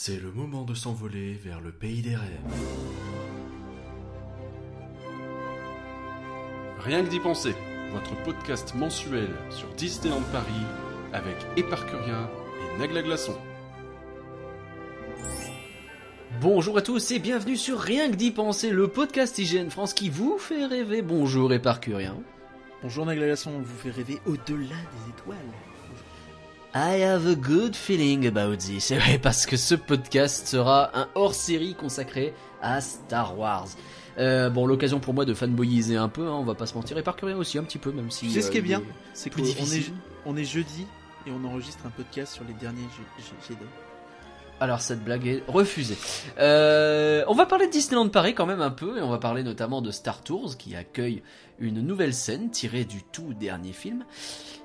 C'est 0.00 0.22
le 0.22 0.30
moment 0.30 0.62
de 0.62 0.74
s'envoler 0.74 1.32
vers 1.32 1.60
le 1.60 1.72
pays 1.72 2.02
des 2.02 2.14
rêves. 2.14 2.40
Rien 6.78 7.02
que 7.02 7.08
d'y 7.08 7.18
penser, 7.18 7.52
votre 7.90 8.14
podcast 8.22 8.76
mensuel 8.76 9.28
sur 9.50 9.66
Disneyland 9.74 10.22
Paris 10.30 10.64
avec 11.12 11.34
Éparcurien 11.56 12.30
et 12.60 12.78
Nagla 12.78 13.02
Glaçon. 13.02 13.36
Bonjour 16.40 16.78
à 16.78 16.82
tous 16.82 17.10
et 17.10 17.18
bienvenue 17.18 17.56
sur 17.56 17.80
Rien 17.80 18.08
que 18.08 18.16
d'y 18.16 18.30
penser, 18.30 18.70
le 18.70 18.86
podcast 18.86 19.36
IGN 19.36 19.68
France 19.68 19.94
qui 19.94 20.10
vous 20.10 20.38
fait 20.38 20.66
rêver. 20.66 21.02
Bonjour 21.02 21.52
Éparcurien. 21.52 22.22
Bonjour 22.84 23.04
Naglagasson, 23.04 23.50
on 23.50 23.62
vous 23.62 23.78
fait 23.78 23.90
rêver 23.90 24.20
au-delà 24.26 24.76
des 24.76 25.10
étoiles. 25.10 25.67
I 26.74 27.02
have 27.02 27.26
a 27.26 27.34
good 27.34 27.74
feeling 27.74 28.26
about 28.26 28.56
this. 28.56 28.84
C'est 28.84 28.98
vrai 28.98 29.18
parce 29.18 29.46
que 29.46 29.56
ce 29.56 29.74
podcast 29.74 30.46
sera 30.46 30.90
un 30.98 31.08
hors-série 31.14 31.74
consacré 31.74 32.34
à 32.60 32.80
Star 32.82 33.38
Wars. 33.38 33.68
Euh, 34.18 34.50
bon, 34.50 34.66
l'occasion 34.66 35.00
pour 35.00 35.14
moi 35.14 35.24
de 35.24 35.32
fanboyiser 35.32 35.96
un 35.96 36.08
peu, 36.08 36.26
hein, 36.26 36.32
on 36.32 36.44
va 36.44 36.54
pas 36.54 36.66
se 36.66 36.74
mentir, 36.74 36.98
et 36.98 37.02
parcourir 37.02 37.38
aussi 37.38 37.56
un 37.56 37.62
petit 37.62 37.78
peu, 37.78 37.90
même 37.92 38.10
si. 38.10 38.26
Tu 38.26 38.32
sais 38.32 38.42
ce 38.42 38.50
qui 38.50 38.58
est 38.58 38.60
euh, 38.60 38.64
bien 38.64 38.82
C'est 39.14 39.30
plus 39.30 39.54
qu'on 39.54 39.64
est, 39.64 39.92
on 40.26 40.36
est 40.36 40.44
jeudi 40.44 40.86
et 41.26 41.30
on 41.30 41.42
enregistre 41.46 41.86
un 41.86 41.90
podcast 41.90 42.34
sur 42.34 42.44
les 42.44 42.54
derniers 42.54 42.82
Jedi. 43.48 43.60
Alors 44.60 44.80
cette 44.80 45.04
blague 45.04 45.26
est 45.26 45.42
refusée. 45.46 45.96
Euh, 46.38 47.22
on 47.28 47.34
va 47.34 47.46
parler 47.46 47.68
de 47.68 47.72
Disneyland 47.72 48.08
Paris 48.08 48.34
quand 48.34 48.46
même 48.46 48.60
un 48.60 48.70
peu 48.70 48.98
et 48.98 49.02
on 49.02 49.08
va 49.08 49.18
parler 49.18 49.44
notamment 49.44 49.80
de 49.82 49.92
Star 49.92 50.22
Tours 50.22 50.56
qui 50.56 50.74
accueille 50.74 51.22
une 51.60 51.80
nouvelle 51.80 52.12
scène 52.12 52.50
tirée 52.50 52.84
du 52.84 53.02
tout 53.02 53.34
dernier 53.34 53.72
film. 53.72 54.04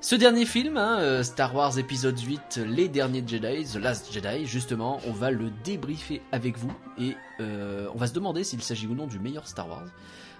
Ce 0.00 0.16
dernier 0.16 0.46
film, 0.46 0.76
hein, 0.76 0.98
euh, 1.00 1.22
Star 1.22 1.54
Wars 1.54 1.78
épisode 1.78 2.18
8, 2.18 2.60
Les 2.66 2.88
Derniers 2.88 3.24
Jedi, 3.26 3.64
The 3.64 3.76
Last 3.76 4.12
Jedi, 4.12 4.46
justement, 4.46 5.00
on 5.06 5.12
va 5.12 5.30
le 5.30 5.50
débriefer 5.64 6.20
avec 6.30 6.58
vous 6.58 6.72
et 6.98 7.16
euh, 7.40 7.86
on 7.94 7.96
va 7.96 8.06
se 8.06 8.12
demander 8.12 8.44
s'il 8.44 8.62
s'agit 8.62 8.86
ou 8.86 8.94
non 8.94 9.06
du 9.06 9.18
meilleur 9.18 9.46
Star 9.48 9.68
Wars. 9.68 9.86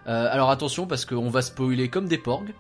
Euh, 0.07 0.29
alors 0.31 0.51
attention 0.51 0.86
parce 0.86 1.07
qu'on 1.07 1.31
va 1.31 1.42
spoiler 1.42 1.89
comme 1.89 2.09
des 2.09 2.19
porgs. 2.19 2.53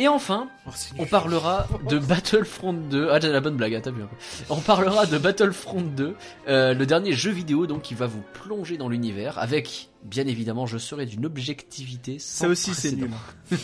Et 0.00 0.08
enfin, 0.08 0.48
Oh, 0.66 0.70
on 0.98 1.04
parlera 1.04 1.68
de 1.88 1.98
Battlefront 1.98 2.72
2. 2.72 3.10
Ah, 3.10 3.20
j'ai 3.20 3.28
la 3.28 3.40
bonne 3.42 3.56
blague, 3.56 3.80
t'as 3.82 3.90
vu 3.90 4.02
un 4.02 4.06
peu. 4.06 4.16
On 4.48 4.60
parlera 4.60 5.04
de 5.04 5.18
Battlefront 5.18 5.82
2, 5.82 6.16
euh, 6.48 6.72
le 6.72 6.86
dernier 6.86 7.12
jeu 7.12 7.30
vidéo 7.30 7.66
donc 7.66 7.82
qui 7.82 7.94
va 7.94 8.06
vous 8.06 8.22
plonger 8.32 8.78
dans 8.78 8.88
l'univers 8.88 9.38
avec, 9.38 9.90
bien 10.02 10.26
évidemment, 10.26 10.64
je 10.64 10.78
serai 10.78 11.04
d'une 11.04 11.26
objectivité 11.26 12.18
sans 12.18 12.44
Ça 12.44 12.48
aussi 12.48 12.74
c'est 12.74 12.92
nul. 12.92 13.10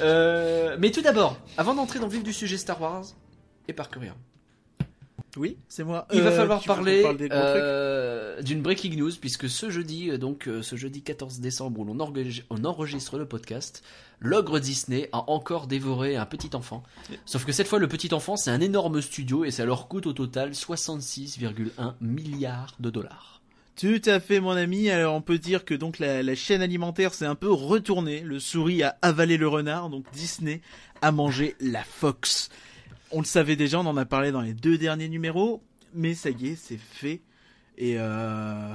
Euh, 0.00 0.76
mais 0.78 0.90
tout 0.90 1.00
d'abord, 1.00 1.38
avant 1.56 1.74
d'entrer 1.74 1.98
dans 1.98 2.06
le 2.06 2.12
vif 2.12 2.22
du 2.22 2.32
sujet 2.32 2.56
Star 2.56 2.80
Wars, 2.80 3.04
et 3.68 3.72
par. 3.72 3.88
Oui, 5.36 5.58
c'est 5.68 5.84
moi. 5.84 6.06
Il 6.12 6.22
va 6.22 6.30
Euh, 6.30 6.36
falloir 6.36 6.62
parler 6.64 7.04
euh, 7.30 8.40
d'une 8.42 8.62
breaking 8.62 8.96
news 8.96 9.12
puisque 9.20 9.48
ce 9.48 9.68
jeudi, 9.70 10.10
euh, 10.10 10.18
donc 10.18 10.48
ce 10.62 10.76
jeudi 10.76 11.02
14 11.02 11.40
décembre 11.40 11.80
où 11.80 11.86
on 12.50 12.64
enregistre 12.64 13.18
le 13.18 13.26
podcast, 13.26 13.82
l'ogre 14.20 14.58
Disney 14.58 15.08
a 15.12 15.30
encore 15.30 15.66
dévoré 15.66 16.16
un 16.16 16.26
petit 16.26 16.56
enfant. 16.56 16.82
Sauf 17.26 17.44
que 17.44 17.52
cette 17.52 17.68
fois 17.68 17.78
le 17.78 17.88
petit 17.88 18.14
enfant 18.14 18.36
c'est 18.36 18.50
un 18.50 18.60
énorme 18.60 19.02
studio 19.02 19.44
et 19.44 19.50
ça 19.50 19.64
leur 19.66 19.88
coûte 19.88 20.06
au 20.06 20.12
total 20.12 20.52
66,1 20.52 21.94
milliards 22.00 22.74
de 22.80 22.90
dollars. 22.90 23.40
Tout 23.78 24.00
à 24.06 24.20
fait 24.20 24.40
mon 24.40 24.52
ami. 24.52 24.88
Alors 24.88 25.14
on 25.14 25.20
peut 25.20 25.36
dire 25.38 25.66
que 25.66 25.74
donc 25.74 25.98
la, 25.98 26.22
la 26.22 26.34
chaîne 26.34 26.62
alimentaire 26.62 27.12
s'est 27.12 27.26
un 27.26 27.34
peu 27.34 27.52
retournée. 27.52 28.20
Le 28.20 28.38
souris 28.40 28.82
a 28.82 28.96
avalé 29.02 29.36
le 29.36 29.48
renard, 29.48 29.90
donc 29.90 30.06
Disney 30.14 30.62
a 31.02 31.12
mangé 31.12 31.56
la 31.60 31.82
Fox. 31.84 32.48
On 33.12 33.20
le 33.20 33.24
savait 33.26 33.56
déjà, 33.56 33.78
on 33.78 33.86
en 33.86 33.96
a 33.96 34.04
parlé 34.04 34.32
dans 34.32 34.40
les 34.40 34.54
deux 34.54 34.78
derniers 34.78 35.08
numéros, 35.08 35.62
mais 35.94 36.14
ça 36.14 36.30
y 36.30 36.48
est, 36.48 36.56
c'est 36.56 36.78
fait. 36.78 37.20
Et 37.78 37.96
euh, 37.98 38.74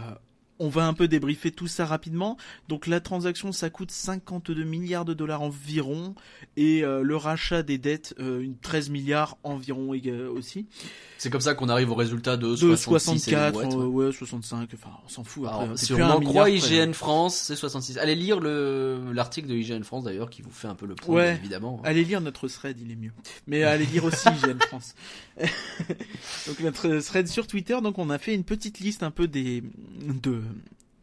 on 0.62 0.70
va 0.70 0.86
un 0.86 0.94
peu 0.94 1.08
débriefer 1.08 1.52
tout 1.52 1.67
ça 1.67 1.86
rapidement. 1.86 2.38
Donc 2.70 2.86
la 2.86 3.00
transaction, 3.00 3.52
ça 3.52 3.70
coûte 3.72 3.92
52 3.92 4.64
milliards 4.64 5.06
de 5.06 5.14
dollars 5.14 5.42
environ, 5.42 6.14
et 6.55 6.83
euh, 6.83 7.02
le 7.02 7.16
rachat 7.16 7.64
des 7.64 7.80
dettes, 7.80 8.14
euh, 8.20 8.42
une 8.42 8.55
13 8.55 8.89
milliards 8.89 9.38
environ 9.44 9.89
aussi. 10.36 10.67
C'est 11.17 11.30
comme 11.30 11.42
ça 11.42 11.55
qu'on 11.55 11.70
arrive 11.70 11.92
au 11.92 11.95
résultat 11.95 12.38
de, 12.38 12.49
De 12.49 12.76
66 12.76 13.27
et 13.27 13.32
64, 13.32 13.55
ouais, 13.55 13.66
euh, 13.66 13.86
ouais. 13.86 14.05
ouais, 14.08 14.11
65, 14.11 14.70
enfin 14.73 14.89
on 15.05 15.10
s'en 15.10 15.23
fout. 15.23 15.45
Après, 15.48 15.64
Alors, 15.64 15.77
c'est 15.77 15.86
si 15.88 15.94
on 15.94 16.02
en 16.02 16.20
croit 16.20 16.49
IGN 16.49 16.89
hein. 16.89 16.93
France, 16.93 17.36
c'est 17.36 17.55
66. 17.55 17.98
Allez 17.98 18.16
lire 18.16 18.39
le 18.39 18.99
l'article 19.14 19.48
de 19.48 19.55
IGN 19.55 19.83
France 19.83 20.04
d'ailleurs 20.04 20.30
qui 20.30 20.42
vous 20.42 20.52
fait 20.52 20.67
un 20.67 20.76
peu 20.76 20.86
le 20.86 20.95
point 20.95 21.16
Ouais. 21.16 21.36
évidemment. 21.36 21.82
Allez 21.83 22.04
lire 22.04 22.22
notre 22.22 22.48
thread, 22.48 22.78
il 22.80 22.92
est 22.92 22.95
mieux. 22.95 23.11
Mais 23.48 23.64
allez 23.64 23.86
lire 23.86 24.05
aussi 24.05 24.28
IGN 24.43 24.60
France. 24.67 24.95
donc 26.48 26.60
notre 26.60 26.99
thread 26.99 27.28
sur 27.28 27.48
Twitter, 27.48 27.78
donc 27.82 27.98
on 27.98 28.10
a 28.10 28.17
fait 28.17 28.33
une 28.33 28.43
petite 28.43 28.80
liste 28.80 29.04
un 29.04 29.11
peu 29.11 29.28
des 29.28 29.64
de 30.02 30.42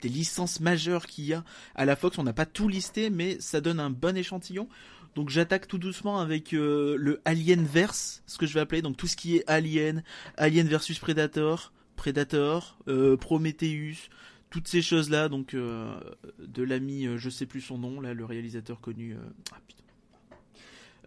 des 0.02 0.08
licences 0.08 0.60
majeures 0.60 1.06
qu'il 1.06 1.24
y 1.24 1.34
a 1.34 1.44
à 1.74 1.84
la 1.84 1.96
Fox. 1.96 2.18
On 2.18 2.22
n'a 2.22 2.32
pas 2.32 2.46
tout 2.46 2.68
listé, 2.68 3.10
mais 3.10 3.36
ça 3.40 3.60
donne 3.60 3.80
un 3.80 3.90
bon 3.90 4.16
échantillon. 4.16 4.68
Donc 5.14 5.30
j'attaque 5.30 5.66
tout 5.66 5.78
doucement 5.78 6.20
avec 6.20 6.52
euh, 6.54 6.94
le 6.98 7.20
Alien 7.24 7.64
Verse, 7.64 8.22
ce 8.26 8.38
que 8.38 8.46
je 8.46 8.54
vais 8.54 8.60
appeler 8.60 8.82
donc 8.82 8.96
tout 8.96 9.08
ce 9.08 9.16
qui 9.16 9.36
est 9.36 9.44
Alien, 9.48 10.04
Alien 10.36 10.68
versus 10.68 10.98
Predator, 11.00 11.72
Predator, 11.96 12.78
euh, 12.86 13.16
Prometheus, 13.16 14.10
toutes 14.50 14.68
ces 14.68 14.82
choses 14.82 15.10
là. 15.10 15.28
Donc 15.28 15.54
euh, 15.54 15.98
de 16.38 16.62
l'ami, 16.62 17.06
euh, 17.06 17.18
je 17.18 17.30
sais 17.30 17.46
plus 17.46 17.60
son 17.62 17.78
nom 17.78 18.00
là, 18.00 18.14
le 18.14 18.24
réalisateur 18.24 18.80
connu. 18.80 19.14
euh, 19.14 19.18
ah, 19.52 19.56
putain. 19.66 19.82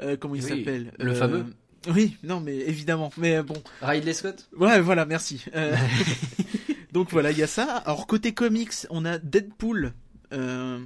Euh, 0.02 0.18
comment 0.18 0.36
il 0.36 0.44
Oui, 0.44 0.50
s'appelle 0.50 0.92
le 1.00 1.12
Euh, 1.12 1.16
fameux 1.16 1.46
Oui, 1.88 2.18
non 2.24 2.42
mais 2.42 2.58
évidemment. 2.58 3.12
Mais 3.16 3.38
euh, 3.38 3.44
bon, 3.44 3.62
Ridley 3.82 4.14
Scott? 4.14 4.50
Ouais, 4.58 4.82
voilà, 4.82 5.06
merci. 5.06 5.46
Donc 6.92 7.12
voilà, 7.12 7.32
il 7.32 7.38
y 7.38 7.44
a 7.44 7.48
ça. 7.48 7.78
Alors 7.78 8.06
côté 8.06 8.34
comics, 8.34 8.74
on 8.90 9.06
a 9.06 9.18
Deadpool, 9.18 9.94
euh, 10.34 10.84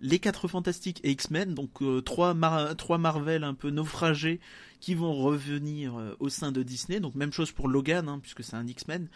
les 0.00 0.18
quatre 0.18 0.46
fantastiques 0.46 1.00
et 1.02 1.10
X-Men, 1.10 1.54
donc 1.54 1.82
euh, 1.82 2.00
trois, 2.00 2.36
trois 2.76 2.98
Marvel 2.98 3.42
un 3.42 3.54
peu 3.54 3.70
naufragés 3.70 4.40
qui 4.80 4.94
vont 4.94 5.12
revenir 5.12 5.98
euh, 5.98 6.16
au 6.20 6.28
sein 6.28 6.52
de 6.52 6.62
Disney. 6.62 7.00
Donc 7.00 7.16
même 7.16 7.32
chose 7.32 7.50
pour 7.50 7.68
Logan, 7.68 8.08
hein, 8.08 8.20
puisque 8.20 8.44
c'est 8.44 8.54
un 8.54 8.66
X-Men. 8.66 9.08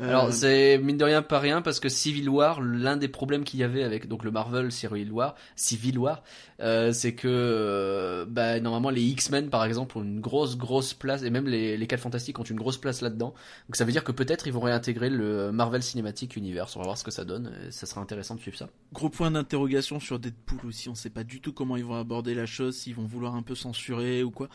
Euh, 0.00 0.08
Alors 0.08 0.32
c'est 0.32 0.78
mine 0.78 0.96
de 0.96 1.04
rien 1.04 1.22
pas 1.22 1.38
rien 1.38 1.62
parce 1.62 1.80
que 1.80 1.88
Civil 1.88 2.28
War, 2.28 2.60
l'un 2.60 2.96
des 2.96 3.08
problèmes 3.08 3.44
qu'il 3.44 3.60
y 3.60 3.62
avait 3.62 3.82
avec 3.82 4.08
donc 4.08 4.24
le 4.24 4.30
Marvel 4.30 4.72
Civil 4.72 5.10
War, 5.12 5.34
Civil 5.56 5.98
War, 5.98 6.22
euh, 6.60 6.92
c'est 6.92 7.14
que 7.14 7.28
euh, 7.28 8.24
bah, 8.26 8.60
normalement 8.60 8.90
les 8.90 9.02
X-Men 9.02 9.50
par 9.50 9.64
exemple 9.64 9.98
ont 9.98 10.02
une 10.02 10.20
grosse 10.20 10.56
grosse 10.56 10.94
place 10.94 11.22
et 11.22 11.30
même 11.30 11.46
les 11.46 11.76
les 11.76 11.86
4 11.86 12.00
fantastiques 12.00 12.38
ont 12.38 12.44
une 12.44 12.56
grosse 12.56 12.78
place 12.78 13.00
là-dedans. 13.02 13.34
Donc 13.68 13.76
ça 13.76 13.84
veut 13.84 13.92
dire 13.92 14.04
que 14.04 14.12
peut-être 14.12 14.46
ils 14.46 14.52
vont 14.52 14.60
réintégrer 14.60 15.10
le 15.10 15.52
Marvel 15.52 15.82
Cinematic 15.82 16.36
Universe. 16.36 16.76
On 16.76 16.80
va 16.80 16.86
voir 16.86 16.98
ce 16.98 17.04
que 17.04 17.10
ça 17.10 17.24
donne. 17.24 17.52
et 17.66 17.70
ça 17.70 17.86
sera 17.86 18.00
intéressant 18.00 18.34
de 18.34 18.40
suivre 18.40 18.56
ça. 18.56 18.68
Gros 18.92 19.10
point 19.10 19.30
d'interrogation 19.30 20.00
sur 20.00 20.18
Deadpool 20.18 20.66
aussi. 20.66 20.88
On 20.88 20.94
sait 20.94 21.10
pas 21.10 21.24
du 21.24 21.40
tout 21.40 21.52
comment 21.52 21.76
ils 21.76 21.84
vont 21.84 21.98
aborder 21.98 22.34
la 22.34 22.46
chose, 22.46 22.76
s'ils 22.76 22.94
vont 22.94 23.06
vouloir 23.06 23.34
un 23.34 23.42
peu 23.42 23.54
censurer 23.54 24.22
ou 24.22 24.30
quoi. 24.30 24.48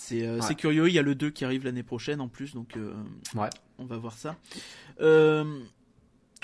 C'est 0.00 0.24
euh, 0.24 0.38
Ouais. 0.40 0.54
curieux. 0.54 0.86
Il 0.88 0.94
y 0.94 0.98
a 0.98 1.02
le 1.02 1.16
2 1.16 1.30
qui 1.30 1.44
arrive 1.44 1.64
l'année 1.64 1.82
prochaine 1.82 2.20
en 2.20 2.28
plus, 2.28 2.54
donc 2.54 2.76
euh, 2.76 2.94
Ouais. 3.34 3.50
on 3.78 3.84
va 3.84 3.96
voir 3.96 4.12
ça. 4.16 4.36
Euh, 5.00 5.58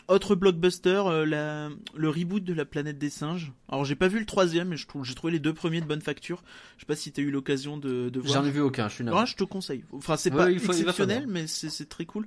autre 0.09 0.34
blockbuster, 0.34 1.03
la, 1.25 1.70
le 1.94 2.09
reboot 2.10 2.42
de 2.42 2.53
la 2.53 2.65
planète 2.65 2.98
des 2.98 3.10
singes. 3.10 3.53
Alors 3.69 3.84
j'ai 3.84 3.94
pas 3.94 4.09
vu 4.09 4.19
le 4.19 4.26
troisième, 4.26 4.69
mais 4.69 4.76
j'ai 4.76 5.15
trouvé 5.15 5.32
les 5.32 5.38
deux 5.38 5.54
premiers 5.54 5.81
de 5.81 5.87
bonne 5.87 6.03
facture. 6.03 6.42
Je 6.76 6.81
sais 6.82 6.87
pas 6.87 6.97
si 6.97 7.12
t'as 7.12 7.22
eu 7.22 7.31
l'occasion 7.31 7.78
de, 7.78 8.09
de 8.10 8.20
voir. 8.20 8.34
J'en 8.34 8.44
ai 8.44 8.50
vu 8.50 8.60
aucun. 8.60 8.88
Je 8.88 8.94
suis 8.97 9.04
navré. 9.04 9.20
Ah, 9.22 9.25
je 9.25 9.37
te 9.37 9.44
conseille. 9.44 9.84
Enfin, 9.92 10.16
c'est 10.16 10.32
Ouais, 10.32 10.53
pas 10.54 10.59
faut- 10.60 10.72
exceptionnel, 10.72 11.26
mais 11.28 11.47
c'est 11.47 11.88
très 11.88 12.04
cool. 12.06 12.26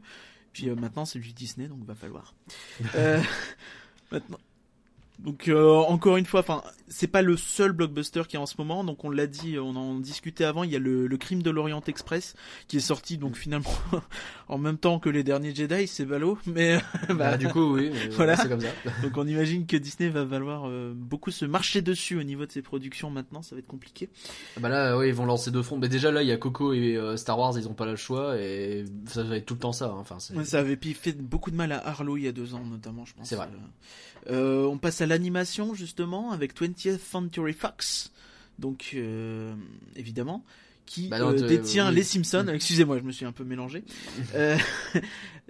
Puis 0.53 0.69
maintenant, 0.71 1.03
c'est 1.05 1.19
du 1.19 1.33
Disney, 1.33 1.67
donc 1.67 1.83
va 1.85 1.93
falloir. 1.93 2.33
Maintenant. 4.11 4.39
Donc 5.19 5.47
euh, 5.47 5.73
encore 5.73 6.17
une 6.17 6.25
fois, 6.25 6.39
enfin, 6.41 6.63
c'est 6.87 7.07
pas 7.07 7.21
le 7.21 7.35
seul 7.37 7.71
blockbuster 7.71 8.23
qui 8.27 8.35
est 8.35 8.39
en 8.39 8.45
ce 8.45 8.55
moment. 8.57 8.83
Donc 8.83 9.03
on 9.03 9.09
l'a 9.09 9.27
dit, 9.27 9.57
on 9.59 9.75
en 9.75 9.99
discutait 9.99 10.43
avant. 10.45 10.63
Il 10.63 10.71
y 10.71 10.75
a 10.75 10.79
le, 10.79 11.07
le 11.07 11.17
Crime 11.17 11.41
de 11.43 11.49
l'Orient 11.49 11.81
Express 11.87 12.35
qui 12.67 12.77
est 12.77 12.81
sorti 12.81 13.17
donc 13.17 13.35
finalement 13.35 13.73
en 14.47 14.57
même 14.57 14.77
temps 14.77 14.99
que 14.99 15.09
les 15.09 15.23
derniers 15.23 15.53
Jedi, 15.53 15.87
c'est 15.87 16.05
ballot. 16.05 16.37
Mais 16.45 16.77
Bah, 17.09 17.13
bah, 17.15 17.37
du 17.37 17.47
coup 17.49 17.75
oui. 17.75 17.89
mais 17.93 18.07
Voilà. 18.15 18.35
C'est 18.37 18.49
comme 18.49 18.61
ça. 18.61 18.69
donc 19.03 19.17
on 19.17 19.27
imagine 19.27 19.65
que 19.65 19.77
Disney 19.77 20.09
va 20.09 20.23
valoir 20.23 20.63
euh, 20.67 20.93
beaucoup 20.95 21.31
se 21.31 21.45
marcher 21.45 21.81
dessus 21.81 22.17
au 22.19 22.23
niveau 22.23 22.45
de 22.45 22.51
ses 22.51 22.61
productions 22.61 23.09
maintenant. 23.09 23.41
Ça 23.41 23.55
va 23.55 23.59
être 23.59 23.67
compliqué. 23.67 24.09
Bah 24.59 24.69
là, 24.69 24.97
oui, 24.97 25.07
ils 25.09 25.13
vont 25.13 25.25
lancer 25.25 25.51
deux 25.51 25.61
fronts. 25.63 25.77
Mais 25.77 25.89
déjà 25.89 26.11
là, 26.11 26.21
il 26.23 26.27
y 26.27 26.31
a 26.31 26.37
Coco 26.37 26.73
et 26.73 26.95
euh, 26.95 27.17
Star 27.17 27.37
Wars, 27.37 27.57
ils 27.57 27.67
ont 27.67 27.73
pas 27.73 27.85
le 27.85 27.95
choix 27.95 28.37
et 28.39 28.85
ça 29.05 29.23
va 29.23 29.37
être 29.37 29.45
tout 29.45 29.53
le 29.55 29.59
temps 29.59 29.73
ça. 29.73 29.87
hein. 29.87 29.97
Enfin, 29.99 30.17
Ouais, 30.35 30.45
ça 30.45 30.59
avait 30.59 30.77
fait 30.93 31.17
beaucoup 31.21 31.51
de 31.51 31.55
mal 31.55 31.71
à 31.71 31.85
Harlow 31.87 32.17
il 32.17 32.23
y 32.23 32.27
a 32.27 32.31
deux 32.31 32.53
ans 32.53 32.63
notamment, 32.65 33.05
je 33.05 33.13
pense. 33.13 33.27
C'est 33.27 33.35
vrai. 33.35 33.47
Euh, 34.29 34.29
euh, 34.29 34.65
on 34.65 34.77
passe 34.77 34.99
à 35.01 35.05
l'animation 35.05 35.73
justement 35.73 36.31
avec 36.31 36.53
20th 36.77 36.99
Century 36.99 37.53
Fox, 37.53 38.11
donc 38.59 38.91
euh, 38.95 39.53
évidemment 39.95 40.43
qui 40.87 41.09
Bah 41.09 41.19
non, 41.19 41.31
euh, 41.31 41.47
détient 41.47 41.89
oui. 41.89 41.95
les 41.95 42.03
Simpsons. 42.03 42.45
Mm. 42.45 42.55
Excusez-moi, 42.55 42.97
je 42.97 43.03
me 43.03 43.11
suis 43.11 43.25
un 43.25 43.33
peu 43.33 43.43
mélangé. 43.43 43.83
Euh, 44.35 44.57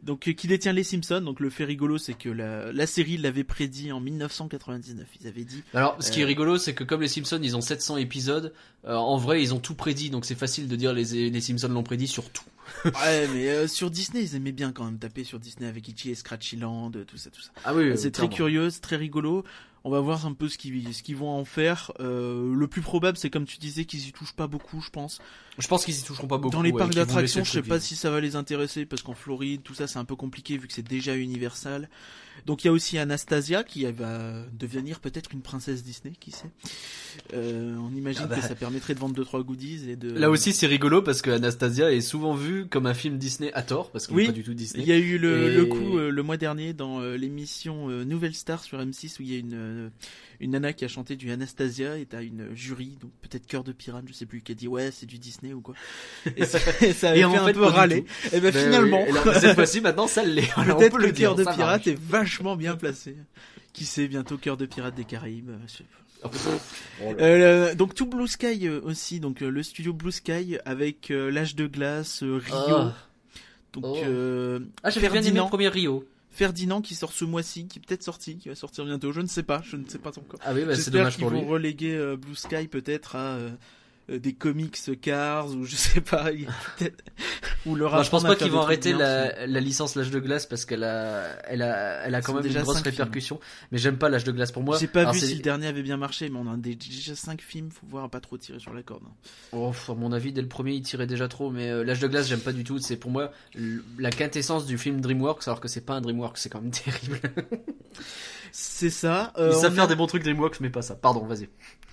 donc 0.04 0.32
qui 0.34 0.48
détient 0.48 0.74
les 0.74 0.84
Simpsons. 0.84 1.22
Donc 1.22 1.40
le 1.40 1.50
fait 1.50 1.64
rigolo, 1.64 1.98
c'est 1.98 2.14
que 2.14 2.30
la, 2.30 2.72
la 2.72 2.88
série 2.88 3.18
l'avait 3.18 3.44
prédit 3.44 3.92
en 3.92 4.00
1999. 4.00 5.06
Ils 5.22 5.28
avaient 5.28 5.44
dit 5.44 5.64
Alors, 5.74 5.96
ce 6.00 6.12
qui 6.12 6.22
est 6.22 6.26
rigolo, 6.26 6.58
c'est 6.58 6.74
que 6.74 6.84
comme 6.84 7.02
les 7.02 7.08
Simpsons, 7.08 7.40
ils 7.42 7.56
ont 7.56 7.62
700 7.62 7.98
épisodes, 7.98 8.54
en 8.84 9.18
vrai, 9.18 9.42
ils 9.42 9.54
ont 9.54 9.60
tout 9.60 9.76
prédit, 9.76 10.10
donc 10.10 10.26
c'est 10.26 10.36
facile 10.36 10.68
de 10.68 10.76
dire 10.76 10.94
les, 10.94 11.30
les 11.30 11.42
Simpsons 11.42 11.70
l'ont 11.70 11.84
prédit 11.84 12.08
sur 12.08 12.30
tout. 12.30 12.44
ouais, 12.86 13.28
mais 13.34 13.50
euh, 13.50 13.68
sur 13.68 13.90
Disney, 13.90 14.24
ils 14.24 14.36
aimaient 14.36 14.52
bien 14.52 14.72
quand 14.72 14.86
même 14.86 15.00
taper 15.00 15.24
sur 15.24 15.40
Disney 15.40 15.68
avec 15.68 15.88
Itchy 15.88 16.12
et 16.12 16.16
Scratchy 16.16 16.58
Land, 16.58 16.92
tout 17.08 17.18
ça, 17.18 17.30
tout 17.30 17.42
ça. 17.42 17.52
Ah 17.66 17.74
oui, 17.74 17.98
c'est 17.98 18.12
très 18.12 18.30
curieux, 18.30 18.70
c'est 18.70 18.82
très 18.82 18.96
rigolo. 18.96 19.44
On 19.88 19.90
va 19.90 20.02
voir 20.02 20.26
un 20.26 20.34
peu 20.34 20.50
ce 20.50 20.58
qu'ils 20.58 20.94
ce 20.94 21.02
qu'ils 21.02 21.16
vont 21.16 21.30
en 21.30 21.46
faire. 21.46 21.94
Euh, 22.02 22.54
le 22.54 22.68
plus 22.68 22.82
probable, 22.82 23.18
c'est 23.18 23.30
comme 23.30 23.46
tu 23.46 23.58
disais, 23.58 23.86
qu'ils 23.86 24.06
y 24.06 24.12
touchent 24.12 24.36
pas 24.36 24.48
beaucoup, 24.48 24.82
je 24.82 24.90
pense. 24.90 25.20
Je 25.58 25.66
pense 25.70 25.86
qu'ils 25.86 25.98
y 25.98 26.04
toucheront 26.04 26.28
pas 26.28 26.38
beaucoup. 26.38 26.52
Dans 26.52 26.62
les 26.62 26.74
ouais, 26.74 26.78
parcs 26.78 26.94
d'attractions, 26.94 27.46
je 27.46 27.52
sais 27.52 27.62
pas 27.62 27.80
si 27.80 27.96
ça 27.96 28.12
va 28.12 28.20
les 28.20 28.36
intéresser 28.36 28.86
parce 28.86 29.02
qu'en 29.02 29.14
Floride, 29.14 29.64
tout 29.64 29.74
ça, 29.74 29.88
c'est 29.88 29.98
un 29.98 30.04
peu 30.04 30.18
compliqué 30.18 30.58
vu 30.58 30.68
que 30.68 30.74
c'est 30.74 30.86
déjà 30.86 31.16
Universal. 31.16 31.88
Donc 32.46 32.64
il 32.64 32.68
y 32.68 32.70
a 32.70 32.74
aussi 32.74 32.98
Anastasia 32.98 33.64
qui 33.64 33.86
va 33.92 34.44
devenir 34.58 35.00
peut-être 35.00 35.32
une 35.34 35.42
princesse 35.42 35.84
Disney, 35.84 36.14
qui 36.20 36.32
sait. 36.32 36.50
Euh, 37.34 37.76
on 37.78 37.96
imagine 37.96 38.22
Ah 38.26 38.28
bah. 38.28 38.36
que 38.38 38.42
ça 38.44 38.56
permettrait 38.56 38.94
de 38.94 39.00
vendre 39.00 39.16
deux 39.16 39.26
trois 39.26 39.44
goodies 39.44 39.90
et 39.90 39.96
de. 39.96 40.12
Là 40.12 40.30
aussi, 40.30 40.54
c'est 40.54 40.68
rigolo 40.68 41.02
parce 41.02 41.22
que 41.22 41.32
Anastasia 41.32 41.92
est 41.92 42.02
souvent 42.02 42.36
vue 42.36 42.68
comme 42.68 42.86
un 42.86 42.94
film 42.94 43.18
Disney 43.18 43.52
à 43.54 43.64
tort 43.64 43.92
parce 43.92 44.08
qu'il 44.08 44.16
Oui. 44.16 44.24
n'est 44.24 44.28
pas 44.30 44.34
du 44.36 44.44
tout 44.44 44.54
Disney. 44.54 44.84
Il 44.84 44.88
y 44.90 44.92
a 44.94 44.98
eu 44.98 45.18
le, 45.18 45.50
Et- 45.52 45.56
le 45.56 45.66
coup 45.66 45.98
euh, 45.98 46.10
le 46.12 46.24
mois 46.24 46.38
dernier 46.38 46.74
dans 46.74 47.00
euh, 47.02 47.18
l'émission 47.18 47.90
euh, 47.90 48.04
Nouvelle 48.06 48.36
Star 48.36 48.64
sur 48.64 48.80
M6 48.80 49.20
où 49.20 49.24
il 49.24 49.32
y 49.32 49.36
a 49.36 49.40
une 49.40 49.90
une 50.40 50.52
nana 50.52 50.74
qui 50.74 50.86
a 50.86 50.88
chanté 50.88 51.16
du 51.16 51.32
Anastasia 51.32 51.98
et 51.98 52.06
t'as 52.06 52.22
une 52.22 52.54
jury 52.56 52.98
donc 53.02 53.12
peut-être 53.22 53.48
cœur 53.48 53.64
de 53.64 53.72
pirate 53.72 54.06
je 54.08 54.14
sais 54.14 54.26
plus 54.26 54.42
qui 54.42 54.52
a 54.52 54.56
dit 54.56 54.68
ouais 54.68 54.92
c'est 54.92 55.06
du 55.06 55.18
Disney 55.20 55.54
ou 55.54 55.62
quoi 55.62 55.76
et 56.36 56.46
ça, 56.46 56.60
et 56.82 56.94
ça 56.94 57.10
avait 57.10 57.20
Et 57.20 57.24
fait 57.24 57.30
fait, 57.30 57.38
un 57.38 57.54
peu 57.54 57.64
râler 57.66 58.06
et 58.32 58.40
ben 58.40 58.52
Ben 58.52 58.64
finalement 58.64 59.04
oui. 59.10 59.18
Cette 59.40 59.56
fois-ci, 59.56 59.82
maintenant, 59.82 60.08
ça 60.08 60.24
l'est. 60.24 60.54
Peut-être 60.56 60.92
peut 60.92 60.98
que 60.98 61.04
le 61.04 61.12
cœur 61.12 61.36
de 61.36 61.44
pirate 61.44 61.58
marche. 61.60 61.88
est 61.88 62.00
vachement 62.00 62.56
bien 62.56 62.76
placé 62.76 63.16
qui 63.74 63.86
sait 63.86 64.08
bientôt 64.08 64.38
cœur 64.38 64.58
de 64.58 64.66
pirate 64.66 64.96
des 64.96 65.06
Caraïbes 65.06 65.50
euh, 65.50 65.58
je 65.68 65.72
sais 65.78 65.84
pas. 65.84 66.30
Oh. 67.04 67.14
Euh, 67.20 67.76
donc 67.76 67.94
tout 67.94 68.08
Blue 68.08 68.28
Sky 68.28 68.68
euh, 68.68 68.82
aussi 68.84 69.20
donc 69.20 69.42
le 69.42 69.62
studio 69.64 69.94
Blue 69.94 70.12
Sky 70.12 70.58
avec 70.66 71.12
euh, 71.12 71.30
l'âge 71.30 71.56
de 71.56 71.68
glace 71.68 72.24
euh, 72.24 72.38
Rio 72.44 72.56
Ah. 72.76 72.96
donc 73.74 73.86
Oh. 73.86 73.98
euh, 74.04 74.60
Ah, 74.84 74.90
j'avais 74.90 75.10
bien 75.10 75.22
aimé 75.22 75.40
le 75.40 75.46
premier 75.48 75.68
Rio. 75.68 76.04
Ferdinand 76.38 76.82
qui 76.82 76.94
sort 76.94 77.12
ce 77.14 77.26
mois-ci, 77.26 77.66
qui 77.68 77.80
est 77.80 77.82
peut-être 77.82 78.04
sorti, 78.04 78.38
qui 78.38 78.48
va 78.48 78.54
sortir 78.54 78.86
bientôt, 78.86 79.12
je 79.12 79.22
ne 79.22 79.28
sais 79.28 79.42
pas, 79.42 79.64
je 79.66 79.76
ne 79.76 79.88
sais 79.90 79.98
pas 79.98 80.10
encore. 80.12 80.40
Ah 80.46 80.54
oui, 80.54 80.66
bah, 80.66 80.76
c'est 80.76 80.92
dommage 80.92 81.16
qu'ils 81.16 81.24
pour 81.24 81.32
lui. 81.32 81.42
vont 81.42 81.48
reléguer 81.48 81.96
euh, 81.96 82.16
Blue 82.16 82.36
Sky 82.36 82.68
peut-être 82.68 83.16
à 83.16 83.38
euh, 83.38 83.50
euh, 83.50 83.50
des 84.10 84.34
comics 84.34 84.78
Cars 85.02 85.50
ou 85.52 85.66
je 85.66 85.76
sais 85.76 86.02
pas, 86.02 86.28
ou 87.66 87.76
leur 87.76 87.92
Moi, 87.94 88.04
je 88.04 88.10
pense 88.10 88.24
pas 88.24 88.36
qu'ils 88.36 88.52
vont 88.52 88.62
arrêter 88.62 88.94
la, 88.94 89.46
la 89.48 89.60
licence 89.60 89.96
l'âge 89.96 90.12
de 90.12 90.20
glace 90.20 90.46
parce 90.46 90.66
qu'elle 90.66 90.84
a, 90.84 91.26
elle 91.46 91.62
a, 91.62 92.06
elle 92.06 92.16
a 92.16 92.22
quand 92.22 92.34
même 92.34 92.44
déjà 92.44 92.60
une 92.60 92.64
grosse 92.66 92.78
films. 92.82 92.92
répercussion. 92.92 93.40
Mais 93.72 93.78
j'aime 93.78 93.98
pas 93.98 94.10
l'âge 94.10 94.24
de 94.24 94.32
glace 94.32 94.52
pour 94.52 94.64
moi. 94.64 94.78
J'ai 94.80 94.88
pas 94.88 95.02
Alors, 95.02 95.14
vu 95.14 95.20
si 95.20 95.36
le 95.36 95.42
dernier 95.42 95.68
avait 95.68 95.84
bien 95.84 95.98
marché, 95.98 96.30
mais 96.30 96.40
on 96.40 96.52
a 96.52 96.56
déjà 96.58 97.16
5 97.16 97.42
films, 97.42 97.70
faut 97.72 97.86
voir 97.88 98.06
à 98.06 98.10
pas 98.10 98.20
trop 98.22 98.38
tirer 98.38 98.60
sur 98.60 98.74
la 98.74 98.82
corde. 98.84 99.04
Oh, 99.52 99.72
à 99.90 99.94
mon 99.94 100.12
avis, 100.14 100.32
dès 100.32 100.42
le 100.42 100.48
premier, 100.48 100.74
il 100.74 100.82
tirait 100.84 101.08
déjà 101.08 101.28
trop. 101.28 101.52
Mais 101.52 101.70
euh, 101.70 101.84
l'âge 101.84 102.00
de 102.00 102.08
glace, 102.08 102.28
j'aime 102.28 102.40
pas 102.40 102.54
du 102.54 102.64
tout. 102.64 102.80
C'est 102.80 102.98
pour 102.98 103.12
moi 103.12 103.32
la 104.00 104.10
quintessence 104.12 104.66
du 104.66 104.78
film 104.78 105.02
DreamWorks, 105.02 105.48
alors 105.48 105.60
que 105.60 105.68
c'est 105.68 105.82
pas 105.86 105.96
un 105.96 106.02
DreamWorks, 106.02 106.38
c'est 106.38 106.50
quand 106.50 106.62
même 106.62 106.72
terrible. 106.72 107.20
C'est 108.52 108.90
ça. 108.90 109.34
euh, 109.38 109.52
Ils 109.54 109.60
savent 109.60 109.72
on, 109.74 109.76
faire 109.76 109.84
a, 109.84 109.88
des 109.88 109.96
bons 109.96 110.08
trucs 110.08 110.24
DreamWorks, 110.24 110.60
mais 110.62 110.70
pas 110.70 110.82
ça. 110.82 110.96
Pardon, 110.96 111.26
vas-y. 111.26 111.50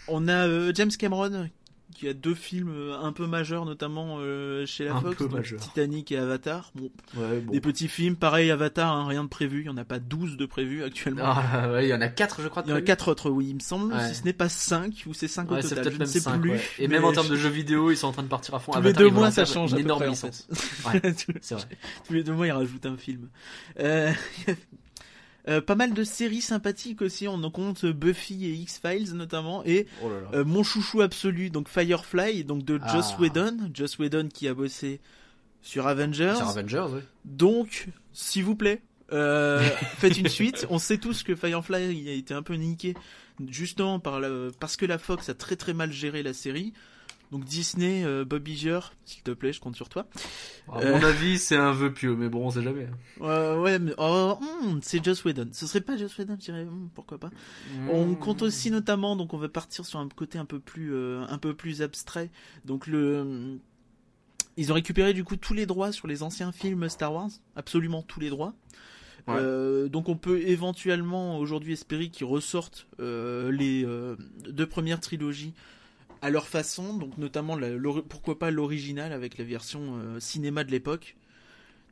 on 0.08 0.28
a 0.28 0.46
euh, 0.46 0.72
James 0.75 0.90
Cameron 0.99 1.49
qui 1.94 2.08
a 2.08 2.12
deux 2.14 2.34
films 2.34 2.70
euh, 2.75 2.98
un 2.98 3.12
peu 3.12 3.26
majeurs, 3.26 3.64
notamment 3.64 4.16
euh, 4.19 4.66
chez 4.66 4.84
la 4.86 4.94
Un 4.94 5.00
Fox, 5.00 5.19
donc. 5.28 5.56
Titanic 5.58 6.10
et 6.12 6.16
Avatar. 6.19 6.72
Bon, 6.75 6.90
Ouais, 7.16 7.38
bon. 7.40 7.52
Des 7.52 7.60
petits 7.60 7.86
films, 7.88 8.16
pareil 8.16 8.50
Avatar, 8.50 8.92
hein, 8.96 9.06
rien 9.06 9.22
de 9.22 9.28
prévu, 9.28 9.60
il 9.60 9.66
y 9.66 9.69
en 9.69 9.76
a 9.76 9.84
pas 9.84 9.98
12 10.00 10.36
de 10.36 10.46
prévus 10.46 10.82
actuellement. 10.82 11.22
Ah, 11.25 11.70
ouais, 11.70 11.86
il 11.86 11.90
y 11.90 11.94
en 11.94 12.00
a 12.00 12.08
quatre, 12.08 12.42
je 12.42 12.48
crois. 12.48 12.62
de 12.62 12.69
Il 12.69 12.70
y 12.70 12.72
en 12.72 12.76
a 12.76 12.78
prévus. 12.78 12.86
quatre 12.86 13.08
autres, 13.12 13.31
oui, 13.31 13.46
il 13.50 13.54
me 13.54 13.60
semble, 13.60 13.92
Ouais. 13.94 14.08
si 14.08 14.14
ce 14.16 14.25
n'est 14.25 14.32
pas 14.32 14.48
5, 14.48 15.04
ou 15.06 15.14
c'est 15.14 15.28
5 15.28 15.50
au 15.52 15.56
total, 15.60 15.82
peut-être 15.82 15.92
je 15.94 15.98
ne 16.00 16.04
sais 16.04 16.20
5, 16.20 16.40
plus. 16.40 16.58
Et 16.78 16.88
même 16.88 17.04
en 17.04 17.12
termes 17.12 17.28
de 17.28 17.36
jeux 17.36 17.48
vidéo, 17.48 17.90
ils 17.92 17.96
sont 17.96 18.08
en 18.08 18.12
train 18.12 18.22
de 18.25 18.28
partir 18.28 18.54
à 18.54 18.58
fond. 18.58 18.72
Tous 18.72 18.78
Avatar, 18.78 19.02
les 19.02 19.08
deux 19.10 19.14
mois, 19.14 19.28
en 19.28 19.31
ça 19.31 19.44
change 19.44 19.72
une 19.72 19.78
énorme 19.78 20.00
près, 20.00 20.08
en 20.08 20.12
licence. 20.12 20.48
fait. 20.90 21.14
C'est 21.42 21.54
vrai. 21.54 21.64
tous 22.06 22.12
les 22.12 22.25
deux 22.25 22.32
mois, 22.32 22.46
ils 22.48 22.52
rajoutent 22.52 22.86
un 22.86 22.96
film. 22.96 23.28
Euh, 23.78 24.10
euh, 25.49 25.61
pas 25.61 25.75
mal 25.75 25.93
de 25.94 26.05
séries 26.05 26.41
sympathiques 26.41 27.02
aussi, 27.02 27.29
on 27.29 27.43
en 27.43 27.50
compte 27.50 27.85
Buffy 27.87 28.46
et 28.46 28.52
X-Files 28.52 29.12
notamment, 29.14 29.64
et 29.64 29.87
Oh 30.02 30.08
là 30.08 30.20
là. 30.20 30.29
euh, 30.38 30.44
mon 30.44 30.62
chouchou 30.62 31.00
absolu, 31.02 31.50
donc 31.50 31.69
Firefly, 31.69 32.44
donc 32.44 32.64
de 32.64 32.79
Joss 32.93 33.12
Ah. 33.17 33.20
Whedon, 33.20 33.70
Joss 33.75 33.99
Whedon 33.99 34.29
qui 34.32 34.49
a 34.49 34.55
bossé 34.55 35.00
sur 35.62 35.87
Avengers. 35.87 36.35
Sur 36.37 36.49
Avengers. 36.49 36.87
Donc, 37.25 37.88
s'il 38.12 38.44
vous 38.44 38.55
plaît, 38.56 38.82
euh, 39.12 39.61
faites 39.99 40.17
une 40.19 40.29
suite. 40.29 40.67
On 40.70 40.79
sait 40.79 40.99
tous 40.99 41.23
que 41.23 41.35
Firefly 41.35 42.08
a 42.08 42.12
été 42.12 42.32
un 42.35 42.43
peu 42.43 42.55
niqué 42.55 42.94
justement 43.49 43.99
par 44.00 44.20
la, 44.20 44.29
parce 44.61 44.76
que 44.76 44.87
la 44.87 44.99
Fox 44.99 45.29
a 45.29 45.35
très 45.35 45.56
très 45.56 45.75
mal 45.75 45.93
géré 45.93 46.23
la 46.23 46.32
série. 46.32 46.73
Donc 47.32 47.44
Disney, 47.44 48.04
euh, 48.04 48.24
Bob 48.24 48.46
Iger, 48.46 48.78
s'il 49.04 49.22
te 49.22 49.32
plaît, 49.32 49.52
je 49.52 49.60
compte 49.60 49.74
sur 49.74 49.88
toi. 49.88 50.06
À 50.72 50.78
Euh. 50.78 50.92
mon 50.98 51.04
avis, 51.04 51.38
c'est 51.38 51.56
un 51.56 51.72
vœu 51.72 51.92
pieux, 51.92 52.14
mais 52.14 52.28
bon, 52.28 52.46
on 52.46 52.50
sait 52.50 52.62
jamais. 52.62 52.86
Euh, 53.22 53.60
ouais, 53.60 53.78
mais 53.78 53.92
oh, 53.98 54.38
hmm, 54.40 54.78
c'est 54.82 55.04
Joss 55.04 55.24
Whedon. 55.24 55.48
Ce 55.52 55.66
serait 55.66 55.80
pas 55.80 55.96
Joss 55.96 56.16
Whedon, 56.16 56.36
je 56.38 56.44
dirais, 56.44 56.64
hmm, 56.64 56.90
pourquoi 56.94 57.18
pas. 57.18 57.30
On 57.90 58.14
compte 58.14 58.42
aussi 58.42 58.70
notamment, 58.70 59.16
donc 59.16 59.34
on 59.34 59.38
va 59.38 59.48
partir 59.48 59.84
sur 59.84 59.98
un 59.98 60.08
côté 60.08 60.38
un 60.38 60.44
peu 60.44 60.60
plus, 60.60 60.94
euh, 60.94 61.24
un 61.28 61.38
peu 61.38 61.54
plus 61.54 61.82
abstrait. 61.82 62.30
Donc 62.64 62.86
le, 62.86 63.58
ils 64.56 64.70
ont 64.70 64.74
récupéré 64.74 65.12
du 65.12 65.24
coup 65.24 65.36
tous 65.36 65.54
les 65.54 65.66
droits 65.66 65.90
sur 65.90 66.06
les 66.06 66.22
anciens 66.22 66.52
films 66.52 66.88
Star 66.88 67.12
Wars, 67.12 67.30
absolument 67.56 68.02
tous 68.02 68.20
les 68.20 68.30
droits. 68.30 68.54
Ouais. 69.26 69.34
Euh, 69.38 69.88
donc 69.88 70.08
on 70.10 70.16
peut 70.16 70.40
éventuellement 70.42 71.38
aujourd'hui 71.38 71.72
espérer 71.72 72.10
qu'ils 72.10 72.26
ressortent 72.26 72.86
euh, 73.00 73.50
les 73.50 73.82
euh, 73.84 74.16
deux 74.50 74.66
premières 74.66 75.00
trilogies 75.00 75.54
à 76.24 76.30
leur 76.30 76.48
façon, 76.48 76.94
donc 76.96 77.18
notamment 77.18 77.56
la- 77.56 77.70
pourquoi 78.08 78.38
pas 78.38 78.50
l'original 78.50 79.12
avec 79.12 79.38
la 79.38 79.44
version 79.44 79.96
euh, 79.98 80.20
cinéma 80.20 80.64
de 80.64 80.70
l'époque. 80.72 81.16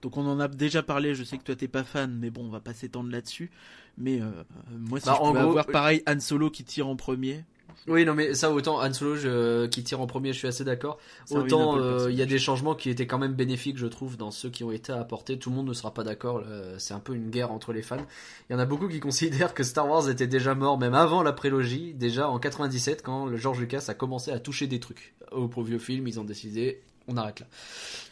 Donc 0.02 0.16
on 0.16 0.26
en 0.26 0.40
a 0.40 0.48
déjà 0.48 0.82
parlé, 0.82 1.14
je 1.14 1.24
sais 1.24 1.38
que 1.38 1.44
toi 1.44 1.56
t'es 1.56 1.68
pas 1.68 1.84
fan, 1.84 2.16
mais 2.18 2.30
bon 2.30 2.44
on 2.46 2.50
va 2.50 2.60
pas 2.60 2.74
s'étendre 2.74 3.10
là-dessus. 3.10 3.50
Mais 3.98 4.20
euh, 4.20 4.30
moi 4.72 5.00
si 5.00 5.12
Bah, 5.12 5.14
je 5.14 5.22
pouvais 5.22 5.38
gros, 5.38 5.40
avoir 5.40 5.68
oui. 5.68 5.72
pareil 5.72 6.02
Han 6.08 6.20
Solo 6.20 6.50
qui 6.50 6.64
tire 6.64 6.88
en 6.88 6.96
premier, 6.96 7.44
Oui, 7.88 8.04
non, 8.04 8.14
mais 8.14 8.34
ça, 8.34 8.50
autant 8.52 8.80
Han 8.82 8.92
Solo 8.92 9.16
je- 9.16 9.66
qui 9.66 9.82
tire 9.82 10.00
en 10.00 10.06
premier, 10.06 10.32
je 10.32 10.38
suis 10.38 10.48
assez 10.48 10.64
d'accord. 10.64 10.98
Autant 11.30 11.78
euh, 11.78 12.10
il 12.10 12.16
y 12.16 12.22
a 12.22 12.26
des 12.26 12.38
changements 12.38 12.74
qui 12.74 12.90
étaient 12.90 13.06
quand 13.06 13.18
même 13.18 13.34
bénéfiques, 13.34 13.78
je 13.78 13.86
trouve, 13.86 14.16
dans 14.16 14.30
ceux 14.30 14.50
qui 14.50 14.64
ont 14.64 14.72
été 14.72 14.92
apportés. 14.92 15.38
Tout 15.38 15.50
le 15.50 15.56
monde 15.56 15.68
ne 15.68 15.72
sera 15.72 15.92
pas 15.94 16.04
d'accord. 16.04 16.42
C'est 16.78 16.94
un 16.94 17.00
peu 17.00 17.14
une 17.14 17.30
guerre 17.30 17.50
entre 17.52 17.72
les 17.72 17.82
fans. 17.82 18.04
Il 18.48 18.52
y 18.52 18.56
en 18.56 18.58
a 18.58 18.66
beaucoup 18.66 18.88
qui 18.88 19.00
considèrent 19.40 19.54
que 19.54 19.62
Star 19.62 19.88
Wars 19.88 20.08
était 20.08 20.26
déjà 20.26 20.54
mort, 20.54 20.78
même 20.78 20.94
avant 20.94 21.22
la 21.22 21.32
prélogie, 21.32 21.94
déjà 21.94 22.28
en 22.28 22.38
97, 22.38 23.02
quand 23.02 23.36
George 23.36 23.60
Lucas 23.60 23.84
a 23.88 23.94
commencé 23.94 24.30
à 24.30 24.38
toucher 24.38 24.66
des 24.66 24.80
trucs. 24.80 25.14
Au 25.32 25.48
vieux 25.62 25.78
film, 25.78 26.06
ils 26.08 26.20
ont 26.20 26.24
décidé, 26.24 26.80
on 27.08 27.16
arrête 27.16 27.40
là. 27.40 27.46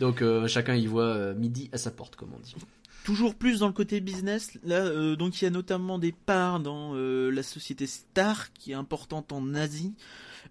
Donc 0.01 0.23
euh, 0.23 0.47
chacun 0.49 0.75
y 0.75 0.87
voit 0.87 1.03
euh, 1.05 1.35
midi 1.35 1.69
à 1.73 1.79
sa 1.79 1.91
porte, 1.91 2.17
comme 2.17 2.31
on 2.35 2.41
dit. 2.41 2.55
Toujours 3.05 3.35
plus 3.35 3.61
dans 3.61 3.67
le 3.67 3.73
côté 3.73 4.01
business. 4.01 4.59
Là, 4.65 4.77
euh, 4.85 5.17
donc 5.17 5.41
il 5.41 5.45
y 5.45 5.47
a 5.49 5.51
notamment 5.51 5.99
des 5.99 6.13
parts 6.13 6.61
dans 6.61 6.93
euh, 6.95 7.31
la 7.31 7.43
société 7.43 7.87
Star 7.87 8.53
qui 8.53 8.73
est 8.73 8.75
importante 8.75 9.33
en 9.33 9.55
Asie, 9.55 9.95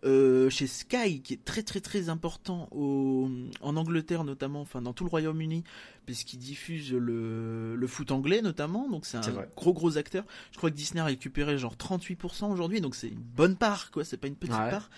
euh, 0.06 0.50
chez 0.50 0.68
Sky 0.68 1.22
qui 1.22 1.34
est 1.34 1.44
très 1.46 1.64
très 1.64 1.82
très 1.82 2.10
important 2.10 2.68
au, 2.72 3.30
en 3.62 3.76
Angleterre 3.76 4.24
notamment, 4.24 4.62
enfin 4.62 4.82
dans 4.82 4.94
tout 4.94 5.04
le 5.04 5.10
Royaume-Uni, 5.10 5.64
puisqu'il 6.06 6.38
diffuse 6.38 6.92
le, 6.94 7.76
le 7.76 7.88
foot 7.88 8.12
anglais 8.12 8.42
notamment. 8.42 8.90
Donc 8.90 9.06
c'est 9.06 9.18
un 9.18 9.46
gros 9.56 9.74
gros 9.74 9.98
acteur. 9.98 10.24
Je 10.52 10.58
crois 10.58 10.72
que 10.72 10.76
Disney 10.76 11.02
a 11.02 11.06
récupéré 11.06 11.58
genre 11.58 11.76
38% 11.76 12.52
aujourd'hui, 12.52 12.82
donc 12.82 12.96
c'est 12.96 13.10
une 13.10 13.20
bonne 13.20 13.56
part 13.56 13.92
quoi. 13.92 14.04
C'est 14.06 14.18
pas 14.18 14.28
une 14.28 14.36
petite 14.36 14.56
Ouais. 14.56 14.70
part. 14.72 14.90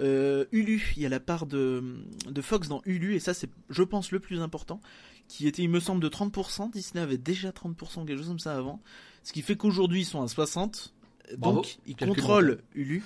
Euh, 0.00 0.44
Hulu, 0.52 0.92
il 0.96 1.02
y 1.02 1.06
a 1.06 1.08
la 1.08 1.20
part 1.20 1.46
de, 1.46 1.82
de 2.28 2.42
Fox 2.42 2.68
dans 2.68 2.82
Hulu 2.84 3.14
et 3.14 3.20
ça 3.20 3.32
c'est 3.32 3.48
je 3.70 3.82
pense 3.82 4.10
le 4.10 4.20
plus 4.20 4.40
important 4.40 4.80
qui 5.28 5.46
était, 5.46 5.62
il 5.62 5.70
me 5.70 5.80
semble, 5.80 6.02
de 6.02 6.08
30%. 6.08 6.70
Disney 6.70 7.02
avait 7.02 7.18
déjà 7.18 7.50
30%, 7.50 8.06
quelque 8.06 8.18
chose 8.18 8.28
comme 8.28 8.38
ça 8.38 8.56
avant. 8.56 8.80
Ce 9.22 9.32
qui 9.32 9.42
fait 9.42 9.56
qu'aujourd'hui, 9.56 10.02
ils 10.02 10.06
sont 10.06 10.22
à 10.22 10.26
60%. 10.26 10.90
Bravo. 11.38 11.56
Donc, 11.56 11.78
ils 11.86 11.96
contrôlent 11.96 12.62
Hulu. 12.74 13.02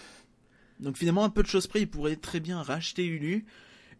Donc, 0.80 0.96
finalement, 0.96 1.24
un 1.24 1.30
peu 1.30 1.42
de 1.42 1.48
choses 1.48 1.66
près, 1.66 1.80
ils 1.80 1.88
pourraient 1.88 2.16
très 2.16 2.40
bien 2.40 2.62
racheter 2.62 3.04
Hulu. 3.06 3.46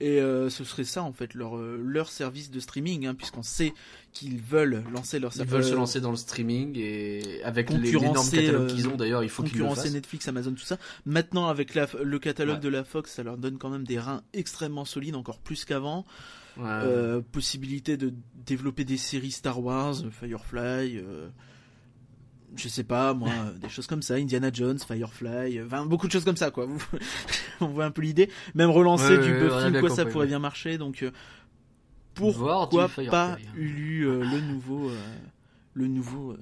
Et 0.03 0.19
euh, 0.21 0.49
ce 0.49 0.65
serait 0.65 0.85
ça, 0.85 1.03
en 1.03 1.13
fait, 1.13 1.35
leur, 1.35 1.59
euh, 1.59 1.79
leur 1.85 2.09
service 2.09 2.51
de 2.51 2.59
streaming, 2.59 3.07
hein, 3.07 3.15
puisqu'on 3.15 3.43
sait 3.43 3.75
qu'ils 4.15 4.39
veulent 4.41 4.83
lancer 4.95 5.19
leur 5.19 5.31
Ils 5.37 5.45
veulent 5.45 5.63
se 5.63 5.75
lancer 5.75 6.01
dans 6.01 6.11
le 6.11 6.17
streaming 6.17 6.77
et 6.79 7.43
avec 7.45 7.69
l'énorme 7.69 8.31
catalogue 8.31 8.63
euh, 8.63 8.67
qu'ils 8.75 8.89
ont 8.89 8.97
d'ailleurs, 8.97 9.23
il 9.23 9.29
faut 9.29 9.43
qu'ils 9.43 9.53
le 9.59 9.59
concurrencer 9.65 9.83
fassent. 9.89 9.93
Netflix, 9.93 10.27
Amazon, 10.27 10.53
tout 10.53 10.61
ça. 10.65 10.79
Maintenant, 11.05 11.49
avec 11.49 11.75
la, 11.75 11.87
le 12.03 12.19
catalogue 12.19 12.57
Ouais. 12.57 12.61
de 12.63 12.69
la 12.71 12.83
Fox, 12.83 13.13
ça 13.13 13.23
leur 13.23 13.37
donne 13.37 13.59
quand 13.59 13.69
même 13.69 13.85
des 13.85 13.99
reins 13.99 14.23
extrêmement 14.33 14.87
solides, 14.87 15.17
encore 15.17 15.39
plus 15.39 15.67
qu'avant. 15.67 16.07
Ouais. 16.57 16.65
Euh, 16.67 17.21
possibilité 17.21 17.97
de 17.99 18.13
développer 18.47 18.85
des 18.85 18.97
séries 18.97 19.31
Star 19.31 19.63
Wars, 19.63 20.03
euh, 20.03 20.11
Firefly, 20.11 20.97
euh, 20.99 21.29
je 22.57 22.69
sais 22.69 22.85
pas 22.85 23.15
moi, 23.15 23.29
euh, 23.31 23.59
des 23.59 23.69
choses 23.69 23.87
comme 23.87 24.03
ça, 24.03 24.15
Indiana 24.15 24.51
Jones, 24.53 24.79
Firefly, 24.79 25.59
euh, 25.59 25.67
enfin 25.67 25.87
beaucoup 25.87 26.07
de 26.07 26.13
choses 26.13 26.25
comme 26.25 26.37
ça 26.37 26.51
quoi. 26.51 26.67
On 27.61 27.67
voit 27.67 27.85
un 27.85 27.91
peu 27.91 28.03
l'idée. 28.03 28.31
Même 28.55 28.71
relancer 28.71 29.17
Ouais, 29.17 29.25
du 29.25 29.33
ouais, 29.33 29.71
Buffy 29.71 29.81
quoi, 29.81 29.91
ça 29.91 30.05
pourrait 30.05 30.27
bien 30.27 30.39
marcher 30.39 30.79
donc 30.79 31.03
euh, 31.03 31.11
Voir 32.17 32.69
pourquoi 32.69 32.89
pas 33.11 33.33
hein. 33.33 33.39
Hulu 33.57 34.07
euh, 34.07 34.25
le 34.25 34.41
nouveau 34.41 34.91
euh, 34.91 34.97
le 35.75 35.87
nouveau 35.87 36.33
euh, 36.33 36.37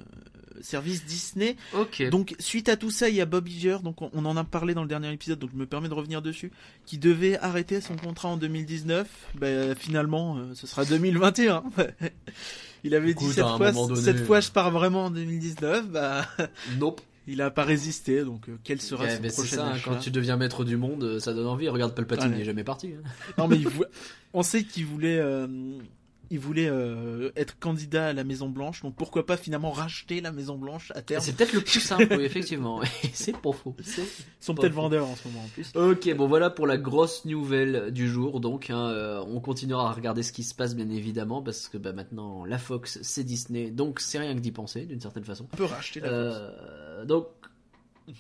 service 0.61 1.05
Disney. 1.05 1.57
Ok. 1.75 2.03
Donc 2.11 2.35
suite 2.41 2.69
à 2.69 2.77
tout 2.77 2.91
ça, 2.91 3.09
il 3.09 3.15
y 3.15 3.21
a 3.21 3.27
Bob 3.27 3.47
Iger, 3.47 3.79
donc 3.85 4.03
on, 4.03 4.11
on 4.13 4.25
en 4.25 4.37
a 4.37 4.45
parlé 4.45 4.75
dans 4.75 4.83
le 4.83 4.89
dernier 4.89 5.13
épisode, 5.13 5.39
donc 5.39 5.51
je 5.53 5.57
me 5.57 5.67
permets 5.67 5.89
de 5.89 5.95
revenir 5.95 6.23
dessus, 6.23 6.51
qui 6.85 6.99
devait 6.99 7.39
arrêter 7.39 7.81
son 7.81 7.97
contrat 7.97 8.31
en 8.31 8.37
2019. 8.37 9.09
Ben 9.37 9.75
finalement, 9.77 10.39
ce 10.55 10.67
sera 10.67 10.85
2021. 10.85 11.63
il 12.85 12.95
avait 12.95 13.11
Écoute, 13.11 13.29
dit 13.29 13.35
cette 13.35 13.45
fois, 13.47 13.73
donné, 13.73 14.01
cette 14.01 14.25
fois 14.25 14.41
je 14.41 14.51
pars 14.51 14.71
vraiment 14.71 15.07
en 15.07 15.11
2019. 15.11 15.89
Bah 15.89 16.27
nope. 16.79 17.01
il 17.27 17.43
a 17.43 17.51
pas 17.51 17.65
résisté, 17.65 18.25
donc 18.25 18.49
euh, 18.49 18.57
quel 18.65 18.81
sera 18.81 19.09
son 19.09 19.23
prochain 19.23 19.57
ça, 19.57 19.67
hein, 19.67 19.73
achat 19.73 19.91
quand 19.91 19.99
tu 19.99 20.11
deviens 20.11 20.37
maître 20.37 20.65
du 20.65 20.77
monde, 20.77 21.05
euh, 21.05 21.19
ça 21.21 21.35
donne 21.35 21.47
envie. 21.47 21.69
Regarde 21.69 21.95
Palpatine, 21.95 22.33
il 22.35 22.41
est 22.41 22.45
jamais 22.45 22.65
parti. 22.65 22.93
hein. 22.95 23.09
Non 23.37 23.49
mais 23.49 23.57
il 23.57 23.69
vou- 23.69 23.85
on 24.35 24.43
sait 24.43 24.63
qu'il 24.65 24.87
voulait, 24.87 25.19
euh, 25.19 25.47
il 26.31 26.39
voulait 26.39 26.69
euh, 26.69 27.31
être 27.37 27.59
candidat 27.59 28.09
à 28.09 28.13
la 28.13 28.25
Maison 28.25 28.49
Blanche, 28.49 28.83
donc 28.83 28.95
pourquoi 28.95 29.25
pas 29.27 29.37
finalement 29.37 29.71
racheter 29.71 30.21
la 30.21 30.33
Maison 30.33 30.57
Blanche 30.57 30.93
à 30.95 31.03
terme. 31.03 31.23
C'est 31.23 31.37
peut-être 31.37 31.53
le 31.53 31.61
plus 31.61 31.81
simple, 31.81 32.07
oui, 32.11 32.25
effectivement. 32.25 32.81
c'est 33.13 33.37
pas 33.37 33.53
faux. 33.53 33.75
Ils 33.79 34.05
sont 34.41 34.55
peut-être 34.55 34.73
vendeurs 34.73 35.07
en 35.07 35.17
ce 35.17 35.29
moment 35.29 35.45
en 35.45 35.49
plus. 35.49 35.73
Ok, 35.75 36.15
bon 36.15 36.27
voilà 36.27 36.51
pour 36.51 36.67
la 36.67 36.77
grosse 36.77 37.25
nouvelle 37.25 37.91
du 37.91 38.09
jour. 38.09 38.41
Donc, 38.41 38.71
hein, 38.71 38.89
euh, 38.91 39.25
on 39.27 39.41
continuera 39.41 39.89
à 39.89 39.93
regarder 39.93 40.23
ce 40.23 40.33
qui 40.33 40.43
se 40.43 40.55
passe, 40.55 40.75
bien 40.75 40.91
évidemment, 40.91 41.43
parce 41.43 41.69
que 41.69 41.79
bah, 41.79 41.93
maintenant 41.93 42.45
la 42.45 42.59
Fox, 42.59 42.99
c'est 43.03 43.25
Disney, 43.25 43.71
donc 43.71 44.01
c'est 44.01 44.19
rien 44.19 44.35
que 44.35 44.41
d'y 44.41 44.53
penser, 44.53 44.87
d'une 44.87 45.01
certaine 45.01 45.25
façon. 45.25 45.47
On 45.53 45.57
peut 45.57 45.65
racheter 45.65 46.01
la 46.01 46.09
Fox. 46.09 46.37
Euh, 46.37 47.05
donc, 47.05 47.27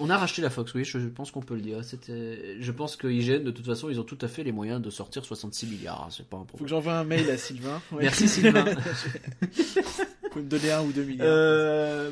on 0.00 0.11
a 0.11 0.16
racheté 0.16 0.42
la 0.42 0.50
Fox, 0.50 0.75
oui, 0.75 0.85
je, 0.85 0.99
pense 0.99 1.30
qu'on 1.30 1.40
peut 1.40 1.54
le 1.54 1.61
dire. 1.61 1.83
C'était, 1.85 2.57
je 2.61 2.73
pense 2.73 2.97
que 2.97 3.07
IGN, 3.09 3.42
de 3.45 3.50
toute 3.50 3.66
façon, 3.66 3.88
ils 3.88 3.99
ont 4.00 4.04
tout 4.04 4.18
à 4.21 4.28
fait 4.28 4.42
les 4.45 4.52
moyens 4.52 4.80
de 4.83 4.90
sortir 4.90 5.25
66 5.25 5.66
milliards. 5.66 6.04
hein, 6.04 6.09
c'est 6.11 6.26
pas 6.28 6.37
un 6.37 6.40
Faut 6.40 6.45
que 6.45 6.49
problème. 6.50 6.68
j'envoie 6.68 6.95
un 6.95 7.04
mail 7.04 7.28
à 7.30 7.37
Sylvain. 7.38 7.80
Ouais. 7.92 8.02
Merci 8.02 8.28
Sylvain. 8.28 8.64
Vous 9.52 10.28
pouvez 10.30 10.45
me 10.45 10.49
donner 10.50 10.71
un 10.73 10.83
ou 10.83 10.92
deux 10.92 11.04
millions. 11.04 11.25
Euh, 11.25 12.11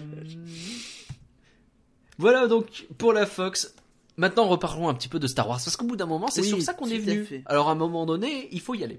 Voilà 2.19 2.47
donc 2.47 2.87
pour 2.99 3.13
la 3.13 3.27
Fox. 3.27 3.75
Maintenant, 4.17 4.47
reparlons 4.49 4.89
un 4.89 4.95
petit 4.95 5.09
peu 5.09 5.19
de 5.19 5.27
Star 5.27 5.47
Wars 5.47 5.61
parce 5.63 5.77
qu'au 5.77 5.85
bout 5.85 5.97
d'un 5.97 6.07
moment, 6.07 6.29
c'est 6.29 6.41
Oui, 6.41 6.49
sur 6.49 6.63
ça 6.63 6.73
qu'on 6.73 6.89
est 6.89 6.97
venu. 6.99 7.25
fait. 7.25 7.43
Alors 7.45 7.69
à 7.69 7.73
un 7.73 7.75
moment 7.75 8.07
donné, 8.07 8.49
il 8.53 8.61
faut 8.61 8.75
y 8.75 8.83
aller. 8.83 8.99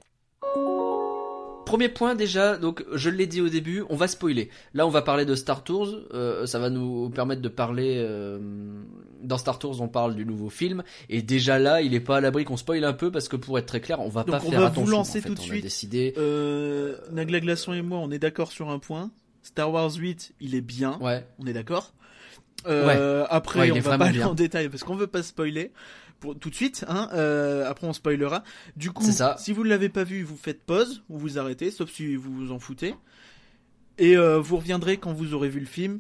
Premier 1.68 1.90
point 1.90 2.16
déjà, 2.16 2.58
donc 2.58 2.84
je 2.94 3.10
l'ai 3.10 3.28
dit 3.28 3.42
au 3.42 3.50
début, 3.50 3.84
on 3.90 3.96
va 3.96 4.08
spoiler. 4.08 4.50
Là, 4.74 4.88
on 4.88 4.90
va 4.90 5.02
parler 5.02 5.26
de 5.26 5.36
Star 5.36 5.64
Tours. 5.64 5.90
euh, 6.14 6.46
ça 6.46 6.60
va 6.60 6.70
nous 6.70 7.10
permettre 7.10 7.42
de 7.42 7.50
parler. 7.50 7.96
euh, 7.98 8.40
dans 9.22 9.38
Star 9.38 9.58
Tours, 9.60 9.82
on 9.82 9.88
parle 9.88 10.16
du 10.16 10.26
nouveau 10.26 10.50
film, 10.50 10.84
et 11.10 11.22
déjà 11.22 11.58
là, 11.60 11.82
il 11.82 11.94
est 11.96 12.00
pas 12.00 12.18
à 12.18 12.22
l'abri 12.22 12.46
qu'on 12.46 12.56
spoil 12.56 12.84
un 12.84 12.94
peu 12.94 13.12
parce 13.12 13.28
que 13.28 13.36
pour 13.36 13.58
être 13.60 13.66
très 13.66 13.82
clair, 13.82 14.00
on 14.00 14.10
va 14.10 14.24
Donc, 14.24 14.32
pas 14.32 14.38
on 14.46 14.50
faire 14.52 14.62
va 14.62 14.68
vous 14.70 14.74
attention. 14.82 14.92
lancer 14.98 15.20
en 15.20 15.22
fait. 15.24 15.28
tout 15.30 15.36
de 15.36 15.40
suite. 15.40 15.64
décidé. 15.64 16.14
Euh, 16.18 16.96
Nagla 17.12 17.40
Glaçon 17.40 17.74
et 17.74 17.82
moi, 17.82 17.98
on 17.98 18.12
est 18.12 18.20
d'accord 18.20 18.52
sur 18.52 18.70
un 18.70 18.80
point. 18.80 19.10
Star 19.44 19.72
Wars 19.72 19.92
8, 19.96 20.34
il 20.40 20.56
est 20.56 20.62
bien. 20.62 20.98
Ouais. 21.02 21.26
On 21.40 21.48
est 21.48 21.54
d'accord. 21.54 21.94
Euh, 22.68 23.26
Après, 23.30 23.60
Ouais, 23.60 23.72
on 23.72 23.80
va 23.82 23.98
pas 23.98 24.06
aller 24.06 24.24
en 24.24 24.34
détail 24.34 24.70
parce 24.70 24.84
qu'on 24.84 24.96
veut 24.96 25.08
pas 25.08 25.24
spoiler. 25.24 25.72
Pour, 26.20 26.38
tout 26.38 26.50
de 26.50 26.56
suite, 26.56 26.84
hein. 26.88 27.10
euh, 27.14 27.70
après, 27.70 27.86
on 27.88 27.94
spoilera. 27.94 28.44
Du 28.76 28.92
coup, 28.92 29.12
ça. 29.12 29.36
si 29.38 29.54
vous 29.54 29.64
ne 29.64 29.70
l'avez 29.70 29.90
pas 29.90 30.04
vu, 30.04 30.24
vous 30.24 30.38
faites 30.38 30.64
pause 30.64 31.04
ou 31.10 31.18
vous 31.18 31.38
arrêtez, 31.38 31.70
sauf 31.70 31.92
si 31.92 32.16
vous 32.16 32.34
vous 32.34 32.52
en 32.52 32.60
foutez. 32.60 32.96
Et 33.98 34.18
euh, 34.18 34.40
vous 34.40 34.58
reviendrez 34.58 34.98
quand 34.98 35.14
vous 35.14 35.34
aurez 35.34 35.50
vu 35.50 35.60
le 35.60 35.66
film. 35.66 36.00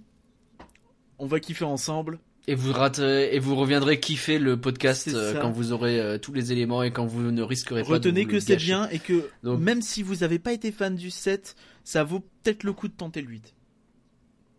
On 1.19 1.25
va 1.25 1.39
kiffer 1.39 1.65
ensemble. 1.65 2.19
Et 2.49 2.55
vous 2.55 2.71
raterez, 2.71 3.35
et 3.35 3.39
vous 3.39 3.55
reviendrez 3.55 3.99
kiffer 3.99 4.39
le 4.39 4.55
podcast 4.59 5.09
euh, 5.09 5.39
quand 5.41 5.51
vous 5.51 5.73
aurez 5.73 5.99
euh, 5.99 6.17
tous 6.17 6.31
les 6.31 6.53
éléments 6.53 6.81
et 6.81 6.91
quand 6.91 7.05
vous 7.05 7.31
ne 7.31 7.41
risquerez 7.41 7.81
pas 7.81 7.87
de 7.87 7.93
Retenez 7.93 8.25
que 8.25 8.39
c'est 8.39 8.55
bien 8.55 8.87
et 8.89 8.99
que 8.99 9.29
Donc- 9.43 9.59
même 9.59 9.81
si 9.81 10.01
vous 10.01 10.17
n'avez 10.17 10.39
pas 10.39 10.53
été 10.53 10.71
fan 10.71 10.95
du 10.95 11.09
7, 11.09 11.57
ça 11.83 12.05
vaut 12.05 12.21
peut-être 12.21 12.63
le 12.63 12.71
coup 12.71 12.87
de 12.87 12.93
tenter 12.93 13.21
le 13.21 13.27
8. 13.27 13.53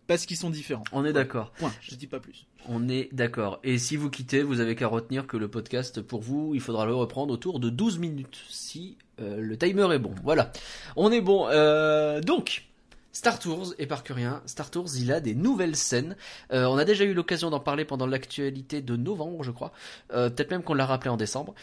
Parce 0.09 0.27
qu'ils 0.27 0.39
sont 0.39 0.51
différents. 0.51 0.85
On 0.93 1.05
est 1.05 1.13
d'accord. 1.13 1.53
Point, 1.53 1.73
je 1.81 1.95
dis 1.95 2.07
pas 2.07 2.19
plus. 2.19 2.47
On 2.67 2.89
est 2.89 3.09
d'accord. 3.13 3.61
Et 3.63 3.79
si 3.79 3.97
vous 3.97 4.11
quittez, 4.11 4.43
vous 4.43 4.59
avez 4.59 4.75
qu'à 4.75 4.89
retenir 4.89 5.27
que 5.27 5.37
le 5.37 5.49
podcast, 5.49 6.01
pour 6.01 6.23
vous, 6.23 6.53
il 6.55 6.61
faudra 6.61 6.87
le 6.87 6.95
reprendre 6.95 7.33
autour 7.33 7.61
de 7.61 7.69
12 7.69 7.99
minutes, 7.99 8.41
si 8.49 8.97
euh, 9.21 9.41
le 9.41 9.57
timer 9.57 9.95
est 9.95 9.99
bon. 9.99 10.15
Voilà. 10.25 10.51
On 10.97 11.13
est 11.13 11.21
bon. 11.21 11.47
Euh, 11.49 12.21
donc, 12.21 12.65
Star 13.13 13.39
Tours, 13.39 13.75
éparcurien, 13.79 14.43
Star 14.47 14.71
Tours, 14.71 14.89
il 14.97 15.13
a 15.13 15.21
des 15.21 15.35
nouvelles 15.35 15.77
scènes. 15.77 16.17
Euh, 16.53 16.65
on 16.65 16.79
a 16.79 16.85
déjà 16.87 17.05
eu 17.05 17.13
l'occasion 17.13 17.51
d'en 17.51 17.61
parler 17.61 17.85
pendant 17.85 18.07
l'actualité 18.07 18.81
de 18.81 18.97
novembre, 18.97 19.45
je 19.45 19.51
crois. 19.51 19.73
Peut-être 20.09 20.51
même 20.51 20.63
qu'on 20.63 20.75
l'a 20.75 20.87
rappelé 20.87 21.11
en 21.11 21.19
décembre. 21.19 21.55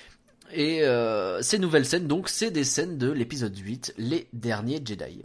Et 0.53 0.83
euh, 0.83 1.41
ces 1.41 1.59
nouvelles 1.59 1.85
scènes, 1.85 2.07
donc, 2.07 2.29
c'est 2.29 2.51
des 2.51 2.63
scènes 2.63 2.97
de 2.97 3.11
l'épisode 3.11 3.57
8, 3.57 3.95
Les 3.97 4.27
Derniers 4.33 4.81
Jedi. 4.83 5.23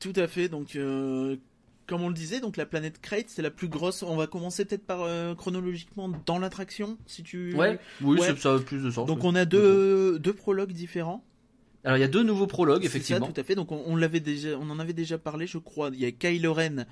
Tout 0.00 0.12
à 0.16 0.26
fait. 0.26 0.48
Donc, 0.48 0.76
euh, 0.76 1.36
comme 1.86 2.02
on 2.02 2.08
le 2.08 2.14
disait, 2.14 2.40
donc 2.40 2.56
la 2.56 2.66
planète 2.66 3.00
Crate, 3.00 3.26
c'est 3.28 3.42
la 3.42 3.50
plus 3.50 3.68
grosse. 3.68 4.02
On 4.02 4.16
va 4.16 4.26
commencer 4.26 4.64
peut-être 4.64 4.86
par 4.86 5.02
euh, 5.02 5.34
chronologiquement 5.34 6.10
dans 6.26 6.38
l'attraction, 6.38 6.96
si 7.06 7.22
tu. 7.22 7.54
Ouais, 7.54 7.78
oui, 8.00 8.18
Ouais. 8.20 8.36
ça 8.36 8.54
a 8.54 8.58
plus 8.58 8.82
de 8.82 8.90
sens. 8.90 9.06
Donc 9.06 9.18
oui. 9.18 9.24
on 9.26 9.34
a 9.34 9.44
deux, 9.44 10.18
deux 10.18 10.32
prologues 10.34 10.72
différents. 10.72 11.24
Alors 11.84 11.98
il 11.98 12.00
y 12.00 12.04
a 12.04 12.08
deux 12.08 12.22
nouveaux 12.22 12.46
prologues, 12.46 12.82
C'est 12.82 12.86
effectivement. 12.86 13.26
Ça, 13.26 13.32
tout 13.32 13.40
à 13.40 13.44
fait. 13.44 13.54
Donc 13.56 13.72
on, 13.72 13.82
on 13.86 13.96
l'avait 13.96 14.20
déjà, 14.20 14.50
on 14.60 14.70
en 14.70 14.78
avait 14.78 14.92
déjà 14.92 15.18
parlé, 15.18 15.46
je 15.46 15.58
crois. 15.58 15.90
Il 15.92 15.98
y 16.00 16.04
a 16.06 16.12
Kylo 16.12 16.54
Ren 16.54 16.86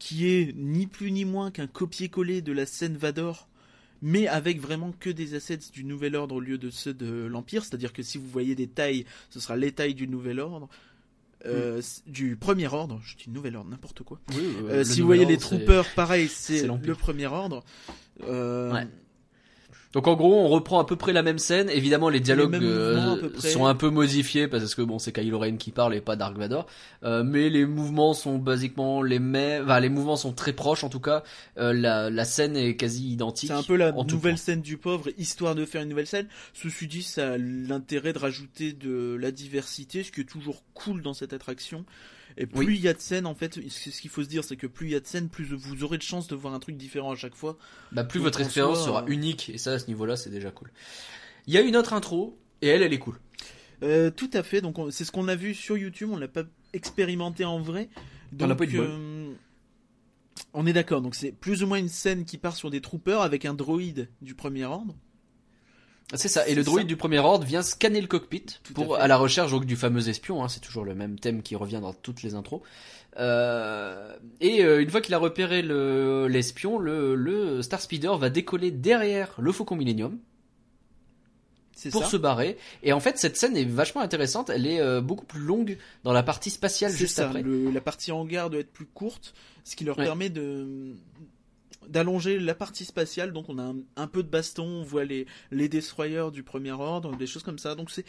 qui 0.00 0.26
est 0.28 0.52
ni 0.56 0.88
plus 0.88 1.12
ni 1.12 1.24
moins 1.24 1.52
qu'un 1.52 1.68
copier-coller 1.68 2.42
de 2.42 2.52
la 2.52 2.66
scène 2.66 2.96
Vador, 2.96 3.48
mais 4.02 4.26
avec 4.26 4.60
vraiment 4.60 4.92
que 4.98 5.08
des 5.08 5.34
assets 5.36 5.60
du 5.72 5.84
Nouvel 5.84 6.16
Ordre 6.16 6.34
au 6.34 6.40
lieu 6.40 6.58
de 6.58 6.68
ceux 6.68 6.92
de 6.92 7.26
l'Empire. 7.26 7.64
C'est-à-dire 7.64 7.92
que 7.92 8.02
si 8.02 8.18
vous 8.18 8.26
voyez 8.26 8.56
des 8.56 8.66
tailles, 8.66 9.04
ce 9.30 9.38
sera 9.38 9.56
les 9.56 9.70
tailles 9.70 9.94
du 9.94 10.08
Nouvel 10.08 10.40
Ordre. 10.40 10.68
Euh, 11.46 11.82
Du 12.06 12.36
premier 12.36 12.66
ordre, 12.72 13.00
je 13.04 13.16
dis 13.16 13.30
nouvel 13.30 13.56
ordre, 13.56 13.70
n'importe 13.70 14.02
quoi. 14.02 14.18
Oui, 14.30 14.36
euh, 14.64 14.80
Euh, 14.80 14.84
si 14.84 15.00
vous 15.00 15.06
voyez 15.06 15.24
les 15.26 15.36
troopers, 15.38 15.86
pareil, 15.94 16.28
c'est 16.28 16.66
le 16.66 16.94
premier 16.94 17.26
ordre. 17.26 17.62
Euh, 18.22 18.72
Ouais. 18.72 18.86
Donc 19.94 20.08
en 20.08 20.16
gros, 20.16 20.34
on 20.34 20.48
reprend 20.48 20.80
à 20.80 20.84
peu 20.84 20.96
près 20.96 21.12
la 21.12 21.22
même 21.22 21.38
scène. 21.38 21.70
Évidemment, 21.70 22.08
les 22.08 22.18
dialogues 22.18 22.56
euh, 22.56 23.30
à 23.38 23.40
sont 23.40 23.66
un 23.66 23.76
peu 23.76 23.90
modifiés 23.90 24.48
parce 24.48 24.74
que 24.74 24.82
bon, 24.82 24.98
c'est 24.98 25.12
Kylo 25.12 25.38
Ren 25.38 25.56
qui 25.56 25.70
parle 25.70 25.94
et 25.94 26.00
pas 26.00 26.16
Dark 26.16 26.36
Vador. 26.36 26.66
Euh, 27.04 27.22
mais 27.22 27.48
les 27.48 27.64
mouvements 27.64 28.12
sont 28.12 28.38
basiquement 28.38 29.02
les 29.02 29.20
mêmes. 29.20 29.64
Enfin, 29.64 29.78
les 29.78 29.88
mouvements 29.88 30.16
sont 30.16 30.32
très 30.32 30.52
proches 30.52 30.82
en 30.82 30.88
tout 30.88 30.98
cas. 30.98 31.22
Euh, 31.58 31.72
la, 31.72 32.10
la 32.10 32.24
scène 32.24 32.56
est 32.56 32.74
quasi 32.74 33.08
identique. 33.08 33.50
C'est 33.50 33.54
un 33.54 33.62
peu 33.62 33.76
la 33.76 33.92
nouvelle 33.92 34.36
scène 34.36 34.62
du 34.62 34.78
pauvre, 34.78 35.10
histoire 35.16 35.54
de 35.54 35.64
faire 35.64 35.82
une 35.82 35.90
nouvelle 35.90 36.08
scène. 36.08 36.26
Ceci 36.54 36.88
dit, 36.88 37.04
ça 37.04 37.34
a 37.34 37.38
l'intérêt 37.38 38.12
de 38.12 38.18
rajouter 38.18 38.72
de 38.72 39.16
la 39.20 39.30
diversité, 39.30 40.02
ce 40.02 40.10
qui 40.10 40.22
est 40.22 40.24
toujours 40.24 40.64
cool 40.74 41.02
dans 41.02 41.14
cette 41.14 41.32
attraction. 41.32 41.84
Et 42.36 42.46
plus 42.46 42.64
il 42.64 42.68
Oui. 42.68 42.78
y 42.80 42.88
a 42.88 42.94
de 42.94 43.00
scènes, 43.00 43.26
en 43.26 43.34
fait, 43.34 43.54
ce 43.68 43.90
ce 43.90 44.00
qu'il 44.00 44.10
faut 44.10 44.22
se 44.24 44.28
dire, 44.28 44.42
c'est 44.42 44.56
que 44.56 44.66
plus 44.66 44.88
il 44.88 44.92
y 44.92 44.96
a 44.96 45.00
de 45.00 45.06
scènes, 45.06 45.28
plus 45.28 45.44
vous 45.54 45.84
aurez 45.84 45.98
de 45.98 46.02
chances 46.02 46.26
de 46.26 46.34
voir 46.34 46.52
un 46.54 46.58
truc 46.58 46.76
différent 46.76 47.12
à 47.12 47.16
chaque 47.16 47.34
fois. 47.36 47.56
Bah, 47.92 48.02
plus 48.04 48.18
Donc, 48.18 48.24
votre 48.24 48.40
en 48.40 48.44
expérience 48.44 48.84
sera 48.84 49.02
euh, 49.04 49.06
unique 49.06 49.50
et 49.50 49.58
ça, 49.58 49.72
à 49.74 49.78
ce 49.78 49.86
niveau-là, 49.86 50.16
c'est 50.16 50.30
déjà 50.30 50.50
cool. 50.50 50.70
Il 51.46 51.54
y 51.54 51.58
a 51.58 51.60
une 51.60 51.76
autre 51.76 51.92
intro 51.92 52.38
et 52.60 52.68
elle, 52.68 52.82
elle 52.82 52.92
est 52.92 52.98
cool. 52.98 53.20
Euh, 53.82 54.10
tout 54.10 54.30
à 54.32 54.42
fait. 54.42 54.60
Donc 54.60 54.78
on- 54.78 54.90
c'est 54.90 55.04
ce 55.04 55.12
qu'on 55.12 55.28
a 55.28 55.36
vu 55.36 55.54
sur 55.54 55.76
YouTube. 55.76 56.08
On 56.12 56.16
l'a 56.16 56.28
pas 56.28 56.44
expérimenté 56.72 57.44
en 57.44 57.60
vrai. 57.60 57.88
On 58.32 58.46
Donc 58.48 58.58
pas 58.58 58.64
eu 58.64 58.68
de 58.68 58.76
bol. 58.78 58.86
euh, 58.90 59.32
on 60.54 60.66
est 60.66 60.72
d'accord. 60.72 61.02
Donc 61.02 61.14
c'est 61.14 61.32
plus 61.32 61.62
ou 61.62 61.66
moins 61.66 61.78
une 61.78 61.88
scène 61.88 62.24
qui 62.24 62.38
part 62.38 62.56
sur 62.56 62.70
des 62.70 62.80
troopers 62.80 63.20
avec 63.22 63.44
un 63.44 63.54
droïde 63.54 64.08
du 64.22 64.34
premier 64.34 64.64
ordre. 64.64 64.96
C'est 66.12 66.28
ça. 66.28 66.46
Et 66.46 66.54
le 66.54 66.62
droïde 66.62 66.84
ça. 66.84 66.88
du 66.88 66.96
premier 66.96 67.18
ordre 67.18 67.44
vient 67.46 67.62
scanner 67.62 68.00
le 68.00 68.06
cockpit 68.06 68.44
Tout 68.62 68.74
pour 68.74 68.96
à, 68.96 69.08
la 69.08 69.16
recherche 69.16 69.50
donc 69.50 69.64
du 69.64 69.74
fameux 69.74 70.08
espion. 70.08 70.44
Hein, 70.44 70.48
c'est 70.48 70.60
toujours 70.60 70.84
le 70.84 70.94
même 70.94 71.18
thème 71.18 71.42
qui 71.42 71.56
revient 71.56 71.80
dans 71.80 71.94
toutes 71.94 72.22
les 72.22 72.34
intros. 72.34 72.60
Euh, 73.18 74.14
et 74.40 74.62
euh, 74.64 74.82
une 74.82 74.90
fois 74.90 75.00
qu'il 75.00 75.14
a 75.14 75.18
repéré 75.18 75.62
le- 75.62 76.26
l'espion, 76.28 76.78
le, 76.78 77.14
le 77.14 77.62
Star 77.62 77.80
Speeder 77.80 78.16
va 78.18 78.28
décoller 78.28 78.70
derrière 78.70 79.34
le 79.38 79.50
Faucon 79.52 79.76
Millennium 79.76 80.18
C'est 81.72 81.90
pour 81.90 82.04
ça. 82.04 82.10
se 82.10 82.16
barrer. 82.16 82.58
Et 82.82 82.92
en 82.92 83.00
fait, 83.00 83.18
cette 83.18 83.36
scène 83.36 83.56
est 83.56 83.64
vachement 83.64 84.00
intéressante. 84.00 84.50
Elle 84.50 84.66
est 84.66 84.80
euh, 84.80 85.00
beaucoup 85.00 85.24
plus 85.26 85.40
longue 85.40 85.78
dans 86.04 86.12
la 86.12 86.22
partie 86.22 86.50
spatiale 86.50 86.92
juste 86.92 87.16
ça, 87.16 87.26
après. 87.28 87.42
le- 87.42 87.70
la 87.70 87.80
partie 87.80 88.12
hangar 88.12 88.50
doit 88.50 88.60
être 88.60 88.72
plus 88.72 88.86
courte, 88.86 89.32
ce 89.64 89.74
qui 89.76 89.84
leur 89.84 89.96
Ouais. 89.98 90.04
permet 90.04 90.28
de 90.28 90.94
d'allonger 91.88 92.38
la 92.38 92.54
partie 92.54 92.84
spatiale. 92.84 93.32
Donc 93.32 93.48
on 93.48 93.58
a 93.58 93.62
un, 93.62 93.76
un 93.96 94.06
peu 94.06 94.22
de 94.22 94.28
baston, 94.28 94.64
on 94.66 94.82
voit 94.82 95.04
les 95.04 95.26
les 95.50 95.68
destroyers 95.68 96.30
du 96.32 96.42
premier 96.42 96.72
ordre, 96.72 97.16
des 97.16 97.26
choses 97.26 97.42
comme 97.42 97.58
ça. 97.58 97.74
Donc 97.74 97.90
c'est 97.90 98.04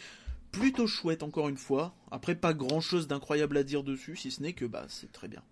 plutôt 0.52 0.86
chouette 0.86 1.22
encore 1.22 1.48
une 1.48 1.56
fois. 1.58 1.94
Après 2.10 2.34
pas 2.34 2.54
grand 2.54 2.80
chose 2.80 3.06
d'incroyable 3.08 3.56
à 3.56 3.62
dire 3.62 3.82
dessus, 3.82 4.16
si 4.16 4.30
ce 4.30 4.42
n'est 4.42 4.52
que 4.52 4.64
bah 4.64 4.84
c'est 4.88 5.12
très 5.12 5.28
bien. 5.28 5.42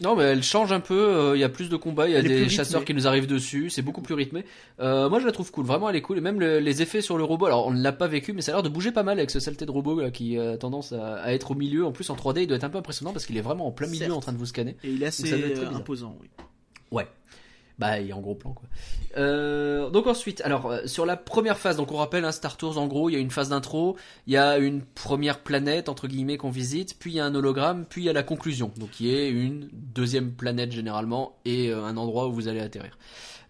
Non, 0.00 0.16
mais 0.16 0.22
elle 0.24 0.42
change 0.42 0.72
un 0.72 0.80
peu. 0.80 0.98
euh, 0.98 1.36
Il 1.36 1.40
y 1.40 1.44
a 1.44 1.50
plus 1.50 1.68
de 1.68 1.76
combats, 1.76 2.08
il 2.08 2.12
y 2.12 2.16
a 2.16 2.20
Elle 2.20 2.28
des 2.28 2.48
chasseurs 2.48 2.82
qui 2.82 2.94
nous 2.94 3.06
arrivent 3.06 3.26
dessus. 3.26 3.68
C'est 3.68 3.82
beaucoup 3.82 4.00
plus 4.00 4.14
rythmé. 4.14 4.46
Euh, 4.80 5.10
moi, 5.10 5.20
je 5.20 5.26
la 5.26 5.32
trouve 5.32 5.50
cool. 5.52 5.66
Vraiment, 5.66 5.90
elle 5.90 5.96
est 5.96 6.00
cool. 6.00 6.16
Et 6.16 6.22
même 6.22 6.40
le- 6.40 6.60
les 6.60 6.80
effets 6.80 7.02
sur 7.02 7.18
le 7.18 7.24
robot. 7.24 7.44
Alors, 7.44 7.66
on 7.66 7.72
ne 7.72 7.82
l'a 7.82 7.92
pas 7.92 8.08
vécu, 8.08 8.32
mais 8.32 8.40
ça 8.40 8.52
a 8.52 8.54
l'air 8.54 8.62
de 8.62 8.70
bouger 8.70 8.90
pas 8.90 9.02
mal 9.02 9.18
avec 9.18 9.30
ce 9.30 9.38
saleté 9.38 9.66
de 9.66 9.70
robot 9.70 10.00
là, 10.00 10.10
qui 10.10 10.38
a 10.38 10.56
tendance 10.56 10.92
à, 10.92 11.16
à 11.16 11.32
être 11.34 11.50
au 11.50 11.54
milieu. 11.54 11.84
En 11.84 11.92
plus, 11.92 12.08
en 12.08 12.16
3D, 12.16 12.40
il 12.40 12.46
doit 12.46 12.56
être 12.56 12.64
un 12.64 12.70
peu 12.70 12.78
impressionnant 12.78 13.12
parce 13.12 13.26
qu'il 13.26 13.36
est 13.36 13.42
vraiment 13.42 13.66
en 13.66 13.70
plein 13.70 13.86
milieu 13.88 14.06
Certes. 14.06 14.12
en 14.16 14.20
train 14.20 14.32
de 14.32 14.38
vous 14.38 14.46
scanner. 14.46 14.76
Et 14.82 14.92
il 14.92 15.02
est 15.02 15.06
assez 15.08 15.30
euh, 15.30 15.68
imposant, 15.74 16.16
oui. 16.22 16.28
Ouais. 16.90 17.06
Bah, 17.78 18.00
il 18.00 18.08
est 18.08 18.12
en 18.14 18.20
gros 18.22 18.34
plan, 18.34 18.52
quoi. 18.52 18.66
Euh, 19.18 19.90
donc 19.90 20.06
ensuite, 20.06 20.40
alors 20.42 20.66
euh, 20.70 20.86
sur 20.86 21.04
la 21.04 21.16
première 21.16 21.58
phase, 21.58 21.76
donc 21.76 21.92
on 21.92 21.96
rappelle 21.96 22.24
un 22.24 22.32
Star 22.32 22.56
Tours, 22.56 22.78
en 22.78 22.86
gros, 22.86 23.10
il 23.10 23.12
y 23.12 23.16
a 23.16 23.18
une 23.18 23.30
phase 23.30 23.50
d'intro, 23.50 23.96
il 24.26 24.32
y 24.32 24.36
a 24.38 24.56
une 24.58 24.82
première 24.82 25.40
planète 25.40 25.88
entre 25.90 26.08
guillemets 26.08 26.38
qu'on 26.38 26.50
visite, 26.50 26.96
puis 26.98 27.12
il 27.12 27.16
y 27.16 27.20
a 27.20 27.26
un 27.26 27.34
hologramme, 27.34 27.84
puis 27.88 28.02
il 28.02 28.04
y 28.06 28.08
a 28.08 28.14
la 28.14 28.22
conclusion, 28.22 28.72
donc 28.78 28.90
qui 28.90 29.14
est 29.14 29.28
une 29.28 29.68
deuxième 29.72 30.32
planète 30.32 30.72
généralement 30.72 31.36
et 31.44 31.68
euh, 31.68 31.84
un 31.84 31.96
endroit 31.98 32.28
où 32.28 32.32
vous 32.32 32.48
allez 32.48 32.60
atterrir. 32.60 32.96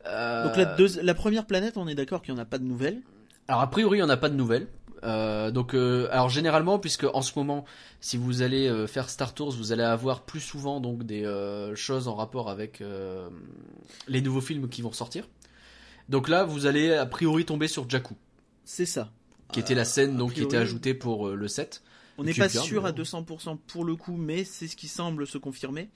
Euh, 0.06 0.44
Donc 0.44 0.56
la, 0.56 0.64
deux- 0.64 1.00
la 1.02 1.14
première 1.14 1.46
planète, 1.46 1.76
on 1.76 1.86
est 1.86 1.94
d'accord 1.94 2.22
qu'il 2.22 2.34
n'y 2.34 2.40
en 2.40 2.42
a 2.42 2.46
pas 2.46 2.58
de 2.58 2.64
nouvelles? 2.64 3.02
Alors 3.48 3.60
a 3.60 3.70
priori, 3.70 4.02
on 4.02 4.06
n'a 4.06 4.16
pas 4.16 4.28
de 4.28 4.34
nouvelles. 4.34 4.66
Euh, 5.04 5.50
donc, 5.50 5.74
euh, 5.74 6.08
alors 6.10 6.28
généralement, 6.28 6.78
puisque 6.78 7.04
en 7.04 7.22
ce 7.22 7.32
moment, 7.36 7.64
si 8.00 8.16
vous 8.16 8.42
allez 8.42 8.68
euh, 8.68 8.86
faire 8.86 9.10
Star 9.10 9.34
Tours, 9.34 9.52
vous 9.52 9.72
allez 9.72 9.82
avoir 9.82 10.22
plus 10.22 10.40
souvent 10.40 10.80
donc 10.80 11.04
des 11.04 11.24
choses 11.74 12.08
en 12.08 12.14
rapport 12.14 12.50
avec 12.50 12.82
les 14.08 14.20
nouveaux 14.20 14.40
films 14.40 14.68
qui 14.68 14.82
vont 14.82 14.92
sortir. 14.92 15.28
Donc 16.08 16.28
là, 16.28 16.44
vous 16.44 16.66
allez 16.66 16.92
a 16.92 17.06
priori 17.06 17.44
tomber 17.44 17.68
sur 17.68 17.88
Jakku, 17.88 18.14
C'est 18.64 18.86
ça. 18.86 19.10
qui 19.52 19.60
était 19.60 19.74
la 19.74 19.84
scène 19.84 20.16
donc 20.16 20.34
qui 20.34 20.42
était 20.42 20.56
ajoutée 20.56 20.94
pour 20.94 21.28
le 21.28 21.48
set. 21.48 21.82
On 22.18 22.24
n'est 22.24 22.32
pas 22.32 22.48
sûr 22.48 22.86
à 22.86 22.92
bon. 22.92 23.02
200% 23.02 23.58
pour 23.66 23.84
le 23.84 23.94
coup, 23.94 24.16
mais 24.16 24.44
c'est 24.44 24.68
ce 24.68 24.76
qui 24.76 24.88
semble 24.88 25.26
se 25.26 25.36
confirmer. 25.36 25.90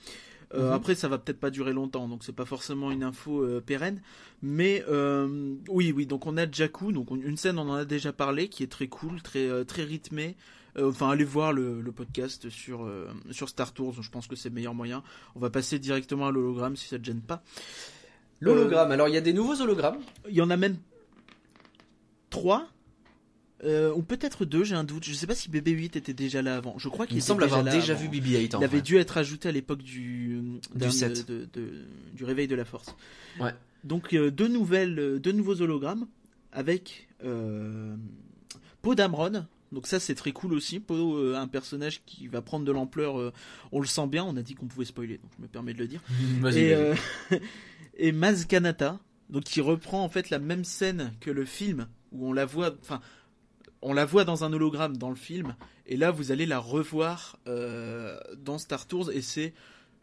Euh, 0.55 0.69
Mhm. 0.69 0.73
Après, 0.73 0.95
ça 0.95 1.09
va 1.09 1.19
peut-être 1.19 1.39
pas 1.39 1.51
durer 1.51 1.73
longtemps, 1.73 2.09
donc 2.09 2.25
c'est 2.25 2.33
pas 2.35 2.45
forcément 2.45 2.91
une 2.91 3.03
info 3.05 3.43
euh, 3.45 3.61
pérenne. 3.61 4.01
Mais 4.43 4.85
euh, 4.89 5.55
oui, 5.69 5.93
oui, 5.95 6.07
donc 6.07 6.27
on 6.27 6.37
a 6.37 6.51
Jakku, 6.51 6.93
donc 6.93 7.11
on- 7.13 7.17
une 7.17 7.37
scène, 7.37 7.59
on 7.59 7.69
en 7.69 7.75
a 7.75 7.85
déjà 7.85 8.13
parlé, 8.13 8.49
qui 8.49 8.63
est 8.65 8.71
très 8.71 8.89
cool, 8.89 9.23
très 9.23 9.65
très 9.65 9.85
rythmée. 9.85 10.37
Enfin, 10.81 11.11
allez 11.11 11.25
voir 11.25 11.53
le, 11.53 11.81
le 11.81 11.93
podcast 11.93 12.49
sur 12.49 12.89
sur 13.33 13.49
Star 13.49 13.73
Tours, 13.73 14.03
je 14.03 14.11
pense 14.11 14.27
que 14.29 14.37
c'est 14.37 14.49
le 14.51 14.55
meilleur 14.55 14.73
moyen. 14.75 15.03
On 15.35 15.41
va 15.41 15.51
passer 15.51 15.79
directement 15.81 16.29
à 16.29 16.31
l'hologramme 16.31 16.77
si 16.77 16.87
ça 16.89 16.99
te 16.99 17.05
gêne 17.05 17.21
pas. 17.21 17.43
L'hologramme. 18.41 18.91
Alors 18.93 19.09
il 19.09 19.15
y 19.15 19.19
a 19.19 19.21
des 19.21 19.33
nouveaux 19.33 19.61
hologrammes? 19.61 19.99
Il 20.29 20.35
y 20.35 20.41
en 20.41 20.49
a 20.51 20.57
même 20.57 20.77
trois. 22.31 22.67
Euh, 23.65 23.93
ou 23.95 24.03
peut-être 24.03 24.45
deux, 24.45 24.65
j'ai 24.65 24.75
un 24.75 24.85
doute. 24.85 25.05
Je 25.05 25.13
sais 25.15 25.27
pas 25.27 25.35
si 25.35 25.51
BB-8 25.51 25.97
était 25.99 26.15
déjà 26.15 26.41
là 26.43 26.57
avant. 26.57 26.79
Je 26.79 26.89
crois 26.89 27.07
Il 27.07 27.13
qu'il 27.13 27.23
semble 27.23 27.45
avoir 27.45 27.63
déjà 27.65 27.95
vu 27.95 28.09
BB-8. 28.09 28.57
en 28.57 28.61
Il 28.61 28.65
avait 28.65 28.81
dû 28.83 28.97
être 28.97 29.19
ajouté 29.19 29.49
à 29.49 29.53
l'époque 29.53 29.83
du, 29.83 30.41
d'un- 30.75 30.91
set. 30.91 31.27
de- 31.29 31.47
de- 31.53 31.85
du 32.15 32.25
réveil 32.25 32.47
de 32.49 32.55
la 32.55 32.65
force. 32.65 32.95
Ouais. 33.39 33.53
Donc 33.85 34.15
euh, 34.15 34.31
deux 34.31 34.49
nouvelles, 34.49 34.99
euh, 34.99 35.19
deux 35.19 35.33
nouveaux 35.33 35.61
hologrammes 35.63 36.07
avec 36.53 37.09
euh, 37.25 37.95
Poe 38.83 38.95
Dameron. 38.95 39.47
Donc 39.73 39.87
ça 39.87 40.01
c'est 40.01 40.15
très 40.15 40.33
cool 40.33 40.53
aussi. 40.55 40.81
Poe, 40.81 41.35
un 41.37 41.47
personnage 41.47 42.03
qui 42.07 42.27
va 42.29 42.43
prendre 42.43 42.65
de 42.65 42.73
l'ampleur. 42.73 43.33
on 43.73 43.81
le 43.81 43.87
sent 43.87 44.07
bien. 44.09 44.25
On 44.25 44.37
a 44.37 44.43
dit 44.43 44.55
qu'on 44.55 44.67
pouvait 44.67 44.85
spoiler, 44.85 45.19
donc 45.19 45.31
je 45.37 45.43
me 45.43 45.49
permets 45.49 45.75
de 45.75 45.79
le 45.79 45.87
dire. 45.87 46.01
Et, 46.57 46.75
et 48.09 48.13
Maz 48.13 48.47
Kanata, 48.47 48.99
donc 49.29 49.45
qui 49.45 49.61
reprend 49.61 50.03
en 50.03 50.09
fait 50.09 50.31
la 50.31 50.39
même 50.39 50.65
scène 50.65 51.13
que 51.21 51.31
le 51.31 51.45
film 51.45 51.87
où 52.13 52.29
on 52.29 52.33
la 52.33 52.45
voit, 52.47 52.75
enfin, 52.81 53.01
on 53.83 53.93
la 53.93 54.05
voit 54.05 54.25
dans 54.25 54.45
un 54.45 54.53
hologramme 54.53 54.97
dans 54.97 55.11
le 55.11 55.17
film, 55.17 55.55
et 55.87 55.97
là 55.97 56.11
vous 56.11 56.33
allez 56.33 56.47
la 56.47 56.59
revoir 56.59 57.39
euh, 57.47 58.19
dans 58.37 58.59
Star 58.59 58.87
Tours, 58.87 59.11
et 59.13 59.23
c'est, 59.23 59.53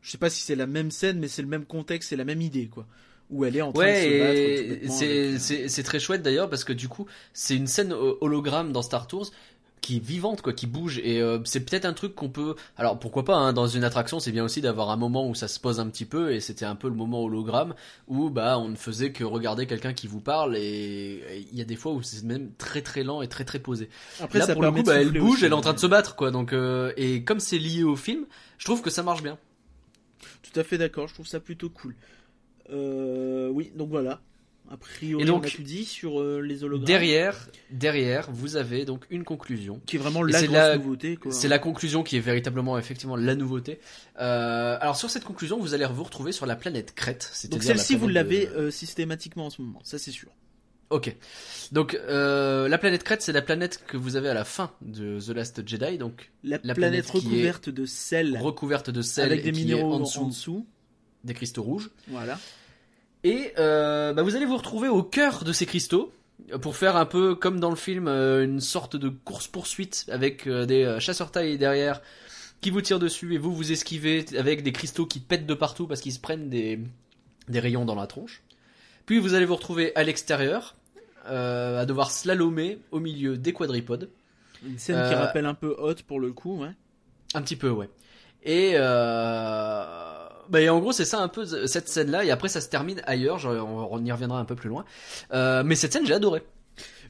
je 0.02 0.12
sais 0.12 0.18
pas 0.18 0.30
si 0.30 0.42
c'est 0.42 0.56
la 0.56 0.68
même 0.68 0.92
scène, 0.92 1.20
mais 1.20 1.28
c'est 1.28 1.42
le 1.42 1.48
même 1.48 1.66
contexte, 1.66 2.10
c'est 2.10 2.16
la 2.16 2.26
même 2.26 2.42
idée 2.42 2.68
quoi, 2.68 2.88
où 3.30 3.46
elle 3.46 3.56
est 3.56 3.62
en 3.62 3.72
train 3.74 3.84
de 3.84 3.88
se 3.90 4.20
battre. 4.20 4.34
C'est 4.92 5.06
avec, 5.06 5.36
euh, 5.36 5.68
c'est- 5.68 5.84
très 5.84 6.00
chouette 6.00 6.22
d'ailleurs 6.24 6.50
parce 6.50 6.64
que 6.64 6.74
du 6.74 6.88
coup, 6.88 7.06
c'est 7.34 7.56
une 7.56 7.68
scène 7.68 7.94
ho- 7.94 8.18
hologramme 8.22 8.72
dans 8.72 8.82
Star 8.82 9.06
Tours 9.08 9.32
qui 9.88 9.98
est 9.98 10.06
vivante 10.06 10.42
quoi, 10.42 10.52
qui 10.52 10.68
bouge 10.68 11.00
et 11.02 11.22
euh, 11.22 11.40
c'est 11.46 11.62
peut-être 11.62 11.86
un 11.86 11.94
truc 11.94 12.14
qu'on 12.14 12.28
peut. 12.28 12.56
Alors 12.76 13.00
pourquoi 13.00 13.24
pas 13.24 13.36
hein, 13.36 13.54
dans 13.54 13.68
une 13.68 13.86
attraction, 13.86 14.20
c'est 14.20 14.34
bien 14.34 14.44
aussi 14.44 14.60
d'avoir 14.60 14.90
un 14.90 14.98
moment 14.98 15.30
où 15.30 15.34
ça 15.34 15.48
se 15.48 15.62
pose 15.62 15.80
un 15.80 15.88
petit 15.88 16.04
peu 16.04 16.34
et 16.34 16.42
c'était 16.42 16.66
un 16.66 16.76
peu 16.76 16.90
le 16.90 16.94
moment 16.94 17.24
hologramme 17.24 17.74
où 18.10 18.30
bah 18.30 18.60
on 18.60 18.68
ne 18.68 18.76
faisait 18.76 19.14
que 19.14 19.24
regarder 19.24 19.66
quelqu'un 19.66 19.94
qui 19.94 20.08
vous 20.08 20.20
parle 20.20 20.58
et 20.58 21.48
il 21.50 21.58
y 21.58 21.62
a 21.62 21.64
des 21.64 21.78
fois 21.78 21.94
où 21.94 22.02
c'est 22.02 22.22
même 22.26 22.52
très 22.58 22.82
très 22.82 23.04
lent 23.04 23.22
et 23.22 23.30
très 23.30 23.46
très 23.46 23.60
posé. 23.60 23.88
Après, 24.20 24.40
Là 24.40 24.48
ça 24.48 24.54
pour 24.56 24.64
le 24.64 24.72
coup, 24.74 24.80
de 24.80 24.84
bah, 24.84 25.00
elle 25.00 25.14
bouge, 25.14 25.36
aussi, 25.36 25.46
elle 25.46 25.52
est 25.52 25.56
en 25.56 25.62
train 25.62 25.72
de 25.72 25.78
ouais. 25.78 25.82
se 25.84 25.88
battre 25.88 26.18
quoi. 26.18 26.32
Donc 26.32 26.52
euh, 26.52 26.92
et 26.98 27.24
comme 27.24 27.40
c'est 27.40 27.58
lié 27.58 27.84
au 27.84 27.96
film, 27.96 28.26
je 28.58 28.66
trouve 28.66 28.82
que 28.82 28.90
ça 28.90 29.04
marche 29.04 29.24
bien. 29.24 29.38
Tout 30.42 30.60
à 30.60 30.66
fait 30.66 30.78
d'accord, 30.78 31.08
je 31.08 31.14
trouve 31.14 31.28
ça 31.28 31.40
plutôt 31.40 31.70
cool. 31.70 31.96
Euh, 32.72 33.48
oui, 33.48 33.72
donc 33.74 33.88
voilà. 33.88 34.20
A 34.70 34.76
priori, 34.78 35.24
Et 35.24 35.26
donc, 35.26 35.44
on 35.44 35.48
a 35.48 35.50
tout 35.50 35.62
dit 35.64 35.86
sur 35.86 36.20
euh, 36.20 36.42
les 36.42 36.64
hologrammes. 36.64 36.86
Derrière, 36.86 37.48
derrière, 37.72 38.30
vous 38.32 38.56
avez 38.58 38.84
donc 38.86 39.06
une 39.10 39.24
conclusion. 39.24 39.80
qui 39.86 39.96
est 39.96 40.00
vraiment 40.00 40.24
la 40.24 40.42
grosse 40.42 40.52
la- 40.52 40.78
nouveauté. 40.78 41.18
C'est 41.30 41.48
la 41.48 41.60
conclusion 41.60 42.04
qui 42.04 42.18
est 42.18 42.22
véritablement 42.22 42.78
effectivement 42.78 43.16
la 43.16 43.36
nouveauté. 43.36 43.80
Euh, 44.20 44.78
alors 44.82 44.96
sur 44.98 45.10
cette 45.10 45.24
conclusion, 45.24 45.60
vous 45.60 45.74
allez 45.74 45.86
vous 45.86 46.04
retrouver 46.04 46.32
sur 46.32 46.46
la 46.46 46.56
planète 46.56 46.94
Crète. 46.96 47.32
Donc 47.50 47.62
la 47.64 47.68
celle-ci, 47.68 47.96
vous 47.96 48.08
l'avez 48.08 48.46
de- 48.48 48.52
euh, 48.52 48.72
systématiquement 48.72 49.46
en 49.46 49.50
ce 49.50 49.62
moment, 49.62 49.80
ça 49.84 49.98
c'est 49.98 50.12
sûr. 50.12 50.30
Ok. 50.90 51.16
Donc 51.72 51.96
euh, 51.96 52.68
la 52.68 52.78
planète 52.78 53.04
Crète, 53.04 53.22
c'est 53.22 53.34
la 53.34 53.42
planète 53.42 53.84
que 53.88 53.98
vous 53.98 54.16
avez 54.16 54.30
à 54.30 54.34
la 54.34 54.46
fin 54.46 54.72
de 54.82 55.20
The 55.20 55.30
Last 55.30 55.68
Jedi, 55.68 55.98
donc 55.98 56.32
La, 56.44 56.60
La 56.64 56.74
planète, 56.76 57.10
recouverte 57.10 57.70
de 57.70 57.86
sel 57.86 58.38
recouverte 58.38 58.90
de 58.90 59.02
sel 59.02 59.26
avec 59.26 59.40
et 59.40 59.44
des 59.44 59.52
qui 59.52 59.60
est 59.62 59.64
minéraux 59.66 59.94
en 59.94 60.28
dessous, 60.28 60.66
des 61.24 61.34
cristaux 61.34 61.64
rouges. 61.64 61.90
Voilà. 62.08 62.40
Et 63.24 63.54
euh, 63.58 64.14
bah, 64.14 64.22
vous 64.24 64.36
allez 64.36 64.46
vous 64.46 64.58
retrouver 64.58 64.88
au 64.88 65.04
cœur 65.04 65.44
de 65.44 65.52
ces 65.52 65.66
cristaux 65.66 66.12
pour 66.62 66.76
faire 66.78 66.96
un 66.96 67.06
peu 67.06 67.36
comme 67.36 67.60
dans 67.60 67.70
le 67.72 67.76
film 67.76 68.08
euh, 68.08 68.44
une 68.44 68.62
sorte 68.62 68.96
de 68.96 69.10
course 69.10 69.48
poursuite 69.48 70.06
avec 70.12 70.48
euh, 70.48 70.66
des 70.66 70.84
euh, 70.84 71.00
chasseurs 71.00 71.32
taille 71.32 71.58
derrière 71.58 72.02
qui 72.62 72.70
vous 72.70 72.82
tirent 72.82 73.00
dessus 73.00 73.34
et 73.34 73.38
vous 73.38 73.54
vous 73.54 73.72
esquivez 73.72 74.26
avec 74.38 74.64
des 74.64 74.72
cristaux 74.72 75.06
qui 75.06 75.20
pètent 75.20 75.46
de 75.46 75.54
partout 75.54 75.88
parce 75.88 76.00
qu'ils 76.02 76.14
se 76.14 76.20
prennent 76.20 76.50
des, 76.50 76.80
des 77.50 77.60
rayons 77.60 77.86
dans 77.86 77.96
la 77.96 78.08
tronche. 78.08 78.44
Puis 79.06 79.20
vous 79.20 79.34
allez 79.34 79.46
vous 79.46 79.56
retrouver 79.56 79.96
à 79.96 80.04
l'extérieur 80.04 80.76
euh, 81.28 81.82
à 81.82 81.86
devoir 81.86 82.12
slalomer 82.12 82.80
au 82.92 83.00
milieu 83.00 83.38
des 83.38 83.52
quadripodes. 83.54 84.10
Une 84.66 84.80
scène 84.80 84.96
qui 85.08 85.14
Euh, 85.14 85.20
rappelle 85.20 85.46
un 85.46 85.54
peu 85.54 85.76
Hot 85.78 85.96
pour 86.08 86.20
le 86.20 86.32
coup, 86.32 86.58
ouais. 86.62 86.72
Un 87.34 87.42
petit 87.42 87.56
peu, 87.58 87.70
ouais. 87.70 87.90
Et, 88.44 88.72
euh... 88.76 90.17
bah, 90.50 90.62
et 90.62 90.70
en 90.70 90.80
gros, 90.80 90.92
c'est 90.92 91.06
ça 91.06 91.20
un 91.22 91.28
peu 91.28 91.46
cette 91.68 91.90
scène-là. 91.90 92.24
Et 92.26 92.32
après, 92.32 92.48
ça 92.50 92.62
se 92.62 92.70
termine 92.70 93.02
ailleurs. 93.06 93.46
On, 93.46 94.04
y 94.04 94.12
reviendra 94.12 94.40
un 94.40 94.46
peu 94.46 94.56
plus 94.56 94.70
loin. 94.70 94.86
Euh, 95.34 95.64
mais 95.66 95.76
cette 95.76 95.94
scène, 95.94 96.06
j'ai 96.06 96.14
adoré. 96.14 96.44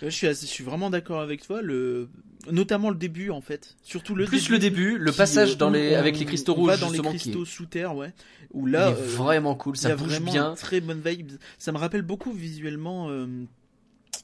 Euh, 0.04 0.06
Je 0.06 0.10
suis, 0.10 0.28
assez- 0.28 0.46
je 0.46 0.52
suis 0.52 0.64
vraiment 0.64 0.90
d'accord 0.90 1.20
avec 1.22 1.42
toi, 1.46 1.62
le... 1.62 2.08
notamment 2.52 2.90
le 2.90 2.96
début 2.96 3.32
en 3.32 3.42
fait. 3.42 3.76
Surtout 3.82 4.14
le 4.16 4.26
plus 4.26 4.42
début. 4.44 4.52
le 4.54 4.60
début, 4.60 4.98
le 4.98 5.12
passage 5.12 5.58
dans 5.58 5.70
les, 5.70 5.96
on- 5.96 6.00
avec 6.00 6.20
les 6.20 6.26
cristaux 6.26 6.54
va 6.56 6.74
rouges, 6.74 6.80
dans 6.82 6.90
les 6.92 7.00
qui 7.00 7.08
cristaux 7.08 7.46
sous 7.46 7.66
terre, 7.66 7.96
ouais. 7.96 8.14
Où 8.54 8.66
là, 8.66 8.90
il 8.90 8.94
est 8.94 9.02
euh, 9.02 9.06
vraiment 9.08 9.56
cool. 9.56 9.76
il 9.76 9.80
y 9.80 9.82
Ça 9.82 9.90
a 9.90 9.96
bouge 9.96 10.08
vraiment 10.08 10.32
bien. 10.32 10.54
très 10.56 10.80
bonne 10.82 11.02
vibe. 11.04 11.32
Ça 11.58 11.72
me 11.72 11.78
rappelle 11.78 12.04
beaucoup 12.04 12.32
visuellement 12.32 13.10
euh, 13.10 13.26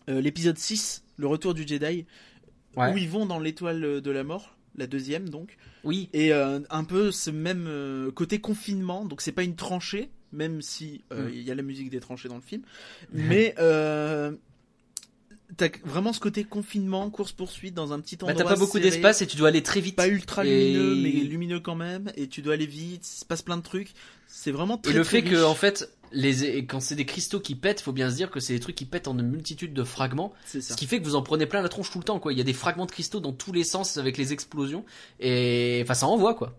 euh, 0.10 0.22
l'épisode 0.22 0.58
6, 0.58 1.04
le 1.18 1.28
retour 1.28 1.54
du 1.54 1.68
Jedi, 1.68 2.06
Ouais. 2.76 2.92
où 2.94 2.98
ils 2.98 3.10
vont 3.10 3.26
dans 3.26 3.40
l'étoile 3.40 4.02
de 4.02 4.12
la 4.12 4.24
mort, 4.24 4.56
la 4.76 4.88
deuxième 4.88 5.30
donc. 5.30 5.58
Oui. 5.84 6.10
Et 6.14 6.34
euh, 6.34 6.60
un 6.70 6.84
peu 6.84 7.12
ce 7.12 7.30
même 7.30 7.66
euh, 7.68 8.12
côté 8.12 8.40
confinement, 8.40 9.06
donc 9.06 9.22
c'est 9.22 9.32
pas 9.32 9.44
une 9.44 9.56
tranchée, 9.56 10.10
même 10.32 10.62
si 10.62 11.04
euh, 11.12 11.30
Mm. 11.30 11.34
il 11.34 11.42
y 11.42 11.52
a 11.52 11.56
la 11.56 11.64
musique 11.64 11.90
des 11.90 12.00
tranchées 12.00 12.30
dans 12.30 12.36
le 12.36 12.42
film, 12.42 12.64
mais 13.14 13.56
t'as 15.58 15.70
vraiment 15.84 16.14
ce 16.14 16.20
côté 16.20 16.44
confinement, 16.44 17.10
course 17.10 17.32
poursuite 17.32 17.74
dans 17.74 17.94
un 17.94 18.00
petit 18.00 18.16
Bah, 18.18 18.28
endroit. 18.28 18.44
t'as 18.44 18.50
pas 18.50 18.60
beaucoup 18.60 18.80
d'espace 18.80 19.22
et 19.22 19.28
tu 19.28 19.38
dois 19.38 19.50
aller 19.50 19.64
très 19.64 19.82
vite. 19.82 19.96
pas 19.96 20.08
ultra 20.08 20.46
Et- 20.46 20.74
lumineux, 20.74 20.96
mais 20.96 21.10
lumineux 21.12 21.60
quand 21.60 21.76
même, 21.76 22.12
et 22.16 22.28
tu 22.28 22.42
dois 22.42 22.54
aller 22.56 22.66
vite, 22.66 23.08
il 23.08 23.20
se 23.20 23.26
passe 23.26 23.42
plein 23.42 23.58
de 23.58 23.62
trucs. 23.64 23.94
C'est 24.28 24.52
vraiment 24.52 24.78
très 24.78 24.92
Et 24.92 24.96
le 24.96 25.04
très 25.04 25.22
fait 25.22 25.30
que, 25.30 25.44
en 25.44 25.54
fait, 25.54 25.92
les, 26.12 26.66
quand 26.66 26.80
c'est 26.80 26.96
des 26.96 27.06
cristaux 27.06 27.40
qui 27.40 27.56
pètent, 27.56 27.82
faut 27.82 27.92
bien 27.92 28.10
se 28.10 28.16
dire 28.16 28.32
que 28.32 28.40
c'est 28.40 28.54
des 28.54 28.60
trucs 28.60 28.76
qui 28.76 28.86
pètent 28.86 29.08
en 29.08 29.18
une 29.18 29.30
multitude 29.30 29.74
de 29.74 29.84
fragments. 29.84 30.34
ça. 30.46 30.60
Ce 30.62 30.76
qui 30.76 30.88
fait 30.88 31.00
que 31.00 31.06
vous 31.06 31.16
en 31.16 31.22
prenez 31.22 31.46
plein 31.46 31.62
la 31.62 31.70
tronche 31.70 31.92
tout 31.92 32.00
le 32.00 32.04
temps, 32.04 32.20
quoi. 32.20 32.34
Il 32.34 32.38
y 32.38 32.42
a 32.42 32.44
des 32.44 32.54
fragments 32.54 32.86
de 32.88 32.92
cristaux 32.92 33.20
dans 33.20 33.32
tous 33.34 33.52
les 33.52 33.64
sens 33.64 33.98
avec 33.98 34.18
les 34.18 34.34
explosions. 34.34 34.86
Et, 35.20 35.82
enfin, 35.84 35.94
ça 35.94 36.08
envoie, 36.08 36.34
quoi. 36.34 36.58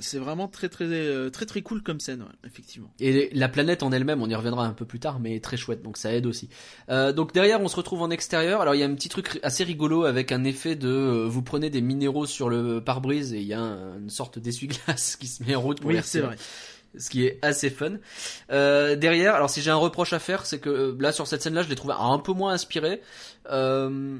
C'est 0.00 0.18
vraiment 0.18 0.46
très 0.46 0.68
très 0.68 0.84
euh, 0.84 1.30
très 1.30 1.46
très 1.46 1.62
cool 1.62 1.82
comme 1.82 1.98
scène, 1.98 2.22
ouais, 2.22 2.28
effectivement. 2.46 2.92
Et 3.00 3.28
la 3.32 3.48
planète 3.48 3.82
en 3.82 3.90
elle-même, 3.90 4.22
on 4.22 4.28
y 4.28 4.34
reviendra 4.36 4.64
un 4.64 4.72
peu 4.72 4.84
plus 4.84 5.00
tard, 5.00 5.18
mais 5.18 5.40
très 5.40 5.56
chouette, 5.56 5.82
donc 5.82 5.96
ça 5.96 6.12
aide 6.14 6.26
aussi. 6.26 6.48
Euh, 6.90 7.12
donc 7.12 7.32
derrière, 7.34 7.60
on 7.60 7.66
se 7.66 7.74
retrouve 7.76 8.02
en 8.02 8.10
extérieur. 8.10 8.60
Alors 8.60 8.76
il 8.76 8.78
y 8.78 8.84
a 8.84 8.86
un 8.86 8.94
petit 8.94 9.08
truc 9.08 9.40
assez 9.42 9.64
rigolo 9.64 10.04
avec 10.04 10.30
un 10.30 10.44
effet 10.44 10.76
de, 10.76 10.88
euh, 10.88 11.26
vous 11.26 11.42
prenez 11.42 11.70
des 11.70 11.80
minéraux 11.80 12.26
sur 12.26 12.48
le 12.48 12.80
pare-brise 12.80 13.32
et 13.34 13.38
il 13.40 13.46
y 13.48 13.54
a 13.54 13.60
un- 13.60 13.98
une 13.98 14.10
sorte 14.10 14.38
d'essuie-glace 14.38 15.16
qui 15.20 15.26
se 15.26 15.42
met 15.42 15.56
en 15.56 15.60
route 15.60 15.80
pour 15.80 15.90
Oui, 15.90 15.98
c'est 16.04 16.20
vrai. 16.20 16.36
ce 16.96 17.10
qui 17.10 17.24
est 17.26 17.38
assez 17.42 17.68
fun. 17.70 17.94
Euh, 18.52 18.94
derrière, 18.94 19.34
alors 19.34 19.50
si 19.50 19.60
j'ai 19.60 19.70
un 19.72 19.76
reproche 19.76 20.12
à 20.12 20.20
faire, 20.20 20.46
c'est 20.46 20.60
que 20.60 20.70
euh, 20.70 20.96
là 21.00 21.10
sur 21.10 21.26
cette 21.26 21.42
scène-là, 21.42 21.62
je 21.62 21.68
l'ai 21.68 21.74
trouvé 21.76 21.94
un 21.98 22.18
peu 22.20 22.32
moins 22.32 22.52
inspiré. 22.52 23.00
Euh, 23.50 24.18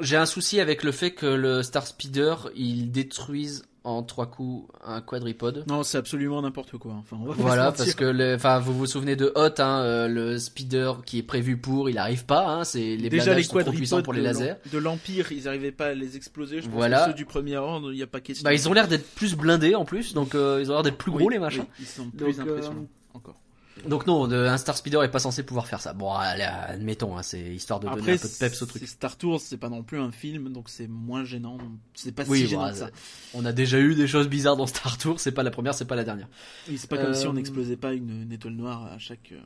j'ai 0.00 0.16
un 0.16 0.26
souci 0.26 0.60
avec 0.60 0.84
le 0.84 0.92
fait 0.92 1.10
que 1.10 1.26
le 1.26 1.62
Star 1.64 1.84
Speeder, 1.86 2.48
il 2.54 2.92
détruise 2.92 3.64
en 3.90 4.02
trois 4.02 4.26
coups 4.26 4.70
un 4.84 5.00
quadripode. 5.00 5.64
Non, 5.68 5.82
c'est 5.82 5.98
absolument 5.98 6.40
n'importe 6.42 6.76
quoi. 6.78 6.92
Enfin, 6.98 7.16
on 7.20 7.26
va 7.26 7.34
pas 7.34 7.42
Voilà, 7.42 7.72
parce 7.72 7.94
que, 7.94 8.04
le- 8.04 8.34
enfin, 8.36 8.58
vous 8.58 8.72
vous 8.72 8.86
souvenez 8.86 9.16
de 9.16 9.32
Hot, 9.34 9.60
hein, 9.60 9.82
euh, 9.82 10.08
le 10.08 10.38
speeder 10.38 11.02
qui 11.04 11.18
est 11.18 11.22
prévu 11.22 11.56
pour, 11.56 11.90
il 11.90 11.98
arrive 11.98 12.24
pas, 12.24 12.46
hein, 12.46 12.64
c'est 12.64 12.96
les 12.96 13.08
Déjà 13.08 13.34
les 13.34 13.42
sont 13.42 13.58
trop 13.58 13.70
puissants 13.72 13.96
quadripodes 13.96 14.04
pour 14.04 14.12
les 14.12 14.20
de 14.20 14.24
lasers. 14.24 14.54
de 14.72 14.78
l'Empire, 14.78 15.32
ils 15.32 15.48
arrivaient 15.48 15.72
pas 15.72 15.86
à 15.86 15.94
les 15.94 16.16
exploser. 16.16 16.58
Je 16.62 16.66
pense 16.66 16.74
Voilà. 16.74 17.00
que 17.04 17.10
ceux 17.10 17.16
du 17.16 17.24
premier 17.26 17.56
ordre, 17.56 17.92
il 17.92 17.96
n'y 17.96 18.02
a 18.02 18.06
pas 18.06 18.20
question. 18.20 18.44
Bah, 18.44 18.54
ils 18.54 18.68
ont 18.68 18.72
l'air 18.72 18.88
d'être 18.88 19.06
plus 19.14 19.34
blindés 19.36 19.74
en 19.74 19.84
plus, 19.84 20.14
donc 20.14 20.34
euh, 20.34 20.58
ils 20.60 20.70
ont 20.70 20.74
l'air 20.74 20.82
d'être 20.82 20.98
plus 20.98 21.10
gros 21.10 21.26
Oui, 21.26 21.34
les 21.34 21.38
machins. 21.40 21.62
oui, 21.62 21.66
ils 21.80 21.86
sont 21.86 22.04
Donc, 22.04 22.14
plus 22.16 22.38
euh, 22.38 22.42
impressionnants. 22.42 22.86
Encore. 23.14 23.40
Donc 23.88 24.06
non, 24.06 24.26
de- 24.28 24.36
un 24.36 24.56
Star 24.58 24.76
Speeder 24.76 25.02
est 25.02 25.10
pas 25.10 25.18
censé 25.18 25.42
pouvoir 25.42 25.66
faire 25.66 25.80
ça. 25.80 25.92
Bon, 25.92 26.12
allez, 26.12 26.42
admettons, 26.44 27.16
hein, 27.16 27.22
c'est 27.22 27.40
histoire 27.40 27.80
de 27.80 27.86
donner 27.86 27.98
Après, 28.00 28.12
un 28.12 28.18
peu 28.18 28.28
de 28.28 28.34
peps 28.38 28.62
au 28.62 28.66
truc. 28.66 28.86
Star 28.86 29.16
Tours, 29.16 29.40
c'est 29.40 29.56
pas 29.56 29.68
non 29.68 29.82
plus 29.82 29.98
un 29.98 30.12
film, 30.12 30.52
donc 30.52 30.68
c'est 30.68 30.86
moins 30.88 31.24
gênant. 31.24 31.58
C'est 31.94 32.12
pas 32.12 32.24
Oui, 32.28 32.40
si 32.40 32.46
gênant 32.48 32.62
bah, 32.64 32.72
que 32.72 32.78
ça. 32.78 32.90
on 33.34 33.44
a 33.44 33.52
déjà 33.52 33.78
eu 33.78 33.94
des 33.94 34.06
choses 34.06 34.28
bizarres 34.28 34.56
dans 34.56 34.66
Star 34.66 34.98
Tour, 34.98 35.18
c'est 35.20 35.32
pas 35.32 35.42
la 35.42 35.50
première, 35.50 35.74
c'est 35.74 35.84
pas 35.86 35.96
la 35.96 36.04
dernière. 36.04 36.28
Oui, 36.68 36.76
c'est 36.78 36.88
pas 36.90 36.98
comme 36.98 37.14
si 37.14 37.26
on 37.26 37.30
Euh, 37.30 37.34
n'explosait 37.34 37.76
pas 37.76 37.92
une, 37.94 38.22
une 38.22 38.32
étoile 38.32 38.54
noire 38.54 38.84
à 38.92 38.98
chaque, 38.98 39.32
euh, 39.32 39.40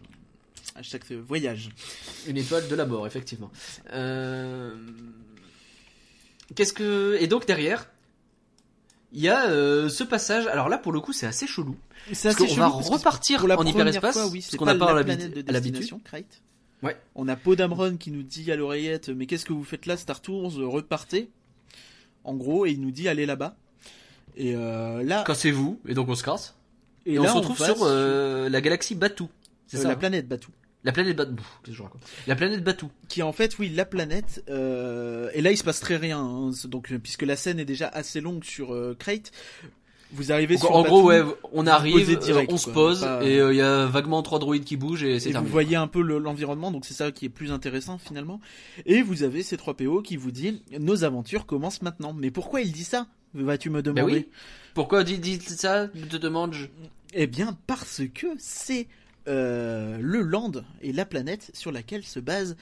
à 0.74 0.82
chaque 0.82 1.10
voyage. 1.12 1.70
Une 2.26 2.36
étoile 2.36 2.66
de 2.68 2.74
la 2.74 2.86
mort, 2.86 3.06
effectivement. 3.06 3.50
Euh... 3.92 4.74
Qu'est-ce 6.54 6.72
que... 6.72 7.16
Et 7.20 7.26
donc 7.26 7.46
derrière, 7.46 7.88
il 9.14 9.22
y 9.22 9.28
a 9.28 9.46
euh, 9.46 9.88
ce 9.88 10.04
passage, 10.04 10.46
alors 10.48 10.68
là 10.68 10.76
pour 10.76 10.92
le 10.92 11.00
coup 11.00 11.12
c'est 11.12 11.26
assez 11.26 11.46
chelou. 11.46 11.76
C'est 12.12 12.34
Parce 12.34 12.36
qu'on 12.36 12.54
va 12.54 12.66
repartir 12.66 13.38
pour 13.38 13.48
la 13.48 13.58
en 13.58 13.64
hyperespace, 13.64 14.14
fois, 14.14 14.26
oui, 14.26 14.42
ce 14.42 14.50
c'est 14.50 14.56
qu'on 14.56 14.66
n'a 14.66 14.74
pas 14.74 14.92
la 14.92 15.04
planète 15.04 15.32
de 15.32 15.40
destination. 15.40 16.00
Ouais. 16.82 16.96
On 17.14 17.28
a 17.28 17.36
Poe 17.36 17.56
Dameron 17.56 17.96
qui 17.96 18.10
nous 18.10 18.22
dit 18.22 18.52
à 18.52 18.56
l'oreillette 18.56 19.08
Mais 19.08 19.24
qu'est-ce 19.24 19.46
que 19.46 19.54
vous 19.54 19.64
faites 19.64 19.86
là, 19.86 19.96
Star 19.96 20.20
Tours? 20.20 20.52
Repartez. 20.54 21.30
En 22.24 22.34
gros, 22.34 22.66
et 22.66 22.72
il 22.72 22.80
nous 22.80 22.90
dit 22.90 23.08
Allez 23.08 23.24
là-bas. 23.24 23.56
Et 24.36 24.54
euh, 24.54 25.02
là, 25.02 25.24
Cassez-vous, 25.26 25.80
et 25.86 25.94
donc 25.94 26.08
on 26.08 26.14
se 26.14 26.24
casse. 26.24 26.56
Et, 27.06 27.18
on 27.18 27.22
là, 27.22 27.30
se 27.30 27.36
retrouve 27.36 27.56
sur 27.56 27.76
euh, 27.82 28.48
la 28.48 28.60
galaxie 28.60 28.94
Batuu. 28.94 29.28
C'est 29.66 29.76
ça 29.78 29.84
la 29.88 29.94
hein 29.94 29.96
planète 29.96 30.28
Batuu. 30.28 30.50
La 30.84 30.92
planète 30.92 31.18
raconte? 31.18 32.02
La 32.26 32.36
planète 32.36 32.62
Batuu. 32.62 32.88
Qui 33.08 33.20
est 33.20 33.22
en 33.24 33.32
fait, 33.32 33.58
oui, 33.58 33.70
la 33.70 33.84
planète. 33.84 34.44
euh, 34.50 35.30
et 35.34 35.40
là, 35.40 35.50
il 35.50 35.56
se 35.56 35.64
passe 35.64 35.80
très 35.80 35.96
rien. 35.96 36.18
hein. 36.20 36.50
Donc, 36.66 36.92
euh, 36.92 36.98
puisque 36.98 37.22
la 37.22 37.36
scène 37.36 37.58
est 37.58 37.64
déjà 37.64 37.88
assez 37.88 38.20
longue 38.20 38.44
sur 38.44 38.74
euh, 38.74 38.94
Crate, 38.98 39.32
vous 40.12 40.30
arrivez 40.30 40.54
Donc, 40.54 40.64
sur 40.64 40.76
en 40.76 40.82
gros, 40.82 41.02
ouais, 41.02 41.22
on 41.52 41.66
arrive, 41.66 42.10
euh, 42.10 42.16
direct, 42.16 42.52
on 42.52 42.58
se 42.58 42.70
pose, 42.70 43.00
Pas- 43.00 43.24
et 43.24 43.40
euh, 43.40 43.52
il 43.52 43.56
y 43.56 43.62
a 43.62 43.86
vaguement 43.86 44.22
trois 44.22 44.38
droïdes 44.38 44.64
qui 44.64 44.76
bougent, 44.76 45.02
et 45.02 45.18
c'est 45.18 45.30
Et 45.30 45.32
vous 45.32 45.38
terminé. 45.38 45.50
voyez 45.52 45.76
un 45.76 45.88
peu 45.88 46.02
le- 46.02 46.18
l'environnement, 46.18 46.70
donc 46.70 46.84
c'est 46.84 46.94
ça 46.94 47.10
qui 47.10 47.24
est 47.24 47.30
plus 47.30 47.50
intéressant 47.50 47.98
finalement. 47.98 48.40
Et 48.86 49.02
vous 49.02 49.22
avez 49.24 49.42
ces 49.42 49.56
3 49.56 49.74
PO 49.74 50.02
qui 50.02 50.16
vous 50.16 50.30
dit 50.30 50.62
nos 50.78 51.02
aventures 51.02 51.46
commencent 51.46 51.82
maintenant. 51.82 52.12
Mais 52.12 52.30
pourquoi 52.30 52.60
il 52.60 52.70
dit 52.72 52.84
ça? 52.84 53.06
Vas-tu 53.32 53.70
me 53.70 53.82
Ben 53.82 53.94
demander? 53.94 54.14
Oui. 54.14 54.28
Pourquoi 54.74 55.02
dis, 55.02 55.18
dis 55.18 55.40
ça? 55.40 55.88
Je 55.94 56.04
te 56.04 56.16
demande. 56.16 56.52
je- 56.54 56.66
Eh 57.14 57.26
bien 57.26 57.56
parce 57.66 58.02
que 58.14 58.26
c'est 58.38 58.86
euh, 59.26 59.98
le 59.98 60.20
land 60.22 60.52
et 60.82 60.92
la 60.92 61.04
planète 61.04 61.50
sur 61.54 61.72
laquelle 61.72 62.04
se 62.04 62.20
base 62.20 62.56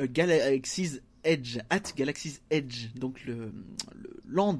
euh, 0.00 0.06
Galaxy's 0.10 1.02
Edge, 1.24 1.58
at 1.70 1.82
Galaxy's 1.96 2.40
Edge, 2.50 2.88
donc 2.94 3.24
le, 3.24 3.52
le 3.94 4.22
land 4.26 4.58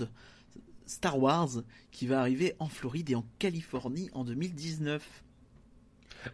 Star 0.87 1.19
Wars 1.19 1.63
qui 1.91 2.07
va 2.07 2.21
arriver 2.21 2.55
en 2.59 2.69
Floride 2.69 3.11
et 3.11 3.15
en 3.15 3.25
Californie 3.39 4.11
en 4.13 4.25
2019. 4.25 5.24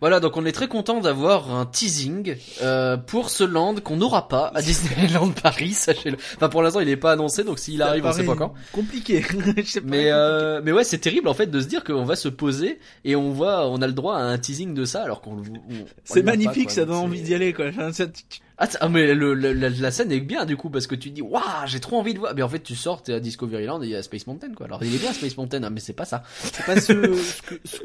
Voilà, 0.01 0.21
donc 0.21 0.37
on 0.37 0.45
est 0.47 0.53
très 0.53 0.69
content 0.69 1.01
d'avoir 1.01 1.55
un 1.55 1.67
teasing 1.67 2.37
euh, 2.63 2.97
pour 2.97 3.31
ce 3.31 3.45
land 3.45 3.75
qu'on 3.83 3.97
n'aura 3.97 4.29
pas 4.29 4.53
à 4.55 4.63
Disneyland 4.63 5.31
Paris, 5.31 5.71
sachez-le. 5.75 6.17
Enfin, 6.37 6.49
pour 6.49 6.63
l'instant, 6.63 6.81
il 6.81 6.87
n'est 6.87 6.97
pas 6.97 7.13
annoncé, 7.13 7.45
donc 7.45 7.59
s'il 7.59 7.83
arrive, 7.83 8.05
on 8.07 8.13
sait 8.13 8.25
pas 8.25 8.37
quand. 8.37 8.55
Compliqué. 8.73 9.23
Je 9.57 9.63
sais 9.65 9.81
pas 9.81 9.87
Mais 9.89 10.11
euh, 10.11 10.61
mais 10.65 10.73
ouais, 10.73 10.85
c'est 10.85 10.99
terrible 10.99 11.29
en 11.29 11.35
fait 11.35 11.47
de 11.47 11.61
se 11.61 11.67
dire 11.67 11.83
qu'on 11.85 12.05
va 12.05 12.17
se 12.17 12.29
poser 12.29 12.79
et 13.05 13.17
on 13.17 13.31
voit, 13.33 13.69
on 13.69 13.83
a 13.83 13.87
le 13.87 13.93
droit 13.93 14.17
à 14.17 14.23
un 14.23 14.39
teasing 14.39 14.75
de 14.75 14.85
ça, 14.85 15.03
alors 15.03 15.21
qu'on. 15.21 15.33
on- 15.33 15.43
on 15.71 15.85
C'est 16.05 16.23
magnifique, 16.23 16.69
pas, 16.69 16.75
ça 16.75 16.85
donne 16.85 16.97
envie 16.97 17.23
d'y 17.23 17.35
aller 17.35 17.53
quoi. 17.53 17.67
Ah, 18.63 18.69
ah, 18.81 18.89
mais 18.91 19.15
le, 19.15 19.33
le- 19.33 19.55
la, 19.55 19.71
la 19.71 19.91
scène 19.91 20.13
est 20.13 20.21
bien 20.21 20.45
du 20.45 20.55
coup 20.57 20.69
parce 20.69 20.87
que 20.87 20.95
tu 20.95 21.09
dis 21.11 21.23
waouh 21.23 21.41
j'ai 21.67 21.81
trop 21.81 21.99
envie 21.99 22.13
de 22.13 22.19
voir 22.19 22.35
mais 22.35 22.43
en 22.43 22.49
fait 22.51 22.63
tu 22.63 22.77
sors 22.77 23.03
t'es 23.03 23.15
à 23.15 23.19
Discoveryland 23.21 23.83
et 23.83 23.87
il 23.87 23.91
y 23.93 23.97
a 23.97 24.03
Space 24.03 24.27
Mountain 24.27 24.53
quoi 24.55 24.67
alors 24.67 24.85
il 24.85 24.95
est 24.95 24.99
bien 24.99 25.15
Space 25.15 25.35
Mountain 25.39 25.63
hein, 25.63 25.71
mais 25.71 25.81
c'est 25.81 25.95
pas 25.95 26.05
ça 26.05 26.23
C'est 26.43 26.67
pas 26.67 26.79
ce, 26.79 26.93
ce, 26.93 27.43
que- 27.43 27.61
ce- 27.65 27.79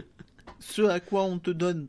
ce 0.73 0.82
à 0.84 0.99
quoi 0.99 1.23
on 1.23 1.39
te 1.39 1.51
donne. 1.51 1.88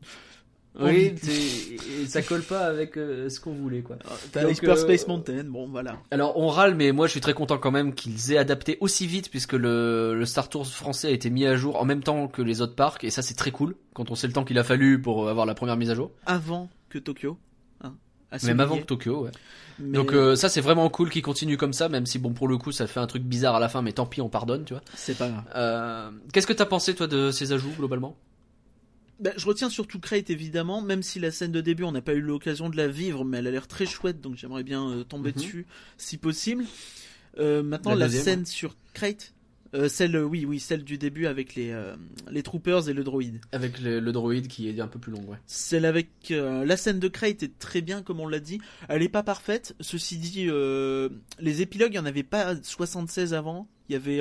oui 0.79 1.15
et 1.25 2.05
ça 2.05 2.21
colle 2.21 2.43
pas 2.43 2.65
avec 2.67 2.97
euh, 2.97 3.29
ce 3.29 3.39
qu'on 3.39 3.53
voulait 3.53 3.81
quoi 3.81 3.97
T'as 4.31 4.43
Donc, 4.43 4.57
Hyper 4.57 4.73
euh, 4.73 4.75
Space 4.75 5.07
Mountain, 5.07 5.43
bon 5.45 5.67
voilà. 5.67 5.97
alors 6.11 6.37
on 6.37 6.47
râle 6.49 6.75
mais 6.75 6.91
moi 6.91 7.07
je 7.07 7.11
suis 7.11 7.21
très 7.21 7.33
content 7.33 7.57
quand 7.57 7.71
même 7.71 7.95
qu'ils 7.95 8.31
aient 8.31 8.37
adapté 8.37 8.77
aussi 8.79 9.07
vite 9.07 9.31
puisque 9.31 9.53
le, 9.53 10.13
le 10.13 10.25
Star 10.27 10.49
Tours 10.49 10.67
français 10.67 11.07
a 11.07 11.11
été 11.11 11.31
mis 11.31 11.45
à 11.47 11.55
jour 11.57 11.81
en 11.81 11.85
même 11.85 12.03
temps 12.03 12.27
que 12.27 12.43
les 12.43 12.61
autres 12.61 12.75
parcs 12.75 13.03
et 13.03 13.09
ça 13.09 13.23
c'est 13.23 13.33
très 13.33 13.49
cool 13.51 13.75
quand 13.95 14.11
on 14.11 14.15
sait 14.15 14.27
le 14.27 14.33
temps 14.33 14.43
qu'il 14.43 14.59
a 14.59 14.63
fallu 14.63 15.01
pour 15.01 15.27
avoir 15.29 15.47
la 15.47 15.55
première 15.55 15.77
mise 15.77 15.89
à 15.89 15.95
jour 15.95 16.11
Avant 16.27 16.69
que 16.89 16.99
Tokyo. 16.99 17.37
Hein, 17.83 17.93
même 18.43 18.59
avant 18.59 18.77
que 18.77 18.83
Tokyo 18.83 19.23
ouais. 19.23 19.31
Mais 19.79 19.97
donc 19.97 20.13
euh, 20.13 20.35
ça 20.35 20.47
c'est 20.47 20.61
vraiment 20.61 20.89
cool 20.89 21.09
qu'ils 21.09 21.21
continuent 21.23 21.57
comme 21.57 21.73
ça 21.73 21.89
même 21.89 22.05
si 22.05 22.19
bon 22.19 22.33
pour 22.33 22.47
le 22.47 22.57
coup 22.59 22.71
ça 22.71 22.85
fait 22.85 22.99
un 22.99 23.07
truc 23.07 23.23
bizarre 23.23 23.55
à 23.55 23.59
la 23.59 23.69
fin 23.69 23.81
mais 23.81 23.93
tant 23.93 24.05
pis 24.05 24.21
on 24.21 24.29
pardonne 24.29 24.63
tu 24.63 24.73
vois 24.73 24.83
c'est 24.93 25.17
pas 25.17 25.29
grave. 25.29 25.43
Euh, 25.55 26.11
Qu'est-ce 26.33 26.45
que 26.45 26.53
t'as 26.53 26.65
pensé 26.65 26.93
toi 26.93 27.07
de 27.07 27.31
ces 27.31 27.51
ajouts 27.51 27.73
globalement? 27.77 28.15
Bah, 29.19 29.31
je 29.35 29.45
retiens 29.47 29.69
surtout 29.69 29.99
Crate 29.99 30.29
évidemment, 30.29 30.81
même 30.81 31.01
si 31.01 31.19
la 31.19 31.31
scène 31.31 31.51
de 31.51 31.61
début 31.61 31.83
on 31.83 31.91
n'a 31.91 32.01
pas 32.01 32.13
eu 32.13 32.21
l'occasion 32.21 32.69
de 32.69 32.77
la 32.77 32.87
vivre, 32.87 33.25
mais 33.25 33.37
elle 33.39 33.47
a 33.47 33.51
l'air 33.51 33.67
très 33.67 33.85
chouette, 33.87 34.21
donc 34.21 34.35
j'aimerais 34.35 34.63
bien 34.63 34.89
euh, 34.91 35.03
tomber 35.03 35.29
Mhm. 35.31 35.35
dessus 35.35 35.65
si 35.97 36.17
possible. 36.17 36.65
Euh, 37.39 37.63
maintenant 37.63 37.95
La 37.95 38.09
scène 38.09 38.45
sur 38.45 38.75
Crate, 38.93 39.33
euh, 39.73 39.89
celle 39.89 40.17
oui 40.17 40.45
oui 40.45 40.59
celle 40.59 40.83
du 40.83 40.97
début 40.99 41.25
avec 41.25 41.55
les 41.55 41.75
les 42.31 42.43
troopers 42.43 42.89
et 42.89 42.93
le 42.93 43.03
droïde. 43.03 43.41
Avec 43.51 43.79
le, 43.79 43.99
le 43.99 44.11
droïde 44.11 44.47
qui 44.47 44.69
est 44.69 44.79
un 44.79 44.87
peu 44.87 44.99
plus 44.99 45.11
long, 45.11 45.23
ouais. 45.25 45.37
Celle 45.47 45.85
avec 45.85 46.09
la 46.29 46.77
scène 46.77 46.99
de 46.99 47.07
Crate 47.07 47.41
est 47.41 47.57
très 47.57 47.81
bien 47.81 48.03
comme 48.03 48.19
on 48.19 48.27
l'a 48.27 48.39
dit. 48.39 48.59
Elle 48.87 49.01
est 49.01 49.09
pas 49.09 49.23
parfaite. 49.23 49.75
Ceci 49.81 50.17
dit, 50.17 50.47
les 51.39 51.61
épilogues, 51.61 51.93
il 51.93 51.97
y 51.97 51.99
en 51.99 52.05
avait 52.05 52.21
pas 52.23 52.55
76 52.61 53.33
avant. 53.33 53.67
Il 53.89 53.93
y 53.93 53.95
avait 53.95 54.19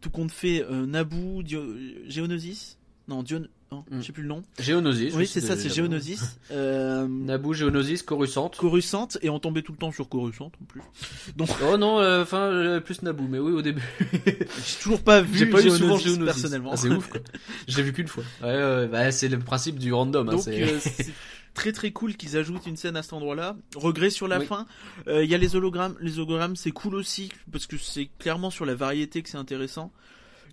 tout 0.00 0.10
compte 0.10 0.32
fait 0.32 0.64
Naboo, 0.70 1.42
Dio- 1.42 1.76
Geonosis? 2.08 2.78
Non, 3.08 3.22
Dion... 3.22 3.46
non, 3.72 3.84
Mm. 3.90 4.00
je 4.00 4.06
sais 4.06 4.12
plus 4.12 4.22
le 4.22 4.28
nom. 4.28 4.42
Géonosis. 4.60 5.14
Oui, 5.14 5.26
c'est 5.26 5.40
ça, 5.40 5.56
c'est 5.56 5.68
Geonosis. 5.74 6.38
Euh, 6.52 7.06
Naboo, 7.08 7.52
Géonosis, 7.54 8.02
Coruscant. 8.02 8.50
Coruscant 8.56 9.08
et 9.22 9.30
on 9.30 9.38
tombait 9.38 9.62
tout 9.62 9.72
le 9.72 9.78
temps 9.78 9.90
sur 9.92 10.08
Coruscant 10.08 10.52
en 10.60 10.64
plus. 10.66 10.82
Oh 11.64 11.76
non, 11.78 11.98
euh, 11.98 12.22
enfin, 12.22 12.42
euh, 12.42 12.80
plus 12.80 13.02
Naboo, 13.02 13.26
mais 13.28 13.38
oui, 13.38 13.52
au 13.52 13.62
début. 13.62 13.82
J'ai 14.22 14.82
toujours 14.82 15.02
pas 15.02 15.20
vu 15.22 15.38
J'ai 15.38 15.46
pas 15.46 15.62
eu 15.64 15.70
souvent 15.70 15.96
Géonosis. 15.98 16.24
personnellement. 16.24 16.70
Ah, 16.74 16.76
c'est 16.76 16.90
ouf, 16.90 17.08
quoi. 17.08 17.20
Je 17.66 17.76
l'ai 17.76 17.82
vu 17.82 17.92
qu'une 17.92 18.08
fois. 18.08 18.24
Ouais, 18.42 18.48
ouais, 18.54 18.86
bah, 18.88 19.10
c'est 19.10 19.28
le 19.28 19.38
principe 19.38 19.78
du 19.78 19.92
random, 19.92 20.28
hein, 20.28 20.32
Donc 20.32 20.46
euh, 20.48 20.78
très 21.54 21.72
très 21.72 21.90
cool 21.90 22.14
qu'ils 22.16 22.36
ajoutent 22.36 22.66
une 22.66 22.76
scène 22.76 22.96
à 22.96 23.02
cet 23.02 23.12
endroit-là. 23.14 23.56
Regret 23.76 24.10
sur 24.10 24.28
la 24.28 24.38
Oui. 24.38 24.46
fin. 24.46 24.66
Euh, 25.08 25.24
Il 25.24 25.30
y 25.30 25.34
a 25.34 25.38
les 25.38 25.54
hologrammes. 25.56 25.96
Les 26.00 26.18
hologrammes 26.18 26.56
c'est 26.56 26.70
cool 26.70 26.94
aussi 26.94 27.30
parce 27.50 27.66
que 27.66 27.76
c'est 27.78 28.08
clairement 28.18 28.50
sur 28.50 28.64
la 28.66 28.74
variété 28.74 29.22
que 29.22 29.28
c'est 29.28 29.36
intéressant. 29.38 29.92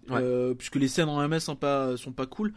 Ouais. 0.10 0.19
Euh, 0.21 0.53
puisque 0.55 0.75
les 0.77 0.88
scènes 0.88 1.08
en 1.10 1.21
MS 1.27 1.39
sont 1.41 1.55
pas 1.55 1.95
sont 1.97 2.12
pas 2.12 2.25
cool. 2.25 2.53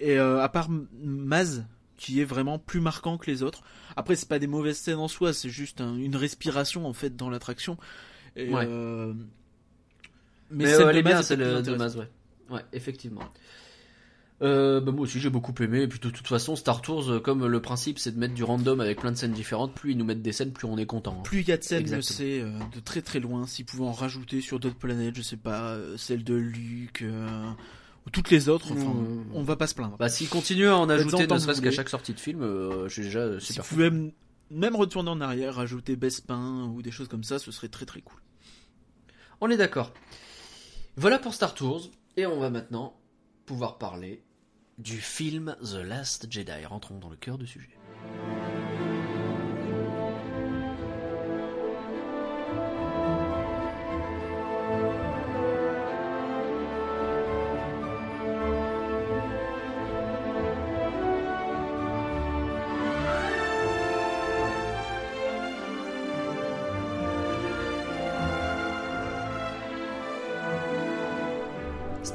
Et 0.00 0.18
euh, 0.18 0.42
à 0.42 0.48
part 0.48 0.68
Maz 1.02 1.64
qui 1.96 2.20
est 2.20 2.24
vraiment 2.24 2.58
plus 2.58 2.80
marquant 2.80 3.18
que 3.18 3.30
les 3.30 3.42
autres. 3.42 3.62
Après 3.94 4.16
c'est 4.16 4.28
pas 4.28 4.38
des 4.38 4.46
mauvaises 4.46 4.78
scènes 4.78 4.96
en 4.98 5.08
soi, 5.08 5.32
c'est 5.34 5.50
juste 5.50 5.80
un- 5.82 5.96
une 5.96 6.16
respiration 6.16 6.86
en 6.86 6.94
fait 6.94 7.14
dans 7.16 7.28
l'attraction. 7.28 7.76
Et, 8.36 8.52
Ouais. 8.54 8.64
euh, 8.66 9.12
Mais, 10.50 10.64
celle 10.66 10.80
euh, 10.80 10.84
de 10.86 10.90
elle 10.90 10.96
est 10.96 11.02
bien, 11.02 11.22
celle 11.22 11.38
de. 11.62 11.74
Maz, 11.76 11.96
ouais. 11.98 12.08
Ouais, 12.50 12.64
effectivement. 12.72 13.20
Euh, 14.42 14.80
bah 14.80 14.90
moi 14.90 15.02
aussi 15.02 15.20
j'ai 15.20 15.28
beaucoup 15.28 15.52
aimé 15.62 15.82
et 15.82 15.86
puis 15.86 15.98
de 15.98 16.08
toute 16.08 16.26
façon 16.26 16.56
Star 16.56 16.80
Tours 16.80 17.20
comme 17.22 17.46
le 17.46 17.60
principe 17.60 17.98
c'est 17.98 18.10
de 18.12 18.18
mettre 18.18 18.32
du 18.32 18.42
random 18.42 18.80
avec 18.80 18.98
plein 18.98 19.12
de 19.12 19.16
scènes 19.18 19.34
différentes 19.34 19.74
plus 19.74 19.90
ils 19.92 19.98
nous 19.98 20.04
mettent 20.06 20.22
des 20.22 20.32
scènes 20.32 20.52
plus 20.54 20.66
on 20.66 20.78
est 20.78 20.86
content 20.86 21.16
hein. 21.18 21.22
Plus 21.24 21.40
il 21.42 21.48
y 21.48 21.52
a 21.52 21.58
de 21.58 21.62
scènes, 21.62 22.00
c'est 22.00 22.40
euh, 22.40 22.50
de 22.74 22.80
très 22.80 23.02
très 23.02 23.20
loin. 23.20 23.46
S'ils 23.46 23.66
pouvaient 23.66 23.84
en 23.84 23.92
rajouter 23.92 24.40
sur 24.40 24.58
d'autres 24.58 24.78
planètes, 24.78 25.14
je 25.14 25.20
sais 25.20 25.36
pas, 25.36 25.72
euh, 25.72 25.98
celle 25.98 26.24
de 26.24 26.32
Luke 26.36 27.02
toutes 28.12 28.30
les 28.30 28.48
autres, 28.48 28.72
enfin, 28.72 28.84
Mmh. 28.94 29.24
on 29.34 29.42
va 29.42 29.56
pas 29.56 29.66
se 29.66 29.74
plaindre. 29.74 29.96
Bah 29.98 30.08
s'ils 30.08 30.28
continuent 30.28 30.68
à 30.68 30.76
en 30.76 30.88
ajouter 30.88 31.26
ne 31.26 31.38
serait-ce 31.38 31.60
qu'à 31.62 31.70
chaque 31.70 31.88
sortie 31.88 32.14
de 32.14 32.20
film 32.20 32.42
euh, 32.42 32.88
je 32.88 32.92
suis 32.94 33.02
déjà 33.04 33.20
euh, 33.20 33.40
Si 33.40 33.52
vous 33.58 33.62
pouvez 33.64 33.86
m- 33.86 34.12
même 34.50 34.74
retourner 34.76 35.10
en 35.10 35.20
arrière, 35.20 35.54
rajouter 35.54 35.96
Bespin 35.96 36.64
ou 36.74 36.82
des 36.82 36.90
choses 36.90 37.08
comme 37.08 37.24
ça, 37.24 37.38
ce 37.38 37.50
serait 37.52 37.68
très 37.68 37.86
très 37.86 38.00
cool. 38.00 38.20
On 39.40 39.48
est 39.50 39.56
d'accord. 39.56 39.92
Voilà 40.96 41.18
pour 41.18 41.34
Star 41.34 41.54
Tours. 41.54 41.90
Et 42.16 42.26
on 42.26 42.40
va 42.40 42.50
maintenant 42.50 42.94
pouvoir 43.46 43.78
parler 43.78 44.22
du 44.78 44.98
film 44.98 45.56
The 45.62 45.76
Last 45.76 46.26
Jedi. 46.30 46.64
Rentrons 46.66 46.98
dans 46.98 47.08
le 47.10 47.16
cœur 47.16 47.38
du 47.38 47.46
sujet. 47.46 47.70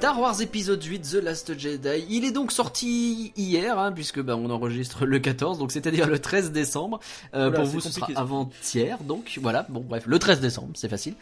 Star 0.05 0.19
Wars 0.19 0.39
épisode 0.39 0.83
8 0.83 0.99
The 0.99 1.13
Last 1.15 1.57
Jedi. 1.57 2.05
Il 2.11 2.25
est 2.25 2.31
donc 2.31 2.51
sorti 2.51 3.33
hier, 3.35 3.79
hein, 3.79 3.91
puisque 3.91 4.21
bah, 4.21 4.37
on 4.37 4.51
enregistre 4.51 5.03
le 5.03 5.17
14, 5.17 5.57
donc 5.57 5.71
c'est-à-dire 5.71 6.05
le 6.05 6.19
13 6.19 6.51
décembre. 6.51 6.99
Euh, 7.33 7.49
Oula, 7.49 7.57
pour 7.57 7.65
vous, 7.65 7.79
ce 7.79 7.89
sera 7.89 8.07
avant-hier, 8.15 8.99
donc 9.03 9.39
voilà. 9.41 9.65
Bon, 9.67 9.79
bref, 9.79 10.03
le 10.05 10.19
13 10.19 10.41
décembre, 10.41 10.69
c'est 10.75 10.89
facile. 10.89 11.15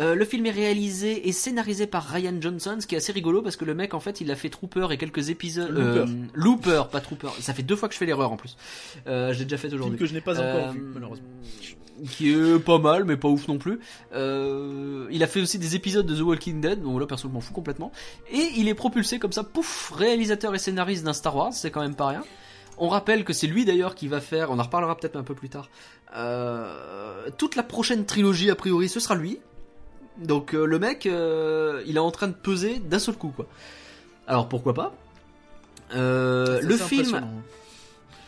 Euh, 0.00 0.16
le 0.16 0.24
film 0.24 0.46
est 0.46 0.50
réalisé 0.50 1.28
et 1.28 1.30
scénarisé 1.30 1.86
par 1.86 2.08
Ryan 2.08 2.34
Johnson, 2.40 2.76
ce 2.80 2.88
qui 2.88 2.96
est 2.96 2.98
assez 2.98 3.12
rigolo 3.12 3.40
parce 3.40 3.54
que 3.54 3.64
le 3.64 3.72
mec, 3.72 3.94
en 3.94 4.00
fait, 4.00 4.20
il 4.20 4.28
a 4.32 4.34
fait 4.34 4.50
Trooper 4.50 4.88
et 4.90 4.96
quelques 4.96 5.30
épisodes. 5.30 5.70
Looper. 5.70 6.00
euh, 6.00 6.06
Looper, 6.34 6.82
pas 6.90 7.00
Trooper. 7.00 7.28
Ça 7.38 7.54
fait 7.54 7.62
deux 7.62 7.76
fois 7.76 7.88
que 7.88 7.94
je 7.94 8.00
fais 8.00 8.06
l'erreur 8.06 8.32
en 8.32 8.36
plus. 8.36 8.56
Euh, 9.06 9.32
je 9.32 9.38
l'ai 9.38 9.44
déjà 9.44 9.58
fait 9.58 9.72
aujourd'hui. 9.72 9.96
que 9.96 10.06
je 10.06 10.12
n'ai 10.12 10.20
pas 10.20 10.40
encore 10.40 10.72
vu, 10.72 10.80
malheureusement. 10.92 11.28
Qui 12.10 12.32
est 12.32 12.58
pas 12.58 12.78
mal, 12.78 13.04
mais 13.04 13.16
pas 13.16 13.28
ouf 13.28 13.46
non 13.46 13.58
plus. 13.58 13.78
Euh, 14.12 15.06
il 15.10 15.22
a 15.22 15.28
fait 15.28 15.40
aussi 15.40 15.58
des 15.58 15.76
épisodes 15.76 16.04
de 16.04 16.16
The 16.16 16.22
Walking 16.22 16.60
Dead, 16.60 16.82
donc 16.82 16.98
là 16.98 17.06
perso 17.06 17.28
je 17.28 17.32
m'en 17.32 17.40
fous 17.40 17.52
complètement. 17.52 17.92
Et 18.32 18.48
il 18.56 18.68
est 18.68 18.74
propulsé 18.74 19.20
comme 19.20 19.30
ça, 19.30 19.44
pouf, 19.44 19.92
réalisateur 19.94 20.54
et 20.54 20.58
scénariste 20.58 21.04
d'un 21.04 21.12
Star 21.12 21.36
Wars, 21.36 21.52
c'est 21.52 21.70
quand 21.70 21.82
même 21.82 21.94
pas 21.94 22.08
rien. 22.08 22.24
On 22.78 22.88
rappelle 22.88 23.24
que 23.24 23.32
c'est 23.32 23.46
lui 23.46 23.64
d'ailleurs 23.64 23.94
qui 23.94 24.08
va 24.08 24.20
faire, 24.20 24.50
on 24.50 24.58
en 24.58 24.62
reparlera 24.64 24.96
peut-être 24.96 25.14
un 25.14 25.22
peu 25.22 25.36
plus 25.36 25.48
tard, 25.48 25.68
euh, 26.16 27.30
toute 27.38 27.54
la 27.54 27.62
prochaine 27.62 28.04
trilogie 28.04 28.50
a 28.50 28.56
priori 28.56 28.88
ce 28.88 28.98
sera 28.98 29.14
lui. 29.14 29.38
Donc 30.18 30.54
euh, 30.54 30.64
le 30.64 30.80
mec, 30.80 31.06
euh, 31.06 31.82
il 31.86 31.96
est 31.96 32.00
en 32.00 32.10
train 32.10 32.26
de 32.28 32.34
peser 32.34 32.80
d'un 32.80 32.98
seul 32.98 33.14
coup 33.14 33.32
quoi. 33.34 33.46
Alors 34.26 34.48
pourquoi 34.48 34.74
pas? 34.74 34.94
Euh, 35.94 36.60
Le 36.60 36.76
film. 36.76 37.24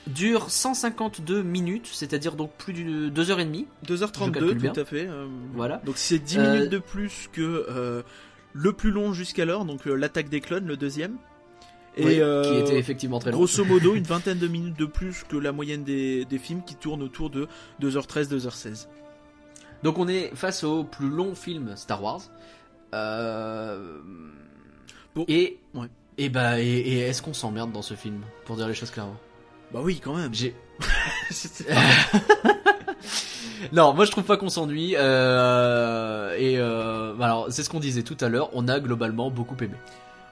Dure 0.07 0.51
152 0.51 1.43
minutes, 1.43 1.89
c'est-à-dire 1.93 2.35
donc 2.37 2.53
plus 2.53 2.73
de 2.73 3.09
2h30. 3.11 3.67
Je 3.89 3.95
2h32, 3.95 4.33
calcule 4.33 4.55
bien. 4.59 4.73
tout 4.73 4.81
à 4.81 4.85
fait. 4.85 5.07
euh, 5.09 5.27
Voilà. 5.55 5.81
Donc 5.85 5.97
c'est 5.99 6.19
10 6.19 6.39
Euh, 6.39 6.53
minutes 6.55 6.71
de 6.71 6.79
plus 6.79 7.29
que 7.33 7.67
euh, 7.69 8.03
le 8.53 8.73
plus 8.73 8.91
long 8.91 9.13
jusqu'alors, 9.13 9.65
donc 9.65 9.87
euh, 9.87 9.95
l'attaque 9.95 10.29
des 10.29 10.41
clones, 10.41 10.67
le 10.67 10.77
deuxième. 10.77 11.17
Et 11.99 12.05
Oui, 12.05 12.21
euh, 12.21 12.43
qui 12.43 12.57
était 12.59 12.79
effectivement 12.79 13.19
très 13.19 13.31
long. 13.31 13.39
grosso 13.39 13.65
modo 13.65 13.95
une 13.95 14.05
vingtaine 14.15 14.39
de 14.39 14.47
minutes 14.49 14.79
de 14.79 14.85
plus 14.85 15.25
que 15.25 15.37
la 15.37 15.51
moyenne 15.53 15.83
des, 15.83 16.25
des 16.27 16.39
films 16.39 16.63
qui 16.63 16.75
tournent 16.77 17.03
autour 17.03 17.31
de 17.31 17.49
2h13, 17.81 18.29
2h16. 18.37 18.87
Donc 19.83 19.99
on 19.99 20.07
est 20.07 20.31
face 20.35 20.63
au 20.63 20.85
plus 20.85 21.09
long 21.09 21.35
film 21.35 21.75
Star 21.77 22.03
Wars. 22.03 22.21
Euh... 22.95 23.99
Bon, 25.15 25.25
Et 25.29 25.59
ouais. 25.75 25.87
et 26.19 26.29
bah 26.29 26.61
et, 26.61 26.65
et 26.67 26.99
est-ce 27.01 27.23
qu'on 27.23 27.33
s'emmerde 27.35 27.73
dans 27.73 27.83
ce 27.83 27.95
film 27.95 28.21
pour 28.45 28.57
dire 28.57 28.69
les 28.69 28.75
choses 28.75 28.91
clairement? 28.91 29.17
Bah 29.73 29.81
oui, 29.83 30.01
quand 30.03 30.15
même. 30.15 30.35
J'ai 30.35 30.55
non, 33.73 33.95
moi 33.95 34.05
je 34.05 34.11
trouve 34.11 34.25
pas 34.25 34.37
qu'on 34.37 34.49
s'ennuie. 34.49 34.95
Euh... 34.97 36.35
Et 36.39 36.59
euh... 36.59 37.15
alors 37.21 37.47
c'est 37.51 37.63
ce 37.63 37.71
qu'on 37.71 37.81
disait 37.81 38.03
tout 38.03 38.17
à 38.21 38.29
l'heure. 38.29 38.51
On 38.53 38.69
a 38.69 38.81
globalement 38.81 39.31
beaucoup 39.31 39.57
aimé. 39.63 39.75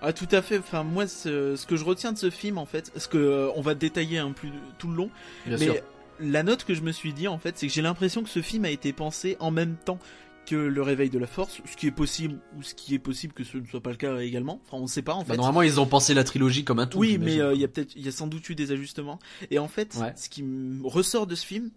Ah 0.03 0.13
tout 0.13 0.29
à 0.33 0.43
fait. 0.43 0.59
Enfin 0.59 0.83
moi, 0.83 1.07
ce, 1.07 1.57
ce 1.57 1.67
que 1.67 1.77
je 1.77 1.85
retiens 1.85 2.13
de 2.13 2.19
ce 2.19 2.31
film 2.31 2.59
en 2.59 2.67
fait, 2.67 2.93
ce 2.97 3.09
que 3.09 3.19
euh, 3.19 3.49
on 3.57 3.63
va 3.63 3.75
détailler 3.75 4.19
un 4.19 4.33
plus 4.33 4.53
tout 4.79 4.89
le 4.89 4.97
long, 4.97 5.11
Bien 5.47 5.57
mais 5.59 5.65
sûr. 5.65 5.75
la 6.21 6.43
note 6.43 6.65
que 6.65 6.75
je 6.75 6.83
me 6.83 6.93
suis 6.93 7.13
dit 7.15 7.27
en 7.27 7.39
fait, 7.39 7.57
c'est 7.57 7.67
que 7.67 7.73
j'ai 7.73 7.83
l'impression 7.83 8.23
que 8.23 8.29
ce 8.29 8.43
film 8.43 8.67
a 8.67 8.71
été 8.71 8.93
pensé 8.93 9.37
en 9.41 9.51
même 9.51 9.77
temps 9.77 9.99
que 10.45 10.55
le 10.57 10.83
réveil 10.83 11.11
de 11.11 11.19
la 11.19 11.27
force, 11.27 11.61
ce 11.65 11.77
qui 11.77 11.87
est 11.87 11.91
possible 11.93 12.41
ou 12.57 12.63
ce 12.63 12.75
qui 12.75 12.95
est 12.95 12.99
possible 12.99 13.33
que 13.33 13.45
ce 13.45 13.57
ne 13.59 13.67
soit 13.67 13.83
pas 13.83 13.91
le 13.91 13.97
cas 13.97 14.19
également. 14.21 14.61
Enfin, 14.67 14.77
on 14.83 14.87
sait 14.87 15.03
pas 15.03 15.15
en 15.15 15.21
Bah, 15.21 15.25
fait. 15.27 15.37
normalement 15.37 15.63
ils 15.63 15.81
ont 15.81 15.87
pensé 15.87 16.15
la 16.15 16.25
trilogie 16.25 16.65
comme 16.65 16.79
un 16.79 16.87
tout. 16.87 16.99
oui, 16.99 17.19
mais 17.19 17.41
euh, 17.41 17.55
il 17.55 17.61
y 17.61 17.65
a 17.65 17.69
peut-être, 17.69 17.95
il 17.97 18.03
y 18.05 18.09
a 18.09 18.13
sans 18.13 18.27
doute 18.27 18.49
eu 18.49 18.55
des 18.55 18.71
ajustements. 18.73 19.19
Et 19.51 19.59
en 19.59 19.69
fait, 19.69 19.95
Ouais. 20.01 20.13
ce 20.17 20.29
qui 20.29 20.43
me 20.43 20.87
ressort 20.87 21.27
de 21.27 21.35
ce 21.35 21.45
film, 21.47 21.71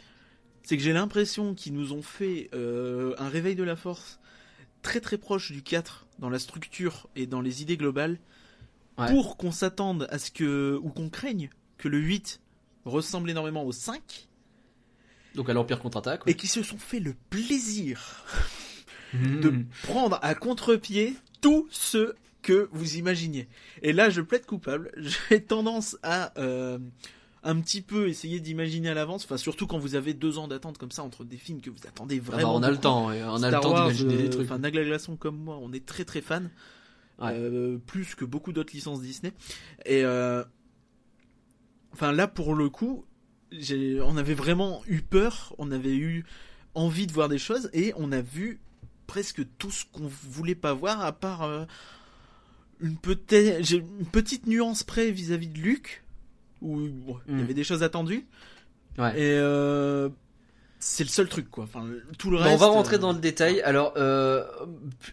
c'est 0.63 0.75
que 0.77 0.83
j'ai 0.83 0.93
l'impression 0.93 1.53
qu'ils 1.55 1.73
nous 1.73 1.93
ont 1.93 2.01
fait 2.01 2.49
euh, 2.53 3.13
un 3.17 3.29
réveil 3.29 3.55
de 3.55 3.63
la 3.63 3.75
force 3.75 4.19
très 4.81 4.99
très 4.99 5.17
proche 5.17 5.51
du 5.51 5.61
4 5.63 6.05
dans 6.19 6.29
la 6.29 6.39
structure 6.39 7.07
et 7.15 7.25
dans 7.25 7.41
les 7.41 7.61
idées 7.61 7.77
globales, 7.77 8.19
Ouais. 8.97 9.11
pour 9.11 9.37
qu'on 9.37 9.51
s'attende 9.51 10.07
à 10.09 10.17
ce 10.17 10.31
que 10.31 10.79
ou 10.81 10.89
qu'on 10.89 11.09
craigne 11.09 11.49
que 11.77 11.87
le 11.87 11.99
8 11.99 12.41
ressemble 12.83 13.29
énormément 13.29 13.63
au 13.63 13.71
5 13.71 14.26
Donc 15.37 15.49
à 15.49 15.53
l'Empire 15.53 15.79
contre-attaque. 15.79 16.21
et 16.27 16.33
qui 16.33 16.47
se 16.47 16.61
sont 16.63 16.77
fait 16.77 16.99
le 16.99 17.15
plaisir 17.29 18.25
Mhm. 19.13 19.39
de 19.39 19.53
prendre 19.83 20.19
à 20.21 20.35
contre-pied 20.35 21.15
tout 21.39 21.65
ce 21.71 22.13
que 22.41 22.67
vous 22.73 22.97
imaginiez. 22.97 23.47
Et 23.81 23.93
là, 23.93 24.09
je 24.09 24.19
plaide 24.19 24.45
coupable. 24.45 24.91
J'ai 25.29 25.41
tendance 25.41 25.97
à 26.03 26.33
euh, 26.37 26.77
un 27.43 27.59
petit 27.61 27.81
peu 27.81 28.09
essayer 28.09 28.41
d'imaginer 28.41 28.89
à 28.89 28.93
l'avance, 28.93 29.23
enfin 29.23 29.37
surtout 29.37 29.65
quand 29.67 29.77
vous 29.79 29.95
avez 29.95 30.13
deux 30.13 30.37
ans 30.39 30.49
d'attente 30.49 30.77
comme 30.77 30.91
ça 30.91 31.03
entre 31.03 31.23
des 31.23 31.37
films 31.37 31.61
que 31.61 31.69
vous 31.69 31.87
attendez 31.87 32.19
Ah 32.21 32.31
bah, 32.31 32.35
vraiment. 32.37 32.55
on 32.55 32.63
a 32.63 32.69
le 32.69 32.77
temps, 32.77 33.07
ouais, 33.07 33.23
on 33.23 33.35
a 33.43 33.47
le 33.47 33.51
Star 33.51 33.61
temps 33.61 33.71
Wars, 33.71 33.87
d'imaginer 33.91 34.17
des 34.17 34.25
euh, 34.27 34.29
trucs. 34.29 34.45
Enfin, 34.45 34.57
Nagla 34.59 34.83
Glaçon 34.83 35.15
comme 35.15 35.37
moi, 35.37 35.57
on 35.61 35.71
est 35.71 35.85
très 35.85 36.03
très 36.03 36.19
fan. 36.21 36.49
Ouais. 37.19 37.31
Euh, 37.33 37.77
plus 37.77 38.13
que 38.15 38.25
beaucoup 38.25 38.51
d'autres 38.51 38.73
licences 38.73 39.01
Disney. 39.01 39.31
Et 39.85 40.03
euh, 40.03 40.43
enfin 41.93 42.11
là 42.11 42.27
pour 42.27 42.55
le 42.55 42.69
coup, 42.69 43.05
on 44.03 44.17
avait 44.17 44.33
vraiment 44.33 44.81
eu 44.87 45.01
peur, 45.01 45.53
on 45.57 45.71
avait 45.71 45.95
eu 45.95 46.25
envie 46.75 47.07
de 47.07 47.11
voir 47.13 47.29
des 47.29 47.37
choses 47.37 47.69
et 47.73 47.93
on 47.97 48.11
a 48.11 48.21
vu 48.21 48.59
presque 49.07 49.41
tout 49.57 49.71
ce 49.71 49.85
qu'on 49.91 50.07
voulait 50.29 50.53
pas 50.55 50.73
voir 50.73 51.01
à 51.01 51.11
part 51.13 51.43
euh, 51.43 51.65
une, 52.81 52.97
petite 52.97 54.47
nuance 54.47 54.83
près 54.83 55.11
vis-à-vis 55.11 55.47
de 55.47 55.57
Luke 55.59 56.03
où 56.61 56.77
bon, 56.89 57.17
il 57.27 57.33
y 57.35 57.37
Mm. 57.37 57.43
avait 57.43 57.53
des 57.53 57.63
choses 57.63 57.83
attendues 57.83 58.25
Ouais. 58.97 59.11
et 59.19 59.37
euh, 59.37 60.09
c'est 60.79 61.03
le 61.03 61.09
seul 61.09 61.29
truc 61.29 61.49
quoi. 61.51 61.63
Enfin 61.65 61.85
tout 62.17 62.29
le 62.31 62.37
Bon, 62.37 62.43
reste. 62.43 62.55
on 62.55 62.57
va 62.57 62.67
rentrer 62.67 62.95
euh, 62.95 62.99
dans 62.99 63.13
le 63.13 63.19
détail. 63.19 63.61
Alors, 63.61 63.93
euh, 63.97 64.43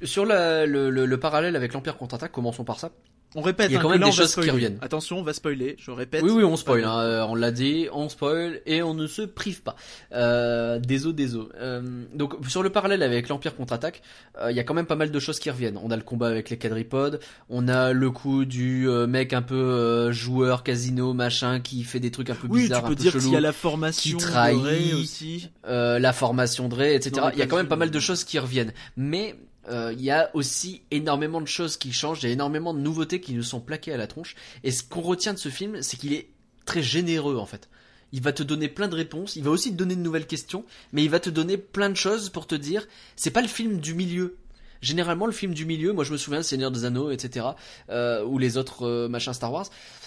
sur 0.03 0.25
la- 0.27 0.65
le, 0.67 0.91
le- 0.91 1.05
le 1.07 1.21
parallèle 1.21 1.55
avec 1.57 1.73
l'Empire 1.75 1.97
contre-attaque, 1.99 2.33
commençons 2.33 2.65
par 2.65 2.81
ça. 2.81 2.91
On 3.37 3.43
répète, 3.43 3.71
Il 3.71 3.73
y 3.73 3.77
a 3.77 3.81
hein, 3.81 3.83
quand 3.83 3.91
même 3.91 4.01
des 4.03 4.13
choses 4.13 4.35
qui 4.35 4.49
reviennent. 4.51 4.79
Attention, 4.81 5.19
on 5.19 5.23
va 5.23 5.33
spoiler, 5.33 5.77
je 5.79 5.91
répète. 5.91 6.23
Oui, 6.23 6.31
oui, 6.31 6.45
on 6.45 6.57
spoil. 6.57 6.85
Hein, 6.85 6.99
euh, 7.01 7.27
on 7.29 7.35
l'a 7.35 7.51
dit, 7.51 7.89
on 7.93 8.09
spoil 8.09 8.61
et 8.67 8.83
on 8.83 8.95
ne 8.95 9.07
se 9.07 9.23
prive 9.23 9.63
pas. 9.63 9.75
Euh, 10.13 10.79
désolé, 10.79 11.15
désolé. 11.15 11.49
Euh, 11.61 11.83
donc, 12.15 12.35
sur 12.49 12.63
le 12.63 12.71
parallèle 12.71 13.03
avec 13.03 13.29
l'Empire 13.29 13.57
contre-attaque, 13.57 14.03
euh, 14.41 14.51
il 14.51 14.57
y 14.57 14.61
a 14.61 14.65
quand 14.65 14.75
même 14.75 14.87
pas 14.87 14.97
mal 14.97 15.11
de 15.11 15.19
choses 15.19 15.39
qui 15.39 15.51
reviennent. 15.51 15.79
On 15.83 15.91
a 15.91 15.97
le 15.97 16.03
combat 16.03 16.29
avec 16.29 16.51
les 16.51 16.57
quadripodes, 16.59 17.21
on 17.49 17.67
a 17.69 17.93
le 17.93 18.11
coup 18.11 18.45
du 18.45 18.89
euh, 18.89 19.07
mec 19.07 19.33
un 19.33 19.43
peu 19.43 19.55
euh, 19.55 20.13
joueur 20.13 20.63
casino 20.63 21.13
machin 21.13 21.61
qui 21.61 21.83
fait 21.85 22.01
des 22.01 22.11
trucs 22.11 22.31
un 22.31 22.35
peu 22.35 22.47
Oui, 22.49 22.63
bizarres, 22.63 22.81
tu 22.81 22.85
un 22.87 22.89
peux 22.91 22.95
peu 22.95 23.03
dire 23.03 23.13
qu'il 23.13 23.31
y 23.33 23.37
a 23.37 23.41
la 23.41 23.53
formation 23.53 24.19
qui 24.19 24.25
trahit, 24.25 24.59
de 24.59 24.67
Rey 24.67 24.93
aussi. 24.95 25.51
euh, 25.67 25.99
la 25.99 26.13
formation 26.13 26.69
de 26.69 26.75
Rey, 26.75 26.95
etc. 26.95 27.27
Il 27.33 27.39
y 27.39 27.43
a 27.43 27.47
quand 27.47 27.57
même 27.57 27.69
pas 27.69 27.77
mal 27.77 27.91
de 27.91 28.01
choses 28.01 28.23
qui 28.25 28.39
reviennent. 28.39 28.73
Mais 28.97 29.35
euh, 29.69 29.93
il 29.93 30.03
y 30.03 30.11
a 30.11 30.31
aussi 30.35 30.83
énormément 30.91 31.41
de 31.41 31.47
choses 31.47 31.77
qui 31.77 31.93
changent, 31.93 32.23
il 32.23 32.27
y 32.27 32.31
a 32.31 32.33
énormément 32.33 32.75
de 32.75 32.81
nouveautés 32.81 33.21
qui 33.21 33.35
nous 33.35 33.43
sont 33.43 33.61
plaquées 33.61 33.93
à 33.93 33.97
la 33.97 34.07
tronche. 34.07 34.35
Et 34.63 34.71
ce 34.71 34.83
qu'on 34.83 35.01
retient 35.01 35.33
de 35.33 35.39
ce 35.39 35.49
film, 35.49 35.83
c'est 35.83 35.97
qu'il 35.97 36.13
est 36.13 36.29
très 36.65 36.83
généreux 36.83 37.37
en 37.37 37.47
fait. 37.47 37.69
Il 38.13 38.23
va 38.23 38.33
te 38.33 38.43
donner 38.43 38.69
plein 38.69 38.89
de 38.89 38.95
réponses, 38.95 39.37
il 39.37 39.43
va 39.43 39.51
aussi 39.51 39.73
te 39.73 39.77
donner 39.77 39.97
de 39.97 40.01
nouvelles 40.01 40.27
questions, 40.27 40.65
mais 40.93 41.03
il 41.03 41.11
va 41.11 41.19
te 41.19 41.31
donner 41.31 41.57
plein 41.57 41.91
de 41.91 41.97
choses 41.97 42.31
pour 42.31 42.47
te 42.47 42.55
dire, 42.55 42.87
c'est 43.17 43.31
pas 43.31 43.43
le 43.43 43.49
film 43.49 43.81
du 43.81 43.95
milieu. 43.95 44.37
Généralement, 44.85 45.27
le 45.27 45.33
film 45.33 45.55
du 45.55 45.65
milieu, 45.65 45.93
moi 45.93 46.05
je 46.05 46.13
me 46.13 46.17
souviens, 46.17 46.43
Seigneur 46.43 46.71
des 46.71 46.85
Anneaux, 46.85 47.11
etc., 47.11 47.47
euh, 47.91 48.23
ou 48.25 48.39
les 48.39 48.57
autres 48.59 48.87
euh, 48.87 49.09
machins 49.09 49.33
Star 49.33 49.53
Wars, 49.53 49.67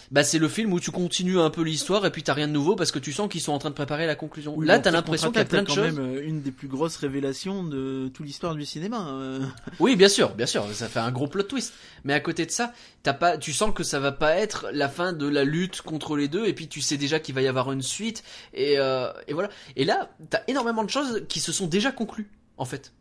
bah 0.09 0.23
c'est 0.23 0.39
le 0.39 0.47
film 0.47 0.71
où 0.71 0.79
tu 0.79 0.89
continues 0.91 1.37
un 1.37 1.49
peu 1.49 1.63
l'histoire 1.63 2.05
et 2.05 2.11
puis 2.11 2.23
t'as 2.23 2.33
rien 2.33 2.47
de 2.47 2.53
nouveau 2.53 2.77
parce 2.77 2.91
que 2.91 2.99
tu 2.99 3.11
sens 3.11 3.27
qu'ils 3.27 3.41
sont 3.41 3.51
en 3.51 3.59
train 3.59 3.69
de 3.71 3.75
préparer 3.75 4.05
la 4.07 4.15
conclusion. 4.15 4.53
Oui, 4.55 4.65
Là, 4.65 4.77
bon, 4.77 4.83
t'as 4.83 4.91
l'impression 4.91 5.31
qu'il 5.31 5.39
y 5.39 5.41
a 5.41 5.45
plein 5.45 5.63
de 5.63 5.67
choses. 5.67 5.75
quand 5.75 5.83
même 5.83 5.99
euh, 5.99 6.25
une 6.25 6.41
des 6.41 6.51
plus 6.51 6.69
grosses 6.69 6.95
révélations 6.95 7.63
de 7.65 8.09
toute 8.13 8.25
l'histoire 8.25 8.55
du 8.55 8.65
cinéma. 8.65 9.05
euh. 9.09 9.41
Oui, 9.81 9.97
bien 9.97 10.07
sûr, 10.07 10.33
bien 10.35 10.45
sûr, 10.45 10.65
ça 10.73 10.87
fait 10.87 10.99
un 10.99 11.11
gros 11.11 11.27
plot 11.27 11.43
twist. 11.43 11.73
Mais 12.05 12.13
à 12.13 12.21
côté 12.21 12.45
de 12.45 12.51
ça, 12.51 12.71
t'as 13.03 13.13
pas, 13.13 13.37
tu 13.37 13.51
sens 13.51 13.73
que 13.73 13.83
ça 13.83 13.99
va 13.99 14.13
pas 14.13 14.35
être 14.35 14.67
la 14.71 14.87
fin 14.87 15.11
de 15.11 15.27
la 15.27 15.43
lutte 15.43 15.81
contre 15.81 16.15
les 16.15 16.29
deux, 16.29 16.45
et 16.45 16.53
puis 16.53 16.69
tu 16.69 16.79
sais 16.79 16.95
déjà 16.95 17.19
qu'il 17.19 17.35
va 17.35 17.41
y 17.41 17.47
avoir 17.49 17.71
une 17.73 17.81
suite, 17.81 18.23
et, 18.53 18.75
euh, 18.79 19.11
et 19.27 19.33
voilà. 19.33 19.49
Et 19.75 19.83
là, 19.83 20.09
t'as 20.29 20.39
énormément 20.47 20.85
de 20.85 20.89
choses 20.89 21.23
qui 21.27 21.41
se 21.41 21.51
sont 21.51 21.67
déjà 21.67 21.91
conclues, 21.91 22.29
en 22.57 22.63
fait. 22.65 22.93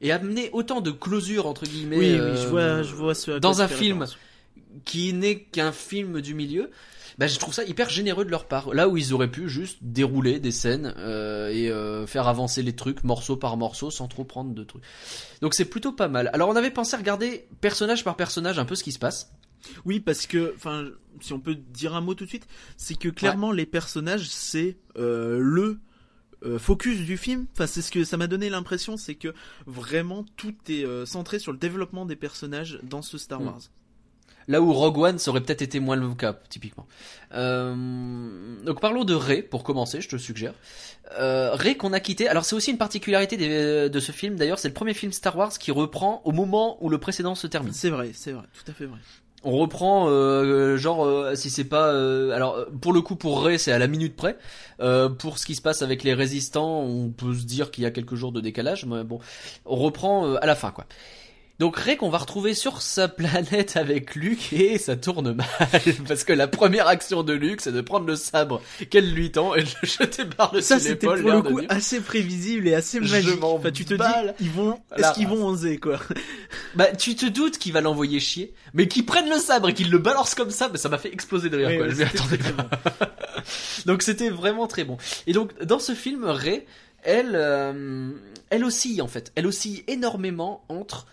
Et 0.00 0.12
amener 0.12 0.50
autant 0.52 0.80
de 0.80 0.90
closure 0.90 1.46
entre 1.46 1.66
guillemets. 1.66 1.98
oui, 1.98 2.12
euh, 2.12 2.32
oui, 2.32 2.40
je 2.40 2.46
vois, 2.48 2.82
je 2.82 2.94
vois 2.94 3.14
ce. 3.14 3.32
dans 3.32 3.62
un 3.62 3.68
film. 3.68 4.02
référence. 4.02 4.18
qui 4.84 5.12
n'est 5.12 5.40
qu'un 5.40 5.72
film 5.72 6.20
du 6.20 6.34
milieu, 6.34 6.70
bah, 7.18 7.26
je 7.26 7.38
trouve 7.38 7.52
ça 7.52 7.64
hyper 7.64 7.90
généreux 7.90 8.24
de 8.24 8.30
leur 8.30 8.46
part. 8.46 8.72
Là 8.72 8.88
où 8.88 8.96
ils 8.96 9.12
auraient 9.12 9.30
pu 9.30 9.48
juste 9.48 9.78
dérouler 9.82 10.40
des 10.40 10.52
scènes 10.52 10.94
euh, 10.96 11.50
et 11.50 11.70
euh, 11.70 12.06
faire 12.06 12.28
avancer 12.28 12.62
les 12.62 12.74
trucs 12.74 13.04
morceau 13.04 13.36
par 13.36 13.56
morceau 13.56 13.90
sans 13.90 14.08
trop 14.08 14.24
prendre 14.24 14.54
de 14.54 14.64
trucs. 14.64 14.82
Donc 15.42 15.54
c'est 15.54 15.66
plutôt 15.66 15.92
pas 15.92 16.08
mal. 16.08 16.30
Alors 16.32 16.48
on 16.48 16.56
avait 16.56 16.70
pensé 16.70 16.94
à 16.94 16.98
regarder 16.98 17.46
personnage 17.60 18.04
par 18.04 18.16
personnage 18.16 18.58
un 18.58 18.64
peu 18.64 18.74
ce 18.74 18.84
qui 18.84 18.92
se 18.92 18.98
passe. 18.98 19.32
Oui, 19.84 20.00
parce 20.00 20.26
que, 20.26 20.54
enfin, 20.56 20.86
si 21.20 21.32
on 21.32 21.40
peut 21.40 21.54
dire 21.54 21.94
un 21.94 22.00
mot 22.00 22.14
tout 22.14 22.24
de 22.24 22.28
suite, 22.28 22.46
c'est 22.76 22.98
que 22.98 23.08
clairement 23.08 23.52
les 23.52 23.66
personnages, 23.66 24.28
c'est 24.28 24.78
euh, 24.96 25.38
le 25.40 25.62
euh, 25.62 25.78
focus 26.58 27.00
du 27.00 27.16
film. 27.16 27.46
Enfin, 27.52 27.66
c'est 27.66 27.82
ce 27.82 27.90
que 27.90 28.04
ça 28.04 28.16
m'a 28.16 28.26
donné 28.26 28.48
l'impression, 28.48 28.96
c'est 28.96 29.14
que 29.14 29.34
vraiment 29.66 30.24
tout 30.36 30.54
est 30.68 30.84
euh, 30.84 31.06
centré 31.06 31.38
sur 31.38 31.52
le 31.52 31.58
développement 31.58 32.06
des 32.06 32.16
personnages 32.16 32.78
dans 32.82 33.02
ce 33.02 33.18
Star 33.18 33.40
Mm. 33.40 33.46
Wars. 33.46 33.60
Là 34.48 34.60
où 34.60 34.72
Rogue 34.72 34.98
One 34.98 35.18
ça 35.18 35.30
aurait 35.30 35.42
peut-être 35.42 35.62
été 35.62 35.78
moins 35.80 35.96
le 35.96 36.12
cas, 36.14 36.32
typiquement. 36.48 36.86
Euh, 37.34 38.62
donc 38.64 38.80
parlons 38.80 39.04
de 39.04 39.14
Rey 39.14 39.42
pour 39.42 39.62
commencer, 39.62 40.00
je 40.00 40.08
te 40.08 40.16
suggère. 40.16 40.54
Euh, 41.18 41.54
Rey 41.54 41.76
qu'on 41.76 41.92
a 41.92 42.00
quitté. 42.00 42.26
Alors 42.26 42.44
c'est 42.44 42.56
aussi 42.56 42.70
une 42.70 42.78
particularité 42.78 43.36
de 43.88 44.00
ce 44.00 44.12
film. 44.12 44.36
D'ailleurs, 44.36 44.58
c'est 44.58 44.68
le 44.68 44.74
premier 44.74 44.94
film 44.94 45.12
Star 45.12 45.36
Wars 45.36 45.52
qui 45.56 45.70
reprend 45.70 46.22
au 46.24 46.32
moment 46.32 46.82
où 46.82 46.88
le 46.88 46.98
précédent 46.98 47.34
se 47.34 47.46
termine. 47.46 47.72
C'est 47.72 47.90
vrai, 47.90 48.10
c'est 48.14 48.32
vrai, 48.32 48.46
tout 48.52 48.68
à 48.68 48.74
fait 48.74 48.86
vrai. 48.86 48.98
On 49.42 49.56
reprend 49.56 50.08
euh, 50.08 50.76
genre 50.76 51.04
euh, 51.04 51.34
si 51.34 51.48
c'est 51.48 51.64
pas 51.64 51.88
euh, 51.88 52.32
alors 52.32 52.66
pour 52.82 52.92
le 52.92 53.00
coup 53.00 53.16
pour 53.16 53.42
Rey 53.42 53.56
c'est 53.56 53.72
à 53.72 53.78
la 53.78 53.86
minute 53.86 54.16
près. 54.16 54.36
Pour 55.18 55.38
ce 55.38 55.44
qui 55.44 55.54
se 55.54 55.62
passe 55.62 55.82
avec 55.82 56.02
les 56.02 56.14
résistants, 56.14 56.80
on 56.80 57.10
peut 57.10 57.34
se 57.34 57.44
dire 57.44 57.70
qu'il 57.70 57.84
y 57.84 57.86
a 57.86 57.90
quelques 57.90 58.14
jours 58.14 58.32
de 58.32 58.40
décalage, 58.40 58.86
mais 58.86 59.04
bon, 59.04 59.18
on 59.66 59.76
reprend 59.76 60.34
à 60.36 60.46
la 60.46 60.54
fin 60.54 60.70
quoi. 60.70 60.86
Donc 61.60 61.76
Rey 61.76 61.98
qu'on 61.98 62.08
va 62.08 62.16
retrouver 62.16 62.54
sur 62.54 62.80
sa 62.80 63.06
planète 63.06 63.76
avec 63.76 64.14
Luke 64.14 64.50
et 64.54 64.78
ça 64.78 64.96
tourne 64.96 65.34
mal 65.34 65.46
parce 66.08 66.24
que 66.24 66.32
la 66.32 66.48
première 66.48 66.86
action 66.88 67.22
de 67.22 67.34
Luke 67.34 67.60
c'est 67.60 67.70
de 67.70 67.82
prendre 67.82 68.06
le 68.06 68.16
sabre 68.16 68.62
qu'elle 68.88 69.12
lui 69.12 69.30
tend 69.30 69.54
et 69.54 69.62
de 69.62 69.68
le 69.82 69.86
jeter 69.86 70.24
par-dessus 70.24 70.66
Ça, 70.66 70.80
c'était 70.80 71.06
pour 71.06 71.16
le 71.16 71.42
coup 71.42 71.60
assez 71.68 72.00
prévisible 72.00 72.66
et 72.66 72.74
assez 72.74 72.98
Je 73.02 73.12
magique. 73.12 73.40
m'en 73.40 73.56
Enfin, 73.56 73.70
tu 73.72 73.84
te 73.84 73.92
balle 73.92 74.34
dis, 74.38 74.46
ils 74.46 74.50
vont, 74.50 74.80
est-ce 74.96 75.12
qu'ils 75.12 75.28
vont 75.28 75.46
oser, 75.46 75.76
quoi? 75.78 76.00
Bah 76.76 76.86
tu 76.96 77.14
te 77.14 77.26
doutes 77.26 77.58
qu'il 77.58 77.74
va 77.74 77.82
l'envoyer 77.82 78.20
chier, 78.20 78.54
mais 78.72 78.88
qu'il 78.88 79.04
prenne 79.04 79.28
le 79.28 79.36
sabre 79.36 79.68
et 79.68 79.74
qu'il 79.74 79.90
le 79.90 79.98
balance 79.98 80.34
comme 80.34 80.50
ça, 80.50 80.68
bah, 80.68 80.78
ça 80.78 80.88
m'a 80.88 80.96
fait 80.96 81.12
exploser 81.12 81.50
de 81.50 81.58
rire 81.58 81.76
quoi. 81.76 81.88
ouais, 81.88 81.94
Je 81.94 82.02
attendais 82.04 82.38
pas. 82.38 82.70
Donc 83.84 84.02
c'était 84.02 84.30
vraiment 84.30 84.66
très 84.66 84.84
bon. 84.84 84.96
Et 85.26 85.34
donc 85.34 85.62
dans 85.62 85.78
ce 85.78 85.94
film, 85.94 86.24
Rey, 86.24 86.64
elle, 87.02 87.32
euh, 87.34 88.12
elle 88.48 88.64
oscille 88.64 89.02
en 89.02 89.08
fait. 89.08 89.30
Elle 89.34 89.46
oscille 89.46 89.84
énormément 89.88 90.64
entre 90.70 91.06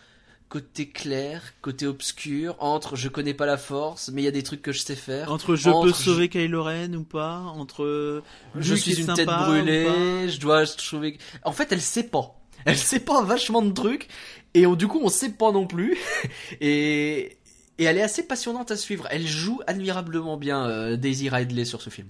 côté 0.49 0.88
clair, 0.89 1.41
côté 1.62 1.86
obscur, 1.88 2.55
entre 2.60 2.95
je 2.95 3.10
connais 3.10 3.33
pas 3.33 3.45
la 3.45 3.57
force, 3.57 4.10
mais 4.13 4.21
il 4.21 4.25
y 4.25 4.29
a 4.29 4.31
des 4.31 4.43
trucs 4.43 4.62
que 4.62 4.71
je 4.71 4.79
sais 4.79 4.95
faire. 4.95 5.31
Entre 5.31 5.55
je 5.55 5.69
Entre 5.69 5.88
peux 5.88 5.89
je- 5.93 6.03
sauver 6.03 6.29
Kylo 6.29 6.63
Ren 6.63 6.93
ou 6.93 7.03
pas, 7.03 7.38
entre 7.39 8.23
Je 8.55 8.73
Luke 8.73 8.81
suis 8.81 9.01
une 9.01 9.13
tête 9.13 9.27
brûlée, 9.27 10.29
je 10.29 10.39
dois 10.39 10.65
trouver. 10.65 11.17
En 11.43 11.51
fait, 11.51 11.71
elle 11.71 11.81
sait 11.81 12.03
pas. 12.03 12.33
Elle 12.65 12.77
sait 12.77 12.99
pas 12.99 13.21
vachement 13.23 13.62
de 13.62 13.71
trucs 13.71 14.07
et 14.53 14.65
on- 14.65 14.75
du 14.75 14.88
coup 14.88 14.99
on 15.03 15.10
sait 15.10 15.29
pas 15.29 15.51
non 15.51 15.67
plus. 15.67 15.95
et 16.62 17.38
et 17.79 17.83
elle 17.83 17.97
est 17.97 18.01
assez 18.01 18.23
passionnante 18.25 18.71
à 18.71 18.75
suivre. 18.75 19.07
Elle 19.12 19.27
joue 19.27 19.62
admirablement 19.67 20.36
bien 20.38 20.65
euh, 20.65 20.97
Daisy 20.97 21.29
Ridley 21.29 21.63
sur 21.65 21.81
ce 21.81 21.89
film. 21.91 22.07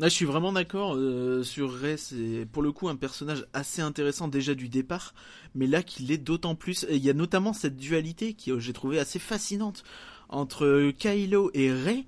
Là, 0.00 0.08
je 0.08 0.14
suis 0.14 0.24
vraiment 0.24 0.52
d'accord 0.52 0.96
euh, 0.96 1.44
sur 1.44 1.72
Rey. 1.72 1.96
C'est 1.96 2.46
pour 2.50 2.62
le 2.62 2.72
coup 2.72 2.88
un 2.88 2.96
personnage 2.96 3.46
assez 3.52 3.80
intéressant 3.80 4.26
déjà 4.26 4.54
du 4.54 4.68
départ, 4.68 5.14
mais 5.54 5.66
là 5.68 5.82
qu'il 5.84 6.10
est 6.10 6.18
d'autant 6.18 6.56
plus. 6.56 6.84
et 6.88 6.96
Il 6.96 7.04
y 7.04 7.10
a 7.10 7.14
notamment 7.14 7.52
cette 7.52 7.76
dualité 7.76 8.34
qui 8.34 8.50
euh, 8.50 8.58
j'ai 8.58 8.72
trouvé 8.72 8.98
assez 8.98 9.20
fascinante 9.20 9.84
entre 10.28 10.90
Kylo 10.98 11.50
et 11.54 11.72
Rey, 11.72 12.06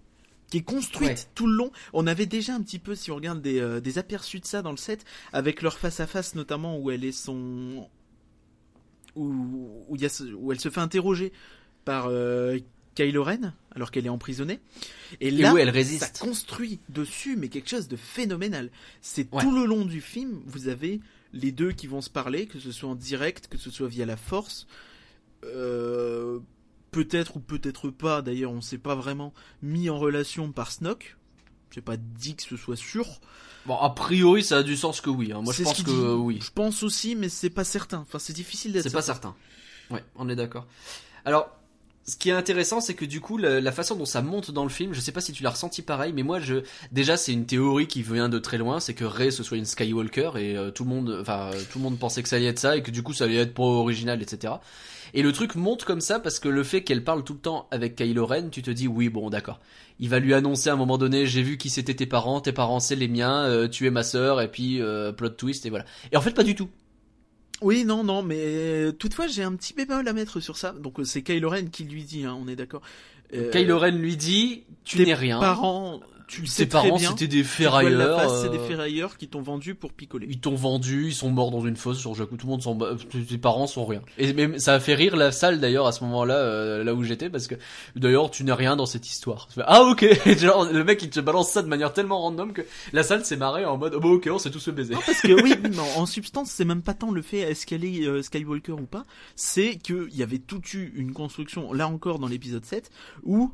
qui 0.51 0.59
est 0.59 0.63
construite 0.63 1.09
Ouais. 1.11 1.17
tout 1.37 1.47
le 1.47 1.55
long. 1.55 1.71
On 1.93 2.09
avait 2.09 2.27
déjà 2.27 2.55
un 2.57 2.61
petit 2.61 2.81
peu, 2.81 2.97
si 2.97 3.13
on 3.13 3.17
regarde 3.17 3.41
des, 3.41 3.61
euh, 3.61 3.81
des 3.81 3.99
aperçus 3.99 4.41
de 4.41 4.47
ça 4.47 4.63
dans 4.63 4.73
le 4.73 4.77
set, 4.77 5.05
avec 5.33 5.63
leur 5.63 5.79
face 5.79 6.01
à 6.01 6.09
face 6.09 6.35
notamment 6.35 6.79
où 6.79 6.91
elle 6.91 7.05
est 7.05 7.13
son, 7.13 7.89
où 9.15 9.27
où, 9.89 9.95
il 9.97 10.03
y 10.03 10.07
a 10.07 10.09
ce- 10.09 10.25
où 10.35 10.51
elle 10.51 10.59
se 10.61 10.71
fait 10.71 10.81
interroger 10.81 11.33
par 11.85 12.07
euh, 12.09 12.59
Kylo 12.97 13.23
Ren 13.23 13.53
alors 13.73 13.91
qu'elle 13.93 14.07
est 14.07 14.09
emprisonnée. 14.11 14.59
Et 15.21 15.29
Et 15.29 15.31
là, 15.31 15.55
où 15.55 15.59
elle 15.59 15.69
ça 15.69 15.73
résiste. 15.73 16.19
construit 16.19 16.81
dessus, 16.89 17.37
mais 17.37 17.49
quelque 17.49 17.69
chose 17.71 17.87
de 17.87 17.97
phénoménal. 17.97 18.71
C'est 19.03 19.33
Ouais. 19.33 19.43
tout 19.43 19.55
le 19.55 19.65
long 19.67 19.85
du 19.85 20.01
film, 20.01 20.41
vous 20.47 20.67
avez 20.69 21.01
les 21.33 21.53
deux 21.53 21.71
qui 21.73 21.87
vont 21.87 22.01
se 22.01 22.11
parler, 22.11 22.47
que 22.47 22.59
ce 22.59 22.73
soit 22.73 22.89
en 22.89 22.95
direct, 22.97 23.47
que 23.49 23.59
ce 23.59 23.71
soit 23.71 23.87
via 23.89 24.07
la 24.07 24.17
force. 24.17 24.67
Euh, 25.45 26.41
peut-être 26.91 27.37
ou 27.37 27.41
peut-être 27.41 27.91
pas, 27.91 28.23
d'ailleurs, 28.23 28.51
on 28.53 28.61
s'est 28.63 28.79
pas 28.79 28.95
vraiment 28.95 29.33
mis 29.63 29.91
en 29.91 29.99
relation 29.99 30.51
par 30.53 30.73
Snoke. 30.73 31.17
J'ai 31.71 31.83
pas 31.83 31.97
dit 31.99 32.37
que 32.37 32.43
ce 32.43 32.57
soit 32.57 32.77
sûr. 32.77 33.21
Bon, 33.67 33.77
a 33.77 33.91
priori, 33.91 34.43
ça 34.43 34.59
a 34.59 34.63
du 34.63 34.77
sens 34.77 35.01
que 35.01 35.11
oui. 35.11 35.33
hein. 35.33 35.43
Moi, 35.43 35.53
je 35.53 35.63
pense 35.65 35.83
que 35.83 35.91
euh, 35.91 36.15
oui. 36.15 36.39
Je 36.41 36.51
pense 36.53 36.83
aussi, 36.83 37.15
mais 37.17 37.29
c'est 37.29 37.51
pas 37.51 37.65
certain. 37.65 37.99
Enfin, 37.99 38.19
c'est 38.19 38.33
difficile 38.33 38.73
d'être 38.73 38.85
C'est 38.85 38.91
pas 38.93 39.03
certain. 39.03 39.35
Ouais, 39.91 40.03
on 40.15 40.29
est 40.29 40.37
d'accord. 40.37 40.67
Alors, 41.25 41.51
ce 42.07 42.17
qui 42.17 42.29
est 42.29 42.33
intéressant, 42.33 42.81
c'est 42.81 42.95
que 42.95 43.05
du 43.05 43.21
coup, 43.21 43.37
la, 43.37 43.61
la 43.61 43.73
façon 43.73 43.97
dont 43.97 44.05
ça 44.05 44.23
monte 44.23 44.51
dans 44.51 44.63
le 44.63 44.71
film, 44.71 44.93
je 44.93 45.01
sais 45.01 45.13
pas 45.13 45.21
si 45.21 45.33
tu 45.33 45.43
l'as 45.43 45.51
ressenti 45.51 45.83
pareil, 45.83 46.13
mais 46.15 46.23
moi, 46.23 46.39
je 46.39 46.63
déjà, 46.93 47.17
c'est 47.17 47.33
une 47.33 47.47
théorie 47.47 47.89
qui 47.89 48.03
vient 48.03 48.29
de 48.29 48.39
très 48.39 48.59
loin, 48.59 48.79
c'est 48.79 48.95
que 48.95 49.05
Rey 49.05 49.31
ce 49.31 49.43
soit 49.43 49.57
une 49.57 49.65
Skywalker 49.65 50.33
et 50.37 50.57
euh, 50.57 50.71
tout 50.71 50.85
le 50.85 50.91
monde, 50.91 51.19
enfin, 51.21 51.51
euh, 51.53 51.61
tout 51.71 51.79
le 51.79 51.85
monde 51.85 51.99
pensait 51.99 52.23
que 52.23 52.29
ça 52.29 52.37
allait 52.37 52.47
être 52.47 52.59
ça 52.59 52.77
et 52.77 52.83
que 52.83 52.91
du 52.91 53.03
coup, 53.03 53.13
ça 53.13 53.25
allait 53.25 53.37
être 53.37 53.55
pas 53.55 53.63
original, 53.63 54.23
etc. 54.23 54.55
Et 55.15 55.23
le 55.23 55.33
truc 55.33 55.55
monte 55.55 55.85
comme 55.85 56.01
ça 56.01 56.21
parce 56.21 56.39
que 56.39 56.49
le 56.49 56.63
fait 56.63 56.83
qu'elle 56.83 57.03
parle 57.03 57.25
tout 57.25 57.35
le 57.35 57.39
temps 57.41 57.69
avec 57.71 57.97
Kylo 57.97 58.27
Ren, 58.27 58.51
tu 58.51 58.63
te 58.63 58.71
dis 58.71 58.87
oui, 58.87 59.09
bon, 59.09 59.31
d'accord. 59.31 59.61
Il 59.99 60.09
va 60.09 60.19
lui 60.19 60.35
annoncer 60.35 60.69
à 60.69 60.75
un 60.75 60.77
moment 60.77 60.99
donné, 60.99 61.27
j'ai 61.27 61.43
vu 61.43 61.57
qui 61.57 61.71
c'était 61.71 61.95
tes 61.95 62.07
parents, 62.07 62.41
tes 62.41 62.53
parents 62.53 62.81
c'est 62.81 62.97
les 62.97 63.09
miens, 63.09 63.45
euh, 63.45 63.67
tu 63.67 63.87
es 63.87 63.91
ma 63.91 64.03
sœur 64.03 64.41
et 64.41 64.51
puis 64.51 64.81
euh, 64.81 65.13
plot 65.13 65.31
twist 65.31 65.65
et 65.67 65.71
voilà. 65.71 65.87
Et 66.13 66.17
en 66.17 66.21
fait, 66.21 66.33
pas 66.33 66.43
du 66.43 66.55
tout. 66.55 66.69
Oui, 67.63 67.85
non, 67.85 68.05
non, 68.05 68.23
mais 68.23 68.39
euh, 68.39 68.93
toutefois, 68.93 69.27
j'ai 69.27 69.43
un 69.43 69.55
petit 69.55 69.73
bémol 69.73 70.07
à 70.07 70.13
mettre 70.13 70.41
sur 70.41 70.57
ça. 70.57 70.73
Donc, 70.73 71.01
euh, 71.01 71.05
c'est 71.05 71.23
Kylo 71.23 71.49
Ren 71.49 71.67
qui 71.67 71.85
lui 71.85 72.05
dit, 72.05 72.25
hein, 72.25 72.37
on 72.39 72.49
est 72.49 72.57
d'accord. 72.57 72.83
Euh, 73.35 73.51
Kylo 73.51 73.79
Ren 73.79 73.93
lui 73.93 74.17
dit, 74.17 74.65
tu 74.85 75.03
n'es 75.03 75.15
rien. 75.15 75.41
Parents, 75.41 76.01
tu 76.27 76.47
sais 76.47 76.67
parents, 76.67 76.99
c'était 76.99 77.29
des 77.29 77.45
ferrailleurs. 77.45 78.43
c'est 78.43 78.51
des 78.51 78.59
euh, 78.59 78.67
ferrailleurs 78.67 79.17
qui 79.17 79.29
t'ont 79.29 79.43
vendu 79.43 79.75
pour 79.75 79.93
picoler. 79.93 80.27
Ils 80.29 80.41
t'ont 80.41 80.55
vendu, 80.55 81.09
ils 81.09 81.15
sont 81.15 81.31
morts 81.31 81.51
dans 81.51 81.61
une 81.61 81.77
fosse 81.77 81.99
sur 81.99 82.15
Jakku. 82.15 82.37
Tout 82.37 82.47
le 82.47 82.51
monde 82.51 82.63
s'en 82.63 82.75
bat. 82.75 82.97
Tes 83.29 83.39
parents 83.39 83.67
sont 83.67 83.85
rien. 83.85 84.03
Et 84.19 84.33
même, 84.33 84.59
ça 84.59 84.75
a 84.75 84.81
fait 84.81 84.95
rire 84.95 85.17
la 85.17 85.33
salle 85.33 85.61
d'ailleurs 85.61 85.87
à 85.87 85.93
ce 85.93 86.03
moment-là, 86.05 86.35
euh, 86.35 86.85
là 86.85 86.95
où 86.95 87.03
j'étais, 87.03 87.31
parce 87.31 87.47
que 87.47 87.55
d'ailleurs 87.95 88.31
tu 88.31 88.45
n'es 88.45 88.53
rien 88.53 88.77
dans 88.77 88.87
cette 88.87 89.09
histoire. 89.09 89.49
Ah 89.67 89.83
ok. 89.83 90.07
Genre 90.39 90.71
le 90.71 90.85
mec 90.85 91.03
il 91.03 91.11
te 91.11 91.21
balance 91.21 91.51
ça 91.51 91.63
de 91.63 91.69
manière 91.69 91.93
tellement 91.93 92.21
random 92.21 92.53
que 92.53 92.63
la 92.93 93.03
salle 93.03 93.25
s'est 93.25 93.37
marrée 93.37 93.65
en 93.65 93.77
mode 93.77 93.95
oh 93.97 94.01
bah 94.01 94.09
ok 94.09 94.29
on 94.33 94.39
s'est 94.39 94.51
tous 94.51 94.69
baiser. 94.71 94.95
Non, 94.95 95.01
parce 95.05 95.21
que 95.21 95.43
oui, 95.43 95.55
non, 95.75 95.87
en 95.97 96.07
substance, 96.07 96.51
c'est 96.51 96.65
même 96.65 96.83
pas 96.83 96.95
tant 96.95 97.11
le 97.11 97.23
fait 97.23 97.39
est-ce 97.39 97.67
qu'elle 97.67 97.85
est 97.85 98.07
euh, 98.07 98.23
Skywalker 98.23 98.73
ou 98.73 98.87
pas, 98.87 99.05
c'est 99.35 99.77
qu'il 99.77 100.15
y 100.15 100.23
avait 100.23 100.39
tout 100.39 100.63
eu 100.75 100.93
une 100.97 101.13
construction, 101.13 101.73
là 101.73 101.89
encore 101.89 102.19
dans 102.19 102.29
l'épisode 102.29 102.65
7, 102.65 102.91
où 103.25 103.53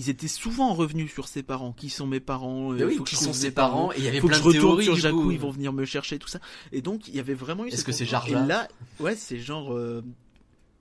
ils 0.00 0.08
étaient 0.08 0.28
souvent 0.28 0.72
revenus 0.72 1.12
sur 1.12 1.28
ses 1.28 1.42
parents. 1.42 1.72
Qui 1.74 1.90
sont 1.90 2.06
mes 2.06 2.20
parents 2.20 2.72
euh, 2.72 2.86
oui, 2.86 2.96
faut 2.96 3.04
que 3.04 3.10
qui 3.10 3.16
je 3.16 3.20
sont 3.20 3.34
ses 3.34 3.50
parents 3.50 3.92
Et 3.92 3.96
il 3.98 4.04
y 4.04 4.08
avait 4.08 4.18
faut 4.20 4.28
que 4.28 4.32
plein 4.32 4.38
je 4.38 4.42
de 4.44 4.48
retourne 4.48 4.62
théories 4.80 4.84
sur 4.86 4.96
Jakku, 4.96 5.22
coup. 5.24 5.30
ils 5.30 5.38
vont 5.38 5.50
venir 5.50 5.74
me 5.74 5.84
chercher, 5.84 6.18
tout 6.18 6.26
ça. 6.28 6.40
Et 6.72 6.80
donc, 6.80 7.06
il 7.06 7.14
y 7.16 7.20
avait 7.20 7.34
vraiment 7.34 7.66
eu 7.66 7.68
Est-ce 7.68 7.84
que 7.84 7.92
c'est. 7.92 8.06
Jar 8.06 8.26
Et 8.26 8.30
Jar 8.30 8.46
là, 8.46 8.66
ouais, 8.98 9.14
c'est 9.14 9.38
genre, 9.38 9.74
euh, 9.74 10.02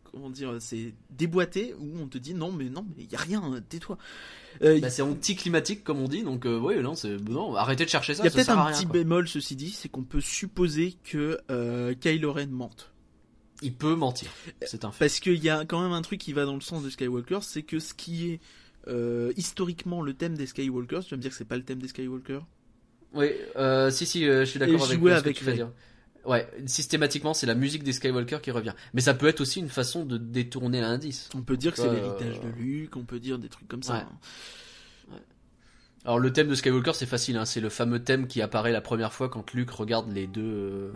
comment 0.10 0.30
dire, 0.30 0.56
c'est 0.62 0.94
déboîté, 1.10 1.76
où 1.82 2.00
on 2.00 2.08
te 2.08 2.18
dit 2.18 2.34
non, 2.34 2.54
mais 2.54 2.70
non, 2.70 2.86
mais 2.96 3.04
il 3.04 3.12
y 3.12 3.16
a 3.16 3.20
rien, 3.20 3.42
tais-toi. 3.68 3.98
Euh, 4.62 4.80
Bah, 4.80 4.90
c'est 4.90 5.02
anti-climatique 5.02 5.84
comme 5.84 6.00
on 6.00 6.08
dit, 6.08 6.24
donc 6.24 6.46
euh, 6.46 6.58
ouais 6.60 6.82
non 6.82 6.96
c'est 6.96 7.18
non 7.30 7.56
arrêtez 7.56 7.86
de 7.86 7.90
chercher 7.90 8.16
ça. 8.16 8.24
Il 8.24 8.26
y 8.26 8.30
a 8.30 8.32
peut-être 8.32 8.50
un 8.50 8.64
rien, 8.64 8.74
petit 8.74 8.86
quoi. 8.86 8.94
bémol, 8.94 9.28
ceci 9.28 9.58
dit, 9.58 9.72
c'est 9.72 9.90
qu'on 9.90 10.04
peut 10.04 10.22
supposer 10.22 10.96
que 11.04 11.38
Kylo 12.00 12.32
Ren 12.32 12.48
mente. 12.48 12.94
Il 13.62 13.74
peut 13.74 13.96
mentir, 13.96 14.30
c'est 14.66 14.86
un 14.86 14.92
fait. 14.92 15.06
Parce 15.06 15.20
qu'il 15.20 15.44
y 15.44 15.50
a 15.50 15.66
quand 15.66 15.82
même 15.82 15.92
un 15.92 16.02
truc 16.02 16.22
qui 16.22 16.32
va 16.32 16.46
dans 16.46 16.56
le 16.56 16.62
sens 16.62 16.82
de 16.84 16.90
Skywalker, 16.90 17.40
c'est 17.42 17.64
que 17.64 17.80
ce 17.80 17.94
qui 17.94 18.30
est 18.30 18.40
euh, 18.90 19.32
historiquement 19.38 20.02
le 20.02 20.14
thème 20.14 20.36
des 20.36 20.46
Skywalkers, 20.48 21.04
tu 21.04 21.12
vas 21.12 21.18
me 21.18 21.22
dire 21.22 21.32
que 21.32 21.38
c'est 21.38 21.46
pas 21.46 21.58
le 21.58 21.64
thème 21.64 21.82
des 21.82 21.88
Skywalkers 21.88 22.46
Oui, 23.14 23.32
euh, 23.56 23.90
si 23.92 24.06
si, 24.06 24.28
euh, 24.28 24.42
je 24.42 24.46
suis 24.50 24.60
d'accord 24.60 24.84
avec 24.84 24.98
jouer 25.00 25.12
ce 25.12 25.16
que 25.18 25.20
avec 25.26 25.38
tu 25.38 25.44
vas 25.46 25.52
Rey. 25.52 25.58
dire. 25.58 25.72
Ouais, 26.26 26.48
systématiquement, 26.66 27.34
c'est 27.34 27.48
la 27.48 27.56
musique 27.56 27.84
des 27.84 27.94
Skywalker 27.94 28.40
qui 28.42 28.52
revient. 28.52 28.74
Mais 28.94 29.02
ça 29.02 29.14
peut 29.14 29.28
être 29.28 29.40
aussi 29.42 29.60
une 29.60 29.70
façon 29.70 30.04
de 30.06 30.18
détourner 30.18 30.82
l'indice. 30.82 31.30
On 31.34 31.42
peut 31.42 31.56
dire 31.58 31.72
que 31.74 31.78
c'est 31.78 31.90
l'héritage 31.92 32.42
de 32.42 32.50
Luke, 32.50 32.98
on 32.98 33.04
peut 33.06 33.20
dire 33.20 33.40
des 33.40 33.48
trucs 33.50 33.68
comme 33.68 33.84
ça. 33.84 33.94
Ouais. 33.94 34.00
hein. 34.02 35.18
Alors 36.06 36.20
le 36.20 36.32
thème 36.32 36.48
de 36.48 36.56
Skywalker, 36.56 36.94
c'est 36.94 37.06
facile, 37.06 37.36
hein, 37.38 37.46
c'est 37.46 37.60
le 37.60 37.70
fameux 37.70 38.02
thème 38.04 38.26
qui 38.28 38.42
apparaît 38.42 38.72
la 38.72 38.82
première 38.82 39.12
fois 39.14 39.28
quand 39.30 39.54
Luke 39.54 39.72
regarde 39.72 40.12
les 40.12 40.28
deux, 40.28 40.94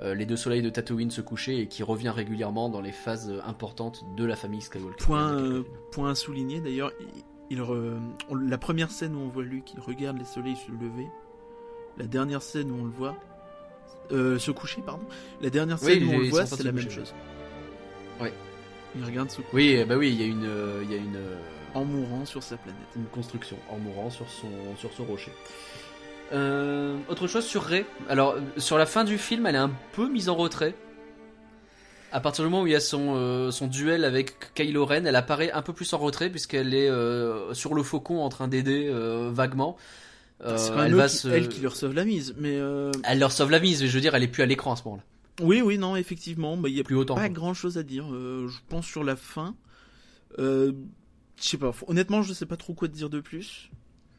euh, 0.00 0.14
les 0.14 0.26
deux 0.26 0.36
soleils 0.36 0.60
de 0.62 0.68
Tatooine 0.68 1.10
se 1.10 1.22
coucher 1.22 1.58
et 1.60 1.68
qui 1.68 1.82
revient 1.82 2.10
régulièrement 2.10 2.68
dans 2.68 2.82
les 2.82 2.92
phases 2.92 3.32
importantes 3.46 4.02
de 4.16 4.24
la 4.24 4.36
famille 4.36 4.60
Skywalker. 4.60 5.02
Point, 5.04 5.32
euh, 5.38 5.62
point 5.90 6.10
à 6.10 6.14
souligner 6.14 6.60
d'ailleurs, 6.60 6.92
il, 7.52 7.60
re- 7.60 7.98
la 8.48 8.58
première 8.58 8.90
scène 8.90 9.14
où 9.14 9.20
on 9.20 9.28
voit 9.28 9.42
Luke, 9.42 9.72
il 9.74 9.80
regarde 9.80 10.18
les 10.18 10.24
soleils 10.24 10.56
se 10.56 10.70
lever. 10.70 11.06
La 11.98 12.06
dernière 12.06 12.40
scène 12.42 12.70
où 12.70 12.76
on 12.80 12.84
le 12.84 12.90
voit 12.90 13.16
euh, 14.10 14.38
se 14.38 14.50
coucher, 14.50 14.82
pardon. 14.84 15.04
La 15.40 15.50
dernière 15.50 15.78
Oui, 15.82 15.92
scène 15.92 16.04
où 16.08 16.12
on 16.12 16.18
le 16.18 16.28
voit, 16.30 16.46
c'est 16.46 16.62
la 16.62 16.72
même 16.72 16.90
chose. 16.90 17.14
Ouais. 18.20 18.32
Il 18.96 19.04
regarde 19.04 19.30
se 19.30 19.36
coucher 19.42 19.48
Oui, 19.52 19.84
bah 19.84 19.96
oui, 19.96 20.10
il 20.10 20.20
y 20.20 20.24
a 20.24 20.26
une, 20.26 20.44
euh, 20.46 20.80
il 20.84 20.90
y 20.90 20.94
a 20.94 20.98
une, 20.98 21.16
euh, 21.16 21.36
en 21.74 21.84
mourant 21.84 22.24
sur 22.24 22.42
sa 22.42 22.56
planète. 22.56 22.80
une 22.96 23.06
construction 23.06 23.56
en 23.70 23.78
mourant 23.78 24.10
sur 24.10 24.28
son, 24.28 24.48
sur 24.76 24.92
ce 24.92 25.02
rocher. 25.02 25.32
Euh, 26.32 26.96
autre 27.08 27.26
chose 27.26 27.44
sur 27.44 27.62
Rey. 27.62 27.84
Alors, 28.08 28.36
sur 28.56 28.78
la 28.78 28.86
fin 28.86 29.04
du 29.04 29.18
film, 29.18 29.46
elle 29.46 29.54
est 29.54 29.58
un 29.58 29.72
peu 29.92 30.08
mise 30.08 30.28
en 30.30 30.34
retrait. 30.34 30.74
À 32.12 32.20
partir 32.20 32.44
du 32.44 32.50
moment 32.50 32.62
où 32.62 32.66
il 32.66 32.72
y 32.72 32.76
a 32.76 32.80
son, 32.80 33.14
euh, 33.16 33.50
son 33.50 33.66
duel 33.66 34.04
avec 34.04 34.52
Kylo 34.54 34.84
Ren, 34.84 35.06
elle 35.06 35.16
apparaît 35.16 35.50
un 35.52 35.62
peu 35.62 35.72
plus 35.72 35.90
en 35.94 35.98
retrait 35.98 36.28
puisqu'elle 36.30 36.74
est 36.74 36.88
euh, 36.88 37.54
sur 37.54 37.72
le 37.74 37.82
faucon 37.82 38.20
en 38.22 38.28
train 38.28 38.48
d'aider 38.48 38.86
euh, 38.88 39.30
vaguement. 39.32 39.76
Euh, 40.44 40.56
c'est 40.58 40.70
quand 40.70 40.76
même 40.76 40.86
elle 40.86 40.94
va 40.94 41.08
qui- 41.08 41.16
se... 41.16 41.28
elle 41.28 41.48
qui 41.48 41.60
leur 41.60 41.74
sauve 41.74 41.94
la 41.94 42.04
mise. 42.04 42.34
Mais 42.38 42.58
Elle 43.04 43.18
leur 43.18 43.32
sauve 43.32 43.50
la 43.50 43.60
mise, 43.60 43.80
mais 43.82 43.88
je 43.88 43.94
veux 43.94 44.00
dire, 44.00 44.14
elle 44.14 44.22
est 44.22 44.28
plus 44.28 44.42
à 44.42 44.46
l'écran 44.46 44.72
à 44.72 44.76
ce 44.76 44.84
moment-là. 44.84 45.02
oui, 45.42 45.62
oui, 45.62 45.78
non, 45.78 45.96
effectivement, 45.96 46.56
bah, 46.56 46.68
il 46.68 46.76
y 46.76 46.80
a 46.80 46.84
Plus 46.84 46.96
autant. 46.96 47.14
pas 47.14 47.22
quoi. 47.22 47.28
grand 47.30 47.54
chose 47.54 47.78
à 47.78 47.82
dire. 47.82 48.06
Je 48.10 48.58
pense 48.68 48.86
sur 48.86 49.04
la 49.04 49.16
fin. 49.16 49.54
Je 50.38 50.72
sais 51.38 51.56
pas, 51.56 51.72
honnêtement, 51.88 52.22
je 52.22 52.32
sais 52.34 52.46
pas 52.46 52.56
trop 52.56 52.74
quoi 52.74 52.88
te 52.88 52.94
dire 52.94 53.08
de 53.10 53.20
plus. 53.20 53.70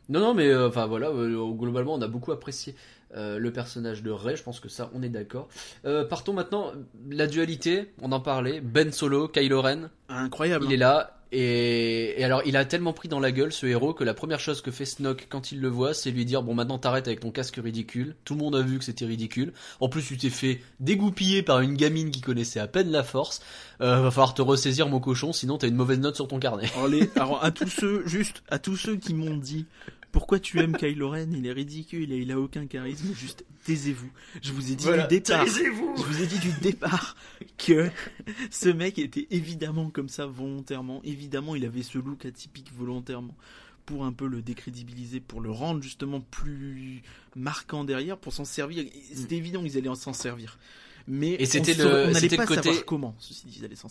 Non, 0.09 0.19
non, 0.19 0.33
mais 0.33 0.53
enfin 0.55 0.85
voilà, 0.87 1.09
globalement, 1.11 1.93
on 1.93 2.01
a 2.01 2.07
beaucoup 2.07 2.31
apprécié 2.31 2.75
euh, 3.15 3.37
le 3.37 3.51
personnage 3.51 4.03
de 4.03 4.11
Rey. 4.11 4.35
Je 4.35 4.43
pense 4.43 4.59
que 4.59 4.69
ça, 4.69 4.89
on 4.93 5.01
est 5.03 5.09
d'accord. 5.09 5.47
Euh, 5.85 6.05
partons 6.05 6.33
maintenant 6.33 6.71
la 7.09 7.27
dualité. 7.27 7.93
On 8.01 8.11
en 8.11 8.19
parlait. 8.19 8.61
Ben 8.61 8.91
Solo, 8.91 9.27
Kylo 9.27 9.61
Ren. 9.61 9.89
Incroyable. 10.09 10.65
Il 10.65 10.69
hein. 10.69 10.73
est 10.73 10.77
là. 10.77 11.19
Et, 11.35 12.21
et 12.21 12.23
alors, 12.23 12.43
il 12.45 12.55
a 12.55 12.63
tellement 12.63 12.93
pris 12.93 13.09
dans 13.09 13.19
la 13.19 13.31
gueule 13.31 13.51
ce 13.51 13.65
héros 13.65 13.95
que 13.95 14.03
la 14.03 14.13
première 14.13 14.39
chose 14.39 14.61
que 14.61 14.69
fait 14.69 14.85
Snoke 14.85 15.25
quand 15.29 15.51
il 15.51 15.61
le 15.61 15.67
voit, 15.67 15.95
c'est 15.95 16.11
lui 16.11 16.25
dire 16.25 16.43
bon, 16.43 16.53
maintenant 16.53 16.77
t'arrêtes 16.77 17.07
avec 17.07 17.21
ton 17.21 17.31
casque 17.31 17.59
ridicule. 17.63 18.15
Tout 18.23 18.35
le 18.35 18.39
monde 18.39 18.55
a 18.55 18.61
vu 18.61 18.77
que 18.77 18.83
c'était 18.83 19.05
ridicule. 19.05 19.51
En 19.79 19.89
plus, 19.89 20.03
tu 20.03 20.15
t'es 20.15 20.29
fait 20.29 20.61
dégoupiller 20.79 21.41
par 21.41 21.61
une 21.61 21.73
gamine 21.73 22.11
qui 22.11 22.21
connaissait 22.21 22.59
à 22.59 22.67
peine 22.67 22.91
la 22.91 23.01
Force. 23.01 23.41
Euh, 23.81 24.01
va 24.01 24.11
falloir 24.11 24.35
te 24.35 24.43
ressaisir, 24.43 24.87
mon 24.87 24.99
cochon, 24.99 25.33
sinon 25.33 25.57
t'as 25.57 25.67
une 25.67 25.75
mauvaise 25.75 25.97
note 25.97 26.15
sur 26.15 26.27
ton 26.27 26.37
carnet. 26.37 26.69
Alors, 26.75 26.87
les- 26.87 27.09
alors, 27.15 27.43
à 27.43 27.49
tous 27.49 27.67
ceux, 27.67 28.03
juste, 28.05 28.43
à 28.51 28.59
tous 28.59 28.77
ceux 28.77 28.97
qui 28.97 29.15
m'ont 29.15 29.37
dit 29.37 29.65
pourquoi 30.13 30.39
tu 30.39 30.59
aimes 30.59 30.77
Kylo 30.77 31.09
Ren, 31.09 31.31
il 31.33 31.45
est 31.47 31.51
ridicule 31.51 32.11
et 32.13 32.19
il 32.19 32.31
a 32.31 32.39
aucun 32.39 32.67
charisme, 32.67 33.13
juste 33.15 33.43
taisez-vous. 33.65 34.11
Je 34.41 34.53
vous 34.53 34.71
ai 34.71 34.75
dit 34.75 34.85
du 34.85 35.07
départ. 35.09 35.43
taisez-vous. 35.43 35.95
Je 35.97 36.03
vous 36.03 36.21
ai 36.21 36.27
dit 36.27 36.39
du 36.39 36.51
départ 36.61 37.17
que 37.57 37.89
ce 38.51 38.69
mec 38.69 38.99
était 38.99 39.27
évidemment 39.31 39.89
comme 39.89 40.09
ça 40.09 40.27
volontairement. 40.27 41.01
Évidemment, 41.03 41.55
il 41.55 41.65
avait 41.65 41.81
ce 41.81 41.97
look 41.97 42.25
atypique 42.25 42.71
volontairement 42.77 43.35
pour 43.87 44.05
un 44.05 44.13
peu 44.13 44.27
le 44.27 44.43
décrédibiliser, 44.43 45.19
pour 45.19 45.41
le 45.41 45.49
rendre 45.49 45.81
justement 45.81 46.21
plus 46.21 47.01
marquant 47.35 47.83
derrière, 47.83 48.17
pour 48.17 48.33
s'en 48.33 48.45
servir. 48.45 48.85
C'était 49.13 49.35
évident 49.35 49.63
qu'ils 49.63 49.77
allaient 49.79 49.95
s'en 49.95 50.13
servir. 50.13 50.59
Mais 51.07 51.31
Et 51.39 51.45
c'était 51.45 51.73
le- 51.73 52.13
c'était 52.13 52.37
côté- 52.45 52.83
comment. 52.85 53.15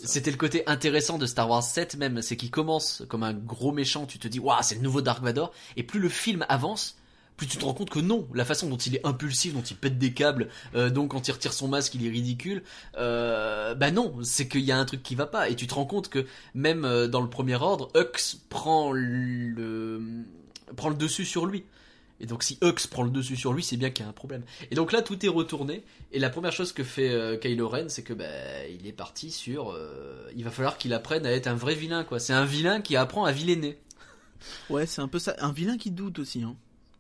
C'était 0.07 0.31
le 0.31 0.37
intéressant 0.67 1.19
de 1.19 1.27
Star 1.27 1.49
Wars 1.51 1.63
7 1.63 1.97
même, 1.97 2.23
c'est 2.23 2.37
qu'il 2.37 2.51
commence 2.51 3.03
comme 3.09 3.23
un 3.23 3.35
gros 3.35 3.73
méchant, 3.73 4.07
tu 4.07 4.19
te 4.19 4.29
dis 4.29 4.39
waouh 4.39 4.59
c'est 4.63 4.77
le 4.77 4.81
nouveau 4.81 5.03
Dark 5.03 5.23
Vador, 5.23 5.53
et 5.77 5.83
plus 5.83 6.01
le 6.01 6.09
film 6.09 6.47
avance, 6.49 6.97
plus 7.37 7.47
tu 7.47 7.57
te 7.59 7.65
rends 7.65 7.75
compte 7.75 7.91
que 7.91 7.99
non, 7.99 8.27
la 8.35 8.45
façon 8.45 8.69
dont 8.69 8.77
il 8.77 8.97
est 8.97 9.07
impulsif, 9.07 9.53
dont 9.55 9.63
il 9.63 9.77
pète 9.77 9.99
des 9.99 10.13
câbles, 10.15 10.49
euh, 10.75 10.89
donc 10.91 11.11
quand 11.11 11.29
il 11.29 11.33
retire 11.33 11.53
son 11.53 11.69
masque 11.69 11.95
il 11.95 12.07
est 12.07 12.11
ridicule, 12.11 12.63
euh, 12.97 13.75
bah 13.75 13.91
non, 13.91 14.15
c'est 14.23 14.49
qu'il 14.49 14.61
y 14.63 14.73
a 14.73 14.79
un 14.79 14.85
truc 14.85 15.03
qui 15.03 15.15
va 15.15 15.27
pas, 15.27 15.49
et 15.51 15.55
tu 15.57 15.67
te 15.67 15.75
rends 15.75 15.87
compte 15.87 16.09
que 16.09 16.27
même 16.55 16.85
euh, 16.85 17.09
dans 17.09 17.21
le 17.21 17.29
premier 17.29 17.57
ordre, 17.57 17.89
Hux 17.95 18.39
prend 18.49 18.93
le, 18.93 20.01
prend 20.77 20.89
le 20.89 20.95
dessus 20.97 21.25
sur 21.27 21.45
lui. 21.47 21.65
Et 22.21 22.27
donc 22.27 22.45
si 22.45 22.59
Hux 22.63 22.87
prend 22.89 23.03
le 23.03 23.11
dessus 23.11 23.37
sur 23.37 23.53
lui, 23.53 23.63
c'est 23.65 23.77
bien 23.77 23.91
qu'il 23.91 24.05
y 24.05 24.07
a 24.07 24.11
un 24.11 24.13
problème. 24.15 24.43
Et 24.71 24.75
donc 24.77 24.93
là, 24.93 25.03
tout 25.03 25.25
est 25.27 25.29
retourné. 25.29 25.83
Et 26.13 26.19
la 26.21 26.31
première 26.31 26.53
chose 26.53 26.73
que 26.73 26.85
fait 26.85 27.11
euh, 27.11 27.37
Kylo 27.37 27.69
Ren, 27.69 27.89
c'est 27.89 28.03
que 28.05 28.13
bah, 28.13 28.67
il 28.69 28.87
est 28.87 28.93
parti 28.93 29.31
sur. 29.31 29.71
euh, 29.73 30.31
il 30.37 30.45
va 30.45 30.51
falloir 30.51 30.79
qu'il 30.79 30.93
apprenne 30.95 31.27
à 31.27 31.33
être 31.33 31.49
un 31.49 31.55
vrai 31.55 31.75
vilain, 31.75 32.05
quoi. 32.05 32.21
C'est 32.21 32.33
un 32.33 32.45
vilain 32.45 32.81
qui 32.81 32.95
apprend 32.97 33.25
à 33.25 33.33
vilainer. 33.33 33.79
Ouais, 34.71 34.87
c'est 34.87 35.01
un 35.01 35.07
peu 35.09 35.21
ça. 35.21 35.37
Un 35.39 35.53
vilain 35.53 35.79
qui 35.79 35.93
doute 35.93 36.19
aussi, 36.19 36.43
hein. 36.43 36.57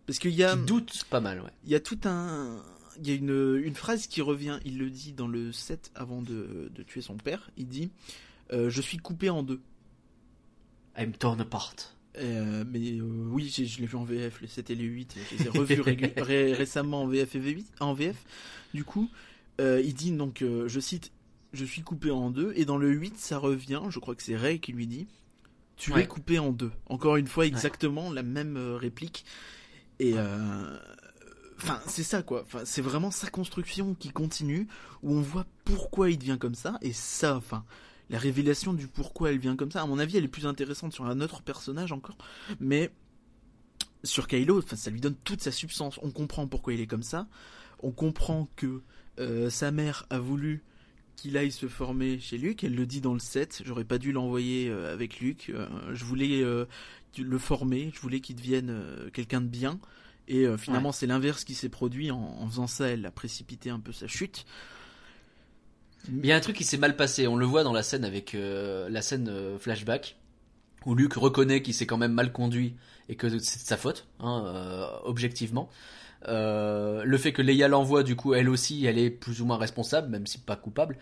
Parce 0.06 0.18
qu'il 0.20 0.30
y 0.32 0.44
a, 0.44 0.56
Qui 0.56 0.64
doute 0.64 1.04
pas 1.10 1.20
mal, 1.20 1.40
ouais. 1.40 1.50
il 1.64 1.70
y 1.70 1.74
a 1.74 1.80
tout 1.80 1.98
un, 2.04 2.62
il 3.00 3.08
y 3.08 3.10
a 3.12 3.14
une, 3.14 3.60
une 3.64 3.74
phrase 3.74 4.06
qui 4.06 4.20
revient. 4.20 4.58
Il 4.64 4.78
le 4.78 4.90
dit 4.90 5.12
dans 5.12 5.26
le 5.28 5.50
7 5.52 5.90
avant 5.94 6.22
de, 6.22 6.70
de 6.72 6.82
tuer 6.84 7.00
son 7.00 7.16
père. 7.16 7.50
Il 7.56 7.66
dit, 7.68 7.90
euh, 8.52 8.70
je 8.70 8.80
suis 8.80 8.98
coupé 8.98 9.28
en 9.30 9.42
deux. 9.42 9.60
I'm 10.96 11.12
torn 11.12 11.40
apart. 11.40 11.74
Euh, 12.18 12.64
mais 12.70 12.98
euh, 12.98 13.02
oui, 13.30 13.48
je 13.48 13.80
l'ai 13.80 13.86
vu 13.86 13.96
en 13.96 14.04
VF, 14.04 14.40
les 14.42 14.46
7 14.48 14.70
et 14.70 14.74
les 14.74 14.84
8. 14.84 15.16
Je 15.30 15.36
les 15.38 15.46
ai 15.46 15.48
revus 15.48 15.80
régu- 15.82 16.12
ré- 16.20 16.52
récemment 16.52 17.02
en 17.02 17.06
VF 17.06 17.34
et 17.36 17.40
V8, 17.40 17.64
en 17.80 17.94
VF. 17.94 18.16
Du 18.74 18.84
coup, 18.84 19.08
euh, 19.60 19.80
il 19.84 19.94
dit 19.94 20.12
donc, 20.12 20.42
je 20.66 20.80
cite, 20.80 21.10
je 21.52 21.64
suis 21.64 21.82
coupé 21.82 22.10
en 22.10 22.30
deux. 22.30 22.52
Et 22.56 22.64
dans 22.64 22.76
le 22.78 22.90
8, 22.90 23.16
ça 23.18 23.38
revient, 23.38 23.80
je 23.88 23.98
crois 23.98 24.14
que 24.14 24.22
c'est 24.22 24.36
Ray 24.36 24.60
qui 24.60 24.72
lui 24.72 24.86
dit, 24.86 25.06
tu 25.76 25.92
Ouais. 25.92 26.02
es 26.02 26.06
coupé 26.06 26.38
en 26.38 26.52
deux. 26.52 26.70
Encore 26.86 27.16
une 27.16 27.26
fois, 27.26 27.46
exactement 27.46 28.10
la 28.12 28.22
même 28.22 28.56
réplique. 28.58 29.24
Et 29.98 30.14
enfin, 31.58 31.80
c'est 31.86 32.02
ça 32.02 32.22
quoi. 32.22 32.42
Enfin, 32.42 32.60
c'est 32.64 32.82
vraiment 32.82 33.10
sa 33.10 33.28
construction 33.30 33.94
qui 33.94 34.10
continue, 34.10 34.66
où 35.02 35.14
on 35.14 35.20
voit 35.20 35.46
pourquoi 35.64 36.10
il 36.10 36.18
devient 36.18 36.36
comme 36.38 36.54
ça. 36.54 36.78
Et 36.82 36.92
ça, 36.92 37.36
enfin, 37.36 37.64
la 38.10 38.18
révélation 38.18 38.74
du 38.74 38.88
pourquoi 38.88 39.30
elle 39.30 39.38
vient 39.38 39.56
comme 39.56 39.70
ça, 39.70 39.82
à 39.82 39.86
mon 39.86 39.98
avis, 39.98 40.16
elle 40.16 40.24
est 40.24 40.28
plus 40.28 40.46
intéressante 40.46 40.92
sur 40.92 41.06
un 41.06 41.20
autre 41.20 41.42
personnage 41.42 41.92
encore. 41.92 42.18
Mais 42.60 42.90
sur 44.04 44.26
Kylo, 44.26 44.62
ça 44.62 44.90
lui 44.90 45.00
donne 45.00 45.14
toute 45.24 45.40
sa 45.40 45.52
substance. 45.52 45.98
On 46.02 46.10
comprend 46.10 46.46
pourquoi 46.46 46.74
il 46.74 46.80
est 46.80 46.86
comme 46.86 47.02
ça. 47.02 47.26
On 47.80 47.90
comprend 47.90 48.48
que 48.56 48.82
euh, 49.18 49.50
sa 49.50 49.70
mère 49.70 50.06
a 50.10 50.18
voulu 50.18 50.62
qu'il 51.16 51.36
aille 51.36 51.52
se 51.52 51.68
former 51.68 52.18
chez 52.18 52.38
Luke. 52.38 52.64
Elle 52.64 52.74
le 52.74 52.86
dit 52.86 53.00
dans 53.00 53.14
le 53.14 53.20
7. 53.20 53.62
J'aurais 53.64 53.84
pas 53.84 53.98
dû 53.98 54.12
l'envoyer 54.12 54.68
euh, 54.68 54.92
avec 54.92 55.20
Luke. 55.20 55.50
Euh, 55.50 55.68
je 55.92 56.04
voulais 56.04 56.42
le 56.42 57.38
former. 57.38 57.90
Je 57.94 58.00
voulais 58.00 58.20
qu'il 58.20 58.36
devienne 58.36 58.74
quelqu'un 59.12 59.40
de 59.40 59.48
bien. 59.48 59.78
Et 60.28 60.46
finalement, 60.56 60.92
c'est 60.92 61.06
l'inverse 61.06 61.44
qui 61.44 61.54
s'est 61.54 61.68
produit. 61.68 62.10
En, 62.10 62.18
en 62.18 62.48
faisant 62.48 62.68
ça, 62.68 62.88
elle 62.88 63.04
a 63.06 63.10
précipité 63.10 63.70
un 63.70 63.80
peu 63.80 63.92
sa 63.92 64.06
chute. 64.06 64.46
Il 66.08 66.26
y 66.26 66.32
a 66.32 66.36
un 66.36 66.40
truc 66.40 66.56
qui 66.56 66.64
s'est 66.64 66.78
mal 66.78 66.96
passé. 66.96 67.26
On 67.26 67.36
le 67.36 67.46
voit 67.46 67.62
dans 67.64 67.72
la 67.72 67.82
scène 67.82 68.04
avec 68.04 68.34
euh, 68.34 68.88
la 68.88 69.02
scène 69.02 69.28
euh, 69.28 69.58
flashback 69.58 70.16
où 70.84 70.94
Luke 70.94 71.14
reconnaît 71.14 71.62
qu'il 71.62 71.74
s'est 71.74 71.86
quand 71.86 71.98
même 71.98 72.12
mal 72.12 72.32
conduit 72.32 72.74
et 73.08 73.14
que 73.14 73.28
c'est 73.38 73.62
de 73.62 73.66
sa 73.66 73.76
faute, 73.76 74.06
hein, 74.20 74.44
euh, 74.46 74.86
objectivement. 75.04 75.68
Euh, 76.28 77.02
le 77.04 77.18
fait 77.18 77.32
que 77.32 77.42
Leia 77.42 77.68
l'envoie, 77.68 78.02
du 78.02 78.16
coup, 78.16 78.34
elle 78.34 78.48
aussi, 78.48 78.84
elle 78.86 78.98
est 78.98 79.10
plus 79.10 79.42
ou 79.42 79.46
moins 79.46 79.56
responsable, 79.58 80.08
même 80.08 80.26
si 80.26 80.38
pas 80.38 80.56
coupable. 80.56 80.98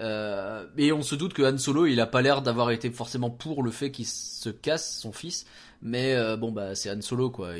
Euh, 0.00 0.66
et 0.76 0.92
on 0.92 1.02
se 1.02 1.14
doute 1.14 1.32
que 1.32 1.42
Han 1.42 1.58
Solo, 1.58 1.86
il 1.86 2.00
a 2.00 2.06
pas 2.06 2.22
l'air 2.22 2.42
d'avoir 2.42 2.70
été 2.72 2.90
forcément 2.90 3.30
pour 3.30 3.62
le 3.62 3.70
fait 3.70 3.90
qu'il 3.92 4.06
se 4.06 4.48
casse 4.50 4.98
son 5.00 5.12
fils. 5.12 5.46
Mais 5.82 6.14
euh, 6.14 6.36
bon, 6.36 6.50
bah, 6.50 6.74
c'est 6.74 6.90
Han 6.90 7.00
Solo, 7.02 7.30
quoi. 7.30 7.52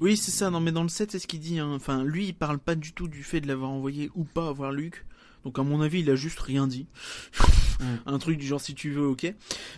Oui, 0.00 0.16
c'est 0.16 0.30
ça. 0.30 0.50
Non, 0.50 0.60
mais 0.60 0.72
dans 0.72 0.82
le 0.82 0.88
7, 0.88 1.10
c'est 1.12 1.18
ce 1.18 1.26
qu'il 1.26 1.40
dit. 1.40 1.58
hein. 1.58 1.72
Enfin, 1.74 2.04
lui, 2.04 2.28
il 2.28 2.32
parle 2.34 2.58
pas 2.58 2.74
du 2.74 2.92
tout 2.92 3.08
du 3.08 3.22
fait 3.22 3.40
de 3.40 3.48
l'avoir 3.48 3.70
envoyé 3.70 4.10
ou 4.14 4.24
pas 4.24 4.48
avoir 4.48 4.72
Luke. 4.72 5.04
Donc, 5.44 5.58
à 5.58 5.62
mon 5.62 5.80
avis, 5.80 6.00
il 6.00 6.10
a 6.10 6.16
juste 6.16 6.40
rien 6.40 6.66
dit. 6.66 6.86
Mm. 7.80 7.84
Un 8.04 8.18
truc 8.18 8.36
du 8.36 8.46
genre, 8.46 8.60
si 8.60 8.74
tu 8.74 8.90
veux, 8.90 9.06
ok. 9.06 9.32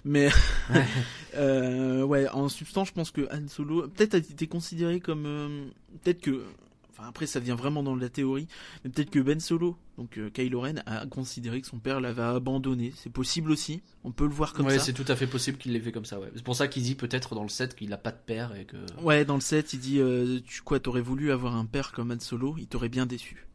Mais, 0.05 0.29
Ouais. 0.71 0.85
euh, 1.37 2.03
ouais, 2.03 2.29
en 2.31 2.49
substance, 2.49 2.89
je 2.89 2.93
pense 2.93 3.13
que 3.13 3.29
Han 3.33 3.47
Solo, 3.47 3.87
peut-être 3.89 4.15
a 4.15 4.19
été 4.19 4.49
considéré 4.49 4.99
comme, 4.99 5.25
euh, 5.25 5.67
peut-être 6.03 6.21
que, 6.21 6.43
enfin, 6.91 7.09
après, 7.09 7.27
ça 7.27 7.39
vient 7.39 7.55
vraiment 7.55 7.85
dans 7.85 7.95
la 7.95 8.09
théorie, 8.09 8.49
mais 8.83 8.91
peut-être 8.91 9.11
que 9.11 9.21
Ben 9.21 9.39
Solo, 9.39 9.77
donc 9.99 10.19
euh, 10.19 10.31
Kylo 10.31 10.61
Ren, 10.63 10.83
a 10.87 11.07
considéré 11.07 11.61
que 11.61 11.67
son 11.69 11.79
père 11.79 12.01
l'avait 12.01 12.23
abandonné. 12.23 12.93
C'est 12.97 13.13
possible 13.13 13.53
aussi. 13.53 13.83
On 14.03 14.11
peut 14.11 14.27
le 14.27 14.33
voir 14.33 14.53
comme 14.53 14.67
ouais, 14.67 14.79
ça. 14.79 14.85
c'est 14.87 14.93
tout 14.93 15.05
à 15.07 15.15
fait 15.15 15.29
possible 15.29 15.59
qu'il 15.59 15.73
l'ait 15.73 15.81
fait 15.81 15.93
comme 15.93 16.05
ça, 16.05 16.19
ouais. 16.19 16.31
C'est 16.35 16.43
pour 16.43 16.57
ça 16.57 16.67
qu'il 16.67 16.83
dit 16.83 16.97
peut-être 16.97 17.37
dans 17.37 17.45
le 17.45 17.49
set 17.49 17.77
qu'il 17.77 17.93
a 17.93 17.99
pas 17.99 18.11
de 18.11 18.19
père 18.27 18.57
et 18.57 18.65
que. 18.65 18.79
Ouais, 19.01 19.25
dans 19.25 19.37
le 19.37 19.41
7, 19.41 19.75
il 19.75 19.79
dit, 19.79 20.01
euh, 20.01 20.41
tu 20.45 20.63
quoi, 20.63 20.81
t'aurais 20.81 21.03
voulu 21.03 21.31
avoir 21.31 21.55
un 21.55 21.67
père 21.67 21.93
comme 21.93 22.11
Han 22.11 22.19
Solo, 22.19 22.57
il 22.59 22.67
t'aurait 22.67 22.89
bien 22.89 23.07
déçu. 23.07 23.47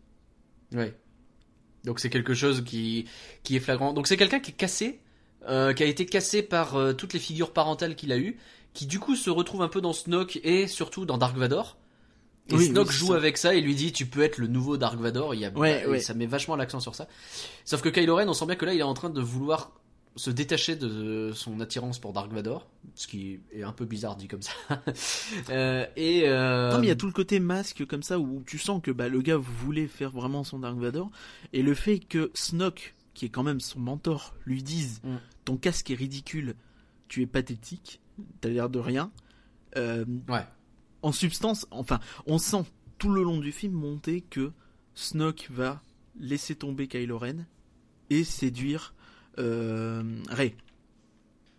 Ouais. 0.74 0.96
Donc 1.88 2.00
c'est 2.02 2.10
quelque 2.10 2.34
chose 2.34 2.64
qui, 2.66 3.06
qui 3.44 3.56
est 3.56 3.60
flagrant. 3.62 3.94
Donc 3.94 4.08
c'est 4.08 4.18
quelqu'un 4.18 4.40
qui 4.42 4.52
est 4.52 4.56
cassé, 4.56 5.00
euh, 5.48 5.74
qui 5.74 5.84
a 5.84 5.86
été 5.86 6.06
cassé 6.06 6.44
par 6.44 6.76
euh, 6.76 6.92
toutes 6.92 7.14
les 7.14 7.20
figures 7.20 7.54
parentales 7.54 7.96
qu'il 7.96 8.12
a 8.12 8.18
eues, 8.18 8.38
qui 8.74 8.86
du 8.86 9.00
coup 9.00 9.16
se 9.16 9.30
retrouve 9.30 9.62
un 9.62 9.70
peu 9.70 9.80
dans 9.80 9.94
Snoke 9.94 10.40
et 10.44 10.68
surtout 10.68 11.06
dans 11.06 11.18
Dark 11.18 11.38
Vador. 11.38 11.78
Et 12.50 12.56
Oui, 12.56 12.68
Snoke 12.68 12.90
oui, 12.90 12.94
joue 12.94 13.08
ça. 13.08 13.16
avec 13.16 13.38
ça 13.38 13.56
et 13.56 13.62
lui 13.62 13.74
dit 13.74 13.94
tu 13.94 14.06
peux 14.06 14.22
être 14.22 14.38
le 14.38 14.48
nouveau 14.48 14.76
Dark 14.76 15.00
Vador. 15.00 15.34
Il 15.34 15.40
y 15.40 15.46
a, 15.46 15.50
Ouais, 15.52 15.84
bah, 15.86 15.92
ouais. 15.92 16.00
Ça 16.02 16.14
met 16.14 16.26
vachement 16.26 16.58
l'accent 16.58 16.82
sur 16.82 16.94
ça. 16.94 17.08
Sauf 17.64 17.82
que 17.82 17.88
Kylo 17.90 18.16
Ren, 18.18 18.28
on 18.28 18.34
sent 18.34 18.46
bien 18.46 18.56
que 18.56 18.66
là 18.66 18.74
il 18.74 18.80
est 18.82 18.84
en 18.84 18.94
train 18.94 19.10
de 19.10 19.22
vouloir 19.22 19.72
se 20.18 20.30
détacher 20.30 20.76
de 20.76 21.32
son 21.34 21.60
attirance 21.60 22.00
pour 22.00 22.12
Dark 22.14 22.32
Vador, 22.32 22.68
ce 22.96 23.08
qui 23.08 23.40
est 23.52 23.64
un 23.64 23.72
peu 23.72 23.86
bizarre 23.86 24.16
dit 24.16 24.28
comme 24.28 24.42
ça. 24.42 24.52
Euh, 25.50 25.86
et 25.96 26.24
euh, 26.28 26.72
Non, 26.72 26.80
mais 26.80 26.88
il 26.88 26.90
y 26.90 26.92
a 26.92 26.96
tout 26.96 27.06
le 27.06 27.12
côté 27.14 27.40
masque 27.40 27.86
comme 27.86 28.04
ça 28.04 28.20
où 28.20 28.44
tu 28.46 28.58
sens 28.58 28.82
que 28.82 28.92
bah, 28.92 29.08
le 29.08 29.22
gars 29.22 29.38
voulait 29.38 29.88
faire 29.88 30.12
vraiment 30.12 30.44
son 30.44 30.60
Dark 30.60 30.78
Vador. 30.78 31.10
Et 31.54 31.62
le 31.62 31.74
fait 31.74 32.00
que 32.00 32.32
Snoke, 32.34 32.96
qui 33.14 33.26
est 33.26 33.30
quand 33.30 33.44
même 33.44 33.60
son 33.60 33.80
mentor, 33.80 34.34
lui 34.46 34.64
dise 34.64 35.02
Mm. 35.04 35.18
Ton 35.46 35.58
casque 35.58 35.92
est 35.92 35.96
ridicule, 35.96 36.56
tu 37.08 37.22
es 37.22 37.26
pathétique, 37.26 38.02
t'as 38.42 38.50
l'air 38.50 38.70
de 38.70 38.80
rien. 38.80 39.12
Euh, 39.78 40.06
Ouais. 40.28 40.46
En 41.02 41.12
substance, 41.12 41.68
enfin, 41.72 42.00
on 42.26 42.38
sent 42.38 42.64
tout 42.98 43.10
le 43.10 43.24
long 43.24 43.40
du 43.40 43.52
film 43.52 43.74
monter 43.74 44.22
que 44.22 44.52
Snoke 44.96 45.48
va 45.52 45.82
laisser 46.20 46.56
tomber 46.56 46.88
Kylo 46.88 47.18
Ren 47.18 47.46
et 48.10 48.24
séduire 48.24 48.94
euh, 49.40 50.04
Rey. 50.30 50.56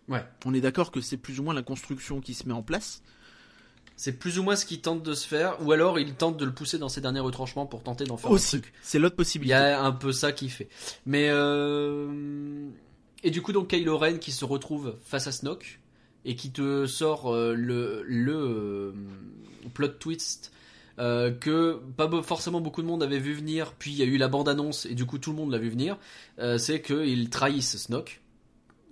Ouais. 0.07 0.23
On 0.45 0.53
est 0.53 0.61
d'accord 0.61 0.91
que 0.91 1.01
c'est 1.01 1.17
plus 1.17 1.39
ou 1.39 1.43
moins 1.43 1.53
la 1.53 1.61
construction 1.63 2.19
qui 2.21 2.33
se 2.33 2.47
met 2.47 2.53
en 2.53 2.63
place. 2.63 3.03
C'est 3.95 4.13
plus 4.13 4.39
ou 4.39 4.43
moins 4.43 4.55
ce 4.55 4.65
qu'il 4.65 4.79
tente 4.81 5.03
de 5.03 5.13
se 5.13 5.27
faire, 5.27 5.61
ou 5.61 5.73
alors 5.73 5.99
il 5.99 6.13
tente 6.15 6.37
de 6.37 6.45
le 6.45 6.53
pousser 6.53 6.77
dans 6.77 6.87
ses 6.87 7.01
derniers 7.01 7.19
retranchements 7.19 7.65
pour 7.65 7.83
tenter 7.83 8.05
d'en 8.05 8.15
faire 8.15 8.31
Aussi, 8.31 8.55
un 8.55 8.59
truc. 8.61 8.73
c'est 8.81 8.97
l'autre 8.97 9.15
Il 9.15 9.17
possibilité. 9.17 9.51
y 9.51 9.61
a 9.61 9.83
un 9.83 9.91
peu 9.91 10.13
ça 10.13 10.31
qu'il 10.31 10.49
fait. 10.49 10.69
Mais 11.05 11.27
euh... 11.29 12.69
et 13.23 13.29
du 13.31 13.41
coup 13.41 13.51
donc 13.51 13.67
Kylo 13.67 13.97
Ren 13.97 14.17
qui 14.17 14.31
se 14.31 14.45
retrouve 14.45 14.95
face 15.03 15.27
à 15.27 15.33
Snoke 15.33 15.81
et 16.23 16.35
qui 16.37 16.51
te 16.51 16.85
sort 16.85 17.27
euh, 17.33 17.53
le 17.53 18.03
le 18.07 18.93
plot 19.73 19.89
twist 19.89 20.53
euh, 20.99 21.31
que 21.31 21.81
pas 21.97 22.09
forcément 22.21 22.61
beaucoup 22.61 22.81
de 22.81 22.87
monde 22.87 23.01
avait 23.01 23.19
vu 23.19 23.33
venir. 23.33 23.73
Puis 23.73 23.91
il 23.91 23.97
y 23.97 24.01
a 24.01 24.05
eu 24.05 24.17
la 24.17 24.27
bande 24.27 24.49
annonce 24.49 24.85
et 24.85 24.95
du 24.95 25.05
coup 25.05 25.17
tout 25.17 25.31
le 25.31 25.37
monde 25.37 25.51
l'a 25.51 25.57
vu 25.57 25.69
venir. 25.69 25.97
Euh, 26.39 26.57
c'est 26.57 26.81
qu'ils 26.81 27.29
trahissent 27.29 27.77
Snoke. 27.77 28.21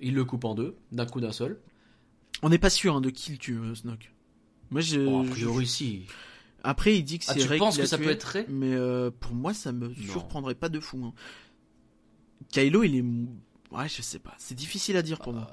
Ils 0.01 0.13
le 0.13 0.23
coupent 0.25 0.45
en 0.45 0.55
deux 0.55 0.75
d'un 0.91 1.05
coup 1.05 1.19
d'un 1.21 1.31
seul. 1.31 1.59
On 2.43 2.49
n'est 2.49 2.59
pas 2.59 2.69
sûr 2.69 2.95
hein, 2.95 3.01
de 3.01 3.09
qui 3.09 3.31
le 3.31 3.37
tue, 3.37 3.57
euh, 3.57 3.73
Snoke. 3.75 4.11
Moi, 4.69 4.81
je. 4.81 4.99
Bon, 4.99 5.21
a 5.21 5.25
je- 5.25 5.31
priori, 5.31 5.65
si. 5.67 6.03
Après, 6.63 6.95
il 6.97 7.03
dit 7.03 7.19
que 7.19 7.25
Ah, 7.29 7.33
c'est 7.33 7.39
tu 7.39 7.47
Rey 7.47 7.57
penses 7.57 7.75
qui 7.75 7.81
que 7.81 7.87
ça 7.87 7.97
tué, 7.97 8.05
peut 8.05 8.11
être 8.11 8.23
Rey? 8.23 8.45
Mais 8.49 8.73
euh, 8.73 9.09
pour 9.09 9.33
moi, 9.33 9.53
ça 9.53 9.71
me 9.71 9.87
Non. 9.87 9.93
surprendrait 10.11 10.55
pas 10.55 10.69
de 10.69 10.79
fou. 10.79 11.03
hein. 11.05 11.13
Kylo, 12.51 12.83
il 12.83 12.95
est. 12.95 13.03
Ouais, 13.75 13.87
je 13.89 14.01
sais 14.01 14.19
pas. 14.19 14.33
C'est 14.37 14.55
difficile 14.55 14.97
à 14.97 15.01
dire 15.01 15.19
pour 15.19 15.33
moi. 15.33 15.51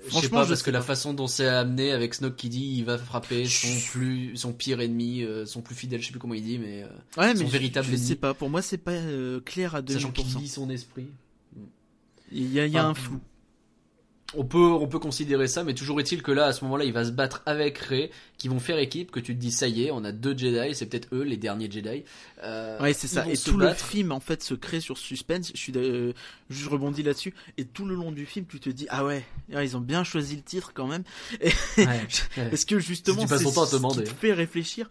Je 0.00 0.04
sais 0.04 0.10
Franchement, 0.10 0.38
pas, 0.38 0.44
je 0.44 0.48
parce 0.50 0.62
que 0.62 0.70
la 0.70 0.82
façon 0.82 1.14
dont 1.14 1.26
c'est 1.26 1.46
amené 1.48 1.90
avec 1.92 2.14
Snoke 2.14 2.36
qui 2.36 2.48
dit 2.48 2.74
il 2.78 2.84
va 2.84 2.96
frapper 2.98 3.46
son 3.46 3.68
plus, 3.90 4.36
son 4.36 4.52
pire 4.52 4.80
ennemi, 4.80 5.22
euh, 5.22 5.46
son 5.46 5.62
plus 5.62 5.74
fidèle, 5.74 6.00
je 6.00 6.06
sais 6.06 6.10
plus 6.12 6.20
comment 6.20 6.34
il 6.34 6.44
dit, 6.44 6.58
mais 6.58 6.82
euh, 6.82 6.86
Ouais, 7.20 7.34
son 7.34 7.40
mais 7.42 7.46
je- 7.46 7.52
véritable 7.52 7.86
je, 7.88 7.92
ennemi. 7.94 8.06
sais 8.06 8.14
pas. 8.16 8.34
Pour 8.34 8.50
moi, 8.50 8.62
c'est 8.62 8.78
pas 8.78 8.92
euh, 8.92 9.40
clair 9.40 9.74
à 9.74 9.82
2000%. 9.82 9.92
sachant 9.94 10.10
qu'il 10.12 10.26
lit 10.38 10.48
son 10.48 10.70
esprit. 10.70 11.06
Il 12.32 12.52
y 12.52 12.60
a, 12.60 12.66
il 12.66 12.72
y 12.72 12.78
a 12.78 12.84
un 12.86 12.94
flou. 12.94 13.20
On 14.34 14.44
peut, 14.44 14.58
on 14.58 14.88
peut 14.88 14.98
considérer 14.98 15.46
ça, 15.46 15.62
mais 15.62 15.72
toujours 15.72 16.00
est-il 16.00 16.20
que 16.20 16.32
là, 16.32 16.46
à 16.46 16.52
ce 16.52 16.64
moment-là, 16.64 16.84
il 16.84 16.92
va 16.92 17.04
se 17.04 17.12
battre 17.12 17.42
avec 17.46 17.78
Rey, 17.78 18.10
qui 18.38 18.48
vont 18.48 18.58
faire 18.58 18.76
équipe, 18.78 19.12
que 19.12 19.20
tu 19.20 19.34
te 19.36 19.40
dis, 19.40 19.52
ça 19.52 19.68
y 19.68 19.84
est, 19.84 19.90
on 19.92 20.02
a 20.04 20.10
deux 20.10 20.36
Jedi, 20.36 20.74
c'est 20.74 20.86
peut-être 20.86 21.08
eux, 21.12 21.22
les 21.22 21.36
derniers 21.36 21.70
Jedi. 21.70 22.02
Euh, 22.42 22.78
Ouais, 22.80 22.92
c'est 22.92 23.06
ça. 23.06 23.24
Et 23.28 23.36
tout 23.36 23.56
le 23.56 23.72
film, 23.72 24.10
en 24.10 24.18
fait, 24.20 24.42
se 24.42 24.54
crée 24.54 24.80
sur 24.80 24.98
suspense. 24.98 25.52
Je 25.54 25.58
suis, 25.58 25.72
euh, 25.76 26.12
je 26.50 26.68
rebondis 26.68 27.04
là-dessus. 27.04 27.34
Et 27.56 27.64
tout 27.64 27.84
le 27.84 27.94
long 27.94 28.10
du 28.10 28.26
film, 28.26 28.46
tu 28.46 28.58
te 28.58 28.68
dis, 28.68 28.86
ah 28.90 29.04
ouais, 29.04 29.24
ah, 29.54 29.62
ils 29.62 29.76
ont 29.76 29.80
bien 29.80 30.02
choisi 30.02 30.34
le 30.36 30.42
titre 30.42 30.72
quand 30.74 30.88
même. 30.88 31.04
Ouais, 31.78 31.86
ouais. 32.36 32.50
Parce 32.50 32.64
que 32.64 32.78
justement, 32.80 33.22
Si 33.22 33.28
c'est 33.38 33.44
ce 33.44 33.76
qui 34.02 34.04
te 34.04 34.20
fait 34.20 34.32
réfléchir. 34.32 34.88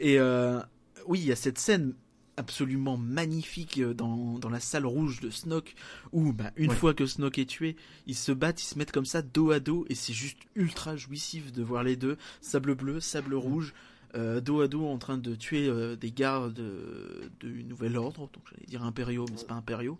Et 0.00 0.18
euh, 0.18 0.58
oui, 1.06 1.20
il 1.20 1.26
y 1.26 1.32
a 1.32 1.36
cette 1.36 1.58
scène 1.58 1.94
absolument 2.36 2.96
magnifique 2.96 3.78
euh, 3.78 3.94
dans, 3.94 4.38
dans 4.38 4.50
la 4.50 4.60
salle 4.60 4.86
rouge 4.86 5.20
de 5.20 5.30
Snoke 5.30 5.74
où 6.12 6.32
bah, 6.32 6.50
une 6.56 6.70
Ouais. 6.70 6.76
fois 6.76 6.94
que 6.94 7.06
Snoke 7.06 7.38
est 7.38 7.46
tué 7.46 7.76
ils 8.06 8.14
se 8.14 8.32
battent 8.32 8.62
ils 8.62 8.66
se 8.66 8.78
mettent 8.78 8.92
comme 8.92 9.06
ça 9.06 9.22
dos 9.22 9.50
à 9.50 9.60
dos 9.60 9.86
et 9.88 9.94
c'est 9.94 10.12
juste 10.12 10.38
ultra 10.54 10.96
jouissif 10.96 11.52
de 11.52 11.62
voir 11.62 11.82
les 11.82 11.96
deux 11.96 12.16
sable 12.40 12.74
bleu 12.74 13.00
sable 13.00 13.34
rouge 13.34 13.72
euh, 14.16 14.40
dos 14.40 14.60
à 14.60 14.68
dos 14.68 14.86
en 14.86 14.98
train 14.98 15.18
de 15.18 15.34
tuer 15.34 15.68
euh, 15.68 15.94
des 15.96 16.10
gardes 16.10 16.54
de, 16.54 17.30
du 17.40 17.64
nouvel 17.64 17.96
ordre 17.96 18.20
donc 18.32 18.42
j'allais 18.50 18.66
dire 18.66 18.82
impériaux 18.82 19.26
mais 19.30 19.36
c'est 19.36 19.46
pas 19.46 19.54
impériaux 19.54 19.98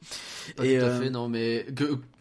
Pas 0.56 0.64
Et, 0.66 0.78
tout 0.78 0.84
à 0.84 0.88
euh, 0.88 1.00
fait, 1.00 1.10
non, 1.10 1.28
mais 1.28 1.66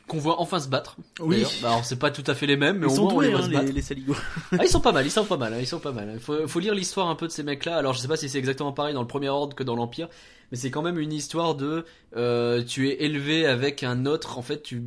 qu'on 0.08 0.20
voit 0.20 0.40
enfin 0.40 0.60
se 0.60 0.68
battre. 0.70 0.98
oui. 1.20 1.44
Bah, 1.62 1.70
alors 1.70 1.86
c'est 1.86 1.98
pas 1.98 2.12
tout 2.12 2.24
à 2.28 2.36
fait 2.36 2.46
les 2.46 2.58
mêmes, 2.58 2.78
mais 2.78 2.86
ils 2.88 2.92
au 2.92 2.96
sont 2.96 3.04
moins 3.06 3.16
on 3.16 3.20
les 3.22 3.30
voit 3.30 3.40
hein, 3.40 3.44
se 3.44 3.50
battre. 3.50 3.66
les, 3.66 3.72
les 3.72 3.82
saligots 3.82 4.16
Ah, 4.52 4.58
ils 4.64 4.68
sont 4.70 4.80
pas 4.80 4.92
mal, 4.92 5.06
ils 5.06 5.10
sont 5.12 5.26
pas 5.26 5.38
mal, 5.38 5.54
hein, 5.54 5.58
ils 5.60 5.66
sont 5.68 5.80
pas 5.80 5.92
mal. 5.92 6.20
Faut, 6.20 6.48
faut 6.48 6.60
lire 6.60 6.76
l'histoire 6.76 7.08
un 7.08 7.16
peu 7.16 7.26
de 7.28 7.32
ces 7.32 7.42
mecs-là. 7.44 7.78
Alors, 7.78 7.94
je 7.94 8.00
sais 8.00 8.08
pas 8.08 8.18
si 8.18 8.30
c'est 8.30 8.38
exactement 8.38 8.72
pareil 8.72 8.94
dans 8.94 9.02
le 9.02 9.08
premier 9.08 9.30
ordre 9.30 9.56
que 9.56 9.64
dans 9.64 9.76
l'Empire, 9.76 10.08
mais 10.52 10.58
c'est 10.58 10.72
quand 10.72 10.82
même 10.82 11.00
une 11.00 11.14
histoire 11.14 11.56
de 11.56 11.86
euh, 12.16 12.64
tu 12.64 12.90
es 12.90 13.04
élevé 13.04 13.46
avec 13.46 13.84
un 13.84 14.06
autre. 14.06 14.38
En 14.38 14.42
fait, 14.42 14.64
tu 14.64 14.84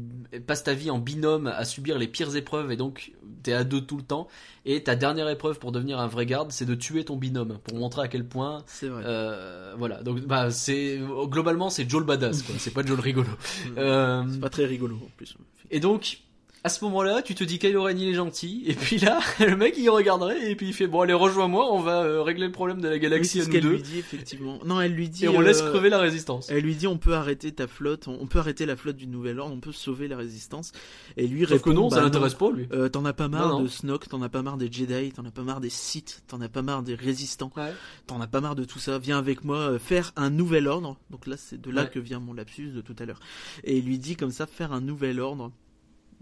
passes 0.47 0.65
ta 0.65 0.75
vie 0.75 0.91
en 0.91 0.99
binôme 0.99 1.47
à 1.47 1.65
subir 1.65 1.99
les 1.99 2.09
pires 2.09 2.35
épreuves 2.37 2.71
et 2.73 2.77
donc 2.77 3.13
t'es 3.43 3.53
à 3.53 3.65
deux 3.65 3.81
tout 3.81 3.97
le 3.97 4.03
temps. 4.03 4.29
Et 4.65 4.83
ta 4.83 4.97
dernière 4.97 5.29
épreuve 5.29 5.59
pour 5.59 5.73
devenir 5.73 5.99
un 5.99 6.09
vrai 6.09 6.27
garde, 6.27 6.53
c'est 6.53 6.67
de 6.67 6.75
tuer 6.75 7.05
ton 7.05 7.17
binôme 7.17 7.59
pour 7.65 7.79
montrer 7.79 8.03
à 8.03 8.09
quel 8.09 8.27
point. 8.27 8.63
c'est 8.67 8.89
vrai 8.89 9.03
Euh, 9.07 9.75
voilà, 9.79 10.03
donc 10.03 10.21
bah 10.21 10.51
c'est 10.51 11.01
globalement 11.25 11.71
c'est 11.71 11.89
Joel 11.89 12.05
badass, 12.05 12.43
quoi. 12.43 12.55
C'est 12.59 12.73
pas 12.73 12.85
Joel 12.85 13.01
rigolo. 13.01 13.29
Euh, 13.79 14.25
c'est 14.31 14.41
pas 14.41 14.51
très 14.51 14.65
rigolo 14.65 14.97
en 14.97 15.11
plus 15.17 15.37
et 15.71 15.81
donc, 15.81 16.21
à 16.69 16.71
ce 16.71 16.85
moment-là, 16.85 17.23
tu 17.23 17.35
te 17.35 17.45
dis 17.45 17.59
Kylo 17.59 17.85
Ren 17.85 17.97
il 17.97 18.09
est 18.11 18.15
gentil, 18.15 18.63
et 18.67 18.75
puis 18.75 18.99
là, 18.99 19.21
le 19.41 19.57
mec 19.57 19.73
il 19.79 19.89
regarderait, 19.89 20.51
et 20.51 20.55
puis 20.55 20.67
il 20.69 20.75
fait 20.75 20.87
bon 20.87 21.01
allez 21.01 21.15
rejoins-moi, 21.15 21.73
on 21.73 21.81
va 21.81 22.03
euh, 22.03 22.21
régler 22.23 22.45
le 22.45 22.53
problème 22.53 22.83
de 22.83 22.89
la 22.89 22.95
oui, 22.97 23.01
galaxie 23.01 23.41
à 23.41 23.45
ce 23.45 23.47
nous 23.47 23.53
qu'elle 23.55 23.63
deux, 23.63 23.73
lui 23.77 23.83
dit 23.83 23.99
effectivement 23.99 24.59
non 24.67 24.79
elle 24.79 24.93
lui 24.93 25.09
dit 25.09 25.25
et 25.25 25.29
on 25.29 25.41
laisse 25.41 25.63
euh, 25.63 25.71
crever 25.71 25.89
la 25.89 25.99
résistance. 25.99 26.51
Elle 26.51 26.63
lui 26.65 26.75
dit 26.75 26.87
on 26.87 26.99
peut 26.99 27.15
arrêter 27.15 27.53
ta 27.53 27.67
flotte, 27.67 28.07
on 28.07 28.19
on 28.21 28.27
peut 28.27 28.39
arrêter 28.39 28.67
la 28.67 28.77
flotte 28.77 28.97
du 28.97 29.07
Nouvel 29.07 29.41
Ordre, 29.41 29.55
on 29.55 29.61
peut 29.61 29.73
sauver 29.73 30.09
la 30.09 30.19
résistance. 30.19 30.73
Et 31.17 31.27
lui 31.27 31.41
Sauf 31.41 31.51
répond 31.53 31.71
que 31.71 31.75
non, 31.75 31.89
bah 31.89 31.97
ça 31.97 32.03
l'intéresse 32.03 32.35
pas 32.35 32.51
lui. 32.51 32.67
Euh, 32.73 32.91
t'en 32.91 33.05
as 33.07 33.15
pas 33.15 33.29
marre 33.29 33.49
Non, 33.49 33.59
non. 33.61 33.63
de 33.63 33.69
Snoke, 33.69 34.09
t'en 34.09 34.21
as 34.21 34.29
pas 34.29 34.43
marre 34.43 34.59
des 34.59 34.71
Jedi, 34.71 35.13
t'en 35.13 35.25
as 35.25 35.31
pas 35.31 35.43
marre 35.43 35.61
des 35.63 35.71
Sith, 35.71 36.23
t'en 36.29 36.43
as 36.43 36.51
pas 36.51 36.61
marre 36.61 36.83
des 36.83 36.95
résistants, 36.95 37.51
Ouais. 37.57 37.73
t'en 38.07 38.21
as 38.21 38.27
pas 38.27 38.43
marre 38.43 38.57
de 38.57 38.65
tout 38.65 38.79
ça. 38.79 38.99
Viens 38.99 39.17
avec 39.19 39.43
moi 39.45 39.57
euh, 39.57 39.79
faire 39.79 40.13
un 40.17 40.29
nouvel 40.29 40.69
ordre. 40.69 40.99
Donc 41.11 41.27
là, 41.27 41.37
c'est 41.39 41.59
de 41.59 41.71
là 41.71 41.85
Ouais. 41.85 41.91
que 41.91 41.99
vient 41.99 42.21
mon 42.21 42.35
lapsus 42.35 42.73
de 42.73 42.83
tout 42.83 42.97
à 42.99 43.07
l'heure. 43.07 43.21
Et 43.65 43.79
il 43.79 43.87
lui 43.87 43.99
dit 43.99 44.17
comme 44.17 44.33
ça 44.33 44.47
faire 44.47 44.73
un 44.75 44.83
nouvel 44.83 45.19
ordre. 45.21 45.51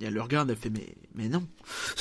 Et 0.01 0.05
elle 0.05 0.15
le 0.15 0.21
regarde, 0.23 0.51
elle 0.51 0.57
fait 0.57 0.71
mais 0.71 0.95
mais 1.15 1.29
non, 1.29 1.47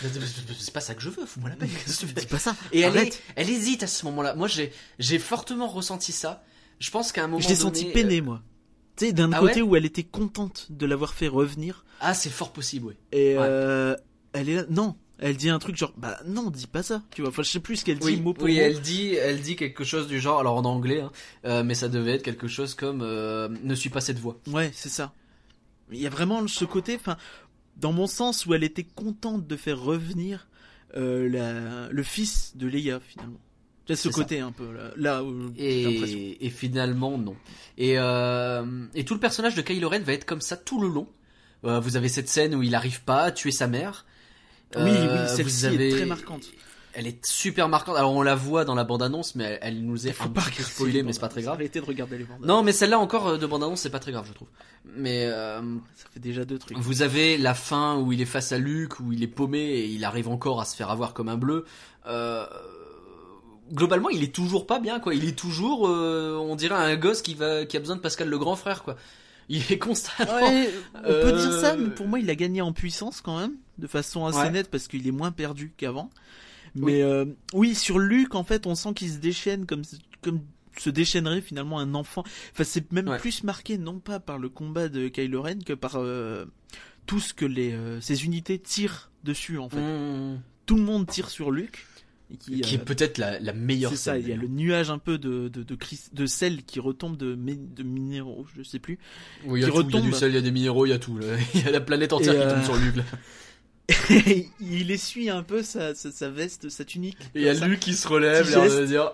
C'est 0.00 0.72
pas 0.72 0.80
ça 0.80 0.94
que 0.94 1.02
je 1.02 1.10
veux, 1.10 1.26
fous-moi 1.26 1.50
la 1.50 1.56
paix. 1.56 1.66
dis 1.66 2.26
pas 2.26 2.38
ça? 2.38 2.56
Et 2.72 2.80
elle, 2.80 2.96
est, 2.96 3.20
elle 3.36 3.50
hésite 3.50 3.82
à 3.82 3.86
ce 3.86 4.04
moment-là. 4.06 4.34
Moi 4.34 4.48
j'ai, 4.48 5.18
fortement 5.18 5.68
ressenti 5.68 6.12
ça. 6.12 6.42
Je 6.78 6.90
pense 6.90 7.12
qu'à 7.12 7.24
un 7.24 7.26
moment 7.26 7.42
Je 7.42 7.48
l'ai 7.48 7.56
senti 7.56 7.88
euh, 7.88 7.92
peiné 7.92 8.20
moi. 8.22 8.42
Tu 8.96 9.06
sais, 9.06 9.12
d'un 9.12 9.30
Ah 9.32 9.40
côté 9.40 9.60
ouais? 9.62 9.68
où 9.68 9.76
elle 9.76 9.84
était 9.84 10.02
contente 10.04 10.66
de 10.70 10.86
l'avoir 10.86 11.12
fait 11.14 11.28
revenir, 11.28 11.84
Ah 12.00 12.14
c'est 12.14 12.30
fort 12.30 12.52
possible, 12.52 12.86
oui. 12.88 12.94
Et 13.12 13.36
Ouais. 13.36 13.44
euh, 13.46 13.96
elle 14.32 14.48
est 14.48 14.54
là, 14.56 14.64
non, 14.70 14.96
elle 15.18 15.36
dit 15.36 15.50
un 15.50 15.58
truc 15.58 15.76
genre, 15.76 15.92
bah 15.98 16.18
non, 16.26 16.50
dis 16.50 16.66
pas 16.66 16.82
ça, 16.82 17.02
tu 17.10 17.20
vois. 17.20 17.30
Enfin, 17.30 17.42
je 17.42 17.50
sais 17.50 17.60
plus 17.60 17.76
ce 17.76 17.84
qu'elle 17.84 17.98
dit 17.98 18.06
Oui, 18.06 18.16
mot 18.16 18.32
pour 18.32 18.44
oui, 18.44 18.54
mot. 18.56 18.60
elle 18.62 18.80
dit, 18.80 19.14
elle 19.14 19.40
dit 19.42 19.56
quelque 19.56 19.84
chose 19.84 20.06
du 20.08 20.18
genre, 20.18 20.40
alors 20.40 20.56
en 20.56 20.64
anglais, 20.64 21.00
hein, 21.02 21.12
euh, 21.44 21.62
mais 21.62 21.74
ça 21.74 21.88
devait 21.88 22.12
être 22.14 22.22
quelque 22.22 22.48
chose 22.48 22.74
comme 22.74 23.02
euh, 23.02 23.48
ne 23.62 23.74
suis 23.74 23.90
pas 23.90 24.00
cette 24.00 24.18
voix. 24.18 24.38
Ouais, 24.46 24.70
c'est 24.74 24.88
ça. 24.88 25.12
Il 25.92 25.98
y 26.00 26.06
a 26.06 26.10
vraiment 26.10 26.46
ce 26.48 26.64
côté, 26.64 26.96
enfin, 26.96 27.16
dans 27.76 27.92
mon 27.92 28.06
sens 28.06 28.46
où 28.46 28.54
elle 28.54 28.64
était 28.64 28.84
contente 28.84 29.46
de 29.46 29.56
faire 29.56 29.80
revenir 29.80 30.46
euh, 30.96 31.28
la, 31.28 31.88
le 31.90 32.02
fils 32.02 32.56
de 32.56 32.66
Leia 32.66 33.00
finalement. 33.00 33.40
Ce 33.88 33.96
C'est 33.96 34.12
ça. 34.12 34.14
côté 34.14 34.38
un 34.38 34.52
peu 34.52 34.68
là, 34.96 35.24
où. 35.24 35.52
Et, 35.56 36.46
et 36.46 36.50
finalement, 36.50 37.18
non. 37.18 37.34
Et, 37.76 37.98
euh, 37.98 38.64
et 38.94 39.04
tout 39.04 39.14
le 39.14 39.20
personnage 39.20 39.56
de 39.56 39.62
Kylo 39.62 39.88
Ren 39.88 40.00
va 40.00 40.12
être 40.12 40.26
comme 40.26 40.40
ça 40.40 40.56
tout 40.56 40.80
le 40.80 40.88
long. 40.88 41.08
Euh, 41.64 41.80
vous 41.80 41.96
avez 41.96 42.08
cette 42.08 42.28
scène 42.28 42.54
où 42.54 42.62
il 42.62 42.74
arrive 42.76 43.02
pas 43.02 43.22
à 43.24 43.32
tuer 43.32 43.50
sa 43.50 43.66
mère. 43.66 44.06
Oui, 44.76 44.82
oui, 44.92 45.28
celle-ci 45.34 45.66
avez- 45.66 45.88
est 45.88 45.90
très 45.90 46.06
marquante. 46.06 46.44
Elle 46.92 47.06
est 47.06 47.24
super 47.24 47.68
marquante. 47.68 47.96
Alors 47.96 48.12
on 48.12 48.22
la 48.22 48.34
voit 48.34 48.64
dans 48.64 48.74
la 48.74 48.82
bande-annonce, 48.84 49.34
mais 49.36 49.44
elle, 49.44 49.58
elle 49.62 49.82
nous 49.84 50.08
est 50.08 50.20
un 50.20 50.28
pas 50.28 50.40
petit 50.42 50.56
peu 50.56 50.62
spoilée, 50.64 51.02
mais 51.04 51.12
c'est 51.12 51.20
pas 51.20 51.28
très 51.28 51.42
grave. 51.42 51.54
Arrêtez 51.54 51.80
de 51.80 51.84
regarder 51.84 52.18
les 52.18 52.24
bandes. 52.24 52.44
Non, 52.44 52.62
mais 52.64 52.72
celle-là 52.72 52.98
encore 52.98 53.28
euh, 53.28 53.38
de 53.38 53.46
bande-annonce, 53.46 53.80
c'est 53.80 53.90
pas 53.90 54.00
très 54.00 54.10
grave, 54.12 54.26
je 54.28 54.32
trouve. 54.32 54.48
Mais 54.96 55.24
euh, 55.26 55.60
ça 55.94 56.06
fait 56.12 56.20
déjà 56.20 56.44
deux 56.44 56.58
trucs. 56.58 56.76
vous 56.78 57.02
avez 57.02 57.38
la 57.38 57.54
fin 57.54 57.96
où 57.98 58.12
il 58.12 58.20
est 58.20 58.24
face 58.26 58.50
à 58.52 58.58
Luke, 58.58 58.98
où 59.00 59.12
il 59.12 59.22
est 59.22 59.28
paumé 59.28 59.58
et 59.60 59.86
il 59.86 60.04
arrive 60.04 60.28
encore 60.28 60.60
à 60.60 60.64
se 60.64 60.74
faire 60.74 60.90
avoir 60.90 61.14
comme 61.14 61.28
un 61.28 61.36
bleu. 61.36 61.64
Euh, 62.06 62.44
globalement, 63.72 64.08
il 64.08 64.22
est 64.22 64.34
toujours 64.34 64.66
pas 64.66 64.80
bien, 64.80 64.98
quoi. 65.00 65.14
Il 65.14 65.24
est 65.26 65.38
toujours, 65.38 65.86
euh, 65.88 66.36
on 66.40 66.56
dirait 66.56 66.74
un 66.74 66.96
gosse 66.96 67.22
qui 67.22 67.34
va, 67.34 67.66
qui 67.66 67.76
a 67.76 67.80
besoin 67.80 67.96
de 67.96 68.00
Pascal 68.00 68.28
le 68.28 68.38
grand 68.38 68.56
frère, 68.56 68.82
quoi. 68.82 68.96
Il 69.48 69.62
est 69.72 69.78
constamment. 69.78 70.32
Ouais, 70.32 70.70
on 70.94 71.02
peut 71.02 71.08
Euh, 71.08 71.38
dire 71.50 71.60
ça, 71.60 71.76
mais 71.76 71.90
pour 71.90 72.06
moi, 72.06 72.20
il 72.20 72.30
a 72.30 72.34
gagné 72.36 72.62
en 72.62 72.72
puissance 72.72 73.20
quand 73.20 73.38
même, 73.38 73.54
de 73.78 73.86
façon 73.88 74.26
assez 74.26 74.38
Ouais. 74.38 74.50
nette, 74.50 74.70
parce 74.70 74.86
qu'il 74.86 75.06
est 75.08 75.12
moins 75.12 75.32
perdu 75.32 75.72
qu'avant. 75.76 76.08
Mais 76.74 77.02
euh, 77.02 77.24
oui, 77.52 77.74
sur 77.74 77.98
Luke, 77.98 78.34
en 78.34 78.44
fait, 78.44 78.66
on 78.66 78.74
sent 78.74 78.94
qu'il 78.94 79.10
se 79.10 79.18
déchaîne 79.18 79.66
comme 79.66 79.82
comme 80.22 80.40
se 80.78 80.88
déchaînerait 80.90 81.40
finalement 81.40 81.78
un 81.78 81.94
enfant. 81.94 82.22
Enfin, 82.52 82.64
c'est 82.64 82.90
même 82.92 83.08
Ouais. 83.08 83.18
plus 83.18 83.42
marqué 83.44 83.76
non 83.78 83.98
pas 83.98 84.20
par 84.20 84.38
le 84.38 84.48
combat 84.48 84.88
de 84.88 85.08
Kylo 85.08 85.42
Ren 85.42 85.58
que 85.64 85.72
par 85.72 85.96
euh, 85.96 86.44
tout 87.06 87.20
ce 87.20 87.34
que 87.34 87.44
les 87.44 87.72
euh, 87.72 88.00
ces 88.00 88.24
unités 88.24 88.58
tirent 88.58 89.10
dessus. 89.24 89.58
En 89.58 89.68
fait, 89.68 89.80
Mmh. 89.80 90.40
tout 90.66 90.76
le 90.76 90.82
monde 90.82 91.06
tire 91.06 91.28
sur 91.28 91.50
Luke. 91.50 91.86
Et 92.32 92.36
qui, 92.36 92.60
qui 92.60 92.74
est 92.76 92.78
euh, 92.80 92.84
peut-être 92.84 93.18
la, 93.18 93.40
la 93.40 93.52
meilleure 93.52 93.90
c'est 93.90 93.96
ça, 93.96 94.16
il 94.16 94.28
y 94.28 94.32
a 94.32 94.36
le 94.36 94.46
nuage 94.46 94.88
un 94.88 94.98
peu 94.98 95.18
de 95.18 95.48
de 95.48 95.64
de, 95.64 95.74
cris- 95.74 96.10
de 96.12 96.26
sel 96.26 96.62
qui 96.62 96.78
retombe 96.78 97.16
de, 97.16 97.34
de 97.34 97.82
minéraux, 97.82 98.46
je 98.56 98.62
sais 98.62 98.78
plus. 98.78 99.00
Oui, 99.46 99.58
il 99.58 99.62
y 99.62 99.66
a 99.66 99.70
qui 99.70 99.76
tout, 99.76 99.86
il 99.88 99.94
y 99.96 99.98
a 99.98 100.00
du 100.02 100.12
sel, 100.12 100.30
il 100.30 100.34
y 100.36 100.38
a 100.38 100.40
des 100.40 100.52
minéraux, 100.52 100.86
il 100.86 100.90
y 100.90 100.92
a 100.92 101.00
tout. 101.00 101.18
là. 101.18 101.26
Il 101.54 101.62
y 101.62 101.66
a 101.66 101.72
la 101.72 101.80
planète 101.80 102.12
entière 102.12 102.34
Et, 102.34 102.36
qui 102.36 102.42
euh, 102.44 102.54
tombe 102.54 102.62
sur 102.62 102.76
Luke. 102.76 102.94
Là. 102.96 103.02
il 104.60 104.90
essuie 104.90 105.30
un 105.30 105.42
peu 105.42 105.62
sa, 105.62 105.94
sa, 105.94 106.10
sa 106.10 106.28
veste, 106.28 106.68
sa 106.68 106.84
tunique. 106.84 107.18
Et 107.34 107.40
il 107.40 107.42
y 107.42 107.48
a. 107.48 107.54
Luke 107.66 107.80
qui 107.80 107.94
se 107.94 108.06
relève, 108.08 108.48
l'air 108.50 108.62
de 108.62 108.86
dire 108.86 109.12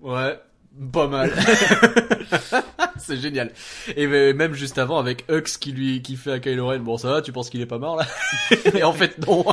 Ouais, 0.00 0.38
pas 0.92 1.08
mal. 1.08 1.32
c'est 2.98 3.18
génial. 3.18 3.52
Et 3.96 4.06
même 4.06 4.54
juste 4.54 4.78
avant, 4.78 4.98
avec 4.98 5.24
Hux 5.28 5.58
qui 5.58 5.72
lui 5.72 6.02
qui 6.02 6.16
fait 6.16 6.32
à 6.32 6.40
Kylo 6.40 6.66
Ren 6.66 6.80
Bon, 6.80 6.98
ça 6.98 7.10
va, 7.10 7.22
tu 7.22 7.32
penses 7.32 7.50
qu'il 7.50 7.60
est 7.60 7.66
pas 7.66 7.78
mort 7.78 7.96
là 7.96 8.06
Et 8.74 8.84
en 8.84 8.92
fait, 8.92 9.18
non. 9.26 9.44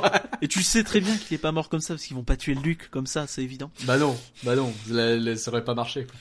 Et 0.42 0.48
tu 0.48 0.62
sais 0.62 0.84
très 0.84 1.00
bien 1.00 1.16
qu'il 1.18 1.36
est 1.36 1.40
pas 1.40 1.52
mort 1.52 1.70
comme 1.70 1.82
ça 1.82 1.94
parce 1.94 2.06
qu'ils 2.06 2.16
vont 2.16 2.24
pas 2.24 2.38
tuer 2.38 2.56
Luke 2.56 2.90
comme 2.92 3.08
ça, 3.08 3.26
c'est 3.28 3.44
évident. 3.44 3.72
bah 3.84 3.98
non, 3.98 4.16
bah 4.44 4.56
non, 4.56 4.74
ça 5.36 5.52
aurait 5.52 5.64
pas 5.64 5.76
marché. 5.76 6.06
Quoi. 6.06 6.16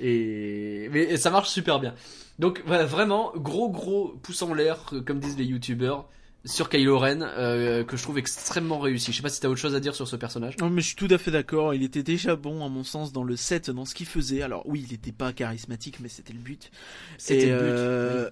Et 0.00 0.88
mais 0.92 1.02
et 1.04 1.16
ça 1.16 1.30
marche 1.30 1.50
super 1.50 1.80
bien. 1.80 1.94
Donc 2.38 2.62
voilà, 2.66 2.84
vraiment 2.84 3.32
gros 3.36 3.70
gros 3.70 4.18
pouce 4.22 4.42
en 4.42 4.52
l'air, 4.54 4.78
euh, 4.92 5.00
comme 5.00 5.20
disent 5.20 5.38
les 5.38 5.44
youtubeurs, 5.44 6.08
sur 6.44 6.68
Kylo 6.68 6.98
Ren, 6.98 7.22
euh, 7.22 7.84
que 7.84 7.96
je 7.96 8.02
trouve 8.02 8.18
extrêmement 8.18 8.78
réussi. 8.78 9.12
Je 9.12 9.16
sais 9.16 9.22
pas 9.22 9.28
si 9.30 9.40
t'as 9.40 9.48
autre 9.48 9.60
chose 9.60 9.74
à 9.74 9.80
dire 9.80 9.94
sur 9.94 10.06
ce 10.08 10.16
personnage. 10.16 10.56
Non 10.58 10.68
mais 10.70 10.82
je 10.82 10.88
suis 10.88 10.96
tout 10.96 11.08
à 11.10 11.16
fait 11.18 11.30
d'accord, 11.30 11.72
il 11.74 11.82
était 11.82 12.02
déjà 12.02 12.36
bon 12.36 12.64
à 12.64 12.68
mon 12.68 12.84
sens 12.84 13.12
dans 13.12 13.24
le 13.24 13.34
7, 13.36 13.70
dans 13.70 13.84
ce 13.84 13.94
qu'il 13.94 14.06
faisait. 14.06 14.42
Alors 14.42 14.62
oui, 14.66 14.84
il 14.86 14.92
était 14.94 15.12
pas 15.12 15.32
charismatique 15.32 16.00
mais 16.00 16.08
c'était 16.08 16.32
le 16.34 16.38
but. 16.40 16.70
C'était 17.18 17.46
le 17.46 17.56
but, 17.58 17.62
euh, 17.62 18.30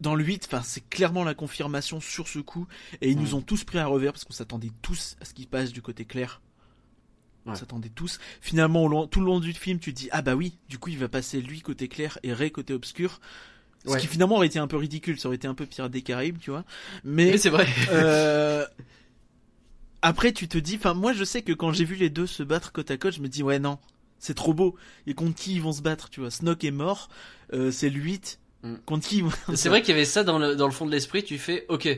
Dans 0.00 0.14
le 0.16 0.24
8, 0.24 0.46
enfin 0.46 0.62
c'est 0.64 0.88
clairement 0.88 1.22
la 1.22 1.34
confirmation 1.34 2.00
sur 2.00 2.26
ce 2.28 2.40
coup 2.40 2.66
et 3.00 3.10
ils 3.10 3.18
nous 3.18 3.34
ont 3.36 3.40
tous 3.40 3.62
pris 3.64 3.78
à 3.78 3.86
revers 3.86 4.12
parce 4.12 4.24
qu'on 4.24 4.32
s'attendait 4.32 4.72
tous 4.82 5.16
à 5.20 5.24
ce 5.24 5.32
qui 5.32 5.46
passe 5.46 5.72
du 5.72 5.80
côté 5.82 6.04
clair. 6.04 6.40
On 7.46 7.54
s'attendait 7.54 7.90
tous. 7.90 8.18
Finalement, 8.40 8.82
au 8.84 8.88
long- 8.88 9.06
tout 9.06 9.20
le 9.20 9.26
long 9.26 9.38
du 9.38 9.52
film, 9.52 9.78
tu 9.78 9.92
te 9.92 9.98
dis 10.00 10.08
ah 10.12 10.22
bah 10.22 10.34
oui, 10.34 10.58
du 10.68 10.78
coup 10.78 10.88
il 10.90 10.98
va 10.98 11.08
passer 11.08 11.40
lui 11.42 11.60
côté 11.60 11.88
clair 11.88 12.18
et 12.22 12.32
Ray 12.32 12.50
côté 12.50 12.72
obscur. 12.74 13.20
Ce 13.86 13.90
Ouais. 13.92 14.00
qui 14.00 14.06
finalement 14.06 14.36
aurait 14.36 14.46
été 14.46 14.58
un 14.58 14.66
peu 14.66 14.76
ridicule, 14.78 15.18
ça 15.20 15.28
aurait 15.28 15.36
été 15.36 15.46
un 15.46 15.54
peu 15.54 15.66
Pirates 15.66 15.90
des 15.92 16.00
Caraïbes, 16.02 16.38
tu 16.38 16.50
vois. 16.50 16.64
Mais 17.04 17.32
Mais 17.32 17.38
c'est 17.38 17.50
vrai. 17.50 17.66
Euh, 17.90 18.64
après 20.02 20.32
tu 20.32 20.48
te 20.48 20.58
dis, 20.58 20.76
enfin 20.76 20.94
moi 20.94 21.12
je 21.12 21.24
sais 21.24 21.42
que 21.42 21.52
quand 21.52 21.72
j'ai 21.72 21.84
vu 21.84 21.94
les 21.96 22.10
deux 22.10 22.26
se 22.26 22.42
battre 22.42 22.72
côte 22.72 22.90
à 22.90 22.96
côte, 22.96 23.14
je 23.14 23.20
me 23.20 23.28
dis 23.28 23.42
ouais 23.42 23.58
non, 23.58 23.78
c'est 24.18 24.34
trop 24.34 24.54
beau. 24.54 24.76
Et 25.06 25.14
contre 25.14 25.34
qui 25.34 25.54
ils 25.54 25.62
vont 25.62 25.72
se 25.72 25.82
battre, 25.82 26.10
tu 26.10 26.20
vois? 26.20 26.30
Snoke 26.30 26.64
est 26.64 26.70
mort, 26.70 27.08
euh, 27.52 27.70
c'est 27.70 27.90
le 27.90 28.00
8. 28.00 28.38
Mm. 28.62 28.74
Contre 28.86 29.06
qui 29.06 29.22
C'est 29.54 29.68
vrai 29.68 29.82
qu'il 29.82 29.90
y 29.90 29.96
avait 29.96 30.04
ça 30.06 30.24
dans 30.24 30.38
le, 30.38 30.56
dans 30.56 30.66
le 30.66 30.72
fond 30.72 30.86
de 30.86 30.90
l'esprit, 30.90 31.22
tu 31.24 31.38
fais, 31.38 31.66
ok. 31.68 31.88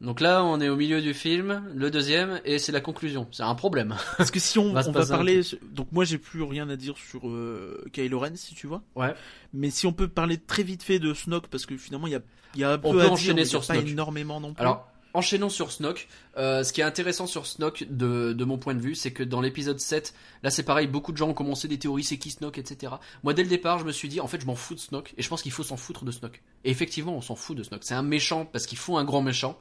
Donc 0.00 0.20
là, 0.20 0.44
on 0.44 0.60
est 0.60 0.68
au 0.68 0.76
milieu 0.76 1.02
du 1.02 1.12
film, 1.12 1.64
le 1.74 1.90
deuxième, 1.90 2.40
et 2.44 2.58
c'est 2.60 2.70
la 2.70 2.80
conclusion. 2.80 3.26
C'est 3.32 3.42
un 3.42 3.54
problème. 3.56 3.96
Parce 4.16 4.30
que 4.30 4.38
si 4.38 4.58
on, 4.58 4.72
Va 4.72 4.82
on 4.86 4.92
va 4.92 5.04
parler, 5.04 5.40
donc 5.72 5.88
moi 5.90 6.04
j'ai 6.04 6.18
plus 6.18 6.42
rien 6.42 6.68
à 6.68 6.76
dire 6.76 6.96
sur 6.96 7.28
euh, 7.28 7.84
Kylo 7.92 8.20
Ren 8.20 8.36
si 8.36 8.54
tu 8.54 8.68
vois. 8.68 8.82
Ouais. 8.94 9.12
Mais 9.52 9.70
si 9.70 9.86
on 9.86 9.92
peut 9.92 10.06
parler 10.08 10.38
très 10.38 10.62
vite 10.62 10.84
fait 10.84 11.00
de 11.00 11.12
Snoke 11.14 11.48
parce 11.48 11.66
que 11.66 11.76
finalement 11.76 12.06
il 12.06 12.12
y 12.12 12.16
a, 12.16 12.20
y 12.54 12.62
a 12.62 12.70
un 12.72 12.78
peu 12.78 12.88
On 12.88 12.92
peut 12.92 13.00
à 13.00 13.04
dire, 13.04 13.12
enchaîner 13.12 13.42
a 13.42 13.44
sur 13.44 13.66
pas 13.66 13.74
Snoke. 13.74 13.88
énormément 13.88 14.40
non 14.40 14.54
plus. 14.54 14.60
Alors, 14.60 14.86
enchaînons 15.14 15.48
sur 15.48 15.72
Snoke. 15.72 16.06
Euh, 16.36 16.62
ce 16.62 16.72
qui 16.72 16.80
est 16.80 16.84
intéressant 16.84 17.26
sur 17.26 17.46
Snoke, 17.46 17.84
de, 17.90 18.32
de 18.32 18.44
mon 18.44 18.56
point 18.58 18.74
de 18.74 18.80
vue, 18.80 18.94
c'est 18.94 19.10
que 19.12 19.24
dans 19.24 19.40
l'épisode 19.40 19.80
7, 19.80 20.14
là 20.44 20.50
c'est 20.50 20.62
pareil, 20.62 20.86
beaucoup 20.86 21.10
de 21.10 21.16
gens 21.16 21.28
ont 21.30 21.34
commencé 21.34 21.66
des 21.66 21.78
théories, 21.78 22.04
c'est 22.04 22.18
qui 22.18 22.30
Snoke, 22.30 22.58
etc. 22.58 22.92
Moi, 23.24 23.34
dès 23.34 23.42
le 23.42 23.48
départ, 23.48 23.80
je 23.80 23.84
me 23.84 23.90
suis 23.90 24.08
dit, 24.08 24.20
en 24.20 24.28
fait, 24.28 24.40
je 24.40 24.46
m'en 24.46 24.54
fous 24.54 24.74
de 24.76 24.80
Snoke, 24.80 25.12
et 25.18 25.22
je 25.22 25.28
pense 25.28 25.42
qu'il 25.42 25.50
faut 25.50 25.64
s'en 25.64 25.76
foutre 25.76 26.04
de 26.04 26.12
Snoke. 26.12 26.40
Et 26.64 26.70
effectivement, 26.70 27.16
on 27.16 27.20
s'en 27.20 27.34
fout 27.34 27.56
de 27.56 27.64
Snoke. 27.64 27.82
C'est 27.82 27.94
un 27.94 28.02
méchant, 28.02 28.44
parce 28.44 28.66
qu'il 28.66 28.78
faut 28.78 28.96
un 28.96 29.04
grand 29.04 29.22
méchant. 29.22 29.58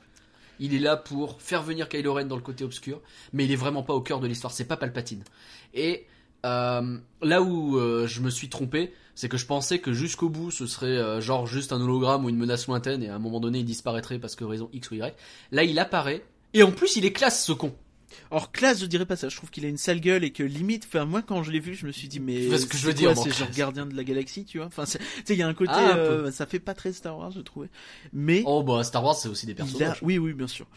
Il 0.60 0.74
est 0.74 0.80
là 0.80 0.98
pour 0.98 1.42
faire 1.42 1.64
venir 1.64 1.90
Kylo 1.90 2.14
Ren 2.14 2.26
dans 2.26 2.36
le 2.36 2.42
côté 2.42 2.64
obscur, 2.64 3.02
mais 3.34 3.46
il 3.46 3.52
est 3.52 3.58
vraiment 3.58 3.84
pas 3.84 3.94
au 3.94 4.02
cœur 4.02 4.20
de 4.20 4.28
l'histoire, 4.28 4.52
c'est 4.52 4.66
pas 4.66 4.78
Palpatine. 4.78 5.24
Et 5.74 6.06
euh, 6.46 6.98
là 7.22 7.42
où 7.42 7.78
euh, 7.78 8.08
je 8.08 8.22
me 8.22 8.30
suis 8.30 8.50
trompé, 8.50 8.94
c'est 9.16 9.30
que 9.30 9.38
je 9.38 9.46
pensais 9.46 9.80
que 9.80 9.94
jusqu'au 9.94 10.30
bout 10.30 10.52
ce 10.52 10.68
serait 10.68 10.86
euh, 10.88 11.20
genre 11.20 11.48
juste 11.48 11.74
un 11.74 11.82
hologramme 11.82 12.26
ou 12.26 12.30
une 12.30 12.38
menace 12.38 12.68
lointaine 12.68 13.02
et 13.02 13.10
à 13.10 13.16
un 13.16 13.20
moment 13.20 13.40
donné 13.40 13.60
il 13.60 13.66
disparaîtrait 13.66 14.20
parce 14.20 14.36
que 14.36 14.44
raison 14.44 14.70
X 14.74 14.92
ou 14.92 14.96
Y. 14.96 15.16
Là 15.52 15.64
il 15.64 15.80
apparaît 15.80 16.24
et 16.54 16.64
en 16.64 16.72
plus 16.72 16.96
il 16.96 17.06
est 17.06 17.14
classe 17.14 17.44
ce 17.44 17.52
con. 17.52 17.74
Alors 18.32 18.52
classe, 18.52 18.80
je 18.80 18.86
dirais 18.86 19.06
pas 19.06 19.16
ça. 19.16 19.30
Je 19.30 19.36
trouve 19.36 19.50
qu'il 19.50 19.66
a 19.66 19.68
une 19.68 19.78
sale 19.78 20.00
gueule 20.00 20.24
et 20.24 20.32
que 20.32 20.44
limite, 20.44 20.86
enfin 20.88 21.06
moi 21.06 21.22
quand 21.22 21.44
je 21.44 21.52
l'ai 21.52 21.60
vu, 21.60 21.76
je 21.76 21.86
me 21.86 21.92
suis 21.92 22.08
dit 22.08 22.20
mais 22.20 22.58
ce 22.58 22.66
que 22.66 22.78
je 22.78 22.86
veux 22.86 22.94
quoi, 22.94 23.00
dire, 23.14 23.18
c'est 23.18 23.32
genre 23.32 23.50
gardien 23.52 23.86
de 23.86 23.96
la 23.96 24.04
galaxie, 24.04 24.46
tu 24.46 24.58
vois? 24.60 24.68
Enfin, 24.68 24.86
c'est- 24.86 25.00
tu 25.00 25.06
sais, 25.26 25.34
il 25.34 25.40
y 25.40 25.42
a 25.44 25.48
un 25.48 25.54
côté, 25.54 25.72
Ah, 25.74 25.94
un 25.94 25.96
peu. 25.96 26.00
euh, 26.28 26.32
ça 26.32 26.46
fait 26.46 26.60
pas 26.60 26.74
très 26.74 26.94
Star 26.94 27.18
Wars, 27.18 27.32
je 27.32 27.42
trouvais. 27.42 27.70
Mais 28.14 28.44
Oh 28.46 28.64
bah 28.64 28.84
Star 28.84 29.04
Wars 29.04 29.16
c'est 29.16 29.30
aussi 29.30 29.46
des 29.46 29.52
il 29.54 29.62
a, 29.62 29.66
personnages. 29.66 30.00
oui, 30.02 30.18
oui, 30.18 30.34
bien 30.34 30.48
sûr. 30.48 30.68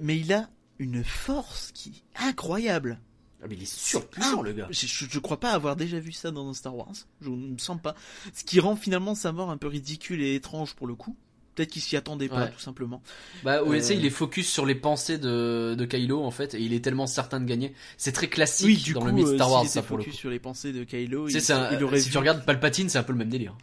Mais 0.00 0.18
il 0.18 0.32
a 0.32 0.48
une 0.78 1.02
force 1.04 1.72
qui 1.72 2.02
est 2.18 2.24
incroyable. 2.28 3.00
Ah, 3.42 3.46
mais 3.48 3.56
il 3.56 3.62
est 3.62 3.66
surpuissant 3.72 4.40
le 4.42 4.52
gars. 4.52 4.66
Je, 4.70 4.86
je, 4.86 5.04
je 5.10 5.18
crois 5.18 5.38
pas 5.40 5.50
avoir 5.52 5.76
déjà 5.76 5.98
vu 6.00 6.12
ça 6.12 6.30
dans 6.30 6.48
un 6.48 6.54
Star 6.54 6.74
Wars. 6.74 6.92
Je 7.20 7.28
ne 7.30 7.52
me 7.52 7.58
sens 7.58 7.80
pas. 7.82 7.94
Ce 8.32 8.44
qui 8.44 8.60
rend 8.60 8.76
finalement 8.76 9.14
sa 9.14 9.32
mort 9.32 9.50
un 9.50 9.56
peu 9.58 9.66
ridicule 9.66 10.22
et 10.22 10.34
étrange 10.34 10.74
pour 10.74 10.86
le 10.86 10.94
coup. 10.94 11.16
Peut-être 11.56 11.70
qu'il 11.70 11.82
s'y 11.82 11.96
attendait 11.96 12.28
pas, 12.28 12.44
Ouais. 12.44 12.50
tout 12.52 12.60
simplement. 12.60 13.02
Bah 13.42 13.62
oui, 13.64 13.78
Euh, 13.78 13.80
tu 13.80 13.86
sais, 13.86 13.96
il 13.96 14.06
est 14.06 14.10
focus 14.10 14.48
sur 14.48 14.64
les 14.66 14.74
pensées 14.76 15.18
de, 15.18 15.74
de 15.76 15.84
Kylo 15.86 16.22
en 16.22 16.30
fait 16.30 16.54
et 16.54 16.60
il 16.60 16.72
est 16.72 16.80
tellement 16.84 17.06
certain 17.08 17.40
de 17.40 17.46
gagner. 17.46 17.72
C'est 17.96 18.12
très 18.12 18.28
classique 18.28 18.66
Oui, 18.66 18.76
du 18.76 18.92
dans 18.92 19.00
coup, 19.00 19.06
le 19.08 19.12
mythe 19.14 19.26
euh, 19.26 19.34
Star 19.34 19.50
Wars 19.50 19.66
ça 19.66 19.82
pour 19.82 19.96
le 19.96 20.02
focus 20.04 20.14
coup. 20.14 20.20
sur 20.20 20.30
les 20.30 20.38
pensées 20.38 20.72
de 20.72 20.84
Kylo, 20.84 21.28
il, 21.28 21.40
c'est 21.40 21.52
un- 21.52 21.72
il 21.72 21.82
aurait 21.82 21.98
si 21.98 22.06
vu- 22.06 22.12
tu 22.12 22.18
regardes 22.18 22.44
Palpatine, 22.44 22.88
c'est 22.88 22.98
un 22.98 23.02
peu 23.02 23.12
le 23.12 23.18
même 23.18 23.28
délire. 23.30 23.56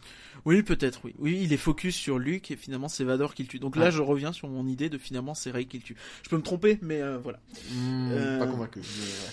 Oui, 0.44 0.62
peut-être, 0.62 1.00
oui. 1.04 1.14
Oui, 1.20 1.40
il 1.42 1.52
est 1.54 1.56
focus 1.56 1.94
sur 1.96 2.18
Luke 2.18 2.50
et 2.50 2.56
finalement 2.56 2.88
c'est 2.88 3.04
Vador 3.04 3.32
qui 3.34 3.44
le 3.44 3.48
tue. 3.48 3.58
Donc 3.60 3.76
là, 3.76 3.84
Ouais. 3.86 3.90
je 3.92 4.02
reviens 4.02 4.32
sur 4.32 4.48
mon 4.48 4.66
idée 4.66 4.90
de 4.90 4.98
finalement 4.98 5.32
c'est 5.32 5.50
Rey 5.50 5.64
qui 5.64 5.78
le 5.78 5.82
tue. 5.84 5.96
Je 6.22 6.28
peux 6.28 6.36
me 6.36 6.42
tromper, 6.42 6.78
mais 6.82 7.00
euh, 7.00 7.16
voilà. 7.22 7.38
Hmm, 7.72 8.10
Euh, 8.12 8.38
Pas 8.40 8.46
convaincu. 8.46 8.80
mais 8.80 8.84
ouais. 8.84 9.32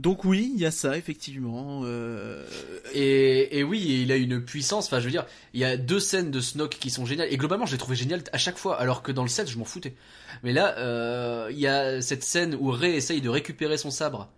Donc 0.00 0.24
oui, 0.24 0.50
il 0.54 0.60
y 0.60 0.64
a 0.66 0.70
ça, 0.70 0.96
effectivement. 0.96 1.82
euh, 1.84 2.44
Et, 2.94 3.58
et 3.58 3.62
oui, 3.62 3.92
et 3.92 4.00
il 4.02 4.12
a 4.12 4.16
une 4.16 4.42
puissance. 4.42 4.86
Enfin, 4.86 4.98
je 4.98 5.04
veux 5.04 5.10
dire, 5.10 5.26
il 5.52 5.60
y 5.60 5.64
a 5.64 5.76
deux 5.76 6.00
scènes 6.00 6.30
de 6.30 6.40
Snoke 6.40 6.78
qui 6.80 6.88
sont 6.90 7.04
géniales. 7.04 7.28
Et 7.30 7.36
globalement, 7.36 7.66
je 7.66 7.72
les 7.72 7.78
trouvais 7.78 7.96
géniales 7.96 8.22
à 8.32 8.38
chaque 8.38 8.56
fois, 8.56 8.80
alors 8.80 9.02
que 9.02 9.12
dans 9.12 9.22
le 9.22 9.28
7, 9.28 9.50
je 9.50 9.58
m'en 9.58 9.64
foutais. 9.66 9.94
Mais 10.42 10.52
là, 10.54 10.74
euh, 10.78 11.48
il 11.50 11.58
y 11.58 11.66
a 11.66 12.00
cette 12.00 12.22
scène 12.24 12.56
où 12.58 12.70
Rey 12.70 12.94
essaye 12.96 13.20
de 13.20 13.28
récupérer 13.28 13.76
son 13.76 13.90
sabre. 13.90 14.30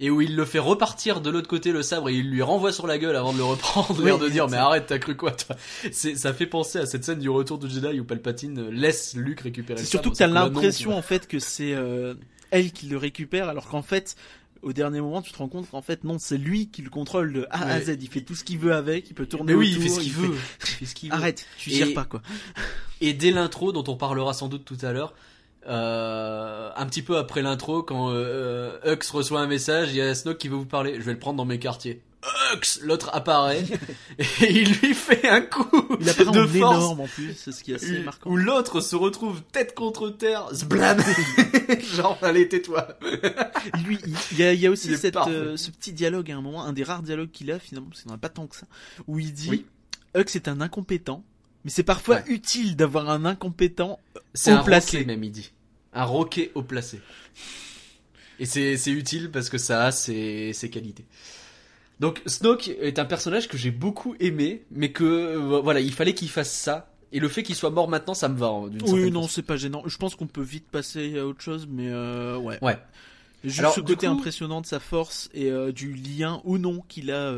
Et 0.00 0.08
où 0.10 0.20
il 0.20 0.34
le 0.34 0.44
fait 0.44 0.58
repartir 0.58 1.20
de 1.20 1.30
l'autre 1.30 1.46
côté 1.46 1.70
le 1.70 1.82
sabre 1.82 2.08
et 2.08 2.14
il 2.14 2.28
lui 2.28 2.42
renvoie 2.42 2.72
sur 2.72 2.88
la 2.88 2.98
gueule 2.98 3.14
avant 3.14 3.32
de 3.32 3.38
le 3.38 3.44
reprendre, 3.44 3.94
Oui, 3.98 4.06
l'air 4.06 4.18
de 4.18 4.28
dire 4.28 4.48
mais 4.48 4.56
arrête 4.56 4.86
t'as 4.88 4.98
cru 4.98 5.16
quoi 5.16 5.30
toi? 5.30 5.54
Ça 5.92 6.32
fait 6.32 6.46
penser 6.46 6.78
à 6.78 6.86
cette 6.86 7.04
scène 7.04 7.20
du 7.20 7.28
retour 7.30 7.58
du 7.58 7.68
Jedi 7.68 8.00
où 8.00 8.04
Palpatine 8.04 8.68
laisse 8.70 9.14
Luke 9.14 9.42
récupérer. 9.42 9.78
C'est 9.78 9.84
le 9.84 9.88
surtout 9.90 10.12
sabre. 10.14 10.32
que 10.32 10.34
t'as 10.38 10.44
l'impression 10.46 10.90
vois. 10.90 10.98
en 10.98 11.02
fait 11.02 11.28
que 11.28 11.38
c'est 11.38 11.74
euh, 11.74 12.14
elle 12.50 12.72
qui 12.72 12.86
le 12.86 12.96
récupère, 12.96 13.48
alors 13.48 13.68
qu'en 13.68 13.82
fait, 13.82 14.16
au 14.62 14.72
dernier 14.72 15.00
moment, 15.00 15.22
tu 15.22 15.32
te 15.32 15.38
rends 15.38 15.48
compte 15.48 15.68
qu'en 15.70 15.82
fait 15.82 16.04
non, 16.04 16.18
c'est 16.18 16.38
lui 16.38 16.68
qui 16.68 16.82
le 16.82 16.90
contrôle 16.90 17.32
de 17.32 17.46
A 17.50 17.64
à. 17.66 17.80
Z. 17.80 17.96
Il 18.00 18.08
fait 18.08 18.20
tout 18.22 18.34
ce 18.34 18.44
qu'il 18.44 18.58
veut 18.58 18.72
avec, 18.74 19.10
il 19.10 19.14
peut 19.14 19.26
tourner 19.26 19.52
Mais 19.52 19.58
oui, 19.58 19.68
il 19.70 19.78
autour, 19.78 19.82
fait 19.82 19.88
ce 19.96 20.00
qu'il 20.00 20.12
veut. 20.12 20.32
fait- 20.32 20.66
Il 20.68 20.76
fait 20.76 20.86
ce 20.86 20.94
qu'il 20.94 21.08
veut. 21.10 21.14
Arrête, 21.16 21.46
tu 21.58 21.70
Et- 21.70 21.74
gères 21.74 21.94
pas 21.94 22.04
quoi. 22.04 22.22
Et 23.00 23.12
dès 23.12 23.30
l'intro, 23.32 23.72
dont 23.72 23.84
on 23.88 23.96
parlera 23.96 24.32
sans 24.34 24.48
doute 24.48 24.64
tout 24.64 24.78
à 24.82 24.92
l'heure, 24.92 25.14
euh, 25.68 26.70
un 26.76 26.86
petit 26.86 27.02
peu 27.02 27.16
après 27.18 27.42
l'intro, 27.42 27.82
quand 27.82 28.10
euh, 28.10 28.78
euh, 28.84 28.94
Hux 28.96 29.10
reçoit 29.12 29.40
un 29.40 29.46
message, 29.46 29.90
il 29.90 29.96
y 29.96 30.00
a 30.00 30.14
Snoke 30.14 30.38
qui 30.38 30.48
veut 30.48 30.56
vous 30.56 30.66
parler. 30.66 30.94
Je 30.96 31.02
vais 31.04 31.12
le 31.12 31.18
prendre 31.18 31.36
dans 31.36 31.44
mes 31.44 31.58
quartiers. 31.58 32.00
Hux, 32.54 32.80
l'autre 32.82 33.10
apparaît 33.12 33.64
et 34.18 34.50
il 34.52 34.72
lui 34.74 34.94
fait 34.94 35.28
un 35.28 35.40
coup 35.40 35.68
Il 36.00 36.08
apparaît 36.08 36.30
de 36.30 36.46
force 36.46 36.54
énorme 36.54 37.00
en 37.00 37.06
plus, 37.08 37.34
c'est 37.36 37.50
ce 37.50 37.64
qui 37.64 37.72
est 37.72 37.76
assez 37.76 37.98
marquant. 38.00 38.30
où 38.30 38.36
l'autre 38.36 38.80
se 38.80 38.94
retrouve 38.94 39.42
tête 39.52 39.74
contre 39.74 40.08
terre, 40.10 40.46
zblam 40.54 41.02
Genre, 41.96 42.18
allez, 42.22 42.48
tais-toi 42.48 42.86
Lui, 43.84 43.98
il 44.32 44.38
y 44.38 44.42
a, 44.44 44.52
il 44.52 44.60
y 44.60 44.66
a 44.66 44.70
aussi 44.70 44.96
cette, 44.96 45.16
euh, 45.16 45.56
ce 45.56 45.70
petit 45.70 45.92
dialogue 45.92 46.30
à 46.30 46.36
un 46.36 46.40
moment, 46.40 46.64
un 46.64 46.72
des 46.72 46.84
rares 46.84 47.02
dialogues 47.02 47.30
qu'il 47.32 47.50
a 47.50 47.58
finalement, 47.58 47.88
parce 47.88 48.02
qu'il 48.02 48.08
n'en 48.10 48.16
a 48.16 48.20
pas 48.20 48.28
tant 48.28 48.46
que 48.46 48.54
ça, 48.56 48.66
où 49.08 49.18
il 49.18 49.32
dit 49.32 49.48
Oui. 49.50 49.66
Hux 50.14 50.36
est 50.36 50.46
un 50.46 50.60
incompétent, 50.60 51.24
mais 51.64 51.70
c'est 51.70 51.82
parfois 51.82 52.16
Ouais. 52.16 52.24
utile 52.28 52.76
d'avoir 52.76 53.10
un 53.10 53.24
incompétent. 53.24 53.98
C'est 54.34 54.50
un 54.52 54.62
placé. 54.62 54.98
roquet, 54.98 55.06
même, 55.06 55.24
il 55.24 55.32
dit. 55.32 55.52
Un 55.92 56.04
roquet 56.04 56.52
au 56.54 56.62
placé. 56.62 57.00
Et 58.38 58.46
c'est, 58.46 58.76
c'est 58.76 58.90
utile 58.90 59.30
parce 59.30 59.48
que 59.50 59.58
ça 59.58 59.84
a 59.86 59.92
ses, 59.92 60.52
ses 60.52 60.70
qualités. 60.70 61.04
Donc, 62.02 62.20
Snoke 62.26 62.68
est 62.68 62.98
un 62.98 63.04
personnage 63.04 63.48
que 63.48 63.56
j'ai 63.56 63.70
beaucoup 63.70 64.14
aimé, 64.20 64.64
mais 64.70 64.90
que, 64.92 65.04
euh, 65.04 65.60
voilà, 65.62 65.80
il 65.80 65.92
fallait 65.92 66.14
qu'il 66.14 66.28
fasse 66.28 66.52
ça. 66.52 66.92
Et 67.12 67.20
le 67.20 67.28
fait 67.28 67.42
qu'il 67.44 67.54
soit 67.54 67.70
mort 67.70 67.88
maintenant, 67.88 68.14
ça 68.14 68.28
me 68.28 68.36
va, 68.36 68.48
hein, 68.48 68.70
Oui, 68.88 69.10
non, 69.10 69.28
c'est 69.28 69.42
pas 69.42 69.56
gênant. 69.56 69.82
Je 69.86 69.96
pense 69.98 70.16
qu'on 70.16 70.26
peut 70.26 70.42
vite 70.42 70.66
passer 70.68 71.18
à 71.18 71.26
autre 71.26 71.40
chose, 71.40 71.68
mais 71.70 71.88
euh, 71.88 72.36
ouais. 72.38 72.58
Ouais. 72.60 72.76
Juste 73.44 73.60
Alors, 73.60 73.72
ce 73.74 73.80
côté 73.80 74.06
coup- 74.06 74.12
impressionnant 74.12 74.60
de 74.60 74.66
sa 74.66 74.80
force 74.80 75.30
et 75.32 75.50
euh, 75.50 75.70
du 75.72 75.94
lien 75.94 76.40
ou 76.44 76.58
non 76.58 76.80
qu'il 76.88 77.10
a 77.12 77.32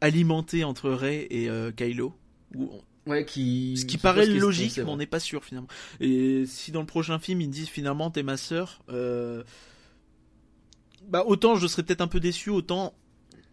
alimenté 0.00 0.64
entre 0.64 0.90
Rey 0.90 1.26
et 1.30 1.48
Kylo. 1.76 2.12
Ou- 2.56 2.70
Ouais, 3.06 3.24
qui... 3.26 3.76
Ce 3.76 3.84
qui 3.84 3.98
paraît 3.98 4.24
logique, 4.26 4.78
mais 4.78 4.84
on 4.84 4.96
n'est 4.96 5.06
pas 5.06 5.20
sûr 5.20 5.44
finalement. 5.44 5.68
Et 6.00 6.44
si 6.46 6.72
dans 6.72 6.80
le 6.80 6.86
prochain 6.86 7.18
film 7.18 7.42
ils 7.42 7.50
disent 7.50 7.68
finalement 7.68 8.10
t'es 8.10 8.22
ma 8.22 8.38
sœur, 8.38 8.80
euh, 8.88 9.42
bah 11.06 11.22
autant 11.26 11.54
je 11.56 11.66
serais 11.66 11.82
peut-être 11.82 12.00
un 12.00 12.06
peu 12.08 12.18
déçu, 12.18 12.48
autant 12.48 12.94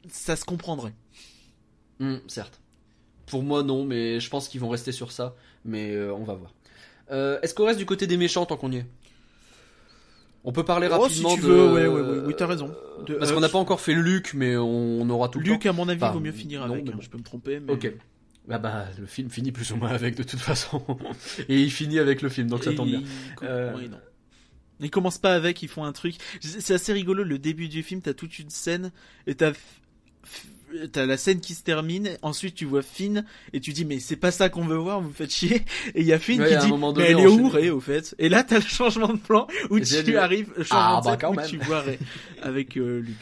ça 0.09 0.35
se 0.35 0.45
comprendrait. 0.45 0.93
Hum, 1.99 2.19
certes. 2.27 2.59
Pour 3.27 3.43
moi, 3.43 3.63
non, 3.63 3.85
mais 3.85 4.19
je 4.19 4.29
pense 4.29 4.47
qu'ils 4.47 4.59
vont 4.61 4.69
rester 4.69 4.91
sur 4.91 5.11
ça. 5.11 5.35
Mais 5.63 5.91
euh, 5.91 6.13
on 6.13 6.23
va 6.23 6.33
voir. 6.33 6.53
Euh, 7.11 7.39
est-ce 7.41 7.53
qu'on 7.53 7.65
reste 7.65 7.79
du 7.79 7.85
côté 7.85 8.07
des 8.07 8.17
méchants 8.17 8.45
tant 8.45 8.57
qu'on 8.57 8.71
y 8.71 8.77
est? 8.77 8.85
On 10.43 10.51
peut 10.51 10.63
parler 10.65 10.87
Oh, 10.91 11.07
si 11.07 11.21
rapidement 11.23 11.35
tu 11.35 11.41
de... 11.41 11.47
veux, 11.47 11.73
ouais, 11.73 11.87
ouais, 11.87 12.01
ouais, 12.01 12.19
oui, 12.25 12.33
t'as 12.35 12.47
raison. 12.47 12.73
De 13.05 13.13
Parce 13.15 13.31
qu'on 13.31 13.39
n'a 13.41 13.49
pas 13.49 13.59
encore 13.59 13.79
fait 13.79 13.93
Luc, 13.93 14.33
mais 14.33 14.57
on, 14.57 15.07
aura 15.09 15.29
tout 15.29 15.39
le 15.39 15.45
Luke, 15.45 15.63
temps. 15.63 15.69
à 15.69 15.73
mon 15.73 15.87
avis, 15.87 16.01
Enfin, 16.03 16.13
vaut 16.13 16.19
mieux 16.19 16.31
finir 16.31 16.65
non, 16.67 16.73
avec. 16.73 16.87
hein. 16.89 16.97
Je 16.99 17.09
peux 17.09 17.19
me 17.19 17.23
tromper, 17.23 17.59
mais. 17.59 17.71
Ok. 17.73 17.93
Bah 18.47 18.57
bah, 18.57 18.87
le 18.99 19.05
film 19.05 19.29
finit 19.29 19.51
plus 19.51 19.71
ou 19.71 19.75
moins 19.75 19.89
avec 19.91 20.15
de 20.15 20.23
toute 20.23 20.39
façon. 20.39 20.83
Et 21.47 21.61
il 21.61 21.71
finit 21.71 21.99
avec 21.99 22.23
le 22.23 22.29
film, 22.29 22.47
donc 22.47 22.63
ça 22.63 22.73
tombe 22.73 22.87
bien. 22.87 23.01
il- 23.01 23.07
Euh, 23.43 23.75
ouais, 23.75 23.87
non. 23.87 23.99
Ils 24.79 24.89
commencent 24.89 25.19
pas 25.19 25.35
avec, 25.35 25.61
ils 25.61 25.67
font 25.67 25.83
un 25.83 25.91
truc. 25.91 26.15
C'est 26.41 26.73
assez 26.73 26.91
rigolo, 26.91 27.23
le 27.23 27.37
début 27.37 27.67
du 27.69 27.83
film, 27.83 28.01
t'as 28.01 28.15
toute 28.15 28.39
une 28.39 28.49
scène, 28.49 28.91
et 29.27 29.35
t'as, 29.35 29.51
t'as 30.93 31.05
la 31.05 31.17
scène 31.17 31.41
qui 31.41 31.53
se 31.53 31.63
termine, 31.63 32.17
ensuite 32.21 32.55
tu 32.55 32.65
vois 32.65 32.81
Finn, 32.81 33.25
et 33.51 33.59
tu 33.59 33.73
dis, 33.73 33.83
mais 33.83 33.99
c'est 33.99 34.15
pas 34.15 34.31
ça 34.31 34.47
qu'on 34.49 34.65
veut 34.65 34.77
voir, 34.77 35.01
vous 35.01 35.09
me 35.09 35.13
faites 35.13 35.31
chier. 35.33 35.65
Et 35.95 36.01
il 36.01 36.05
y 36.05 36.13
a 36.13 36.19
Finn 36.19 36.39
Ouais, 36.41 36.49
qui 36.49 36.57
dit, 36.57 36.67
moment 36.67 36.93
mais 36.93 37.09
donné, 37.09 37.09
elle 37.09 37.19
est 37.19 37.27
où. 37.27 37.49
Ray, 37.49 37.69
au 37.69 37.81
fait? 37.81 38.15
Et 38.19 38.29
là, 38.29 38.43
t'as 38.43 38.55
le 38.59 38.65
changement 38.65 39.09
de 39.13 39.17
plan, 39.19 39.47
où 39.69 39.79
tu 39.79 40.17
arrives, 40.17 40.47
changement 40.63 40.97
Ah, 40.97 41.01
de 41.01 41.05
bah, 41.05 41.11
scène, 41.11 41.19
quand 41.35 41.43
où 41.43 41.47
tu 41.47 41.57
vois 41.57 41.81
Ray, 41.81 41.99
avec 42.41 42.77
euh, 42.77 42.99
Luke. 43.01 43.17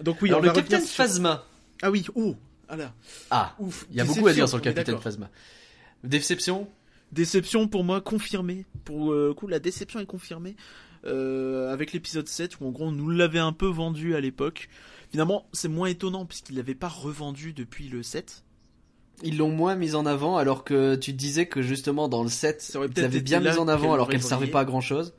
Donc 0.00 0.20
oui, 0.20 0.30
Alors, 0.30 0.40
on 0.40 0.44
le 0.46 0.50
Capitaine 0.52 0.80
sur- 0.80 0.96
Phasma. 0.96 1.44
Ah 1.80 1.90
oui, 1.90 2.04
oh, 2.16 2.34
ah 2.68 2.76
là, 2.76 2.92
Ah, 3.30 3.54
ouf. 3.60 3.86
il 3.90 3.96
y 3.96 4.00
a 4.00 4.04
beaucoup 4.04 4.26
à 4.26 4.32
dire 4.32 4.48
sur 4.48 4.56
le 4.58 4.62
Capitaine. 4.64 4.98
Phasma. 4.98 5.30
Déception 6.04 6.68
Déception 7.12 7.68
pour 7.68 7.84
moi 7.84 8.00
confirmée. 8.00 8.64
Pour 8.84 9.12
euh, 9.12 9.28
le 9.28 9.34
coup, 9.34 9.46
la 9.46 9.58
déception 9.58 10.00
est 10.00 10.06
confirmée 10.06 10.56
euh, 11.04 11.70
avec 11.72 11.92
l'épisode 11.92 12.26
7 12.26 12.58
où 12.60 12.66
en 12.66 12.70
gros 12.70 12.86
on 12.86 12.92
nous 12.92 13.10
l'avait 13.10 13.38
un 13.38 13.52
peu 13.52 13.66
vendu 13.66 14.14
à 14.16 14.20
l'époque. 14.20 14.68
Finalement, 15.12 15.46
c'est 15.52 15.68
moins 15.68 15.88
étonnant 15.88 16.26
puisqu'il 16.26 16.56
l'avait 16.56 16.74
pas 16.74 16.88
revendu 16.88 17.52
depuis 17.52 17.88
le 17.88 18.02
7. 18.02 18.42
Ils 19.22 19.36
l'ont 19.38 19.50
moins 19.50 19.74
mis 19.76 19.94
en 19.94 20.04
avant 20.06 20.36
alors 20.38 20.64
que 20.64 20.96
tu 20.96 21.12
disais 21.12 21.46
que 21.46 21.62
justement 21.62 22.08
dans 22.08 22.22
le 22.24 22.28
7, 22.28 22.60
Ça 22.60 22.78
aurait 22.78 22.88
ils 22.88 22.92
peut-être 22.94 23.04
avaient 23.04 23.18
été 23.18 23.24
bien 23.24 23.40
là 23.40 23.52
mis 23.52 23.58
en 23.58 23.68
avant 23.68 23.92
alors 23.92 24.08
qu'elle 24.08 24.22
servait 24.22 24.46
brillé. 24.46 24.52
pas 24.52 24.60
à 24.60 24.64
grand 24.64 24.80
chose. 24.80 25.12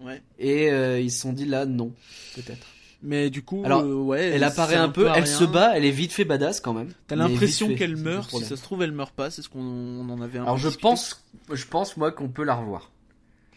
Ouais. 0.00 0.22
Et 0.38 0.70
euh, 0.70 1.00
ils 1.00 1.10
se 1.10 1.20
sont 1.20 1.32
dit 1.32 1.46
là 1.46 1.66
non, 1.66 1.92
peut-être. 2.36 2.66
Mais 3.02 3.30
du 3.30 3.42
coup, 3.42 3.62
Alors, 3.64 3.82
euh, 3.82 3.94
ouais, 3.94 4.24
Elle 4.34 4.44
apparaît 4.44 4.76
un 4.76 4.90
peu, 4.90 5.08
elle 5.14 5.26
se 5.26 5.44
bat, 5.44 5.72
elle 5.74 5.86
est 5.86 5.90
vite 5.90 6.12
fait 6.12 6.26
badass 6.26 6.60
quand 6.60 6.74
même. 6.74 6.92
T'as 7.06 7.16
l'impression 7.16 7.74
qu'elle 7.74 7.96
meurt. 7.96 8.30
Si 8.30 8.44
ça 8.44 8.56
se 8.56 8.62
trouve, 8.62 8.82
elle 8.82 8.92
meurt 8.92 9.14
pas. 9.14 9.30
C'est 9.30 9.40
ce 9.42 9.48
qu'on 9.48 9.60
on 9.62 10.08
en 10.10 10.20
avait 10.20 10.38
un 10.38 10.42
Alors 10.42 10.56
peu 10.56 10.60
je 10.60 10.66
discuté. 10.68 10.82
pense, 10.82 11.24
je 11.50 11.64
pense 11.66 11.96
moi 11.96 12.12
qu'on 12.12 12.28
peut 12.28 12.44
la 12.44 12.54
revoir. 12.54 12.90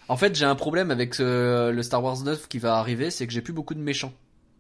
En 0.08 0.16
fait, 0.18 0.34
j'ai 0.36 0.46
un 0.46 0.56
problème 0.56 0.92
avec 0.92 1.14
ce- 1.14 1.72
le 1.72 1.84
Star 1.84 2.02
Wars 2.04 2.22
9 2.24 2.48
qui 2.48 2.58
va 2.60 2.76
arriver, 2.78 3.10
c'est 3.12 3.28
que 3.28 3.34
j'ai 3.34 3.42
plus 3.42 3.54
beaucoup 3.54 3.74
de 3.74 3.80
méchants. 3.82 4.14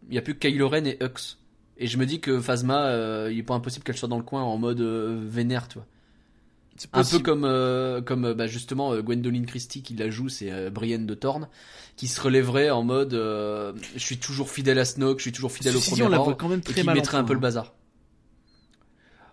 Il 0.09 0.15
y 0.15 0.17
a 0.17 0.21
plus 0.21 0.35
que 0.35 0.39
Kylo 0.47 0.69
Ren 0.69 0.85
et 0.85 0.97
Hux. 1.01 1.37
Et 1.77 1.87
je 1.87 1.97
me 1.97 2.05
dis 2.05 2.19
que 2.19 2.39
Phasma, 2.39 2.85
euh, 2.87 3.29
il 3.31 3.39
est 3.39 3.43
pas 3.43 3.55
impossible 3.55 3.83
qu'elle 3.83 3.97
soit 3.97 4.07
dans 4.09 4.17
le 4.17 4.23
coin 4.23 4.43
en 4.43 4.57
mode 4.57 4.81
euh, 4.81 5.19
vénère, 5.25 5.67
tu 5.67 5.75
vois. 5.79 5.87
Un 6.91 7.03
peu 7.03 7.19
comme, 7.19 7.45
euh, 7.45 8.01
comme 8.01 8.25
euh, 8.25 8.33
bah, 8.33 8.47
justement 8.47 8.93
euh, 8.93 9.01
Gwendoline 9.03 9.45
Christie 9.45 9.83
qui 9.83 9.93
la 9.95 10.09
joue, 10.09 10.27
c'est 10.27 10.71
Brienne 10.71 11.05
de 11.05 11.13
Thorne, 11.13 11.47
qui 11.95 12.07
se 12.07 12.19
relèverait 12.19 12.71
en 12.71 12.83
mode 12.83 13.13
je 13.13 13.99
suis 13.99 14.17
toujours 14.17 14.49
fidèle 14.49 14.79
à 14.79 14.85
Snoke, 14.85 15.19
je 15.19 15.23
suis 15.23 15.31
toujours 15.31 15.51
fidèle 15.51 15.73
Ceci 15.73 15.93
au 15.93 15.95
premier 16.05 16.15
ordre, 16.15 16.35
quand 16.35 16.49
même 16.49 16.59
et 16.59 16.63
très 16.63 16.81
qui 16.81 16.83
mal. 16.83 16.93
en 16.93 16.95
mettrait 16.95 17.17
un 17.17 17.23
peu 17.23 17.33
le 17.33 17.37
hein. 17.37 17.41
bazar. 17.41 17.73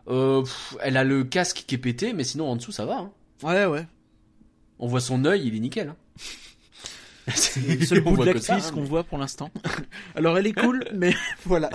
Pff, 0.06 0.76
elle 0.80 0.96
a 0.96 1.04
le 1.04 1.24
casque 1.24 1.64
qui 1.66 1.74
est 1.74 1.78
pété, 1.78 2.12
mais 2.12 2.24
sinon 2.24 2.48
en 2.50 2.56
dessous 2.56 2.72
ça 2.72 2.84
va. 2.84 2.98
hein. 2.98 3.12
Ouais, 3.42 3.64
ouais. 3.66 3.86
On 4.78 4.86
voit 4.86 5.00
son 5.00 5.24
œil, 5.24 5.46
il 5.46 5.54
est 5.54 5.60
nickel. 5.60 5.88
Hein. 5.88 5.96
Le 7.26 7.84
seul 7.84 8.00
bout 8.00 8.16
de 8.16 8.24
l'actrice 8.24 8.70
qu'on 8.70 8.82
voit 8.84 9.04
pour 9.04 9.18
l'instant. 9.18 9.50
Alors 10.14 10.36
elle 10.38 10.46
est 10.46 10.52
cool, 10.52 10.84
mais 10.94 11.14
voilà. 11.44 11.70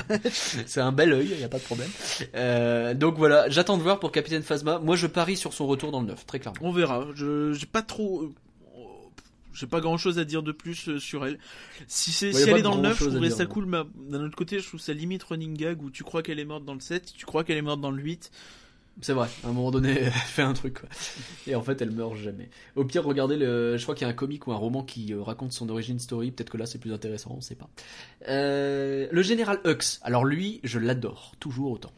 C'est 0.66 0.82
un 0.82 0.92
bel 0.92 1.14
œil, 1.14 1.28
y 1.40 1.44
a 1.44 1.50
pas 1.50 1.60
de 1.60 1.64
problème. 1.64 1.90
Euh, 2.36 2.94
donc 2.94 3.18
voilà, 3.18 3.50
j'attends 3.50 3.78
de 3.78 3.84
voir 3.84 4.00
pour 4.00 4.12
Capitaine 4.12 4.44
Phasma. 4.44 4.80
Moi 4.80 4.96
je 4.96 5.08
parie 5.08 5.38
sur 5.38 5.54
son 5.54 5.68
retour 5.68 5.92
dans 5.92 6.02
le 6.02 6.08
9, 6.08 6.26
très 6.26 6.40
clairement. 6.40 6.60
On 6.62 6.72
verra. 6.72 7.06
Je 7.16 7.54
j'ai 7.54 7.66
pas 7.68 7.82
trop. 7.84 8.24
euh, 8.24 8.34
J'ai 9.54 9.68
pas 9.68 9.80
grand 9.80 9.98
chose 9.98 10.20
à 10.20 10.26
dire 10.26 10.44
de 10.44 10.52
plus 10.52 10.90
euh, 10.90 11.00
sur 11.00 11.26
elle. 11.26 11.40
Si 11.88 12.12
c'est 12.12 12.34
Ouais, 12.34 12.42
elle 12.42 12.58
est 12.58 12.62
dans 12.62 12.76
le 12.76 12.82
9, 12.82 13.00
je 13.00 13.06
trouverais 13.06 13.30
ça 13.30 13.46
cool, 13.46 13.66
mais 13.66 13.78
d'un 14.10 14.24
autre 14.26 14.36
côté, 14.36 14.60
je 14.60 14.68
trouve 14.68 14.80
ça 14.82 14.92
limite 14.94 15.24
running 15.24 15.56
gag 15.56 15.82
où 15.82 15.90
tu 15.90 16.04
crois 16.04 16.22
qu'elle 16.24 16.40
est 16.40 16.46
morte 16.46 16.66
dans 16.66 16.74
le 16.74 16.82
7, 16.82 17.14
tu 17.16 17.26
crois 17.26 17.44
qu'elle 17.44 17.58
est 17.58 17.62
morte 17.62 17.80
dans 17.82 17.92
le 17.92 18.02
8. 18.02 18.32
C'est 19.02 19.14
vrai, 19.14 19.28
à 19.44 19.50
un 19.50 19.52
moment 19.52 19.72
donné, 19.72 19.92
elle 20.00 20.12
fait 20.12 20.42
un 20.42 20.54
truc 20.54 20.80
quoi. 20.80 20.90
Et 21.48 21.56
en 21.56 21.62
fait, 21.62 21.82
elle 21.82 21.92
meurt 21.92 22.16
jamais. 22.16 22.50
Au 22.76 22.86
pire, 22.86 23.04
regardez 23.04 23.36
le. 23.36 23.76
Je 23.78 23.84
crois 23.84 23.94
qu'il 23.94 24.06
y 24.06 24.10
a 24.10 24.12
un 24.12 24.16
comic 24.16 24.48
ou 24.48 24.54
un 24.54 24.58
roman 24.58 24.84
qui 24.84 25.14
euh, 25.14 25.22
raconte 25.22 25.52
son 25.52 25.68
origin 25.70 26.00
story. 26.00 26.32
Peut-être 26.32 26.50
que 26.50 26.58
là, 26.58 26.66
c'est 26.66 26.80
plus 26.80 26.94
intéressant, 26.94 27.34
on 27.38 27.42
sait 27.42 27.56
pas. 27.56 27.70
Euh, 28.30 29.08
le 29.12 29.22
général 29.22 29.60
Hux. 29.66 30.00
Alors 30.02 30.24
lui, 30.26 30.62
je 30.64 30.80
l'adore, 30.80 31.34
toujours 31.40 31.72
autant. 31.72 31.92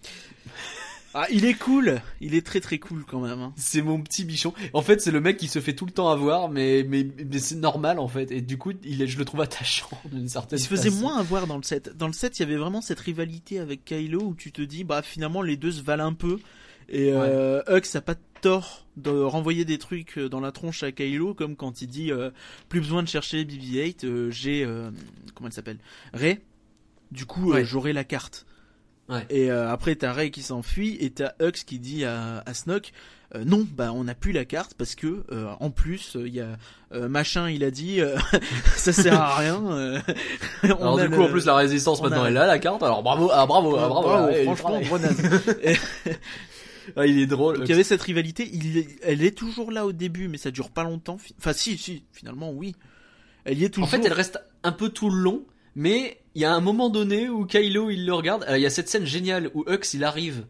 Ah, 1.14 1.26
il 1.32 1.46
est 1.46 1.54
cool. 1.56 2.00
Il 2.22 2.36
est 2.36 2.46
très 2.46 2.60
très 2.60 2.78
cool 2.80 3.04
quand 3.06 3.22
même. 3.22 3.40
hein. 3.40 3.54
C'est 3.56 3.82
mon 3.82 4.02
petit 4.02 4.24
bichon. 4.24 4.54
En 4.74 4.82
fait, 4.82 5.02
c'est 5.02 5.10
le 5.10 5.22
mec 5.22 5.38
qui 5.38 5.48
se 5.48 5.60
fait 5.60 5.74
tout 5.74 5.86
le 5.86 5.92
temps 5.92 6.10
avoir, 6.10 6.50
mais 6.50 6.84
mais, 6.88 7.08
mais 7.26 7.40
c'est 7.40 7.56
normal 7.56 7.98
en 8.00 8.08
fait. 8.08 8.32
Et 8.32 8.42
du 8.42 8.58
coup, 8.58 8.74
il 8.84 9.02
est, 9.02 9.08
je 9.08 9.18
le 9.18 9.26
trouve 9.26 9.42
attachant 9.42 9.90
d'une 10.12 10.28
certaine. 10.28 10.60
Il 10.60 10.62
se 10.64 10.68
faisait 10.68 10.90
façon. 10.90 11.02
moins 11.02 11.18
avoir 11.18 11.48
dans 11.48 11.58
le 11.58 11.64
7. 11.64 11.96
Dans 11.98 12.08
le 12.08 12.14
7, 12.14 12.38
il 12.38 12.42
y 12.42 12.46
avait 12.46 12.58
vraiment 12.58 12.82
cette 12.82 13.00
rivalité 13.00 13.60
avec 13.60 13.86
Kylo 13.86 14.22
où 14.22 14.36
tu 14.36 14.52
te 14.52 14.62
dis, 14.62 14.84
bah 14.84 15.02
finalement 15.02 15.42
les 15.42 15.58
deux 15.58 15.72
se 15.72 15.82
valent 15.82 16.06
un 16.06 16.14
peu. 16.14 16.40
Et 16.90 17.12
euh, 17.14 17.62
Hux 17.70 17.96
a 17.96 18.02
pas 18.02 18.16
tort 18.42 18.86
de 18.96 19.10
renvoyer 19.12 19.66
des 19.66 19.78
trucs 19.78 20.18
euh, 20.18 20.30
dans 20.30 20.40
la 20.40 20.52
tronche 20.52 20.84
à 20.84 20.92
Kylo, 20.92 21.34
comme 21.34 21.56
quand 21.56 21.82
il 21.82 21.88
dit, 21.88 22.12
euh, 22.12 22.30
plus 22.70 22.80
besoin 22.82 23.04
de 23.04 23.08
chercher 23.08 23.44
BB-8, 23.44 24.06
euh, 24.06 24.32
j'ai, 24.32 24.64
euh, 24.64 24.90
comment 25.36 25.48
elle 25.50 25.54
s'appelle 25.54 25.80
Rey. 26.14 26.42
Du 27.12 27.26
coup, 27.26 27.52
euh, 27.52 27.56
Ouais. 27.56 27.66
j'aurai 27.66 27.94
la 27.94 28.04
carte. 28.04 28.46
Ouais. 29.10 29.26
Et 29.30 29.50
euh, 29.52 29.70
après, 29.72 29.96
t'as 29.96 30.12
Rey 30.14 30.32
qui 30.32 30.42
s'enfuit 30.44 30.98
et 31.00 31.10
t'as 31.12 31.32
Hux 31.42 31.64
qui 31.66 31.80
dit 31.80 32.04
à, 32.06 32.44
à 32.46 32.54
Snoke, 32.54 32.92
euh, 33.36 33.44
non, 33.46 33.66
bah 33.76 33.92
on 33.94 34.06
n'a 34.06 34.16
plus 34.16 34.32
la 34.32 34.46
carte 34.46 34.74
parce 34.74 34.96
que 34.96 35.26
euh, 35.34 35.48
en 35.60 35.70
plus 35.70 36.16
il 36.20 36.34
y 36.34 36.40
a 36.40 36.58
euh, 36.94 37.10
machin, 37.10 37.50
il 37.50 37.64
a 37.66 37.72
dit, 37.72 38.00
euh, 38.02 38.18
ça 38.76 38.92
sert 38.94 39.20
à 39.20 39.36
rien. 39.38 39.62
euh, 39.70 40.00
on 40.64 40.68
Alors 40.68 41.00
a 41.00 41.04
du 41.04 41.10
coup, 41.10 41.18
le- 41.22 41.24
en 41.24 41.30
plus, 41.30 41.46
la 41.46 41.56
résistance 41.56 42.00
on 42.00 42.04
maintenant, 42.04 42.24
a- 42.24 42.28
elle 42.30 42.38
a 42.38 42.48
la 42.48 42.60
carte. 42.60 42.84
Alors 42.84 43.04
bravo, 43.04 43.30
ah 43.34 43.46
bravo, 43.46 43.76
ah, 43.78 43.88
bravo. 43.90 44.08
Bravo, 44.08 44.30
est 44.30 44.44
franchement, 44.46 44.80
gros 44.82 45.00
naze. 45.00 45.22
Ah, 46.96 47.06
il 47.06 47.20
est 47.20 47.26
drôle. 47.28 47.58
Donc 47.58 47.68
il 47.68 47.72
y 47.72 47.74
avait 47.74 47.84
cette 47.84 48.02
rivalité, 48.02 48.50
il 48.54 48.78
est- 48.78 48.98
elle 49.04 49.24
est 49.24 49.38
toujours 49.38 49.72
là 49.72 49.86
au 49.86 49.92
début, 49.92 50.28
mais 50.28 50.38
ça 50.38 50.52
dure 50.52 50.70
pas 50.72 50.84
longtemps. 50.84 51.18
Fi- 51.18 51.36
Enfin 51.38 51.54
si, 51.54 51.78
si, 51.78 52.04
finalement 52.12 52.52
oui. 52.52 52.76
Elle 53.46 53.60
y 53.60 53.64
est 53.64 53.68
En 53.68 53.72
toujours. 53.72 53.90
fait, 53.90 54.06
elle 54.06 54.14
reste 54.14 54.40
un 54.64 54.72
peu 54.72 54.90
tout 54.90 55.10
le 55.10 55.18
long, 55.18 55.46
mais 55.76 56.20
il 56.36 56.42
y 56.42 56.46
a 56.46 56.54
un 56.54 56.60
moment 56.62 56.90
donné 56.90 57.30
où 57.30 57.46
Kylo 57.46 57.90
il 57.90 58.06
le 58.06 58.14
regarde. 58.14 58.44
Alors, 58.44 58.58
il 58.58 58.62
y 58.62 58.66
a 58.66 58.70
cette 58.70 58.90
scène 58.90 59.06
géniale 59.06 59.50
où 59.54 59.64
Hux 59.68 59.94
il 59.94 60.04
arrive, 60.04 60.46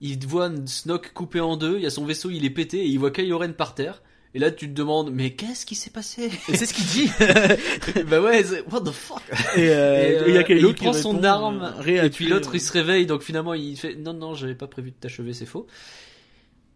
il 0.00 0.24
voit 0.26 0.50
Snoke 0.66 1.12
coupé 1.12 1.40
en 1.40 1.56
deux, 1.56 1.76
il 1.76 1.82
y 1.82 1.86
a 1.86 1.90
son 1.90 2.04
vaisseau 2.04 2.30
il 2.30 2.44
est 2.44 2.50
pété 2.50 2.78
et 2.80 2.86
il 2.86 2.98
voit 2.98 3.10
Kylo 3.10 3.38
Ren 3.38 3.52
par 3.52 3.74
terre. 3.74 4.02
Et 4.38 4.40
là, 4.40 4.52
tu 4.52 4.68
te 4.68 4.72
demandes, 4.72 5.10
mais 5.12 5.30
qu'est-ce 5.32 5.66
qui 5.66 5.74
s'est 5.74 5.90
passé? 5.90 6.30
C'est 6.54 6.64
ce 6.64 6.72
qu'il 6.72 6.84
dit. 6.86 7.10
Bah 8.06 8.20
ouais, 8.20 8.44
what 8.70 8.82
the 8.82 8.92
fuck? 8.92 9.20
Et, 9.56 9.68
euh, 9.70 9.96
Et, 10.00 10.12
et 10.12 10.28
il 10.28 10.34
y 10.34 10.38
a 10.38 10.42
euh, 10.42 10.44
il 10.48 10.66
qui 10.76 10.84
prend 10.84 10.92
son 10.92 11.24
arme, 11.24 11.74
euh, 11.84 12.04
et 12.04 12.08
puis 12.08 12.28
l'autre 12.28 12.54
il 12.54 12.60
se 12.60 12.70
réveille, 12.70 13.04
donc 13.06 13.22
finalement 13.22 13.52
il 13.54 13.76
fait 13.76 13.96
non 13.96 14.12
non, 14.12 14.34
j'avais 14.34 14.54
pas 14.54 14.68
prévu 14.68 14.92
de 14.92 14.94
t'achever, 14.96 15.32
c'est 15.32 15.44
faux. 15.44 15.66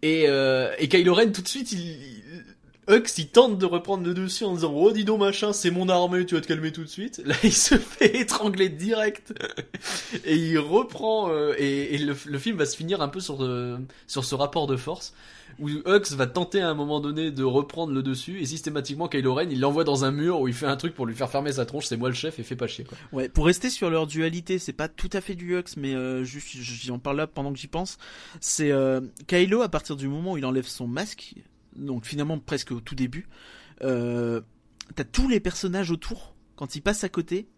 Et 0.03 0.25
euh, 0.27 0.73
et 0.81 0.89
Kylo 0.89 1.15
Ren 1.15 1.31
tout 1.31 1.41
de 1.43 1.47
suite, 1.47 1.71
il, 1.71 1.79
il- 1.79 2.23
Hux 2.91 3.05
il 3.17 3.29
tente 3.29 3.59
de 3.59 3.65
reprendre 3.65 4.05
le 4.05 4.13
dessus 4.13 4.43
en 4.43 4.55
disant 4.57 4.73
oh 4.75 4.91
dis 4.91 5.05
donc 5.05 5.21
machin, 5.21 5.53
c'est 5.53 5.71
mon 5.71 5.89
armée, 5.89 6.27
tu 6.27 6.35
vas 6.35 6.41
te 6.41 6.49
calmer 6.49 6.73
tout 6.73 6.83
de 6.83 6.89
suite. 6.89 7.23
Là 7.25 7.37
il 7.45 7.53
se 7.53 7.77
fait 7.79 8.17
étrangler 8.17 8.71
direct 8.71 9.33
et 10.25 10.35
il 10.35 10.59
reprend 10.59 11.31
euh, 11.31 11.55
et, 11.59 11.95
et 11.95 11.99
le, 11.99 12.17
le 12.27 12.39
film 12.41 12.57
va 12.57 12.67
se 12.67 12.77
finir 12.77 13.01
un 13.01 13.07
peu 13.09 13.21
sur 13.21 13.45
euh, 13.45 13.79
sur 14.09 14.25
ce 14.25 14.35
rapport 14.35 14.67
de 14.67 14.77
force 14.77 15.15
où 15.63 15.69
Hux 15.69 16.15
va 16.15 16.27
tenter 16.27 16.61
à 16.61 16.69
un 16.69 16.75
moment 16.75 17.01
donné 17.01 17.31
de 17.31 17.45
reprendre 17.45 17.93
le 17.93 18.03
dessus 18.03 18.41
et 18.41 18.47
systématiquement 18.47 19.09
Kylo 19.09 19.35
Ren 19.35 19.49
il 19.51 19.61
l'envoie 19.61 19.85
dans 19.85 20.05
un 20.05 20.11
mur 20.11 20.41
où 20.41 20.49
il 20.49 20.55
fait 20.55 20.67
un 20.67 20.77
truc 20.77 20.95
pour 20.95 21.07
lui 21.07 21.15
faire 21.15 21.31
fermer 21.31 21.53
sa 21.53 21.65
tronche, 21.65 21.87
c'est 21.87 21.97
moi 21.97 22.09
le 22.09 22.15
chef 22.15 22.39
et 22.39 22.43
fais 22.43 22.57
pas 22.57 22.67
chier 22.67 22.85
quoi. 22.85 22.99
Ouais, 23.13 23.29
pour 23.29 23.47
rester 23.47 23.71
sur 23.71 23.89
leur 23.89 24.07
dualité, 24.07 24.59
c'est 24.59 24.73
pas 24.73 24.89
tout 24.89 25.11
à 25.13 25.21
fait 25.21 25.35
du 25.35 25.57
Hux, 25.57 25.77
mais 25.77 25.95
euh, 25.95 26.25
juste, 26.25 26.49
j'en 26.53 26.99
parle 26.99 27.17
là 27.17 27.27
pendant 27.27 27.53
que 27.53 27.59
j'y 27.59 27.69
pense. 27.69 27.97
C'est 28.41 28.73
euh, 28.73 29.01
Kylo 29.27 29.63
à 29.63 29.69
partir 29.69 29.97
du 29.97 30.09
moment 30.09 30.33
où 30.33 30.39
il 30.39 30.45
enlève 30.45 30.67
son 30.67 30.87
masque, 30.87 31.35
donc 31.77 32.05
finalement 32.05 32.39
presque 32.39 32.73
au 32.73 32.81
tout 32.81 32.95
début. 32.95 33.29
Euh, 33.83 34.41
T'as 34.95 35.05
tous 35.05 35.29
les 35.29 35.41
personnages 35.41 35.91
autour 35.91 36.35
quand 36.57 36.77
il 36.77 36.83
passe 36.83 37.05
à 37.05 37.09
côté. 37.09 37.49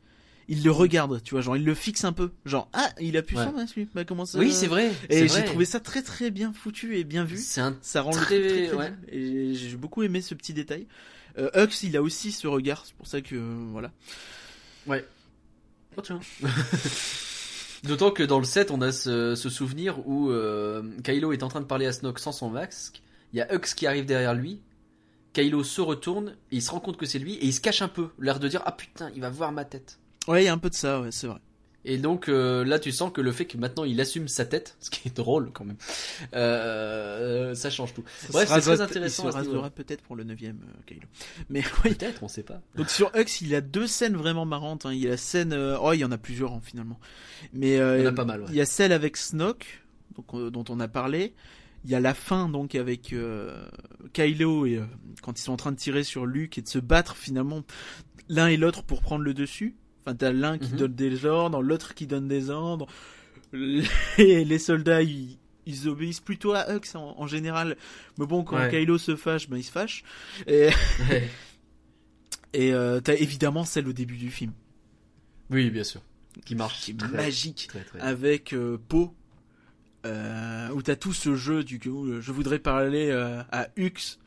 Il 0.48 0.62
le 0.62 0.70
regarde, 0.70 1.22
tu 1.22 1.30
vois, 1.34 1.40
genre 1.40 1.56
il 1.56 1.64
le 1.64 1.74
fixe 1.74 2.04
un 2.04 2.12
peu, 2.12 2.30
genre 2.44 2.68
ah 2.74 2.90
il 3.00 3.16
a 3.16 3.22
plus 3.22 3.36
Ouais. 3.36 3.44
son 3.44 3.52
masque 3.52 3.76
lui, 3.76 3.88
bah 3.94 4.04
comment 4.04 4.26
ça 4.26 4.38
Oui, 4.38 4.52
c'est 4.52 4.66
vrai. 4.66 4.92
Et 5.08 5.26
j'ai 5.26 5.44
trouvé 5.44 5.64
ça 5.64 5.80
très 5.80 6.02
très 6.02 6.30
bien 6.30 6.52
foutu 6.52 6.96
et 6.98 7.04
bien 7.04 7.24
vu. 7.24 7.38
C'est 7.38 7.60
un. 7.62 7.76
Ça 7.80 8.02
rend 8.02 8.10
le 8.10 8.16
Très- 8.16 8.38
truc 8.40 8.52
très, 8.52 8.66
très 8.68 8.76
ouais. 8.76 8.90
bien. 8.90 8.98
Et 9.08 9.54
j'ai 9.54 9.76
beaucoup 9.76 10.02
aimé 10.02 10.20
ce 10.20 10.34
petit 10.34 10.52
détail. 10.52 10.86
Euh, 11.38 11.50
Hux, 11.66 11.82
il 11.82 11.96
a 11.96 12.02
aussi 12.02 12.30
ce 12.30 12.46
regard, 12.46 12.84
c'est 12.86 12.94
pour 12.94 13.06
ça 13.06 13.20
que 13.22 13.34
euh, 13.36 13.66
voilà. 13.72 13.90
Oh, 15.96 16.00
tiens. 16.02 16.20
D'autant 17.84 18.10
que 18.10 18.22
dans 18.22 18.38
le 18.38 18.44
set, 18.44 18.70
on 18.70 18.80
a 18.80 18.92
ce, 18.92 19.34
ce 19.34 19.48
souvenir 19.50 20.06
où 20.08 20.30
euh, 20.30 20.82
Kylo 21.04 21.32
est 21.32 21.42
en 21.42 21.48
train 21.48 21.60
de 21.60 21.66
parler 21.66 21.86
à 21.86 21.92
Snoke 21.92 22.18
sans 22.18 22.32
son 22.32 22.50
masque. 22.50 23.02
Il 23.32 23.38
y 23.38 23.42
a 23.42 23.52
Hux 23.54 23.74
qui 23.76 23.86
arrive 23.86 24.06
derrière 24.06 24.34
lui. 24.34 24.60
Kylo 25.34 25.62
se 25.64 25.80
retourne 25.80 26.30
et 26.50 26.56
il 26.56 26.62
se 26.62 26.70
rend 26.70 26.80
compte 26.80 26.96
que 26.96 27.06
c'est 27.06 27.18
lui 27.18 27.34
et 27.34 27.44
il 27.46 27.52
se 27.52 27.60
cache 27.60 27.82
un 27.82 27.88
peu, 27.88 28.10
l'air 28.18 28.38
de 28.40 28.48
dire 28.48 28.62
ah 28.64 28.72
putain, 28.72 29.10
il 29.14 29.20
va 29.20 29.28
voir 29.30 29.52
ma 29.52 29.64
tête. 29.64 29.98
Ouais, 30.28 30.42
il 30.42 30.46
y 30.46 30.48
a 30.48 30.52
un 30.52 30.58
peu 30.58 30.70
de 30.70 30.74
ça, 30.74 31.00
ouais, 31.00 31.10
c'est 31.12 31.26
vrai. 31.26 31.38
Et 31.86 31.98
donc 31.98 32.30
euh, 32.30 32.64
là, 32.64 32.78
tu 32.78 32.92
sens 32.92 33.12
que 33.12 33.20
le 33.20 33.30
fait 33.30 33.44
que 33.44 33.58
maintenant 33.58 33.84
il 33.84 34.00
assume 34.00 34.26
sa 34.26 34.46
tête, 34.46 34.76
ce 34.80 34.88
qui 34.88 35.06
est 35.08 35.14
drôle 35.14 35.50
quand 35.52 35.66
même, 35.66 35.76
euh, 36.34 37.54
ça 37.54 37.68
change 37.68 37.92
tout. 37.92 38.02
Ça 38.20 38.28
Bref, 38.30 38.48
c'est 38.52 38.60
très 38.60 38.80
intéressant 38.80 39.24
Il 39.26 39.32
se 39.32 39.36
rasera 39.36 39.68
peut-être 39.70 40.02
pour 40.02 40.16
le 40.16 40.24
9 40.24 40.36
e 40.44 40.52
Kylo. 40.86 41.00
Mais 41.50 41.60
ouais. 41.84 41.94
Peut-être, 41.94 42.22
on 42.22 42.28
sait 42.28 42.42
pas. 42.42 42.62
Donc 42.76 42.88
sur 42.88 43.10
Hux, 43.14 43.42
il 43.42 43.54
a 43.54 43.60
deux 43.60 43.86
scènes 43.86 44.16
vraiment 44.16 44.46
marrantes. 44.46 44.86
hein. 44.86 44.92
Il 44.94 45.00
y 45.00 45.06
a 45.06 45.10
la 45.10 45.16
scène, 45.18 45.52
euh, 45.52 45.76
oh, 45.78 45.92
il 45.92 45.98
y 45.98 46.04
en 46.06 46.12
a 46.12 46.16
plusieurs 46.18 46.52
hein, 46.52 46.60
finalement. 46.62 46.98
Mais 47.52 47.78
euh, 47.78 47.98
Il 47.98 48.04
y 48.04 48.06
en 48.06 48.10
a 48.10 48.14
pas 48.14 48.24
mal, 48.24 48.40
ouais. 48.40 48.46
Il 48.48 48.54
y 48.54 48.60
a 48.62 48.66
celle 48.66 48.92
avec 48.92 49.18
Snoke, 49.18 49.82
donc 50.16 50.32
euh, 50.34 50.50
dont 50.50 50.64
on 50.70 50.80
a 50.80 50.88
parlé. 50.88 51.34
Il 51.84 51.90
y 51.90 51.94
a 51.94 52.00
la 52.00 52.14
fin 52.14 52.48
donc 52.48 52.74
avec 52.76 53.12
euh, 53.12 53.62
Kylo 54.14 54.64
et 54.64 54.78
euh, 54.78 54.84
quand 55.20 55.38
ils 55.38 55.42
sont 55.42 55.52
en 55.52 55.58
train 55.58 55.70
de 55.72 55.76
tirer 55.76 56.02
sur 56.02 56.24
Luke 56.24 56.56
et 56.56 56.62
de 56.62 56.68
se 56.68 56.78
battre 56.78 57.14
finalement 57.14 57.62
l'un 58.30 58.46
et 58.46 58.56
l'autre 58.56 58.82
pour 58.84 59.02
prendre 59.02 59.22
le 59.22 59.34
dessus. 59.34 59.76
Enfin, 60.06 60.14
t'as 60.16 60.32
l'un 60.32 60.58
qui 60.58 60.72
Mhm. 60.72 60.78
donne 60.78 60.94
des 60.94 61.24
ordres, 61.24 61.62
l'autre 61.62 61.94
qui 61.94 62.06
donne 62.06 62.28
des 62.28 62.50
ordres. 62.50 62.86
Les, 63.52 64.44
les 64.44 64.58
soldats, 64.58 65.02
ils, 65.02 65.38
ils 65.66 65.88
obéissent 65.88 66.20
plutôt 66.20 66.52
à 66.54 66.66
Hux 66.74 66.94
en, 66.96 67.14
en 67.16 67.26
général. 67.26 67.76
Mais 68.18 68.26
bon, 68.26 68.42
quand 68.44 68.56
Ouais. 68.56 68.68
Kylo 68.70 68.98
se 68.98 69.14
fâche, 69.16 69.48
ben 69.48 69.56
il 69.58 69.62
se 69.62 69.70
fâche. 69.72 70.02
Et, 70.46 70.68
euh, 72.72 73.00
t'as 73.00 73.14
évidemment 73.14 73.64
celle 73.64 73.88
au 73.88 73.92
début 73.92 74.16
du 74.16 74.30
film, 74.30 74.52
oui, 75.50 75.70
bien 75.70 75.84
sûr. 75.84 76.00
Qui 76.44 76.54
marche. 76.56 76.80
qui 76.82 76.90
est 76.92 76.96
très, 76.96 77.08
magique, 77.08 77.66
Très, 77.68 77.84
très. 77.84 78.00
avec 78.00 78.52
euh, 78.54 78.76
Poe, 78.88 79.10
euh, 80.04 80.68
où 80.70 80.82
t'as 80.82 80.96
tout 80.96 81.12
ce 81.12 81.36
jeu 81.36 81.62
du 81.62 81.78
coup. 81.78 82.20
Je 82.20 82.32
voudrais 82.32 82.58
parler 82.58 83.08
euh, 83.10 83.40
à 83.52 83.68
Hux. 83.76 84.18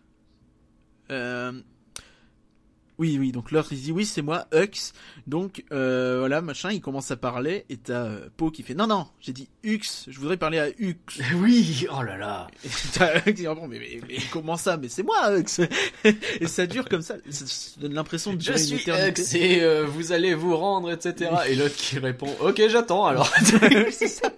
Oui, 3.00 3.18
oui, 3.20 3.32
donc 3.32 3.52
l'autre 3.52 3.70
il 3.74 3.80
dit 3.80 3.91
oui, 3.91 4.06
c'est 4.06 4.24
moi, 4.24 4.48
Hux. 4.52 4.93
Donc 5.28 5.64
euh, 5.72 6.18
voilà, 6.20 6.41
machin, 6.41 6.72
il 6.72 6.82
commence 6.82 7.12
à 7.12 7.16
parler 7.16 7.66
et 7.70 7.78
t'as 7.78 8.06
euh, 8.06 8.30
Poe 8.36 8.50
qui 8.52 8.64
fait 8.64 8.74
non, 8.74 8.88
non, 8.88 9.08
j'ai 9.22 9.34
dit 9.34 9.50
Hux, 9.64 10.06
je 10.08 10.20
voudrais 10.20 10.38
parler 10.38 10.58
à 10.58 10.70
Hux. 10.70 10.98
Oui, 11.36 11.86
oh 11.95 12.02
là 12.02 12.18
là. 12.18 12.48
Et 12.66 12.70
t'as 12.93 13.20
Hux 13.20 13.34
qui 13.36 13.48
répond 13.48 13.68
mais, 13.68 13.80
mais, 13.80 14.02
mais 14.08 14.18
comment 14.32 14.58
ça 14.58 14.78
Mais 14.78 14.89
c'est 14.89 15.04
moi, 15.04 15.38
Hux. 15.38 15.62
et 16.41 16.48
ça 16.48 16.66
dure 16.66 16.89
comme 16.89 17.04
ça, 17.04 17.18
ça, 17.30 17.45
ça 17.45 17.80
donne 17.80 17.93
l'impression 17.93 18.34
de 18.34 18.39
Je 18.39 18.45
durer 18.45 18.60
une 18.60 18.66
suis 18.66 18.82
éternité. 18.82 19.22
Hux 19.22 19.36
et 19.36 19.62
euh, 19.62 19.86
vous 19.86 20.12
allez 20.12 20.34
vous 20.34 20.58
rendre, 20.58 20.91
etc. 20.91 21.32
Et 21.50 21.56
l'autre 21.56 21.76
qui 21.76 22.00
répond, 22.00 22.30
ok, 22.41 22.62
j'attends 22.68 23.06
alors. 23.06 23.32
C'est 23.91 24.08
ça. 24.08 24.32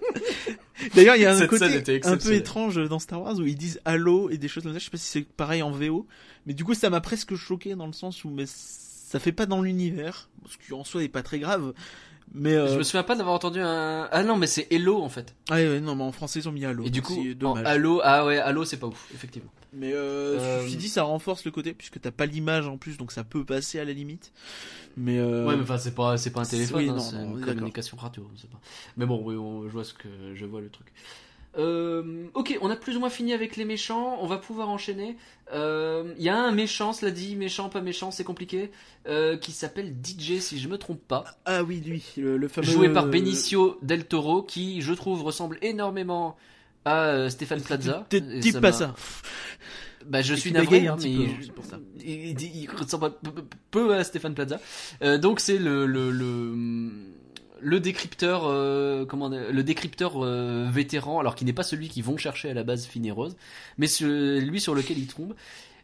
D'ailleurs, 0.94 1.16
il 1.16 1.22
y 1.22 1.26
a 1.26 1.34
un 1.34 1.46
côté 1.46 1.82
un 2.04 2.16
peu 2.16 2.32
étrange 2.32 2.88
dans 2.88 2.98
Star 2.98 3.22
Wars 3.22 3.36
où 3.38 3.46
ils 3.46 3.56
disent 3.56 3.80
Halo 3.84 4.30
et 4.30 4.38
des 4.38 4.48
choses 4.48 4.62
comme 4.62 4.72
ça. 4.72 4.78
Je 4.78 4.84
sais 4.84 4.90
pas 4.90 4.96
si 4.96 5.06
c'est 5.06 5.26
pareil 5.26 5.62
en 5.62 5.70
VO, 5.70 6.06
mais 6.46 6.54
du 6.54 6.64
coup, 6.64 6.74
ça 6.74 6.90
m'a 6.90 7.00
presque 7.00 7.34
choqué 7.34 7.74
dans 7.74 7.86
le 7.86 7.92
sens 7.92 8.24
où 8.24 8.30
mais 8.30 8.44
ça 8.46 9.18
fait 9.18 9.32
pas 9.32 9.46
dans 9.46 9.60
l'univers, 9.60 10.28
ce 10.48 10.56
qui 10.56 10.72
en 10.72 10.84
soi 10.84 11.02
n'est 11.02 11.08
pas 11.08 11.22
très 11.22 11.38
grave. 11.38 11.72
Mais 12.32 12.54
euh... 12.54 12.68
Je 12.68 12.78
me 12.78 12.82
souviens 12.84 13.02
pas 13.02 13.16
d'avoir 13.16 13.34
entendu 13.34 13.60
un. 13.60 14.08
Ah 14.12 14.22
non, 14.22 14.36
mais 14.36 14.46
c'est 14.46 14.68
Hello 14.70 15.02
en 15.02 15.08
fait. 15.08 15.34
ah 15.50 15.56
ouais, 15.56 15.68
ouais, 15.68 15.80
non, 15.80 15.96
mais 15.96 16.04
en 16.04 16.12
français 16.12 16.38
ils 16.38 16.48
ont 16.48 16.52
mis 16.52 16.64
Halo. 16.64 16.84
Et 16.84 16.90
du 16.90 17.02
coup, 17.02 17.14
c'est 17.14 17.32
en 17.32 17.54
dommage. 17.54 17.66
Halo, 17.66 18.00
ah 18.04 18.24
ouais, 18.24 18.38
Halo, 18.38 18.64
c'est 18.64 18.76
pas 18.76 18.86
ouf, 18.86 19.08
effectivement. 19.14 19.50
Mais 19.72 19.92
euh, 19.92 20.38
Euh, 20.38 20.62
ceci 20.64 20.76
dit, 20.76 20.88
ça 20.88 21.04
renforce 21.04 21.44
le 21.44 21.50
côté 21.50 21.72
puisque 21.74 22.00
t'as 22.00 22.10
pas 22.10 22.26
l'image 22.26 22.66
en 22.66 22.76
plus, 22.76 22.96
donc 22.96 23.12
ça 23.12 23.22
peut 23.24 23.44
passer 23.44 23.78
à 23.78 23.84
la 23.84 23.92
limite. 23.92 24.32
Mais 24.96 25.18
euh... 25.18 25.46
Ouais, 25.46 25.54
mais 25.56 25.62
enfin, 25.62 25.78
c'est 25.78 25.94
pas, 25.94 26.16
c'est 26.16 26.30
pas 26.30 26.40
un 26.40 26.44
téléphone, 26.44 26.80
oui, 26.80 26.88
hein, 26.88 26.94
non, 26.94 27.00
c'est 27.00 27.16
une 27.16 27.40
communication 27.40 27.96
radio. 27.96 28.24
pas. 28.50 28.58
Mais 28.96 29.06
bon, 29.06 29.22
oui, 29.24 29.36
on- 29.36 29.64
je 29.68 29.72
vois 29.72 29.84
ce 29.84 29.94
que, 29.94 30.08
je 30.34 30.44
vois 30.44 30.60
le 30.60 30.70
truc. 30.70 30.88
Euh, 31.58 32.26
ok, 32.34 32.56
on 32.62 32.70
a 32.70 32.76
plus 32.76 32.96
ou 32.96 33.00
moins 33.00 33.10
fini 33.10 33.32
avec 33.32 33.56
les 33.56 33.64
méchants. 33.64 34.18
On 34.20 34.26
va 34.26 34.38
pouvoir 34.38 34.68
enchaîner. 34.68 35.16
Euh, 35.52 36.14
Il 36.16 36.22
y 36.22 36.28
a 36.28 36.36
un 36.38 36.52
méchant, 36.52 36.92
cela 36.92 37.10
dit, 37.10 37.34
méchant, 37.34 37.68
pas 37.68 37.80
méchant, 37.80 38.10
c'est 38.12 38.22
compliqué, 38.24 38.70
euh, 39.08 39.36
qui 39.36 39.50
s'appelle 39.50 39.92
DJ, 40.02 40.38
si 40.38 40.60
je 40.60 40.68
me 40.68 40.78
trompe 40.78 41.00
pas, 41.06 41.24
Ah 41.46 41.64
oui, 41.64 41.80
lui, 41.84 42.04
le, 42.16 42.36
le 42.36 42.48
fameux. 42.48 42.66
joué 42.68 42.88
par 42.92 43.06
Benicio 43.06 43.78
del 43.82 44.04
Toro, 44.04 44.42
qui, 44.42 44.80
je 44.80 44.92
trouve, 44.92 45.22
ressemble 45.24 45.58
énormément 45.60 46.36
à 46.84 47.06
euh, 47.06 47.28
Stéphane 47.28 47.60
Plaza. 47.60 48.06
T'es- 48.08 48.22
pas 48.60 48.72
ça. 48.72 48.94
Bah, 50.06 50.22
je 50.22 50.34
suis 50.34 50.50
navré, 50.52 50.86
hein, 50.86 50.96
petit 50.96 51.18
mais 51.18 52.04
il, 52.04 52.70
ressemble 52.70 53.12
peu, 53.70 53.94
à 53.94 54.02
Stéphane 54.02 54.34
Plaza. 54.34 54.60
Euh, 55.02 55.18
donc 55.18 55.40
c'est 55.40 55.58
le 55.58 55.86
le 55.86 56.10
le 56.10 56.90
le 57.62 57.80
décrypteur, 57.80 58.44
euh, 58.46 59.04
comment 59.04 59.28
le 59.28 59.62
décrypteur 59.62 60.24
euh, 60.24 60.68
vétéran, 60.70 61.20
alors 61.20 61.34
qui 61.34 61.44
n'est 61.44 61.52
pas 61.52 61.62
celui 61.62 61.88
qu'ils 61.88 62.04
vont 62.04 62.16
chercher 62.16 62.50
à 62.50 62.54
la 62.54 62.64
base 62.64 62.86
Finn 62.86 63.04
et 63.04 63.10
Rose, 63.10 63.36
mais 63.76 63.86
celui 63.86 64.60
sur 64.60 64.74
lequel 64.74 64.98
ils 64.98 65.06
tombent. 65.06 65.34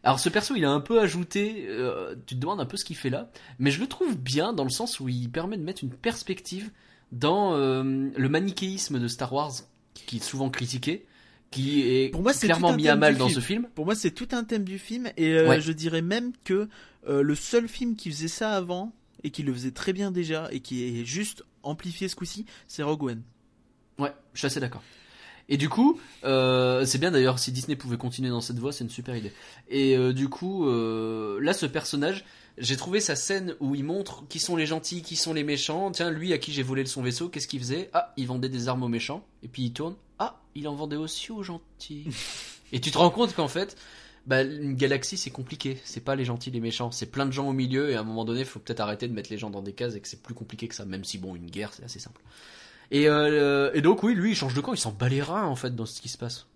Alors 0.03 0.19
ce 0.19 0.29
perso, 0.29 0.55
il 0.55 0.65
a 0.65 0.71
un 0.71 0.79
peu 0.79 0.99
ajouté, 0.99 1.65
euh, 1.69 2.15
tu 2.25 2.35
te 2.35 2.39
demandes 2.39 2.59
un 2.59 2.65
peu 2.65 2.77
ce 2.77 2.85
qu'il 2.85 2.95
fait 2.95 3.09
là, 3.09 3.29
mais 3.59 3.69
je 3.69 3.79
le 3.79 3.87
trouve 3.87 4.17
bien 4.17 4.53
dans 4.53 4.63
le 4.63 4.69
sens 4.69 4.99
où 4.99 5.07
il 5.09 5.29
permet 5.29 5.57
de 5.57 5.63
mettre 5.63 5.83
une 5.83 5.91
perspective 5.91 6.71
dans 7.11 7.55
le 7.55 8.27
manichéisme 8.27 8.99
de 8.99 9.07
Star 9.07 9.31
Wars, 9.31 9.53
qui 10.05 10.17
est 10.17 10.23
souvent 10.23 10.49
critiqué, 10.49 11.05
qui 11.51 11.81
est 11.81 12.09
Pour 12.09 12.21
moi, 12.21 12.33
clairement 12.33 12.73
mis 12.75 12.87
à 12.87 12.95
mal 12.95 13.17
dans 13.17 13.27
film. 13.27 13.39
ce 13.41 13.45
film. 13.45 13.67
Pour 13.75 13.85
moi, 13.85 13.95
c'est 13.95 14.11
tout 14.11 14.27
un 14.31 14.43
thème 14.43 14.63
du 14.63 14.77
film 14.79 15.09
et 15.17 15.33
euh, 15.33 15.47
Ouais. 15.49 15.61
je 15.61 15.71
dirais 15.71 16.01
même 16.01 16.31
que 16.43 16.67
euh, 17.07 17.21
le 17.21 17.35
seul 17.35 17.67
film 17.67 17.95
qui 17.95 18.11
faisait 18.11 18.27
ça 18.27 18.51
avant 18.51 18.93
et 19.23 19.29
qui 19.31 19.43
le 19.43 19.53
faisait 19.53 19.71
très 19.71 19.93
bien 19.93 20.11
déjà 20.11 20.49
et 20.51 20.59
qui 20.59 20.83
est 21.01 21.05
juste 21.05 21.43
amplifié 21.63 22.07
ce 22.07 22.15
coup-ci, 22.15 22.45
c'est 22.67 22.83
Rogue 22.83 23.03
One. 23.03 23.21
Ouais, 23.97 24.13
je 24.33 24.39
suis 24.39 24.45
assez 24.47 24.59
d'accord. 24.59 24.83
Et 25.49 25.55
du 25.55 25.69
coup, 25.69 25.97
euh, 26.25 26.85
c'est 26.85 26.97
bien 26.97 27.09
d'ailleurs 27.11 27.39
si 27.39 27.51
Disney 27.53 27.77
pouvait 27.77 27.97
continuer 27.97 28.29
dans 28.29 28.41
cette 28.41 28.59
voie, 28.59 28.73
c'est 28.73 28.83
une 28.83 28.89
super 28.89 29.15
idée. 29.15 29.31
Et 29.69 29.97
du 30.13 30.27
coup, 30.27 30.65
là, 30.69 31.53
ce 31.53 31.65
personnage, 31.65 32.25
j'ai 32.57 32.75
trouvé 32.75 32.99
sa 32.99 33.15
scène 33.15 33.55
où 33.59 33.75
il 33.75 33.83
montre 33.83 34.27
qui 34.27 34.39
sont 34.39 34.55
les 34.55 34.65
gentils, 34.65 35.01
qui 35.01 35.15
sont 35.15 35.33
les 35.33 35.43
méchants. 35.43 35.91
Tiens, 35.91 36.09
lui 36.09 36.33
à 36.33 36.37
qui 36.37 36.51
j'ai 36.51 36.63
volé 36.63 36.85
son 36.85 37.03
vaisseau, 37.03 37.29
qu'est-ce 37.29 37.47
qu'il 37.47 37.59
faisait? 37.59 37.89
Ah, 37.93 38.13
il 38.17 38.27
vendait 38.27 38.49
des 38.49 38.67
armes 38.67 38.83
aux 38.83 38.87
méchants. 38.87 39.25
Et 39.43 39.47
puis 39.47 39.63
il 39.63 39.73
tourne. 39.73 39.95
Ah, 40.19 40.41
il 40.55 40.67
en 40.67 40.75
vendait 40.75 40.95
aussi 40.95 41.31
aux 41.31 41.43
gentils. 41.43 42.07
Et 42.71 42.81
tu 42.81 42.91
te 42.91 42.97
rends 42.97 43.11
compte 43.11 43.33
qu'en 43.35 43.47
fait, 43.47 43.77
bah, 44.25 44.41
une 44.41 44.73
galaxie 44.73 45.17
c'est 45.17 45.29
compliqué. 45.29 45.79
C'est 45.85 46.03
pas 46.03 46.15
les 46.15 46.25
gentils, 46.25 46.51
les 46.51 46.59
méchants. 46.59 46.91
C'est 46.91 47.11
plein 47.11 47.25
de 47.25 47.31
gens 47.31 47.47
au 47.47 47.53
milieu. 47.53 47.91
Et 47.91 47.95
à 47.95 47.99
un 48.01 48.03
moment 48.03 48.25
donné, 48.25 48.39
il 48.41 48.45
faut 48.45 48.59
peut-être 48.59 48.79
arrêter 48.79 49.07
de 49.07 49.13
mettre 49.13 49.29
les 49.29 49.37
gens 49.37 49.49
dans 49.51 49.61
des 49.61 49.73
cases 49.73 49.95
et 49.95 50.01
que 50.01 50.07
c'est 50.07 50.21
plus 50.21 50.33
compliqué 50.33 50.67
que 50.67 50.75
ça. 50.75 50.85
Même 50.85 51.03
si 51.03 51.17
bon, 51.19 51.35
une 51.35 51.49
guerre 51.49 51.73
c'est 51.73 51.83
assez 51.83 51.99
simple. 51.99 52.21
Et, 52.89 53.07
euh, 53.07 53.69
et 53.73 53.81
donc 53.81 54.01
oui, 54.03 54.15
lui, 54.15 54.31
il 54.31 54.35
change 54.35 54.53
de 54.53 54.61
camp, 54.61 54.73
il 54.73 54.79
s'en 54.79 54.91
bat 54.91 55.09
les 55.09 55.21
reins 55.21 55.45
en 55.45 55.55
fait 55.55 55.75
dans 55.75 55.85
ce 55.85 56.01
qui 56.01 56.09
se 56.09 56.17
passe. 56.17 56.47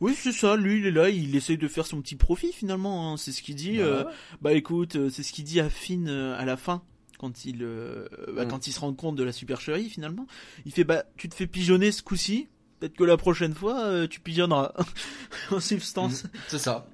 Oui, 0.00 0.14
c'est 0.16 0.32
ça. 0.32 0.56
Lui, 0.56 0.78
il 0.78 0.86
est 0.86 0.90
là, 0.90 1.08
il 1.10 1.34
essaye 1.36 1.58
de 1.58 1.68
faire 1.68 1.86
son 1.86 2.00
petit 2.02 2.16
profit 2.16 2.52
finalement. 2.52 3.12
hein, 3.12 3.16
C'est 3.16 3.32
ce 3.32 3.42
qu'il 3.42 3.54
dit. 3.54 3.78
Bah 3.78 3.84
euh, 3.84 4.04
ouais. 4.04 4.12
bah 4.42 4.52
écoute, 4.52 4.96
euh, 4.96 5.10
c'est 5.10 5.22
ce 5.22 5.32
qu'il 5.32 5.44
dit 5.44 5.60
à 5.60 5.68
Finn 5.70 6.08
euh, 6.08 6.38
à 6.38 6.44
la 6.44 6.56
fin. 6.56 6.82
Quand 7.18 7.44
il, 7.44 7.58
euh, 7.62 8.08
bah, 8.34 8.44
Mm. 8.44 8.48
quand 8.48 8.66
il 8.66 8.72
se 8.72 8.80
rend 8.80 8.94
compte 8.94 9.16
de 9.16 9.22
la 9.24 9.32
supercherie 9.32 9.90
finalement, 9.90 10.26
il 10.64 10.72
fait 10.72 10.84
bah 10.84 11.04
tu 11.16 11.28
te 11.28 11.34
fais 11.34 11.46
pigeonner 11.46 11.92
ce 11.92 12.02
coup-ci, 12.02 12.48
peut-être 12.78 12.96
que 12.96 13.04
la 13.04 13.18
prochaine 13.18 13.52
fois 13.54 13.80
euh, 13.84 14.06
tu 14.06 14.20
pigeonneras 14.20 14.72
en 15.50 15.60
substance. 15.60 16.24
C'est 16.48 16.58
ça. 16.58 16.86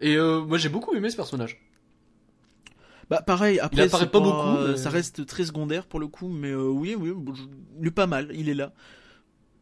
Et 0.00 0.16
moi 0.18 0.58
j'ai 0.58 0.68
beaucoup 0.68 0.94
aimé 0.96 1.10
ce 1.10 1.16
personnage. 1.16 1.60
Bah 3.10 3.22
pareil, 3.22 3.58
après 3.58 3.82
apparaît 3.82 4.10
pas 4.10 4.20
beaucoup, 4.20 4.68
mais- 4.68 4.76
ça 4.76 4.90
reste 4.90 5.24
très 5.26 5.44
secondaire 5.46 5.86
pour 5.86 5.98
le 5.98 6.08
coup, 6.08 6.28
mais 6.28 6.50
euh, 6.50 6.68
oui, 6.68 6.94
oui, 6.98 7.12
il 7.80 7.86
est 7.86 7.90
pas 7.90 8.06
mal, 8.06 8.30
il 8.34 8.48
est 8.50 8.54
là. 8.54 8.72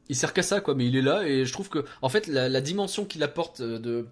Il 0.09 0.17
sert 0.17 0.33
qu'à 0.33 0.43
ça 0.43 0.61
quoi, 0.61 0.75
mais 0.75 0.87
il 0.87 0.97
est 0.97 1.03
là 1.03 1.27
et 1.27 1.45
je 1.45 1.53
trouve 1.53 1.69
que 1.69 1.85
en 2.03 2.09
fait 2.09 2.27
la, 2.29 2.49
la 2.49 2.61
dimension 2.61 3.05
qu'il 3.05 3.23
apporte 3.23 3.61
euh, 3.61 3.79
de 3.79 4.07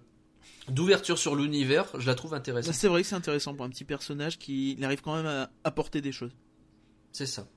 d'ouverture 0.69 1.17
sur 1.19 1.35
l'univers, 1.35 1.85
je 1.97 2.07
la 2.07 2.15
trouve 2.15 2.31
Bah, 2.31 2.37
intéressante. 2.37 2.73
c'est 2.73 2.87
vrai 2.87 3.01
que 3.03 3.07
c'est 3.07 3.15
intéressant 3.15 3.53
pour 3.53 3.65
un 3.65 3.69
petit 3.69 3.83
personnage 3.85 4.39
qui 4.39 4.73
il 4.73 4.83
arrive 4.83 5.01
quand 5.01 5.15
même 5.15 5.27
à 5.27 5.49
apporter 5.63 6.01
des 6.01 6.11
choses. 6.11 6.31
C'est 7.11 7.27
ça. 7.27 7.47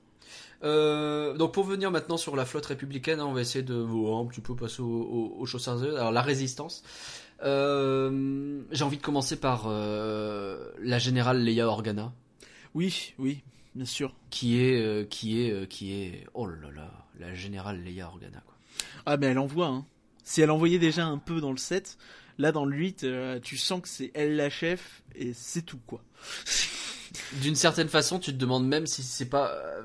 Euh, 0.63 1.35
donc 1.35 1.53
pour 1.53 1.63
venir 1.63 1.89
maintenant 1.89 2.17
sur 2.17 2.35
la 2.35 2.45
flotte 2.45 2.67
républicaine, 2.67 3.19
hein, 3.19 3.25
on 3.25 3.33
va 3.33 3.41
essayer 3.41 3.63
de 3.63 3.73
oh, 3.75 4.15
un 4.23 4.27
petit 4.27 4.41
peu 4.41 4.55
passer 4.55 4.81
au- 4.81 4.85
au- 4.85 5.35
aux 5.39 5.45
choses 5.45 5.63
sérieuses. 5.63 5.95
Alors 5.95 6.11
la 6.11 6.21
résistance. 6.21 6.83
Euh, 7.43 8.61
J'ai 8.71 8.83
envie 8.83 8.97
de 8.97 9.01
commencer 9.01 9.37
par 9.39 9.63
euh, 9.67 10.69
la 10.81 10.99
générale 10.99 11.43
Leia 11.43 11.67
Organa, 11.67 12.13
Oui, 12.75 13.13
oui, 13.17 13.41
bien 13.75 13.85
sûr. 13.85 14.13
qui 14.29 14.59
est 14.61 15.09
qui 15.09 15.41
est 15.41 15.67
qui 15.67 15.93
est 15.93 16.27
oh 16.33 16.45
là 16.45 16.69
là, 16.75 16.91
la 17.19 17.33
générale 17.33 17.83
Leia 17.83 18.07
Organa 18.07 18.41
quoi. 18.45 18.55
Ah 19.05 19.17
mais 19.17 19.27
elle 19.27 19.39
envoie 19.39 19.67
hein. 19.67 19.85
Si 20.29 20.41
elle 20.41 20.51
envoyait 20.51 20.77
déjà 20.77 21.07
un 21.07 21.17
peu 21.17 21.41
dans 21.41 21.51
le 21.51 21.57
7, 21.57 21.97
là 22.37 22.51
dans 22.51 22.63
le 22.63 22.77
8, 22.77 23.03
euh, 23.03 23.39
tu 23.39 23.57
sens 23.57 23.81
que 23.81 23.87
c'est 23.87 24.11
elle 24.13 24.35
la 24.35 24.51
chef 24.51 25.01
et 25.15 25.33
c'est 25.33 25.63
tout 25.63 25.79
quoi. 25.87 26.03
D'une 27.41 27.55
certaine 27.55 27.87
façon, 27.87 28.19
tu 28.19 28.31
te 28.31 28.37
demandes 28.37 28.67
même 28.67 28.85
si 28.85 29.01
c'est 29.01 29.25
pas 29.25 29.51
euh, 29.51 29.81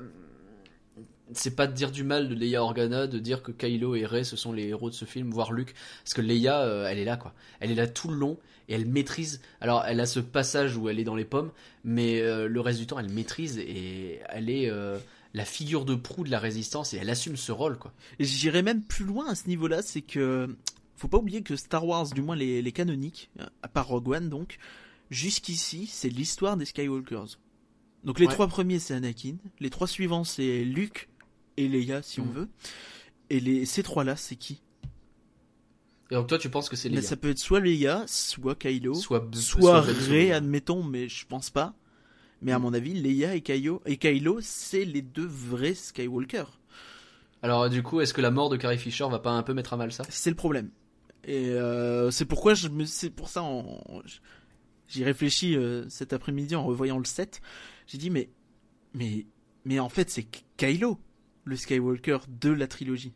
c'est 1.33 1.55
pas 1.55 1.65
de 1.65 1.73
dire 1.73 1.89
du 1.89 2.03
mal 2.03 2.29
de 2.29 2.35
Leia 2.35 2.61
Organa, 2.61 3.07
de 3.07 3.17
dire 3.17 3.41
que 3.41 3.51
Kylo 3.51 3.95
et 3.95 4.05
Rey 4.05 4.23
ce 4.23 4.35
sont 4.35 4.53
les 4.53 4.67
héros 4.67 4.91
de 4.91 4.95
ce 4.95 5.05
film, 5.05 5.31
voire 5.31 5.51
Luke, 5.51 5.73
parce 6.03 6.13
que 6.13 6.21
Leia, 6.21 6.61
euh, 6.61 6.87
elle 6.87 6.99
est 6.99 7.05
là 7.05 7.17
quoi. 7.17 7.33
Elle 7.59 7.71
est 7.71 7.75
là 7.75 7.87
tout 7.87 8.09
le 8.09 8.15
long 8.15 8.37
et 8.69 8.75
elle 8.75 8.85
maîtrise. 8.85 9.41
Alors, 9.61 9.83
elle 9.87 9.99
a 9.99 10.05
ce 10.05 10.19
passage 10.19 10.77
où 10.77 10.89
elle 10.89 10.99
est 10.99 11.03
dans 11.03 11.15
les 11.15 11.25
pommes, 11.25 11.51
mais 11.83 12.21
le 12.21 12.61
reste 12.61 12.79
du 12.79 12.87
temps, 12.87 12.97
elle 12.97 13.11
maîtrise 13.11 13.59
et 13.59 14.21
elle 14.29 14.49
est 14.49 14.71
la 15.35 15.45
figure 15.45 15.85
de 15.85 15.95
proue 15.95 16.23
de 16.23 16.31
la 16.31 16.39
résistance 16.39 16.93
et 16.93 16.97
elle 16.97 17.09
assume 17.09 17.35
ce 17.35 17.51
rôle 17.51 17.77
quoi. 17.77 17.93
Et 18.19 18.23
j'irais 18.25 18.63
même 18.63 18.81
plus 18.81 19.05
loin 19.05 19.27
à 19.27 19.35
ce 19.35 19.47
niveau-là, 19.47 19.81
c'est 19.81 20.01
que 20.01 20.55
faut 20.95 21.09
pas 21.09 21.17
oublier 21.17 21.43
que 21.43 21.55
Star 21.57 21.85
Wars, 21.85 22.07
du 22.09 22.21
moins 22.21 22.37
les, 22.37 22.61
les 22.61 22.71
canoniques, 22.71 23.29
à 23.61 23.67
part 23.67 23.87
Rogue 23.87 24.07
One 24.09 24.29
donc, 24.29 24.57
jusqu'ici 25.11 25.87
c'est 25.87 26.09
l'histoire 26.09 26.55
des 26.57 26.65
Skywalkers. 26.65 27.37
Donc 28.03 28.19
les 28.19 28.27
Ouais. 28.27 28.33
trois 28.33 28.47
premiers 28.47 28.79
c'est 28.79 28.93
Anakin, 28.93 29.35
les 29.59 29.69
trois 29.69 29.87
suivants 29.87 30.23
c'est 30.23 30.63
Luke 30.63 31.09
et 31.57 31.67
Leia 31.67 32.01
si 32.01 32.21
on 32.21 32.25
Mhm. 32.25 32.31
veut, 32.33 32.49
et 33.29 33.39
les 33.41 33.65
ces 33.65 33.83
trois-là 33.83 34.15
c'est 34.15 34.35
qui? 34.37 34.61
Et 36.11 36.15
donc 36.15 36.27
toi, 36.27 36.37
tu 36.37 36.49
penses 36.49 36.69
que 36.69 36.75
c'est 36.75 36.89
Mais 36.89 36.97
Leia, 36.97 37.07
ça 37.09 37.17
peut 37.17 37.31
être 37.31 37.39
soit 37.39 37.59
Leia, 37.59 38.03
soit 38.07 38.55
Kylo, 38.55 38.93
soit 38.93 39.27
soit 39.33 39.81
Ben 39.81 39.95
Rey, 40.07 40.31
admettons, 40.31 40.83
mais 40.83 41.09
je 41.09 41.25
pense 41.25 41.49
pas. 41.49 41.73
Mais 42.45 42.51
à 42.53 42.59
Mm. 42.59 42.61
mon 42.61 42.73
avis, 42.73 42.93
Leia 42.93 43.35
et 43.35 43.41
Kylo, 43.41 43.81
et 43.85 43.97
Kylo, 43.97 44.37
c'est 44.41 44.85
les 44.85 45.01
deux 45.01 45.25
vrais 45.25 45.73
Skywalker. 45.73 46.45
Alors 47.41 47.69
du 47.69 47.83
coup, 47.83 47.99
est-ce 48.01 48.13
que 48.13 48.21
la 48.21 48.31
mort 48.31 48.49
de 48.49 48.55
Carrie 48.55 48.77
Fisher 48.77 49.05
va 49.09 49.19
pas 49.19 49.31
un 49.31 49.43
peu 49.43 49.53
mettre 49.53 49.73
à 49.73 49.77
mal 49.77 49.91
ça? 49.91 50.03
C'est 50.09 50.29
le 50.29 50.35
problème. 50.35 50.69
Et 51.25 51.49
euh, 51.49 52.11
c'est 52.11 52.25
pourquoi 52.25 52.53
je 52.53 52.67
me, 52.69 52.85
c'est 52.85 53.09
pour 53.09 53.29
ça, 53.29 53.41
en, 53.41 53.81
j'y 54.87 55.03
réfléchis 55.03 55.55
euh, 55.57 55.89
cet 55.89 56.13
après-midi 56.13 56.55
en 56.55 56.63
revoyant 56.63 56.99
le 56.99 57.05
7. 57.05 57.41
J'ai 57.87 57.97
dit 57.97 58.11
mais, 58.11 58.29
mais, 58.93 59.25
mais 59.65 59.79
en 59.79 59.89
fait 59.89 60.09
c'est 60.11 60.27
Kylo, 60.57 60.99
le 61.45 61.55
Skywalker 61.55 62.19
de 62.29 62.51
la 62.51 62.67
trilogie. 62.67 63.13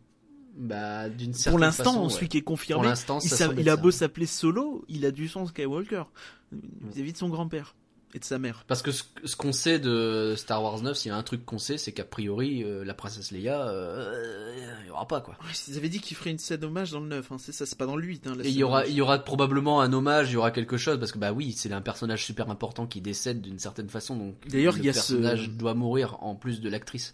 Bah, 0.58 1.08
d'une 1.08 1.34
certaine 1.34 1.52
Pour 1.52 1.60
l'instant, 1.60 2.10
celui 2.10 2.28
qui 2.30 2.38
est 2.38 2.42
Pour 2.42 2.54
confirmé, 2.56 2.88
l'instant, 2.88 3.20
il, 3.20 3.30
ça 3.30 3.50
il 3.58 3.70
a 3.70 3.78
beau 3.78 3.92
s'appeler 3.92 4.26
Solo, 4.26 4.84
il 4.90 5.06
a 5.06 5.12
du 5.12 5.28
sang 5.28 5.46
Skywalker 5.46 6.04
vis-à-vis 6.52 7.14
de 7.14 7.18
son 7.18 7.30
grand-père 7.30 7.76
et 8.16 8.20
de 8.20 8.24
sa 8.26 8.40
mère. 8.40 8.64
Parce 8.68 8.82
que 8.82 8.92
ce, 8.92 9.04
ce 9.24 9.36
qu'on 9.36 9.52
sait 9.52 9.78
de 9.78 10.34
Star 10.36 10.64
Wars 10.64 10.82
9, 10.82 10.98
s'il 10.98 11.10
y 11.10 11.14
a 11.14 11.18
un 11.18 11.22
truc 11.24 11.46
qu'on 11.46 11.60
sait, 11.60 11.78
c'est 11.78 11.92
qu'a 11.92 12.04
priori, 12.04 12.64
euh, 12.64 12.84
la 12.84 12.94
princesse 12.96 13.30
Leia, 13.32 13.68
euh, 13.70 14.56
il 14.82 14.88
y 14.88 14.90
aura 14.90 15.08
pas 15.08 15.22
quoi. 15.22 15.36
Ouais, 15.44 15.52
Ils 15.68 15.78
avaient 15.78 15.90
dit 15.90 16.00
qu'il 16.00 16.18
ferait 16.18 16.32
une 16.32 16.40
scène 16.40 16.64
hommage 16.64 16.92
dans 16.92 17.02
le 17.02 17.08
9, 17.08 17.32
hein, 17.32 17.38
c'est 17.38 17.52
ça, 17.52 17.66
c'est 17.68 17.78
pas 17.78 17.86
dans 17.86 17.96
le 17.96 18.04
8. 18.06 18.26
Hein, 18.28 18.34
la 18.38 18.46
Et 18.46 18.50
il 18.50 18.56
y 18.56 18.64
aura, 18.64 18.80
hommage. 18.80 18.90
il 18.90 18.96
y 18.96 19.02
aura 19.02 19.20
probablement 19.20 19.82
un 19.82 19.94
hommage, 19.94 20.32
il 20.32 20.34
y 20.34 20.38
aura 20.38 20.50
quelque 20.52 20.78
chose, 20.78 20.98
parce 21.00 21.12
que 21.12 21.20
bah 21.20 21.34
oui, 21.34 21.52
c'est 21.52 21.72
un 21.72 21.82
personnage 21.82 22.26
super 22.26 22.50
important 22.50 22.88
qui 22.88 23.00
décède 23.00 23.42
d'une 23.42 23.60
certaine 23.60 23.90
façon, 23.90 24.16
donc 24.16 24.36
D'ailleurs, 24.48 24.76
le 24.76 24.84
y 24.86 24.90
a 24.90 24.94
ce- 24.94 25.14
personnage 25.14 25.50
doit 25.50 25.76
mourir 25.76 26.18
en 26.24 26.34
plus 26.36 26.62
de 26.62 26.70
l'actrice. 26.70 27.14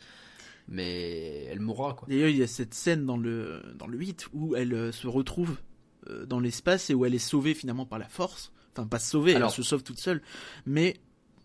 Mais 0.68 1.44
elle 1.52 1.60
mourra 1.60 1.94
quoi. 1.94 2.08
D'ailleurs, 2.08 2.30
il 2.30 2.38
y 2.38 2.44
a 2.44 2.48
cette 2.48 2.74
scène 2.74 3.06
dans 3.06 3.18
le, 3.18 3.62
dans 3.78 3.86
le 3.88 3.98
8 3.98 4.28
où 4.34 4.56
elle 4.56 4.74
euh, 4.74 4.92
se 4.92 5.08
retrouve 5.08 5.58
euh, 6.10 6.26
dans 6.26 6.40
l'espace 6.40 6.90
et 6.90 6.94
où 6.96 7.06
elle 7.06 7.14
est 7.14 7.20
sauvée 7.20 7.54
finalement 7.54 7.86
par 7.86 8.00
la 8.00 8.08
force. 8.08 8.52
Enfin, 8.78 8.88
pas 8.88 9.00
sauvée, 9.00 9.36
Alors- 9.36 9.50
elle 9.52 9.56
se 9.56 9.64
sauve 9.64 9.84
toute 9.84 10.00
seule, 10.00 10.22
mais 10.66 10.98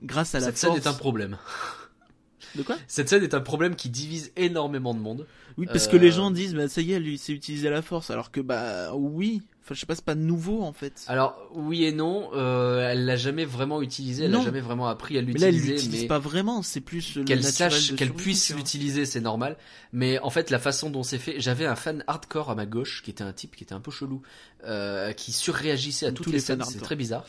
grâce 0.02 0.34
à 0.34 0.40
la 0.40 0.46
Cette 0.46 0.58
scène 0.58 0.70
force. 0.70 0.84
est 0.84 0.88
un 0.88 0.92
problème. 0.94 1.36
De 2.56 2.62
quoi? 2.62 2.76
Cette 2.88 3.08
scène 3.08 3.22
est 3.22 3.34
un 3.34 3.40
problème 3.40 3.76
qui 3.76 3.88
divise 3.90 4.32
énormément 4.36 4.94
de 4.94 4.98
monde. 4.98 5.26
Oui, 5.56 5.66
parce 5.66 5.86
que 5.86 5.96
les 5.96 6.08
Euh, 6.08 6.16
gens 6.16 6.30
disent, 6.32 6.54
bah 6.54 6.68
ça 6.68 6.80
y 6.80 6.92
est, 6.92 6.98
lui, 6.98 7.16
c'est 7.18 7.32
utiliser 7.32 7.70
la 7.70 7.82
force, 7.82 8.10
alors 8.10 8.32
que 8.32 8.40
bah 8.40 8.92
oui. 8.94 9.42
Enfin, 9.62 9.74
je 9.74 9.80
sais 9.80 9.86
pas, 9.86 9.94
c'est 9.94 10.04
pas 10.04 10.14
nouveau 10.14 10.62
en 10.62 10.72
fait. 10.72 11.04
Alors 11.06 11.36
oui 11.52 11.84
et 11.84 11.92
non, 11.92 12.30
euh, 12.34 12.90
elle 12.90 13.04
l'a 13.04 13.16
jamais 13.16 13.44
vraiment 13.44 13.82
utilisé, 13.82 14.24
elle 14.24 14.32
l'a 14.32 14.40
jamais 14.40 14.60
vraiment 14.60 14.88
appris 14.88 15.18
à 15.18 15.22
mais 15.22 15.32
là, 15.34 15.48
elle 15.48 15.54
l'utiliser, 15.54 15.74
l'utilise 15.74 16.08
pas 16.08 16.18
vraiment. 16.18 16.62
C'est 16.62 16.80
plus 16.80 17.14
le 17.14 17.24
qu'elle 17.24 17.44
sache, 17.44 17.94
qu'elle 17.94 18.12
puisse 18.12 18.54
l'utiliser, 18.54 19.04
c'est 19.04 19.20
normal. 19.20 19.56
Mais 19.92 20.18
en 20.20 20.30
fait, 20.30 20.50
la 20.50 20.58
façon 20.58 20.88
dont 20.88 21.02
c'est 21.02 21.18
fait, 21.18 21.40
j'avais 21.40 21.66
un 21.66 21.76
fan 21.76 22.02
hardcore 22.06 22.50
à 22.50 22.54
ma 22.54 22.64
gauche, 22.64 23.02
qui 23.04 23.10
était 23.10 23.22
un 23.22 23.32
type 23.32 23.54
qui 23.54 23.64
était 23.64 23.74
un 23.74 23.80
peu 23.80 23.90
chelou, 23.90 24.22
euh, 24.64 25.12
qui 25.12 25.32
surréagissait 25.32 26.06
à 26.06 26.12
toutes 26.12 26.26
tous 26.26 26.32
les 26.32 26.40
scènes, 26.40 26.62
c'est 26.64 26.80
très 26.80 26.96
bizarre. 26.96 27.24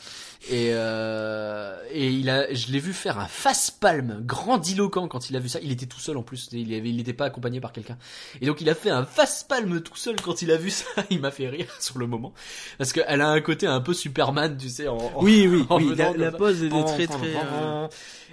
Et 0.49 0.69
euh, 0.71 1.77
et 1.91 2.09
il 2.09 2.29
a, 2.29 2.51
je 2.53 2.71
l'ai 2.71 2.79
vu 2.79 2.93
faire 2.93 3.19
un 3.19 3.27
face 3.27 3.71
palme 3.71 4.21
grandiloquent 4.25 5.07
quand 5.07 5.29
il 5.29 5.35
a 5.35 5.39
vu 5.39 5.49
ça. 5.49 5.59
Il 5.61 5.71
était 5.71 5.85
tout 5.85 5.99
seul 5.99 6.17
en 6.17 6.23
plus, 6.23 6.49
il 6.53 6.73
avait, 6.73 6.89
il 6.89 6.95
n'était 6.95 7.13
pas 7.13 7.25
accompagné 7.25 7.59
par 7.59 7.71
quelqu'un. 7.71 7.97
Et 8.41 8.45
donc 8.45 8.61
il 8.61 8.69
a 8.69 8.75
fait 8.75 8.89
un 8.89 9.05
face 9.05 9.43
palme 9.43 9.81
tout 9.81 9.95
seul 9.95 10.19
quand 10.21 10.41
il 10.41 10.51
a 10.51 10.57
vu 10.57 10.69
ça. 10.69 10.85
Il 11.09 11.19
m'a 11.19 11.31
fait 11.31 11.49
rire 11.49 11.67
sur 11.79 11.97
le 11.97 12.07
moment 12.07 12.30
parce 12.77 12.93
qu'elle 12.93 13.21
a 13.21 13.29
un 13.29 13.41
côté 13.41 13.67
un 13.67 13.81
peu 13.81 13.93
Superman, 13.93 14.57
tu 14.57 14.69
sais. 14.69 14.87
En, 14.87 15.21
Oui, 15.21 15.47
oui, 15.47 15.65
en 15.69 15.77
oui. 15.77 15.95
La, 15.95 16.31
pose 16.31 16.63
est 16.63 16.69
très 16.69 17.07
très. 17.07 17.33
euh, 17.35 17.87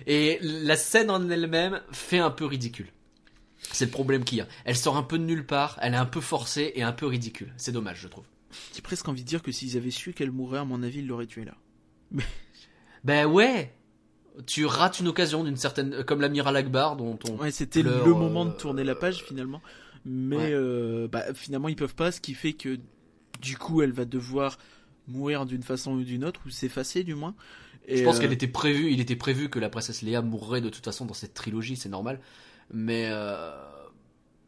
Et 0.07 0.38
la 0.42 0.76
scène 0.76 1.11
en 1.11 1.28
elle-même 1.28 1.80
fait 1.92 2.18
un 2.18 2.30
peu 2.30 2.44
ridicule. 2.46 2.88
C'est 3.72 3.84
le 3.86 3.90
problème 3.90 4.24
qu'il 4.24 4.38
y 4.38 4.40
a. 4.40 4.46
Elle 4.64 4.76
sort 4.76 4.96
un 4.96 5.03
peu 5.03 5.18
de 5.18 5.24
nulle 5.24 5.44
part, 5.44 5.78
elle 5.82 5.94
est 5.94 5.99
un 5.99 6.07
peu 6.07 6.20
forcée 6.20 6.72
et 6.74 6.82
un 6.82 6.92
peu 6.92 7.07
ridicule. 7.07 7.53
C'est 7.57 7.72
dommage, 7.72 7.99
je 8.01 8.09
trouve. 8.09 8.24
J'ai 8.74 8.80
presque 8.80 9.07
envie 9.09 9.22
de 9.22 9.28
dire 9.28 9.42
que 9.42 9.53
s'ils 9.53 9.76
avaient 9.76 9.90
su 9.90 10.12
qu'elle 10.14 10.30
mourrait, 10.30 10.61
à 10.61 10.64
mon 10.64 10.82
avis, 10.82 11.01
ils 11.01 11.07
l'auraient 11.07 11.26
tuée 11.26 11.44
là. 11.44 11.55
Ben 13.05 13.26
ouais 13.26 13.74
Tu 14.46 14.64
rates 14.66 15.01
une 15.01 15.09
occasion 15.09 15.44
d'une 15.44 15.57
certaine... 15.57 16.03
Comme 16.05 16.20
l'amiral 16.20 16.57
Akbar 16.57 16.96
dont 16.96 17.18
on... 17.28 17.36
Ouais, 17.36 17.51
c'était 17.51 17.82
le 17.82 18.05
moment 18.05 18.44
de 18.44 18.51
euh, 18.51 18.55
tourner 18.57 18.84
la 18.84 18.94
page 18.94 19.22
finalement. 19.24 19.61
Mais 20.07 20.36
Ouais. 20.36 20.51
euh, 20.53 21.09
bah, 21.09 21.24
finalement, 21.34 21.68
ils 21.68 21.76
peuvent 21.76 21.94
pas, 21.94 22.11
ce 22.12 22.20
qui 22.20 22.34
fait 22.34 22.55
que 22.55 22.78
du 23.41 23.57
coup, 23.57 23.82
elle 23.82 23.93
va 23.93 24.05
devoir 24.05 24.59
mourir 25.07 25.47
d'une 25.47 25.62
façon 25.62 25.93
ou 25.93 26.03
d'une 26.03 26.24
autre, 26.24 26.41
ou 26.47 26.51
s'effacer 26.51 27.03
du 27.05 27.14
moins. 27.14 27.34
Et, 27.86 27.97
Je 27.99 28.05
pense 28.05 28.16
euh, 28.16 28.20
qu'elle 28.20 28.32
était 28.32 28.49
prévue, 28.49 28.91
il 28.93 29.01
était 29.01 29.16
prévu 29.16 29.49
que 29.49 29.59
la 29.59 29.70
princesse 29.70 30.03
Léa 30.03 30.20
mourrait 30.22 30.61
de 30.61 30.68
toute 30.68 30.84
façon 30.84 31.07
dans 31.07 31.14
cette 31.14 31.34
trilogie, 31.34 31.76
c'est 31.76 31.89
normal. 31.89 32.20
Mais... 32.72 33.09
Euh... 33.11 33.51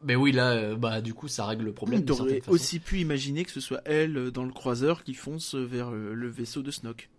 Mais 0.02 0.16
oui, 0.16 0.32
là, 0.32 0.52
euh, 0.52 0.76
bah 0.76 1.02
du 1.02 1.12
coup, 1.12 1.28
ça 1.28 1.44
règle 1.44 1.66
le 1.66 1.72
problème. 1.74 2.06
certaine 2.06 2.40
façon. 2.40 2.50
aussi 2.52 2.78
pu 2.78 3.00
imaginer 3.00 3.44
que 3.44 3.50
ce 3.50 3.60
soit 3.60 3.82
elle 3.84 4.16
euh, 4.16 4.30
dans 4.30 4.44
le 4.44 4.50
croiseur 4.52 5.04
qui 5.04 5.12
fonce 5.12 5.54
vers 5.54 5.90
le 5.90 6.26
vaisseau 6.26 6.62
de 6.62 6.70
Snoke. 6.70 7.10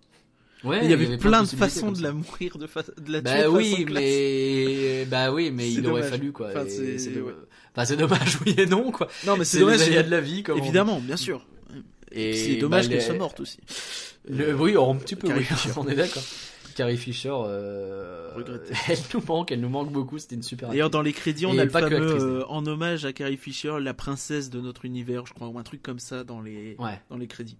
Ouais, 0.64 0.80
il 0.84 0.90
y 0.90 0.94
avait, 0.94 1.18
plein 1.18 1.42
de 1.44 1.48
façons 1.48 1.92
de 1.92 2.02
la 2.04 2.12
mourir, 2.12 2.58
de, 2.58 2.68
fa- 2.68 2.82
de 2.84 3.12
la 3.12 3.22
tuer 3.22 3.32
Bah 3.32 3.44
de 3.44 3.48
oui, 3.50 3.72
façon 3.72 3.86
mais 3.94 5.06
bah 5.06 5.32
oui, 5.32 5.50
mais 5.52 5.72
il 5.72 5.86
aurait 5.88 6.04
fallu 6.04 6.32
quoi. 6.32 6.50
Enfin, 6.50 6.66
c'est- 6.68 7.20
ouais. 7.22 7.34
enfin, 7.76 7.96
dommage, 7.96 8.38
oui 8.46 8.54
et 8.58 8.66
non 8.68 8.92
quoi. 8.92 9.08
Non, 9.26 9.38
mais 9.38 9.46
c'est 9.46 9.60
dommage. 9.60 9.80
les 9.80 9.86
aléas 9.86 10.02
c'est- 10.02 10.06
de 10.06 10.12
la 10.12 10.22
vie, 10.22 10.44
comme 10.44 10.60
on. 10.60 10.62
Évidemment, 10.64 11.00
bien 11.00 11.18
sûr. 11.18 11.46
Et 12.12 12.34
c'est 12.34 12.56
dommage 12.58 12.86
bah, 12.86 12.90
qu'elle 12.90 13.00
les- 13.00 13.06
soit 13.06 13.16
morte 13.16 13.40
aussi. 13.40 13.60
Le- 14.30 14.50
Euh, 14.50 14.54
oui, 14.56 14.76
un 14.78 14.96
petit 14.96 15.16
peu. 15.16 15.28
Carrie 15.28 15.40
Oui, 15.40 15.46
Fisher. 15.46 15.70
on 15.78 15.88
est 15.88 15.96
d'accord. 15.96 16.24
Carrie 16.76 16.98
Fisher, 16.98 17.32
euh, 17.34 18.32
elle 18.90 18.98
nous 19.14 19.22
manque, 19.28 19.52
elle 19.52 19.60
nous 19.60 19.70
manque 19.70 19.92
beaucoup. 19.92 20.18
C'était 20.20 20.36
une 20.36 20.44
super. 20.44 20.70
D'ailleurs, 20.70 20.90
dans 20.90 21.02
les 21.02 21.12
crédits, 21.14 21.46
on 21.46 21.54
Et 21.54 21.60
a 21.60 21.66
le 21.66 21.72
pas 21.72 21.82
que 21.82 21.90
fameux 21.90 22.40
euh, 22.40 22.46
en 22.48 22.66
hommage 22.66 23.04
à 23.06 23.12
Carrie 23.14 23.36
Fisher, 23.38 23.74
la 23.82 23.94
princesse 23.94 24.50
de 24.50 24.62
notre 24.62 24.86
univers, 24.86 25.26
je 25.26 25.34
crois, 25.34 25.48
ou 25.48 25.60
un 25.60 25.64
truc 25.64 25.82
comme 25.84 26.00
ça 26.00 26.24
dans 26.24 26.40
les 26.42 26.76
Ouais, 26.80 27.00
dans 27.10 27.18
les 27.18 27.28
crédits. 27.28 27.58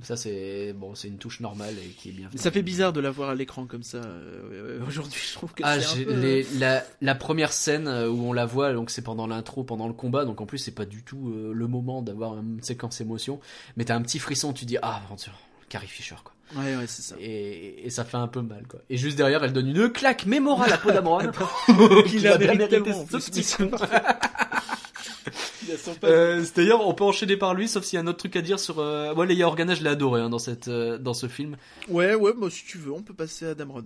Ça 0.00 0.16
c'est 0.16 0.72
bon, 0.72 0.94
c'est 0.94 1.08
une 1.08 1.18
touche 1.18 1.40
normale 1.40 1.74
et 1.84 1.88
qui 1.90 2.08
est 2.08 2.12
bien. 2.12 2.28
Ça 2.34 2.50
fait 2.50 2.62
bizarre 2.62 2.92
de 2.92 3.00
la 3.00 3.10
voir 3.10 3.28
à 3.30 3.34
l'écran 3.34 3.66
comme 3.66 3.82
ça. 3.82 3.98
euh, 3.98 4.80
Aujourd'hui, 4.86 5.20
je 5.28 5.34
trouve 5.34 5.52
que 5.52 5.62
Ah, 5.64 5.72
un 5.74 6.04
peu... 6.04 6.14
les- 6.14 6.44
la, 6.58 6.82
la 7.00 7.14
première 7.14 7.52
scène 7.52 7.88
euh, 7.88 8.08
où 8.08 8.24
on 8.26 8.32
la 8.32 8.46
voit, 8.46 8.72
donc 8.72 8.90
c'est 8.90 9.02
pendant 9.02 9.26
l'intro, 9.26 9.64
pendant 9.64 9.86
le 9.88 9.92
combat, 9.94 10.24
donc 10.24 10.40
en 10.40 10.46
plus 10.46 10.58
c'est 10.58 10.70
pas 10.74 10.86
du 10.86 11.02
tout 11.02 11.28
euh, 11.34 11.52
le 11.54 11.66
moment 11.66 12.00
d'avoir 12.02 12.38
une 12.38 12.62
séquence 12.62 13.00
émotion, 13.00 13.38
mais 13.76 13.84
t'as 13.84 13.94
un 13.96 14.02
petit 14.02 14.18
frisson, 14.18 14.52
tu 14.52 14.64
dis 14.64 14.78
ah 14.82 15.02
dieu, 15.16 15.32
Carrie 15.68 15.86
Fisher 15.86 16.16
quoi. 16.24 16.32
Ouais, 16.54 16.76
ouais, 16.76 16.86
c'est 16.86 17.00
ça. 17.02 17.14
Et, 17.18 17.86
et 17.86 17.88
ça 17.90 18.04
fait 18.04 18.18
un 18.18 18.28
peu 18.28 18.42
mal 18.42 18.66
quoi. 18.66 18.80
Et 18.90 18.98
juste 18.98 19.16
derrière, 19.16 19.42
elle 19.42 19.54
donne 19.54 19.68
une 19.68 19.88
claque 19.90 20.26
mémorale 20.26 20.70
à 20.72 20.76
Paul 20.78 20.92
Dameron. 20.92 21.20
Il 22.12 22.26
a 22.28 22.34
a 22.34 22.38
bien 22.38 22.54
mérité 22.54 22.92
ce 22.92 23.30
petit 23.30 23.42
Euh, 26.04 26.44
D'ailleurs, 26.56 26.86
on 26.86 26.92
peut 26.92 27.04
enchaîner 27.04 27.36
par 27.36 27.54
lui, 27.54 27.68
sauf 27.68 27.84
s'il 27.84 27.96
y 27.96 28.00
a 28.00 28.02
un 28.02 28.06
autre 28.08 28.18
truc 28.18 28.34
à 28.36 28.42
dire 28.42 28.58
sur. 28.58 28.80
Euh... 28.80 29.14
Moi, 29.14 29.26
Leia 29.26 29.46
Organa, 29.46 29.74
je 29.74 29.82
l'ai 29.82 29.90
adoré 29.90 30.20
hein, 30.20 30.28
dans 30.28 30.40
cette 30.40 30.68
euh, 30.68 30.98
dans 30.98 31.14
ce 31.14 31.28
film. 31.28 31.56
Ouais, 31.88 32.14
ouais, 32.14 32.32
moi 32.36 32.50
si 32.50 32.64
tu 32.64 32.78
veux, 32.78 32.92
on 32.92 33.02
peut 33.02 33.14
passer 33.14 33.46
à 33.46 33.54
Damron. 33.54 33.84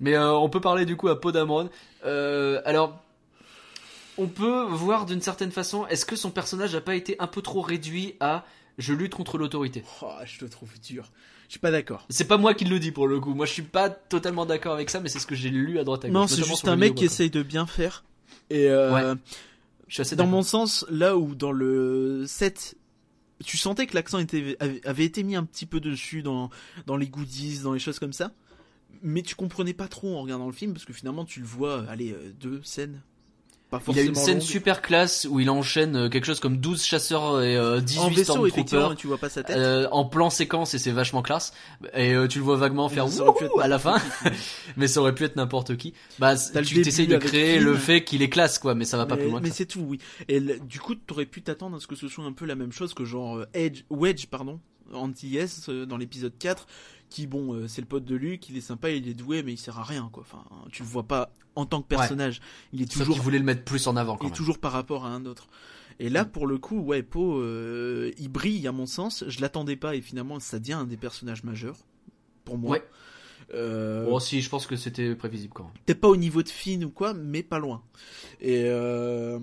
Mais 0.00 0.14
euh, 0.14 0.32
on 0.32 0.48
peut 0.48 0.60
parler 0.60 0.84
du 0.84 0.96
coup 0.96 1.08
à 1.08 1.20
Poe 1.20 1.32
Dameron. 1.32 1.70
Euh, 2.04 2.60
alors, 2.64 3.00
on 4.18 4.26
peut 4.26 4.64
voir 4.64 5.06
d'une 5.06 5.20
certaine 5.20 5.50
façon, 5.50 5.86
est-ce 5.86 6.04
que 6.04 6.16
son 6.16 6.30
personnage 6.30 6.74
n'a 6.74 6.80
pas 6.80 6.94
été 6.94 7.16
un 7.18 7.26
peu 7.26 7.42
trop 7.42 7.60
réduit 7.60 8.14
à 8.20 8.44
je 8.78 8.92
lutte 8.92 9.14
contre 9.14 9.38
l'autorité? 9.38 9.84
Oh, 10.02 10.10
je 10.24 10.38
te 10.38 10.44
trouve 10.44 10.70
dur. 10.80 11.10
Je 11.46 11.52
suis 11.52 11.60
pas 11.60 11.70
d'accord. 11.70 12.06
C'est 12.08 12.26
pas 12.26 12.38
moi 12.38 12.54
qui 12.54 12.64
le 12.64 12.78
dis 12.80 12.90
pour 12.90 13.06
le 13.06 13.20
coup. 13.20 13.34
Moi, 13.34 13.46
je 13.46 13.52
suis 13.52 13.62
pas 13.62 13.90
totalement 13.90 14.46
d'accord 14.46 14.74
avec 14.74 14.90
ça, 14.90 15.00
mais 15.00 15.08
c'est 15.08 15.20
ce 15.20 15.26
que 15.26 15.34
j'ai 15.34 15.50
lu 15.50 15.78
à 15.78 15.84
droite 15.84 16.04
à 16.04 16.08
gauche. 16.08 16.14
Non, 16.14 16.26
c'est 16.26 16.44
juste 16.44 16.66
un 16.66 16.76
mec 16.76 16.94
qui 16.94 17.04
essaye 17.04 17.30
de 17.30 17.42
bien 17.42 17.66
faire. 17.66 18.04
Et 18.50 18.68
euh, 18.68 18.92
Ouais. 18.92 19.20
Je 19.88 19.94
suis 19.94 20.00
assez 20.02 20.16
dans 20.16 20.26
mon 20.26 20.42
sens, 20.42 20.86
là 20.90 21.16
où 21.16 21.34
dans 21.34 21.52
le 21.52 22.24
7, 22.26 22.76
tu 23.44 23.56
sentais 23.56 23.86
que 23.86 23.94
l'accent 23.94 24.18
était, 24.18 24.56
avait, 24.60 25.04
été 25.04 25.22
mis 25.22 25.36
un 25.36 25.44
petit 25.44 25.66
peu 25.66 25.80
dessus 25.80 26.22
dans, 26.22 26.50
dans 26.86 26.96
les 26.96 27.08
goodies, 27.08 27.60
dans 27.60 27.72
les 27.72 27.78
choses 27.78 27.98
comme 27.98 28.12
ça. 28.12 28.32
Mais 29.02 29.22
tu 29.22 29.34
comprenais 29.34 29.74
pas 29.74 29.88
trop 29.88 30.16
en 30.16 30.22
regardant 30.22 30.46
le 30.46 30.52
film 30.52 30.72
parce 30.72 30.84
que 30.84 30.92
finalement 30.92 31.24
tu 31.24 31.40
le 31.40 31.46
vois, 31.46 31.84
allez, 31.88 32.12
euh, 32.12 32.32
deux 32.40 32.62
scènes. 32.62 33.02
Pas 33.78 33.92
Il 33.92 33.98
a 33.98 34.02
forcément 34.02 34.08
une 34.08 34.14
scène 34.26 34.40
super 34.40 34.82
classe 34.82 35.26
où 35.30 35.40
il 35.40 35.50
enchaîne 35.50 35.96
euh, 35.96 36.08
quelque 36.08 36.24
chose 36.24 36.40
comme 36.40 36.58
12 36.58 36.82
chasseurs 36.82 37.42
et 37.42 37.56
euh, 37.56 37.80
18 37.80 38.00
en 38.00 38.10
vaisseau, 38.10 38.46
effectivement, 38.46 38.94
tu 38.94 39.06
vois 39.06 39.18
pas 39.18 39.28
sa 39.28 39.42
tête. 39.42 39.56
euh, 39.56 39.86
en 39.92 40.04
plan 40.04 40.30
séquence 40.30 40.74
et 40.74 40.78
c'est 40.78 40.90
vachement 40.92 41.22
classe. 41.22 41.52
Et 41.94 42.14
euh, 42.14 42.28
tu 42.28 42.38
le 42.38 42.44
vois 42.44 42.56
vaguement 42.56 42.88
faire 42.88 43.08
Ça 43.08 43.22
aurait 43.22 43.38
pu 43.38 43.44
wouhou 43.52 43.60
à 43.60 43.68
la 43.68 43.78
fin, 43.78 43.96
mais 44.76 44.86
ça 44.88 45.00
aurait 45.00 45.14
pu 45.14 45.24
être 45.24 45.36
n'importe 45.36 45.76
qui. 45.76 45.94
Bah, 46.18 46.34
T'as 46.36 46.62
tu 46.62 46.80
t'essayes 46.82 47.06
de 47.06 47.16
créer 47.16 47.58
le 47.58 47.74
fait 47.74 48.04
qu'il 48.04 48.22
est 48.22 48.28
classe, 48.30 48.58
quoi, 48.58 48.74
mais 48.74 48.84
ça 48.84 48.96
va 48.96 49.06
pas 49.06 49.16
plus 49.16 49.28
loin 49.28 49.40
que 49.40 49.44
mais 49.44 49.50
c'est 49.50 49.66
tout, 49.66 49.80
oui. 49.86 49.98
Et 50.28 50.40
du 50.40 50.80
coup, 50.80 50.94
t'aurais 50.94 51.26
pu 51.26 51.42
t'attendre 51.42 51.76
à 51.76 51.80
ce 51.80 51.86
que 51.86 51.96
ce 51.96 52.08
soit 52.08 52.24
un 52.24 52.32
peu 52.32 52.44
la 52.46 52.54
même 52.54 52.72
chose 52.72 52.94
que 52.94 53.04
genre 53.04 53.36
euh, 53.38 53.46
Edge, 53.54 53.82
Wedge, 53.90 54.26
pardon, 54.26 54.60
anti-S 54.92 55.66
euh, 55.68 55.86
dans 55.86 55.96
l'épisode 55.96 56.32
4, 56.38 56.66
qui 57.10 57.26
bon, 57.26 57.54
euh, 57.54 57.68
c'est 57.68 57.80
le 57.80 57.86
pote 57.86 58.04
de 58.04 58.16
Luke, 58.16 58.48
il 58.48 58.56
est 58.56 58.60
sympa, 58.60 58.90
il 58.90 59.08
est 59.08 59.14
doué, 59.14 59.42
mais 59.42 59.52
il 59.52 59.56
sert 59.58 59.78
à 59.78 59.84
rien, 59.84 60.08
quoi. 60.12 60.22
Enfin, 60.26 60.44
tu 60.72 60.82
le 60.82 60.88
vois 60.88 61.04
pas 61.04 61.30
en 61.54 61.66
tant 61.66 61.80
que 61.82 61.86
personnage. 61.88 62.40
Il 62.72 62.82
est 62.82 62.90
toujours 62.90 63.14
qu'il 63.14 63.22
voulait 63.22 63.38
le 63.38 63.44
mettre 63.44 63.64
plus 63.64 63.86
en 63.86 63.96
avant, 63.96 64.14
il 64.14 64.18
quand 64.18 64.26
est 64.26 64.30
même. 64.30 64.36
toujours 64.36 64.58
par 64.58 64.72
rapport 64.72 65.04
à 65.06 65.10
un 65.10 65.24
autre. 65.26 65.46
Et 66.00 66.08
là, 66.08 66.24
pour 66.24 66.46
le 66.48 66.58
coup, 66.58 66.80
ouais, 66.80 67.02
Poe, 67.04 67.38
euh, 67.40 68.10
il 68.18 68.28
brille 68.28 68.66
à 68.66 68.72
mon 68.72 68.86
sens. 68.86 69.22
Je 69.28 69.40
l'attendais 69.40 69.76
pas 69.76 69.94
et 69.94 70.00
finalement, 70.00 70.40
ça 70.40 70.58
devient 70.58 70.72
un 70.72 70.84
des 70.86 70.96
personnages 70.96 71.44
majeurs 71.44 71.76
pour 72.44 72.58
moi. 72.58 72.72
Ouais. 72.72 72.84
Euh, 73.54 74.04
Bon, 74.06 74.18
si, 74.18 74.40
je 74.42 74.48
pense 74.50 74.66
que 74.66 74.74
c'était 74.74 75.14
prévisible 75.14 75.52
quand 75.54 75.64
même. 75.64 75.72
Peut-être 75.86 76.00
pas 76.00 76.08
au 76.08 76.16
niveau 76.16 76.42
de 76.42 76.48
Finn 76.48 76.84
ou 76.84 76.90
quoi, 76.90 77.14
mais 77.14 77.44
pas 77.44 77.60
loin. 77.60 77.82
Et 78.40 78.64
euh, 78.66 79.38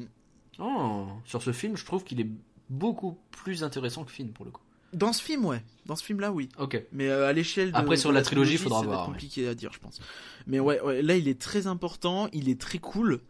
Oh, 0.59 1.07
sur 1.23 1.41
ce 1.41 1.53
film, 1.53 1.77
je 1.77 1.85
trouve 1.85 2.03
qu'il 2.03 2.19
est 2.19 2.29
beaucoup 2.69 3.17
plus 3.31 3.63
intéressant 3.63 4.03
que 4.03 4.11
Finn 4.11 4.31
pour 4.33 4.43
le 4.43 4.51
coup. 4.51 4.61
Dans 4.93 5.13
ce 5.13 5.21
film, 5.21 5.45
ouais, 5.45 5.63
dans 5.85 5.95
ce 5.95 6.03
film-là, 6.03 6.31
oui. 6.31 6.49
Ok. 6.57 6.81
Mais 6.91 7.07
euh, 7.07 7.27
à 7.27 7.33
l'échelle 7.33 7.71
Après, 7.73 7.97
sur 7.97 8.09
de 8.09 8.15
la 8.15 8.21
trilogie, 8.21 8.57
faudra 8.57 8.79
ça 8.79 8.85
va 8.85 8.91
voir, 8.91 9.07
ouais. 9.07 9.13
compliqué 9.13 9.47
à 9.47 9.55
dire, 9.55 9.71
je 9.73 9.79
pense. 9.79 9.99
Mais 10.47 10.59
ouais, 10.59 10.81
ouais, 10.81 11.01
là, 11.01 11.15
il 11.15 11.27
est 11.27 11.39
très 11.39 11.67
important, 11.67 12.29
il 12.33 12.49
est 12.49 12.59
très 12.59 12.77
cool. 12.77 13.21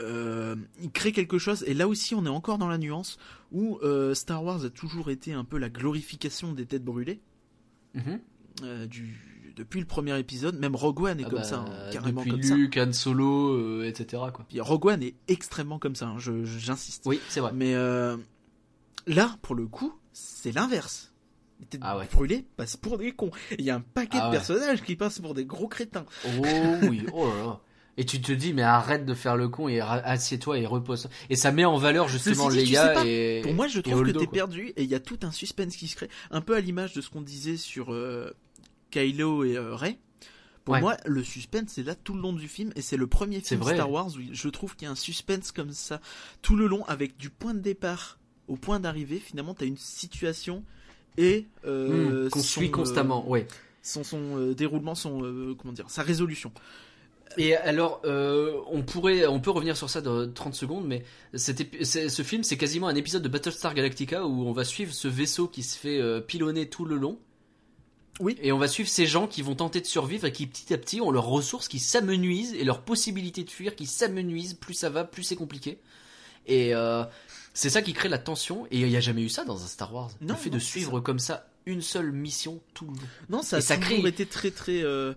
Euh, 0.00 0.56
il 0.82 0.90
crée 0.90 1.12
quelque 1.12 1.38
chose, 1.38 1.64
et 1.66 1.74
là 1.74 1.86
aussi, 1.86 2.14
on 2.14 2.26
est 2.26 2.30
encore 2.30 2.58
dans 2.58 2.68
la 2.68 2.78
nuance 2.78 3.18
où 3.52 3.78
euh, 3.82 4.14
Star 4.14 4.42
Wars 4.42 4.64
a 4.64 4.70
toujours 4.70 5.10
été 5.10 5.32
un 5.32 5.44
peu 5.44 5.58
la 5.58 5.68
glorification 5.68 6.52
des 6.52 6.66
têtes 6.66 6.84
brûlées. 6.84 7.20
Mhm. 7.94 8.18
du, 8.88 9.52
depuis 9.54 9.78
le 9.78 9.86
premier 9.86 10.18
épisode, 10.18 10.58
même 10.58 10.74
Rogue 10.74 11.02
One 11.02 11.20
est 11.20 11.24
Ah 11.26 11.30
comme 11.30 11.38
bah, 11.38 11.44
ça, 11.44 11.60
hein, 11.60 11.90
carrément 11.92 12.22
depuis 12.22 12.32
comme 12.32 12.42
ça. 12.42 12.56
Luke, 12.56 12.76
Han 12.76 12.92
Solo, 12.92 13.84
etc. 13.84 14.20
Quoi. 14.34 14.44
Puis 14.48 14.60
Rogue 14.60 14.86
One 14.86 15.02
est 15.04 15.14
extrêmement 15.28 15.78
comme 15.78 15.94
ça, 15.94 16.08
hein, 16.08 16.16
j'insiste. 16.18 17.04
Oui, 17.06 17.20
c'est 17.28 17.38
vrai. 17.38 17.52
Mais 17.54 17.74
là, 19.06 19.36
pour 19.42 19.54
le 19.54 19.66
coup, 19.66 19.94
c'est 20.14 20.52
l'inverse. 20.52 21.12
Les 21.60 21.66
têtes 21.66 21.80
Ah 21.84 21.98
ouais. 21.98 22.08
brûlées 22.10 22.46
passent 22.56 22.76
pour 22.78 22.96
des 22.98 23.12
cons. 23.12 23.30
Il 23.58 23.64
y 23.64 23.70
a 23.70 23.74
un 23.76 23.80
paquet 23.80 24.16
Ah 24.20 24.22
de 24.22 24.26
ouais. 24.26 24.32
personnages 24.38 24.82
qui 24.82 24.96
passent 24.96 25.18
pour 25.18 25.34
des 25.34 25.44
gros 25.44 25.68
crétins. 25.68 26.06
Oh 26.26 26.30
oui, 26.88 27.04
oh 27.12 27.26
là 27.28 27.36
là. 27.44 27.60
Et 27.96 28.04
tu 28.04 28.20
te 28.20 28.32
dis, 28.32 28.52
mais 28.54 28.62
arrête 28.62 29.04
de 29.06 29.14
faire 29.14 29.36
le 29.36 29.48
con 29.48 29.68
et 29.68 29.80
assieds-toi 29.80 30.58
et 30.58 30.66
repose. 30.66 31.08
Et 31.30 31.36
ça 31.36 31.52
met 31.52 31.64
en 31.64 31.76
valeur 31.76 32.08
justement 32.08 32.48
dit, 32.48 32.72
pas, 32.72 33.04
et. 33.06 33.40
Pour 33.42 33.54
moi, 33.54 33.68
je 33.68 33.78
trouve 33.80 34.04
que 34.04 34.10
t'es 34.10 34.26
perdu 34.26 34.72
et 34.76 34.82
il 34.82 34.88
y 34.88 34.96
a 34.96 35.00
tout 35.00 35.18
un 35.22 35.30
suspense 35.30 35.76
qui 35.76 35.86
se 35.86 35.94
crée. 35.94 36.08
Un 36.32 36.40
peu 36.40 36.56
à 36.56 36.60
l'image 36.60 36.92
de 36.94 37.00
ce 37.00 37.08
qu'on 37.10 37.22
disait 37.22 37.56
sur 37.56 37.92
euh, 37.92 38.32
Kylo 38.90 39.44
et 39.44 39.56
euh, 39.56 39.74
Rey. 39.76 39.98
Pour 40.64 40.74
Ouais. 40.74 40.80
moi, 40.80 40.96
le 41.04 41.22
suspense, 41.22 41.72
c'est 41.74 41.82
là 41.84 41.94
tout 41.94 42.14
le 42.14 42.20
long 42.22 42.32
du 42.32 42.48
film 42.48 42.72
et 42.74 42.80
c'est 42.82 42.96
le 42.96 43.06
premier 43.06 43.40
film 43.40 43.60
vrai. 43.60 43.74
Star 43.74 43.90
Wars 43.90 44.08
où 44.16 44.20
je 44.32 44.48
trouve 44.48 44.74
qu'il 44.76 44.86
y 44.86 44.88
a 44.88 44.92
un 44.92 44.96
suspense 44.96 45.52
comme 45.52 45.72
ça 45.72 46.00
tout 46.42 46.56
le 46.56 46.66
long 46.66 46.84
avec 46.86 47.16
du 47.18 47.28
point 47.30 47.52
de 47.54 47.60
départ 47.60 48.18
au 48.48 48.56
point 48.56 48.80
d'arrivée. 48.80 49.18
Finalement, 49.18 49.54
t'as 49.54 49.66
une 49.66 49.76
situation 49.78 50.62
et 51.16 51.46
euh, 51.64 52.26
Hmm, 52.26 52.30
qu'on 52.30 52.42
suit 52.42 52.66
euh, 52.66 52.70
constamment, 52.70 53.28
ouais. 53.28 53.46
son, 53.82 54.02
son 54.04 54.38
euh, 54.38 54.54
déroulement, 54.54 54.94
son 54.94 55.22
euh, 55.24 55.54
comment 55.56 55.72
dire, 55.72 55.88
sa 55.88 56.02
résolution. 56.02 56.52
Et 57.36 57.56
alors, 57.56 58.00
euh, 58.04 58.60
on 58.70 58.82
pourrait, 58.82 59.26
on 59.26 59.40
peut 59.40 59.50
revenir 59.50 59.76
sur 59.76 59.90
ça 59.90 60.00
dans 60.00 60.30
30 60.30 60.54
secondes, 60.54 60.86
mais 60.86 61.04
ce 61.34 62.22
film, 62.22 62.44
c'est 62.44 62.56
quasiment 62.56 62.86
un 62.86 62.94
épisode 62.94 63.22
de 63.22 63.28
Battlestar 63.28 63.74
Galactica 63.74 64.24
où 64.24 64.46
on 64.46 64.52
va 64.52 64.64
suivre 64.64 64.92
ce 64.92 65.08
vaisseau 65.08 65.48
qui 65.48 65.62
se 65.62 65.76
fait 65.76 66.00
euh, 66.00 66.20
pilonner 66.20 66.68
tout 66.68 66.84
le 66.84 66.96
long. 66.96 67.18
Oui. 68.20 68.36
Et 68.40 68.52
on 68.52 68.58
va 68.58 68.68
suivre 68.68 68.88
ces 68.88 69.06
gens 69.06 69.26
qui 69.26 69.42
vont 69.42 69.56
tenter 69.56 69.80
de 69.80 69.86
survivre 69.86 70.26
et 70.26 70.32
qui 70.32 70.46
petit 70.46 70.72
à 70.72 70.78
petit 70.78 71.00
ont 71.00 71.10
leurs 71.10 71.26
ressources 71.26 71.66
qui 71.66 71.80
s'amenuisent 71.80 72.54
et 72.54 72.62
leurs 72.62 72.82
possibilités 72.82 73.42
de 73.42 73.50
fuir 73.50 73.74
qui 73.74 73.86
s'amenuisent. 73.86 74.54
Plus 74.54 74.74
ça 74.74 74.88
va, 74.88 75.02
plus 75.02 75.24
c'est 75.24 75.34
compliqué. 75.34 75.78
Et 76.46 76.72
euh, 76.74 77.02
c'est 77.54 77.70
ça 77.70 77.80
qui 77.80 77.92
crée 77.94 78.08
la 78.10 78.18
tension. 78.18 78.66
Et 78.70 78.80
il 78.80 78.86
n'y 78.88 78.96
a 78.96 79.00
jamais 79.00 79.22
eu 79.22 79.28
ça 79.30 79.44
dans 79.44 79.62
un 79.62 79.66
Star 79.66 79.94
Wars. 79.94 80.10
Non, 80.20 80.34
le 80.34 80.38
fait 80.40 80.50
non, 80.50 80.56
de 80.56 80.60
suivre 80.60 81.00
comme 81.00 81.18
ça 81.18 81.48
une 81.66 81.80
seule 81.80 82.12
mission 82.12 82.60
tout 82.74 82.84
le 82.84 82.90
long. 82.92 83.08
Non, 83.30 83.42
ça 83.42 83.56
a 83.56 83.58
Et 83.60 83.62
ça 83.62 83.76
crée- 83.78 84.06
été 84.06 84.26
très 84.26 84.50
très 84.50 84.82
euh, 84.82 85.14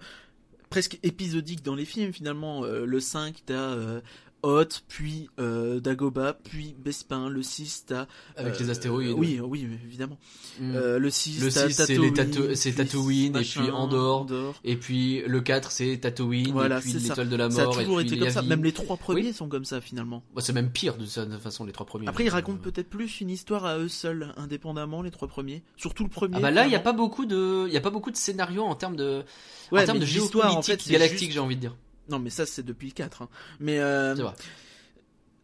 presque 0.69 0.97
épisodique 1.03 1.61
dans 1.63 1.75
les 1.75 1.83
films 1.85 2.13
finalement. 2.13 2.63
Euh, 2.63 2.85
le 2.85 2.99
5, 3.01 3.43
t'as 3.45 3.53
euh, 3.53 3.99
Hoth, 4.43 4.83
puis 4.87 5.29
euh, 5.39 5.79
Dagoba, 5.79 6.33
puis 6.43 6.75
Bespin. 6.77 7.29
Le 7.29 7.41
6, 7.41 7.85
t'as... 7.87 8.07
Avec 8.35 8.53
euh, 8.55 8.57
les 8.59 8.69
astéroïdes. 8.69 9.15
Oui, 9.17 9.39
oui, 9.43 9.67
évidemment. 9.83 10.17
Mm. 10.59 10.75
Euh, 10.75 10.99
le 10.99 11.09
6, 11.09 11.41
Le 11.43 11.51
t'as 11.51 11.67
6, 11.67 11.73
c'est 11.73 11.85
Tatooine, 11.87 12.13
Tato- 12.13 12.55
c'est 12.55 12.71
Tatooine, 12.73 13.35
et 13.37 13.41
puis 13.41 13.69
Andorre. 13.71 14.27
Et 14.63 14.77
puis 14.77 15.21
le 15.25 15.41
4 15.41 15.71
c'est 15.71 15.97
Tatooine, 15.97 16.51
Voilà, 16.51 16.77
et 16.77 16.81
puis 16.81 16.93
l'étoile 16.93 17.29
de 17.29 17.35
la 17.35 17.49
Ça 17.49 17.61
a 17.61 17.65
mort, 17.65 17.73
et 17.79 17.83
toujours 17.83 17.97
puis 17.97 18.07
été 18.07 18.19
comme 18.19 18.29
ça. 18.29 18.41
Même 18.41 18.63
les 18.63 18.71
trois 18.71 18.97
premiers 18.97 19.21
Oui. 19.27 19.33
sont 19.33 19.47
comme 19.49 19.65
ça 19.65 19.81
finalement. 19.81 20.23
Bah, 20.35 20.41
c'est 20.41 20.53
même 20.53 20.71
pire 20.71 20.97
de 20.97 21.05
toute 21.05 21.39
façon 21.41 21.65
les 21.65 21.71
trois 21.73 21.85
premiers. 21.85 22.07
Après, 22.07 22.23
ils 22.23 22.29
Euh, 22.29 22.33
racontent 22.33 22.61
peut-être 22.61 22.89
plus 22.89 23.21
une 23.21 23.29
histoire 23.29 23.65
à 23.65 23.77
eux 23.79 23.87
seuls, 23.89 24.33
indépendamment, 24.37 25.01
les 25.01 25.11
trois 25.11 25.27
premiers. 25.27 25.63
Surtout 25.77 26.03
le 26.03 26.09
premier. 26.09 26.35
Ah 26.37 26.41
bah 26.41 26.51
là, 26.51 26.65
il 26.67 26.71
y 26.71 26.75
a 26.75 26.79
pas 26.79 26.93
beaucoup 26.93 27.25
de, 27.25 27.65
il 27.67 27.73
y 27.73 27.77
a 27.77 27.81
pas 27.81 27.89
beaucoup 27.89 28.11
de 28.11 28.17
scénarios 28.17 28.63
en 28.63 28.75
termes 28.75 28.95
de, 28.95 29.23
Ouais, 29.71 29.81
en 29.81 29.85
termes 29.85 29.99
de 29.99 30.05
géopolitique 30.05 30.57
en 30.57 30.61
fait, 30.61 30.89
galactique, 30.89 31.31
j'ai 31.31 31.39
envie 31.39 31.55
de 31.55 31.61
dire. 31.61 31.75
Non, 32.09 32.19
mais 32.19 32.29
ça, 32.29 32.45
c'est 32.45 32.63
depuis 32.63 32.87
le 32.87 32.93
4. 32.93 33.21
hein. 33.23 33.29
Mais 33.59 33.79
euh, 33.79 34.15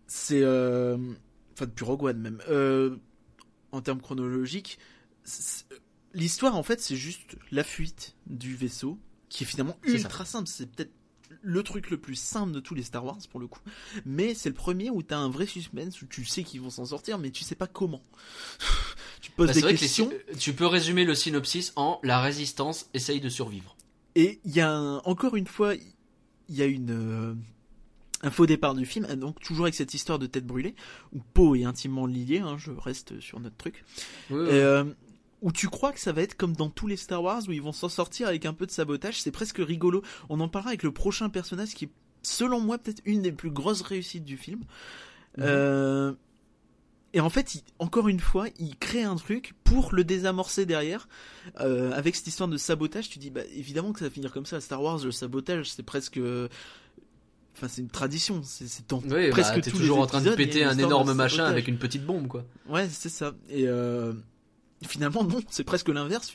C'est 0.08 0.42
euh, 0.42 0.98
Enfin, 1.54 1.66
depuis 1.66 1.84
Rogue 1.86 2.04
One 2.04 2.20
même. 2.20 2.42
Euh, 2.50 2.98
En 3.72 3.82
termes 3.82 4.02
chronologiques, 4.02 4.78
l'histoire, 6.14 6.56
en 6.56 6.64
fait, 6.64 6.80
c'est 6.82 6.96
juste 6.96 7.36
la 7.52 7.64
fuite 7.64 8.16
du 8.28 8.56
vaisseau, 8.56 8.98
qui 9.30 9.44
est 9.44 9.48
finalement 9.48 9.78
ultra 9.84 10.26
simple. 10.26 10.48
C'est 10.48 10.68
peut-être 10.72 10.92
le 11.42 11.64
truc 11.64 11.90
le 11.90 11.98
plus 11.98 12.16
simple 12.16 12.52
de 12.54 12.60
tous 12.60 12.76
les 12.76 12.84
Star 12.84 13.04
Wars, 13.04 13.18
pour 13.30 13.40
le 13.40 13.48
coup. 13.48 13.60
Mais 14.06 14.34
c'est 14.36 14.50
le 14.50 14.56
premier 14.56 14.90
où 14.90 15.02
t'as 15.02 15.18
un 15.18 15.30
vrai 15.30 15.46
suspense, 15.48 16.02
où 16.02 16.06
tu 16.06 16.24
sais 16.26 16.44
qu'ils 16.44 16.62
vont 16.62 16.70
s'en 16.70 16.86
sortir, 16.86 17.18
mais 17.18 17.32
tu 17.32 17.44
sais 17.44 17.56
pas 17.56 17.68
comment. 17.68 18.04
tu 19.22 19.32
poses 19.32 19.48
Bah, 19.48 19.54
des 19.54 19.62
que 19.62 19.68
questions. 19.80 20.12
tu 20.40 20.54
peux 20.54 20.68
résumer 20.68 21.04
le 21.06 21.16
synopsis 21.16 21.74
en 21.76 22.00
la 22.04 22.22
résistance 22.22 22.90
essaye 22.94 23.20
de 23.20 23.30
survivre. 23.30 23.76
Et 24.16 24.40
il 24.46 24.56
y 24.56 24.62
a 24.62 24.72
un- 24.72 24.98
encore 25.00 25.36
une 25.36 25.48
fois, 25.48 25.74
il 26.50 26.56
y 26.56 26.62
a 26.62 26.66
une 26.66 26.92
euh, 26.92 27.34
un 28.24 28.32
faux 28.32 28.46
départ 28.46 28.74
du 28.74 28.86
film, 28.86 29.06
donc 29.16 29.40
toujours 29.42 29.66
avec 29.66 29.76
cette 29.76 29.94
histoire 29.94 30.18
de 30.18 30.28
tête 30.28 30.46
brûlée 30.46 30.76
où 31.12 31.20
Poe 31.34 31.56
est 31.56 31.66
intimement 31.66 32.06
lié. 32.06 32.40
hein, 32.40 32.56
je 32.58 32.72
reste 32.72 33.20
sur 33.20 33.40
notre 33.40 33.58
truc. 33.58 33.84
Euh, 34.32 34.86
où 35.42 35.52
tu 35.52 35.68
crois 35.68 35.92
que 35.92 36.00
ça 36.00 36.14
va 36.14 36.22
être 36.22 36.36
comme 36.36 36.56
dans 36.56 36.70
tous 36.70 36.88
les 36.88 36.96
Star 36.96 37.22
Wars 37.22 37.42
où 37.48 37.52
ils 37.52 37.62
vont 37.62 37.74
s'en 37.74 37.90
sortir 37.90 38.30
avec 38.30 38.46
un 38.46 38.54
peu 38.54 38.66
de 38.66 38.72
sabotage. 38.72 39.22
C'est 39.22 39.32
presque 39.32 39.58
rigolo. 39.58 40.02
On 40.30 40.40
en 40.40 40.48
parlera 40.48 40.70
avec 40.70 40.84
le 40.84 40.94
prochain 40.94 41.30
personnage 41.30 41.74
qui 41.74 41.86
est, 41.86 41.90
selon 42.22 42.62
moi, 42.62 42.78
peut-être 42.78 43.02
une 43.04 43.22
des 43.22 43.34
plus 43.34 43.52
grosses 43.52 43.82
réussites 43.82 44.24
du 44.24 44.38
film. 44.38 44.60
Mhm. 45.38 45.44
Euh, 45.46 46.14
et 47.14 47.20
en 47.22 47.30
fait, 47.30 47.56
il- 47.56 47.62
encore 47.80 48.08
une 48.08 48.20
fois, 48.20 48.48
il 48.60 48.76
crée 48.78 49.04
un 49.04 49.16
truc 49.16 49.54
pour 49.64 49.94
le 49.94 50.04
désamorcer 50.04 50.66
derrière. 50.66 51.08
Euh, 51.60 51.92
avec 51.94 52.16
cette 52.16 52.28
histoire 52.28 52.50
de 52.50 52.58
sabotage, 52.58 53.10
tu 53.10 53.20
dis, 53.20 53.30
bah, 53.30 53.42
évidemment 53.56 53.94
que 53.94 54.00
ça 54.00 54.06
va 54.06 54.12
finir 54.12 54.32
comme 54.32 54.46
ça. 54.46 54.60
Star 54.62 54.82
Wars, 54.82 55.00
le 55.04 55.12
sabotage, 55.12 55.70
c'est 55.72 55.84
presque. 55.84 56.20
Enfin, 57.56 57.68
c'est 57.68 57.82
une 57.82 57.90
tradition. 57.90 58.42
C'est 58.44 58.66
dans 58.90 59.00
Oui, 59.00 59.30
presque 59.30 59.56
bah, 59.56 59.62
t'es 59.62 59.70
tous 59.72 59.78
toujours 59.78 59.98
les 59.98 60.04
en 60.04 60.08
train 60.08 60.22
de 60.22 60.32
péter 60.32 60.64
un 60.64 60.78
énorme 60.78 61.14
machin 61.14 61.46
avec 61.46 61.68
une 61.68 61.78
petite 61.78 62.04
bombe, 62.06 62.28
quoi. 62.28 62.44
Ouais, 62.68 62.88
c'est 62.90 63.10
ça. 63.10 63.34
Et 63.50 63.68
euh, 63.68 64.14
finalement, 64.88 65.24
non, 65.24 65.40
c'est 65.50 65.64
presque 65.64 65.90
l'inverse. 65.90 66.32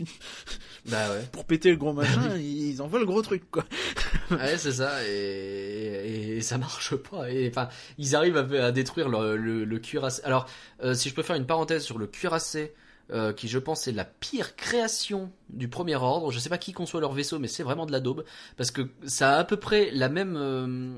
Bah 0.86 1.11
ouais. 1.11 1.24
Pour 1.32 1.44
péter 1.44 1.70
le 1.70 1.76
gros 1.76 1.92
machin, 1.94 2.36
ils 2.36 2.80
envoient 2.82 2.99
le 3.01 3.07
gros 3.07 3.22
truc, 3.22 3.51
quoi. 3.51 3.64
Ouais, 4.30 4.59
c'est 4.59 4.72
ça, 4.72 5.07
et, 5.07 5.09
et, 5.09 6.36
et 6.36 6.40
ça 6.42 6.59
marche 6.59 6.94
pas. 6.96 7.30
Et 7.30 7.49
enfin, 7.49 7.68
ils 7.96 8.14
arrivent 8.14 8.36
à, 8.36 8.66
à 8.66 8.72
détruire 8.72 9.09
le, 9.09 9.36
le, 9.36 9.64
le 9.64 9.78
cuirassé. 9.78 10.20
Alors, 10.24 10.46
euh, 10.82 10.92
si 10.94 11.09
je 11.09 11.14
peux 11.14 11.22
faire 11.22 11.36
une 11.36 11.46
parenthèse 11.46 11.82
sur 11.82 11.99
le 11.99 12.07
cuirassé, 12.07 12.74
euh, 13.11 13.32
qui 13.32 13.49
je 13.49 13.59
pense 13.59 13.88
est 13.88 13.92
la 13.92 14.05
pire 14.05 14.55
création 14.55 15.32
du 15.49 15.68
premier 15.68 15.96
ordre. 15.96 16.30
Je 16.30 16.38
sais 16.38 16.51
pas 16.51 16.59
qui 16.59 16.72
conçoit 16.74 17.01
leur 17.01 17.12
vaisseau, 17.12 17.38
mais 17.38 17.49
c'est 17.49 17.62
vraiment 17.62 17.86
de 17.86 17.92
la 17.92 18.01
daube 18.01 18.22
parce 18.59 18.70
que 18.70 18.82
ça 19.07 19.36
a 19.36 19.38
à 19.38 19.44
peu 19.44 19.57
près 19.57 19.90
la 19.92 20.11
même 20.11 20.36
euh, 20.36 20.94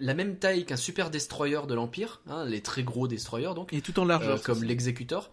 la 0.00 0.14
même 0.14 0.36
taille 0.36 0.64
qu'un 0.64 0.76
super 0.76 1.10
destroyer 1.10 1.60
de 1.68 1.74
l'Empire, 1.74 2.22
hein, 2.26 2.46
les 2.46 2.62
très 2.62 2.82
gros 2.82 3.06
destroyers 3.06 3.52
donc. 3.54 3.74
Et 3.74 3.82
tout 3.82 4.00
en 4.00 4.06
largeur. 4.06 4.38
Euh, 4.38 4.42
comme 4.42 4.64
l'exécuteur. 4.64 5.30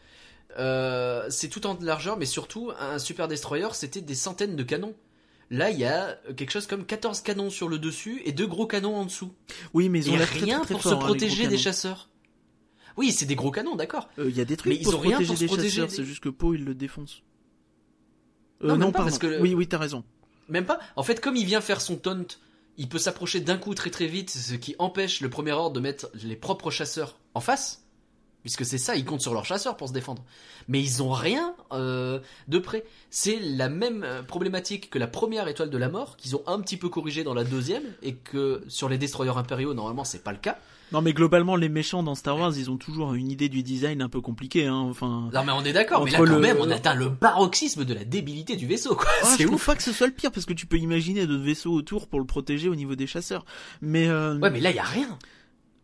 Euh, 0.57 1.25
c'est 1.29 1.47
tout 1.49 1.65
en 1.67 1.77
largeur, 1.81 2.17
mais 2.17 2.25
surtout, 2.25 2.71
un 2.79 2.97
super 2.99 3.27
destroyer, 3.27 3.67
c'était 3.73 4.01
des 4.01 4.15
centaines 4.15 4.55
de 4.55 4.63
canons. 4.63 4.95
Là, 5.51 5.69
il 5.71 5.79
y 5.79 5.85
a 5.85 6.15
quelque 6.37 6.51
chose 6.51 6.67
comme 6.67 6.85
14 6.85 7.21
canons 7.21 7.49
sur 7.49 7.69
le 7.69 7.79
dessus 7.79 8.21
et 8.25 8.31
deux 8.31 8.45
gros 8.47 8.67
canons 8.67 8.95
en 8.95 9.05
dessous. 9.05 9.33
Oui, 9.73 9.89
mais 9.89 9.99
ils 9.99 10.09
ont 10.11 10.15
Et 10.15 10.17
l'air 10.17 10.27
très, 10.29 10.39
rien 10.39 10.57
très, 10.57 10.65
très 10.65 10.73
pour 10.75 10.83
se 10.83 10.89
hein, 10.89 10.97
protéger 10.97 11.47
des 11.47 11.57
chasseurs. 11.57 12.09
Oui, 12.97 13.11
c'est 13.11 13.25
des 13.25 13.35
gros 13.35 13.49
canons, 13.51 13.75
d'accord. 13.75 14.09
Euh, 14.19 14.29
Il 14.29 14.35
y 14.37 14.41
a 14.41 14.45
des 14.45 14.57
trucs 14.57 14.73
Mais 14.73 14.79
ils 14.79 14.87
ont 14.93 14.99
rien 14.99 15.11
protéger 15.17 15.27
pour 15.27 15.35
se 15.37 15.39
des 15.39 15.47
protéger 15.47 15.69
chasseurs, 15.69 15.87
des- 15.89 15.95
c'est 15.95 16.03
juste 16.05 16.21
que 16.21 16.29
Poe 16.29 16.53
il 16.55 16.65
le 16.65 16.75
défonce. 16.75 17.23
Euh, 18.63 18.75
Non, 18.75 18.91
pas, 18.91 19.03
parce 19.03 19.17
que- 19.17 19.39
Oui, 19.41 19.53
oui, 19.55 19.67
t'as 19.67 19.77
raison. 19.77 20.03
Même 20.49 20.65
pas. 20.65 20.79
En 20.95 21.03
fait, 21.03 21.21
comme 21.21 21.35
il 21.35 21.45
vient 21.45 21.61
faire 21.61 21.79
son 21.81 21.95
taunt, 21.95 22.25
il 22.77 22.89
peut 22.89 22.97
s'approcher 22.99 23.39
d'un 23.39 23.57
coup 23.57 23.73
très 23.73 23.89
très 23.89 24.07
vite, 24.07 24.29
ce 24.29 24.53
qui 24.55 24.75
empêche 24.79 25.21
le 25.21 25.29
premier 25.29 25.51
ordre 25.51 25.75
de 25.75 25.79
mettre 25.79 26.09
les 26.23 26.35
propres 26.35 26.71
chasseurs 26.71 27.17
en 27.33 27.39
face. 27.39 27.85
Puisque 28.41 28.65
c'est 28.65 28.77
ça, 28.77 28.95
ils 28.95 29.03
comptent 29.03 29.21
sur 29.21 29.33
leurs 29.33 29.45
chasseurs 29.45 29.75
pour 29.75 29.89
se 29.89 29.93
défendre. 29.93 30.23
Mais 30.69 30.79
ils 30.81 31.03
ont 31.03 31.11
rien 31.11 31.53
euh, 31.73 32.19
de 32.47 32.57
près. 32.57 32.85
C'est 33.09 33.37
la 33.41 33.67
même 33.69 34.03
euh, 34.03 34.23
problématique 34.23 34.89
que 34.89 34.97
la 34.97 35.07
première 35.07 35.47
étoile 35.49 35.69
de 35.69 35.77
la 35.77 35.89
mort, 35.89 36.15
qu'ils 36.15 36.35
ont 36.37 36.43
un 36.47 36.59
petit 36.61 36.77
peu 36.77 36.87
corrigé 36.89 37.23
dans 37.25 37.33
la 37.33 37.43
deuxième, 37.43 37.83
et 38.01 38.15
que 38.15 38.63
sur 38.69 38.87
les 38.87 38.97
destroyers 38.97 39.35
impériaux, 39.35 39.73
normalement, 39.73 40.03
c'est 40.05 40.23
pas 40.23 40.31
le 40.31 40.37
cas. 40.37 40.57
Non, 40.91 41.01
mais 41.01 41.13
globalement, 41.13 41.55
les 41.55 41.69
méchants 41.69 42.01
dans 42.01 42.15
Star 42.15 42.37
Wars, 42.39 42.53
ils 42.57 42.71
ont 42.71 42.77
toujours 42.77 43.13
une 43.13 43.29
idée 43.29 43.47
du 43.49 43.61
design 43.61 44.01
un 44.01 44.09
peu 44.09 44.21
compliquée, 44.21 44.65
hein. 44.65 44.73
Enfin. 44.89 45.29
Non 45.31 45.43
mais 45.43 45.51
on 45.51 45.61
est 45.63 45.73
d'accord, 45.73 46.03
mais 46.03 46.09
là 46.09 46.17
Entre 46.19 46.27
quand 46.29 46.35
le- 46.35 46.41
même, 46.41 46.57
on 46.59 46.71
atteint 46.71 46.95
le 46.95 47.13
paroxysme 47.13 47.85
de 47.85 47.93
la 47.93 48.05
débilité 48.05 48.55
du 48.55 48.65
vaisseau, 48.65 48.95
quoi. 48.95 49.05
Ah, 49.21 49.25
c'est 49.37 49.45
ouf. 49.45 49.67
pas 49.67 49.75
que 49.75 49.83
ce 49.83 49.91
soit 49.91 50.07
le 50.07 50.13
pire 50.13 50.31
parce 50.31 50.47
que 50.47 50.53
tu 50.53 50.65
peux 50.65 50.77
imaginer 50.77 51.27
d'autres 51.27 51.43
vaisseaux 51.43 51.73
autour 51.73 52.07
pour 52.07 52.19
le 52.19 52.25
protéger 52.25 52.69
au 52.69 52.75
niveau 52.75 52.95
des 52.95 53.05
chasseurs. 53.05 53.45
Mais, 53.83 54.07
euh, 54.07 54.39
Ouais, 54.39 54.49
mais 54.49 54.59
là, 54.61 54.71
il 54.71 54.77
y 54.77 54.79
a 54.79 54.83
rien. 54.83 55.19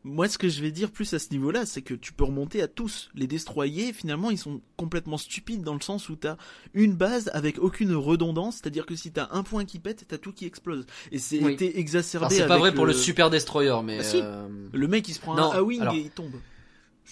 Moi, 0.08 0.30
ce 0.30 0.38
que 0.38 0.48
je 0.50 0.62
vais 0.62 0.70
dire 0.72 0.92
plus 0.92 1.12
à 1.16 1.20
ce 1.20 1.32
niveau-là, 1.32 1.66
c'est 1.66 1.82
que 1.82 1.96
tu 1.96 2.14
peux 2.14 2.24
remonter 2.26 2.62
à 2.62 2.68
tous. 2.68 3.10
Les 3.16 3.26
destroyers, 3.26 3.92
finalement, 3.92 4.30
ils 4.30 4.38
sont 4.38 4.62
complètement 4.78 5.18
stupides 5.18 5.64
dans 5.64 5.74
le 5.74 5.82
sens 5.82 6.10
où 6.10 6.16
t'as 6.16 6.38
une 6.76 6.94
base 6.94 7.32
avec 7.34 7.58
aucune 7.58 7.94
redondance, 7.96 8.58
c'est-à-dire 8.58 8.86
que 8.86 8.96
si 8.96 9.12
t'as 9.12 9.28
un 9.32 9.42
point 9.42 9.66
qui 9.66 9.80
pète, 9.80 10.06
t'as 10.08 10.20
tout 10.20 10.32
qui 10.32 10.46
explose. 10.46 10.86
Et 11.12 11.18
c'est 11.18 11.40
Oui. 11.44 11.58
exacerbé. 11.60 12.36
c'est 12.36 12.46
pas 12.48 12.60
vrai 12.60 12.72
pour 12.74 12.86
le 12.86 12.94
super 12.94 13.32
destroyer, 13.32 13.76
mais... 13.84 13.98
Ah, 14.00 14.04
si. 14.04 14.20
euh, 14.22 14.48
Le 14.72 14.88
mec, 14.88 15.10
il 15.10 15.14
se 15.16 15.20
prend 15.20 15.34
Non, 15.36 15.52
un 15.52 15.56
A-wing 15.58 15.82
alors- 15.82 15.96
et 15.96 16.00
il 16.02 16.10
tombe. 16.12 16.34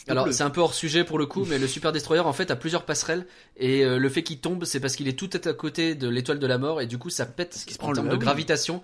Alors 0.07 0.31
c'est 0.33 0.41
un 0.43 0.49
peu 0.49 0.59
hors 0.61 0.73
sujet 0.73 1.03
pour 1.03 1.19
le 1.19 1.27
coup, 1.27 1.45
mais 1.45 1.59
le 1.59 1.67
Super 1.67 1.91
Destroyer 1.91 2.21
en 2.23 2.33
fait 2.33 2.49
a 2.49 2.55
plusieurs 2.55 2.83
passerelles 2.83 3.27
et 3.57 3.83
euh, 3.85 3.99
le 3.99 4.09
fait 4.09 4.23
qu'il 4.23 4.39
tombe, 4.39 4.65
c'est 4.65 4.79
parce 4.79 4.95
qu'il 4.95 5.07
est 5.07 5.13
tout 5.17 5.29
à 5.43 5.53
côté 5.53 5.93
de 5.93 6.09
l'étoile 6.09 6.39
de 6.39 6.47
la 6.47 6.57
mort 6.57 6.81
et 6.81 6.87
du 6.87 6.97
coup 6.97 7.11
ça 7.11 7.27
pète 7.27 7.51
qu'il 7.63 7.73
se 7.73 7.77
en 7.77 7.81
prend 7.81 7.89
le 7.91 7.95
termes 7.97 8.07
de 8.07 8.11
A-wing. 8.13 8.21
gravitation. 8.23 8.81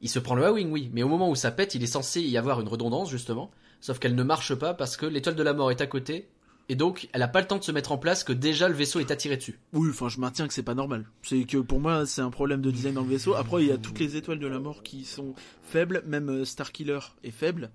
Il 0.00 0.08
se 0.08 0.18
prend 0.18 0.34
le 0.34 0.44
A-wing, 0.44 0.70
oui, 0.70 0.90
mais 0.92 1.02
au 1.02 1.08
moment 1.08 1.28
où 1.30 1.34
ça 1.34 1.50
pète, 1.50 1.74
il 1.74 1.82
est 1.82 1.86
censé 1.86 2.20
y 2.22 2.38
avoir 2.38 2.60
une 2.60 2.68
redondance 2.68 3.10
justement, 3.10 3.50
sauf 3.80 3.98
qu'elle 3.98 4.14
ne 4.14 4.22
marche 4.22 4.54
pas 4.54 4.74
parce 4.74 4.96
que 4.96 5.06
l'étoile 5.06 5.36
de 5.36 5.42
la 5.42 5.52
mort 5.52 5.70
est 5.70 5.80
à 5.80 5.86
côté 5.86 6.28
et 6.70 6.76
donc 6.76 7.08
elle 7.12 7.22
a 7.22 7.28
pas 7.28 7.40
le 7.40 7.48
temps 7.48 7.58
de 7.58 7.64
se 7.64 7.72
mettre 7.72 7.90
en 7.90 7.98
place 7.98 8.22
que 8.22 8.32
déjà 8.32 8.68
le 8.68 8.74
vaisseau 8.74 9.00
est 9.00 9.10
attiré 9.10 9.36
dessus. 9.36 9.58
Oui, 9.72 9.88
enfin, 9.90 10.08
je 10.08 10.20
maintiens 10.20 10.46
que 10.46 10.54
c'est 10.54 10.62
pas 10.62 10.74
normal. 10.74 11.04
C'est 11.22 11.42
que 11.42 11.58
pour 11.58 11.80
moi, 11.80 12.06
c'est 12.06 12.20
un 12.20 12.30
problème 12.30 12.62
de 12.62 12.70
design 12.70 12.94
dans 12.94 13.02
le 13.02 13.08
vaisseau. 13.08 13.34
Après, 13.34 13.62
il 13.64 13.68
y 13.68 13.72
a 13.72 13.76
toutes 13.76 13.98
les 13.98 14.14
étoiles 14.14 14.38
de 14.38 14.46
la 14.46 14.60
mort 14.60 14.84
qui 14.84 15.04
sont 15.04 15.34
faibles, 15.64 16.02
même 16.06 16.28
euh, 16.30 16.44
Starkiller 16.44 17.00
est 17.24 17.32
faible, 17.32 17.70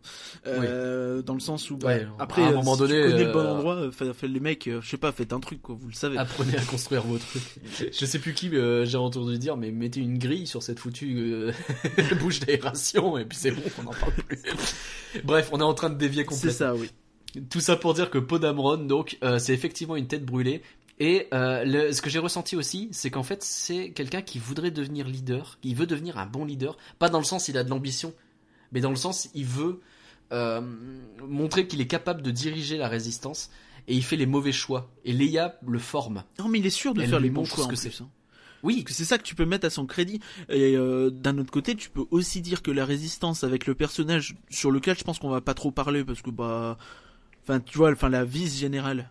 euh, 0.47 1.21
dans 1.21 1.33
le 1.33 1.39
sens 1.41 1.69
où, 1.71 1.77
bah, 1.77 1.87
Ouais, 1.87 2.07
après, 2.19 2.41
à 2.41 2.47
un 2.47 2.51
euh, 2.51 2.55
moment 2.55 2.73
si 2.73 2.79
donné, 2.79 3.01
tu 3.01 3.11
connais 3.11 3.23
le 3.25 3.31
bon 3.33 3.39
euh, 3.39 3.51
endroit, 3.53 3.91
fait, 3.91 4.13
fait 4.13 4.27
les 4.27 4.39
mecs, 4.39 4.69
je 4.81 4.87
sais 4.87 4.97
pas, 4.97 5.11
faites 5.11 5.33
un 5.33 5.39
truc, 5.41 5.61
quoi, 5.61 5.75
vous 5.77 5.87
le 5.87 5.93
savez. 5.93 6.17
Apprenez 6.17 6.57
à 6.57 6.61
construire 6.71 7.03
vos 7.03 7.17
trucs. 7.17 7.59
Je 7.91 8.05
sais 8.05 8.19
plus 8.19 8.33
qui 8.33 8.49
j'ai 8.49 8.97
entendu 8.97 9.37
dire, 9.37 9.57
mais 9.57 9.71
mettez 9.71 9.99
une 9.99 10.17
grille 10.17 10.47
sur 10.47 10.63
cette 10.63 10.79
foutue 10.79 11.17
euh, 11.17 11.51
bouche 12.19 12.39
d'aération 12.39 13.17
et 13.17 13.25
puis 13.25 13.37
c'est 13.37 13.51
bon, 13.51 13.61
on 13.79 13.83
n'en 13.83 13.91
parle 13.91 14.13
plus. 14.13 14.39
Bref, 15.23 15.49
on 15.51 15.59
est 15.59 15.63
en 15.63 15.73
train 15.73 15.89
de 15.89 15.97
dévier 15.97 16.23
c'est 16.23 16.35
complètement. 16.35 16.57
ça, 16.57 16.75
oui. 16.75 16.89
Tout 17.49 17.59
ça 17.59 17.75
pour 17.75 17.93
dire 17.93 18.09
que 18.09 18.17
Podamron, 18.17 18.77
donc, 18.77 19.17
euh, 19.23 19.39
c'est 19.39 19.53
effectivement 19.53 19.95
une 19.95 20.07
tête 20.07 20.25
brûlée. 20.25 20.61
Et 20.99 21.27
euh, 21.33 21.63
le- 21.65 21.91
ce 21.91 22.01
que 22.01 22.09
j'ai 22.09 22.19
ressenti 22.19 22.55
aussi, 22.55 22.87
c'est 22.91 23.09
qu'en 23.09 23.23
fait, 23.23 23.43
c'est 23.43 23.91
quelqu'un 23.91 24.21
qui 24.21 24.39
voudrait 24.39 24.71
devenir 24.71 25.07
leader, 25.07 25.57
qui 25.61 25.73
veut 25.73 25.85
devenir 25.85 26.17
un 26.17 26.25
bon 26.25 26.45
leader, 26.45 26.77
pas 26.99 27.09
dans 27.09 27.19
le 27.19 27.25
sens 27.25 27.49
il 27.49 27.57
a 27.57 27.63
de 27.65 27.69
l'ambition, 27.69 28.13
mais 28.71 28.79
dans 28.79 28.91
le 28.91 28.95
sens 28.95 29.29
il 29.33 29.45
veut 29.45 29.81
euh, 30.31 30.61
montrer 31.27 31.67
qu'il 31.67 31.81
est 31.81 31.87
capable 31.87 32.21
de 32.21 32.31
diriger 32.31 32.77
la 32.77 32.87
résistance, 32.87 33.49
et 33.87 33.93
il 33.95 34.03
fait 34.03 34.15
les 34.15 34.25
mauvais 34.25 34.51
choix. 34.53 34.89
Et 35.03 35.11
Leia 35.13 35.59
le 35.67 35.79
forme. 35.79 36.23
Non, 36.39 36.47
mais 36.47 36.59
il 36.59 36.65
est 36.65 36.69
sûr 36.69 36.93
de 36.93 37.01
Elle 37.01 37.09
faire 37.09 37.19
les 37.19 37.29
bons 37.29 37.43
choix 37.45 37.59
ce 37.59 37.63
en 37.63 37.67
que 37.67 37.75
c'est. 37.75 38.01
hein. 38.01 38.09
Oui. 38.63 38.83
C'est 38.87 39.05
ça 39.05 39.17
que 39.19 39.23
tu 39.23 39.35
peux 39.35 39.45
mettre 39.45 39.67
à 39.67 39.69
son 39.69 39.85
crédit. 39.85 40.21
Et 40.49 40.75
euh, 40.75 41.11
d'un 41.11 41.37
autre 41.37 41.51
côté, 41.51 41.75
tu 41.75 41.91
peux 41.91 42.05
aussi 42.09 42.41
dire 42.41 42.63
que 42.63 42.71
la 42.71 42.83
résistance 42.83 43.43
avec 43.43 43.67
le 43.67 43.75
personnage 43.75 44.35
sur 44.49 44.71
lequel 44.71 44.97
je 44.97 45.03
pense 45.03 45.19
qu'on 45.19 45.29
va 45.29 45.41
pas 45.41 45.53
trop 45.53 45.69
parler 45.69 46.03
parce 46.03 46.23
que 46.23 46.31
bah, 46.31 46.79
enfin 47.47 47.59
tu 47.59 47.77
vois, 47.77 47.91
enfin 47.91 48.09
la 48.09 48.25
vice 48.25 48.57
générale. 48.57 49.09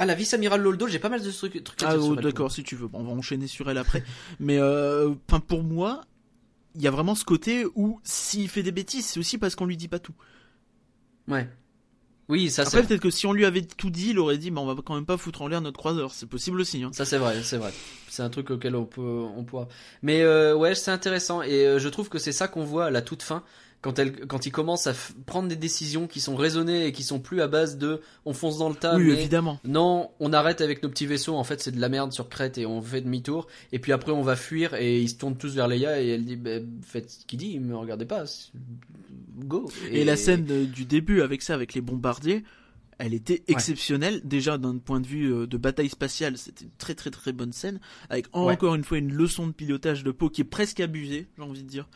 Ah, 0.00 0.06
la 0.06 0.14
vice-amiral 0.14 0.60
Loldo, 0.60 0.86
j'ai 0.86 1.00
pas 1.00 1.08
mal 1.08 1.22
de 1.22 1.30
trucs, 1.30 1.62
trucs 1.64 1.82
à 1.82 1.88
Ah 1.88 1.94
dire 1.94 2.02
sur 2.02 2.12
oh, 2.12 2.16
d'accord, 2.16 2.52
si 2.52 2.62
tu 2.62 2.76
veux, 2.76 2.86
Bon, 2.86 3.00
on 3.00 3.04
va 3.04 3.10
enchaîner 3.10 3.48
sur 3.48 3.68
elle 3.68 3.78
après. 3.78 4.04
Mais 4.40 4.58
euh, 4.58 5.12
pour 5.48 5.64
moi, 5.64 6.02
il 6.76 6.82
y 6.82 6.86
a 6.86 6.92
vraiment 6.92 7.16
ce 7.16 7.24
côté 7.24 7.66
où 7.74 8.00
s'il 8.04 8.48
fait 8.48 8.62
des 8.62 8.70
bêtises, 8.70 9.06
c'est 9.06 9.18
aussi 9.18 9.38
parce 9.38 9.56
qu'on 9.56 9.66
lui 9.66 9.76
dit 9.76 9.88
pas 9.88 9.98
tout. 9.98 10.14
Ouais. 11.26 11.48
Oui, 12.28 12.50
ça 12.50 12.62
Après 12.62 12.82
c'est 12.82 12.86
peut-être 12.86 13.00
que 13.00 13.10
si 13.10 13.26
on 13.26 13.32
lui 13.32 13.46
avait 13.46 13.62
tout 13.62 13.90
dit, 13.90 14.10
il 14.10 14.18
aurait 14.18 14.36
dit, 14.36 14.50
bah 14.50 14.60
on 14.60 14.66
va 14.66 14.80
quand 14.84 14.94
même 14.94 15.06
pas 15.06 15.16
foutre 15.16 15.42
en 15.42 15.48
l'air 15.48 15.62
notre 15.62 15.78
croiseur. 15.78 16.12
C'est 16.12 16.26
possible 16.26 16.60
aussi. 16.60 16.82
Hein. 16.82 16.90
Ça 16.92 17.04
c'est 17.04 17.16
vrai, 17.16 17.42
c'est 17.42 17.56
vrai. 17.56 17.72
C'est 18.08 18.22
un 18.22 18.28
truc 18.28 18.50
auquel 18.50 18.76
on 18.76 18.84
peut, 18.84 19.24
on 19.34 19.44
pourra. 19.44 19.66
Mais 20.02 20.20
euh, 20.22 20.54
ouais, 20.54 20.74
c'est 20.74 20.90
intéressant 20.90 21.42
et 21.42 21.66
euh, 21.66 21.78
je 21.78 21.88
trouve 21.88 22.10
que 22.10 22.18
c'est 22.18 22.32
ça 22.32 22.46
qu'on 22.46 22.64
voit 22.64 22.86
à 22.86 22.90
la 22.90 23.00
toute 23.00 23.22
fin 23.22 23.42
quand 23.80 23.98
elle, 23.98 24.26
quand 24.26 24.44
il 24.46 24.50
commence 24.50 24.86
à 24.86 24.92
prendre 25.26 25.48
des 25.48 25.56
décisions 25.56 26.06
qui 26.06 26.20
sont 26.20 26.34
raisonnées 26.34 26.86
et 26.86 26.92
qui 26.92 27.02
sont 27.04 27.20
plus 27.20 27.40
à 27.40 27.46
base 27.46 27.78
de 27.78 28.00
on 28.24 28.32
fonce 28.32 28.58
dans 28.58 28.68
le 28.68 28.74
tas. 28.74 28.96
oui, 28.96 29.04
mais 29.04 29.12
évidemment. 29.12 29.60
Non, 29.64 30.10
on 30.18 30.32
arrête 30.32 30.60
avec 30.60 30.82
nos 30.82 30.88
petits 30.88 31.06
vaisseaux. 31.06 31.36
En 31.36 31.44
fait, 31.44 31.60
c'est 31.60 31.70
de 31.72 31.80
la 31.80 31.88
merde 31.88 32.12
sur 32.12 32.28
Crète 32.28 32.58
et 32.58 32.66
on 32.66 32.82
fait 32.82 33.00
demi-tour. 33.00 33.46
Et 33.72 33.78
puis 33.78 33.92
après, 33.92 34.12
on 34.12 34.22
va 34.22 34.34
fuir 34.36 34.74
et 34.74 35.00
ils 35.00 35.08
se 35.08 35.16
tournent 35.16 35.36
tous 35.36 35.54
vers 35.54 35.68
Leia 35.68 36.02
et 36.02 36.08
elle 36.08 36.24
dit 36.24 36.36
bah, 36.36 36.58
faites 36.82 37.10
ce 37.10 37.24
qu'il 37.24 37.38
dit, 37.38 37.58
me 37.60 37.76
regardez 37.76 38.04
pas. 38.04 38.24
Go. 39.38 39.70
Et, 39.92 40.04
la 40.04 40.16
scène 40.16 40.44
de- 40.44 40.64
du 40.64 40.84
début 40.84 41.22
avec 41.22 41.42
ça, 41.42 41.54
avec 41.54 41.74
les 41.74 41.80
bombardiers, 41.80 42.42
elle 42.98 43.14
était 43.14 43.44
exceptionnelle. 43.48 44.20
Déjà 44.24 44.58
d'un 44.58 44.78
point 44.78 45.00
de 45.00 45.06
vue 45.06 45.32
euh, 45.32 45.46
de 45.46 45.56
bataille 45.56 45.88
spatiale, 45.88 46.36
c'était 46.36 46.64
une 46.64 46.70
très 46.78 46.94
très 46.94 47.10
très 47.10 47.32
bonne 47.32 47.52
scène, 47.52 47.78
avec 48.10 48.26
Ouais. 48.36 48.52
encore 48.52 48.74
une 48.74 48.84
fois 48.84 48.98
une 48.98 49.12
leçon 49.12 49.46
de 49.46 49.52
pilotage 49.52 50.02
de 50.04 50.10
peau 50.10 50.28
qui 50.30 50.40
est 50.40 50.44
presque 50.44 50.80
abusée, 50.80 51.28
j'ai 51.36 51.42
envie 51.42 51.62
de 51.62 51.68
dire. 51.68 51.88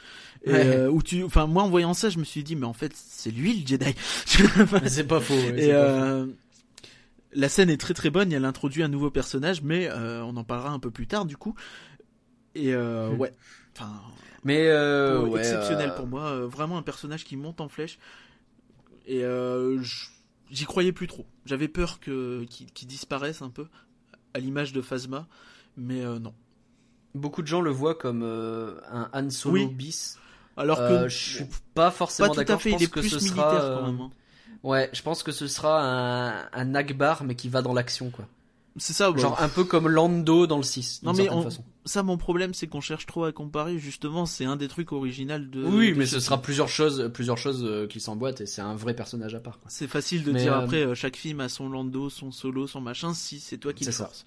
Et, 0.45 0.53
Ouais. 0.53 0.66
euh, 0.77 0.89
où 0.91 1.03
tu, 1.03 1.23
enfin 1.24 1.47
moi 1.47 1.62
en 1.65 1.69
voyant 1.69 1.93
ça, 1.95 2.09
je 2.09 2.19
me 2.19 2.24
suis 2.24 2.43
dit 2.45 2.57
mais 2.57 2.66
en 2.66 2.73
fait 2.73 2.93
c'est 2.95 3.31
lui 3.31 3.61
le 3.61 3.66
Jedi. 3.66 3.95
C'est 4.87 5.07
pas 5.07 5.20
faux. 5.20 5.35
Et 5.35 5.49
pas 5.49 5.57
faux. 5.59 5.70
euh, 5.73 6.27
la 7.35 7.49
scène 7.49 7.70
est 7.70 7.79
très 7.81 7.95
très 7.95 8.11
bonne. 8.11 8.33
Elle 8.33 8.45
introduit 8.45 8.83
un 8.83 8.89
nouveau 8.89 9.11
personnage, 9.11 9.62
mais 9.62 9.89
euh, 9.89 10.23
on 10.24 10.37
en 10.37 10.45
parlera 10.45 10.70
un 10.70 10.79
peu 10.79 10.91
plus 10.91 11.07
tard 11.07 11.24
du 11.24 11.37
coup. 11.37 11.55
Et 12.55 12.74
euh, 12.74 13.09
Hmm. 13.11 13.19
ouais, 13.20 13.33
enfin 13.74 13.91
Mais 14.45 14.66
euh, 14.69 15.37
exceptionnel 15.39 15.91
euh, 15.91 15.97
pour 15.97 16.07
moi, 16.07 16.24
euh, 16.27 16.47
vraiment 16.47 16.77
un 16.79 16.83
personnage 16.83 17.24
qui 17.24 17.37
monte 17.37 17.61
en 17.62 17.69
flèche. 17.69 17.99
Et 19.07 19.24
euh, 19.24 19.81
j- 19.83 20.09
j'y 20.53 20.65
croyais 20.66 20.93
plus 20.93 21.09
trop. 21.09 21.27
J'avais 21.47 21.69
peur 21.69 21.99
que 22.01 22.45
qu'il 22.45 22.87
disparaisse 22.89 23.43
un 23.43 23.51
peu, 23.51 23.66
à 24.35 24.39
l'image 24.39 24.73
de 24.73 24.81
Phasma, 24.83 25.27
mais 25.77 26.03
euh, 26.05 26.20
non. 26.20 26.35
Beaucoup 27.15 27.43
de 27.43 27.47
gens 27.49 27.61
le 27.61 27.70
voient 27.70 27.95
comme 27.95 28.23
euh, 28.23 28.81
un 28.91 29.11
Han 29.12 29.31
Solo 29.31 29.69
Oui. 29.69 29.74
bis. 29.74 30.19
Alors 30.57 30.79
que 30.79 30.93
Euh, 30.93 31.09
je 31.09 31.16
suis 31.16 31.45
pas 31.74 31.91
forcément 31.91 32.35
d'accord. 32.35 32.61
Je 32.61 32.69
il 32.69 32.83
est 32.83 32.87
pense 32.87 32.89
que 32.89 33.01
plus 33.01 33.09
ce 33.11 33.24
militaire 33.24 33.62
sera, 33.62 33.74
quand 33.74 33.87
même. 33.87 34.01
hein. 34.01 34.11
Ouais, 34.62 34.91
je 34.93 35.03
pense 35.03 35.23
que 35.23 35.33
ce 35.33 35.47
sera 35.47 35.83
un, 35.83 36.49
un 36.53 36.74
Akbar 36.74 37.24
mais 37.24 37.35
qui 37.35 37.49
va 37.49 37.62
dans 37.62 37.73
l'action 37.74 38.11
quoi. 38.11 38.27
C'est 38.78 38.93
ça. 38.94 39.11
bah, 39.12 39.19
Genre 39.20 39.40
un 39.43 39.49
peu 39.51 39.65
comme 39.65 39.86
Lando 39.89 40.47
dans 40.47 40.57
le 40.57 40.62
6 40.62 41.01
Non, 41.03 41.12
mais 41.12 41.24
certaine 41.24 41.39
on- 41.39 41.43
façon. 41.43 41.65
ça, 41.85 42.03
mon 42.03 42.16
problème, 42.16 42.55
c'est 42.55 42.66
qu'on 42.69 42.81
cherche 42.81 43.05
trop 43.07 43.24
à 43.24 43.32
comparer. 43.32 43.78
Justement, 43.78 44.24
c'est 44.24 44.47
un 44.47 44.57
des 44.57 44.66
trucs 44.69 44.93
originaux 44.93 45.39
de. 45.39 45.62
Oui, 45.65 45.93
de 45.93 45.99
mais 45.99 46.07
ce 46.07 46.20
sera 46.20 46.40
plusieurs 46.40 46.69
choses, 46.70 47.11
plusieurs 47.12 47.36
choses 47.36 47.65
euh, 47.65 47.86
qui 47.86 48.01
s'emboîtent 48.01 48.40
et 48.40 48.47
c'est 48.47 48.62
un 48.62 48.74
vrai 48.74 48.94
personnage 48.94 49.35
à 49.35 49.40
part. 49.40 49.59
C'est 49.69 49.86
facile 49.89 50.24
de 50.24 50.32
Mais, 50.32 50.40
dire 50.43 50.55
euh, 50.55 50.61
après, 50.61 50.86
euh, 50.86 50.94
chaque 50.94 51.16
film 51.16 51.40
a 51.40 51.49
son 51.51 51.69
Lando, 51.69 52.09
son 52.09 52.31
solo, 52.32 52.66
son 52.66 52.81
machin. 52.81 53.12
Si 53.15 53.40
c'est 53.40 53.59
toi 53.59 53.73
qui 53.74 53.85
le 53.85 53.90
C'est 53.93 53.99
ça. 53.99 54.05
force. 54.07 54.24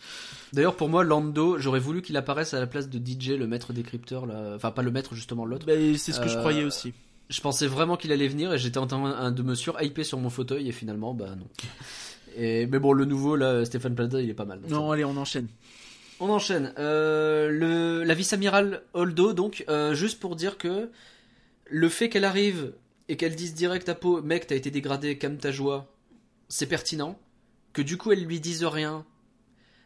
D'ailleurs, 0.53 0.75
pour 0.75 0.89
moi, 0.89 1.03
Lando, 1.03 1.57
j'aurais 1.57 1.79
voulu 1.79 2.01
qu'il 2.03 2.15
apparaisse 2.17 2.53
à 2.53 2.59
la 2.59 2.67
place 2.67 2.87
de 2.87 2.99
DJ, 3.03 3.29
le 3.31 3.47
maître 3.47 3.73
décrypteur, 3.73 4.25
là. 4.27 4.53
Enfin, 4.55 4.69
pas 4.71 4.83
le 4.83 4.91
maître, 4.91 5.15
justement, 5.15 5.45
l'autre. 5.45 5.65
Bah, 5.65 5.73
c'est 5.97 6.11
ce 6.11 6.19
que 6.19 6.27
je 6.29 6.37
croyais 6.37 6.63
aussi. 6.63 6.93
Je 7.29 7.41
pensais 7.41 7.65
vraiment 7.65 7.97
qu'il 7.97 8.11
allait 8.11 8.27
venir 8.27 8.53
et 8.53 8.59
j'étais 8.59 8.77
en 8.77 8.85
train 8.85 9.31
de 9.31 9.41
me 9.41 9.55
surhyper 9.55 10.03
sur 10.03 10.19
mon 10.19 10.29
fauteuil 10.29 10.69
et 10.69 10.71
finalement, 10.71 11.15
bah 11.15 11.29
non. 11.35 11.47
Et, 12.35 12.67
mais 12.67 12.79
bon, 12.79 12.93
le 12.93 13.05
nouveau, 13.05 13.35
là, 13.35 13.63
Stéphane 13.65 13.95
Plaza, 13.95 14.21
il 14.21 14.29
est 14.29 14.33
pas 14.33 14.45
mal. 14.45 14.61
donc 14.61 14.69
ça 14.69 14.75
Non, 14.75 14.91
allez, 14.91 15.05
on 15.05 15.17
enchaîne. 15.17 15.47
On 16.19 16.29
enchaîne. 16.29 16.73
Euh, 16.77 17.49
le, 17.49 18.03
la 18.03 18.13
vice-amiral 18.13 18.83
Holdo, 18.93 19.33
donc, 19.33 19.65
euh, 19.69 19.93
juste 19.95 20.19
pour 20.19 20.35
dire 20.35 20.57
que 20.57 20.89
le 21.67 21.89
fait 21.89 22.09
qu'elle 22.09 22.25
arrive 22.25 22.73
et 23.09 23.17
qu'elle 23.17 23.35
dise 23.35 23.53
direct 23.53 23.89
à 23.89 23.95
Poe, 23.95 24.21
mec, 24.21 24.47
t'as 24.47 24.55
été 24.55 24.71
dégradé, 24.71 25.17
calme 25.17 25.37
ta 25.37 25.51
joie, 25.51 25.91
c'est 26.49 26.67
pertinent. 26.67 27.19
Que 27.73 27.81
du 27.81 27.97
coup, 27.97 28.11
elle 28.11 28.23
lui 28.23 28.39
dise 28.39 28.63
rien, 28.63 29.05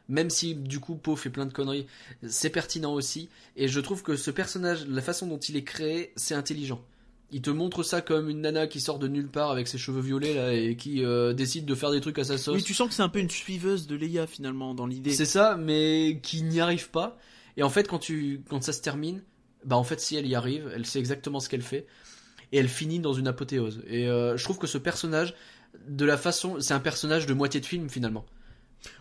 même 0.07 0.30
si 0.30 0.53
du 0.53 0.80
coup 0.80 0.95
Poe 0.95 1.15
fait 1.15 1.30
plein 1.31 1.45
de 1.47 1.53
conneries, 1.53 1.88
c'est 2.27 2.49
pertinent 2.51 2.93
aussi. 2.93 3.30
Et 3.55 3.67
je 3.67 3.80
trouve 3.80 4.03
que 4.03 4.15
ce 4.15 4.30
personnage, 4.31 4.85
la 4.88 5.01
façon 5.01 5.26
dont 5.27 5.39
il 5.39 5.55
est 5.55 5.63
créé, 5.63 6.13
c'est 6.15 6.35
intelligent. 6.35 6.81
Il 7.31 7.41
te 7.41 7.49
montre 7.49 7.84
ça 7.84 8.01
comme 8.01 8.30
une 8.30 8.41
nana 8.41 8.68
qui 8.68 8.80
sort 8.80 8.97
de 8.97 9.07
nulle 9.07 9.27
part 9.27 9.51
avec 9.51 9.68
ses 9.68 9.77
cheveux 9.77 10.01
violets 10.01 10.34
là 10.34 10.53
et 10.53 10.76
qui 10.76 11.06
euh, 11.06 11.34
décide 11.34 11.65
de 11.65 11.76
faire 11.76 11.91
des 11.91 12.01
trucs 12.01 12.18
à 12.18 12.23
sa 12.23 12.38
sauce. 12.38 12.56
Oui, 12.56 12.64
tu 12.64 12.73
sens 12.73 12.88
que 12.88 12.93
c'est 12.93 13.03
un 13.03 13.10
peu 13.10 13.19
une 13.19 13.30
suiveuse 13.30 13.85
de 13.85 13.95
Leia 13.95 14.26
finalement 14.26 14.73
dans 14.73 14.88
l'idée. 14.88 15.11
C'est 15.11 15.26
ça, 15.26 15.56
mais 15.56 16.19
qui 16.23 16.41
n'y 16.41 16.60
arrive 16.60 16.89
pas. 16.89 17.18
Et 17.57 17.64
en 17.64 17.69
fait, 17.69 17.88
quand 17.88 17.99
tu, 17.99 18.41
quand 18.49 18.64
ça 18.64 18.73
se 18.73 18.81
termine, 18.81 19.22
bah 19.64 19.76
en 19.76 19.84
fait, 19.84 19.99
si 19.99 20.15
elle 20.15 20.26
y 20.26 20.35
arrive, 20.35 20.72
elle 20.73 20.85
sait 20.85 20.99
exactement 20.99 21.39
ce 21.39 21.49
qu'elle 21.49 21.61
fait, 21.61 21.85
et 22.51 22.57
elle 22.57 22.69
finit 22.69 22.99
dans 22.99 23.14
une 23.14 23.27
apothéose. 23.27 23.84
Et 23.88 24.07
euh, 24.07 24.38
je 24.38 24.43
trouve 24.43 24.57
que 24.57 24.68
ce 24.68 24.77
personnage, 24.77 25.35
de 25.88 26.06
la 26.06 26.18
façon, 26.18 26.60
c'est 26.60 26.73
un 26.73 26.80
personnage 26.80 27.26
de 27.26 27.34
moitié 27.34 27.60
de 27.60 27.65
film 27.65 27.89
finalement. 27.89 28.26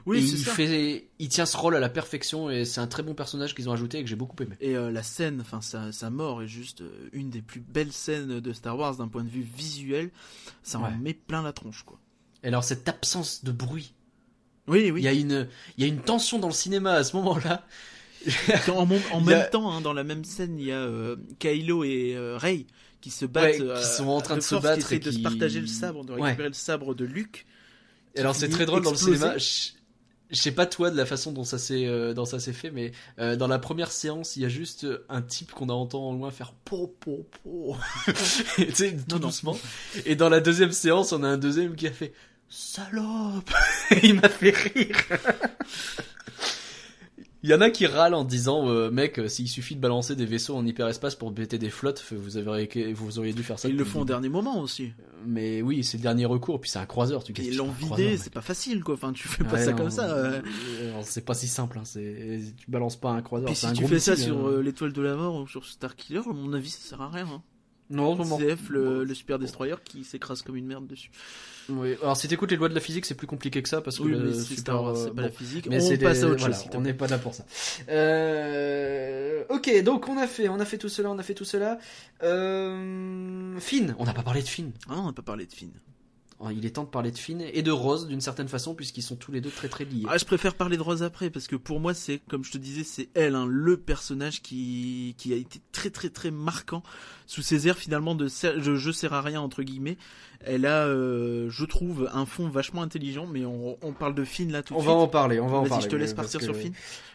Oui, 0.07 0.19
et 0.19 0.21
il 0.23 0.39
ça. 0.39 0.53
fait, 0.53 1.09
il 1.19 1.29
tient 1.29 1.47
ce 1.47 1.57
rôle 1.57 1.77
à 1.77 1.81
la 1.81 1.89
perfection, 1.89 2.51
et 2.51 2.65
c'est 2.65 2.81
un 2.81 2.87
très 2.89 3.03
bon 3.03 3.15
personnage 3.15 3.55
qu'ils 3.55 3.69
ont 3.69 3.73
ajouté 3.73 3.99
et 3.99 4.03
que 4.03 4.09
j'ai 4.11 4.17
beaucoup 4.17 4.41
aimé. 4.43 4.57
Et 4.61 4.77
euh, 4.77 4.91
la 4.91 5.03
scène, 5.03 5.41
enfin 5.41 5.61
sa, 5.61 5.93
sa 5.93 6.11
mort 6.11 6.43
est 6.43 6.49
juste 6.49 6.81
euh, 6.81 7.09
une 7.13 7.31
des 7.31 7.43
plus 7.43 7.61
belles 7.61 7.93
scènes 7.93 8.41
de 8.41 8.53
Star 8.53 8.77
Wars 8.79 8.97
d'un 8.97 9.09
point 9.09 9.23
de 9.25 9.29
vue 9.29 9.43
visuel. 9.57 10.11
Ça 10.63 10.79
Ouais. 10.79 10.87
en 10.89 10.99
met 10.99 11.15
plein 11.15 11.43
la 11.43 11.53
tronche 11.53 11.83
quoi. 11.85 11.99
Et 12.43 12.49
alors 12.49 12.65
cette 12.65 12.89
absence 12.89 13.45
de 13.45 13.53
bruit, 13.53 13.95
Oui, 14.67 14.91
oui. 14.91 15.01
il 15.01 15.05
y 15.05 15.09
a 15.09 15.13
une, 15.13 15.49
il 15.77 15.85
y 15.85 15.87
a 15.87 15.89
une 15.89 16.01
tension 16.01 16.39
dans 16.39 16.49
le 16.49 16.53
cinéma 16.55 16.93
à 16.95 17.05
ce 17.05 17.17
moment-là. 17.17 17.65
En, 18.69 18.83
a- 18.85 19.21
même 19.25 19.51
temps, 19.51 19.71
hein, 19.73 19.81
dans 19.81 19.93
la 19.93 20.03
même 20.05 20.25
scène, 20.25 20.59
il 20.59 20.67
y 20.67 20.73
a 20.73 20.79
euh, 20.81 21.17
Kylo 21.39 21.85
et 21.85 22.15
euh, 22.17 22.37
Rey 22.37 22.67
qui 23.01 23.11
se 23.11 23.25
battent, 23.27 23.61
Ouais, 23.61 23.75
qui 23.81 23.85
sont 23.87 24.09
en 24.09 24.21
train 24.21 24.35
de 24.37 24.41
se 24.41 24.49
force, 24.57 24.63
battre 24.65 24.89
qui 24.89 24.95
et 24.95 24.99
de 24.99 25.11
se 25.11 25.17
qui- 25.19 25.23
partager 25.23 25.61
le 25.61 25.69
sabre, 25.69 26.05
de 26.05 26.15
Ouais. 26.15 26.23
récupérer 26.23 26.49
le 26.49 26.55
sabre 26.55 26.95
de 26.97 27.05
Luke. 27.05 27.47
Alors 28.17 28.35
c'est 28.35 28.49
très 28.49 28.67
drôle 28.67 28.83
dans 28.83 28.91
le 28.91 28.97
cinéma. 28.97 29.37
Je, 30.31 30.37
sais 30.37 30.53
pas 30.53 30.67
toi 30.67 30.91
de 30.91 30.97
la 30.97 31.07
façon 31.07 31.33
dont 31.33 31.45
ça 31.45 31.57
s'est 31.57 31.87
euh, 31.87 32.13
dont 32.13 32.27
ça 32.27 32.39
s'est 32.39 32.53
fait, 32.53 32.71
mais 32.71 32.93
euh, 33.19 33.35
dans 33.37 33.49
la 33.49 33.59
première 33.59 33.91
séance, 33.91 34.37
il 34.37 34.43
y 34.43 34.45
a 34.45 34.49
juste 34.51 34.87
un 35.09 35.23
type 35.23 35.53
qu'on 35.53 35.71
a 35.71 35.73
entendu 35.73 36.05
en 36.05 36.13
loin 36.13 36.31
faire 36.31 36.53
po 36.53 36.95
po 37.01 37.27
po, 37.43 37.77
tu 38.57 38.73
sais 38.75 38.93
tout 38.93 39.15
Non, 39.15 39.17
non. 39.17 39.27
doucement. 39.29 39.59
Et 40.05 40.17
dans 40.17 40.29
la 40.29 40.41
deuxième 40.41 40.73
séance, 40.73 41.13
on 41.13 41.23
a 41.23 41.29
un 41.29 41.39
deuxième 41.39 41.77
qui 41.77 41.87
a 41.87 41.93
fait 41.93 42.13
salope. 42.49 43.51
il 44.03 44.15
m'a 44.15 44.29
fait 44.29 44.51
rire. 44.51 44.97
Il 47.45 47.51
y 47.51 47.55
en 47.55 47.61
a 47.61 47.71
qui 47.71 47.87
râlent 47.87 48.15
en 48.15 48.25
disant 48.25 48.69
euh, 48.69 48.91
mec, 48.91 49.19
euh, 49.19 49.29
s'il 49.29 49.47
suffit 49.49 49.77
de 49.77 49.81
balancer 49.81 50.17
des 50.17 50.27
vaisseaux 50.27 50.57
en 50.57 50.67
hyperespace 50.67 51.15
pour 51.15 51.33
péter 51.33 51.57
des 51.57 51.71
flottes, 51.71 52.05
vous 52.11 52.37
avez 52.37 52.93
vous 52.93 53.19
auriez 53.21 53.33
dû 53.33 53.45
faire 53.45 53.61
ça. 53.61 53.69
Ils 53.69 53.77
le 53.77 53.85
font 53.85 54.01
au 54.01 54.05
dernier 54.05 54.29
moment 54.29 54.61
aussi. 54.61 54.91
Mais 55.25 55.63
oui, 55.63 55.85
c'est 55.85 55.99
le 55.99 56.03
dernier 56.03 56.25
recours, 56.27 56.61
puis 56.61 56.69
c'est 56.69 56.81
un 56.81 56.87
croiseur. 56.87 57.23
Tu 57.23 57.33
ils 57.39 57.57
l'ont 57.57 57.71
vidé, 57.71 58.17
c'est 58.17 58.33
pas 58.33 58.41
facile 58.41 58.83
quoi. 58.83 58.95
Enfin, 58.95 59.13
tu 59.13 59.29
fais 59.29 59.45
pas 59.45 59.53
Ouais, 59.53 59.65
ça 59.65 59.71
non, 59.71 59.77
comme 59.77 59.91
ça. 59.91 60.11
euh. 60.11 60.43
euh, 60.81 61.01
C'est 61.05 61.25
pas 61.25 61.35
si 61.35 61.47
simple. 61.47 61.79
Hein. 61.79 61.85
C'est 61.85 62.41
tu 62.57 62.71
balances 62.71 62.97
pas 62.97 63.11
un 63.11 63.23
croiseur. 63.23 63.47
Puis 63.47 63.57
si 63.57 63.67
un 63.67 63.73
tu 63.73 63.81
gros 63.83 63.89
fais 63.89 64.01
ça 64.01 64.17
sur 64.17 64.49
euh, 64.49 64.61
l'étoile 64.61 64.93
de 64.93 65.03
la 65.03 65.15
mort 65.15 65.37
ou 65.37 65.47
sur 65.47 65.65
Starkiller, 65.65 66.23
à 66.29 66.33
mon 66.33 66.53
avis, 66.53 66.71
ça 66.71 66.81
sert 66.91 67.01
à 67.01 67.09
rien. 67.09 67.27
Hein. 67.29 67.43
non, 67.91 68.17
non, 68.17 68.25
non. 68.25 68.39
CF, 68.39 68.69
le, 68.69 69.05
le 69.05 69.15
super 69.15 69.39
destroyer 69.39 69.77
qui 69.85 70.03
s'écrase 70.03 70.43
comme 70.43 70.57
une 70.57 70.67
merde 70.67 70.89
dessus. 70.89 71.11
Oui. 71.71 71.95
Alors 72.03 72.17
si 72.17 72.29
t'écoutes 72.29 72.51
les 72.51 72.57
lois 72.57 72.69
de 72.69 72.75
la 72.75 72.81
physique, 72.81 73.05
c'est 73.05 73.15
plus 73.15 73.27
compliqué 73.27 73.63
que 73.63 73.69
ça 73.69 73.81
parce 73.81 73.99
que 73.99 74.05
Oui, 74.05 74.15
mais 74.17 74.33
c'est 74.33 74.55
super, 74.57 74.83
Wars, 74.83 74.97
euh, 74.97 75.07
pas 75.09 75.13
bon. 75.13 75.23
la 75.23 75.31
physique. 75.31 75.67
Mais 75.69 75.77
on 75.83 75.89
passe 75.89 75.99
des- 75.99 76.25
à 76.25 76.29
autre 76.29 76.39
voilà, 76.39 76.55
chose. 76.57 76.65
on 76.75 76.81
n'est 76.81 76.95
pas 76.95 77.07
là 77.09 77.19
pour 77.19 77.35
ça. 77.35 77.45
Euh... 77.89 79.45
Ok, 79.51 79.83
donc 79.83 80.09
on 80.09 80.17
a 80.19 80.27
fait, 80.27 80.49
on 80.49 80.61
a 80.61 80.65
fait 80.65 80.79
tout 80.79 80.89
cela, 80.89 81.11
on 81.11 81.19
a 81.19 81.23
fait 81.23 81.35
tout 81.35 81.45
cela. 81.45 81.79
Euh... 82.23 83.59
Finn, 83.61 83.95
on 83.99 84.05
n'a 84.05 84.15
pas 84.15 84.23
parlé 84.23 84.43
de 84.43 84.49
Finn. 84.49 84.73
Ah, 84.89 84.95
on 84.99 85.07
n'a 85.07 85.13
pas 85.13 85.23
parlé 85.23 85.47
de 85.47 85.53
Finn. 85.53 85.71
Oh, 86.41 86.51
Il 86.55 86.65
est 86.65 86.71
temps 86.71 86.85
de 86.85 86.89
parler 86.89 87.11
de 87.11 87.19
Finn 87.19 87.41
et 87.41 87.63
de 87.63 87.71
Rose 87.73 88.07
d'une 88.07 88.21
certaine 88.21 88.47
façon 88.47 88.75
puisqu'ils 88.77 89.03
sont 89.03 89.17
tous 89.17 89.33
les 89.33 89.41
deux 89.41 89.51
très 89.51 89.69
très 89.69 89.85
liés. 89.85 90.05
Ah, 90.09 90.19
je 90.19 90.25
préfère 90.25 90.55
parler 90.55 90.77
de 90.77 90.83
Rose 90.83 91.03
après 91.03 91.31
parce 91.31 91.49
que 91.49 91.57
pour 91.57 91.81
moi 91.81 91.95
c'est 91.95 92.21
comme 92.29 92.45
je 92.45 92.53
te 92.53 92.59
disais 92.59 92.85
c'est 92.85 93.09
elle 93.15 93.35
hein, 93.35 93.45
le 93.49 93.77
personnage 93.77 94.41
qui 94.41 95.17
qui 95.19 95.33
a 95.33 95.37
été 95.37 95.61
très 95.73 95.91
très 95.91 96.11
très 96.11 96.31
marquant 96.31 96.85
sous 97.29 97.43
ses 97.43 97.69
airs 97.69 97.79
finalement 97.79 98.17
de 98.17 98.27
je, 98.27 98.75
je 98.75 98.91
sers 98.91 99.13
à 99.13 99.23
rien 99.23 99.41
entre 99.41 99.63
guillemets. 99.63 99.97
Elle 100.41 100.67
a 100.67 100.87
euh, 100.87 101.49
je 101.51 101.65
trouve 101.65 102.11
un 102.13 102.27
fond 102.27 102.49
vachement 102.49 102.83
intelligent 102.83 103.27
mais 103.27 103.45
on, 103.45 103.77
on 103.83 103.93
parle 103.93 104.15
de 104.17 104.25
Finn 104.25 104.51
là 104.51 104.63
tout 104.65 104.75
de 104.75 104.79
on 104.79 104.83
suite. 104.83 104.91
va 104.91 104.97
en 104.97 105.07
parler, 105.09 105.39
on 105.39 105.47
va 105.47 105.59
en 105.59 105.67
parler. 105.67 105.85
je 105.85 105.89
te 105.89 105.95
laisse 105.97 106.15
partir 106.15 106.41
que- 106.41 106.45
sur 106.47 106.57
Finn. 106.57 106.73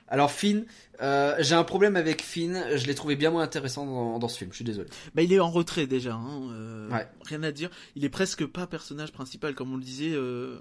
Alors 0.10 0.30
Finn, 0.31 0.65
euh, 1.02 1.35
j'ai 1.40 1.56
un 1.56 1.64
problème 1.64 1.95
avec 1.95 2.22
Finn. 2.22 2.64
Je 2.76 2.85
l'ai 2.85 2.94
trouvé 2.94 3.15
bien 3.15 3.31
moins 3.31 3.41
intéressant 3.41 3.85
dans, 3.85 4.19
dans 4.19 4.27
ce 4.27 4.38
film. 4.38 4.52
Je 4.52 4.57
suis 4.57 4.65
désolé. 4.65 4.88
Bah, 5.15 5.23
il 5.23 5.34
est 5.34 5.40
en 5.40 5.49
retrait 5.49 5.88
déjà, 5.88 6.14
hein, 6.14 6.49
euh, 6.52 6.90
Ouais. 6.91 7.07
rien 7.23 7.41
à 7.41 7.52
dire. 7.52 7.72
Il 7.95 8.06
est 8.06 8.10
presque 8.10 8.45
pas 8.45 8.68
personnage 8.68 9.11
principal, 9.11 9.56
comme 9.56 9.73
on 9.73 9.77
le 9.77 9.81
disait. 9.84 10.11
Je 10.11 10.57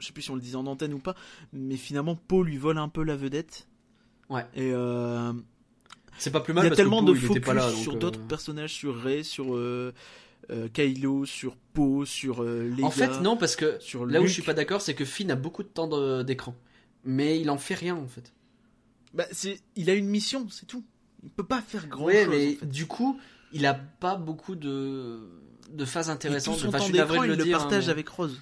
sais 0.00 0.12
plus 0.12 0.22
si 0.22 0.30
on 0.32 0.34
le 0.34 0.40
disait 0.40 0.56
en 0.56 0.66
antenne 0.66 0.92
ou 0.94 0.98
pas, 0.98 1.14
mais 1.52 1.76
finalement, 1.76 2.16
Paul 2.16 2.46
lui 2.46 2.56
vole 2.56 2.78
un 2.78 2.88
peu 2.88 3.04
la 3.04 3.14
vedette. 3.14 3.68
Ouais. 4.28 4.44
Et 4.56 4.72
euh, 4.72 5.32
C'est 6.18 6.30
pas 6.30 6.40
plus 6.40 6.52
il 6.52 6.56
mal 6.56 6.64
y 6.64 6.66
a 6.66 6.70
parce 6.70 6.76
tellement 6.78 7.02
que 7.02 7.10
de 7.10 7.16
il 7.16 7.20
focus 7.20 7.44
pas 7.44 7.54
là. 7.54 7.70
donc, 7.70 7.78
sur 7.80 7.94
euh, 7.94 7.98
d'autres 7.98 8.20
personnages, 8.26 8.72
sur 8.72 9.00
Rey, 9.00 9.22
sur 9.22 9.54
euh, 9.54 9.92
euh, 10.50 10.68
Kylo, 10.72 11.24
sur 11.26 11.56
Poe, 11.74 12.04
sur 12.06 12.42
Leia. 12.42 12.84
En 12.86 12.90
fait, 12.90 13.20
non, 13.20 13.36
parce 13.36 13.56
que 13.56 13.76
sur 13.80 14.06
là 14.06 14.20
où 14.20 14.26
je 14.26 14.32
suis 14.32 14.42
pas 14.42 14.54
d'accord, 14.54 14.80
c'est 14.80 14.94
que 14.94 15.04
Finn 15.04 15.30
a 15.30 15.36
beaucoup 15.36 15.62
de 15.62 15.68
temps 15.68 16.22
d'écran. 16.22 16.54
Mais 17.04 17.40
il 17.40 17.50
en 17.50 17.58
fait 17.58 17.74
rien 17.74 17.94
en 17.96 18.06
fait. 18.06 18.32
Bah, 19.14 19.24
c'est, 19.30 19.60
il 19.76 19.88
a 19.90 19.94
une 19.94 20.08
mission, 20.08 20.46
c'est 20.50 20.66
tout. 20.66 20.84
Il 21.22 21.30
peut 21.30 21.44
pas 21.44 21.60
faire 21.62 21.86
grand 21.86 22.04
Ouais, 22.04 22.24
chose. 22.24 22.28
mais 22.34 22.56
en 22.56 22.60
fait. 22.60 22.66
du 22.66 22.86
coup, 22.86 23.18
il 23.52 23.64
a 23.66 23.74
pas 23.74 24.16
beaucoup 24.16 24.54
de, 24.56 25.20
de 25.72 25.84
phases 25.84 26.10
intéressantes. 26.10 26.58
son 26.58 26.68
Enfin, 26.68 26.78
je 26.78 26.82
temps 26.82 26.88
suis 26.88 26.94
navré 26.96 27.14
d'écran, 27.14 27.22
de 27.26 27.26
il 27.28 27.30
le 27.32 27.36
le 27.38 27.44
dire, 27.44 27.58
partage 27.58 27.84
hein, 27.84 27.86
mais- 27.86 27.92
avec 27.92 28.08
Rose. 28.08 28.40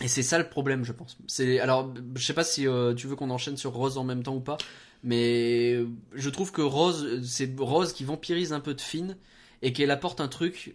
Et 0.00 0.08
c'est 0.08 0.22
ça 0.22 0.38
le 0.38 0.48
problème, 0.48 0.84
je 0.84 0.92
pense. 0.92 1.16
C'est 1.28 1.60
alors, 1.60 1.92
je 2.16 2.24
sais 2.24 2.34
pas 2.34 2.44
si 2.44 2.66
euh, 2.66 2.92
tu 2.94 3.06
veux 3.06 3.14
qu'on 3.14 3.30
enchaîne 3.30 3.56
sur 3.56 3.72
Rose 3.72 3.98
en 3.98 4.04
même 4.04 4.22
temps 4.22 4.34
ou 4.34 4.40
pas, 4.40 4.58
mais 5.02 5.84
je 6.14 6.30
trouve 6.30 6.52
que 6.52 6.62
Rose, 6.62 7.20
c'est 7.24 7.52
Rose 7.58 7.92
qui 7.92 8.04
vampirise 8.04 8.52
un 8.52 8.60
peu 8.60 8.74
de 8.74 8.80
Finn 8.80 9.16
et 9.62 9.72
qu'elle 9.72 9.90
apporte 9.90 10.20
un 10.20 10.28
truc 10.28 10.74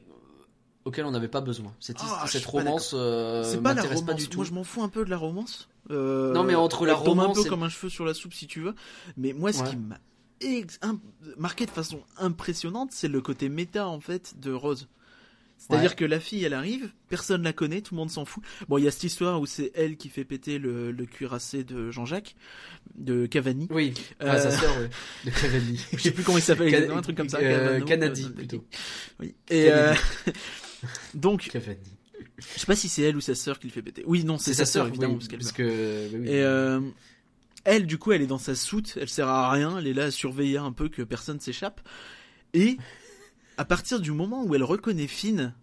auquel 0.85 1.05
on 1.05 1.11
n'avait 1.11 1.27
pas 1.27 1.41
besoin. 1.41 1.73
Cette, 1.79 1.97
je 1.99 2.31
cette 2.31 2.43
pas 2.45 2.49
romance 2.51 2.91
euh, 2.93 3.43
c'est 3.43 3.61
pas 3.61 3.69
la 3.69 3.75
m'intéresse 3.75 3.99
romance. 3.99 4.13
pas 4.15 4.17
du 4.17 4.27
tout. 4.29 4.37
Moi, 4.37 4.45
je 4.45 4.53
m'en 4.53 4.63
fous 4.63 4.81
un 4.83 4.89
peu 4.89 5.03
de 5.03 5.09
la 5.09 5.17
romance. 5.17 5.67
Euh, 5.91 6.33
Non, 6.33 6.43
mais 6.43 6.55
entre 6.55 6.85
la 6.85 6.93
tombe 6.95 7.07
romance 7.07 7.37
un 7.37 7.41
peu 7.41 7.47
et- 7.47 7.49
comme 7.49 7.63
un 7.63 7.69
cheveu 7.69 7.89
sur 7.89 8.05
la 8.05 8.13
soupe, 8.13 8.33
si 8.33 8.47
tu 8.47 8.61
veux. 8.61 8.75
Mais 9.17 9.33
moi, 9.33 9.51
ce 9.53 9.61
Ouais. 9.63 9.69
qui 9.69 9.75
m'a 9.77 9.97
marqué 11.37 11.65
de 11.65 11.71
façon 11.71 12.01
impressionnante, 12.17 12.91
c'est 12.91 13.07
le 13.07 13.21
côté 13.21 13.49
méta 13.49 13.87
en 13.87 13.99
fait 13.99 14.39
de 14.39 14.51
Rose. 14.53 14.87
C'est-à-dire 15.57 15.89
Ouais. 15.89 15.95
que 15.95 16.05
la 16.05 16.19
fille, 16.19 16.43
elle 16.43 16.53
arrive, 16.53 16.89
personne 17.09 17.41
la 17.43 17.51
connaît, 17.51 17.81
tout 17.81 17.93
le 17.95 17.99
monde 17.99 18.11
s'en 18.11 18.25
fout. 18.25 18.43
Bon, 18.69 18.77
il 18.77 18.83
y 18.85 18.87
a 18.87 18.91
cette 18.91 19.03
histoire 19.05 19.41
où 19.41 19.45
c'est 19.45 19.71
elle 19.75 19.97
qui 19.97 20.07
fait 20.07 20.23
péter 20.23 20.59
le, 20.59 20.91
le 20.91 21.05
cuirassé 21.05 21.63
de 21.63 21.89
Jean-Jacques, 21.91 22.35
de 22.95 23.25
Cavani. 23.25 23.67
Oui, 23.71 23.93
Euh, 24.21 24.27
ah, 24.29 24.37
sa 24.39 24.51
sœur, 24.51 24.77
ouais, 24.79 24.89
de 25.25 25.31
Cavani. 25.31 25.81
Je 25.93 25.97
sais 25.97 26.11
plus 26.11 26.23
comment 26.23 26.37
il 26.37 26.43
s'appelle 26.43 26.87
Can- 26.87 26.97
un 26.97 27.01
truc 27.01 27.17
comme 27.17 27.27
ça. 27.29 27.39
euh, 27.39 27.79
Cavano, 27.79 27.85
Canadi, 27.85 28.25
euh, 28.25 28.29
plutôt. 28.29 28.65
Oui. 29.19 29.33
Et 29.49 29.71
euh, 29.71 29.93
donc, 31.13 31.49
Cavani. 31.49 31.77
je 32.37 32.59
sais 32.59 32.65
pas 32.65 32.75
si 32.75 32.87
c'est 32.89 33.01
elle 33.01 33.17
ou 33.17 33.21
sa 33.21 33.35
sœur 33.35 33.59
qui 33.59 33.67
le 33.67 33.73
fait 33.73 33.81
péter. 33.81 34.03
Oui, 34.05 34.23
non, 34.23 34.37
c'est 34.37 34.53
sa 34.53 34.65
sœur 34.65 34.87
évidemment 34.87 35.13
oui, 35.13 35.19
parce 35.19 35.27
qu'elle 35.27 35.39
parce 35.39 35.51
que 35.51 36.09
bah 36.11 36.17
oui. 36.21 36.29
Et 36.29 36.43
euh, 36.43 36.79
elle, 37.63 37.85
du 37.87 37.97
coup, 37.97 38.11
elle 38.11 38.21
est 38.21 38.27
dans 38.27 38.37
sa 38.37 38.55
soute, 38.55 38.97
elle 39.01 39.09
sert 39.09 39.27
à 39.27 39.51
rien, 39.51 39.77
elle 39.79 39.87
est 39.87 39.93
là 39.93 40.05
à 40.05 40.11
surveiller 40.11 40.57
un 40.57 40.71
peu 40.71 40.87
que 40.89 41.01
personne 41.01 41.39
s'échappe. 41.39 41.81
Et 42.53 42.77
à 43.57 43.65
partir 43.65 43.99
du 43.99 44.11
moment 44.11 44.43
où 44.45 44.55
elle 44.55 44.63
reconnaît 44.63 45.07
Finn, 45.07 45.53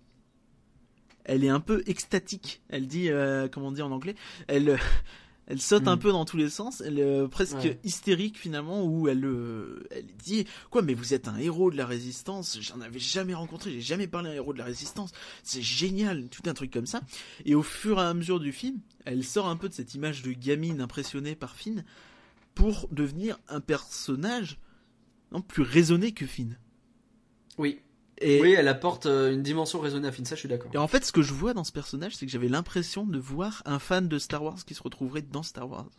elle 1.25 1.45
est 1.45 1.49
un 1.49 1.61
peu 1.61 1.83
extatique. 1.87 2.63
Elle 2.69 2.87
dit, 2.87 3.09
euh, 3.11 3.49
comment 3.49 3.69
on 3.69 3.73
dit 3.73 3.83
en 3.83 3.91
anglais, 3.93 4.15
elle, 4.47 4.79
elle 5.47 5.61
saute 5.61 5.89
un 5.89 5.97
Mm. 5.97 6.01
peu 6.01 6.13
dans 6.13 6.25
tous 6.27 6.37
les 6.37 6.51
sens, 6.51 6.81
elle 6.83 6.99
est 6.99 7.03
euh, 7.03 7.29
presque 7.29 7.55
Ouais. 7.57 7.79
hystérique 7.85 8.39
finalement, 8.39 8.85
où 8.85 9.09
elle, 9.09 9.25
euh, 9.25 9.87
elle 9.91 10.07
dit, 10.19 10.47
quoi, 10.71 10.83
mais 10.83 10.93
vous 10.93 11.15
êtes 11.15 11.29
un 11.29 11.37
héros 11.39 11.71
de 11.71 11.77
la 11.77 11.87
résistance, 11.87 12.59
j'en 12.61 12.81
avais 12.83 12.99
jamais 12.99 13.33
rencontré, 13.35 13.71
j'ai 13.73 13.81
jamais 13.81 14.07
parlé 14.07 14.29
à 14.29 14.33
un 14.33 14.37
héros 14.37 14.53
de 14.53 14.59
la 14.59 14.65
résistance, 14.65 15.13
c'est 15.43 15.63
génial, 15.63 16.29
tout 16.29 16.43
un 16.47 16.53
truc 16.55 16.71
comme 16.73 16.87
ça. 16.87 17.01
Et 17.47 17.55
au 17.55 17.63
fur 17.63 17.99
et 17.99 18.03
à 18.03 18.13
mesure 18.13 18.41
du 18.41 18.53
film, 18.53 18.81
elle 19.07 19.25
sort 19.25 19.49
un 19.49 19.57
peu 19.57 19.69
de 19.71 19.75
cette 19.75 19.95
image 19.95 20.23
de 20.23 20.33
gamine 20.33 20.81
impressionnée 20.83 21.37
par 21.37 21.57
Finn 21.57 21.85
pour 22.55 22.89
devenir 22.93 23.39
un 23.49 23.61
personnage 23.61 24.59
non, 25.33 25.41
plus 25.41 25.63
raisonné 25.63 26.13
que 26.13 26.27
Finn. 26.27 26.59
oui, 27.59 27.81
Et, 28.19 28.41
oui, 28.41 28.53
elle 28.53 28.69
apporte 28.69 29.07
euh, 29.07 29.33
une 29.33 29.43
dimension 29.43 29.81
raisonnée 29.81 30.07
à 30.09 30.13
Finn, 30.13 30.25
ça 30.25 30.35
je 30.37 30.41
suis 30.41 30.49
d'accord. 30.49 30.71
et 30.73 30.79
en 30.79 30.87
fait, 30.87 31.05
ce 31.05 31.11
que 31.13 31.21
je 31.23 31.33
vois 31.33 31.53
dans 31.53 31.65
ce 31.65 31.73
personnage, 31.73 32.15
c'est 32.17 32.27
que 32.27 32.33
j'avais 32.33 32.49
l'impression 32.49 33.05
de 33.05 33.19
voir 33.19 33.63
un 33.67 33.79
fan 33.81 34.07
de 34.09 34.19
Star 34.19 34.43
Wars 34.45 34.65
qui 34.65 34.75
se 34.75 34.83
retrouverait 34.83 35.23
dans 35.23 35.43
Star 35.43 35.69
Wars. 35.69 35.91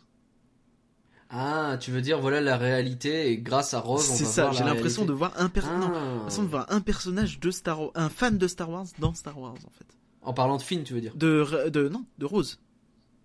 Ah, 1.28 1.76
tu 1.80 1.90
veux 1.90 2.00
dire 2.02 2.20
voilà 2.20 2.40
la 2.40 2.56
réalité 2.56 3.30
et 3.32 3.38
grâce 3.38 3.74
à 3.74 3.80
Rose, 3.80 4.08
on 4.10 4.14
C'est 4.14 4.24
ça, 4.24 4.52
j'ai 4.52 4.62
l'impression 4.62 5.04
de 5.04 5.12
voir 5.12 5.32
un 5.36 5.48
per- 5.48 5.62
non, 5.62 5.90
Ah. 5.92 6.28
de 6.28 6.46
voir 6.46 6.66
un 6.70 6.80
personnage 6.80 7.40
de 7.40 7.50
Star 7.50 7.80
Wars, 7.80 7.90
un 7.96 8.08
fan 8.08 8.38
de 8.38 8.46
Star 8.46 8.70
Wars 8.70 8.86
dans 9.00 9.12
Star 9.12 9.38
Wars 9.38 9.54
en 9.66 9.70
fait. 9.70 9.86
En 10.22 10.32
parlant 10.32 10.56
de 10.56 10.62
Finn, 10.62 10.84
tu 10.84 10.94
veux 10.94 11.00
dire. 11.00 11.14
De, 11.16 11.68
de 11.68 11.88
non, 11.88 12.04
de 12.18 12.24
Rose. 12.26 12.60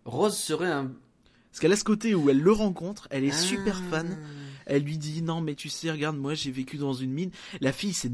Rose 0.06 0.36
serait 0.36 0.72
un 0.72 0.92
Parce 1.52 1.60
qu'elle 1.60 1.72
a 1.74 1.76
ce 1.78 1.84
côté 1.84 2.16
où 2.16 2.30
elle 2.32 2.40
le 2.42 2.52
rencontre, 2.52 3.08
elle 3.12 3.24
est 3.24 3.32
super 3.32 3.80
Ah. 3.88 3.90
fan, 3.92 4.18
Elle 4.66 4.84
lui 4.84 4.98
dit 4.98 5.22
non 5.22 5.42
mais 5.42 5.54
tu 5.56 5.70
sais 5.70 5.92
regarde 5.92 6.18
moi 6.18 6.34
j'ai 6.34 6.50
vécu 6.52 6.78
dans 6.78 6.94
une 6.94 7.12
mine. 7.12 7.30
La 7.62 7.72
fille 7.72 7.94
c'est 7.94 8.12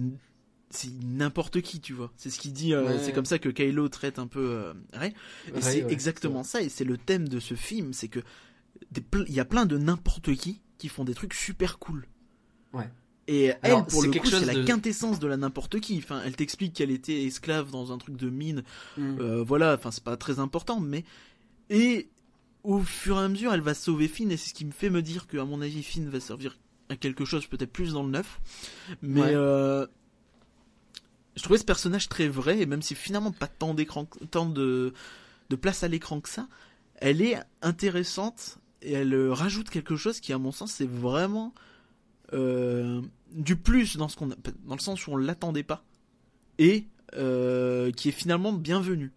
c'est 0.69 0.89
n'importe 1.03 1.61
qui 1.61 1.79
tu 1.79 1.93
vois. 1.93 2.11
C'est 2.17 2.29
ce 2.29 2.39
qu'il 2.39 2.53
dit. 2.53 2.73
euh, 2.73 2.85
Ouais. 2.85 2.99
C'est 3.03 3.13
comme 3.13 3.25
ça 3.25 3.39
que 3.39 3.49
Kylo 3.49 3.87
traite 3.89 4.19
un 4.19 4.27
peu 4.27 4.49
euh. 4.51 4.73
Et 4.93 4.97
Ouais, 4.97 5.13
c'est 5.61 5.83
ouais, 5.83 5.91
exactement 5.93 6.43
ça 6.43 6.61
et 6.61 6.69
c'est 6.69 6.83
le 6.83 6.97
thème 6.97 7.27
de 7.29 7.39
ce 7.39 7.53
film, 7.53 7.93
c'est 7.93 8.07
que 8.09 8.19
il 9.27 9.33
y 9.33 9.39
a 9.39 9.45
plein 9.45 9.65
de 9.65 9.77
n'importe 9.77 10.33
qui 10.35 10.61
qui 10.77 10.87
font 10.89 11.03
des 11.03 11.13
trucs 11.15 11.33
super 11.33 11.79
cool. 11.79 12.07
Ouais. 12.73 12.89
Et 13.29 13.51
Alors, 13.63 13.79
elle 13.79 13.85
pour 13.87 14.03
le 14.03 14.11
coup 14.11 14.27
c'est 14.27 14.45
la 14.45 14.63
quintessence 14.63 15.19
de 15.19 15.27
la 15.27 15.35
n'importe 15.37 15.79
qui. 15.79 15.97
Enfin 15.97 16.21
elle 16.25 16.35
t'explique 16.35 16.73
qu'elle 16.73 16.91
était 16.91 17.23
esclave 17.23 17.71
dans 17.71 17.91
un 17.91 17.97
truc 17.97 18.15
de 18.15 18.29
mine. 18.29 18.63
Hmm. 18.97 19.17
Euh, 19.19 19.43
voilà, 19.43 19.73
enfin 19.73 19.91
c'est 19.91 20.03
pas 20.03 20.15
très 20.17 20.39
important, 20.39 20.79
mais 20.79 21.03
et 21.69 22.07
au 22.63 22.79
fur 22.79 23.17
et 23.17 23.23
à 23.23 23.27
mesure, 23.29 23.53
elle 23.53 23.61
va 23.61 23.73
sauver 23.73 24.07
Finn 24.07 24.31
et 24.31 24.37
c'est 24.37 24.49
ce 24.49 24.53
qui 24.53 24.65
me 24.65 24.71
fait 24.71 24.89
me 24.89 25.01
dire 25.01 25.27
que 25.27 25.37
à 25.37 25.45
mon 25.45 25.61
avis 25.61 25.83
Finn 25.83 26.07
va 26.09 26.19
servir 26.19 26.57
à 26.89 26.95
quelque 26.95 27.25
chose 27.25 27.47
peut-être 27.47 27.71
plus 27.71 27.93
dans 27.93 28.03
le 28.03 28.11
neuf. 28.11 28.39
Mais 29.01 29.21
euh, 29.23 29.85
je 31.37 31.43
trouvais 31.43 31.59
ce 31.59 31.65
personnage 31.65 32.09
très 32.09 32.27
vrai 32.27 32.59
et 32.59 32.65
même 32.65 32.81
si 32.81 32.95
finalement 32.95 33.31
pas 33.31 33.47
tant 33.47 33.75
tant 34.31 34.47
de 34.47 34.93
place 35.61 35.83
à 35.83 35.87
l'écran 35.87 36.19
que 36.19 36.29
ça, 36.29 36.47
elle 36.95 37.21
est 37.21 37.37
intéressante 37.61 38.57
et 38.81 38.93
elle 38.93 39.13
euh, 39.13 39.33
rajoute 39.33 39.69
quelque 39.69 39.95
chose 39.95 40.19
qui 40.19 40.33
à 40.33 40.37
mon 40.37 40.51
sens 40.51 40.71
c'est 40.73 40.89
vraiment 40.89 41.53
euh, 42.33 43.01
du 43.31 43.55
plus 43.55 43.97
dans 43.97 44.07
ce 44.07 44.15
qu'on 44.15 44.27
dans 44.27 44.75
le 44.75 44.79
sens 44.79 45.07
où 45.07 45.11
on 45.11 45.17
l'attendait 45.17 45.63
pas 45.63 45.83
et 46.57 46.87
euh, 47.13 47.91
qui 47.91 48.09
est 48.09 48.13
finalement 48.13 48.51
bienvenu. 48.51 49.13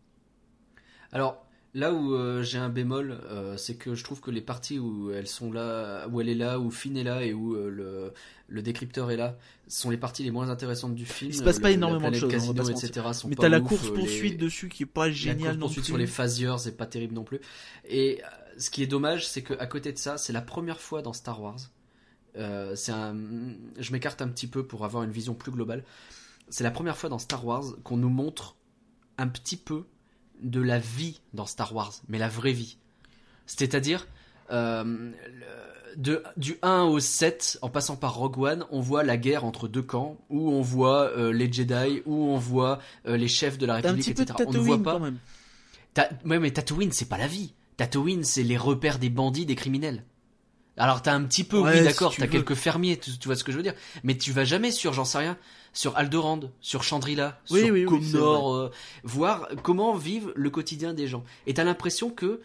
Alors 1.12 1.44
là 1.74 1.92
où 1.92 2.14
euh, 2.14 2.42
j'ai 2.42 2.58
un 2.58 2.68
bémol, 2.68 3.18
euh, 3.24 3.56
c'est 3.56 3.76
que 3.76 3.94
je 3.94 4.02
trouve 4.04 4.20
que 4.20 4.30
les 4.30 4.40
parties 4.40 4.78
où 4.78 5.12
elles 5.12 5.26
sont 5.28 5.52
là, 5.52 6.08
où 6.08 6.20
elle 6.20 6.28
est 6.28 6.34
là, 6.34 6.58
où 6.58 6.70
Finn 6.70 6.96
est 6.96 7.04
là 7.04 7.22
et 7.24 7.32
où 7.32 7.54
euh, 7.54 7.68
le, 7.70 8.12
le 8.48 8.62
décrypteur 8.62 9.10
est 9.10 9.16
là, 9.16 9.36
sont 9.68 9.90
les 9.90 9.96
parties 9.96 10.24
les 10.24 10.30
moins 10.32 10.48
intéressantes 10.50 10.94
du 10.94 11.06
film. 11.06 11.30
Il 11.30 11.34
se 11.36 11.42
passe 11.42 11.56
Le- 11.56 11.62
pas 11.62 11.70
énormément 11.70 12.10
de 12.10 12.16
choses, 12.16 12.32
on 12.34 12.52
va 12.52 12.54
Casino, 12.54 12.64
pas 12.64 12.86
etc. 12.86 13.06
sont 13.12 13.28
Mais 13.28 13.36
t'as 13.36 13.48
la 13.48 13.60
course 13.60 13.88
poursuite 13.90 14.32
les- 14.32 14.38
dessus 14.38 14.68
qui 14.68 14.82
est 14.82 14.86
pas 14.86 15.10
géniale 15.10 15.54
non 15.56 15.66
poursuite 15.66 15.84
plus. 15.84 15.90
sur 15.90 15.98
les 15.98 16.06
phasers, 16.08 16.58
c'est 16.58 16.76
pas 16.76 16.86
terrible 16.86 17.14
non 17.14 17.24
plus. 17.24 17.40
Et 17.88 18.20
ce 18.58 18.70
qui 18.70 18.82
est 18.82 18.86
dommage, 18.88 19.28
c'est 19.28 19.42
qu'à 19.42 19.66
côté 19.66 19.92
de 19.92 19.98
ça, 19.98 20.18
c'est 20.18 20.32
la 20.32 20.42
première 20.42 20.80
fois 20.80 21.02
dans 21.02 21.12
Star 21.12 21.40
Wars. 21.40 21.58
c'est 22.34 22.92
un, 22.92 23.16
je 23.78 23.92
m'écarte 23.92 24.22
un 24.22 24.28
petit 24.28 24.46
peu 24.48 24.66
pour 24.66 24.84
avoir 24.84 25.02
une 25.04 25.10
vision 25.12 25.34
plus 25.34 25.52
globale. 25.52 25.84
C'est 26.48 26.64
la 26.64 26.70
première 26.72 26.96
fois 26.96 27.08
dans 27.08 27.18
Star 27.20 27.46
Wars 27.46 27.64
qu'on 27.84 27.96
nous 27.96 28.08
montre 28.08 28.56
un 29.18 29.28
petit 29.28 29.56
peu 29.56 29.84
de 30.42 30.60
la 30.60 30.78
vie 30.78 31.20
dans 31.34 31.46
Star 31.46 31.74
Wars, 31.74 31.92
mais 32.08 32.18
la 32.18 32.28
vraie 32.28 32.52
vie. 32.52 32.76
C'est-à-dire, 33.46 34.06
euh, 34.52 35.10
de, 35.96 36.22
du 36.36 36.56
1 36.62 36.82
au 36.82 37.00
7, 37.00 37.58
en 37.62 37.68
passant 37.68 37.96
par 37.96 38.14
Rogue 38.14 38.38
One, 38.38 38.64
on 38.70 38.80
voit 38.80 39.02
la 39.02 39.16
guerre 39.16 39.44
entre 39.44 39.66
deux 39.68 39.82
camps, 39.82 40.16
où 40.30 40.50
on 40.50 40.62
voit 40.62 41.10
euh, 41.16 41.32
les 41.32 41.52
Jedi, 41.52 42.02
où 42.06 42.14
on 42.28 42.36
voit 42.36 42.78
euh, 43.06 43.16
les 43.16 43.28
chefs 43.28 43.58
de 43.58 43.66
la 43.66 43.74
un 43.74 43.76
République, 43.76 44.04
petit 44.04 44.14
peu 44.14 44.24
de 44.24 44.30
etc. 44.32 44.44
On 44.48 44.52
ne 44.52 44.58
voit 44.58 44.82
pas. 44.82 44.92
quand 44.94 45.00
même. 45.00 45.18
Ta- 45.94 46.10
Ouais, 46.24 46.38
mais 46.38 46.50
Tatooine, 46.52 46.92
c'est 46.92 47.08
pas 47.08 47.18
la 47.18 47.26
vie. 47.26 47.52
Tatooine, 47.76 48.22
c'est 48.24 48.42
les 48.44 48.56
repères 48.56 48.98
des 48.98 49.10
bandits, 49.10 49.46
des 49.46 49.56
criminels. 49.56 50.04
Alors 50.80 51.02
t'as 51.02 51.14
un 51.14 51.22
petit 51.24 51.44
peu, 51.44 51.58
Ouais, 51.60 51.78
oui 51.78 51.84
d'accord, 51.84 52.14
t'as 52.16 52.26
quelques 52.26 52.54
fermiers, 52.54 52.98
tu, 52.98 53.16
tu 53.18 53.28
vois 53.28 53.36
ce 53.36 53.44
que 53.44 53.52
je 53.52 53.56
veux 53.56 53.62
dire. 53.62 53.74
Mais 54.02 54.16
tu 54.16 54.32
vas 54.32 54.44
jamais 54.44 54.70
sur, 54.70 54.92
j'en 54.92 55.04
sais 55.04 55.18
rien, 55.18 55.36
sur 55.72 55.96
Aldorand, 55.96 56.40
sur 56.60 56.82
Chandrila, 56.82 57.40
Oui, 57.50 57.60
sur 57.64 57.72
oui, 57.74 57.84
Comnor, 57.84 58.54
euh, 58.54 58.70
voir 59.04 59.48
comment 59.62 59.94
vivent 59.94 60.32
le 60.34 60.50
quotidien 60.50 60.94
des 60.94 61.06
gens. 61.06 61.22
Et 61.46 61.54
t'as 61.54 61.64
l'impression 61.64 62.10
que 62.10 62.40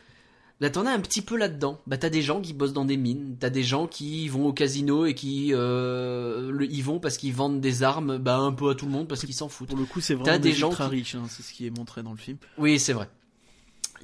Là, 0.61 0.69
t'en 0.69 0.85
as 0.85 0.91
un 0.91 1.01
petit 1.01 1.21
peu 1.21 1.35
là-dedans. 1.35 1.81
Bah, 1.85 1.97
t'as 1.97 2.09
des 2.09 2.21
gens 2.21 2.39
qui 2.39 2.53
bossent 2.53 2.71
dans 2.71 2.85
des 2.85 2.95
mines, 2.95 3.35
t'as 3.37 3.49
des 3.49 3.61
gens 3.61 3.87
qui 3.87 4.29
vont 4.29 4.45
au 4.47 4.53
casino 4.53 5.05
et 5.05 5.13
qui 5.13 5.49
euh, 5.53 6.49
le, 6.49 6.65
y 6.71 6.81
vont 6.81 7.01
parce 7.01 7.17
qu'ils 7.17 7.33
vendent 7.33 7.59
des 7.59 7.83
armes, 7.83 8.17
bah, 8.19 8.37
un 8.37 8.53
peu 8.53 8.69
à 8.69 8.73
tout 8.75 8.85
le 8.85 8.91
monde 8.93 9.09
parce 9.09 9.25
qu'ils 9.25 9.33
s'en 9.33 9.49
foutent. 9.49 9.67
Pour 9.67 9.77
le 9.77 9.83
coup, 9.83 9.99
c'est 9.99 10.13
vraiment 10.13 10.31
des 10.37 10.51
des 10.51 10.53
gens 10.53 10.69
ultra 10.69 10.85
qui- 10.85 10.91
riches, 10.95 11.15
hein, 11.15 11.23
c'est 11.27 11.43
ce 11.43 11.51
qui 11.51 11.67
est 11.67 11.77
montré 11.77 12.03
dans 12.03 12.11
le 12.11 12.17
film. 12.17 12.37
Oui, 12.57 12.79
c'est 12.79 12.93
vrai. 12.93 13.09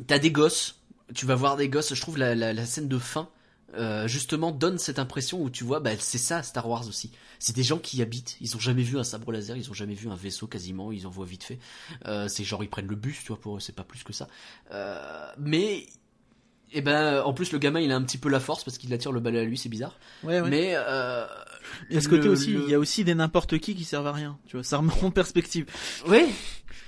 T'as 0.07 0.19
des 0.19 0.31
gosses. 0.31 0.75
Tu 1.15 1.25
vas 1.25 1.35
voir 1.35 1.55
des 1.55 1.69
gosses. 1.69 1.93
Je 1.93 2.01
trouve 2.01 2.17
la, 2.17 2.35
la, 2.35 2.51
la 2.51 2.65
scène 2.65 2.89
de 2.89 2.97
fin, 2.97 3.29
euh, 3.75 4.07
justement, 4.07 4.51
donne 4.51 4.77
cette 4.77 4.99
impression 4.99 5.41
où 5.41 5.49
tu 5.49 5.63
vois, 5.63 5.79
bah, 5.79 5.91
c'est 5.99 6.17
ça 6.17 6.43
Star 6.43 6.67
Wars 6.67 6.87
aussi. 6.87 7.11
C'est 7.39 7.55
des 7.55 7.63
gens 7.63 7.77
qui 7.77 7.97
y 7.97 8.01
habitent. 8.01 8.37
Ils 8.41 8.55
ont 8.55 8.59
jamais 8.59 8.83
vu 8.83 8.99
un 8.99 9.03
sabre 9.03 9.31
laser. 9.31 9.57
Ils 9.57 9.69
ont 9.71 9.73
jamais 9.73 9.93
vu 9.95 10.09
un 10.09 10.15
vaisseau 10.15 10.45
quasiment. 10.47 10.91
Ils 10.91 11.07
en 11.07 11.09
voient 11.09 11.25
vite 11.25 11.43
fait. 11.43 11.59
Euh, 12.05 12.27
c'est 12.27 12.43
genre 12.43 12.63
ils 12.63 12.69
prennent 12.69 12.87
le 12.87 12.95
bus, 12.95 13.19
tu 13.21 13.27
vois. 13.27 13.39
Pour 13.39 13.57
eux, 13.57 13.59
c'est 13.59 13.75
pas 13.75 13.83
plus 13.83 14.03
que 14.03 14.13
ça. 14.13 14.27
Euh, 14.71 15.25
mais 15.39 15.87
et 16.73 16.81
ben, 16.81 17.21
en 17.23 17.33
plus, 17.33 17.51
le 17.51 17.59
gamin, 17.59 17.79
il 17.81 17.91
a 17.91 17.95
un 17.97 18.01
petit 18.03 18.17
peu 18.17 18.29
la 18.29 18.39
force 18.39 18.63
parce 18.63 18.77
qu'il 18.77 18.93
attire 18.93 19.11
le 19.11 19.19
balai 19.19 19.39
à 19.39 19.43
lui. 19.43 19.57
C'est 19.57 19.67
bizarre. 19.69 19.97
Ouais, 20.23 20.39
ouais. 20.39 20.49
Mais 20.49 20.71
euh, 20.75 21.25
il 21.89 21.95
y 21.95 21.97
a 21.97 22.01
ce 22.01 22.07
côté 22.07 22.25
le- 22.25 22.31
aussi, 22.31 22.51
le- 22.51 22.63
il 22.63 22.69
y 22.69 22.73
a 22.75 22.79
aussi 22.79 23.03
des 23.03 23.13
n'importe 23.15 23.57
qui 23.59 23.75
qui 23.75 23.83
servent 23.83 24.07
à 24.07 24.13
rien. 24.13 24.37
Tu 24.47 24.55
vois, 24.57 24.63
ça 24.63 24.77
remet 24.77 24.93
en 25.03 25.11
perspective. 25.11 25.65
Oui. 26.07 26.25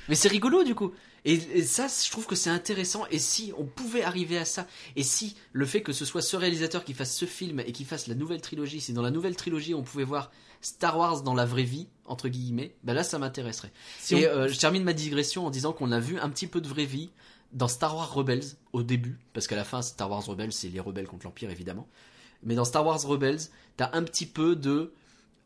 Mais 0.09 0.15
c'est 0.15 0.27
rigolo 0.29 0.63
du 0.63 0.75
coup. 0.75 0.91
Et, 1.25 1.33
et 1.35 1.63
ça, 1.63 1.87
je 1.87 2.11
trouve 2.11 2.25
que 2.25 2.35
c'est 2.35 2.49
intéressant. 2.49 3.05
Et 3.09 3.19
si 3.19 3.53
on 3.57 3.63
pouvait 3.63 4.03
arriver 4.03 4.37
à 4.37 4.43
ça, 4.45 4.67
et 4.97 5.03
si 5.03 5.35
le 5.53 5.65
fait 5.65 5.81
que 5.81 5.93
ce 5.93 6.03
soit 6.03 6.21
ce 6.21 6.35
réalisateur 6.35 6.83
qui 6.83 6.93
fasse 6.93 7.15
ce 7.15 7.25
film 7.25 7.61
et 7.61 7.71
qui 7.71 7.85
fasse 7.85 8.07
la 8.07 8.15
nouvelle 8.15 8.41
trilogie, 8.41 8.81
si 8.81 8.91
dans 8.93 9.01
la 9.01 9.11
nouvelle 9.11 9.35
trilogie 9.37 9.73
on 9.73 9.83
pouvait 9.83 10.03
voir 10.03 10.31
Star 10.61 10.97
Wars 10.97 11.21
dans 11.23 11.33
la 11.33 11.45
vraie 11.45 11.63
vie, 11.63 11.87
entre 12.05 12.27
guillemets, 12.27 12.75
ben 12.83 12.93
là 12.93 13.03
ça 13.03 13.19
m'intéresserait. 13.19 13.71
Si 13.99 14.15
et 14.15 14.27
on- 14.27 14.31
euh, 14.31 14.47
je 14.49 14.59
termine 14.59 14.83
ma 14.83 14.93
digression 14.93 15.45
en 15.45 15.49
disant 15.49 15.71
qu'on 15.73 15.91
a 15.91 15.99
vu 15.99 16.19
un 16.19 16.29
petit 16.29 16.47
peu 16.47 16.59
de 16.59 16.67
vraie 16.67 16.85
vie 16.85 17.09
dans 17.53 17.67
Star 17.69 17.95
Wars 17.95 18.13
Rebels 18.13 18.43
au 18.73 18.81
début, 18.83 19.19
parce 19.33 19.47
qu'à 19.47 19.55
la 19.55 19.63
fin 19.63 19.81
Star 19.81 20.09
Wars 20.09 20.25
Rebels 20.25 20.51
c'est 20.51 20.69
les 20.69 20.79
rebelles 20.79 21.07
contre 21.07 21.25
l'Empire 21.25 21.49
évidemment. 21.51 21.87
Mais 22.43 22.55
dans 22.55 22.65
Star 22.65 22.85
Wars 22.85 23.01
Rebels, 23.01 23.39
t'as 23.77 23.89
un 23.93 24.03
petit 24.03 24.25
peu 24.25 24.55
de, 24.57 24.91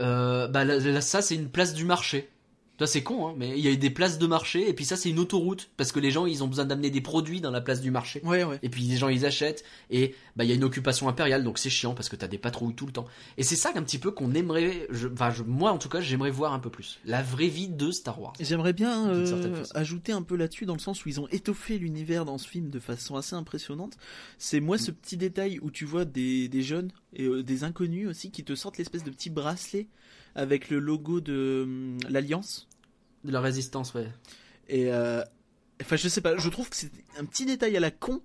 euh, 0.01 0.47
bah 0.47 0.63
là, 0.65 0.77
là, 0.79 1.01
ça 1.01 1.21
c'est 1.21 1.35
une 1.35 1.49
place 1.49 1.73
du 1.75 1.85
marché. 1.85 2.29
Toi 2.77 2.85
c'est 2.87 3.01
con, 3.01 3.27
hein, 3.27 3.33
mais 3.37 3.57
il 3.57 3.63
y 3.65 3.67
a 3.67 3.71
eu 3.71 3.77
des 3.77 3.89
places 3.89 4.19
de 4.19 4.27
marché 4.27 4.69
et 4.69 4.73
puis 4.73 4.85
ça 4.85 4.95
c'est 4.95 5.09
une 5.09 5.17
autoroute 5.17 5.69
parce 5.77 5.91
que 5.91 5.99
les 5.99 6.11
gens 6.11 6.27
ils 6.27 6.43
ont 6.43 6.47
besoin 6.47 6.65
d'amener 6.65 6.91
des 6.91 7.01
produits 7.01 7.41
dans 7.41 7.49
la 7.49 7.59
place 7.61 7.81
du 7.81 7.89
marché. 7.89 8.21
Ouais, 8.23 8.43
ouais. 8.43 8.59
Et 8.61 8.69
puis 8.69 8.83
les 8.83 8.97
gens 8.97 9.09
ils 9.09 9.25
achètent 9.25 9.63
et 9.89 10.13
bah 10.35 10.43
il 10.43 10.49
y 10.49 10.51
a 10.51 10.55
une 10.55 10.63
occupation 10.63 11.09
impériale 11.09 11.43
donc 11.43 11.57
c'est 11.57 11.71
chiant 11.71 11.95
parce 11.95 12.07
que 12.07 12.15
t'as 12.15 12.27
des 12.27 12.37
patrouilles 12.37 12.75
tout 12.75 12.85
le 12.85 12.91
temps. 12.91 13.05
Et 13.37 13.43
c'est 13.43 13.55
ça 13.55 13.71
un 13.75 13.81
petit 13.81 13.97
peu 13.97 14.11
qu'on 14.11 14.33
aimerait, 14.35 14.87
je- 14.91 15.07
enfin 15.07 15.31
je- 15.31 15.41
moi 15.43 15.71
en 15.71 15.79
tout 15.79 15.89
cas 15.89 16.01
j'aimerais 16.01 16.29
voir 16.29 16.53
un 16.53 16.59
peu 16.59 16.69
plus 16.69 16.99
la 17.03 17.23
vraie 17.23 17.47
vie 17.47 17.67
de 17.67 17.89
Star 17.89 18.21
Wars. 18.21 18.33
J'aimerais 18.39 18.73
bien 18.73 19.09
euh, 19.09 19.63
ajouter 19.73 20.11
un 20.11 20.21
peu 20.21 20.35
là-dessus 20.35 20.65
dans 20.67 20.73
le 20.75 20.79
sens 20.79 21.03
où 21.03 21.09
ils 21.09 21.19
ont 21.19 21.27
étoffé 21.29 21.79
l'univers 21.79 22.25
dans 22.25 22.37
ce 22.37 22.47
film 22.47 22.69
de 22.69 22.79
façon 22.79 23.15
assez 23.15 23.35
impressionnante. 23.35 23.97
C'est 24.37 24.59
moi 24.59 24.75
Mm. 24.75 24.79
ce 24.79 24.91
petit 24.91 25.17
détail 25.17 25.57
où 25.63 25.71
tu 25.71 25.85
vois 25.85 26.05
des, 26.05 26.47
des 26.47 26.61
jeunes 26.61 26.91
et 27.13 27.23
euh, 27.25 27.41
des 27.41 27.63
inconnus 27.63 28.07
aussi 28.07 28.29
qui 28.29 28.43
te 28.43 28.53
sortent 28.53 28.77
l'espèce 28.77 29.03
de 29.03 29.09
petit 29.09 29.31
bracelet 29.31 29.87
avec 30.37 30.69
le 30.69 30.79
logo 30.79 31.19
de 31.19 31.63
hum, 31.65 31.97
l'Alliance. 32.09 32.67
De 33.25 33.31
la 33.31 33.41
résistance 33.41 33.93
ouais. 33.93 34.07
Et 34.69 34.91
euh, 34.93 35.21
enfin 35.81 35.95
je 35.97 36.07
sais 36.07 36.21
pas, 36.21 36.37
je 36.37 36.47
trouve 36.49 36.69
que 36.69 36.75
c'est 36.75 36.91
un 37.17 37.25
petit 37.25 37.45
détail 37.45 37.75
à 37.75 37.79
la 37.81 37.91
con, 37.91 38.21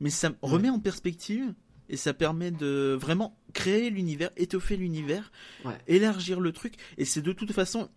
mais 0.00 0.10
ça 0.10 0.30
me 0.30 0.36
remet 0.42 0.70
en 0.70 0.80
perspective 0.80 1.54
et 1.88 1.96
ça 1.96 2.14
permet 2.14 2.50
de 2.50 2.96
vraiment 2.98 3.38
créer 3.52 3.90
l'univers, 3.90 4.30
étoffer 4.36 4.76
l'univers, 4.76 5.30
Ouais. 5.64 5.76
élargir 5.86 6.40
le 6.40 6.52
truc. 6.52 6.74
Et 6.96 7.04
c'est 7.04 7.20
de 7.22 7.32
toute 7.32 7.52
façon, 7.52 7.90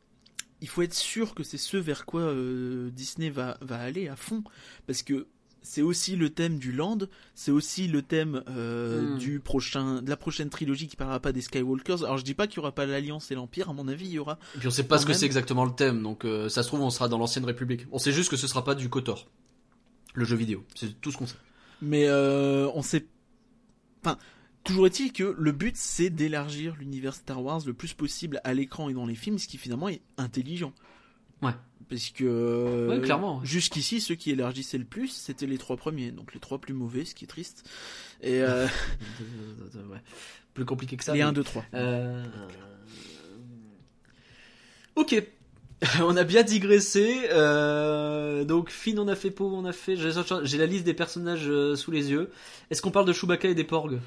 il 0.61 0.67
faut 0.67 0.81
être 0.81 0.93
sûr 0.93 1.33
que 1.33 1.43
c'est 1.43 1.57
ce 1.57 1.77
vers 1.77 2.05
quoi 2.05 2.21
euh, 2.21 2.89
Disney 2.91 3.29
va, 3.29 3.57
va 3.61 3.79
aller 3.79 4.07
à 4.09 4.15
fond. 4.15 4.43
Parce 4.87 5.01
que 5.01 5.27
c'est 5.65 5.81
aussi 5.81 6.15
le 6.15 6.29
thème 6.29 6.57
du 6.57 6.71
Land, 6.71 6.99
c'est 7.33 7.51
aussi 7.51 7.87
le 7.87 8.01
thème 8.01 8.43
euh, 8.47 9.15
Mm. 9.15 9.17
du 9.17 9.39
prochain, 9.39 10.01
de 10.01 10.09
la 10.09 10.15
prochaine 10.15 10.49
trilogie 10.49 10.87
qui 10.87 10.95
parlera 10.95 11.19
pas 11.19 11.31
des 11.31 11.41
Skywalkers. 11.41 12.03
Alors 12.03 12.17
je 12.17 12.23
dis 12.23 12.33
pas 12.33 12.47
qu'il 12.47 12.57
y 12.57 12.59
aura 12.59 12.71
pas 12.71 12.85
l'Alliance 12.85 13.31
et 13.31 13.35
l'Empire, 13.35 13.69
à 13.69 13.73
mon 13.73 13.87
avis 13.87 14.05
il 14.05 14.11
y 14.13 14.19
aura. 14.19 14.39
Et 14.55 14.59
puis 14.59 14.67
on 14.67 14.71
sait 14.71 14.83
pas 14.83 14.97
ce 14.97 15.05
que 15.05 15.13
c'est 15.13 15.25
exactement 15.25 15.65
le 15.65 15.71
thème 15.73 16.01
donc 16.03 16.23
euh, 16.23 16.47
ça 16.49 16.63
se 16.63 16.67
trouve 16.69 16.81
on 16.81 16.89
sera 16.89 17.07
dans 17.09 17.17
l'ancienne 17.17 17.45
République. 17.45 17.87
On 17.91 17.99
sait 17.99 18.11
juste 18.11 18.29
que 18.29 18.37
ce 18.37 18.47
sera 18.47 18.63
pas 18.63 18.75
du 18.75 18.89
Kotor. 18.89 19.27
Le 20.13 20.23
jeu 20.23 20.35
vidéo, 20.37 20.63
c'est 20.75 21.01
tout 21.01 21.11
ce 21.11 21.17
qu'on 21.17 21.27
sait. 21.27 21.35
Mais 21.81 22.07
euh, 22.07 22.69
on 22.73 22.81
sait. 22.81 23.05
Enfin, 24.03 24.17
toujours 24.63 24.85
est-il 24.85 25.11
que 25.11 25.35
le 25.37 25.51
but 25.51 25.75
c'est 25.75 26.09
d'élargir 26.09 26.75
l'univers 26.77 27.13
Star 27.15 27.43
Wars 27.43 27.61
le 27.65 27.73
plus 27.73 27.93
possible 27.93 28.39
à 28.43 28.53
l'écran 28.53 28.87
et 28.89 28.93
dans 28.93 29.05
les 29.05 29.15
films, 29.15 29.39
ce 29.39 29.47
qui 29.47 29.57
finalement 29.57 29.89
est 29.89 30.01
intelligent. 30.17 30.73
Ouais. 31.41 31.51
Parce 31.89 32.09
que 32.09 32.87
Ouais, 32.89 32.99
clairement. 33.01 33.41
jusqu'ici, 33.43 34.01
ceux 34.01 34.15
qui 34.15 34.31
élargissaient 34.31 34.77
le 34.79 34.85
plus, 34.85 35.09
c'était 35.09 35.45
les 35.45 35.57
trois 35.59 35.77
premiers, 35.77 36.11
donc 36.11 36.33
les 36.33 36.39
trois 36.39 36.57
plus 36.59 36.73
mauvais, 36.73 37.05
ce 37.05 37.13
qui 37.13 37.25
est 37.25 37.27
triste. 37.27 37.69
Et 38.21 38.41
euh, 38.41 38.65
Ouais. 39.75 40.01
Plus 40.53 40.65
compliqué 40.65 40.97
que 40.97 41.03
ça. 41.03 41.13
les 41.13 41.19
mais- 41.19 41.25
1, 41.25 41.33
2, 41.33 41.43
3. 41.43 41.63
Euh, 41.75 42.23
Ok. 44.95 45.21
On 46.01 46.15
a 46.15 46.23
bien 46.23 46.43
digressé. 46.43 47.27
euh, 47.31 48.45
Donc, 48.45 48.69
Finn, 48.69 48.97
on 48.97 49.07
a 49.09 49.15
fait 49.15 49.29
Poe, 49.31 49.43
on 49.53 49.65
a 49.65 49.73
fait. 49.73 49.97
J'ai 49.97 50.09
j'ai 50.43 50.57
la 50.57 50.65
liste 50.65 50.85
des 50.85 50.93
personnages 50.93 51.47
euh, 51.49 51.75
sous 51.75 51.91
les 51.91 52.11
yeux. 52.11 52.31
Est-ce 52.71 52.81
qu'on 52.81 52.91
parle 52.91 53.05
de 53.05 53.11
Chewbacca 53.13 53.49
et 53.49 53.55
des 53.55 53.65
porgs? 53.65 53.99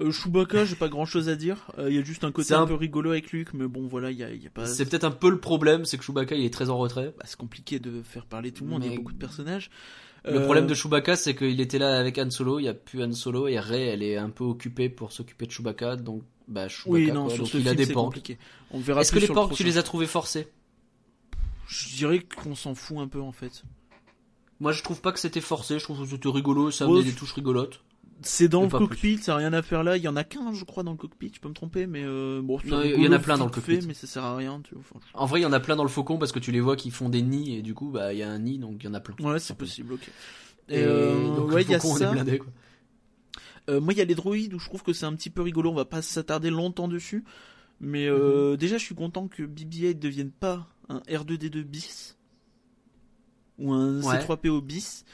Euh, 0.00 0.12
Chewbacca, 0.12 0.64
j'ai 0.64 0.76
pas 0.76 0.88
grand 0.88 1.06
chose 1.06 1.28
à 1.28 1.34
dire. 1.36 1.70
Euh, 1.78 1.90
Il 1.90 1.96
y 1.96 1.98
a 1.98 2.04
juste 2.04 2.22
un 2.22 2.30
côté 2.30 2.54
un... 2.54 2.62
un- 2.62 2.66
peu 2.66 2.74
rigolo 2.74 3.10
avec 3.10 3.32
Luke, 3.32 3.52
mais 3.52 3.66
bon, 3.66 3.86
voilà, 3.88 4.10
il 4.12 4.16
y 4.18 4.22
a, 4.22 4.30
il 4.30 4.42
y 4.42 4.46
a 4.46 4.50
pas. 4.50 4.64
C'est 4.66 4.84
peut-être 4.88 5.04
un 5.04 5.10
peu 5.10 5.28
le 5.28 5.40
problème, 5.40 5.84
c'est 5.84 5.98
que 5.98 6.04
Chewbacca 6.04 6.36
il 6.36 6.44
est 6.44 6.52
très 6.52 6.70
en 6.70 6.78
retrait. 6.78 7.14
bah, 7.18 7.24
c'est 7.26 7.36
compliqué 7.38 7.78
de 7.80 8.02
faire 8.02 8.26
parler 8.26 8.52
tout 8.52 8.64
le 8.64 8.70
monde, 8.70 8.84
il 8.84 8.90
y 8.90 8.94
a 8.94 8.96
beaucoup 8.96 9.12
de 9.12 9.18
personnages. 9.18 9.70
Le 10.24 10.36
Euh, 10.40 10.44
problème 10.44 10.66
de 10.66 10.74
Chewbacca, 10.74 11.16
c'est 11.16 11.34
qu'il 11.34 11.60
était 11.60 11.78
là 11.78 11.98
avec 11.98 12.18
Han 12.18 12.30
Solo, 12.30 12.58
il 12.58 12.64
y 12.64 12.68
a 12.68 12.74
plus 12.74 13.02
Han 13.02 13.12
Solo 13.12 13.48
et 13.48 13.58
Rey, 13.58 13.86
elle 13.86 14.02
est 14.02 14.16
un 14.16 14.30
peu 14.30 14.44
occupée 14.44 14.88
pour 14.88 15.10
s'occuper 15.12 15.46
de 15.46 15.52
Chewbacca, 15.52 15.96
donc 15.96 16.22
bah 16.48 16.68
Chewbacca. 16.68 16.90
Oui, 17.04 17.12
non, 17.12 17.24
quoi, 17.26 17.34
sur 17.34 17.44
donc 17.44 17.52
ce 17.52 17.58
il 17.58 17.68
a 17.68 17.74
des. 17.74 17.92
On 18.70 18.78
verra 18.80 19.00
Est-ce 19.00 19.12
que 19.12 19.18
les 19.18 19.26
sur 19.26 19.48
le 19.48 19.54
tu 19.54 19.64
les 19.64 19.78
as 19.78 19.82
trouvés 19.82 20.06
forcés? 20.06 20.48
Je 21.68 21.96
dirais 21.96 22.20
qu'on 22.20 22.54
s'en 22.54 22.74
fout 22.74 22.98
un 22.98 23.08
peu 23.08 23.20
en 23.20 23.32
fait. 23.32 23.62
Moi, 24.60 24.72
je 24.72 24.82
trouve 24.82 25.00
pas 25.00 25.12
que 25.12 25.18
c'était 25.20 25.40
forcé. 25.40 25.78
Je 25.78 25.84
trouve 25.84 26.02
que 26.02 26.08
c'était 26.10 26.28
rigolo, 26.28 26.70
ça 26.70 26.84
amenait 26.86 27.04
des 27.04 27.12
touches 27.12 27.32
rigolotes. 27.34 27.80
C'est 28.22 28.48
dans 28.48 28.62
le 28.62 28.68
cockpit, 28.68 29.18
ça 29.18 29.32
n'a 29.32 29.38
rien 29.38 29.52
à 29.52 29.62
faire 29.62 29.84
là. 29.84 29.96
Il 29.96 30.02
y 30.02 30.08
en 30.08 30.16
a 30.16 30.24
qu'un, 30.24 30.52
je 30.52 30.64
crois, 30.64 30.82
dans 30.82 30.90
le 30.90 30.96
cockpit. 30.96 31.30
Je 31.34 31.40
peux 31.40 31.48
me 31.48 31.54
tromper, 31.54 31.86
mais 31.86 32.02
euh, 32.04 32.40
bon. 32.42 32.58
Non, 32.64 32.82
il 32.82 33.00
y 33.02 33.08
en 33.08 33.12
a 33.12 33.18
plein 33.18 33.38
dans 33.38 33.44
le 33.44 33.50
cockpit. 33.50 33.80
fait, 33.80 33.86
mais 33.86 33.94
ça 33.94 34.06
sert 34.08 34.24
à 34.24 34.36
rien. 34.36 34.60
Tu 34.64 34.74
vois. 34.74 34.82
Enfin, 34.90 35.00
En 35.14 35.26
vrai, 35.26 35.40
il 35.40 35.42
y 35.44 35.46
en 35.46 35.52
a 35.52 35.60
plein 35.60 35.76
dans 35.76 35.84
le 35.84 35.88
Faucon 35.88 36.18
parce 36.18 36.32
que 36.32 36.38
tu 36.40 36.50
les 36.50 36.60
vois 36.60 36.74
qui 36.76 36.90
font 36.90 37.08
des 37.08 37.22
nids 37.22 37.56
et 37.56 37.62
du 37.62 37.74
coup, 37.74 37.90
bah, 37.90 38.12
il 38.12 38.18
y 38.18 38.22
a 38.24 38.28
un 38.30 38.38
nid, 38.40 38.58
donc 38.58 38.82
il 38.82 38.86
y 38.86 38.88
en 38.88 38.94
a 38.94 39.00
plein. 39.00 39.14
Ouais, 39.24 39.38
c'est 39.38 39.56
possible. 39.56 39.92
Ok. 39.94 40.08
Et 40.68 40.82
euh, 40.84 41.34
donc, 41.36 41.52
ouais, 41.52 41.62
le 41.64 41.70
y 41.70 41.74
a 41.74 41.78
Faucon, 41.80 41.94
on 41.94 41.98
est 42.08 42.10
blindé, 42.12 42.38
quoi. 42.38 42.48
Euh, 43.70 43.80
moi, 43.80 43.92
il 43.92 43.98
y 43.98 44.02
a 44.02 44.04
les 44.04 44.14
droïdes 44.14 44.54
où 44.54 44.58
je 44.58 44.66
trouve 44.66 44.82
que 44.82 44.92
c'est 44.92 45.06
un 45.06 45.14
petit 45.14 45.30
peu 45.30 45.42
rigolo. 45.42 45.70
On 45.70 45.74
va 45.74 45.84
pas 45.84 46.02
s'attarder 46.02 46.50
longtemps 46.50 46.88
dessus, 46.88 47.24
mais 47.80 48.08
Mhm. 48.10 48.56
déjà, 48.56 48.78
je 48.78 48.84
suis 48.84 48.94
content 48.94 49.28
que 49.28 49.42
BB-8 49.44 49.98
devienne 49.98 50.30
pas 50.30 50.66
un 50.88 50.98
R2D2 51.08 51.62
bis 51.62 52.16
ou 53.58 53.72
un 53.72 54.02
Ouais. 54.02 54.18
C3PO 54.18 54.60
bis. 54.62 55.04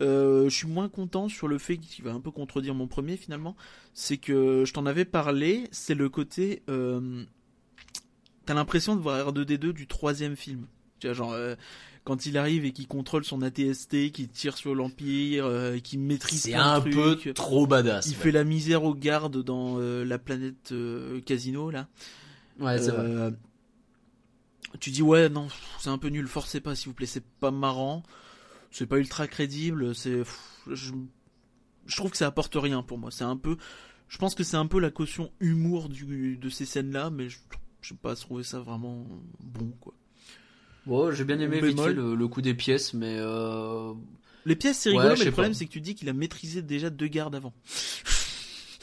Euh, 0.00 0.48
je 0.48 0.56
suis 0.56 0.66
moins 0.66 0.88
content 0.88 1.28
sur 1.28 1.46
le 1.46 1.58
fait 1.58 1.76
qui 1.76 2.02
va 2.02 2.12
un 2.12 2.20
peu 2.20 2.30
contredire 2.30 2.74
mon 2.74 2.86
premier 2.88 3.16
finalement, 3.16 3.54
c'est 3.92 4.16
que 4.16 4.64
je 4.64 4.72
t'en 4.72 4.86
avais 4.86 5.04
parlé, 5.04 5.68
c'est 5.70 5.94
le 5.94 6.08
côté 6.08 6.62
euh, 6.68 7.24
t'as 8.44 8.54
l'impression 8.54 8.96
de 8.96 9.00
voir 9.00 9.32
R2D2 9.32 9.72
du 9.72 9.86
troisième 9.86 10.36
film. 10.36 10.66
Tu 11.00 11.06
vois, 11.06 11.14
genre 11.14 11.32
euh, 11.32 11.54
quand 12.04 12.26
il 12.26 12.36
arrive 12.36 12.64
et 12.64 12.72
qu'il 12.72 12.86
contrôle 12.86 13.24
son 13.24 13.42
ATST, 13.42 14.12
qu'il 14.12 14.28
tire 14.28 14.56
sur 14.56 14.74
l'Empire, 14.74 15.46
euh, 15.46 15.78
qu'il 15.78 16.00
maîtrise 16.00 16.42
C'est 16.42 16.54
un 16.54 16.80
peu 16.80 17.16
trop 17.34 17.66
badass. 17.66 18.06
Il 18.06 18.10
ouais. 18.10 18.16
fait 18.16 18.32
la 18.32 18.44
misère 18.44 18.84
aux 18.84 18.94
gardes 18.94 19.42
dans 19.42 19.76
euh, 19.78 20.04
la 20.04 20.18
planète 20.18 20.72
euh, 20.72 21.20
Casino 21.22 21.70
là. 21.70 21.88
Ouais, 22.60 22.78
c'est 22.78 22.90
vrai. 22.90 23.32
Tu 24.80 24.90
dis 24.90 25.02
ouais 25.02 25.28
non 25.28 25.48
c'est 25.78 25.90
un 25.90 25.98
peu 25.98 26.08
nul, 26.08 26.26
forcez 26.26 26.60
pas 26.60 26.74
s'il 26.74 26.88
vous 26.88 26.94
plaît, 26.94 27.06
c'est 27.06 27.24
pas 27.24 27.52
marrant, 27.52 28.02
c'est 28.74 28.86
pas 28.86 28.98
ultra 28.98 29.28
crédible, 29.28 29.94
c'est 29.94 30.18
pff, 30.18 30.40
je... 30.72 30.92
je 31.86 31.96
trouve 31.96 32.10
que 32.10 32.16
ça 32.16 32.26
apporte 32.26 32.54
rien 32.56 32.82
pour 32.82 32.98
moi. 32.98 33.10
C'est 33.12 33.24
un 33.24 33.36
peu, 33.36 33.56
je 34.08 34.18
pense 34.18 34.34
que 34.34 34.42
c'est 34.42 34.56
un 34.56 34.66
peu 34.66 34.80
la 34.80 34.90
caution 34.90 35.30
humour 35.38 35.88
du 35.88 36.36
de 36.36 36.48
ces 36.48 36.66
scènes 36.66 36.92
là, 36.92 37.08
mais 37.08 37.28
je 37.28 37.38
je 37.80 37.90
sais 37.90 37.94
pas 37.94 38.16
trouvé 38.16 38.42
ça 38.42 38.60
vraiment 38.60 39.06
bon 39.40 39.70
quoi. 39.80 39.94
Bon, 40.86 41.12
j'ai 41.12 41.24
bien 41.24 41.38
aimé 41.38 41.60
vite 41.60 41.78
le, 41.78 42.14
le 42.14 42.28
coup 42.28 42.42
des 42.42 42.54
pièces, 42.54 42.94
mais 42.94 43.16
euh... 43.18 43.92
Les 44.44 44.56
pièces 44.56 44.78
c'est 44.78 44.90
rigolo, 44.90 45.14
mais 45.18 45.24
le 45.24 45.30
problème 45.30 45.54
c'est 45.54 45.66
que 45.66 45.70
tu 45.70 45.80
dis 45.80 45.94
qu'il 45.94 46.08
a 46.08 46.12
maîtrisé 46.12 46.60
déjà 46.60 46.90
deux 46.90 47.06
gardes 47.06 47.34
avant. 47.36 47.54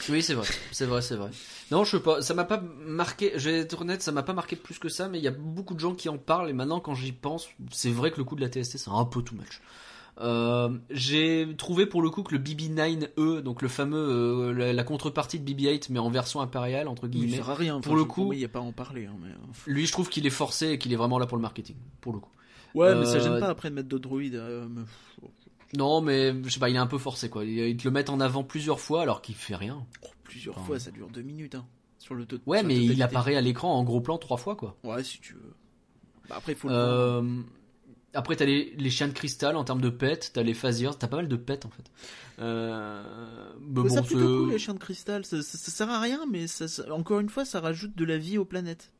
oui, 0.08 0.22
c'est 0.22 0.34
vrai, 0.34 0.48
c'est 0.70 0.86
vrai, 0.86 1.02
c'est 1.02 1.16
vrai. 1.16 1.30
Non, 1.72 1.84
je 1.84 1.96
sais 1.96 2.02
pas, 2.02 2.22
ça 2.22 2.34
m'a 2.34 2.44
pas 2.44 2.62
marqué. 2.86 3.32
Je 3.36 3.50
vais 3.50 3.58
être 3.60 3.80
honnête, 3.80 4.02
ça 4.02 4.12
m'a 4.12 4.22
pas 4.22 4.32
marqué 4.34 4.54
plus 4.56 4.78
que 4.78 4.88
ça, 4.88 5.08
mais 5.08 5.18
il 5.18 5.24
y 5.24 5.28
a 5.28 5.32
beaucoup 5.32 5.74
de 5.74 5.80
gens 5.80 5.94
qui 5.94 6.08
en 6.08 6.18
parlent 6.18 6.48
et 6.50 6.52
maintenant, 6.52 6.80
quand 6.80 6.94
j'y 6.94 7.12
pense, 7.12 7.48
c'est 7.72 7.90
vrai 7.90 8.10
que 8.10 8.18
le 8.18 8.24
coup 8.24 8.36
de 8.36 8.40
la 8.42 8.48
TST, 8.48 8.76
c'est 8.78 8.90
un 8.90 9.04
peu 9.04 9.22
too 9.22 9.34
much. 9.34 9.60
Euh, 10.20 10.68
j'ai 10.90 11.48
trouvé 11.56 11.86
pour 11.86 12.02
le 12.02 12.10
coup 12.10 12.22
que 12.22 12.34
le 12.34 12.38
BB-9E, 12.38 13.40
donc 13.40 13.62
le 13.62 13.68
fameux, 13.68 13.96
euh, 13.96 14.52
la, 14.52 14.72
la 14.74 14.84
contrepartie 14.84 15.40
de 15.40 15.50
BB-8, 15.50 15.86
mais 15.88 15.98
en 15.98 16.10
version 16.10 16.42
impériale 16.42 16.86
entre 16.86 17.06
Il 17.06 17.10
guillemets, 17.12 17.36
sert 17.36 17.48
à 17.50 17.54
rien. 17.54 17.80
Pour 17.80 17.96
le 17.96 18.04
coup- 18.04 18.32
il 18.34 18.38
y 18.38 18.44
a 18.44 18.48
pas 18.48 18.58
à 18.58 18.62
en 18.62 18.72
parler. 18.72 19.06
hein, 19.06 19.16
mais, 19.22 19.30
euh, 19.30 19.34
lui, 19.66 19.86
je 19.86 19.92
trouve 19.92 20.10
qu'il 20.10 20.26
est 20.26 20.30
forcé 20.30 20.68
et 20.72 20.78
qu'il 20.78 20.92
est 20.92 20.96
vraiment 20.96 21.18
là 21.18 21.24
pour 21.26 21.38
le 21.38 21.42
marketing, 21.42 21.76
pour 22.02 22.12
le 22.12 22.18
coup. 22.18 22.30
Ouais, 22.74 22.94
mais 22.94 23.06
ça 23.06 23.18
gêne 23.18 23.40
pas 23.40 23.48
après 23.48 23.70
de 23.70 23.74
mettre 23.74 23.88
d'autres 23.88 24.10
mais- 24.68 24.82
Non, 25.78 26.02
mais 26.02 26.34
je 26.44 26.48
sais 26.50 26.60
pas, 26.60 26.68
il 26.68 26.76
est 26.76 26.78
un 26.78 26.86
peu 26.86 26.98
forcé 26.98 27.30
quoi. 27.30 27.44
Ils 27.44 27.58
ils 27.68 27.76
te 27.78 27.84
le 27.84 27.90
mettent 27.90 28.10
en 28.10 28.20
avant 28.20 28.44
plusieurs 28.44 28.80
fois 28.80 29.00
alors 29.02 29.22
qu'il 29.22 29.34
fait 29.34 29.56
rien. 29.56 29.86
Plusieurs 30.32 30.56
Enfin, 30.56 30.66
fois, 30.66 30.78
ça 30.80 30.90
dure 30.90 31.08
deux 31.08 31.20
minutes. 31.22 31.54
Hein, 31.54 31.66
sur 31.98 32.14
le 32.14 32.26
Ouais, 32.46 32.58
sur 32.60 32.66
mais 32.68 32.84
il 32.84 33.02
apparaît 33.02 33.36
à 33.36 33.40
l'écran 33.42 33.72
en 33.74 33.84
gros 33.84 34.00
plan 34.00 34.16
trois 34.18 34.38
fois 34.38 34.56
quoi. 34.56 34.76
Ouais, 34.82 35.04
si 35.04 35.20
tu 35.20 35.34
veux. 35.34 35.54
Bah, 36.28 36.36
après, 36.38 36.52
il 36.52 36.58
faut 36.58 36.68
le. 36.68 36.74
Euh, 36.74 37.42
après, 38.14 38.36
t'as 38.36 38.44
les, 38.46 38.74
les 38.76 38.90
chiens 38.90 39.08
de 39.08 39.12
cristal 39.12 39.56
en 39.56 39.64
termes 39.64 39.80
de 39.80 39.90
pets, 39.90 40.30
t'as 40.32 40.42
les 40.42 40.54
phasiers, 40.54 40.90
t'as 40.98 41.06
pas 41.08 41.16
mal 41.16 41.28
de 41.28 41.36
pets 41.36 41.64
en 41.66 41.70
fait. 41.70 41.90
Euh, 42.38 43.52
mais 43.60 43.82
Mais 43.82 43.88
ça 43.90 44.00
bon, 44.00 44.06
plutôt 44.06 44.26
cool, 44.26 44.50
les 44.50 44.58
chiens 44.58 44.74
de 44.74 44.78
cristal. 44.78 45.24
Ça, 45.24 45.42
ça- 45.42 45.58
ça 45.58 45.70
sert 45.70 45.90
à 45.90 46.00
rien, 46.00 46.24
mais 46.30 46.46
ça, 46.46 46.66
ça- 46.68 46.92
encore 46.92 47.20
une 47.20 47.28
fois, 47.28 47.44
ça 47.44 47.60
rajoute 47.60 47.96
de 47.96 48.04
la 48.04 48.18
vie 48.18 48.38
aux 48.38 48.44
planètes. 48.44 48.92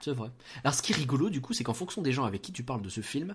c'est 0.00 0.12
vrai. 0.12 0.30
Alors, 0.62 0.74
ce 0.74 0.82
qui 0.82 0.92
est 0.92 0.96
rigolo 0.96 1.30
du 1.30 1.40
coup, 1.40 1.54
c'est 1.54 1.64
qu'en 1.64 1.72
fonction 1.72 2.02
des 2.02 2.12
gens 2.12 2.24
avec 2.24 2.42
qui 2.42 2.52
tu 2.52 2.62
parles 2.62 2.82
de 2.82 2.90
ce 2.90 3.00
film, 3.00 3.34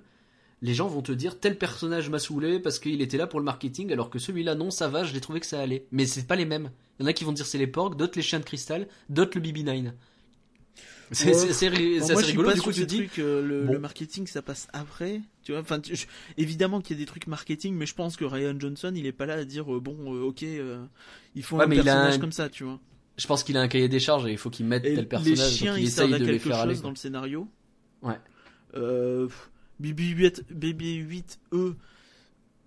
les 0.61 0.73
gens 0.73 0.88
vont 0.88 1.01
te 1.01 1.11
dire 1.11 1.39
tel 1.39 1.57
personnage 1.57 2.09
m'a 2.09 2.19
saoulé 2.19 2.59
parce 2.59 2.77
qu'il 2.79 3.01
était 3.01 3.17
là 3.17 3.25
pour 3.27 3.39
le 3.39 3.45
marketing, 3.45 3.91
alors 3.91 4.09
que 4.09 4.19
celui-là, 4.19 4.55
non, 4.55 4.69
ça 4.71 4.88
va, 4.88 5.03
je 5.03 5.13
l'ai 5.13 5.21
trouvé 5.21 5.39
que 5.39 5.45
ça 5.47 5.59
allait. 5.59 5.85
Mais 5.91 6.05
c'est 6.05 6.27
pas 6.27 6.35
les 6.35 6.45
mêmes. 6.45 6.69
Il 6.99 7.03
y 7.03 7.05
en 7.05 7.07
a 7.07 7.13
qui 7.13 7.23
vont 7.23 7.31
dire 7.31 7.45
c'est 7.47 7.57
les 7.57 7.67
porcs, 7.67 7.95
d'autres 7.95 8.13
les 8.17 8.21
chiens 8.21 8.39
de 8.39 8.45
cristal, 8.45 8.88
d'autres 9.09 9.38
le 9.39 9.43
BB9. 9.43 9.91
C'est 11.13 11.31
Ouais. 11.31 11.33
Bon, 11.99 12.15
rigolo. 12.27 12.53
Du 12.53 12.61
coup, 12.61 12.71
tu 12.71 12.85
dis, 12.85 13.09
euh, 13.19 13.41
le, 13.45 13.63
bon. 13.65 13.73
le 13.73 13.79
marketing, 13.79 14.25
ça 14.27 14.41
passe 14.41 14.67
après. 14.71 15.19
Tu 15.43 15.51
vois, 15.51 15.59
enfin, 15.59 15.79
tu- 15.81 15.93
je- 15.95 16.05
évidemment 16.38 16.79
qu'il 16.79 16.95
y 16.95 16.99
a 16.99 17.03
des 17.03 17.05
trucs 17.05 17.27
marketing, 17.27 17.75
mais 17.75 17.85
je 17.85 17.93
pense 17.95 18.15
que 18.15 18.23
Ryan 18.23 18.57
Johnson, 18.57 18.93
il 18.95 19.05
est 19.05 19.11
pas 19.11 19.25
là 19.25 19.33
à 19.33 19.43
dire 19.43 19.73
euh, 19.75 19.81
bon, 19.81 19.97
euh, 20.15 20.21
ok, 20.23 20.43
euh, 20.43 20.85
il 21.35 21.43
faut 21.43 21.57
Ouais, 21.57 21.65
un 21.65 21.69
personnage 21.69 22.15
un- 22.15 22.19
comme 22.19 22.31
ça, 22.31 22.47
tu 22.47 22.63
vois. 22.63 22.79
je 23.17 23.27
pense 23.27 23.43
qu'il 23.43 23.57
a 23.57 23.61
un 23.61 23.67
cahier 23.67 23.89
des 23.89 23.99
charges 23.99 24.25
et 24.25 24.31
il 24.31 24.38
faut 24.38 24.49
qu'il 24.49 24.65
mette 24.67 24.85
Et 24.85 24.89
tel 24.93 24.99
les 24.99 25.05
personnage. 25.05 25.51
chiens, 25.51 25.71
donc 25.71 25.79
il 25.81 25.83
ils 25.83 25.88
essaye 25.88 26.13
à 26.13 26.17
de 26.19 26.23
les 26.23 26.31
quelque 26.31 26.43
faire 26.43 26.53
chose 26.53 26.61
aller. 26.63 26.79
dans 26.79 26.89
le 26.91 26.95
scénario. 26.95 27.47
Ouais. 28.03 28.15
Euh, 28.75 29.27
BB8, 29.27 29.51
BB8 29.81 31.37
E, 31.53 31.75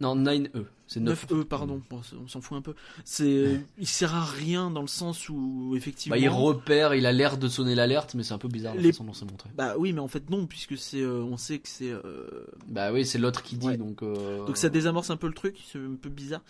Non, 0.01 0.17
9E. 0.17 0.65
C'est 0.87 1.01
9. 1.01 1.27
9E, 1.29 1.45
pardon, 1.45 1.81
Bon, 1.89 2.01
on 2.23 2.29
s'en 2.29 2.41
fout 2.43 2.59
un 2.59 2.61
peu. 2.61 2.75
C'est, 3.05 3.59
il 3.79 3.87
sert 3.87 4.15
à 4.15 4.25
rien 4.25 4.71
dans 4.71 4.83
le 4.83 4.87
sens 4.87 5.29
où 5.31 5.73
effectivement. 5.77 6.15
Bah, 6.15 6.21
il 6.21 6.29
repère, 6.29 6.95
il 6.95 7.07
a 7.07 7.13
l'air 7.13 7.39
de 7.39 7.49
sonner 7.49 7.75
l'alerte, 7.75 8.15
mais 8.15 8.23
c'est 8.23 8.35
un 8.35 8.39
peu 8.39 8.49
bizarre 8.49 8.75
la 8.75 8.83
Les- 8.83 8.93
façon 8.93 9.05
dont 9.05 9.15
c'est 9.15 9.25
montré. 9.25 9.49
Bah 9.57 9.77
oui, 9.79 9.93
mais 9.95 10.01
en 10.01 10.09
fait 10.09 10.29
non, 10.29 10.47
puisque 10.47 10.77
c'est, 10.77 11.01
euh, 11.01 11.23
on 11.23 11.37
sait 11.39 11.59
que 11.59 11.69
c'est. 11.69 11.91
euh, 11.91 12.45
Bah 12.69 12.93
oui, 12.93 13.07
c'est 13.07 13.19
l'autre 13.19 13.43
qui 13.43 13.57
dit, 13.57 13.67
Ouais. 13.67 13.77
donc. 13.79 14.03
euh, 14.03 14.45
Donc 14.47 14.59
ça 14.59 14.69
désamorce 14.69 15.09
un 15.11 15.17
peu 15.17 15.27
le 15.27 15.33
truc, 15.35 15.57
c'est 15.73 15.79
un 15.79 15.95
peu 16.01 16.11
bizarre. 16.11 16.43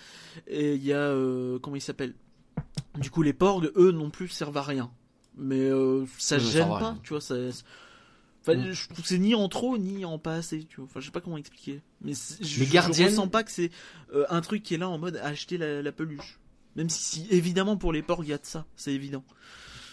Et 0.48 0.74
il 0.74 0.84
y 0.84 0.92
a 0.92 0.98
euh, 0.98 1.58
comment 1.60 1.76
il 1.76 1.80
s'appelle? 1.82 2.14
Du 2.98 3.10
coup 3.10 3.22
les 3.22 3.32
porgs, 3.34 3.70
eux 3.76 3.92
non 3.92 4.10
plus 4.10 4.28
servent 4.28 4.56
à 4.56 4.62
rien. 4.62 4.90
Mais 5.36 5.60
euh, 5.60 6.06
ça 6.18 6.36
Ouais, 6.36 6.42
ça 6.42 6.50
gêne 6.50 6.68
pas, 6.68 6.78
rien. 6.78 6.98
tu 7.04 7.10
vois. 7.10 7.20
Ça... 7.20 7.34
Enfin, 8.46 8.58
Mm. 8.58 8.72
je 8.72 8.84
trouve 8.88 9.00
que 9.02 9.08
c'est 9.08 9.18
ni 9.18 9.34
en 9.34 9.48
trop 9.48 9.78
ni 9.78 10.04
en 10.04 10.18
pas 10.18 10.34
assez, 10.34 10.64
tu 10.64 10.76
vois. 10.76 10.84
Enfin, 10.84 11.00
je 11.00 11.06
sais 11.06 11.10
pas 11.12 11.20
comment 11.22 11.38
expliquer. 11.38 11.80
Mais 12.02 12.12
je, 12.40 12.64
gardiennes- 12.64 13.08
ressens 13.08 13.28
pas 13.28 13.42
que 13.42 13.50
c'est 13.50 13.70
euh, 14.14 14.26
un 14.28 14.40
truc 14.42 14.62
qui 14.62 14.74
est 14.74 14.78
là 14.78 14.88
en 14.88 14.98
mode 14.98 15.16
acheter 15.16 15.56
la, 15.56 15.80
la 15.82 15.92
peluche. 15.92 16.38
Même 16.76 16.90
si, 16.90 17.02
si, 17.22 17.26
évidemment 17.30 17.76
pour 17.76 17.92
les 17.92 18.02
porgs 18.02 18.24
il 18.24 18.30
y 18.30 18.32
a 18.34 18.38
de 18.38 18.44
ça, 18.44 18.66
c'est 18.76 18.92
évident. 18.92 19.24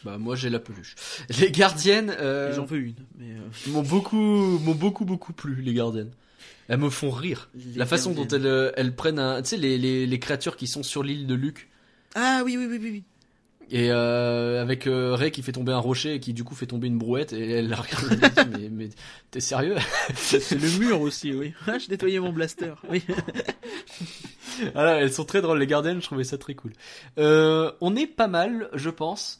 Bah 0.03 0.18
moi 0.18 0.36
j'ai 0.36 0.49
la 0.49 0.60
peluche. 0.60 0.95
Les 1.40 1.52
gardiennes 1.52 2.10
euh, 2.19 2.53
J'en 2.56 2.65
veux 2.65 2.80
une. 2.80 2.95
Mais 3.19 3.32
euh, 3.36 3.41
m'ont 3.72 3.84
beaucoup, 3.84 4.18
m'ont 4.60 4.73
beaucoup 4.76 5.06
beaucoup 5.06 5.32
plu 5.32 5.61
les 5.61 5.73
gardiennes. 5.73 6.11
Elles 6.68 6.80
me 6.80 6.90
font 6.90 7.11
rire. 7.11 7.49
les 7.53 7.78
La 7.78 7.86
façon 7.86 8.11
dont 8.14 8.28
elles, 8.28 8.45
euh, 8.48 8.72
elles 8.78 8.95
prennent 8.95 9.19
un, 9.19 9.41
tu 9.44 9.49
sais 9.49 9.57
les, 9.57 9.78
les, 9.78 10.07
les 10.07 10.19
créatures 10.19 10.56
qui 10.57 10.68
sont 10.68 10.84
sur 10.84 11.03
l'île 11.03 11.28
de 11.28 11.36
Luc 11.36 11.69
Ah 12.15 12.41
oui 12.44 12.57
oui 12.57 12.65
oui 12.68 12.80
oui. 12.82 12.90
oui. 12.91 13.03
Et 13.72 13.89
euh, 13.89 14.61
avec 14.61 14.85
euh, 14.85 15.15
Ray 15.15 15.31
qui 15.31 15.41
fait 15.41 15.53
tomber 15.53 15.72
un 15.72 15.80
rocher 15.80 16.15
et 16.15 16.19
qui 16.19 16.34
du 16.34 16.43
coup 16.43 16.56
fait 16.56 16.65
tomber 16.65 16.88
une 16.88 16.98
brouette 16.98 17.31
et 17.31 17.52
elle 17.52 17.69
la 17.69 17.77
regarde 17.77 18.11
et 18.11 18.18
dit 18.18 18.49
mais 18.52 18.68
mais 18.69 18.89
t'es 19.31 19.39
sérieux? 19.39 19.77
C'est 20.15 20.52
le 20.52 20.80
mur 20.80 20.99
aussi, 20.99 21.34
oui. 21.34 21.53
Ah, 21.68 21.77
je 21.77 21.89
nettoyais 21.89 22.19
mon 22.19 22.34
blaster. 22.34 22.73
Oui. 22.89 23.03
Voilà, 24.73 24.99
elles 24.99 25.14
sont 25.14 25.23
très 25.23 25.41
drôles 25.41 25.57
les 25.57 25.65
gardiennes, 25.65 26.02
je 26.02 26.06
trouvais 26.06 26.26
ça 26.26 26.38
très 26.38 26.53
cool. 26.53 26.73
Euh, 27.18 27.72
on 27.80 27.95
est 27.95 28.06
pas 28.06 28.27
mal, 28.27 28.69
je 28.73 28.91
pense. 28.91 29.39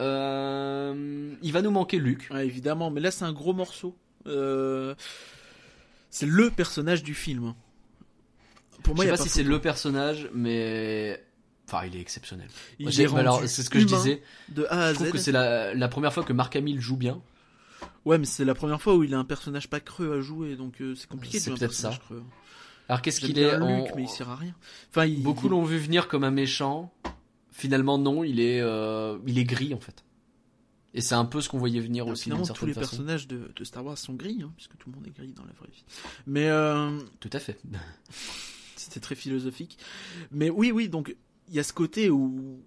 Euh, 0.00 1.34
il 1.42 1.52
va 1.52 1.62
nous 1.62 1.72
manquer 1.72 1.98
Luc. 1.98 2.28
Ouais, 2.30 2.46
évidemment, 2.46 2.90
mais 2.90 3.00
là 3.00 3.10
c'est 3.10 3.24
un 3.24 3.32
gros 3.32 3.54
morceau. 3.54 3.96
C'est 4.26 4.94
le 6.26 6.50
personnage 6.50 7.02
du 7.02 7.14
film. 7.14 7.54
Pour 8.82 8.94
moi, 8.94 9.06
je 9.06 9.10
sais 9.10 9.16
pas 9.16 9.22
si 9.22 9.28
c'est 9.28 9.42
le 9.42 9.60
personnage, 9.60 10.30
mais 10.34 11.20
enfin 11.72 11.86
il 11.86 11.96
est 11.96 12.00
exceptionnel. 12.00 12.48
Il 12.78 12.88
est 12.88 13.14
alors 13.14 13.40
c'est 13.46 13.62
ce 13.62 13.70
que 13.70 13.78
je 13.80 13.84
disais. 13.86 14.22
de 14.48 14.64
A 14.70 14.86
à 14.86 14.90
Je 14.90 14.94
trouve 14.96 15.08
Z. 15.08 15.12
que 15.12 15.18
c'est 15.18 15.32
la, 15.32 15.74
la 15.74 15.88
première 15.88 16.12
fois 16.12 16.22
que 16.24 16.32
Mark 16.32 16.54
Hamill 16.56 16.80
joue 16.80 16.96
bien. 16.96 17.20
Ouais, 18.04 18.18
mais 18.18 18.24
c'est 18.26 18.44
la 18.44 18.54
première 18.54 18.80
fois 18.80 18.94
où 18.96 19.04
il 19.04 19.14
a 19.14 19.18
un 19.18 19.24
personnage 19.24 19.68
pas 19.68 19.80
creux 19.80 20.18
à 20.18 20.20
jouer, 20.20 20.56
donc 20.56 20.80
euh, 20.80 20.94
c'est 20.94 21.08
compliqué 21.08 21.38
de 21.38 21.42
C'est 21.42 21.50
jouer 21.50 21.54
un 21.56 21.58
peut-être 21.58 21.70
personnage 21.70 21.94
ça. 21.98 22.00
creux. 22.04 22.22
Alors 22.88 23.02
qu'est-ce 23.02 23.20
qu'il 23.20 23.38
est 23.38 23.50
bien 23.50 23.60
en... 23.62 23.84
Luke, 23.84 23.92
mais 23.94 24.02
il 24.02 24.08
sert 24.08 24.28
à 24.30 24.36
rien. 24.36 24.54
Enfin, 24.90 25.04
il, 25.06 25.22
Beaucoup 25.22 25.46
il- 25.46 25.50
l'ont 25.50 25.64
vu 25.64 25.78
venir 25.78 26.08
comme 26.08 26.24
un 26.24 26.30
méchant. 26.30 26.92
Finalement 27.52 27.98
non, 27.98 28.24
il 28.24 28.40
est 28.40 28.60
euh, 28.60 29.18
il 29.26 29.38
est 29.38 29.44
gris 29.44 29.74
en 29.74 29.80
fait. 29.80 30.02
Et 30.94 31.00
c'est 31.02 31.14
un 31.14 31.24
peu 31.24 31.40
ce 31.40 31.48
qu'on 31.48 31.58
voyait 31.58 31.78
venir 31.80 32.02
Alors, 32.04 32.14
aussi 32.14 32.24
finalement, 32.24 32.46
tous 32.46 32.66
les 32.66 32.72
façon. 32.72 32.80
personnages 32.96 33.28
de, 33.28 33.52
de 33.54 33.64
Star 33.64 33.84
Wars 33.84 33.96
sont 33.96 34.14
gris, 34.14 34.40
hein, 34.42 34.50
puisque 34.56 34.76
tout 34.76 34.88
le 34.90 34.96
monde 34.96 35.06
est 35.06 35.10
gris 35.16 35.32
dans 35.36 35.44
la 35.44 35.52
vraie 35.52 35.68
vie. 35.72 35.84
Mais 36.26 36.48
euh, 36.48 36.98
Tout 37.20 37.30
à 37.32 37.38
fait. 37.38 37.60
C'était 38.76 38.98
très 39.00 39.14
philosophique. 39.14 39.78
Mais 40.32 40.50
oui, 40.50 40.72
oui, 40.72 40.88
donc 40.88 41.14
il 41.50 41.56
y 41.56 41.58
a 41.58 41.62
ce 41.64 41.72
côté 41.74 42.08
où. 42.10 42.62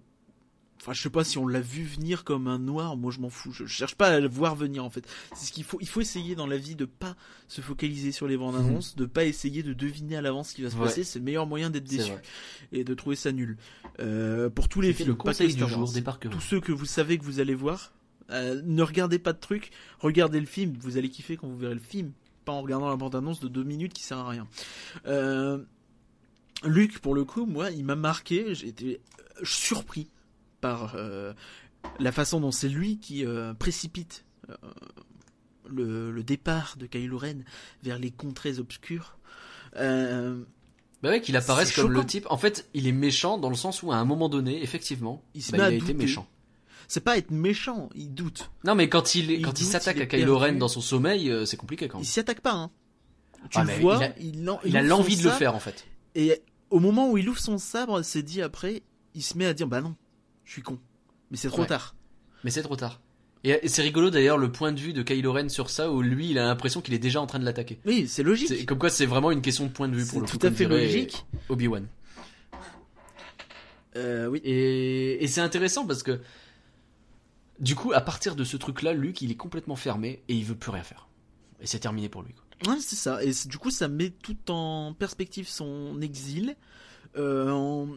Enfin, 0.80 0.92
je 0.92 1.00
sais 1.00 1.08
pas 1.08 1.24
si 1.24 1.38
on 1.38 1.46
l'a 1.46 1.62
vu 1.62 1.82
venir 1.82 2.24
comme 2.24 2.46
un 2.46 2.58
noir, 2.58 2.94
moi 2.98 3.10
je 3.10 3.18
m'en 3.18 3.30
fous. 3.30 3.50
Je 3.52 3.64
cherche 3.64 3.94
pas 3.94 4.08
à 4.08 4.20
le 4.20 4.28
voir 4.28 4.54
venir 4.54 4.84
en 4.84 4.90
fait. 4.90 5.08
C'est 5.34 5.46
ce 5.46 5.52
qu'il 5.52 5.64
faut. 5.64 5.78
Il 5.80 5.88
faut 5.88 6.02
essayer 6.02 6.34
dans 6.34 6.46
la 6.46 6.58
vie 6.58 6.74
de 6.74 6.84
pas 6.84 7.16
se 7.48 7.62
focaliser 7.62 8.12
sur 8.12 8.28
les 8.28 8.36
bandes 8.36 8.54
annonces, 8.56 8.94
de 8.94 9.06
pas 9.06 9.24
essayer 9.24 9.62
de 9.62 9.72
deviner 9.72 10.16
à 10.16 10.20
l'avance 10.20 10.50
ce 10.50 10.54
qui 10.56 10.62
va 10.62 10.68
se 10.68 10.76
Ouais. 10.76 10.82
passer. 10.84 11.02
C'est 11.02 11.20
le 11.20 11.24
meilleur 11.24 11.46
moyen 11.46 11.70
d'être 11.70 11.84
déçu 11.88 12.10
vrai. 12.12 12.22
et 12.72 12.84
de 12.84 12.92
trouver 12.92 13.16
ça 13.16 13.32
nul. 13.32 13.56
Euh, 14.00 14.50
pour 14.50 14.68
tous 14.68 14.82
les 14.82 14.92
films, 14.92 15.08
le 15.10 15.14
pas 15.14 15.22
que 15.22 15.28
conseil 15.28 15.46
du 15.48 15.52
Star 15.54 15.68
jour 15.70 15.90
des. 15.90 16.02
Tous 16.28 16.40
ceux 16.40 16.60
que 16.60 16.72
vous 16.72 16.84
savez 16.84 17.16
que 17.16 17.24
vous 17.24 17.40
allez 17.40 17.54
voir, 17.54 17.94
euh, 18.30 18.60
ne 18.66 18.82
regardez 18.82 19.18
pas 19.18 19.32
de 19.32 19.40
trucs, 19.40 19.70
regardez 20.00 20.38
le 20.40 20.46
film. 20.46 20.74
Vous 20.78 20.98
allez 20.98 21.08
kiffer 21.08 21.38
quand 21.38 21.48
vous 21.48 21.56
verrez 21.56 21.74
le 21.74 21.80
film, 21.80 22.12
pas 22.44 22.52
en 22.52 22.60
regardant 22.60 22.90
la 22.90 22.96
bande-annonce 22.96 23.40
de 23.40 23.48
deux 23.48 23.64
minutes 23.64 23.94
qui 23.94 24.02
sert 24.02 24.18
à 24.18 24.28
rien. 24.28 24.46
Euh, 25.06 25.64
Luc, 26.64 26.98
pour 27.00 27.14
le 27.14 27.24
coup, 27.24 27.46
moi, 27.46 27.70
il 27.70 27.84
m'a 27.84 27.96
marqué. 27.96 28.54
J'ai 28.54 28.68
été 28.68 29.00
euh, 29.20 29.40
surpris 29.44 30.08
par 30.60 30.94
euh, 30.96 31.32
la 31.98 32.12
façon 32.12 32.40
dont 32.40 32.50
c'est 32.52 32.68
lui 32.68 32.98
qui 32.98 33.24
euh, 33.26 33.52
précipite 33.54 34.24
euh, 34.50 34.54
le, 35.68 36.10
le 36.10 36.22
départ 36.22 36.76
de 36.78 36.86
Kylo 36.86 37.18
Ren 37.18 37.38
vers 37.82 37.98
les 37.98 38.10
contrées 38.10 38.58
obscures. 38.58 39.16
Bah 41.02 41.10
ouais, 41.10 41.20
qu'il 41.20 41.36
apparaisse 41.36 41.72
comme 41.74 41.92
le 41.92 42.04
type. 42.04 42.26
En 42.30 42.38
fait, 42.38 42.68
il 42.72 42.86
est 42.86 42.92
méchant 42.92 43.36
dans 43.38 43.50
le 43.50 43.56
sens 43.56 43.82
où 43.82 43.92
à 43.92 43.96
un 43.96 44.04
moment 44.06 44.28
donné, 44.28 44.62
effectivement, 44.62 45.22
Il 45.34 45.42
se 45.42 45.52
bah, 45.52 45.68
met 45.70 45.76
il 45.76 45.80
a 45.82 45.84
été 45.84 45.92
méchant. 45.94 46.26
c'est 46.88 47.02
pas 47.02 47.18
être 47.18 47.30
méchant, 47.30 47.90
il 47.94 48.14
doute. 48.14 48.50
Non, 48.64 48.74
mais 48.74 48.88
quand 48.88 49.14
il, 49.14 49.30
Il 49.30 49.42
quand 49.44 49.60
il 49.60 49.64
s'attaque 49.66 49.96
il 49.96 50.02
à 50.02 50.06
Kylo 50.06 50.38
Ren 50.38 50.52
dans 50.54 50.68
son 50.68 50.80
sommeil, 50.80 51.30
c'est 51.44 51.58
compliqué 51.58 51.88
quand 51.88 51.98
Il 51.98 52.02
même. 52.02 52.06
s'y 52.06 52.20
attaque 52.20 52.40
pas, 52.40 52.52
hein. 52.52 52.70
Tu 53.50 53.58
Ah, 53.58 53.62
le 53.62 53.66
mais 53.66 53.78
vois, 53.80 53.96
il 53.96 54.02
a- 54.04 54.14
il, 54.20 54.48
en- 54.50 54.60
Il 54.64 54.72
l'envie 54.86 55.18
de 55.18 55.24
le 55.24 55.30
faire 55.30 55.54
en 55.54 55.60
fait. 55.60 55.84
Et 56.14 56.40
au 56.70 56.80
moment 56.80 57.10
où 57.10 57.18
il 57.18 57.28
ouvre 57.28 57.38
son 57.40 57.58
sabre, 57.58 58.02
c'est 58.02 58.22
dit 58.22 58.42
après, 58.42 58.82
il 59.14 59.22
se 59.22 59.36
met 59.38 59.46
à 59.46 59.54
dire 59.54 59.66
bah 59.68 59.80
non, 59.80 59.94
je 60.44 60.52
suis 60.52 60.62
con. 60.62 60.78
Mais 61.30 61.36
c'est 61.36 61.48
trop 61.48 61.62
Ouais. 61.62 61.66
tard. 61.66 61.94
Mais 62.44 62.50
c'est 62.50 62.62
trop 62.62 62.76
tard. 62.76 63.00
Et, 63.46 63.68
c'est 63.68 63.82
rigolo 63.82 64.08
d'ailleurs 64.10 64.38
le 64.38 64.50
point 64.50 64.72
de 64.72 64.80
vue 64.80 64.92
de 64.94 65.02
Kylo 65.02 65.32
Ren 65.32 65.48
sur 65.50 65.68
ça 65.68 65.90
où 65.92 66.00
lui 66.00 66.30
il 66.30 66.38
a 66.38 66.44
l'impression 66.46 66.80
qu'il 66.80 66.94
est 66.94 66.98
déjà 66.98 67.20
en 67.20 67.26
train 67.26 67.38
de 67.38 67.44
l'attaquer. 67.44 67.78
Oui, 67.84 68.06
c'est 68.08 68.22
logique. 68.22 68.48
C'est- 68.48 68.64
Comme 68.64 68.78
quoi 68.78 68.88
c'est 68.90 69.04
vraiment 69.06 69.30
une 69.30 69.42
question 69.42 69.66
de 69.66 69.70
point 69.70 69.88
de 69.88 69.96
vue 69.96 70.06
pour 70.06 70.20
le 70.20 70.26
coup. 70.26 70.38
tout 70.38 70.46
à 70.46 70.50
fait 70.50 70.64
logique. 70.66 71.26
Obi-Wan. 71.50 71.86
Euh, 73.96 74.26
oui. 74.26 74.40
Et, 74.44 75.22
et 75.22 75.26
c'est 75.28 75.40
intéressant 75.40 75.86
parce 75.86 76.02
que 76.02 76.20
du 77.60 77.74
coup 77.76 77.92
à 77.92 78.00
partir 78.00 78.34
de 78.34 78.44
ce 78.44 78.56
truc 78.56 78.82
là, 78.82 78.92
Luke 78.92 79.22
il 79.22 79.30
est 79.30 79.36
complètement 79.36 79.76
fermé 79.76 80.22
et 80.28 80.34
il 80.34 80.44
veut 80.44 80.56
plus 80.56 80.70
rien 80.70 80.82
faire. 80.82 81.06
Et 81.60 81.66
c'est 81.66 81.78
terminé 81.78 82.08
pour 82.08 82.22
lui. 82.22 82.32
quoi. 82.34 82.43
Ouais, 82.66 82.76
c'est 82.80 82.96
ça. 82.96 83.22
Et 83.24 83.32
du 83.46 83.58
coup, 83.58 83.70
ça 83.70 83.88
met 83.88 84.10
tout 84.10 84.50
en 84.50 84.94
perspective 84.94 85.48
son 85.48 86.00
exil. 86.00 86.56
Euh, 87.16 87.50
en- 87.50 87.88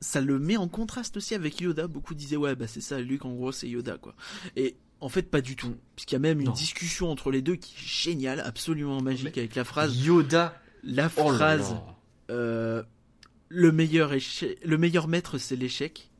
Ça 0.00 0.20
le 0.20 0.38
met 0.38 0.58
en 0.58 0.68
contraste 0.68 1.16
aussi 1.16 1.34
avec 1.34 1.58
Yoda. 1.60 1.86
Beaucoup 1.88 2.14
disaient 2.14 2.36
ouais, 2.36 2.54
bah 2.54 2.66
c'est 2.66 2.82
ça, 2.82 3.00
Luke 3.00 3.24
en 3.24 3.32
gros 3.32 3.50
c'est 3.50 3.66
Yoda 3.68 3.96
quoi. 3.96 4.14
Et 4.54 4.76
en 5.00 5.08
fait 5.08 5.22
pas 5.22 5.40
du 5.40 5.56
tout, 5.56 5.74
puisqu'il 5.96 6.14
y 6.14 6.16
a 6.16 6.20
même 6.20 6.38
une 6.40 6.46
Non. 6.46 6.52
discussion 6.52 7.10
entre 7.10 7.30
les 7.30 7.40
deux 7.40 7.56
qui 7.56 7.74
est 7.74 7.78
géniale, 7.88 8.40
absolument 8.40 9.00
magique 9.00 9.38
avec 9.38 9.54
la 9.54 9.64
phrase, 9.64 9.96
Yoda. 10.04 10.60
la 10.84 11.06
Oh 11.16 11.28
phrase. 11.32 11.76
euh, 12.30 12.82
le 13.48 13.72
meilleur 13.72 14.12
échec, 14.12 14.58
le 14.64 14.76
meilleur 14.76 15.08
maître 15.08 15.38
c'est 15.38 15.56
l'échec. 15.56 16.10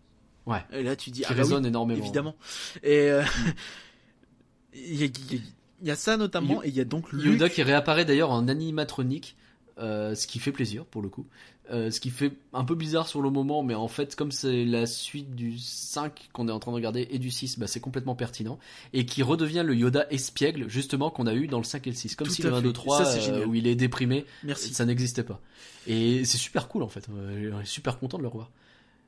Ouais. 0.47 0.65
Et 0.73 0.83
là 0.83 0.97
tu 0.97 1.11
dis 1.11 1.21
Qui 1.21 1.27
ah 1.29 1.35
bah 1.35 1.43
oui, 1.45 1.67
énormément. 1.67 2.01
évidemment. 2.03 2.37
Et 2.83 3.11
euh, 3.11 3.23
il 4.75 4.95
y, 4.97 5.05
a- 5.05 5.39
il 5.83 5.89
y 5.89 5.91
a- 5.91 5.97
ça 5.97 6.17
notamment 6.17 6.63
et 6.65 6.69
il 6.69 6.75
y 6.77 6.81
a 6.81 6.85
donc 6.85 7.13
Luke. 7.13 7.25
Yoda 7.25 7.49
qui 7.49 7.63
réapparaît 7.63 8.05
d'ailleurs 8.05 8.31
en 8.31 8.49
animatronique, 8.49 9.37
euh, 9.79 10.15
ce 10.15 10.27
qui 10.27 10.39
fait 10.39 10.53
plaisir 10.53 10.85
pour 10.85 11.03
le 11.03 11.09
coup. 11.09 11.27
Euh, 11.73 11.91
ce 11.91 11.99
qui 11.99 12.11
fait 12.11 12.33
un 12.53 12.63
peu 12.65 12.77
bizarre 12.77 13.09
sur 13.09 13.21
le 13.21 13.29
moment, 13.29 13.65
mais 13.65 13.75
en 13.75 13.89
fait, 13.89 14.15
comme 14.15 14.31
c'est 14.31 14.65
la 14.65 14.87
suite 14.87 15.35
du 15.35 15.59
5 15.59 16.29
qu'on 16.33 16.47
est 16.49 16.53
en 16.53 16.61
train 16.61 16.71
de 16.71 16.77
regarder 16.77 17.09
et 17.11 17.19
du 17.19 17.33
6, 17.33 17.59
bah, 17.59 17.67
c'est 17.67 17.81
complètement 17.81 18.15
pertinent. 18.15 18.61
Et 18.93 19.05
qui 19.05 19.25
redevient 19.25 19.65
le 19.67 19.75
Yoda 19.75 20.07
espiègle, 20.11 20.69
justement, 20.69 21.11
qu'on 21.11 21.27
a 21.27 21.35
eu 21.35 21.49
dans 21.49 21.59
le 21.59 21.65
5 21.65 21.85
et 21.89 21.91
le 21.91 21.97
6. 21.97 22.15
Comme 22.15 22.29
Tout 22.29 22.35
si 22.35 22.43
le 22.43 22.53
1, 22.53 22.57
fait. 22.59 22.63
2, 22.63 22.73
3, 22.73 23.05
Ça, 23.05 23.11
c'est 23.11 23.19
euh, 23.19 23.35
génial. 23.35 23.49
où 23.49 23.55
il 23.57 23.67
est 23.67 23.75
déprimé, 23.75 24.25
Merci. 24.45 24.73
ça 24.75 24.85
n'existait 24.85 25.25
pas. 25.25 25.41
Et 25.89 26.25
c'est 26.25 26.39
super 26.39 26.69
cool 26.69 26.85
en 26.85 26.89
fait. 26.89 27.09
Euh, 27.11 27.51
On 27.53 27.61
est 27.61 27.65
super 27.65 27.99
content 27.99 28.19
de 28.19 28.23
le 28.23 28.29
revoir. 28.29 28.53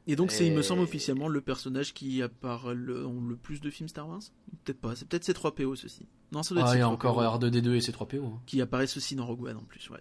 Et 0.09 0.17
donc 0.17 0.31
c'est, 0.33 0.47
il 0.47 0.55
me 0.55 0.63
semble 0.63 0.81
officiellement 0.83 1.29
le 1.29 1.41
personnage 1.41 1.93
qui 1.95 2.23
apparaît 2.23 2.75
le, 2.75 3.07
le 3.29 3.37
plus 3.37 3.61
de 3.61 3.71
films 3.71 3.89
Star 3.89 4.09
Wars? 4.09 4.21
Peut-être 4.65 4.81
pas. 4.81 4.97
C'est 4.97 5.07
peut-être 5.07 5.25
C3PO 5.31 5.77
ceci. 5.77 6.07
Non, 6.33 6.43
ça 6.43 6.55
doit 6.55 6.65
être 6.65 6.71
Ah, 6.71 6.77
il 6.77 6.79
y 6.79 6.83
a 6.83 6.87
C3PO, 6.87 6.93
encore 6.93 7.23
R2D2 7.23 7.75
et 7.75 7.79
C3PO. 7.81 8.25
hein. 8.25 8.41
qui 8.47 8.61
apparaissent 8.63 8.97
aussi 8.97 9.15
dans 9.17 9.27
Rogue 9.27 9.45
One 9.45 9.59
en 9.59 9.63
plus. 9.65 9.89
Ouais. 9.91 10.01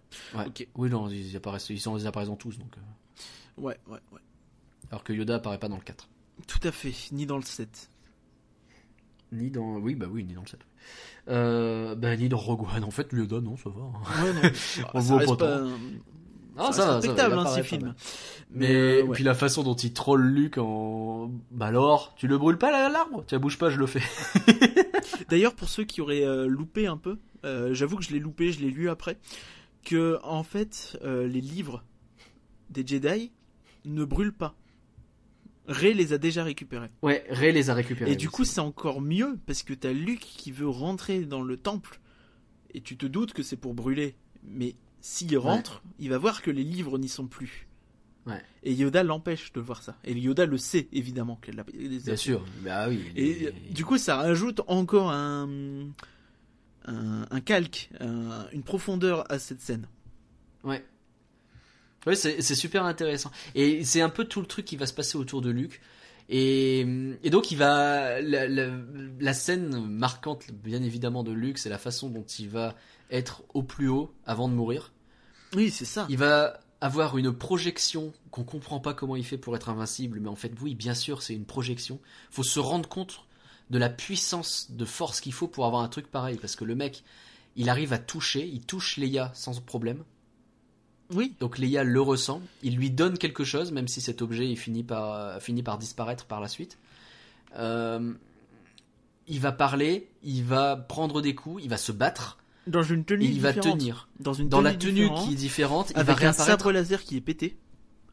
Oui, 0.76 0.90
non, 0.90 1.10
ils 1.10 1.36
apparaissent, 1.36 1.70
ils 1.70 1.80
sont, 1.80 1.98
ils 1.98 2.08
apparaissent 2.08 2.30
dans 2.30 2.36
tous, 2.38 2.58
donc. 2.58 2.74
euh, 2.78 3.62
Ouais, 3.62 3.78
ouais, 3.88 4.00
ouais. 4.14 4.20
Alors 4.92 5.04
que 5.04 5.12
Yoda 5.14 5.36
apparaît 5.36 5.60
pas 5.60 5.68
dans 5.68 5.76
le 5.78 5.82
4. 5.84 6.08
Tout 6.48 6.60
à 6.64 6.72
fait. 6.72 6.94
Ni 7.12 7.26
dans 7.26 7.38
le 7.38 7.44
7. 7.44 7.90
Ni 9.34 9.52
dans. 9.52 9.78
Oui, 9.80 9.96
bah 9.96 10.06
oui, 10.10 10.24
ni 10.24 10.34
dans 10.34 10.42
le 10.44 10.48
7. 10.48 10.60
Euh, 11.28 11.96
bah, 11.96 12.16
ni 12.16 12.30
dans 12.30 12.38
Rogue 12.38 12.66
One. 12.74 12.84
En 12.86 12.92
fait, 12.92 13.12
Yoda, 13.12 13.42
non, 13.42 13.58
ça 13.58 13.70
va. 13.70 13.82
hein. 13.82 14.24
Ouais, 14.24 14.34
non. 14.34 14.42
On 14.94 15.02
ça 15.02 15.08
voit 15.08 15.18
reste 15.18 15.30
pas 15.32 15.36
pas 15.38 15.58
tant. 15.60 15.66
un- 15.66 15.78
Ah, 16.58 16.72
ça 16.72 16.96
respectable, 16.96 17.38
hein, 17.38 17.46
ces 17.48 17.64
films. 17.64 17.94
Mais, 18.50 18.68
Mais 18.68 18.76
euh, 18.76 19.04
ouais. 19.04 19.12
puis 19.14 19.24
la 19.24 19.34
façon 19.34 19.64
dont 19.64 19.76
il 19.76 19.94
troll 19.94 20.22
Luke 20.22 20.58
en 20.58 21.32
bah 21.52 21.68
alors 21.68 22.16
tu 22.16 22.28
le 22.28 22.38
brûles 22.38 22.58
pas 22.58 22.72
l'arbre? 22.90 23.24
Tu 23.28 23.38
bouge 23.38 23.58
pas 23.58 23.70
je 23.70 23.78
le 23.78 23.88
fais 23.88 24.02
D'ailleurs, 25.30 25.56
pour 25.56 25.70
ceux 25.70 25.84
qui 25.84 26.02
auraient 26.02 26.26
euh, 26.26 26.48
loupé 26.48 26.88
un 26.88 26.98
peu, 26.98 27.18
euh, 27.46 27.74
j'avoue 27.74 27.98
que 27.98 28.04
je 28.04 28.12
l'ai 28.12 28.20
loupé, 28.20 28.52
je 28.52 28.60
l'ai 28.60 28.72
lu 28.72 28.90
après, 28.90 29.18
que 29.84 30.20
en 30.24 30.44
fait, 30.44 30.98
euh, 31.04 31.28
les 31.28 31.42
livres 31.42 31.84
des 32.70 32.86
Jedi 32.86 33.32
ne 33.86 34.04
brûlent 34.04 34.34
pas. 34.34 34.56
Rey 35.68 35.94
les 35.94 36.14
a 36.14 36.18
déjà 36.18 36.44
récupérés. 36.44 36.90
ouais 37.02 37.26
Ray 37.30 37.52
les 37.52 37.70
a 37.70 37.74
récupérés 37.74 38.12
Et 38.12 38.16
du 38.16 38.30
coup, 38.30 38.46
c'est 38.46 38.62
encore 38.62 39.02
mieux 39.02 39.38
parce 39.46 39.64
que 39.64 39.74
t'as 39.74 39.92
Luke 39.92 40.22
qui 40.22 40.52
veut 40.52 40.68
rentrer 40.68 41.26
dans 41.26 41.42
le 41.42 41.58
temple 41.58 42.00
et 42.74 42.80
tu 42.82 42.96
te 42.96 43.06
doutes 43.06 43.34
que 43.34 43.44
c'est 43.44 43.58
pour 43.58 43.74
brûler. 43.74 44.16
Mais 44.44 44.76
s'il 45.10 45.38
rentre, 45.38 45.82
il 46.00 46.10
va 46.10 46.18
voir 46.18 46.42
que 46.42 46.52
les 46.52 46.64
livres 46.64 46.98
n'y 46.98 47.08
sont 47.08 47.28
plus. 47.28 47.68
Ouais. 48.26 48.42
Et 48.64 48.74
Yoda 48.74 49.04
l'empêche 49.04 49.54
de 49.54 49.62
voir 49.62 49.82
ça. 49.82 49.96
Et 50.04 50.12
Yoda 50.14 50.46
le 50.46 50.58
sait 50.58 50.90
évidemment 50.92 51.38
qu'elle 51.38 51.60
a. 51.62 51.64
bien 51.64 52.16
sûr 52.18 52.44
bah 52.62 52.90
oui 52.90 53.00
Et 53.16 53.48
euh, 53.48 53.52
du 53.72 53.86
coup, 53.86 53.98
ça 53.98 54.18
rajoute 54.18 54.60
encore 54.68 55.12
un, 55.12 55.48
un, 56.86 57.26
un 57.32 57.40
calque, 57.40 57.90
un- 58.02 58.48
une 58.52 58.64
profondeur 58.64 59.24
à 59.32 59.40
cette 59.40 59.62
scène. 59.62 59.88
Ouais. 60.66 60.84
Ouais, 62.06 62.16
c'est 62.16 62.42
c'est 62.42 62.56
super 62.56 62.84
intéressant. 62.86 63.32
Et 63.56 63.86
c'est 63.86 64.02
un 64.02 64.10
peu 64.10 64.26
tout 64.26 64.42
le 64.42 64.46
truc 64.48 64.66
qui 64.66 64.76
va 64.76 64.86
se 64.88 64.94
passer 64.94 65.18
autour 65.18 65.42
de 65.42 65.50
Luke. 65.50 65.80
Et, 66.30 66.82
et 67.24 67.30
donc, 67.30 67.52
il 67.52 67.58
va. 67.58 68.20
La, 68.20 68.48
la, 68.50 68.70
la 69.22 69.34
scène 69.34 69.86
marquante, 69.88 70.52
bien 70.52 70.84
évidemment, 70.84 71.24
de 71.24 71.32
Luke, 71.32 71.58
c'est 71.58 71.70
la 71.70 71.78
façon 71.78 72.10
dont 72.10 72.26
il 72.26 72.50
va 72.50 72.76
être 73.10 73.44
au 73.54 73.64
plus 73.64 73.88
haut 73.88 74.14
avant 74.26 74.50
de 74.50 74.54
mourir. 74.54 74.92
Oui, 75.56 75.72
c'est 75.72 75.86
ça. 75.86 76.06
Il 76.10 76.18
va 76.18 76.60
avoir 76.82 77.18
une 77.18 77.34
projection 77.34 78.14
qu'on 78.32 78.44
comprend 78.44 78.80
pas 78.80 78.94
comment 78.94 79.16
il 79.16 79.26
fait 79.26 79.38
pour 79.38 79.56
être 79.56 79.70
invincible, 79.70 80.20
mais 80.20 80.30
en 80.30 80.36
fait, 80.36 80.52
oui, 80.62 80.76
bien 80.76 80.94
sûr, 80.94 81.22
c'est 81.22 81.34
une 81.34 81.46
projection. 81.46 82.00
Faut 82.30 82.44
se 82.44 82.60
rendre 82.60 82.88
compte 82.88 83.22
de 83.70 83.78
la 83.78 83.90
puissance 83.90 84.72
de 84.72 84.86
force 84.86 85.20
qu'il 85.20 85.34
faut 85.34 85.48
pour 85.48 85.66
avoir 85.66 85.82
un 85.82 85.90
truc 85.90 86.08
pareil, 86.08 86.38
parce 86.38 86.56
que 86.56 86.66
le 86.66 86.76
mec, 86.76 87.04
il 87.56 87.70
arrive 87.70 87.94
à 87.94 87.98
toucher, 87.98 88.48
il 88.48 88.62
touche 88.62 88.98
Leia 88.98 89.32
sans 89.34 89.60
problème. 89.62 90.04
Oui. 91.12 91.36
Donc 91.40 91.58
Leia 91.58 91.84
le 91.84 92.02
ressent, 92.02 92.42
il 92.64 92.76
lui 92.76 92.92
donne 92.92 93.18
quelque 93.18 93.44
chose, 93.44 93.72
même 93.72 93.88
si 93.88 94.02
cet 94.02 94.22
objet 94.22 94.48
il 94.48 94.58
finit 94.58 94.84
par, 94.84 95.14
euh, 95.14 95.40
finit 95.40 95.64
par 95.64 95.78
disparaître 95.78 96.26
par 96.26 96.42
la 96.42 96.48
suite. 96.48 96.78
Euh, 97.58 98.14
il 99.28 99.40
va 99.40 99.52
parler, 99.52 100.10
il 100.24 100.44
va 100.44 100.76
prendre 100.76 101.22
des 101.22 101.34
coups, 101.34 101.64
il 101.64 101.70
va 101.70 101.78
se 101.78 101.92
battre, 101.92 102.38
Dans 102.68 102.84
une 102.84 103.04
tenue 103.06 103.26
il 103.26 103.42
va 103.42 103.54
différente. 103.54 103.80
tenir. 103.80 104.10
Dans 104.20 104.34
une 104.34 104.50
Dans 104.50 104.62
la 104.62 104.74
tenue 104.74 105.10
qui 105.26 105.34
est 105.34 105.36
différente, 105.36 105.90
il 105.92 105.96
va 106.04 106.12
avec 106.14 106.24
un 106.24 106.34
sabre 106.34 106.72
laser 106.72 107.04
qui 107.04 107.18
est 107.18 107.22
pété. 107.22 107.58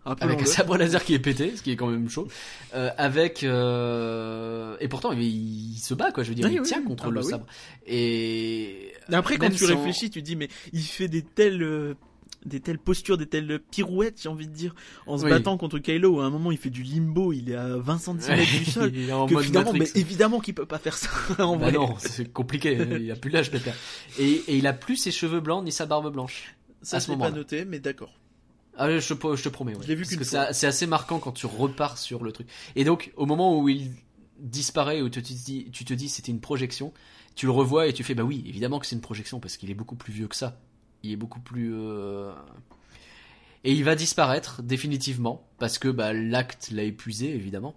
avec 0.06 0.42
un 0.42 0.44
sabre 0.44 0.76
laser 0.76 1.02
qui 1.04 1.14
est 1.14 1.18
pété, 1.18 1.56
ce 1.56 1.62
qui 1.62 1.70
est 1.72 1.76
quand 1.76 1.86
même 1.88 2.08
chaud. 2.08 2.28
Euh, 2.74 2.90
avec 2.98 3.42
euh, 3.44 4.76
et 4.80 4.88
pourtant 4.88 5.12
il, 5.12 5.22
il 5.22 5.78
se 5.78 5.94
bat 5.94 6.12
quoi, 6.12 6.22
je 6.24 6.28
veux 6.30 6.34
dire, 6.34 6.48
il 6.48 6.60
oui, 6.60 6.66
tient 6.66 6.78
oui. 6.80 6.84
contre 6.86 7.04
Ah 7.06 7.10
le 7.10 7.14
bah 7.14 7.20
oui. 7.24 7.30
sabre. 7.30 7.46
Et 7.86 8.92
Après, 9.12 9.36
quand 9.38 9.50
tu 9.50 9.64
sans- 9.66 9.76
réfléchis, 9.76 10.10
tu 10.10 10.22
dis, 10.22 10.36
mais 10.36 10.48
il 10.72 10.82
fait 10.82 11.08
des 11.08 11.22
telles, 11.22 11.62
euh, 11.62 11.94
des 12.44 12.60
telles 12.60 12.78
postures, 12.78 13.16
des 13.18 13.26
telles 13.26 13.58
pirouettes, 13.70 14.20
j'ai 14.22 14.28
envie 14.28 14.46
de 14.48 14.52
dire, 14.52 14.74
en 15.06 15.16
se 15.18 15.24
Oui. 15.24 15.30
battant 15.30 15.56
contre 15.56 15.78
Kylo. 15.78 16.20
À 16.20 16.24
un 16.26 16.30
moment, 16.30 16.52
il 16.52 16.58
fait 16.58 16.70
du 16.70 16.82
limbo, 16.82 17.32
il 17.32 17.50
est 17.50 17.54
à 17.54 17.76
20 17.76 17.98
cm 17.98 18.18
du 18.44 18.64
sol. 18.64 18.90
il 18.94 19.08
est 19.08 19.12
en 19.12 19.26
que 19.26 19.34
mode 19.34 19.44
finalement, 19.44 19.72
Matrix. 19.72 19.90
mais 19.94 20.00
évidemment 20.00 20.40
qu'il 20.40 20.54
peut 20.54 20.66
pas 20.66 20.78
faire 20.78 20.96
ça 20.96 21.08
en 21.44 21.56
Bah 21.56 21.70
vrai. 21.70 21.72
non, 21.72 21.94
c'est 21.98 22.32
compliqué, 22.32 22.78
il 23.00 23.10
a 23.10 23.16
plus 23.16 23.30
l'âge 23.30 23.50
de 23.50 23.58
faire. 23.58 23.74
Et, 24.18 24.30
et 24.48 24.56
il 24.58 24.66
a 24.66 24.72
plus 24.72 24.96
ses 24.96 25.10
cheveux 25.10 25.40
blancs 25.40 25.64
ni 25.64 25.72
sa 25.72 25.86
barbe 25.86 26.12
blanche. 26.12 26.54
ça, 26.82 26.98
à 26.98 27.00
ce 27.00 27.06
je 27.08 27.12
l'ai 27.12 27.18
pas 27.18 27.30
noté, 27.30 27.64
mais 27.64 27.78
d'accord. 27.80 28.12
Ah, 28.76 28.90
je, 28.98 29.14
te- 29.14 29.36
je 29.36 29.42
te 29.44 29.48
promets. 29.48 29.74
Ouais. 29.76 29.84
Je 29.86 29.92
vu 29.94 30.02
Parce 30.04 30.16
que 30.16 30.52
c'est 30.52 30.66
assez 30.66 30.86
marquant 30.86 31.20
quand 31.20 31.32
tu 31.32 31.46
repars 31.46 31.96
sur 31.96 32.24
le 32.24 32.32
truc. 32.32 32.48
Et 32.74 32.82
donc, 32.84 33.12
au 33.16 33.24
moment 33.24 33.58
où 33.60 33.68
il 33.68 33.92
disparaît, 34.40 35.00
où 35.00 35.08
tu 35.08 35.22
te 35.22 35.32
dis, 35.32 35.68
tu 35.72 35.84
te 35.84 35.94
dis 35.94 36.08
c'était 36.08 36.32
une 36.32 36.40
projection, 36.40 36.92
tu 37.36 37.46
le 37.46 37.52
revois 37.52 37.86
et 37.86 37.92
tu 37.92 38.02
fais 38.02 38.14
bah 38.14 38.24
oui, 38.24 38.42
évidemment 38.46 38.78
que 38.80 38.86
c'est 38.86 38.96
une 38.96 39.00
projection 39.00 39.38
parce 39.40 39.56
qu'il 39.56 39.70
est 39.70 39.74
beaucoup 39.74 39.94
plus 39.96 40.12
vieux 40.12 40.26
que 40.28 40.34
ça. 40.36 40.60
Il 41.04 41.12
est 41.12 41.16
beaucoup 41.16 41.40
plus. 41.40 41.72
euh, 41.74 42.32
Et 43.62 43.72
il 43.72 43.84
va 43.84 43.94
disparaître 43.94 44.62
définitivement 44.62 45.46
parce 45.58 45.78
que 45.78 45.88
bah, 45.88 46.12
l'acte 46.12 46.70
l'a 46.72 46.82
épuisé 46.82 47.34
évidemment. 47.34 47.74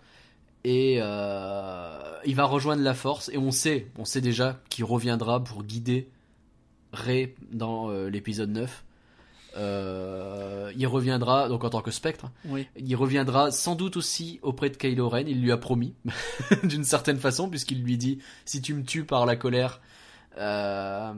Et 0.64 0.98
euh, 1.02 2.18
il 2.26 2.36
va 2.36 2.45
rejoindre 2.45 2.82
la 2.82 2.94
force 2.94 3.30
et 3.34 3.38
on 3.38 3.52
sait, 3.52 3.88
on 3.98 4.06
sait 4.06 4.22
déjà 4.22 4.60
qu'il 4.70 4.84
reviendra 4.86 5.44
pour 5.44 5.64
guider 5.64 6.10
Rey 6.94 7.36
dans 7.52 7.90
euh, 7.90 8.10
l'épisode 8.10 8.49
9. 8.49 8.84
Euh, 9.56 10.72
il 10.76 10.86
reviendra 10.88 11.48
donc 11.49 11.64
en 11.64 11.70
tant 11.70 11.82
que 11.82 11.91
spectre. 11.91 12.26
Oui. 12.45 12.68
Il 12.76 12.95
reviendra 12.95 13.52
sans 13.52 13.76
doute 13.76 13.98
aussi 13.98 14.40
auprès 14.41 14.70
de 14.70 14.78
Kylo 14.78 15.10
Ren. 15.10 15.24
Il 15.28 15.41
lui 15.41 15.52
a 15.52 15.58
promis, 15.58 15.95
d'une 16.64 16.84
certaine 16.84 17.18
façon, 17.18 17.49
puisqu'il 17.49 17.82
lui 17.82 17.98
dit 17.98 18.20
si 18.45 18.62
tu 18.62 18.74
me 18.74 18.84
tues 18.84 19.04
par 19.06 19.26
la 19.26 19.36
colère, 19.36 19.82
euh, 20.38 21.14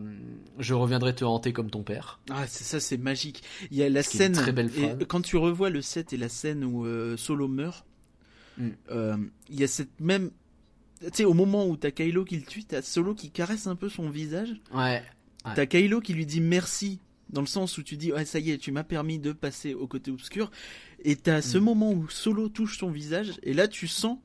je 0.59 0.73
reviendrai 0.73 1.13
te 1.15 1.23
hanter 1.25 1.53
comme 1.53 1.69
ton 1.69 1.83
père. 1.83 2.19
Ah, 2.29 2.47
ça, 2.47 2.79
c'est 2.79 2.97
magique. 2.97 3.43
Il 3.71 3.77
y 3.77 3.83
a 3.83 3.89
la 3.89 4.03
scène. 4.03 4.33
très 4.33 4.51
belle 4.51 4.71
et 4.77 5.05
quand 5.05 5.21
tu 5.21 5.37
revois 5.37 5.69
le 5.69 5.81
set 5.81 6.13
et 6.13 6.17
la 6.17 6.29
scène 6.29 6.63
où 6.63 6.85
euh, 6.85 7.17
Solo 7.17 7.47
meurt, 7.47 7.85
Mm. 8.57 8.69
euh, 8.91 9.17
il 9.49 9.57
y 9.59 9.63
a 9.63 9.67
cette 9.67 10.01
même. 10.01 10.31
Tu 11.01 11.07
sais, 11.13 11.23
au 11.23 11.33
moment 11.33 11.65
où 11.67 11.77
t'as 11.77 11.91
Kylo 11.91 12.25
qui 12.25 12.35
le 12.35 12.41
tue, 12.43 12.65
t'as 12.65 12.81
Solo 12.81 13.15
qui 13.15 13.31
caresse 13.31 13.67
un 13.67 13.75
peu 13.77 13.87
son 13.87 14.09
visage. 14.09 14.49
Ouais. 14.73 15.01
Ouais. 15.45 15.51
T'as 15.55 15.65
Kylo 15.65 16.01
qui 16.01 16.13
lui 16.13 16.25
dit 16.25 16.41
merci, 16.41 16.99
dans 17.29 17.39
le 17.39 17.47
sens 17.47 17.77
où 17.77 17.83
tu 17.83 17.95
dis, 17.95 18.11
ouais, 18.11 18.25
ça 18.25 18.39
y 18.39 18.51
est, 18.51 18.57
tu 18.57 18.73
m'as 18.73 18.83
permis 18.83 19.17
de 19.17 19.31
passer 19.31 19.73
au 19.73 19.87
côté 19.87 20.11
obscur. 20.11 20.51
Et 21.05 21.15
t'as 21.15 21.41
ce 21.41 21.57
Mm. 21.57 21.61
moment 21.63 21.93
où 21.93 22.09
Solo 22.09 22.49
touche 22.49 22.77
son 22.77 22.91
visage, 22.91 23.31
et 23.43 23.53
là 23.53 23.69
tu 23.69 23.87
sens 23.87 24.17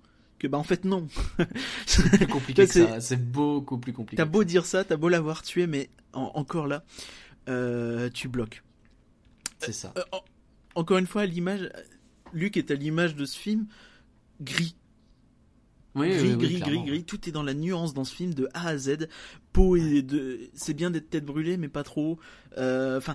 que, 0.45 0.49
bah 0.51 0.59
en 0.59 0.63
fait, 0.65 0.85
non. 0.85 1.07
Plus 2.13 2.27
compliqué 2.27 2.67
que 2.67 2.73
C'est- 2.73 2.87
ça. 2.87 3.01
C'est 3.01 3.17
beaucoup 3.31 3.79
plus 3.79 3.93
compliqué. 3.93 4.17
T'as 4.17 4.25
beau 4.29 4.45
dire 4.45 4.67
ça, 4.67 4.85
t'as 4.85 4.97
beau 4.97 5.09
l'avoir 5.09 5.43
tué, 5.43 5.67
mais 5.67 5.89
en- 6.13 6.31
encore 6.35 6.67
là, 6.67 6.85
euh, 7.49 8.11
tu 8.13 8.29
bloques. 8.29 8.63
C'est 9.59 9.73
ça. 9.73 9.93
Euh, 9.97 10.03
en- 10.13 10.23
encore 10.81 10.99
une 10.99 11.07
fois, 11.07 11.27
l'image, 11.27 11.71
Luc 12.33 12.57
est 12.57 12.71
à 12.71 12.75
l'image 12.75 13.15
de 13.17 13.25
ce 13.25 13.39
film, 13.39 13.67
gris. 14.41 14.77
Oui, 15.97 16.09
gris, 16.09 16.21
oui, 16.23 16.29
oui, 16.31 16.37
gris, 16.37 16.61
gris, 16.61 16.85
gris, 16.85 17.05
tout 17.05 17.29
est 17.29 17.33
dans 17.33 17.45
la 17.45 17.55
nuance 17.55 17.95
dans 17.95 18.03
ce 18.03 18.13
film 18.13 18.35
de 18.35 18.49
A 18.53 18.67
à 18.71 18.77
Z. 18.77 19.07
Peau 19.53 19.77
et 19.77 20.03
de, 20.03 20.41
c'est 20.53 20.75
bien 20.75 20.91
d'être 20.91 21.09
tête 21.09 21.25
brûlée, 21.25 21.57
mais 21.57 21.69
pas 21.69 21.85
trop. 21.85 22.19
Euh, 22.59 22.99
Enfin, 22.99 23.15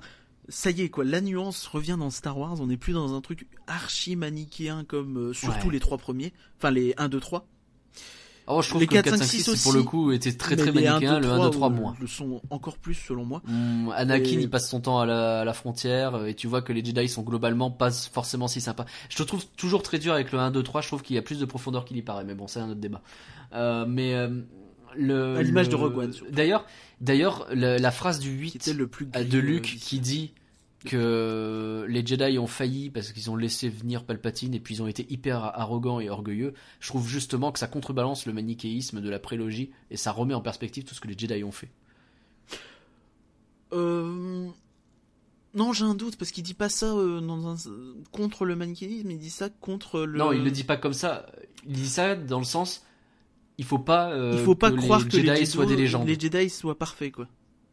ça 0.50 0.72
y 0.72 0.82
est 0.82 0.90
quoi, 0.90 1.04
la 1.06 1.22
nuance 1.22 1.68
revient 1.68 1.96
dans 2.00 2.10
Star 2.10 2.38
Wars. 2.38 2.60
On 2.60 2.68
n'est 2.68 2.78
plus 2.78 2.94
dans 2.94 3.14
un 3.14 3.22
truc 3.22 3.48
archi 3.68 4.16
manichéen 4.16 4.84
comme 4.84 5.18
euh, 5.30 5.34
surtout 5.34 5.68
Ouais. 5.68 5.74
les 5.74 5.80
trois 5.80 5.98
premiers, 5.98 6.34
enfin 6.58 6.72
les 6.72 6.94
1, 6.98 7.10
2, 7.10 7.20
3. 7.20 7.46
Oh, 8.52 8.64
je 8.64 8.70
trouve 8.70 8.82
Les 8.82 8.88
que 8.88 8.96
le 8.96 9.02
4, 9.04 9.12
4, 9.12 9.18
5, 9.20 9.26
5, 9.26 9.30
6, 9.30 9.44
6 9.58 9.64
pour 9.64 9.74
le 9.74 9.80
aussi, 9.80 9.88
coup, 9.88 10.12
était 10.12 10.34
très 10.34 10.56
très 10.56 10.72
les 10.72 10.88
1, 10.88 10.94
manichéen. 10.94 11.20
2, 11.20 11.28
Le 11.28 11.32
1, 11.34 11.36
2, 11.36 11.42
3 11.44 11.52
3 11.52 11.70
moins. 11.70 11.96
le 12.02 12.08
sont 12.08 12.42
encore 12.50 12.78
plus 12.80 12.96
selon 12.96 13.24
moi. 13.24 13.44
Hum, 13.48 13.94
Anakin, 13.96 14.24
Et- 14.40 14.42
il 14.42 14.50
passe 14.50 14.68
son 14.68 14.82
temps 14.82 15.00
à 15.00 15.06
la, 15.06 15.42
à 15.42 15.46
la 15.46 15.54
frontière 15.54 16.16
euh, 16.16 16.26
et 16.26 16.34
tu 16.34 16.48
vois 16.48 16.64
que 16.64 16.74
les 16.74 16.84
Jedi 16.84 17.08
sont 17.08 17.22
globalement 17.22 17.70
pas 17.70 17.92
forcément 17.92 18.48
si 18.48 18.60
sympas. 18.60 18.86
Je 19.10 19.18
te 19.18 19.22
trouve 19.24 19.46
toujours 19.56 19.84
très 19.84 20.00
dur 20.00 20.14
avec 20.14 20.32
le 20.32 20.40
1, 20.40 20.50
2, 20.50 20.64
3. 20.64 20.82
Je 20.82 20.88
trouve 20.88 21.04
qu'il 21.04 21.16
y 21.16 21.20
a 21.20 21.22
plus 21.22 21.38
de 21.38 21.46
profondeur 21.46 21.86
qu'il 21.86 21.96
y 21.98 22.02
paraît, 22.02 22.24
mais 22.24 22.34
bon, 22.34 22.48
c'est 22.48 22.60
un 22.60 22.70
autre 22.72 22.80
débat. 22.80 23.04
Euh, 23.54 23.86
mais 23.88 24.16
euh, 24.16 24.42
le 24.98 25.38
À 25.38 25.44
l'image 25.44 25.70
de 25.70 25.76
Rogue 25.76 25.98
One. 25.98 26.14
D'ailleurs, 26.32 26.66
d'ailleurs, 27.02 27.48
le- 27.52 27.78
la 27.78 27.91
phrase 27.91 28.20
du 28.20 28.30
8 28.32 28.52
Qui 28.52 28.57
était 28.57 28.74
le 28.74 28.88
plus 28.88 29.06
euh, 29.06 29.10
gris, 29.10 29.26
de 29.26 29.38
euh, 29.38 29.41
Luke 29.41 29.78
qui 29.80 29.99
dit 29.99 30.34
que 30.86 31.86
les 31.90 32.06
Jedi 32.06 32.40
ont 32.40 32.48
failli 32.48 32.90
parce 32.90 33.11
qu'ils 33.11 33.30
ont 33.30 33.36
laissé 33.36 33.68
venir 33.68 34.06
Palpatine 34.06 34.53
et 34.53 34.60
puis 34.61 34.76
ils 34.76 34.82
ont 34.82 34.88
été 34.88 35.06
hyper 35.10 35.44
arrogants 35.44 35.99
et 35.99 36.10
orgueilleux. 36.10 36.53
Je 36.80 36.88
trouve 36.88 37.07
justement 37.07 37.52
que 37.52 37.60
ça 37.60 37.68
contrebalance 37.68 38.26
le 38.26 38.32
manichéisme 38.34 39.02
de 39.02 39.10
la 39.10 39.20
prélogie 39.20 39.72
et 39.91 39.98
ça 39.98 40.11
remet 40.14 40.34
en 40.34 40.41
perspective 40.41 40.86
tout 40.86 40.95
ce 40.95 41.02
que 41.02 41.07
les 41.10 41.18
Jedi 41.18 41.44
ont 41.44 41.52
fait. 41.52 41.70
Euh... 43.74 44.48
Non, 45.56 45.74
j'ai 45.74 45.84
un 45.84 45.95
doute 45.95 46.16
parce 46.16 46.32
qu'il 46.32 46.44
dit 46.44 46.53
pas 46.53 46.70
ça 46.70 46.86
euh, 46.86 47.22
dans 47.22 47.48
un... 47.49 47.57
contre 48.11 48.45
le 48.45 48.56
manichéisme, 48.56 49.10
il 49.10 49.18
dit 49.18 49.32
ça 49.32 49.49
contre 49.49 50.02
le. 50.02 50.18
Non, 50.20 50.32
il 50.32 50.44
le 50.44 50.52
dit 50.52 50.64
pas 50.64 50.78
comme 50.78 50.94
ça. 50.94 51.26
Il 51.66 51.74
dit 51.74 51.90
ça 51.90 52.16
dans 52.16 52.38
le 52.40 52.45
sens, 52.45 52.86
il 53.60 53.65
faut 53.65 53.77
pas, 53.77 54.11
euh, 54.11 54.34
Il 54.40 54.44
faut 54.44 54.56
pas 54.56 54.72
que 54.72 54.77
croire 54.77 54.99
les 55.02 55.06
que 55.06 55.11
Jedi 55.11 55.27
les 55.27 55.36
Jedi 55.36 55.45
soient 55.48 55.65
des 55.68 55.76
légendes. 55.76 56.07
Les 56.07 56.19
Jedi 56.19 56.49
soient 56.49 56.77
parfaits 56.80 57.11
quoi. 57.11 57.27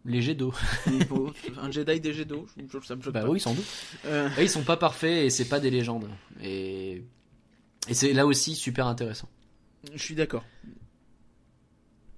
Les. 0.04 0.18
Il 0.18 1.04
faut- 1.08 1.32
un 1.62 1.70
Jedi 1.70 1.98
des 2.00 2.12
Jedi, 2.12 2.34
je- 2.56 2.78
je- 2.80 2.86
ça 2.86 2.94
me 2.96 3.02
choque 3.02 3.14
Bah 3.14 3.22
pas. 3.22 3.28
oui, 3.28 3.40
sans 3.40 3.54
doute. 3.54 3.64
Euh, 4.04 4.28
Ouais, 4.36 4.44
ils 4.44 4.48
sont 4.50 4.62
pas 4.62 4.76
parfaits 4.76 5.24
et 5.24 5.30
c'est 5.30 5.46
pas 5.46 5.58
des 5.60 5.70
légendes. 5.70 6.08
Et, 6.42 7.02
et 7.88 7.94
c'est 7.94 8.12
là 8.12 8.26
aussi 8.26 8.54
super 8.54 8.86
intéressant. 8.86 9.28
je 9.94 10.02
suis 10.02 10.14
d'accord. 10.14 10.44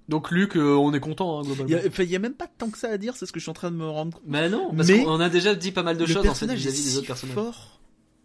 Donc 0.08 0.30
Luc, 0.30 0.56
euh, 0.56 0.74
on 0.74 0.92
est 0.94 1.00
content 1.00 1.38
hein, 1.38 1.42
globalement. 1.42 1.80
il 1.98 2.04
y 2.10 2.16
a 2.16 2.18
même 2.18 2.32
pas 2.34 2.46
tant 2.46 2.70
que 2.70 2.78
ça 2.78 2.88
à 2.88 2.96
dire, 2.96 3.14
c'est 3.16 3.26
ce 3.26 3.32
que 3.32 3.38
je 3.40 3.44
suis 3.44 3.50
en 3.50 3.54
train 3.54 3.70
de 3.70 3.76
me 3.76 3.86
rendre 3.86 4.14
compte. 4.14 4.22
Mais 4.26 4.48
non, 4.48 4.72
parce 4.74 4.88
Mais 4.88 5.04
qu'on 5.04 5.20
a 5.20 5.28
déjà 5.28 5.54
dit 5.54 5.70
pas 5.72 5.82
mal 5.82 5.98
de 5.98 6.06
choses 6.06 6.26
en 6.26 6.34
fait 6.34 6.46
vis-à-vis 6.54 6.84
des 6.84 6.96
autres 6.96 7.06
personnages. 7.06 7.34
fort, 7.34 7.77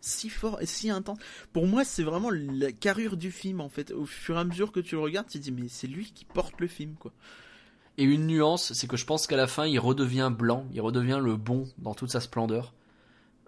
si 0.03 0.29
fort 0.29 0.61
et 0.61 0.65
si 0.65 0.89
intense. 0.89 1.17
Pour 1.51 1.67
moi, 1.67 1.83
c'est 1.85 2.03
vraiment 2.03 2.29
la 2.29 2.71
carrure 2.71 3.17
du 3.17 3.31
film 3.31 3.61
en 3.61 3.69
fait. 3.69 3.91
Au 3.91 4.05
fur 4.05 4.35
et 4.35 4.39
à 4.39 4.43
mesure 4.43 4.71
que 4.71 4.79
tu 4.79 4.95
le 4.95 5.01
regardes, 5.01 5.27
tu 5.27 5.39
te 5.39 5.43
dis 5.43 5.51
mais 5.51 5.67
c'est 5.69 5.87
lui 5.87 6.11
qui 6.13 6.25
porte 6.25 6.59
le 6.59 6.67
film 6.67 6.95
quoi. 6.99 7.11
Et 7.97 8.03
une 8.03 8.25
nuance, 8.25 8.73
c'est 8.73 8.87
que 8.87 8.97
je 8.97 9.05
pense 9.05 9.27
qu'à 9.27 9.37
la 9.37 9.47
fin, 9.47 9.67
il 9.67 9.79
redevient 9.79 10.31
blanc, 10.35 10.65
il 10.73 10.81
redevient 10.81 11.19
le 11.21 11.35
bon 11.35 11.67
dans 11.77 11.93
toute 11.93 12.11
sa 12.11 12.19
splendeur. 12.19 12.73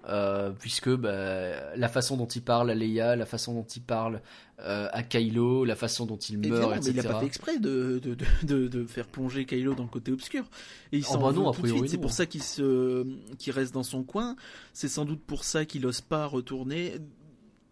Euh, 0.07 0.51
puisque 0.51 0.89
bah, 0.89 1.75
la 1.75 1.89
façon 1.89 2.15
dont 2.15 2.27
il 2.27 2.43
parle 2.43 2.69
à 2.69 2.75
Leia, 2.75 3.15
la 3.15 3.25
façon 3.25 3.53
dont 3.53 3.63
il 3.63 3.81
parle 3.81 4.21
euh, 4.59 4.87
à 4.91 5.01
Kylo, 5.01 5.65
la 5.65 5.75
façon 5.75 6.05
dont 6.05 6.17
il 6.17 6.37
meurt, 6.37 6.45
Évidemment, 6.45 6.69
mais 6.69 6.77
etc. 6.77 6.91
il 6.93 6.99
a 6.99 7.03
pas 7.11 7.19
fait 7.19 7.25
exprès 7.25 7.59
de, 7.59 7.99
de, 8.03 8.15
de, 8.43 8.67
de, 8.67 8.85
faire 8.85 9.07
plonger 9.07 9.45
Kylo 9.45 9.73
dans 9.73 9.83
le 9.83 9.89
côté 9.89 10.11
obscur. 10.11 10.45
Et 10.91 10.97
il 10.97 11.05
Oh 11.09 11.13
s'en 11.13 11.21
bah 11.21 11.31
non, 11.31 11.51
tout 11.51 11.63
de 11.63 11.67
suite. 11.67 11.89
C'est 11.89 11.97
pour 11.97 12.11
ça 12.11 12.27
qu'il 12.27 12.43
se, 12.43 13.05
qu'il 13.37 13.51
reste 13.51 13.73
dans 13.73 13.83
son 13.83 14.03
coin. 14.03 14.35
C'est 14.73 14.87
sans 14.87 15.05
doute 15.05 15.21
pour 15.25 15.43
ça 15.43 15.65
qu'il 15.65 15.85
ose 15.87 16.01
pas 16.01 16.27
retourner. 16.27 16.99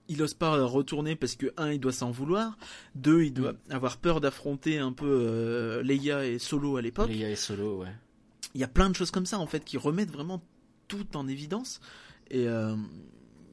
Il 0.10 0.22
ose 0.24 0.34
pas 0.34 0.66
retourner 0.66 1.16
parce 1.16 1.36
que 1.36 1.54
un, 1.56 1.72
il 1.72 1.80
doit 1.80 1.94
s'en 1.94 2.10
vouloir. 2.10 2.58
Deux, 2.96 3.24
il 3.24 3.34
doit 3.34 3.54
avoir 3.70 3.98
peur 3.98 4.22
d'affronter 4.22 4.80
un 4.80 4.92
peu 4.92 5.06
euh, 5.08 5.84
Leia 5.84 6.26
et 6.26 6.40
Solo 6.40 6.78
à 6.78 6.82
l'époque. 6.82 7.10
Leia 7.10 7.30
et 7.30 7.36
Solo, 7.36 7.82
ouais. 7.82 7.94
Il 8.56 8.62
y 8.62 8.64
a 8.64 8.68
plein 8.68 8.90
de 8.90 8.96
choses 8.96 9.12
comme 9.12 9.26
ça 9.26 9.40
en 9.40 9.48
fait 9.48 9.64
qui 9.64 9.78
remettent 9.78 10.12
vraiment 10.12 10.42
tout 10.88 11.16
en 11.16 11.28
évidence. 11.28 11.80
Et 12.34 12.48
euh, 12.48 12.76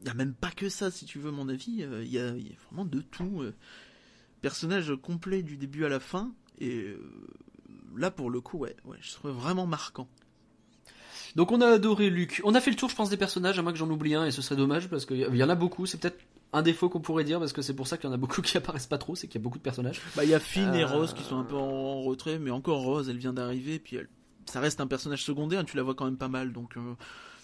il 0.03 0.09
y 0.09 0.11
a 0.11 0.15
même 0.15 0.35
pas 0.35 0.51
que 0.51 0.69
ça, 0.69 0.91
si 0.91 1.05
tu 1.05 1.19
veux 1.21 1.31
mon 1.31 1.49
avis. 1.49 1.83
Euh, 1.85 2.03
Il 2.03 2.11
y, 2.11 2.19
a, 2.19 2.31
il 2.31 2.49
y 2.49 2.51
a 2.51 2.57
vraiment 2.67 2.85
de 2.85 3.01
tout. 3.03 3.43
euh. 3.43 3.55
personnage 4.41 4.93
complet 5.03 5.43
du 5.43 5.57
début 5.57 5.85
à 5.85 5.89
la 5.89 6.01
fin. 6.01 6.33
Et 6.59 6.75
euh, 6.79 6.99
là, 7.97 8.11
pour 8.11 8.31
le 8.31 8.41
coup, 8.41 8.59
ouais, 8.59 8.75
ouais, 8.87 8.97
je 9.03 9.13
trouve 9.13 9.33
vraiment 9.33 9.67
marquant. 9.67 10.09
Donc 11.37 11.53
on 11.53 11.61
a 11.61 11.67
adoré 11.69 12.11
Luke. 12.11 12.41
On 12.45 12.55
a 12.55 12.61
fait 12.61 12.71
le 12.71 12.77
tour, 12.77 12.89
je 12.89 12.97
pense, 12.97 13.11
des 13.11 13.17
personnages, 13.17 13.59
à 13.59 13.63
moins 13.63 13.73
que 13.73 13.79
j'en 13.79 13.89
oublie 13.91 14.15
un, 14.15 14.25
et 14.25 14.31
ce 14.31 14.43
serait 14.43 14.57
dommage, 14.57 14.89
parce 14.89 15.07
qu'il 15.07 15.19
y 15.37 15.45
en 15.45 15.49
a 15.49 15.55
beaucoup. 15.55 15.87
C'est 15.87 15.99
peut-être 16.01 16.19
un 16.53 16.63
défaut 16.63 16.89
qu'on 16.89 17.01
pourrait 17.01 17.23
dire, 17.25 17.39
parce 17.39 17.53
que 17.53 17.63
c'est 17.63 17.75
pour 17.77 17.87
ça 17.87 17.97
qu'il 17.99 18.09
y 18.09 18.11
en 18.11 18.15
a 18.15 18.19
beaucoup 18.19 18.43
qui 18.43 18.57
apparaissent 18.57 18.87
pas 18.89 18.99
trop, 18.99 19.15
c'est 19.15 19.29
qu'il 19.29 19.39
y 19.39 19.43
a 19.43 19.45
beaucoup 19.45 19.59
de 19.59 19.63
personnages. 19.63 20.01
Bah, 20.17 20.25
il 20.25 20.31
y 20.31 20.35
a 20.35 20.41
Finn 20.41 20.75
et 20.75 20.83
Euh, 20.83 20.87
Rose 20.87 21.13
qui 21.15 21.23
sont 21.23 21.39
un 21.39 21.45
peu 21.45 21.55
en 21.57 22.01
retrait, 22.03 22.39
mais 22.39 22.51
encore 22.51 22.81
Rose, 22.81 23.09
elle 23.11 23.19
vient 23.19 23.33
d'arriver, 23.35 23.79
puis 23.79 23.97
elle, 23.97 24.09
ça 24.47 24.59
reste 24.61 24.81
un 24.81 24.87
personnage 24.89 25.23
secondaire, 25.23 25.65
tu 25.65 25.77
la 25.77 25.83
vois 25.85 25.95
quand 25.95 26.07
même 26.07 26.17
pas 26.19 26.29
mal, 26.29 26.53
donc. 26.53 26.77
euh, 26.77 26.95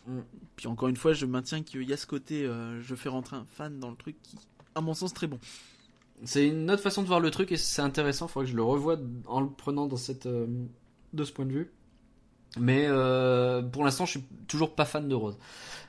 Mm. 0.06 0.20
Puis 0.56 0.66
encore 0.68 0.88
une 0.88 0.96
fois, 0.96 1.12
je 1.12 1.26
maintiens 1.26 1.62
qu'il 1.62 1.82
y 1.82 1.92
a 1.92 1.96
ce 1.96 2.06
côté, 2.06 2.44
euh, 2.44 2.80
je 2.80 2.94
fais 2.94 3.08
rentrer 3.08 3.36
un 3.36 3.46
fan 3.56 3.78
dans 3.78 3.90
le 3.90 3.96
truc 3.96 4.16
qui, 4.22 4.36
à 4.74 4.80
mon 4.80 4.94
sens, 4.94 5.12
très 5.12 5.26
bon. 5.26 5.38
C'est 6.24 6.46
une 6.48 6.70
autre 6.70 6.82
façon 6.82 7.02
de 7.02 7.06
voir 7.08 7.20
le 7.20 7.30
truc, 7.30 7.52
et 7.52 7.56
c'est 7.56 7.82
intéressant, 7.82 8.26
il 8.26 8.30
faudrait 8.30 8.46
que 8.46 8.52
je 8.52 8.56
le 8.56 8.62
revoie 8.62 8.96
en 9.26 9.40
le 9.40 9.48
prenant 9.50 9.86
dans 9.86 9.96
cette, 9.98 10.26
euh, 10.26 10.46
de 11.12 11.24
ce 11.24 11.32
point 11.32 11.44
de 11.44 11.52
vue. 11.52 11.70
Mais 12.58 12.86
euh, 12.88 13.60
pour 13.60 13.84
l'instant, 13.84 14.06
je 14.06 14.12
suis 14.12 14.24
toujours 14.48 14.74
pas 14.74 14.86
fan 14.86 15.08
de 15.08 15.14
Rose. 15.14 15.36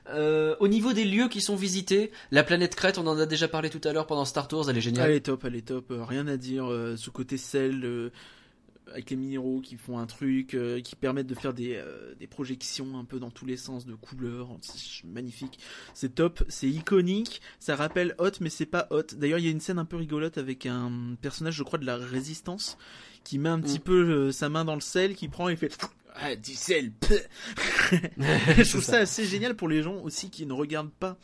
Euh, 0.09 0.55
au 0.59 0.67
niveau 0.67 0.91
des 0.91 1.05
lieux 1.05 1.29
qui 1.29 1.39
sont 1.39 1.55
visités, 1.55 2.11
la 2.31 2.43
planète 2.43 2.75
Crète, 2.75 2.97
on 2.97 3.07
en 3.07 3.17
a 3.17 3.25
déjà 3.25 3.47
parlé 3.47 3.69
tout 3.69 3.79
à 3.85 3.93
l'heure 3.93 4.05
pendant 4.05 4.25
Star 4.25 4.49
Tours, 4.49 4.69
elle 4.69 4.77
est 4.77 4.81
géniale. 4.81 5.09
Elle 5.09 5.15
est 5.17 5.21
top, 5.21 5.45
elle 5.45 5.55
est 5.55 5.65
top, 5.67 5.85
rien 5.89 6.27
à 6.27 6.35
dire. 6.35 6.65
euh, 6.69 6.97
ce 6.97 7.09
côté 7.09 7.37
sel, 7.37 8.11
avec 8.91 9.09
les 9.09 9.15
minéraux 9.15 9.61
qui 9.61 9.75
font 9.75 9.97
un 9.99 10.05
truc, 10.05 10.53
euh, 10.53 10.81
qui 10.81 10.95
permettent 10.95 11.27
de 11.27 11.35
faire 11.35 11.53
des, 11.53 11.75
euh, 11.75 12.15
des 12.19 12.27
projections 12.27 12.97
un 12.97 13.05
peu 13.05 13.19
dans 13.19 13.29
tous 13.31 13.45
les 13.45 13.57
sens 13.57 13.85
de 13.85 13.95
couleurs, 13.95 14.49
c'est 14.61 15.03
magnifique. 15.05 15.59
C'est 15.93 16.15
top, 16.15 16.43
c'est 16.49 16.67
iconique, 16.69 17.41
ça 17.59 17.75
rappelle 17.75 18.15
Hot, 18.19 18.31
mais 18.41 18.49
c'est 18.49 18.65
pas 18.65 18.87
Hot. 18.91 19.03
D'ailleurs, 19.15 19.39
il 19.39 19.45
y 19.45 19.47
a 19.47 19.51
une 19.51 19.59
scène 19.59 19.79
un 19.79 19.85
peu 19.85 19.97
rigolote 19.97 20.37
avec 20.37 20.65
un 20.65 21.15
personnage, 21.21 21.55
je 21.55 21.63
crois, 21.63 21.79
de 21.79 21.85
la 21.85 21.97
Résistance, 21.97 22.77
qui 23.23 23.39
met 23.39 23.49
un 23.49 23.59
petit 23.59 23.79
Mm. 23.79 23.83
peu 23.83 24.09
euh, 24.09 24.31
sa 24.31 24.49
main 24.49 24.65
dans 24.65 24.75
le 24.75 24.81
sel, 24.81 25.15
qui 25.15 25.27
prend 25.27 25.49
et 25.49 25.55
fait... 25.55 25.77
Ah, 26.19 26.35
du 26.35 26.55
sel 26.55 26.91
Je 28.17 28.69
trouve 28.69 28.83
ça 28.83 28.97
assez 28.97 29.23
génial 29.25 29.55
pour 29.55 29.67
les 29.67 29.83
gens 29.83 29.97
aussi 30.01 30.31
qui 30.31 30.47
ne 30.47 30.53
regardent 30.53 30.89
pas 30.91 31.17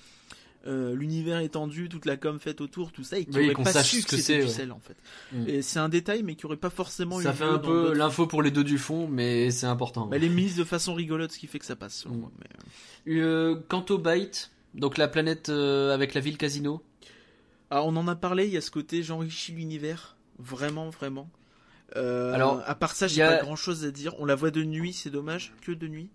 euh, 0.66 0.96
l'univers 0.96 1.40
étendu, 1.40 1.90
toute 1.90 2.06
la 2.06 2.16
com 2.18 2.40
faite 2.40 2.62
autour, 2.62 2.92
tout 2.92 3.04
ça, 3.04 3.18
et 3.20 3.26
qui 3.26 3.32
Oui, 3.38 3.44
n'auraient 3.44 3.54
qu'on 3.56 3.64
pas 3.64 3.84
su 3.84 4.02
ce 4.02 4.08
que 4.08 4.18
c'est, 4.18 4.38
du 4.40 4.44
ouais. 4.44 4.48
sel 4.50 4.72
en 4.72 4.80
fait. 4.80 4.96
Mm. 5.34 5.48
Et 5.50 5.62
c'est 5.62 5.80
un 5.80 5.90
détail, 5.90 6.24
mais 6.24 6.36
qui 6.36 6.46
aurait 6.46 6.56
pas 6.58 6.70
forcément 6.70 7.20
eu 7.20 7.24
Ça 7.24 7.34
fait 7.34 7.44
un 7.44 7.58
peu 7.60 7.94
l'info 7.94 8.28
pour 8.28 8.42
les 8.42 8.52
deux 8.52 8.64
du 8.64 8.78
fond, 8.78 9.08
mais 9.08 9.52
c'est 9.52 9.66
important. 9.66 10.06
Bah, 10.08 10.16
elle 10.16 10.24
est 10.24 10.30
mise 10.30 10.56
de 10.56 10.64
façon 10.64 10.94
rigolote, 10.94 11.32
ce 11.32 11.40
qui 11.40 11.48
fait 11.48 11.60
que 11.60 11.66
ça 11.66 11.76
passe. 11.76 11.96
selon 11.96 12.16
Mm. 12.16 12.20
moi, 12.20 12.32
mais, 12.40 13.16
euh. 13.18 13.24
Euh, 13.26 13.56
quant 13.68 13.86
au 13.90 13.98
Byte, 13.98 14.52
donc 14.74 14.98
la 14.98 15.08
planète 15.08 15.50
euh, 15.50 15.94
avec 15.94 16.14
la 16.14 16.22
ville 16.22 16.38
casino, 16.38 16.82
Ah, 17.70 17.84
on 17.84 17.96
en 17.96 18.08
a 18.08 18.16
parlé, 18.16 18.46
il 18.46 18.54
y 18.54 18.58
a 18.58 18.62
ce 18.62 18.72
côté 18.72 19.02
j'enrichis 19.04 19.52
l'univers, 19.52 20.16
vraiment, 20.40 20.90
vraiment. 20.92 21.30
Alors, 21.96 22.64
à 22.66 22.74
part 22.76 22.96
ça, 22.96 23.08
j'ai 23.08 23.22
a- 23.22 23.38
pas 23.38 23.44
grand 23.44 23.56
chose 23.56 23.86
à 23.86 23.92
dire. 23.92 24.16
On 24.20 24.26
la 24.26 24.36
voit 24.36 24.50
de 24.52 24.64
nuit, 24.64 24.94
c'est 24.94 25.10
dommage, 25.12 25.54
que 25.62 25.72
de 25.72 25.88
nuit? 25.88 26.10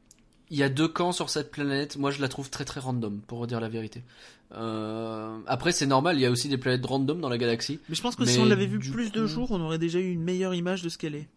il 0.50 0.56
y 0.56 0.62
a 0.62 0.70
deux 0.70 0.88
camps 0.88 1.12
sur 1.12 1.28
cette 1.28 1.50
planète. 1.50 1.98
Moi, 1.98 2.10
je 2.10 2.22
la 2.22 2.28
trouve 2.28 2.48
très 2.48 2.64
très 2.64 2.80
random, 2.80 3.20
pour 3.26 3.46
dire 3.46 3.60
la 3.60 3.68
vérité. 3.68 4.02
Euh, 4.52 5.38
après, 5.46 5.72
c'est 5.72 5.86
normal, 5.86 6.16
il 6.16 6.22
y 6.22 6.26
a 6.26 6.30
aussi 6.30 6.48
des 6.48 6.56
planètes 6.58 6.84
random 6.86 7.20
dans 7.20 7.28
la 7.28 7.38
galaxie. 7.38 7.80
Mais 7.88 7.94
je 7.94 8.02
pense 8.02 8.16
que 8.16 8.24
Mais 8.24 8.32
si 8.32 8.38
on 8.38 8.44
l'avait 8.46 8.66
vu 8.66 8.78
plus 8.78 9.12
de 9.12 9.26
jours, 9.26 9.50
on 9.50 9.60
aurait 9.60 9.78
déjà 9.78 9.98
eu 9.98 10.10
une 10.10 10.22
meilleure 10.22 10.54
image 10.54 10.82
de 10.82 10.88
ce 10.88 10.96
qu'elle 10.98 11.14
est. 11.14 11.28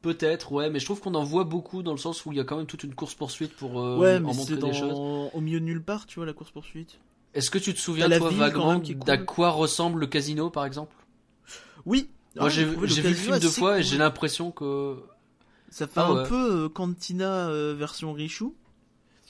Peut-être, 0.00 0.50
ouais, 0.52 0.68
mais 0.70 0.80
je 0.80 0.84
trouve 0.84 1.00
qu'on 1.00 1.14
en 1.14 1.22
voit 1.24 1.44
beaucoup 1.44 1.82
dans 1.82 1.92
le 1.92 1.98
sens 1.98 2.26
où 2.26 2.32
il 2.32 2.38
y 2.38 2.40
a 2.40 2.44
quand 2.44 2.56
même 2.56 2.66
toute 2.66 2.82
une 2.82 2.94
course 2.94 3.14
poursuite 3.14 3.54
pour 3.54 3.80
euh, 3.80 3.98
ouais, 3.98 4.16
en 4.16 4.20
mais 4.20 4.26
montrer 4.26 4.44
c'est 4.54 4.56
dans... 4.56 4.68
des 4.68 4.74
choses. 4.74 5.30
au 5.32 5.40
milieu 5.40 5.60
de 5.60 5.64
nulle 5.64 5.82
part, 5.82 6.06
tu 6.06 6.16
vois, 6.16 6.26
la 6.26 6.32
course 6.32 6.50
poursuite. 6.50 6.98
Est-ce 7.34 7.50
que 7.50 7.58
tu 7.58 7.72
te 7.72 7.78
souviens 7.78 8.08
toi 8.10 8.30
vaguement 8.30 8.80
cool. 8.80 8.96
d'à 8.98 9.16
quoi 9.16 9.50
ressemble 9.50 10.00
le 10.00 10.06
casino, 10.06 10.50
par 10.50 10.64
exemple? 10.66 10.94
Oui. 11.86 12.08
Moi, 12.36 12.46
Ah, 12.46 12.48
j'ai 12.48 12.64
vu 12.64 12.76
le 12.80 12.86
film 12.88 13.38
deux 13.38 13.48
fois 13.48 13.78
et 13.78 13.82
j'ai 13.82 13.96
l'impression 13.98 14.50
que 14.50 14.96
Ça 15.70 15.86
fait 15.86 16.00
Ah 16.00 16.08
un 16.08 16.22
ouais. 16.22 16.28
peu 16.28 16.64
euh, 16.64 16.68
Cantina 16.68 17.48
euh, 17.48 17.74
version 17.74 18.12
Richou. 18.12 18.54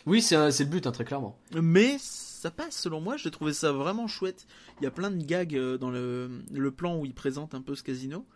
oui, 0.07 0.23
c'est 0.23 0.37
le 0.37 0.65
but, 0.65 0.87
hein, 0.87 0.93
très 0.93 1.05
clairement. 1.05 1.37
Mais 1.61 1.97
ça 2.43 2.51
passe 2.51 2.77
selon 2.77 3.01
moi, 3.01 3.17
j'ai 3.17 3.31
trouvé 3.31 3.53
ça 3.53 3.71
vraiment 3.71 4.09
chouette. 4.09 4.49
Il 4.81 4.85
y 4.85 4.87
a 4.89 4.91
plein 4.91 5.13
de 5.13 5.23
gags 5.23 5.55
euh, 5.55 5.79
dans 5.79 5.91
le, 5.91 6.43
le 6.51 6.71
plan 6.73 6.99
où 6.99 7.07
il 7.07 7.15
présente 7.15 7.55
un 7.55 7.63
peu 7.63 7.77
ce 7.77 7.85
casino. 7.85 8.27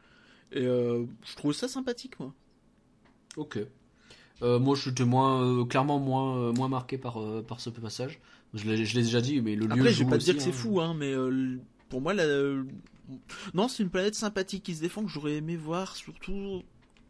Et 0.52 0.64
euh, 0.64 1.06
je 1.24 1.34
trouve 1.34 1.52
ça 1.52 1.66
sympathique 1.66 2.20
moi. 2.20 2.32
Ok. 3.36 3.58
Euh, 4.42 4.60
moi, 4.60 4.76
j'étais 4.76 5.04
moins, 5.04 5.42
euh, 5.42 5.64
clairement 5.64 5.98
moins, 5.98 6.52
moins 6.52 6.68
marqué 6.68 6.98
par, 6.98 7.18
par 7.48 7.60
ce 7.60 7.68
passage. 7.68 8.20
Je 8.54 8.68
l'ai 8.68 8.76
déjà 8.76 9.20
dit, 9.20 9.40
mais 9.40 9.56
le 9.56 9.66
lieu. 9.66 9.72
Après, 9.72 9.92
je 9.92 10.04
vais 10.04 10.10
pas 10.10 10.18
te 10.18 10.22
dire 10.22 10.36
que 10.36 10.42
c'est 10.42 10.50
hein. 10.50 10.52
fou, 10.52 10.80
hein, 10.80 10.94
mais 10.94 11.12
pour 11.88 12.00
moi, 12.00 12.14
la... 12.14 12.24
non, 13.54 13.66
c'est 13.66 13.82
une 13.82 13.90
planète 13.90 14.14
sympathique 14.14 14.62
qui 14.62 14.76
se 14.76 14.82
défend 14.82 15.02
que 15.02 15.10
j'aurais 15.10 15.34
aimé 15.34 15.56
voir 15.56 15.96
surtout 15.96 16.62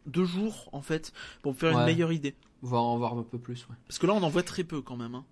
deux 0.07 0.25
jours 0.25 0.69
en 0.71 0.81
fait 0.81 1.13
pour 1.43 1.51
me 1.51 1.57
faire 1.57 1.77
une 1.77 1.85
meilleure 1.85 2.11
idée. 2.11 2.33
Voir 2.63 2.81
en 2.81 2.97
voir 2.97 3.15
un 3.15 3.21
peu 3.21 3.37
plus, 3.37 3.67
ouais. 3.69 3.75
Parce 3.87 3.99
que 3.99 4.07
là, 4.07 4.13
on 4.13 4.23
en 4.23 4.29
voit 4.29 4.41
très 4.41 4.63
peu 4.63 4.81
quand 4.81 4.97
même. 4.97 5.13
Hein. 5.13 5.25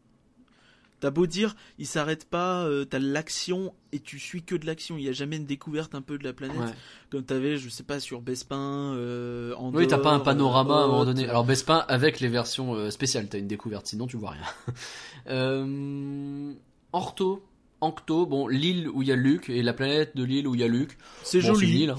T'as 1.06 1.12
beau 1.12 1.28
dire, 1.28 1.56
il 1.78 1.86
s'arrête 1.86 2.26
pas, 2.26 2.64
euh, 2.66 2.84
t'as 2.84 2.98
l'action 2.98 3.76
et 3.92 4.00
tu 4.00 4.18
suis 4.18 4.42
que 4.42 4.56
de 4.56 4.66
l'action. 4.66 4.98
Il 4.98 5.04
y 5.04 5.08
a 5.08 5.12
jamais 5.12 5.36
une 5.36 5.46
découverte 5.46 5.94
un 5.94 6.02
peu 6.02 6.18
de 6.18 6.24
la 6.24 6.34
planète. 6.34 6.58
Ouais. 6.58 6.74
Comme 7.12 7.24
t'avais, 7.24 7.58
je 7.58 7.70
sais 7.70 7.84
pas, 7.84 8.00
sur 8.00 8.22
Bespin, 8.22 8.96
euh, 8.96 9.54
Andorre, 9.54 9.82
Oui, 9.82 9.88
t'as 9.88 10.00
pas 10.00 10.14
un 10.14 10.20
panorama 10.20 10.74
à 10.74 10.80
un 10.80 10.88
moment 10.88 11.06
donné. 11.06 11.30
Alors 11.30 11.46
Bespin 11.46 11.86
avec 11.90 12.22
les 12.22 12.28
versions 12.28 12.74
euh, 12.74 12.90
spéciales, 12.90 13.28
t'as 13.30 13.38
une 13.38 13.46
découverte, 13.46 13.86
sinon 13.86 14.08
tu 14.08 14.18
vois 14.18 14.32
rien. 14.32 14.74
euh, 15.30 16.54
Orto, 16.92 17.46
Ancto, 17.82 18.26
bon, 18.26 18.48
l'île 18.48 18.88
où 18.90 19.02
il 19.02 19.08
y 19.08 19.12
a 19.12 19.16
Luke 19.16 19.50
et 19.50 19.62
la 19.62 19.74
planète 19.74 20.16
de 20.16 20.24
l'île 20.24 20.48
où 20.48 20.56
il 20.56 20.62
y 20.62 20.64
a 20.64 20.68
Luke. 20.68 20.98
c'est 21.24 21.42
Bon, 21.42 21.54
joli. 21.54 21.90
hein. 21.90 21.96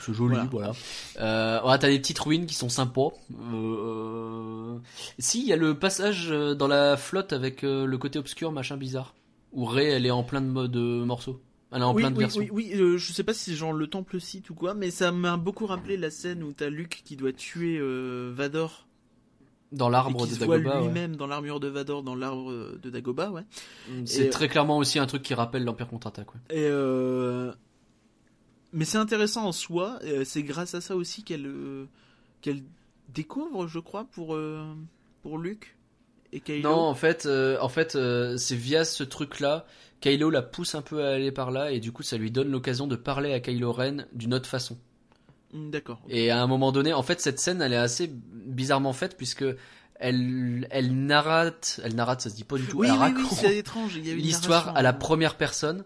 C'est 0.00 0.12
joli, 0.14 0.34
Voilà. 0.34 0.48
voilà. 0.50 0.72
Euh, 1.20 1.60
voilà, 1.62 1.78
t'as 1.78 1.88
des 1.88 1.98
petites 1.98 2.18
ruines 2.18 2.46
qui 2.46 2.54
sont 2.54 2.68
sympas. 2.68 3.10
Euh, 3.32 4.74
euh, 4.76 4.78
Si, 5.18 5.40
il 5.42 5.46
y 5.48 5.52
a 5.52 5.56
le 5.56 5.78
passage 5.78 6.28
dans 6.30 6.66
la 6.68 6.96
flotte 6.96 7.32
avec 7.32 7.62
le 7.62 7.96
côté 7.98 8.18
obscur, 8.18 8.52
machin 8.52 8.76
bizarre. 8.76 9.14
Où 9.52 9.64
Ray, 9.64 9.88
elle 9.88 10.06
est 10.06 10.10
en 10.10 10.22
plein 10.24 10.40
de 10.40 10.46
mode 10.46 10.76
morceaux. 10.76 11.40
Elle 11.74 11.80
est 11.82 11.84
en 11.84 11.94
oui, 11.94 12.02
plein 12.02 12.10
de 12.10 12.16
oui, 12.16 12.24
versions. 12.24 12.40
oui, 12.42 12.48
oui, 12.52 12.72
euh, 12.74 12.98
je 12.98 13.12
sais 13.12 13.22
pas 13.22 13.32
si 13.32 13.50
c'est 13.50 13.56
genre 13.56 13.72
le 13.72 13.86
temple 13.86 14.20
site 14.20 14.50
ou 14.50 14.54
quoi, 14.54 14.74
mais 14.74 14.90
ça 14.90 15.10
m'a 15.12 15.36
beaucoup 15.38 15.66
rappelé 15.66 15.96
la 15.96 16.10
scène 16.10 16.42
où 16.42 16.52
t'as 16.52 16.68
Luke 16.68 17.02
qui 17.04 17.16
doit 17.16 17.32
tuer 17.32 17.80
Vador 18.32 18.86
Dans 19.72 19.88
l'arbre 19.88 20.26
de 20.26 20.44
ouais. 20.44 20.58
lui-même 20.58 21.16
dans 21.16 21.26
l'armure 21.26 21.58
de 21.58 21.68
Vador 21.68 22.02
dans 22.02 22.14
l'arbre 22.14 22.50
euh, 22.50 22.78
de 22.82 22.90
Dagobah, 22.90 23.30
ouais. 23.30 23.42
C'est 24.04 24.26
Et- 24.26 24.30
très 24.30 24.48
clairement 24.48 24.76
aussi 24.76 24.98
un 24.98 25.06
truc 25.06 25.22
qui 25.22 25.32
rappelle 25.34 25.64
l'Empire 25.64 25.88
contre-attaque. 25.88 26.34
ouais. 26.34 26.40
Et 26.50 26.66
euh... 26.68 27.52
Mais 28.74 28.84
c'est 28.84 28.98
intéressant 28.98 29.46
en 29.46 29.52
soi, 29.52 29.98
euh, 30.04 30.24
c'est 30.24 30.42
grâce 30.42 30.74
à 30.74 30.80
ça 30.80 30.96
aussi 30.96 31.24
qu'elle 31.24 31.46
euh, 31.46 31.86
qu'elle 32.40 32.62
découvre, 33.12 33.66
je 33.66 33.78
crois, 33.78 34.04
pour, 34.04 34.34
euh, 34.34 34.62
pour 35.22 35.38
Luke 35.38 35.76
et 36.32 36.40
Kylo. 36.40 36.68
Non, 36.70 36.78
en 36.78 36.94
fait, 36.94 37.26
euh, 37.26 37.58
en 37.60 37.68
fait, 37.68 37.96
euh, 37.96 38.36
c'est 38.38 38.56
via 38.56 38.84
ce 38.86 39.04
truc-là, 39.04 39.66
Kylo 40.00 40.30
la 40.30 40.40
pousse 40.42 40.74
un 40.74 40.80
peu 40.82 41.04
à 41.04 41.10
aller 41.10 41.32
par 41.32 41.50
là, 41.50 41.70
et 41.72 41.80
du 41.80 41.92
coup, 41.92 42.02
ça 42.02 42.16
lui 42.16 42.30
donne 42.30 42.50
l'occasion 42.50 42.86
de 42.86 42.96
parler 42.96 43.32
à 43.34 43.40
Kylo 43.40 43.72
Ren 43.72 44.06
d'une 44.14 44.32
autre 44.34 44.48
façon. 44.48 44.78
Hmm, 45.52 45.70
D'accord. 45.70 46.00
Et 46.08 46.30
à 46.30 46.42
un 46.42 46.46
moment 46.46 46.72
donné, 46.72 46.92
en 46.92 47.02
fait, 47.02 47.20
cette 47.20 47.38
scène, 47.38 47.60
elle 47.60 47.72
est 47.72 47.76
assez 47.76 48.10
bizarrement 48.12 48.92
faite 48.92 49.16
puisque 49.16 49.44
elle, 49.96 50.66
elle 50.70 50.94
narrate, 51.06 51.80
elle 51.84 51.94
narrate, 51.94 52.22
ça 52.22 52.30
se 52.30 52.34
dit 52.34 52.44
pas 52.44 52.56
du 52.56 52.64
tout, 52.66 52.78
Oui, 52.78 52.88
elle 52.88 52.94
oui, 52.94 52.98
raconte 52.98 53.44
étrange. 53.44 53.96
L'histoire 53.98 54.76
à 54.76 54.82
la 54.82 54.92
première 54.92 55.36
personne 55.36 55.84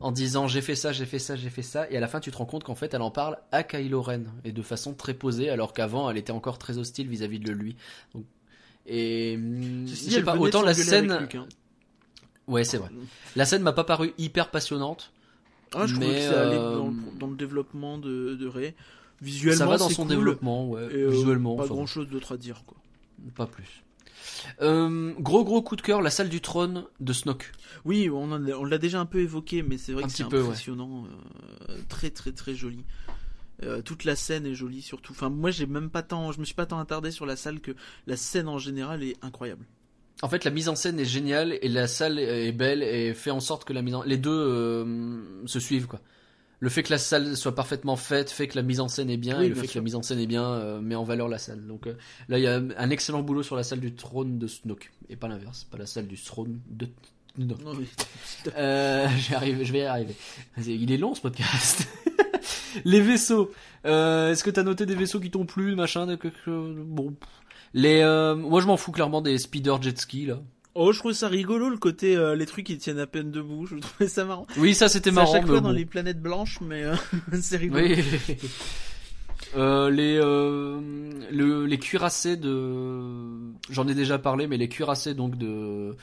en 0.00 0.12
disant 0.12 0.46
j'ai 0.46 0.60
fait 0.60 0.76
ça, 0.76 0.92
j'ai 0.92 1.06
fait 1.06 1.18
ça, 1.18 1.34
j'ai 1.34 1.50
fait 1.50 1.62
ça, 1.62 1.90
et 1.90 1.96
à 1.96 2.00
la 2.00 2.06
fin, 2.06 2.20
tu 2.20 2.30
te 2.30 2.36
rends 2.36 2.46
compte 2.46 2.64
qu'en 2.64 2.74
fait, 2.76 2.94
elle 2.94 3.02
en 3.02 3.10
parle 3.10 3.38
à 3.50 3.64
Kylo 3.64 4.00
Ren 4.00 4.24
et 4.44 4.52
de 4.52 4.62
façon 4.62 4.94
très 4.94 5.14
posée, 5.14 5.50
alors 5.50 5.72
qu'avant, 5.72 6.08
elle 6.08 6.16
était 6.16 6.30
encore 6.30 6.58
très 6.58 6.78
hostile 6.78 7.08
vis-à-vis 7.08 7.40
de 7.40 7.50
lui. 7.50 7.76
Donc, 8.14 8.24
et 8.86 9.34
hum, 9.36 9.86
je 9.86 9.94
sais 9.94 10.22
pas, 10.22 10.36
autant 10.36 10.62
la 10.62 10.74
scène, 10.74 11.10
hein. 11.10 11.46
ouais, 12.46 12.64
c'est 12.64 12.78
vrai. 12.78 12.90
La 13.36 13.44
scène 13.44 13.62
m'a 13.62 13.72
pas 13.72 13.84
paru 13.84 14.12
hyper 14.18 14.50
passionnante. 14.50 15.12
Ah, 15.74 15.86
je 15.86 15.96
Mais, 15.96 16.06
que 16.14 16.20
ça 16.20 16.42
allait 16.42 16.56
euh, 16.56 16.76
dans, 16.76 16.86
le, 16.86 17.18
dans 17.18 17.26
le 17.26 17.36
développement 17.36 17.98
de, 17.98 18.34
de 18.34 18.46
Rey. 18.46 18.74
Visuellement, 19.20 19.58
ça 19.58 19.66
va 19.66 19.76
dans 19.78 19.88
son 19.88 20.02
cool, 20.02 20.10
développement, 20.14 20.68
ouais, 20.68 20.82
et, 20.92 21.02
euh, 21.02 21.10
visuellement, 21.10 21.56
Pas 21.56 21.66
grand 21.66 21.86
chose 21.86 22.08
d'autre 22.08 22.32
à 22.32 22.36
dire, 22.36 22.62
quoi. 22.66 22.76
pas 23.34 23.46
plus. 23.46 23.82
Euh, 24.62 25.12
gros 25.18 25.44
gros 25.44 25.62
coup 25.62 25.74
de 25.76 25.82
cœur, 25.82 26.00
la 26.02 26.10
salle 26.10 26.28
du 26.28 26.40
trône 26.40 26.84
de 27.00 27.12
Snoke. 27.12 27.50
Oui, 27.84 28.08
on, 28.10 28.30
en 28.30 28.46
a- 28.46 28.52
on 28.52 28.64
l'a 28.64 28.78
déjà 28.78 29.00
un 29.00 29.06
peu 29.06 29.20
évoqué, 29.20 29.62
mais 29.62 29.78
c'est 29.78 29.92
vrai 29.92 30.04
Un 30.04 30.06
que 30.06 30.12
c'est 30.12 30.24
ouais. 30.24 30.38
impressionnant, 30.40 31.06
euh, 31.68 31.76
très 31.88 32.10
très 32.10 32.32
très 32.32 32.54
joli. 32.54 32.84
Euh, 33.64 33.82
toute 33.82 34.04
la 34.04 34.14
scène 34.14 34.46
est 34.46 34.54
jolie 34.54 34.82
surtout. 34.82 35.12
Enfin, 35.12 35.30
moi 35.30 35.50
j'ai 35.50 35.66
même 35.66 35.90
pas 35.90 36.02
tant, 36.02 36.30
je 36.30 36.38
me 36.38 36.44
suis 36.44 36.54
pas 36.54 36.66
tant 36.66 36.78
attardé 36.78 37.10
sur 37.10 37.26
la 37.26 37.34
salle 37.34 37.58
que 37.60 37.72
la 38.06 38.16
scène 38.16 38.46
en 38.48 38.58
général 38.58 39.02
est 39.02 39.16
incroyable. 39.22 39.64
En 40.22 40.28
fait, 40.28 40.44
la 40.44 40.50
mise 40.52 40.68
en 40.68 40.76
scène 40.76 41.00
est 41.00 41.04
géniale 41.04 41.58
et 41.60 41.68
la 41.68 41.88
salle 41.88 42.18
est 42.20 42.52
belle 42.52 42.82
et 42.84 43.14
fait 43.14 43.30
en 43.32 43.40
sorte 43.40 43.64
que 43.64 43.72
la 43.72 43.82
mise 43.82 43.94
en... 43.96 44.02
les 44.04 44.16
deux 44.16 44.86
se 45.46 45.58
suivent 45.58 45.86
quoi. 45.88 46.00
Le 46.60 46.68
fait 46.68 46.82
que 46.82 46.90
la 46.90 46.98
salle 46.98 47.36
soit 47.36 47.54
parfaitement 47.54 47.94
faite 47.96 48.30
fait 48.30 48.48
que 48.48 48.56
la 48.56 48.62
mise 48.62 48.80
en 48.80 48.88
scène 48.88 49.10
est 49.10 49.16
bien 49.16 49.38
Oui, 49.38 49.44
et 49.44 49.48
le 49.48 49.54
bien 49.54 49.62
fait 49.62 49.68
que 49.68 49.74
la 49.78 49.82
mise 49.82 49.94
en 49.94 50.02
scène 50.02 50.18
est 50.18 50.26
bien 50.26 50.44
euh, 50.44 50.80
met 50.80 50.96
en 50.96 51.04
valeur 51.04 51.28
la 51.28 51.38
salle. 51.38 51.66
Donc 51.66 51.86
euh, 51.86 51.94
là, 52.28 52.38
il 52.38 52.42
y 52.42 52.48
a 52.48 52.56
un 52.76 52.90
excellent 52.90 53.22
boulot 53.22 53.42
sur 53.44 53.54
la 53.54 53.62
salle 53.62 53.80
du 53.80 53.94
trône 53.94 54.38
de 54.38 54.46
Snoke 54.48 54.90
et 55.08 55.14
pas 55.16 55.28
l'inverse, 55.28 55.64
pas 55.70 55.78
la 55.78 55.86
salle 55.86 56.08
du 56.08 56.20
trône 56.20 56.60
de. 56.68 56.88
Non, 57.38 57.54
oui. 57.78 57.86
Euh, 58.56 59.06
je 59.18 59.28
vais 59.30 59.34
arriver, 59.36 59.64
je 59.64 59.72
vais 59.72 59.78
y 59.80 59.84
arriver. 59.84 60.14
Il 60.66 60.90
est 60.90 60.96
long 60.96 61.14
ce 61.14 61.20
podcast. 61.20 61.86
les 62.84 63.00
vaisseaux. 63.00 63.52
Euh, 63.84 64.32
Est-ce 64.32 64.42
que 64.42 64.50
t'as 64.50 64.62
noté 64.62 64.86
des 64.86 64.94
vaisseaux 64.94 65.20
qui 65.20 65.30
t'ont 65.30 65.46
plu, 65.46 65.74
machin, 65.76 66.06
de- 66.06 66.18
bon. 66.82 67.14
Les, 67.74 68.00
euh, 68.00 68.34
moi 68.34 68.60
je 68.60 68.66
m'en 68.66 68.76
fous 68.76 68.92
clairement 68.92 69.20
des 69.20 69.38
speeder 69.38 69.80
jet 69.82 69.98
ski 69.98 70.26
là. 70.26 70.40
Oh, 70.80 70.92
je 70.92 71.00
trouve 71.00 71.12
ça 71.12 71.26
rigolo 71.26 71.70
le 71.70 71.76
côté 71.76 72.16
euh, 72.16 72.36
les 72.36 72.46
trucs 72.46 72.66
qui 72.66 72.78
tiennent 72.78 73.00
à 73.00 73.08
peine 73.08 73.32
debout. 73.32 73.66
Je 73.66 73.74
trouvais 73.78 74.06
ça 74.06 74.24
marrant. 74.24 74.46
Oui, 74.58 74.76
ça 74.76 74.88
c'était 74.88 75.10
marrant. 75.10 75.32
à 75.32 75.34
chaque 75.34 75.42
mais 75.42 75.48
fois 75.48 75.60
bon. 75.60 75.66
dans 75.66 75.72
les 75.72 75.84
planètes 75.84 76.22
blanches, 76.22 76.60
mais 76.60 76.84
euh, 76.84 76.94
c'est 77.40 77.56
rigolo. 77.56 77.84
Oui. 77.84 77.96
Euh, 79.56 79.88
les 79.88 80.18
le, 80.18 81.64
les 81.64 81.78
cuirassés 81.78 82.36
de 82.36 83.30
j'en 83.70 83.88
ai 83.88 83.94
déjà 83.94 84.18
parlé 84.18 84.46
mais 84.46 84.58
les 84.58 84.68
cuirassés 84.68 85.14
donc 85.14 85.38
de 85.38 85.96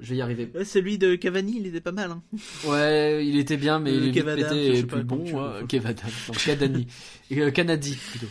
je 0.00 0.10
vais 0.10 0.16
y 0.16 0.20
arriver 0.20 0.50
celui 0.64 0.98
de 0.98 1.14
Cavani, 1.14 1.54
il 1.56 1.66
était 1.66 1.80
pas 1.80 1.92
mal. 1.92 2.10
Hein. 2.10 2.22
ouais 2.68 3.26
il 3.26 3.38
était 3.38 3.56
bien 3.56 3.78
mais 3.78 3.94
il 3.94 4.08
est 4.08 4.10
vite 4.10 4.24
pété 4.26 4.78
et 4.78 4.82
plus 4.82 5.04
bon 5.04 5.24
hein. 5.40 5.60
veux. 5.60 5.66
Kev 5.66 5.86
Adams 5.86 6.10
non 6.28 6.34
Kadani 6.34 6.86
euh, 7.32 7.50
Canadi 7.50 7.96
plutôt 8.10 8.26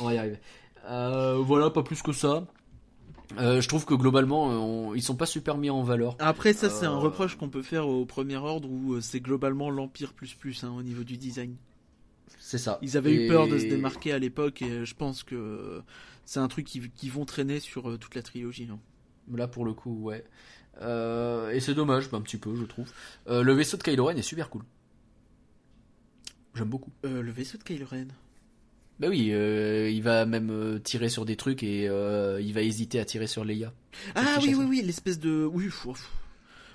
on 0.00 0.06
va 0.06 0.14
y 0.14 0.18
arriver 0.18 0.38
voilà 1.44 1.70
pas 1.70 1.84
plus 1.84 2.02
que 2.02 2.12
ça 2.12 2.44
Euh, 3.36 3.60
je 3.60 3.68
trouve 3.68 3.84
que 3.84 3.92
globalement 3.94 4.50
euh, 4.50 4.54
on- 4.56 4.94
ils 4.94 5.02
sont 5.02 5.14
pas 5.14 5.26
super 5.26 5.58
mis 5.58 5.68
en 5.68 5.82
valeur 5.82 6.16
Après, 6.18 6.54
ça, 6.54 6.70
c'est 6.70 6.86
un 6.86 6.94
Euh. 6.94 6.98
reproche 6.98 7.36
qu'on 7.36 7.50
peut 7.50 7.62
faire 7.62 7.86
au 7.86 8.06
premier 8.06 8.36
ordre 8.36 8.70
où 8.70 9.00
c'est 9.02 9.20
globalement 9.20 9.68
l'Empire 9.70 10.14
plus 10.14 10.32
plus 10.34 10.64
hein, 10.64 10.72
au 10.76 10.82
niveau 10.82 11.04
du 11.04 11.18
design. 11.18 11.56
c'est 12.38 12.56
ça 12.58 12.78
Ils 12.80 12.96
avaient 12.96 13.12
Et- 13.14 13.26
eu 13.26 13.28
peur 13.28 13.46
de 13.46 13.58
se 13.58 13.66
démarquer 13.66 14.12
à 14.12 14.18
l'époque 14.18 14.62
et 14.62 14.86
je 14.86 14.94
pense 14.94 15.22
que 15.24 15.82
c'est 16.24 16.40
un 16.40 16.48
truc 16.48 16.64
qui, 16.66 16.80
qui 16.90 17.10
vont 17.10 17.26
traîner 17.26 17.60
sur 17.60 17.98
toute 17.98 18.14
la 18.14 18.22
trilogie. 18.22 18.68
hein. 18.72 18.78
Là 19.34 19.46
pour 19.46 19.66
le 19.66 19.74
coup, 19.74 20.02
ouais. 20.04 20.24
Euh, 20.80 21.50
et 21.50 21.60
c'est 21.60 21.74
dommage, 21.74 22.08
un 22.12 22.20
petit 22.22 22.38
peu, 22.38 22.54
je 22.56 22.64
trouve. 22.64 22.90
Le 23.26 23.52
vaisseau 23.52 23.76
de 23.76 23.82
Kylo 23.82 24.06
Ren 24.06 24.16
est 24.16 24.22
super 24.22 24.48
cool. 24.48 24.62
J'aime 26.54 26.68
beaucoup. 26.68 26.92
Le 27.02 27.30
vaisseau 27.30 27.58
de 27.58 27.62
Kylo 27.62 27.84
Ren. 27.86 28.06
Bah 29.00 29.06
oui, 29.08 29.30
euh, 29.32 29.88
il 29.90 30.02
va 30.02 30.26
même 30.26 30.50
euh, 30.50 30.78
tirer 30.80 31.08
sur 31.08 31.24
des 31.24 31.36
trucs 31.36 31.62
et 31.62 31.88
euh, 31.88 32.40
il 32.40 32.52
va 32.52 32.62
hésiter 32.62 32.98
à 32.98 33.04
tirer 33.04 33.26
sur 33.28 33.44
Leia. 33.44 33.72
Ah 34.16 34.38
oui, 34.42 34.54
oui, 34.56 34.64
oui, 34.68 34.82
l'espèce 34.82 35.20
de. 35.20 35.44
Oui, 35.44 35.66
pff, 35.66 35.84
pff. 35.86 36.10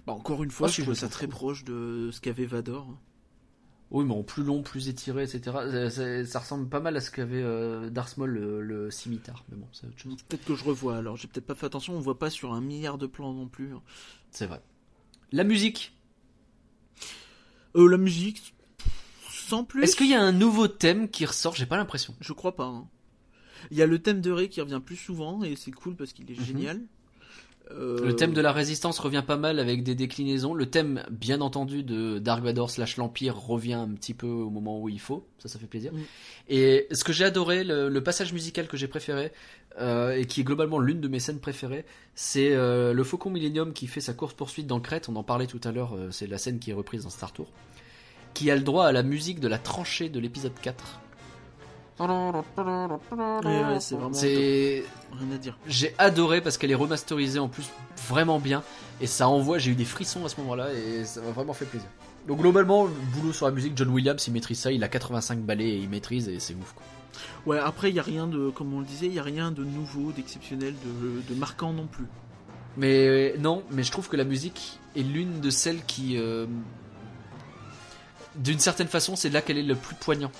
Bah, 0.07 0.13
encore 0.13 0.43
une 0.43 0.51
fois, 0.51 0.67
Ah, 0.67 0.71
je 0.71 0.81
trouve 0.81 0.93
je 0.93 0.99
ça 0.99 1.09
très 1.09 1.27
proche 1.27 1.63
de 1.65 2.09
ce 2.11 2.21
qu'avait 2.21 2.45
Vador. 2.45 2.97
Oui, 3.91 4.05
mais 4.05 4.13
en 4.13 4.23
plus 4.23 4.43
long, 4.43 4.63
plus 4.63 4.87
étiré, 4.89 5.23
etc. 5.23 5.41
Ça, 5.69 5.89
ça- 5.89 6.25
ça 6.25 6.39
ressemble 6.39 6.67
pas 6.67 6.79
mal 6.79 6.95
à 6.97 7.01
ce 7.01 7.11
qu'avait 7.11 7.43
euh, 7.43 7.89
Darth 7.89 8.17
Maul, 8.17 8.31
le, 8.31 8.61
le 8.61 8.89
scimitar. 8.89 9.43
Mais 9.51 9.57
bon, 9.57 9.67
c'est 9.71 9.85
autre 9.85 9.99
chose. 9.99 10.15
Peut-être 10.27 10.45
que 10.45 10.55
je 10.55 10.63
revois 10.63 10.95
alors, 10.97 11.15
j'ai 11.17 11.27
peut-être 11.27 11.45
pas 11.45 11.55
fait 11.55 11.65
attention, 11.67 11.93
on 11.95 11.99
voit 11.99 12.17
pas 12.17 12.29
sur 12.29 12.53
un 12.53 12.61
milliard 12.61 12.97
de 12.97 13.05
plans 13.05 13.33
non 13.33 13.47
plus. 13.47 13.73
hein. 13.73 13.81
C'est 14.31 14.45
vrai. 14.47 14.61
La 15.31 15.43
musique. 15.43 15.93
Euh, 17.75 17.87
la 17.89 17.97
musique, 17.97 18.53
sans 19.53 19.63
plus. 19.63 19.83
Est-ce 19.83 19.95
qu'il 19.95 20.09
y 20.09 20.13
a 20.15 20.21
un 20.21 20.31
nouveau 20.31 20.67
thème 20.67 21.09
qui 21.09 21.25
ressort? 21.25 21.55
J'ai 21.55 21.65
pas 21.65 21.77
l'impression. 21.77 22.13
Je 22.19 22.33
crois 22.33 22.55
pas. 22.55 22.65
hein. 22.65 22.87
Il 23.71 23.77
y 23.77 23.81
a 23.81 23.85
le 23.87 23.99
thème 23.99 24.19
de 24.21 24.31
Rey 24.31 24.49
qui 24.49 24.59
revient 24.61 24.81
plus 24.85 24.97
souvent 24.97 25.43
et 25.43 25.55
c'est 25.55 25.71
cool 25.71 25.95
parce 25.95 26.11
qu'il 26.13 26.29
est 26.31 26.37
Mhm. 26.39 26.45
génial. 26.45 26.81
Euh, 27.71 28.05
Le 28.05 28.13
thème 28.13 28.33
de 28.33 28.41
la 28.41 28.51
résistance 28.51 28.99
revient 28.99 29.23
pas 29.25 29.37
mal 29.37 29.57
avec 29.57 29.83
des 29.83 29.95
déclinaisons. 29.95 30.53
Le 30.53 30.65
thème, 30.65 31.01
bien 31.09 31.39
entendu, 31.39 31.81
de 31.81 32.19
Dark 32.19 32.43
Vador 32.43 32.69
slash 32.69 32.97
l'Empire 32.97 33.37
revient 33.39 33.73
un 33.75 33.87
petit 33.93 34.13
peu 34.13 34.27
au 34.27 34.49
moment 34.49 34.81
où 34.81 34.89
il 34.89 34.99
faut. 34.99 35.25
Ça, 35.39 35.47
ça 35.47 35.59
fait 35.59 35.65
plaisir. 35.67 35.93
Mm. 35.93 35.99
Et 36.49 36.87
ce 36.91 37.05
que 37.05 37.13
j'ai 37.13 37.23
adoré, 37.23 37.63
le, 37.63 37.87
le 37.87 38.03
passage 38.03 38.33
musical 38.33 38.67
que 38.67 38.75
j'ai 38.75 38.89
préféré, 38.89 39.31
euh, 39.79 40.11
et 40.17 40.25
qui 40.25 40.41
est 40.41 40.43
globalement 40.43 40.77
l'une 40.77 40.99
de 40.99 41.07
mes 41.07 41.19
scènes 41.21 41.39
préférées, 41.39 41.85
c'est 42.15 42.51
euh, 42.53 42.91
le 42.91 43.03
Faucon 43.05 43.29
Millennium 43.29 43.71
qui 43.71 43.87
fait 43.87 44.01
sa 44.01 44.13
course-poursuite 44.13 44.67
dans 44.67 44.81
Crète. 44.81 45.07
On 45.07 45.15
en 45.15 45.23
parlait 45.23 45.47
tout 45.47 45.61
à 45.63 45.71
l'heure, 45.71 45.95
euh, 45.95 46.11
c'est 46.11 46.27
la 46.27 46.37
scène 46.37 46.59
qui 46.59 46.71
est 46.71 46.75
reprise 46.75 47.03
dans 47.03 47.09
Star 47.09 47.31
Tour. 47.31 47.47
Qui 48.33 48.49
a 48.51 48.55
le 48.55 48.61
droit 48.61 48.85
à 48.85 48.91
la 48.91 49.03
musique 49.03 49.39
de 49.39 49.47
la 49.47 49.57
tranchée 49.59 50.09
de 50.09 50.19
l'épisode 50.19 50.53
4. 50.61 50.99
Ouais, 51.99 52.07
ouais, 52.07 53.79
c'est 53.79 53.95
vraiment 53.95 54.13
C'est 54.13 54.83
rien 55.11 55.31
à 55.35 55.37
dire. 55.37 55.57
j'ai 55.67 55.93
adoré 55.99 56.41
parce 56.41 56.57
qu'elle 56.57 56.71
est 56.71 56.75
remasterisée 56.75 57.37
en 57.39 57.47
plus 57.47 57.69
vraiment 58.09 58.39
bien 58.39 58.63
et 58.99 59.05
ça 59.07 59.27
envoie, 59.29 59.59
j'ai 59.59 59.71
eu 59.71 59.75
des 59.75 59.85
frissons 59.85 60.25
à 60.25 60.29
ce 60.29 60.39
moment-là 60.41 60.69
et 60.73 61.05
ça 61.05 61.21
m'a 61.21 61.31
vraiment 61.31 61.53
fait 61.53 61.65
plaisir. 61.65 61.87
Donc 62.27 62.39
globalement, 62.39 62.85
le 62.85 62.91
boulot 63.13 63.31
sur 63.33 63.45
la 63.45 63.51
musique, 63.51 63.73
John 63.75 63.89
Williams 63.89 64.25
il 64.27 64.33
maîtrise 64.33 64.59
ça, 64.59 64.71
il 64.71 64.83
a 64.83 64.87
85 64.87 65.39
ballets 65.39 65.69
et 65.69 65.77
il 65.77 65.89
maîtrise 65.89 66.27
et 66.29 66.39
c'est 66.39 66.55
ouf 66.55 66.73
quoi. 66.73 66.83
Ouais, 67.45 67.59
après 67.59 67.89
il 67.91 67.95
y 67.95 67.99
a 67.99 68.03
rien 68.03 68.25
de, 68.25 68.49
comme 68.49 68.73
on 68.73 68.79
le 68.79 68.85
disait, 68.85 69.05
il 69.05 69.13
y 69.13 69.19
a 69.19 69.23
rien 69.23 69.51
de 69.51 69.63
nouveau, 69.63 70.11
d'exceptionnel, 70.11 70.73
de, 70.83 71.21
de 71.31 71.39
marquant 71.39 71.73
non 71.73 71.85
plus. 71.85 72.05
Mais 72.75 73.35
non, 73.37 73.61
mais 73.69 73.83
je 73.83 73.91
trouve 73.91 74.09
que 74.09 74.17
la 74.17 74.23
musique 74.23 74.79
est 74.95 75.03
l'une 75.03 75.41
de 75.41 75.49
celles 75.51 75.83
qui, 75.85 76.17
euh, 76.17 76.47
d'une 78.35 78.59
certaine 78.59 78.87
façon, 78.87 79.15
c'est 79.15 79.29
là 79.29 79.41
qu'elle 79.41 79.57
est 79.57 79.63
le 79.63 79.75
plus 79.75 79.95
poignant. 79.95 80.31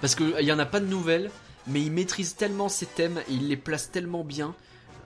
Parce 0.00 0.14
qu'il 0.14 0.40
y 0.40 0.52
en 0.52 0.58
a 0.58 0.66
pas 0.66 0.80
de 0.80 0.86
nouvelles, 0.86 1.30
mais 1.66 1.80
il 1.82 1.90
maîtrise 1.92 2.34
tellement 2.36 2.68
ses 2.68 2.86
thèmes 2.86 3.18
et 3.28 3.32
il 3.32 3.48
les 3.48 3.56
place 3.56 3.90
tellement 3.90 4.24
bien. 4.24 4.54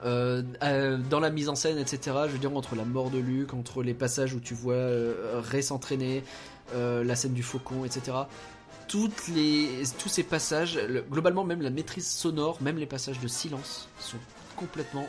euh, 0.03 0.41
euh, 0.63 0.97
dans 1.11 1.19
la 1.19 1.29
mise 1.29 1.47
en 1.47 1.53
scène, 1.53 1.77
etc. 1.77 1.99
Je 2.25 2.31
veux 2.31 2.39
dire, 2.39 2.55
entre 2.57 2.75
la 2.75 2.85
mort 2.85 3.11
de 3.11 3.19
Luke, 3.19 3.53
entre 3.53 3.83
les 3.83 3.93
passages 3.93 4.33
où 4.33 4.39
tu 4.39 4.55
vois 4.55 4.73
euh, 4.73 5.39
Rey 5.43 5.61
s'entraîner, 5.61 6.23
euh, 6.73 7.03
la 7.03 7.15
scène 7.15 7.33
du 7.33 7.43
faucon, 7.43 7.85
etc. 7.85 8.17
Les, 9.33 9.69
tous 9.99 10.09
ces 10.09 10.23
passages, 10.23 10.75
le- 10.77 11.01
globalement, 11.03 11.43
même 11.43 11.61
la 11.61 11.69
maîtrise 11.69 12.07
sonore, 12.07 12.61
même 12.61 12.77
les 12.77 12.87
passages 12.87 13.19
de 13.19 13.27
silence, 13.27 13.87
sont 13.99 14.17
complètement 14.55 15.07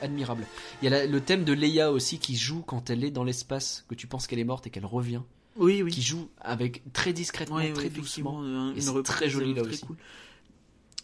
admirables. 0.00 0.46
Il 0.80 0.88
y 0.90 0.94
a 0.94 1.06
le 1.06 1.20
thème 1.20 1.42
de 1.44 1.52
Leia 1.52 1.90
aussi 1.90 2.18
qui 2.20 2.36
joue 2.36 2.62
quand 2.62 2.88
elle 2.88 3.02
est 3.04 3.10
dans 3.10 3.24
l'espace, 3.24 3.84
que 3.88 3.94
tu 3.96 4.06
penses 4.06 4.26
qu'elle 4.28 4.38
est 4.38 4.44
morte 4.44 4.66
et 4.68 4.70
qu'elle 4.70 4.86
revient, 4.86 5.22
Oui, 5.60 5.82
oui. 5.82 5.90
qui 5.92 6.02
joue 6.02 6.28
avec 6.40 6.82
très 6.92 7.12
discrètement, 7.12 7.56
Ouais, 7.56 7.72
très 7.72 7.88
doucement. 7.90 8.40
effectivement, 8.40 8.42
un- 8.42 8.70
Et 8.72 8.76
une 8.76 8.80
c'est 8.80 8.90
reprise, 8.90 9.04
très 9.16 9.30
joli, 9.30 9.52
euh, 9.52 9.54
là 9.56 9.62
très 9.62 9.70
aussi. 9.72 9.86
cool. 9.86 9.96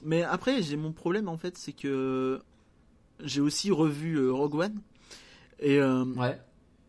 Mais 0.02 0.22
après, 0.22 0.62
j'ai 0.62 0.76
mon 0.76 0.92
problème 0.92 1.28
en 1.28 1.36
fait, 1.36 1.56
c'est 1.56 1.72
que 1.72 2.40
j'ai 3.22 3.40
aussi 3.40 3.70
revu 3.70 4.16
euh, 4.16 4.32
Rogue 4.32 4.54
One 4.56 4.80
et 5.60 5.78
euh, 5.78 6.04
Ouais. 6.16 6.38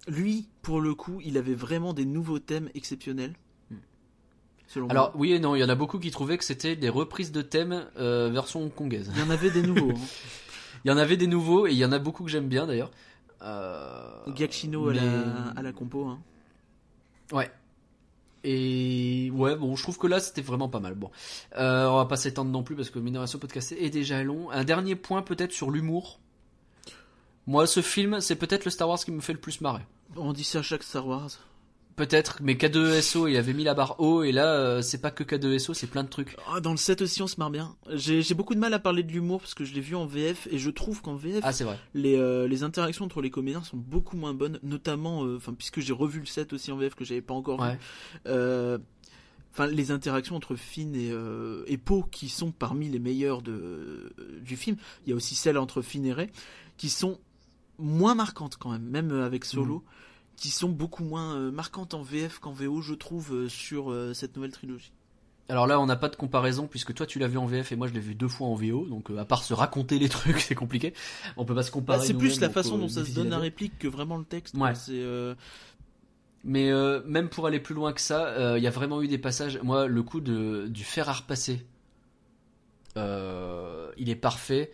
lui, 0.08 0.48
pour 0.62 0.82
le 0.82 0.94
coup, 0.96 1.20
il 1.24 1.38
avait 1.38 1.54
vraiment 1.56 1.94
des 1.94 2.06
nouveaux 2.06 2.40
thèmes 2.40 2.70
exceptionnels. 2.76 3.34
Hmm. 3.72 3.76
Selon 4.68 4.88
Alors 4.90 5.12
moi. 5.12 5.20
oui 5.22 5.32
et 5.34 5.40
non, 5.40 5.56
il 5.56 5.60
y 5.60 5.64
en 5.64 5.70
a 5.70 5.76
beaucoup 5.76 6.00
qui 6.00 6.12
trouvaient 6.12 6.38
que 6.38 6.44
c'était 6.44 6.76
des 6.76 6.90
reprises 6.90 7.32
de 7.32 7.42
thèmes 7.42 7.88
euh, 7.98 8.30
version 8.30 8.62
hongkongaise. 8.64 9.12
il 9.16 9.20
y 9.20 9.24
en 9.24 9.30
avait 9.30 9.52
des 9.52 9.62
nouveaux. 9.62 9.92
Hein. 9.92 10.00
Il 10.86 10.90
y 10.90 10.94
en 10.94 10.98
avait 10.98 11.18
des 11.18 11.28
nouveaux 11.28 11.66
et 11.68 11.72
il 11.72 11.78
y 11.78 11.84
en 11.84 11.92
a 11.92 12.00
beaucoup 12.00 12.24
que 12.24 12.30
j'aime 12.30 12.48
bien 12.48 12.66
d'ailleurs. 12.68 12.92
Euh, 13.42 14.10
la, 14.94 15.48
à 15.56 15.62
la 15.62 15.74
compo. 15.74 16.06
Hein. 16.06 16.20
Ouais. 17.32 17.52
Et 18.44 19.30
ouais, 19.34 19.56
bon, 19.56 19.76
je 19.76 19.84
trouve 19.84 19.98
que 19.98 20.08
là 20.08 20.20
c'était 20.20 20.42
vraiment 20.42 20.70
pas 20.70 20.80
mal. 20.80 20.94
Bon, 20.96 21.12
euh, 21.58 21.88
on 21.88 21.98
va 21.98 22.06
pas 22.06 22.18
s'étendre 22.18 22.52
non 22.52 22.64
plus 22.64 22.76
parce 22.76 22.90
que 22.90 23.00
Minoration 23.00 23.40
Podcast 23.40 23.74
est 23.74 23.90
déjà 23.90 24.24
long. 24.24 24.50
Un 24.52 24.64
dernier 24.64 24.96
point 24.96 25.22
peut-être 25.22 25.52
sur 25.52 25.72
l'humour. 25.72 26.20
Moi, 27.46 27.66
ce 27.66 27.82
film, 27.82 28.20
c'est 28.20 28.36
peut-être 28.36 28.66
le 28.66 28.72
Star 28.72 28.90
Wars 28.90 29.00
qui 29.00 29.12
me 29.12 29.22
fait 29.22 29.34
le 29.34 29.40
plus 29.40 29.62
marrer. 29.62 29.84
On 30.16 30.34
dit 30.34 30.44
ça 30.44 30.60
à 30.60 30.62
chaque 30.62 30.84
Star 30.84 31.08
Wars. 31.08 31.32
Peut-être, 31.98 32.40
mais 32.44 32.54
K2SO, 32.54 33.28
il 33.30 33.36
avait 33.38 33.54
mis 33.54 33.64
la 33.64 33.74
barre 33.74 34.00
haut 34.00 34.22
et 34.24 34.32
là, 34.32 34.54
euh, 34.54 34.82
c'est 34.84 35.00
pas 35.02 35.10
que 35.12 35.24
K2SO, 35.24 35.74
c'est 35.74 35.88
plein 35.88 36.04
de 36.04 36.10
trucs. 36.10 36.38
Ah, 36.48 36.62
dans 36.62 36.72
le 36.72 36.78
7 36.78 37.02
aussi, 37.02 37.22
on 37.24 37.28
se 37.28 37.36
marre 37.40 37.50
bien. 37.50 37.76
J'ai 37.92 38.34
beaucoup 38.36 38.54
de 38.54 38.60
mal 38.60 38.72
à 38.76 38.80
parler 38.80 39.02
de 39.02 39.12
l'humour 39.12 39.42
parce 39.42 39.56
que 39.56 39.66
je 39.66 39.74
l'ai 39.74 39.82
vu 39.82 39.96
en 39.96 40.06
VF 40.06 40.48
et 40.52 40.60
je 40.60 40.70
trouve 40.70 41.02
qu'en 41.02 41.16
VF, 41.16 41.40
Ah, 41.42 41.52
c'est 41.52 41.64
vrai. 41.64 41.80
les, 41.96 42.16
euh, 42.16 42.48
les 42.48 42.62
interactions 42.62 43.04
entre 43.04 43.20
les 43.20 43.32
comédiens 43.32 43.64
sont 43.64 43.78
beaucoup 43.78 44.16
moins 44.16 44.34
bonnes, 44.36 44.60
notamment, 44.62 45.26
euh, 45.26 45.40
puisque 45.58 45.80
j'ai 45.80 45.92
revu 45.94 46.20
le 46.20 46.28
7 46.28 46.54
aussi 46.54 46.72
en 46.72 46.78
VF 46.78 46.94
que 46.94 47.04
j'avais 47.04 47.22
pas 47.22 47.34
encore 47.34 47.62
vu. 47.64 47.70
Ouais. 48.26 48.78
Enfin, 49.54 49.66
les 49.66 49.90
interactions 49.90 50.36
entre 50.36 50.56
Finn 50.56 50.96
et, 50.96 51.12
et 51.66 51.78
Poe, 51.80 52.04
qui 52.12 52.30
sont 52.30 52.52
parmi 52.52 52.90
les 52.90 53.00
meilleures 53.00 53.42
de, 53.42 54.14
du 54.40 54.56
film. 54.56 54.78
Il 55.06 55.10
y 55.10 55.14
a 55.14 55.16
aussi 55.16 55.34
celles 55.34 55.58
entre 55.58 55.82
Finn 55.82 56.06
et 56.06 56.14
Rey, 56.14 56.30
qui 56.78 56.90
sont 56.90 57.18
moins 57.80 58.14
marquantes 58.14 58.58
quand 58.58 58.70
même, 58.70 58.84
même 58.84 59.12
avec 59.12 59.46
Solo, 59.46 59.84
qui 60.38 60.50
sont 60.50 60.70
beaucoup 60.70 61.04
moins 61.04 61.36
euh, 61.36 61.52
marquantes 61.52 61.94
en 61.94 62.02
VF 62.02 62.40
qu'en 62.40 62.54
VO, 62.54 62.82
je 62.82 62.94
trouve, 62.94 63.34
euh, 63.34 63.50
sur 63.50 63.92
euh, 63.92 64.14
cette 64.14 64.36
nouvelle 64.36 64.52
trilogie. 64.52 64.94
Alors 65.50 65.66
là, 65.66 65.80
on 65.80 65.86
n'a 65.86 65.96
pas 65.96 66.10
de 66.10 66.16
comparaison 66.16 66.68
puisque 66.68 66.94
toi 66.94 67.06
tu 67.06 67.20
l'as 67.20 67.28
vu 67.28 67.38
en 67.38 67.46
VF 67.46 67.72
et 67.72 67.76
moi 67.76 67.88
je 67.88 67.94
l'ai 67.94 68.02
vu 68.02 68.16
deux 68.16 68.28
fois 68.28 68.48
en 68.48 68.56
VO. 68.56 68.86
Donc 68.86 69.10
euh, 69.10 69.18
à 69.18 69.26
part 69.26 69.44
se 69.44 69.54
raconter 69.54 69.98
les 69.98 70.10
trucs, 70.10 70.40
c'est 70.40 70.56
compliqué. 70.56 70.94
On 71.38 71.46
peut 71.46 71.56
pas 71.56 71.64
se 71.64 71.72
comparer. 71.72 72.00
Bah, 72.00 72.06
c'est 72.06 72.14
plus 72.14 72.40
la 72.42 72.50
façon 72.50 72.78
dont 72.78 72.90
ça 72.90 73.06
se 73.06 73.12
donne 73.14 73.30
la 73.30 73.40
réplique 73.40 73.80
que 73.80 73.88
vraiment 73.88 74.18
le 74.18 74.26
texte. 74.26 74.56
Ouais. 74.56 74.76
C'est 74.76 74.92
euh, 75.02 75.36
Mais 76.44 76.70
euh, 76.70 77.02
même 77.06 77.30
pour 77.30 77.48
aller 77.48 77.60
plus 77.60 77.76
loin 77.76 77.94
que 77.94 78.02
ça, 78.02 78.58
il 78.58 78.64
y 78.64 78.68
a 78.68 78.72
vraiment 78.72 79.02
eu 79.02 79.08
des 79.08 79.18
passages. 79.18 79.60
Moi, 79.64 79.88
le 79.88 80.04
coup 80.04 80.20
de, 80.20 80.68
du 80.68 80.84
fer 80.84 81.08
à 81.08 81.14
repasser, 81.14 81.66
il 82.96 84.10
est 84.10 84.20
parfait. 84.20 84.72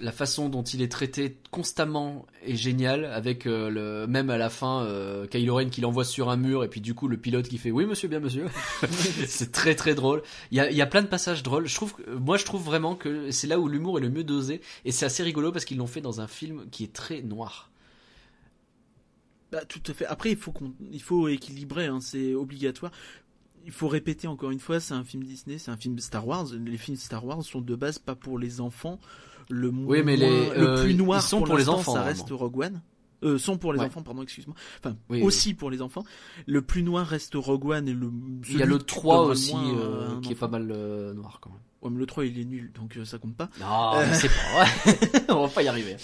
La 0.00 0.12
façon 0.12 0.48
dont 0.48 0.62
il 0.62 0.82
est 0.82 0.90
traité 0.90 1.36
constamment 1.50 2.26
est 2.44 2.56
génial. 2.56 3.04
Avec 3.06 3.46
euh, 3.46 3.68
le 3.70 4.06
même 4.06 4.30
à 4.30 4.38
la 4.38 4.50
fin, 4.50 4.82
euh, 4.84 5.26
Kylo 5.26 5.54
Ren 5.56 5.68
qui 5.70 5.80
l'envoie 5.80 6.04
sur 6.04 6.28
un 6.30 6.36
mur 6.36 6.64
et 6.64 6.68
puis 6.68 6.80
du 6.80 6.94
coup 6.94 7.08
le 7.08 7.16
pilote 7.16 7.48
qui 7.48 7.58
fait 7.58 7.70
oui 7.70 7.86
monsieur 7.86 8.08
bien 8.08 8.20
monsieur. 8.20 8.46
c'est 9.26 9.52
très 9.52 9.74
très 9.74 9.94
drôle. 9.94 10.22
Il 10.50 10.56
y 10.58 10.60
a, 10.60 10.70
il 10.70 10.76
y 10.76 10.82
a 10.82 10.86
plein 10.86 11.02
de 11.02 11.06
passages 11.08 11.42
drôles. 11.42 11.66
Je 11.66 11.74
trouve, 11.74 11.94
que- 11.94 12.10
moi 12.10 12.36
je 12.36 12.44
trouve 12.44 12.62
vraiment 12.64 12.94
que 12.96 13.30
c'est 13.30 13.46
là 13.46 13.58
où 13.58 13.68
l'humour 13.68 13.98
est 13.98 14.02
le 14.02 14.10
mieux 14.10 14.24
dosé 14.24 14.60
et 14.84 14.92
c'est 14.92 15.06
assez 15.06 15.22
rigolo 15.22 15.52
parce 15.52 15.64
qu'ils 15.64 15.78
l'ont 15.78 15.86
fait 15.86 16.00
dans 16.00 16.20
un 16.20 16.26
film 16.28 16.66
qui 16.70 16.84
est 16.84 16.92
très 16.92 17.22
noir. 17.22 17.70
bah, 19.52 19.64
tout 19.64 19.82
à 19.86 19.94
fait. 19.94 20.06
Après, 20.06 20.30
il 20.30 20.36
faut 20.36 20.52
qu'on, 20.52 20.72
il 20.92 21.02
faut 21.02 21.28
équilibrer. 21.28 21.86
hein, 21.86 22.00
c'est 22.00 22.34
obligatoire. 22.34 22.92
Il 23.64 23.72
faut 23.72 23.88
répéter 23.88 24.28
encore 24.28 24.50
une 24.52 24.60
fois, 24.60 24.78
c'est 24.78 24.94
un 24.94 25.02
film 25.02 25.24
Disney, 25.24 25.58
c'est 25.58 25.72
un 25.72 25.76
film 25.76 25.98
Star 25.98 26.26
Wars. 26.26 26.46
Les 26.64 26.76
films 26.76 26.96
Star 26.96 27.24
Wars 27.24 27.42
sont 27.42 27.60
de 27.60 27.74
base 27.74 27.98
pas 27.98 28.14
pour 28.14 28.38
les 28.38 28.60
enfants. 28.60 29.00
Le 29.50 29.68
Oui, 29.68 30.02
mais 30.02 30.16
moins- 30.16 30.28
les- 30.28 30.50
le 30.50 30.68
euh, 30.68 30.82
plus 30.82 30.90
ils 30.92 30.96
noir 30.96 31.22
sont 31.22 31.38
pour, 31.38 31.46
pour 31.48 31.56
les 31.58 31.68
enfants, 31.68 31.94
ça 31.94 32.02
reste 32.02 32.28
Rogue 32.30 32.58
One. 32.58 32.82
Euh, 33.24 33.38
sont 33.38 33.56
pour 33.56 33.72
les 33.72 33.78
Ouais. 33.80 33.86
enfants, 33.86 34.02
pardon, 34.02 34.22
excuse-moi. 34.22 34.54
Enfin, 34.78 34.94
Oui, 35.08 35.22
aussi 35.22 35.54
pour 35.54 35.70
les 35.70 35.80
enfants. 35.80 36.04
Le 36.46 36.60
plus 36.60 36.82
noir 36.82 37.06
reste 37.06 37.32
Rogue 37.34 37.64
One 37.66 37.88
et 37.88 37.94
le. 37.94 38.10
Il 38.50 38.58
y 38.58 38.62
a 38.62 38.66
le 38.66 38.76
qui 38.78 38.84
3 38.86 39.14
donnera 39.14 39.26
le 39.28 39.32
aussi, 39.32 39.52
moins 39.54 39.78
euh, 39.78 40.16
un 40.16 40.20
qui 40.20 40.32
est 40.32 40.36
pas 40.36 40.48
mal 40.48 40.70
euh, 40.70 41.14
noir 41.14 41.38
quand 41.40 41.48
même. 41.50 41.58
Ouais, 41.82 41.90
mais 41.90 41.98
le 41.98 42.06
3 42.06 42.26
il 42.26 42.38
est 42.38 42.44
nul, 42.44 42.72
donc 42.74 42.96
euh, 42.96 43.04
ça 43.06 43.18
compte 43.18 43.34
pas. 43.36 43.48
Non, 43.60 43.92
mais 44.06 44.14
c'est 44.14 44.28
pas 44.28 44.64
vrai. 44.64 45.24
On 45.30 45.42
va 45.46 45.48
pas 45.48 45.62
y 45.62 45.68
arriver. 45.68 45.96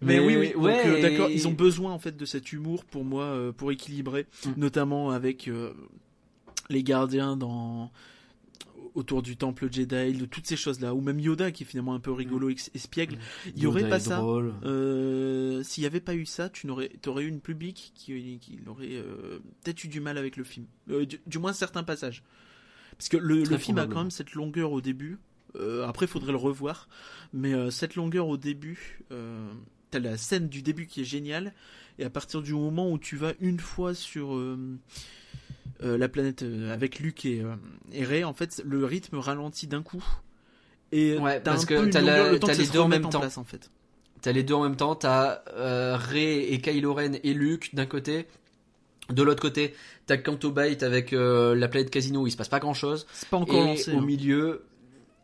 Mais, 0.00 0.20
oui, 0.20 0.36
oui, 0.36 0.52
donc, 0.52 0.62
ouais, 0.62 0.82
euh, 0.86 1.02
d'accord, 1.02 1.28
et- 1.28 1.34
ils 1.34 1.48
ont 1.48 1.52
besoin 1.52 1.92
en 1.92 1.98
fait 1.98 2.16
de 2.16 2.24
cet 2.24 2.52
humour 2.52 2.84
pour 2.84 3.04
moi, 3.04 3.24
euh, 3.24 3.50
pour 3.52 3.72
équilibrer, 3.72 4.26
Mm. 4.46 4.50
notamment 4.56 5.10
avec 5.10 5.48
euh, 5.48 5.72
les 6.68 6.82
gardiens 6.84 7.36
dans 7.36 7.90
autour 8.98 9.22
du 9.22 9.36
temple 9.36 9.72
Jedi, 9.72 10.12
de 10.12 10.26
toutes 10.26 10.46
ces 10.46 10.56
choses-là, 10.56 10.94
ou 10.94 11.00
même 11.00 11.18
Yoda 11.20 11.50
qui 11.52 11.62
est 11.62 11.66
finalement 11.66 11.94
un 11.94 12.00
peu 12.00 12.12
rigolo, 12.12 12.50
ex- 12.50 12.70
espiègle. 12.74 13.16
Il 13.56 13.62
y 13.62 13.66
aurait 13.66 13.82
Yoda 13.82 13.90
pas 13.90 14.00
ça. 14.00 14.22
Euh, 14.64 15.62
S'il 15.62 15.82
y 15.84 15.86
avait 15.86 16.00
pas 16.00 16.14
eu 16.14 16.26
ça, 16.26 16.48
tu 16.48 16.66
n'aurais, 16.66 16.88
t'aurais 17.00 17.24
eu 17.24 17.28
une 17.28 17.40
public 17.40 17.92
qui, 17.94 18.38
qui 18.38 18.58
aurait 18.66 18.96
euh, 18.96 19.38
peut-être 19.62 19.84
eu 19.84 19.88
du 19.88 20.00
mal 20.00 20.18
avec 20.18 20.36
le 20.36 20.44
film, 20.44 20.66
Euh, 20.90 21.06
du, 21.06 21.20
du 21.26 21.38
moins 21.38 21.52
certains 21.52 21.84
passages, 21.84 22.22
parce 22.96 23.08
que 23.08 23.16
le, 23.16 23.44
le 23.44 23.56
film 23.58 23.78
a 23.78 23.86
quand 23.86 24.00
même 24.00 24.10
cette 24.10 24.32
longueur 24.34 24.72
au 24.72 24.80
début. 24.80 25.18
Après, 25.84 26.06
il 26.06 26.08
faudrait 26.08 26.32
le 26.32 26.38
revoir, 26.38 26.88
mais 27.32 27.70
cette 27.70 27.94
longueur 27.96 28.28
au 28.28 28.36
début, 28.36 29.00
t'as 29.90 29.98
la 29.98 30.16
scène 30.16 30.48
du 30.48 30.62
début 30.62 30.86
qui 30.86 31.00
est 31.00 31.04
géniale, 31.04 31.54
et 31.98 32.04
à 32.04 32.10
partir 32.10 32.42
du 32.42 32.52
moment 32.52 32.92
où 32.92 32.98
tu 32.98 33.16
vas 33.16 33.32
une 33.40 33.58
fois 33.58 33.94
sur 33.94 34.36
la 35.80 36.08
planète 36.08 36.42
euh, 36.42 36.72
avec 36.72 36.98
Luke 36.98 37.24
et, 37.24 37.40
euh, 37.42 37.54
et 37.92 38.04
Rey, 38.04 38.24
en 38.24 38.34
fait, 38.34 38.62
le 38.64 38.84
rythme 38.84 39.18
ralentit 39.18 39.66
d'un 39.66 39.82
coup. 39.82 40.04
Et 40.92 41.18
Ouais, 41.18 41.40
t'as 41.40 41.52
parce 41.52 41.66
que 41.66 41.86
t'as 41.86 42.00
le 42.00 42.32
les 42.32 42.66
deux 42.66 42.78
en 42.78 42.88
même 42.88 43.08
temps. 43.08 43.20
place, 43.20 43.38
en 43.38 43.44
fait. 43.44 43.70
T'as 44.20 44.32
les 44.32 44.42
deux 44.42 44.54
en 44.54 44.62
même 44.62 44.76
temps. 44.76 44.94
T'as 44.94 45.42
euh, 45.54 45.96
Rey 45.96 46.52
et 46.52 46.60
Kylo 46.60 46.94
Ren 46.94 47.12
et 47.22 47.34
Luke 47.34 47.74
d'un 47.74 47.86
côté. 47.86 48.26
De 49.10 49.22
l'autre 49.22 49.40
côté, 49.40 49.74
t'as 50.06 50.18
Canto 50.18 50.50
Bight 50.50 50.82
avec 50.82 51.14
euh, 51.14 51.54
la 51.54 51.68
planète 51.68 51.90
Casino 51.90 52.22
où 52.22 52.26
il 52.26 52.30
se 52.30 52.36
passe 52.36 52.50
pas 52.50 52.58
grand 52.58 52.74
chose. 52.74 53.06
C'est 53.12 53.28
pas 53.28 53.38
encore 53.38 53.62
et 53.62 53.66
lancé. 53.68 53.92
au 53.92 53.98
hein. 53.98 54.02
milieu, 54.02 54.66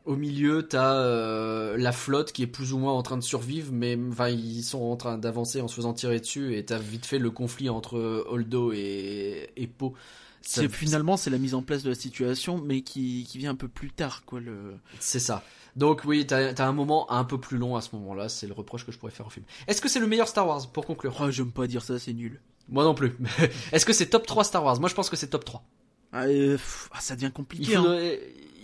au 0.06 0.16
milieu, 0.16 0.66
t'as 0.66 0.94
euh, 0.94 1.76
la 1.76 1.92
flotte 1.92 2.32
qui 2.32 2.42
est 2.42 2.46
plus 2.46 2.72
ou 2.72 2.78
moins 2.78 2.94
en 2.94 3.02
train 3.02 3.18
de 3.18 3.22
survivre, 3.22 3.72
mais 3.72 3.98
enfin 4.10 4.30
ils 4.30 4.62
sont 4.62 4.80
en 4.80 4.96
train 4.96 5.18
d'avancer 5.18 5.60
en 5.60 5.68
se 5.68 5.74
faisant 5.74 5.92
tirer 5.92 6.18
dessus, 6.18 6.56
et 6.56 6.64
t'as 6.64 6.78
vite 6.78 7.04
fait 7.04 7.18
le 7.18 7.30
conflit 7.30 7.68
entre 7.68 8.24
Holdo 8.26 8.72
et, 8.72 9.50
et 9.54 9.66
Poe. 9.66 9.92
C'est 10.46 10.68
finalement 10.68 11.16
c'est 11.16 11.30
la 11.30 11.38
mise 11.38 11.54
en 11.54 11.62
place 11.62 11.82
de 11.82 11.88
la 11.90 11.94
situation, 11.94 12.58
mais 12.58 12.82
qui, 12.82 13.26
qui 13.28 13.38
vient 13.38 13.50
un 13.50 13.54
peu 13.56 13.68
plus 13.68 13.90
tard, 13.90 14.24
quoi. 14.24 14.40
Le... 14.40 14.76
C'est 15.00 15.18
ça. 15.20 15.42
Donc 15.76 16.02
oui, 16.04 16.26
t'as 16.26 16.52
as 16.52 16.66
un 16.66 16.72
moment 16.72 17.10
un 17.10 17.24
peu 17.24 17.38
plus 17.40 17.58
long 17.58 17.76
à 17.76 17.80
ce 17.80 17.88
moment-là, 17.96 18.28
c'est 18.28 18.46
le 18.46 18.52
reproche 18.52 18.86
que 18.86 18.92
je 18.92 18.98
pourrais 18.98 19.10
faire 19.12 19.26
au 19.26 19.30
film. 19.30 19.44
Est-ce 19.66 19.80
que 19.80 19.88
c'est 19.88 20.00
le 20.00 20.06
meilleur 20.06 20.28
Star 20.28 20.46
Wars, 20.46 20.70
pour 20.70 20.86
conclure? 20.86 21.16
Oh, 21.20 21.30
j'aime 21.30 21.50
pas 21.50 21.66
dire 21.66 21.82
ça, 21.82 21.98
c'est 21.98 22.12
nul. 22.12 22.40
Moi 22.68 22.84
non 22.84 22.94
plus. 22.94 23.16
Est-ce 23.72 23.84
que 23.84 23.92
c'est 23.92 24.06
top 24.06 24.26
3 24.26 24.44
Star 24.44 24.64
Wars? 24.64 24.78
Moi 24.80 24.88
je 24.88 24.94
pense 24.94 25.10
que 25.10 25.16
c'est 25.16 25.28
top 25.28 25.44
3. 25.44 25.64
Ah, 26.12 26.24
euh, 26.26 26.52
pff, 26.52 26.88
ah, 26.92 27.00
ça 27.00 27.14
devient 27.16 27.26
Il 27.26 27.32
compliqué. 27.32 27.74
hein. 27.74 27.84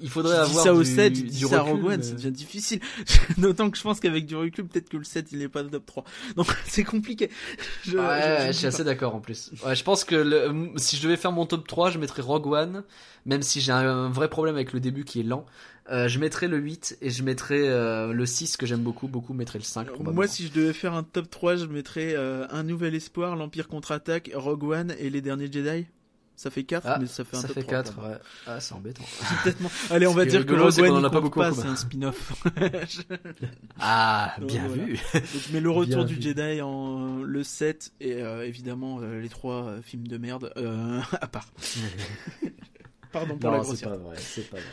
Il 0.02 0.08
faudrait 0.10 0.36
Tu 0.44 0.44
dis 0.44 0.50
avoir 0.50 0.64
ça 0.64 0.74
au 0.74 0.82
du, 0.82 0.94
7, 0.94 1.12
tu 1.12 1.22
du 1.22 1.30
ça 1.46 1.56
à 1.58 1.60
recul, 1.62 1.74
Rogue 1.76 1.84
One, 1.92 1.96
mais- 1.98 2.02
ça 2.02 2.12
devient 2.14 2.30
difficile. 2.32 2.80
D'autant 3.38 3.70
que 3.70 3.76
je 3.78 3.82
pense 3.82 4.00
qu'avec 4.00 4.26
du 4.26 4.36
recul, 4.36 4.66
peut-être 4.66 4.88
que 4.88 4.96
le 4.96 5.04
7 5.04 5.28
il 5.32 5.38
n'est 5.38 5.48
pas 5.48 5.62
le 5.62 5.70
top 5.70 5.86
3. 5.86 6.04
Donc 6.36 6.46
c'est 6.66 6.84
compliqué. 6.84 7.30
Je, 7.84 7.96
Ouais, 7.98 8.20
je- 8.40 8.46
je 8.46 8.52
je, 8.52 8.56
suis 8.58 8.66
assez 8.66 8.84
d'accord 8.84 9.14
en 9.14 9.20
plus. 9.20 9.50
Ouais, 9.64 9.74
je 9.74 9.84
pense 9.84 10.04
que 10.04 10.14
le- 10.16 10.72
si 10.76 10.96
je 10.96 11.02
devais 11.02 11.16
faire 11.16 11.32
mon 11.32 11.46
top 11.46 11.66
3, 11.66 11.90
je 11.90 11.98
mettrais 11.98 12.22
Rogue 12.22 12.46
One, 12.46 12.84
même 13.26 13.42
si 13.42 13.60
j'ai 13.60 13.72
un 13.72 14.08
vrai 14.10 14.28
problème 14.28 14.54
avec 14.56 14.72
le 14.72 14.80
début 14.80 15.04
qui 15.04 15.20
est 15.20 15.24
lent. 15.24 15.44
Euh, 15.90 16.06
je 16.06 16.20
mettrais 16.20 16.46
le 16.46 16.56
8 16.58 16.98
et 17.02 17.10
je 17.10 17.22
mettrais 17.24 17.66
euh, 17.66 18.12
le 18.12 18.24
6 18.24 18.56
que 18.56 18.64
j'aime 18.64 18.80
beaucoup, 18.82 19.08
beaucoup 19.08 19.32
mettrais 19.34 19.58
le 19.58 19.64
5 19.64 19.86
probablement. 19.88 20.14
Moi, 20.14 20.28
si 20.28 20.46
je 20.46 20.52
devais 20.52 20.72
faire 20.72 20.94
un 20.94 21.02
top 21.02 21.28
3, 21.28 21.56
je 21.56 21.64
mettrais 21.64 22.14
euh, 22.14 22.46
Un 22.50 22.62
Nouvel 22.62 22.94
Espoir, 22.94 23.34
L'Empire 23.34 23.66
contre-attaque, 23.66 24.30
Rogue 24.34 24.62
One 24.64 24.94
et 25.00 25.10
Les 25.10 25.20
Derniers 25.20 25.50
Jedi. 25.50 25.86
Ça 26.40 26.48
fait 26.48 26.64
4, 26.64 26.86
Ah, 26.86 26.96
mais 26.98 27.06
ça 27.06 27.22
fait 27.22 27.36
un 27.36 27.40
ça 27.42 27.48
top 27.48 27.54
fait 27.56 27.62
3. 27.64 27.70
4, 27.82 27.92
pardon. 27.96 28.10
ouais. 28.12 28.18
Ah, 28.46 28.60
c'est 28.60 28.72
embêtant. 28.72 29.04
Allez, 29.90 30.06
on 30.06 30.14
va 30.14 30.24
dire 30.24 30.40
que 30.46 30.52
rigolo, 30.52 30.62
Rogue 30.62 30.72
c'est 30.72 30.80
qu'on 30.80 30.94
One 30.96 31.04
il 31.04 31.10
pas 31.10 31.20
beaucoup, 31.20 31.38
pas, 31.40 31.52
c'est 31.52 31.66
un 31.66 31.76
spin-off. 31.76 32.32
Ah, 33.78 34.34
Donc, 34.38 34.48
bien 34.48 34.66
voilà. 34.66 34.84
vu. 34.84 34.92
Donc, 35.12 35.42
mais 35.52 35.60
le 35.60 35.70
retour 35.70 35.96
Bien 35.96 36.04
du 36.06 36.14
vu. 36.14 36.22
Jedi 36.22 36.62
en 36.62 37.22
le 37.22 37.42
7 37.44 37.92
et 38.00 38.14
euh, 38.14 38.46
évidemment 38.46 39.00
euh, 39.02 39.20
les 39.20 39.28
trois 39.28 39.64
euh, 39.66 39.82
films 39.82 40.08
de 40.08 40.16
merde 40.16 40.50
euh, 40.56 41.02
à 41.20 41.26
part. 41.26 41.48
Pardon 43.12 43.36
pour 43.36 43.50
la 43.50 43.58
Non, 43.58 43.64
c'est 43.64 43.84
pas 43.84 43.96
vrai, 43.98 44.16
c'est 44.18 44.48
pas 44.48 44.56
vrai. 44.56 44.64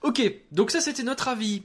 Ok, 0.00 0.22
donc 0.52 0.70
ça 0.70 0.80
c'était 0.80 1.02
notre 1.02 1.28
avis 1.28 1.64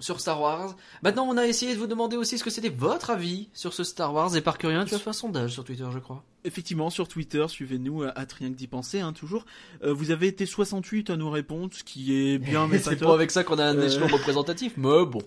sur 0.00 0.20
Star 0.20 0.40
Wars. 0.40 0.76
Maintenant, 1.02 1.26
on 1.28 1.36
a 1.36 1.46
essayé 1.46 1.74
de 1.74 1.78
vous 1.78 1.86
demander 1.86 2.16
aussi 2.16 2.38
ce 2.38 2.44
que 2.44 2.50
c'était 2.50 2.68
votre 2.68 3.10
avis 3.10 3.48
sur 3.52 3.72
ce 3.74 3.84
Star 3.84 4.14
Wars. 4.14 4.36
Et 4.36 4.40
par 4.40 4.56
rien, 4.62 4.84
tu 4.84 4.94
as 4.94 4.98
fait 4.98 5.10
un 5.10 5.12
sondage 5.12 5.52
sur 5.52 5.64
Twitter, 5.64 5.86
je 5.92 5.98
crois. 5.98 6.22
Effectivement, 6.44 6.88
sur 6.90 7.08
Twitter, 7.08 7.44
suivez-nous 7.48 8.04
à, 8.04 8.08
à 8.18 8.24
rien 8.38 8.50
que 8.50 8.54
d'y 8.56 8.66
penser, 8.68 9.00
hein, 9.00 9.12
toujours. 9.12 9.44
Euh, 9.82 9.92
vous 9.92 10.10
avez 10.10 10.28
été 10.28 10.46
68 10.46 11.10
à 11.10 11.16
nous 11.16 11.30
répondre, 11.30 11.72
ce 11.74 11.82
qui 11.84 12.14
est 12.16 12.38
bien, 12.38 12.66
mais 12.68 12.78
c'est 12.80 12.96
pas 12.96 13.12
avec 13.12 13.30
ça 13.30 13.44
qu'on 13.44 13.58
a 13.58 13.64
un 13.64 13.76
Euh. 13.76 13.86
échelon 13.86 14.06
représentatif, 14.12 14.74
mais 14.76 15.04
bon. 15.04 15.22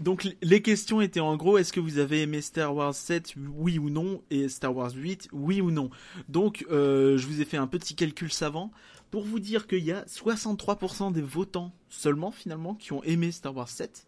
Donc 0.00 0.26
les 0.40 0.62
questions 0.62 1.02
étaient 1.02 1.20
en 1.20 1.36
gros, 1.36 1.58
est-ce 1.58 1.70
que 1.70 1.78
vous 1.78 1.98
avez 1.98 2.22
aimé 2.22 2.40
Star 2.40 2.74
Wars 2.74 2.94
7, 2.94 3.34
oui 3.58 3.78
ou 3.78 3.90
non, 3.90 4.22
et 4.30 4.48
Star 4.48 4.74
Wars 4.74 4.90
8, 4.94 5.28
oui 5.32 5.60
ou 5.60 5.70
non. 5.70 5.90
Donc 6.30 6.64
euh, 6.70 7.18
je 7.18 7.26
vous 7.26 7.42
ai 7.42 7.44
fait 7.44 7.58
un 7.58 7.66
petit 7.66 7.94
calcul 7.94 8.32
savant 8.32 8.70
pour 9.12 9.24
vous 9.24 9.38
dire 9.38 9.68
qu'il 9.68 9.84
y 9.84 9.92
a 9.92 10.02
63% 10.06 11.12
des 11.12 11.22
votants 11.22 11.72
seulement 11.88 12.32
finalement 12.32 12.74
qui 12.74 12.92
ont 12.92 13.04
aimé 13.04 13.30
Star 13.30 13.54
Wars 13.54 13.68
7. 13.68 14.06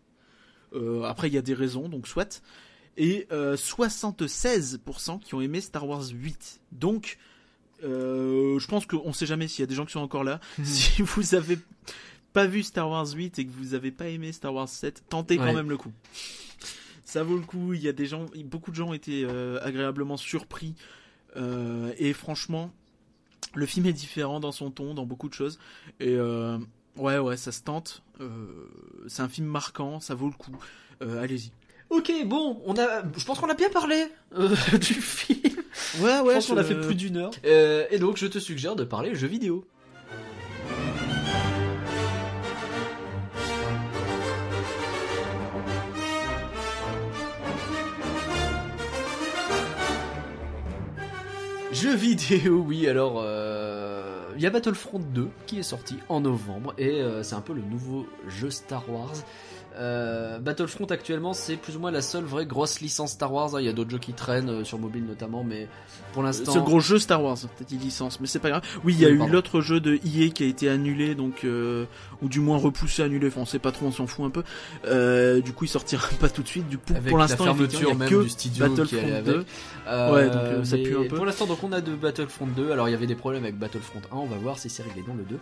Euh, 0.73 1.03
après 1.05 1.29
il 1.29 1.35
y 1.35 1.39
a 1.39 1.43
des 1.43 1.55
raisons, 1.55 1.89
donc 1.89 2.09
soit. 2.09 2.43
Et 2.97 3.27
euh, 3.31 3.55
76% 3.55 5.21
qui 5.21 5.35
ont 5.35 5.41
aimé 5.41 5.61
Star 5.61 5.87
Wars 5.87 6.09
8. 6.11 6.61
Donc 6.73 7.19
euh, 7.85 8.59
je 8.59 8.67
pense 8.67 8.87
qu'on 8.87 9.13
sait 9.13 9.27
jamais 9.27 9.47
s'il 9.47 9.61
y 9.61 9.65
a 9.65 9.67
des 9.67 9.75
gens 9.75 9.85
qui 9.85 9.93
sont 9.93 10.01
encore 10.01 10.25
là. 10.25 10.41
si 10.65 11.03
vous 11.03 11.35
avez 11.35 11.59
pas 12.33 12.47
vu 12.47 12.63
Star 12.63 12.89
Wars 12.89 13.07
8 13.15 13.39
et 13.39 13.47
que 13.47 13.53
vous 13.53 13.75
avez 13.75 13.91
pas 13.91 14.09
aimé 14.09 14.33
Star 14.33 14.55
Wars 14.55 14.69
7, 14.69 15.05
tentez 15.09 15.37
quand 15.37 15.45
Ouais. 15.45 15.53
même 15.55 15.69
le 15.71 15.77
coup. 15.77 15.93
Ça 17.05 17.23
vaut 17.23 17.37
le 17.37 17.45
coup. 17.45 17.75
Il 17.75 17.83
y 17.83 17.89
a 17.89 17.93
des 17.93 18.07
gens, 18.07 18.25
beaucoup 18.47 18.71
de 18.71 18.77
gens 18.77 18.89
ont 18.89 18.95
été 18.95 19.25
euh, 19.25 19.61
agréablement 19.63 20.17
surpris. 20.17 20.75
Euh, 21.37 21.93
et 21.99 22.13
franchement, 22.13 22.73
le 23.55 23.67
film 23.67 23.87
est 23.87 23.93
différent 23.93 24.41
dans 24.41 24.53
son 24.53 24.71
ton, 24.71 24.95
dans 24.95 25.07
beaucoup 25.07 25.29
de 25.29 25.35
choses. 25.35 25.59
Et 26.01 26.15
euh, 26.15 26.59
ouais, 26.97 27.19
ouais, 27.19 27.37
ça 27.37 27.53
se 27.53 27.63
tente. 27.63 28.03
Euh, 28.21 28.47
c'est 29.07 29.23
un 29.23 29.29
film 29.29 29.47
marquant, 29.47 30.01
ça 30.01 30.15
vaut 30.15 30.27
le 30.29 30.35
coup. 30.35 30.57
Euh, 31.03 31.23
Allez-y. 31.23 31.51
Ok, 31.91 32.11
bon, 32.27 32.61
on 32.65 32.77
a, 32.77 33.03
je 33.17 33.25
pense 33.25 33.39
qu'on 33.39 33.49
a 33.51 33.55
bien 33.55 33.71
parlé 33.71 34.07
euh, 34.37 34.49
du 34.79 34.95
film. 34.95 35.55
Ouais, 36.01 36.11
je 36.19 36.33
pense 36.35 36.47
qu'on 36.49 36.57
a 36.57 36.65
fait 36.65 36.81
plus 36.81 36.95
d'une 36.95 37.17
heure. 37.17 37.31
Euh, 37.45 37.87
et 37.91 37.99
donc, 37.99 38.17
je 38.17 38.27
te 38.27 38.39
suggère 38.39 38.75
de 38.75 38.85
parler 38.85 39.15
jeux 39.15 39.29
vidéo. 39.29 39.67
Jeux 51.85 51.97
vidéo, 51.97 52.65
oui, 52.67 52.89
alors 52.89 53.21
euh, 53.23 54.25
il 54.37 54.43
y 54.43 54.47
a 54.47 54.51
Battlefront 54.51 55.01
2 55.01 55.29
qui 55.47 55.59
est 55.59 55.63
sorti 55.63 55.99
en 56.09 56.23
novembre 56.23 56.73
et 56.79 57.03
euh, 57.03 57.23
c'est 57.23 57.35
un 57.35 57.43
peu 57.43 57.53
le 57.53 57.61
nouveau 57.61 58.07
jeu 58.27 58.49
Star 58.51 58.89
Wars. 58.89 59.13
Euh, 59.77 60.39
Battlefront 60.39 60.85
actuellement 60.87 61.33
c'est 61.33 61.57
plus 61.57 61.77
ou 61.77 61.81
moins 61.81 61.91
la 61.91 62.01
seule 62.03 62.25
vraie 62.25 62.47
grosse 62.47 62.81
licence 62.81 63.13
Star 63.13 63.33
Wars. 63.33 63.55
hein. 63.57 63.61
Il 63.61 63.67
y 63.67 63.69
a 63.69 63.73
d'autres 63.73 63.91
jeux 63.91 63.99
qui 63.99 64.13
traînent 64.13 64.49
euh, 64.49 64.65
sur 64.65 64.79
mobile 64.79 65.05
notamment, 65.05 65.43
mais 65.43 65.69
pour 66.13 66.23
l'instant. 66.23 66.53
C'est 66.53 66.59
le 66.59 66.65
gros 66.65 66.81
jeu 66.81 66.99
Star 66.99 67.23
Wars, 67.23 67.37
t'as 67.59 67.65
dit 67.65 67.77
licence, 67.77 68.21
mais 68.21 68.27
c'est 68.27 68.39
pas 68.39 68.51
grave. 68.51 68.63
Oui, 68.85 68.95
il 68.95 69.01
y 69.01 69.07
a 69.07 69.09
eu 69.09 69.27
l'autre 69.29 69.61
jeu 69.61 69.81
de 69.81 69.95
EA 70.05 70.29
qui 70.31 70.45
a 70.45 70.47
été 70.47 70.69
annulé, 70.69 71.15
donc 71.15 71.45
euh, 71.45 71.87
ou 72.23 72.29
du 72.29 72.41
moins 72.41 72.57
repoussé, 72.59 73.03
annulé. 73.03 73.29
Enfin, 73.29 73.41
on 73.41 73.47
sait 73.47 73.59
pas 73.59 73.73
trop, 73.73 73.87
on 73.87 73.93
s'en 73.93 74.07
fout 74.07 74.25
un 74.25 74.31
peu. 74.31 74.45
Euh, 74.87 75.41
du 75.41 75.53
coup, 75.53 75.65
il 75.65 75.69
sortira 75.69 76.07
pas 76.21 76.29
tout 76.29 76.43
de 76.43 76.49
suite. 76.49 76.69
Du 76.69 76.79
coup, 76.79 76.93
Avec 76.95 77.09
pour 77.09 77.19
l'instant, 77.19 77.45
il 77.45 77.83
y 77.83 77.91
a 77.91 77.95
même 77.95 78.09
que 78.09 78.23
du 78.23 78.29
studio 78.29 78.69
Battlefront 78.69 78.99
allait 78.99 79.13
avec. 79.13 79.25
2. 79.25 79.45
Euh, 79.89 80.13
Ouais, 80.15 80.27
donc, 80.27 80.37
euh, 80.37 80.65
ça 80.65 80.77
pue 80.77 80.97
un 80.97 81.03
peu. 81.09 81.17
Pour 81.17 81.27
l'instant, 81.27 81.47
donc 81.47 81.63
on 81.65 81.73
a 81.73 81.81
de 81.81 81.95
Battlefront 81.95 82.47
2. 82.47 82.71
Alors 82.71 82.89
il 82.89 82.93
y 82.93 82.95
avait 82.95 83.07
des 83.07 83.15
problèmes 83.17 83.43
avec 83.43 83.59
Battlefront 83.59 84.01
1. 84.13 84.17
On 84.17 84.27
va 84.27 84.37
voir 84.37 84.59
si 84.59 84.71
c'est 84.71 84.83
réglé 84.83 85.03
dans 85.07 85.15
le 85.15 85.25
2. 85.25 85.37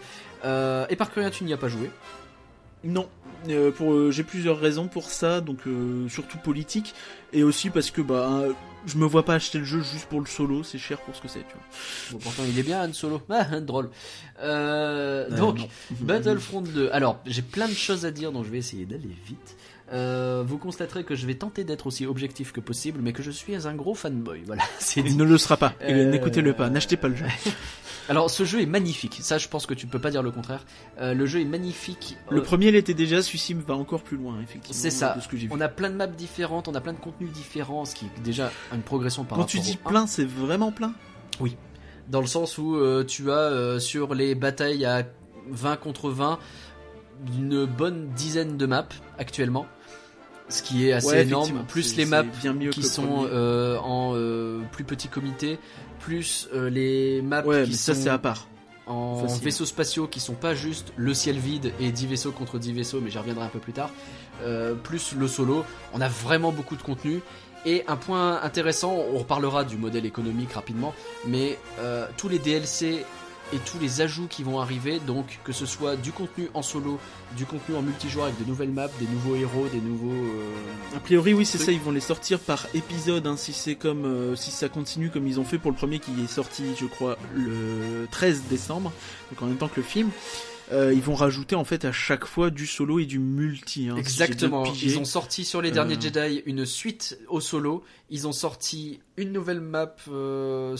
Euh, 0.44 0.86
et 0.88 0.96
par 0.96 1.10
rien, 1.14 1.30
tu 1.30 1.44
n'y 1.44 1.52
as 1.52 1.56
pas 1.59 1.68
joué. 1.68 1.90
Non, 2.84 3.09
euh, 3.48 3.70
pour 3.70 3.92
euh, 3.92 4.10
j'ai 4.10 4.24
plusieurs 4.24 4.59
raisons 4.59 4.88
pour 4.88 5.10
ça, 5.10 5.40
donc 5.40 5.59
euh, 5.66 6.09
surtout 6.09 6.38
politique 6.38 6.94
et 7.32 7.42
aussi 7.42 7.70
parce 7.70 7.90
que 7.90 8.00
bah 8.02 8.28
euh, 8.42 8.52
je 8.86 8.96
me 8.96 9.06
vois 9.06 9.24
pas 9.24 9.34
acheter 9.34 9.59
le 9.59 9.64
jeu 9.64 9.80
juste 9.80 10.06
pour 10.06 10.20
le 10.20 10.26
solo, 10.26 10.62
c'est 10.64 10.78
cher 10.78 10.98
pour 11.00 11.14
ce 11.14 11.22
que 11.22 11.28
c'est, 11.28 11.40
tu 11.40 11.54
vois. 11.54 11.62
Bon, 12.12 12.18
pourtant, 12.18 12.42
il 12.48 12.59
est 12.59 12.62
bien 12.64 12.82
Han 12.82 12.92
Solo. 12.92 13.20
Ah, 13.30 13.60
drôle. 13.60 13.90
Euh, 14.40 15.28
Euh, 15.30 15.36
donc 15.36 15.59
non. 15.59 15.68
Battlefront 16.00 16.62
2. 16.62 16.90
Alors, 16.92 17.20
j'ai 17.26 17.42
plein 17.42 17.68
de 17.68 17.74
choses 17.74 18.04
à 18.04 18.10
dire, 18.10 18.32
donc 18.32 18.44
je 18.44 18.50
vais 18.50 18.59
essayer 18.59 18.84
d'aller 18.84 19.16
vite. 19.26 19.56
Euh, 19.92 20.42
vous 20.46 20.59
constaterez 20.59 21.04
que 21.04 21.14
je 21.14 21.26
vais 21.26 21.34
tenter 21.34 21.64
d'être 21.64 21.86
aussi 21.86 22.06
objectif 22.06 22.50
que 22.50 22.60
possible, 22.60 23.00
mais 23.02 23.12
que 23.12 23.22
je 23.22 23.30
suis 23.30 23.54
un 23.66 23.74
gros 23.74 23.94
fanboy. 23.94 24.42
Voilà, 24.46 24.62
c'est 24.78 25.02
dit. 25.02 25.10
Il 25.10 25.16
ne 25.16 25.24
le 25.24 25.38
sera 25.38 25.56
pas. 25.56 25.74
Et 25.80 25.92
Euh, 25.92 26.10
N'écoutez-le 26.10 26.52
pas, 26.54 26.68
n'achetez 26.70 26.96
pas 26.96 27.09
le 27.09 27.14
jeu. 27.16 27.26
Alors, 28.12 28.30
ce 28.30 28.44
jeu 28.44 28.60
est 28.60 28.66
magnifique. 28.66 29.18
Ça, 29.22 29.39
je 29.39 29.48
pense 29.48 29.66
que 29.66 29.74
tu 29.74 29.86
peux 29.86 29.98
pas 29.98 30.10
dire 30.10 30.22
le 30.22 30.30
contraire. 30.30 30.64
Euh, 31.01 31.14
le 31.14 31.26
jeu 31.26 31.40
est 31.40 31.44
magnifique. 31.44 32.16
Le 32.30 32.39
Euh, 32.40 32.43
premier 32.43 32.70
l'était 32.70 32.94
déjà, 32.94 33.22
celui-ci 33.22 33.55
va 33.55 33.74
encore 33.74 34.02
plus 34.02 34.16
loin, 34.16 34.36
effectivement. 34.43 34.80
C'est 34.80 34.90
ça. 34.90 35.14
De 35.16 35.20
ce 35.20 35.28
que 35.28 35.36
j'ai 35.36 35.47
vu. 35.47 35.52
On 35.52 35.60
a 35.60 35.68
plein 35.68 35.90
de 35.90 35.97
maps 35.97 36.06
différentes, 36.06 36.68
on 36.68 36.74
a 36.74 36.80
plein 36.80 36.93
de 36.93 36.98
contenus 36.98 37.32
différents, 37.32 37.84
ce 37.84 37.94
qui 37.94 38.05
est 38.06 38.20
déjà 38.22 38.52
une 38.72 38.82
progression 38.82 39.24
par 39.24 39.36
Quand 39.39 39.43
rapport 39.43 39.51
tu 39.51 39.59
dis 39.60 39.78
au 39.84 39.89
1. 39.89 39.90
plein, 39.90 40.06
c'est 40.06 40.24
vraiment 40.28 40.72
plein? 40.72 40.93
Dans 42.09 42.20
le 42.20 42.26
sens 42.26 42.59
où 42.59 42.76
euh, 42.76 43.05
tu 43.05 43.30
as 43.32 43.78
sur 43.80 44.14
les 44.14 44.34
batailles 44.34 44.84
à 44.84 45.05
20 45.51 45.76
contre 45.76 46.10
20 46.10 46.39
une 47.39 47.64
bonne 47.66 48.09
dizaine 48.10 48.56
de 48.56 48.66
maps 48.66 48.89
actuellement. 49.18 49.66
Ce 50.48 50.62
qui 50.62 50.86
est 50.89 50.93
assez 50.93 51.06
Ouais, 51.09 51.22
énorme. 51.22 51.64
Plus 51.68 51.97
les 51.97 52.05
maps 52.05 52.24
c'est 52.32 52.40
bien 52.40 52.52
mieux 52.52 52.70
qui 52.70 52.82
sont 52.82 53.26
euh, 53.30 53.78
en 53.78 54.12
euh, 54.14 54.60
plus 54.72 54.84
petit 54.84 55.09
comité, 55.09 55.59
plus 56.02 56.48
euh, 56.54 56.68
les 56.68 57.22
maps 57.22 57.42
Ouais, 57.44 57.64
qui 57.64 57.70
mais 57.70 57.76
ça 57.76 57.94
sont 57.94 58.02
c'est 58.02 58.08
à 58.10 58.18
part. 58.18 58.46
en 58.86 59.22
Facile. 59.22 59.44
vaisseaux 59.44 59.64
spatiaux 59.66 60.06
qui 60.08 60.20
sont 60.20 60.34
pas 60.34 60.54
juste 60.54 60.92
le 60.96 61.14
ciel 61.14 61.38
vide 61.38 61.72
et 61.80 61.90
10 61.92 62.06
vaisseaux 62.08 62.32
contre 62.32 62.58
10 62.58 62.72
vaisseaux, 62.72 63.00
mais 63.00 63.10
j'y 63.10 63.18
reviendrai 63.18 63.44
un 63.44 63.48
peu 63.48 63.60
plus 63.60 63.72
tard, 63.72 63.90
euh, 64.44 64.74
plus 64.74 65.14
le 65.14 65.28
solo. 65.28 65.64
On 65.94 66.00
a 66.00 66.08
vraiment 66.08 66.52
beaucoup 66.52 66.76
de 66.76 66.82
contenu. 66.82 67.20
Et 67.64 67.84
un 67.86 67.94
point 67.94 68.42
intéressant, 68.42 68.92
on 69.14 69.18
reparlera 69.18 69.62
du 69.62 69.76
modèle 69.76 70.04
économique 70.04 70.52
rapidement, 70.52 70.92
mais 71.28 71.58
euh, 71.78 72.08
tous 72.16 72.28
les 72.28 72.40
DLC 72.40 73.04
et 73.52 73.58
tous 73.58 73.78
les 73.78 74.00
ajouts 74.00 74.26
qui 74.28 74.42
vont 74.42 74.60
arriver, 74.60 74.98
donc 75.06 75.38
que 75.44 75.52
ce 75.52 75.66
soit 75.66 75.96
du 75.96 76.12
contenu 76.12 76.48
en 76.54 76.62
solo, 76.62 76.98
du 77.36 77.44
contenu 77.46 77.74
en 77.74 77.82
multijoueur 77.82 78.24
avec 78.26 78.38
de 78.42 78.48
nouvelles 78.48 78.70
maps, 78.70 78.88
des 78.98 79.06
nouveaux 79.06 79.36
héros, 79.36 79.66
des 79.72 79.80
nouveaux... 79.80 80.10
euh, 80.10 80.96
A 80.96 81.00
priori, 81.00 81.34
oui, 81.34 81.44
c'est 81.44 81.58
ça. 81.58 81.70
Ils 81.72 81.80
vont 81.80 81.90
les 81.90 82.00
sortir 82.00 82.38
par 82.38 82.66
épisode. 82.74 83.26
Hein, 83.26 83.36
si 83.36 83.52
c'est 83.52 83.74
comme, 83.74 84.04
euh, 84.04 84.36
si 84.36 84.50
ça 84.50 84.68
continue 84.68 85.10
comme 85.10 85.26
ils 85.26 85.38
ont 85.40 85.44
fait 85.44 85.58
pour 85.58 85.70
le 85.70 85.76
premier 85.76 85.98
qui 85.98 86.10
est 86.22 86.26
sorti, 86.32 86.64
je 86.80 86.86
crois, 86.86 87.18
le 87.34 88.06
13 88.10 88.42
décembre, 88.50 88.92
donc 89.30 89.42
en 89.42 89.46
même 89.46 89.56
temps 89.56 89.68
que 89.68 89.80
le 89.80 89.82
film. 89.82 90.10
euh, 90.72 90.92
ils 90.94 91.02
vont 91.02 91.14
rajouter 91.14 91.54
en 91.54 91.64
fait 91.64 91.84
à 91.84 91.92
chaque 91.92 92.24
fois 92.24 92.48
du 92.48 92.66
solo 92.66 92.98
et 92.98 93.04
du 93.04 93.18
multi. 93.18 93.88
hein, 93.90 93.96
Exactement. 93.96 94.64
Ils 94.82 94.98
ont 94.98 95.04
sorti 95.04 95.44
sur 95.44 95.60
les 95.60 95.70
derniers 95.70 95.96
Euh. 95.96 96.00
Jedi 96.00 96.42
une 96.46 96.64
suite 96.64 97.18
au 97.28 97.40
solo. 97.40 97.84
Ils 98.14 98.28
ont 98.28 98.32
sorti 98.32 99.01
une 99.16 99.32
nouvelle 99.32 99.62
map 99.62 99.97
euh, 100.09 100.76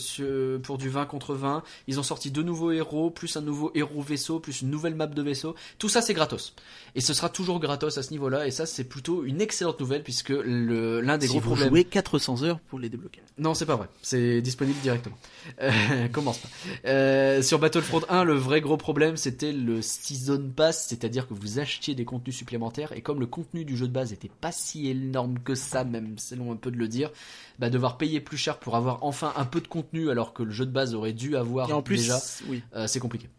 pour 0.59 0.77
du 0.77 0.87
20 0.89 1.07
contre 1.07 1.33
20. 1.33 1.63
Ils 1.87 1.99
ont 1.99 2.03
sorti 2.03 2.29
deux 2.29 2.43
nouveaux 2.43 2.71
héros, 2.71 3.09
plus 3.09 3.35
un 3.37 3.41
nouveau 3.41 3.71
héros 3.73 4.01
vaisseau, 4.03 4.39
plus 4.39 4.61
une 4.61 4.69
nouvelle 4.69 4.93
map 4.93 5.07
de 5.07 5.21
vaisseau. 5.21 5.55
Tout 5.79 5.89
ça 5.89 6.03
c'est 6.03 6.13
gratos. 6.13 6.53
Et 6.93 7.01
ce 7.01 7.15
sera 7.15 7.29
toujours 7.29 7.59
gratos 7.59 7.97
à 7.97 8.03
ce 8.03 8.11
niveau-là. 8.11 8.45
Et 8.45 8.51
ça 8.51 8.67
c'est 8.67 8.83
plutôt 8.83 9.23
une 9.23 9.41
excellente 9.41 9.79
nouvelle 9.79 10.03
puisque 10.03 10.29
l'un 10.29 11.17
des 11.17 11.25
Si 11.25 11.31
gros 11.33 11.39
vous 11.41 11.47
problèmes. 11.55 11.69
jouez 11.69 11.83
400 11.85 12.43
heures 12.43 12.59
pour 12.59 12.77
les 12.77 12.89
débloquer. 12.89 13.21
Non, 13.39 13.55
c'est 13.55 13.65
pas 13.65 13.77
vrai. 13.77 13.87
C'est 14.03 14.41
disponible 14.41 14.79
directement. 14.81 15.17
Euh, 15.59 16.07
commence 16.11 16.37
pas. 16.37 16.49
Euh, 16.85 17.41
sur 17.41 17.57
Battlefront 17.57 18.01
1, 18.09 18.25
le 18.25 18.35
vrai 18.35 18.61
gros 18.61 18.77
problème, 18.77 19.17
c'était 19.17 19.53
le 19.53 19.81
Season 19.81 20.51
Pass, 20.55 20.85
c'est-à-dire 20.87 21.27
que 21.27 21.33
vous 21.33 21.57
achetiez 21.57 21.95
des 21.95 22.05
contenus 22.05 22.35
supplémentaires, 22.35 22.93
et 22.93 23.01
comme 23.01 23.19
le 23.19 23.25
contenu 23.25 23.65
du 23.65 23.75
jeu 23.75 23.87
de 23.87 23.93
base 23.93 24.13
était 24.13 24.29
pas 24.41 24.51
si 24.51 24.87
énorme 24.87 25.39
que 25.39 25.55
ça, 25.55 25.83
même 25.83 26.13
c'est 26.17 26.35
long 26.35 26.51
un 26.51 26.57
peu 26.57 26.69
de 26.69 26.77
le 26.77 26.87
dire, 26.87 27.11
bah 27.59 27.69
devoir 27.69 27.97
payer 27.97 28.19
plus 28.19 28.37
cher 28.37 28.57
pour 28.59 28.75
avoir 28.75 29.03
enfin 29.03 29.33
un 29.35 29.45
peu 29.45 29.61
de 29.61 29.67
contenu, 29.67 30.09
alors 30.09 30.33
que 30.33 30.43
le 30.43 30.51
jeu 30.51 30.65
de 30.65 30.71
base 30.71 30.95
aurait 30.95 31.13
dû 31.13 31.35
avoir 31.35 31.69
et 31.69 31.73
en 31.73 31.81
plus, 31.81 31.97
déjà, 31.97 32.19
oui. 32.47 32.63
euh, 32.75 32.87
c'est 32.87 32.99
compliqué. 32.99 33.29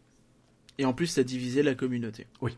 Et 0.79 0.85
en 0.85 0.93
plus, 0.93 1.07
ça 1.07 1.23
divisait 1.23 1.63
la 1.63 1.75
communauté. 1.75 2.27
Euh, 2.43 2.49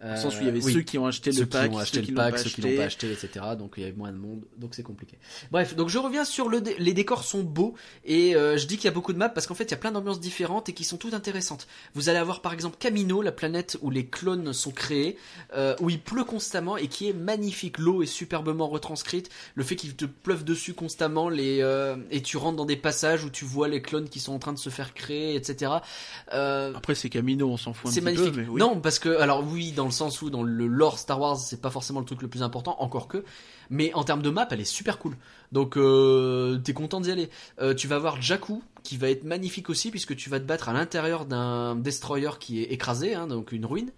Dans 0.00 0.10
le 0.10 0.16
sens 0.16 0.36
où 0.36 0.42
il 0.42 0.46
y 0.46 0.48
avait 0.48 0.62
oui. 0.62 0.72
ceux 0.72 0.82
qui 0.82 0.96
ont 0.96 1.06
acheté 1.06 1.32
ceux 1.32 1.40
le 1.40 1.46
pack, 1.46 1.70
qui 1.70 1.76
ont 1.76 1.78
acheté 1.80 1.96
ceux 1.98 2.02
qui 2.04 2.10
le 2.12 2.16
pack, 2.16 2.30
pas 2.32 2.38
ceux 2.38 2.50
qui 2.50 2.60
l'ont 2.60 2.68
acheté. 2.68 2.76
pas 2.78 2.84
acheté, 2.84 3.12
etc. 3.12 3.44
Donc 3.58 3.74
il 3.76 3.80
y 3.82 3.86
avait 3.86 3.96
moins 3.96 4.12
de 4.12 4.16
monde, 4.16 4.42
donc 4.56 4.74
c'est 4.76 4.82
compliqué. 4.84 5.18
Bref, 5.50 5.74
donc 5.74 5.88
je 5.88 5.98
reviens 5.98 6.24
sur 6.24 6.48
le 6.48 6.60
dé- 6.60 6.76
les 6.78 6.92
décors 6.92 7.24
sont 7.24 7.42
beaux 7.42 7.74
et 8.04 8.36
euh, 8.36 8.56
je 8.56 8.66
dis 8.66 8.76
qu'il 8.76 8.84
y 8.84 8.88
a 8.88 8.92
beaucoup 8.92 9.12
de 9.12 9.18
maps 9.18 9.28
parce 9.28 9.46
qu'en 9.48 9.54
fait 9.54 9.64
il 9.64 9.70
y 9.72 9.74
a 9.74 9.78
plein 9.78 9.90
d'ambiances 9.90 10.20
différentes 10.20 10.68
et 10.68 10.72
qui 10.72 10.84
sont 10.84 10.98
toutes 10.98 11.14
intéressantes. 11.14 11.66
Vous 11.94 12.08
allez 12.08 12.18
avoir 12.18 12.42
par 12.42 12.52
exemple 12.52 12.76
Camino, 12.78 13.22
la 13.22 13.32
planète 13.32 13.76
où 13.82 13.90
les 13.90 14.06
clones 14.06 14.52
sont 14.52 14.70
créés, 14.70 15.16
euh, 15.56 15.74
où 15.80 15.90
il 15.90 16.00
pleut 16.00 16.24
constamment 16.24 16.76
et 16.76 16.86
qui 16.86 17.08
est 17.08 17.12
magnifique. 17.12 17.78
L'eau 17.78 18.02
est 18.02 18.06
superbement 18.06 18.68
retranscrite. 18.68 19.30
Le 19.56 19.64
fait 19.64 19.74
qu'il 19.74 19.96
te 19.96 20.04
pleuve 20.04 20.44
dessus 20.44 20.74
constamment, 20.74 21.28
les 21.28 21.58
euh, 21.60 21.96
et 22.12 22.22
tu 22.22 22.36
rentres 22.36 22.56
dans 22.56 22.66
des 22.66 22.76
passages 22.76 23.24
où 23.24 23.30
tu 23.30 23.44
vois 23.44 23.66
les 23.66 23.82
clones 23.82 24.08
qui 24.08 24.20
sont 24.20 24.32
en 24.32 24.38
train 24.38 24.52
de 24.52 24.58
se 24.58 24.70
faire 24.70 24.94
créer, 24.94 25.34
etc. 25.34 25.72
Euh, 26.32 26.72
Après, 26.74 26.94
c'est 26.94 27.08
Camino, 27.10 27.48
on 27.50 27.56
s'en 27.56 27.72
fout 27.72 27.90
un 27.90 27.92
c'est 27.94 28.00
petit 28.00 28.04
magnifique. 28.04 28.34
peu. 28.34 28.40
Mais 28.42 28.48
oui. 28.48 28.60
Non, 28.60 28.80
parce 28.80 28.98
que 28.98 29.18
alors 29.18 29.44
oui, 29.44 29.72
dans 29.72 29.87
le 29.88 29.92
sens 29.92 30.22
où 30.22 30.30
dans 30.30 30.42
le 30.42 30.66
lore 30.66 30.98
Star 30.98 31.20
Wars, 31.20 31.36
c'est 31.36 31.60
pas 31.60 31.70
forcément 31.70 32.00
le 32.00 32.06
truc 32.06 32.22
le 32.22 32.28
plus 32.28 32.42
important, 32.42 32.76
encore 32.78 33.08
que. 33.08 33.24
Mais 33.70 33.92
en 33.94 34.04
termes 34.04 34.22
de 34.22 34.30
map, 34.30 34.46
elle 34.50 34.60
est 34.60 34.64
super 34.64 34.98
cool. 34.98 35.16
Donc 35.52 35.76
euh, 35.76 36.58
t'es 36.58 36.72
content 36.72 37.00
d'y 37.00 37.10
aller. 37.10 37.28
Euh, 37.60 37.74
tu 37.74 37.88
vas 37.88 37.98
voir 37.98 38.22
Jakku, 38.22 38.62
qui 38.82 38.96
va 38.96 39.10
être 39.10 39.24
magnifique 39.24 39.68
aussi, 39.68 39.90
puisque 39.90 40.16
tu 40.16 40.30
vas 40.30 40.40
te 40.40 40.44
battre 40.44 40.68
à 40.68 40.72
l'intérieur 40.72 41.26
d'un 41.26 41.74
destroyer 41.74 42.30
qui 42.38 42.62
est 42.62 42.72
écrasé, 42.72 43.14
hein, 43.14 43.26
donc 43.26 43.52
une 43.52 43.66
ruine. 43.66 43.90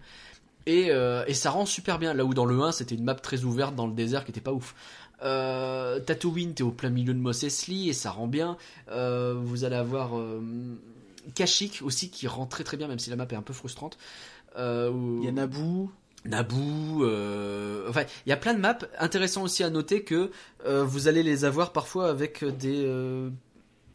Et, 0.66 0.88
euh, 0.90 1.24
et 1.26 1.34
ça 1.34 1.50
rend 1.50 1.66
super 1.66 1.98
bien. 1.98 2.14
Là 2.14 2.24
où 2.24 2.34
dans 2.34 2.46
le 2.46 2.60
1, 2.60 2.72
c'était 2.72 2.94
une 2.94 3.04
map 3.04 3.14
très 3.14 3.44
ouverte 3.44 3.74
dans 3.74 3.86
le 3.86 3.94
désert 3.94 4.24
qui 4.24 4.30
était 4.30 4.40
pas 4.40 4.52
ouf. 4.52 4.74
Tatooine, 5.20 6.54
t'es 6.54 6.62
au 6.62 6.70
plein 6.70 6.88
milieu 6.88 7.12
de 7.12 7.18
Mos 7.18 7.44
Eisley 7.44 7.88
et 7.88 7.92
ça 7.92 8.10
rend 8.10 8.26
bien. 8.26 8.56
Vous 8.88 9.64
allez 9.64 9.76
avoir 9.76 10.12
Kashyyyk 11.34 11.82
aussi 11.82 12.10
qui 12.10 12.26
rend 12.26 12.46
très 12.46 12.64
très 12.64 12.76
bien, 12.76 12.88
même 12.88 12.98
si 12.98 13.10
la 13.10 13.16
map 13.16 13.26
est 13.30 13.34
un 13.34 13.42
peu 13.42 13.52
frustrante. 13.52 13.98
Euh, 14.56 14.90
où- 14.90 15.18
Il 15.20 15.24
y 15.26 15.28
a 15.28 15.32
Naboo. 15.32 15.90
Naboo, 16.26 17.04
euh, 17.04 17.86
enfin, 17.88 18.02
il 18.26 18.30
y 18.30 18.32
a 18.32 18.36
plein 18.36 18.52
de 18.54 18.60
maps. 18.60 18.78
Intéressant 18.98 19.42
aussi 19.42 19.64
à 19.64 19.70
noter 19.70 20.02
que 20.02 20.30
euh, 20.66 20.84
vous 20.84 21.08
allez 21.08 21.22
les 21.22 21.44
avoir 21.46 21.72
parfois 21.72 22.10
avec 22.10 22.44
des 22.44 22.82
euh, 22.84 23.30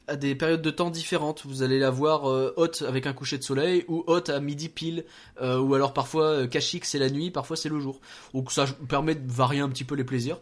à 0.07 0.15
des 0.15 0.33
périodes 0.33 0.61
de 0.63 0.71
temps 0.71 0.89
différentes. 0.89 1.43
Vous 1.45 1.61
allez 1.61 1.77
la 1.77 1.91
voir 1.91 2.27
euh, 2.29 2.53
haute 2.57 2.83
avec 2.87 3.05
un 3.05 3.13
coucher 3.13 3.37
de 3.37 3.43
soleil 3.43 3.85
ou 3.87 4.03
haute 4.07 4.29
à 4.29 4.39
midi 4.39 4.69
pile, 4.69 5.03
ou 5.41 5.73
alors 5.75 5.93
parfois 5.93 6.47
Kashyyyk 6.47 6.85
c'est 6.85 6.99
la 6.99 7.09
nuit, 7.11 7.29
parfois 7.31 7.57
c'est 7.57 7.69
le 7.69 7.79
jour. 7.79 7.99
Donc 8.33 8.51
ça 8.51 8.65
permet 8.89 9.13
de 9.15 9.31
varier 9.31 9.61
un 9.61 9.69
petit 9.69 9.83
peu 9.83 9.95
les 9.95 10.03
plaisirs. 10.03 10.39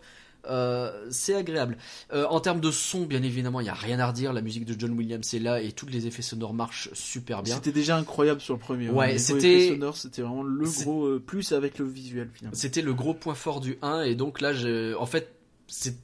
Euh, 0.49 1.07
c'est 1.09 1.35
agréable. 1.35 1.77
Euh, 2.13 2.25
en 2.25 2.39
termes 2.39 2.59
de 2.59 2.69
son, 2.71 3.05
bien 3.05 3.23
évidemment, 3.23 3.59
il 3.61 3.65
y 3.65 3.69
a 3.69 3.73
rien 3.73 3.99
à 3.99 4.07
redire. 4.07 4.33
La 4.33 4.41
musique 4.41 4.65
de 4.65 4.77
John 4.77 4.91
Williams 4.91 5.33
est 5.33 5.39
là 5.39 5.61
et 5.61 5.71
tous 5.71 5.85
les 5.85 6.05
effets 6.07 6.21
sonores 6.21 6.53
marchent 6.53 6.89
super 6.93 7.43
bien. 7.43 7.55
C'était 7.55 7.71
déjà 7.71 7.95
incroyable 7.97 8.41
sur 8.41 8.53
le 8.53 8.59
premier. 8.59 8.89
Ouais, 8.89 9.05
Au 9.05 9.11
niveau 9.11 9.17
c'était- 9.19 9.53
effets 9.65 9.73
sonores, 9.75 9.97
C'était 9.97 10.21
vraiment 10.21 10.43
le 10.43 10.65
gros 10.65 11.05
euh, 11.05 11.23
plus 11.25 11.51
avec 11.53 11.77
le 11.79 11.85
visuel 11.85 12.29
finalement. 12.33 12.57
C'était 12.57 12.81
le 12.81 12.93
gros 12.93 13.13
point 13.13 13.35
fort 13.35 13.61
du 13.61 13.77
1 13.81 14.01
et 14.03 14.15
donc 14.15 14.41
là, 14.41 14.51
en 14.99 15.05
fait, 15.05 15.33
c'est 15.67 15.95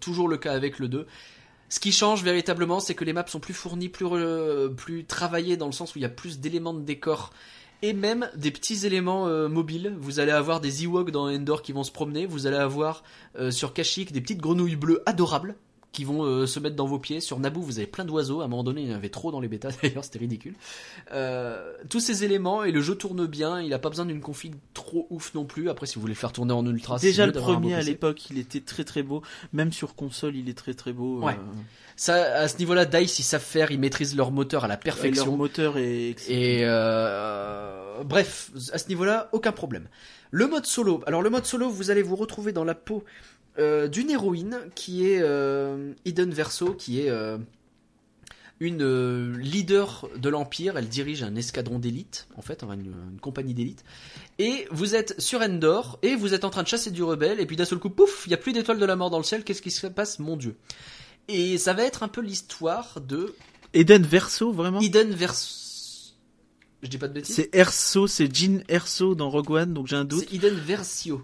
toujours 0.00 0.28
le 0.28 0.36
cas 0.36 0.52
avec 0.52 0.78
le 0.78 0.88
2. 0.88 1.06
Ce 1.70 1.80
qui 1.80 1.92
change 1.92 2.22
véritablement, 2.22 2.80
c'est 2.80 2.94
que 2.94 3.04
les 3.04 3.12
maps 3.12 3.26
sont 3.26 3.40
plus 3.40 3.52
fournies, 3.54 3.90
plus 3.90 5.04
travaillées 5.04 5.56
dans 5.56 5.66
le 5.66 5.72
sens 5.72 5.94
où 5.94 5.98
il 5.98 6.02
y 6.02 6.06
a 6.06 6.08
plus 6.10 6.40
d'éléments 6.40 6.72
de 6.74 6.80
décor 6.82 7.30
et 7.82 7.92
même 7.92 8.28
des 8.34 8.50
petits 8.50 8.86
éléments 8.86 9.26
euh, 9.26 9.48
mobiles. 9.48 9.94
Vous 9.98 10.20
allez 10.20 10.32
avoir 10.32 10.60
des 10.60 10.84
Ewoks 10.84 11.10
dans 11.10 11.28
Endor 11.28 11.62
qui 11.62 11.72
vont 11.72 11.84
se 11.84 11.92
promener. 11.92 12.26
Vous 12.26 12.46
allez 12.46 12.56
avoir 12.56 13.02
euh, 13.38 13.50
sur 13.50 13.72
Kashyyyk 13.72 14.12
des 14.12 14.20
petites 14.20 14.40
grenouilles 14.40 14.76
bleues 14.76 15.02
adorables 15.06 15.56
qui 15.92 16.04
vont 16.04 16.22
euh, 16.22 16.46
se 16.46 16.60
mettre 16.60 16.76
dans 16.76 16.86
vos 16.86 16.98
pieds. 16.98 17.20
Sur 17.20 17.38
Naboo, 17.40 17.60
vous 17.60 17.78
avez 17.78 17.86
plein 17.86 18.04
d'oiseaux. 18.04 18.40
À 18.40 18.44
un 18.44 18.48
moment 18.48 18.62
donné, 18.62 18.82
il 18.82 18.88
y 18.88 18.92
en 18.92 18.96
avait 18.96 19.08
trop 19.08 19.32
dans 19.32 19.40
les 19.40 19.48
bêtas. 19.48 19.70
D'ailleurs, 19.82 20.04
c'était 20.04 20.18
ridicule. 20.18 20.54
Euh, 21.12 21.72
tous 21.88 22.00
ces 22.00 22.24
éléments 22.24 22.62
et 22.64 22.72
le 22.72 22.80
jeu 22.80 22.94
tourne 22.94 23.26
bien. 23.26 23.60
Il 23.62 23.72
a 23.74 23.78
pas 23.78 23.88
besoin 23.88 24.04
d'une 24.06 24.20
config 24.20 24.54
trop 24.74 25.06
ouf 25.10 25.34
non 25.34 25.44
plus. 25.44 25.70
Après, 25.70 25.86
si 25.86 25.94
vous 25.96 26.02
voulez 26.02 26.14
le 26.14 26.18
faire 26.18 26.32
tourner 26.32 26.52
en 26.52 26.64
ultra, 26.66 26.98
c'est 26.98 27.06
Déjà 27.08 27.26
le 27.26 27.32
premier 27.32 27.74
à 27.74 27.82
l'époque, 27.82 28.30
il 28.30 28.38
était 28.38 28.60
très 28.60 28.84
très 28.84 29.02
beau. 29.02 29.22
Même 29.52 29.72
sur 29.72 29.94
console, 29.94 30.36
il 30.36 30.48
est 30.48 30.56
très 30.56 30.74
très 30.74 30.92
beau. 30.92 31.20
Ouais. 31.22 31.32
euh, 31.32 31.60
Ça, 31.96 32.14
à 32.36 32.48
ce 32.48 32.58
niveau-là, 32.58 32.84
Dice, 32.84 33.18
ils 33.18 33.22
savent 33.24 33.42
faire. 33.42 33.70
Ils 33.70 33.80
maîtrisent 33.80 34.14
leur 34.16 34.30
moteur 34.30 34.64
à 34.64 34.68
la 34.68 34.74
et 34.74 34.76
leur 34.76 34.82
perfection. 34.82 35.36
moteur 35.36 35.78
est. 35.78 36.16
Et 36.28 36.64
bref, 38.04 38.50
à 38.72 38.78
ce 38.78 38.88
niveau-là, 38.88 39.28
aucun 39.32 39.52
problème. 39.52 39.88
Le 40.30 40.46
mode 40.46 40.66
solo. 40.66 41.02
Alors 41.06 41.22
le 41.22 41.30
mode 41.30 41.46
solo, 41.46 41.70
vous 41.70 41.90
allez 41.90 42.02
vous 42.02 42.16
retrouver 42.16 42.52
dans 42.52 42.64
la 42.64 42.74
peau 42.74 43.02
euh, 43.58 43.88
d'une 43.88 44.10
héroïne 44.10 44.58
qui 44.74 45.08
est 45.08 45.20
euh, 45.20 45.92
Eden 46.04 46.32
Verso, 46.32 46.74
qui 46.74 47.00
est 47.00 47.10
euh, 47.10 47.38
une 48.60 48.82
euh, 48.82 49.36
leader 49.38 50.08
de 50.16 50.28
l'Empire. 50.28 50.76
Elle 50.76 50.88
dirige 50.88 51.22
un 51.22 51.34
escadron 51.36 51.78
d'élite, 51.78 52.28
en 52.36 52.42
fait, 52.42 52.62
une, 52.62 52.94
une 53.12 53.20
compagnie 53.20 53.54
d'élite. 53.54 53.84
Et 54.38 54.66
vous 54.70 54.94
êtes 54.94 55.20
sur 55.20 55.40
Endor, 55.40 55.98
et 56.02 56.14
vous 56.14 56.34
êtes 56.34 56.44
en 56.44 56.50
train 56.50 56.62
de 56.62 56.68
chasser 56.68 56.90
du 56.90 57.02
rebelle, 57.02 57.40
et 57.40 57.46
puis 57.46 57.56
d'un 57.56 57.64
seul 57.64 57.78
coup, 57.78 57.90
pouf, 57.90 58.24
il 58.26 58.30
n'y 58.30 58.34
a 58.34 58.38
plus 58.38 58.52
d'étoiles 58.52 58.78
de 58.78 58.86
la 58.86 58.96
mort 58.96 59.10
dans 59.10 59.18
le 59.18 59.24
ciel, 59.24 59.44
qu'est-ce 59.44 59.62
qui 59.62 59.70
se 59.70 59.86
passe, 59.86 60.18
mon 60.18 60.36
dieu 60.36 60.56
Et 61.28 61.58
ça 61.58 61.72
va 61.72 61.84
être 61.84 62.02
un 62.02 62.08
peu 62.08 62.20
l'histoire 62.20 63.00
de 63.00 63.34
Eden 63.74 64.02
Verso, 64.02 64.52
vraiment? 64.52 64.80
Eden 64.80 65.10
Verso... 65.10 65.66
Je 66.82 66.88
dis 66.88 66.98
pas 66.98 67.08
de 67.08 67.14
bêtises 67.14 67.34
C'est 67.34 67.52
Erso, 67.52 68.06
c'est 68.06 68.32
Jean 68.32 68.62
Erso 68.68 69.16
dans 69.16 69.30
Rogue 69.30 69.50
One, 69.50 69.74
donc 69.74 69.88
j'ai 69.88 69.96
un 69.96 70.04
doute. 70.04 70.24
C'est 70.28 70.36
Eden 70.36 70.54
Versio. 70.54 71.22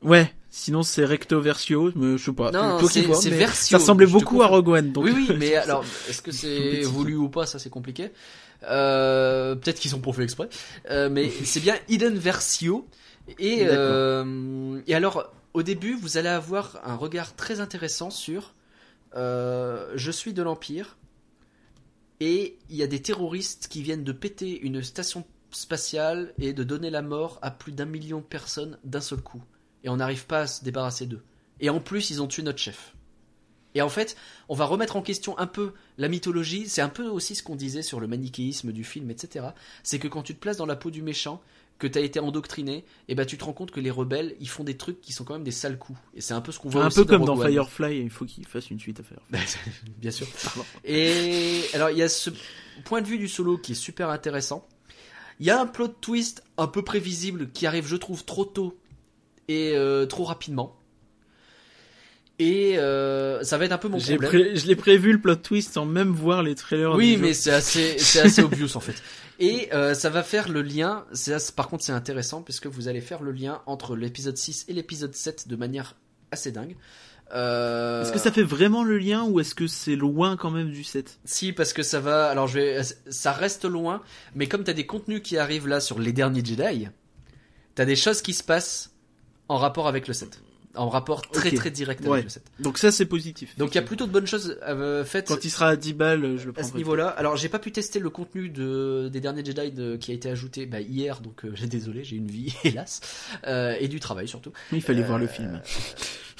Ouais, 0.00 0.34
sinon 0.54 0.84
c'est 0.84 1.04
Recto 1.04 1.40
Versio, 1.40 1.90
mais 1.96 2.16
je 2.16 2.26
sais 2.26 2.32
pas. 2.32 2.52
Non, 2.52 2.78
c'est 2.86 3.02
Versio. 3.30 3.76
Ça 3.76 3.78
ressemblait 3.78 4.06
beaucoup 4.06 4.40
à. 4.40 4.46
Rogue 4.46 4.68
One. 4.68 4.92
Donc... 4.92 5.04
Oui, 5.04 5.12
oui, 5.12 5.28
mais 5.38 5.56
alors, 5.56 5.84
est-ce 6.08 6.22
que 6.22 6.30
c'est 6.30 6.82
voulu 6.82 7.16
ou 7.16 7.28
pas, 7.28 7.44
ça 7.44 7.58
c'est 7.58 7.70
compliqué. 7.70 8.12
Euh, 8.62 9.56
Peut-être 9.56 9.80
qu'ils 9.80 9.94
ont 9.96 10.00
pas 10.00 10.12
fait 10.12 10.22
exprès, 10.22 10.48
Euh, 10.90 11.10
mais 11.10 11.28
c'est 11.44 11.60
bien 11.60 11.74
Eden 11.88 12.16
Versio. 12.16 12.86
Et, 13.38 13.62
euh, 13.62 14.80
et 14.86 14.94
alors, 14.94 15.32
au 15.54 15.62
début, 15.62 15.94
vous 15.94 16.18
allez 16.18 16.28
avoir 16.28 16.80
un 16.84 16.94
regard 16.94 17.34
très 17.34 17.60
intéressant 17.60 18.10
sur 18.10 18.54
je 19.16 20.10
suis 20.10 20.32
de 20.32 20.42
l'Empire 20.42 20.96
et 22.20 22.58
il 22.68 22.76
y 22.76 22.82
a 22.82 22.86
des 22.86 23.00
terroristes 23.00 23.68
qui 23.68 23.82
viennent 23.82 24.02
de 24.04 24.12
péter 24.12 24.60
une 24.60 24.82
station 24.82 25.24
spatiale 25.50 26.32
et 26.38 26.52
de 26.52 26.64
donner 26.64 26.90
la 26.90 27.02
mort 27.02 27.38
à 27.42 27.50
plus 27.50 27.72
d'un 27.72 27.84
million 27.84 28.18
de 28.18 28.24
personnes 28.24 28.78
d'un 28.84 29.00
seul 29.00 29.20
coup. 29.20 29.42
Et 29.84 29.88
on 29.88 29.96
n'arrive 29.96 30.26
pas 30.26 30.40
à 30.40 30.46
se 30.46 30.64
débarrasser 30.64 31.06
d'eux. 31.06 31.22
Et 31.60 31.70
en 31.70 31.80
plus, 31.80 32.10
ils 32.10 32.20
ont 32.20 32.26
tué 32.26 32.42
notre 32.42 32.58
chef. 32.58 32.94
Et 33.74 33.82
en 33.82 33.88
fait, 33.88 34.16
on 34.48 34.54
va 34.54 34.64
remettre 34.66 34.96
en 34.96 35.02
question 35.02 35.38
un 35.38 35.46
peu 35.46 35.72
la 35.98 36.08
mythologie. 36.08 36.68
C'est 36.68 36.80
un 36.80 36.88
peu 36.88 37.06
aussi 37.06 37.34
ce 37.34 37.42
qu'on 37.42 37.56
disait 37.56 37.82
sur 37.82 38.00
le 38.00 38.06
manichéisme 38.06 38.72
du 38.72 38.84
film, 38.84 39.10
etc. 39.10 39.46
C'est 39.82 39.98
que 39.98 40.08
quand 40.08 40.22
tu 40.22 40.34
te 40.34 40.40
places 40.40 40.56
dans 40.56 40.66
la 40.66 40.76
peau 40.76 40.90
du 40.90 41.02
méchant, 41.02 41.40
que 41.78 41.88
tu 41.88 41.98
as 41.98 42.02
été 42.02 42.20
endoctriné, 42.20 42.84
et 43.08 43.16
ben 43.16 43.26
tu 43.26 43.36
te 43.36 43.44
rends 43.44 43.52
compte 43.52 43.72
que 43.72 43.80
les 43.80 43.90
rebelles, 43.90 44.36
ils 44.38 44.48
font 44.48 44.62
des 44.62 44.76
trucs 44.76 45.00
qui 45.00 45.12
sont 45.12 45.24
quand 45.24 45.34
même 45.34 45.42
des 45.42 45.50
sales 45.50 45.76
coups. 45.76 45.98
Et 46.14 46.20
c'est 46.20 46.34
un 46.34 46.40
peu 46.40 46.52
ce 46.52 46.60
qu'on 46.60 46.68
voit 46.68 46.84
un 46.84 46.86
aussi 46.86 46.98
peu 46.98 47.04
comme 47.04 47.24
dans 47.24 47.36
One. 47.36 47.50
Firefly, 47.50 47.98
il 47.98 48.10
faut 48.10 48.24
qu'il 48.24 48.46
fasse 48.46 48.70
une 48.70 48.78
suite 48.78 49.00
à 49.00 49.02
Firefly. 49.02 49.58
Bien 49.98 50.12
sûr. 50.12 50.28
Et 50.84 51.62
alors, 51.74 51.90
il 51.90 51.98
y 51.98 52.02
a 52.02 52.08
ce 52.08 52.30
point 52.84 53.02
de 53.02 53.08
vue 53.08 53.18
du 53.18 53.26
solo 53.26 53.58
qui 53.58 53.72
est 53.72 53.76
super 53.76 54.08
intéressant. 54.10 54.68
Il 55.40 55.46
y 55.46 55.50
a 55.50 55.60
un 55.60 55.66
plot 55.66 55.88
twist 55.88 56.44
un 56.58 56.68
peu 56.68 56.82
prévisible 56.82 57.50
qui 57.50 57.66
arrive, 57.66 57.88
je 57.88 57.96
trouve, 57.96 58.24
trop 58.24 58.44
tôt 58.44 58.78
et 59.48 59.72
euh, 59.76 60.06
trop 60.06 60.24
rapidement. 60.24 60.76
Et 62.40 62.78
euh, 62.78 63.44
ça 63.44 63.58
va 63.58 63.64
être 63.66 63.72
un 63.72 63.78
peu 63.78 63.86
mon 63.88 63.98
problème. 63.98 64.18
pré- 64.28 64.56
Je 64.56 64.66
l'ai 64.66 64.74
prévu 64.74 65.12
le 65.12 65.20
plot 65.20 65.36
twist 65.36 65.72
sans 65.74 65.84
même 65.86 66.10
voir 66.10 66.42
les 66.42 66.56
trailers. 66.56 66.94
Oui, 66.94 67.16
mais 67.16 67.32
c'est 67.32 67.52
assez, 67.52 67.96
c'est 67.98 68.20
assez 68.20 68.42
obvious 68.42 68.70
en 68.76 68.80
fait. 68.80 68.96
Et 69.38 69.68
euh, 69.72 69.94
ça 69.94 70.10
va 70.10 70.24
faire 70.24 70.48
le 70.48 70.62
lien. 70.62 71.04
c'est- 71.12 71.54
Par 71.54 71.68
contre, 71.68 71.84
c'est 71.84 71.92
intéressant 71.92 72.42
puisque 72.42 72.66
vous 72.66 72.88
allez 72.88 73.00
faire 73.00 73.22
le 73.22 73.30
lien 73.30 73.62
entre 73.66 73.94
l'épisode 73.94 74.36
6 74.36 74.64
et 74.68 74.72
l'épisode 74.72 75.14
7 75.14 75.46
de 75.46 75.54
manière 75.54 75.94
assez 76.32 76.50
dingue. 76.50 76.74
Euh, 77.32 78.02
Est-ce 78.02 78.12
que 78.12 78.18
ça 78.18 78.32
fait 78.32 78.42
vraiment 78.42 78.82
le 78.82 78.98
lien 78.98 79.24
ou 79.24 79.38
est-ce 79.40 79.54
que 79.54 79.66
c'est 79.68 79.96
loin 79.96 80.36
quand 80.36 80.50
même 80.50 80.70
du 80.70 80.82
set 80.84 81.18
Si, 81.24 81.52
parce 81.52 81.72
que 81.72 81.82
ça 81.84 82.00
va. 82.00 82.26
Alors, 82.28 82.48
je 82.48 82.54
vais. 82.58 82.80
Ça 83.10 83.32
reste 83.32 83.64
loin, 83.64 84.02
mais 84.34 84.46
comme 84.48 84.64
t'as 84.64 84.72
des 84.74 84.86
contenus 84.86 85.20
qui 85.22 85.38
arrivent 85.38 85.68
là 85.68 85.78
sur 85.80 85.98
les 86.00 86.12
derniers 86.12 86.44
Jedi, 86.44 86.88
t'as 87.76 87.84
des 87.84 87.96
choses 87.96 88.22
qui 88.22 88.34
se 88.34 88.42
passent 88.42 88.90
en 89.48 89.56
rapport 89.58 89.86
avec 89.88 90.08
le 90.08 90.14
set. 90.14 90.40
En 90.76 90.88
rapport 90.88 91.22
très 91.22 91.52
très 91.52 91.70
direct 91.70 92.00
avec 92.00 92.12
Ouais. 92.12 92.22
le 92.22 92.28
set. 92.28 92.42
Donc 92.58 92.78
ça 92.78 92.90
c'est 92.90 93.06
positif. 93.06 93.56
Donc 93.58 93.70
il 93.72 93.74
y 93.76 93.78
a 93.78 93.82
plutôt 93.82 94.06
de 94.08 94.10
bonnes 94.10 94.26
choses 94.26 94.58
euh, 94.66 95.04
faites 95.04 95.28
Quand 95.28 95.44
il 95.44 95.50
sera 95.50 95.68
à 95.68 95.76
10 95.76 95.92
balles, 95.92 96.36
je 96.36 96.46
le 96.46 96.50
à 96.50 96.52
prendrai. 96.54 96.72
ce 96.72 96.76
niveau-là. 96.76 97.06
Alors 97.10 97.36
j'ai 97.36 97.48
pas 97.48 97.60
pu 97.60 97.70
tester 97.70 98.00
le 98.00 98.10
contenu 98.10 98.48
de, 98.48 99.08
des 99.12 99.20
derniers 99.20 99.44
Jedi 99.44 99.70
de- 99.70 99.94
qui 99.94 100.10
a 100.10 100.14
été 100.14 100.28
ajouté 100.28 100.66
bah, 100.66 100.80
hier, 100.80 101.20
donc 101.20 101.44
euh, 101.44 101.52
j'ai 101.54 101.68
désolé, 101.68 102.02
j'ai 102.02 102.16
une 102.16 102.26
vie, 102.26 102.52
hélas, 102.64 103.00
Euh, 103.46 103.76
et 103.78 103.86
du 103.86 104.00
travail 104.00 104.26
surtout. 104.26 104.50
Il 104.72 104.82
fallait 104.82 105.02
Euh, 105.02 105.06
voir 105.06 105.18
le 105.20 105.28
film. 105.28 105.60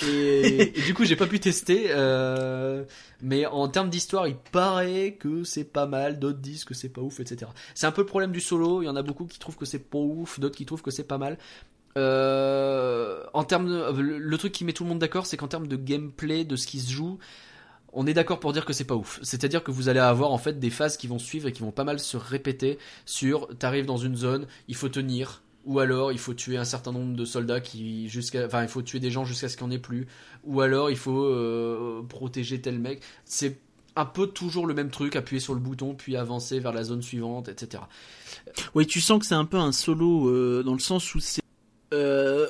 Et, 0.04 0.76
et 0.76 0.82
du 0.82 0.92
coup, 0.92 1.04
j'ai 1.04 1.14
pas 1.14 1.28
pu 1.28 1.38
tester. 1.38 1.86
euh, 1.90 2.82
mais 3.22 3.46
en 3.46 3.68
termes 3.68 3.90
d'histoire, 3.90 4.26
il 4.26 4.34
paraît 4.50 5.12
que 5.18 5.44
c'est 5.44 5.62
pas 5.62 5.86
mal. 5.86 6.18
D'autres 6.18 6.40
disent 6.40 6.64
que 6.64 6.74
c'est 6.74 6.88
pas 6.88 7.00
ouf, 7.00 7.20
etc. 7.20 7.48
C'est 7.76 7.86
un 7.86 7.92
peu 7.92 8.02
le 8.02 8.06
problème 8.06 8.32
du 8.32 8.40
solo. 8.40 8.82
Il 8.82 8.86
y 8.86 8.88
en 8.88 8.96
a 8.96 9.02
beaucoup 9.02 9.24
qui 9.26 9.38
trouvent 9.38 9.56
que 9.56 9.64
c'est 9.64 9.78
pas 9.78 9.98
ouf, 9.98 10.40
d'autres 10.40 10.56
qui 10.56 10.66
trouvent 10.66 10.82
que 10.82 10.90
c'est 10.90 11.04
pas 11.06 11.16
mal. 11.18 11.38
Euh, 11.96 13.22
en 13.32 13.44
termes 13.44 13.68
de, 13.68 14.00
le, 14.00 14.18
le 14.18 14.38
truc 14.38 14.52
qui 14.52 14.64
met 14.64 14.72
tout 14.72 14.84
le 14.84 14.88
monde 14.88 14.98
d'accord, 14.98 15.26
c'est 15.26 15.36
qu'en 15.36 15.48
termes 15.48 15.68
de 15.68 15.76
gameplay, 15.76 16.44
de 16.44 16.56
ce 16.56 16.66
qui 16.66 16.80
se 16.80 16.90
joue, 16.90 17.18
on 17.94 18.06
est 18.06 18.14
d'accord 18.14 18.40
pour 18.40 18.52
dire 18.52 18.64
que 18.64 18.72
c'est 18.72 18.84
pas 18.84 18.96
ouf. 18.96 19.20
C'est-à-dire 19.22 19.62
que 19.62 19.70
vous 19.70 19.88
allez 19.88 20.00
avoir 20.00 20.32
en 20.32 20.38
fait 20.38 20.58
des 20.58 20.70
phases 20.70 20.96
qui 20.96 21.06
vont 21.06 21.18
suivre 21.18 21.48
et 21.48 21.52
qui 21.52 21.62
vont 21.62 21.70
pas 21.70 21.84
mal 21.84 22.00
se 22.00 22.16
répéter 22.16 22.78
sur 23.06 23.48
t'arrives 23.58 23.86
dans 23.86 23.96
une 23.96 24.16
zone, 24.16 24.46
il 24.68 24.74
faut 24.74 24.88
tenir, 24.88 25.42
ou 25.64 25.78
alors 25.78 26.12
il 26.12 26.18
faut 26.18 26.34
tuer 26.34 26.56
un 26.56 26.64
certain 26.64 26.92
nombre 26.92 27.16
de 27.16 27.24
soldats 27.24 27.60
qui 27.60 28.08
jusqu'à, 28.08 28.46
enfin 28.46 28.62
il 28.62 28.68
faut 28.68 28.82
tuer 28.82 29.00
des 29.00 29.10
gens 29.10 29.24
jusqu'à 29.24 29.48
ce 29.48 29.56
qu'il 29.56 29.66
n'y 29.66 29.74
en 29.74 29.76
ait 29.76 29.80
plus, 29.80 30.06
ou 30.42 30.60
alors 30.60 30.90
il 30.90 30.96
faut 30.96 31.24
euh, 31.24 32.02
protéger 32.08 32.60
tel 32.60 32.78
mec. 32.78 33.00
C'est 33.24 33.58
un 33.96 34.06
peu 34.06 34.26
toujours 34.26 34.66
le 34.66 34.74
même 34.74 34.90
truc, 34.90 35.14
appuyer 35.14 35.40
sur 35.40 35.54
le 35.54 35.60
bouton 35.60 35.94
puis 35.94 36.16
avancer 36.16 36.58
vers 36.58 36.72
la 36.72 36.82
zone 36.82 37.00
suivante, 37.00 37.48
etc. 37.48 37.84
Oui, 38.74 38.86
tu 38.86 39.00
sens 39.00 39.20
que 39.20 39.26
c'est 39.26 39.36
un 39.36 39.44
peu 39.44 39.58
un 39.58 39.70
solo 39.70 40.28
euh, 40.28 40.64
dans 40.64 40.72
le 40.72 40.80
sens 40.80 41.14
où 41.14 41.20
c'est 41.20 41.44
euh, 41.94 42.46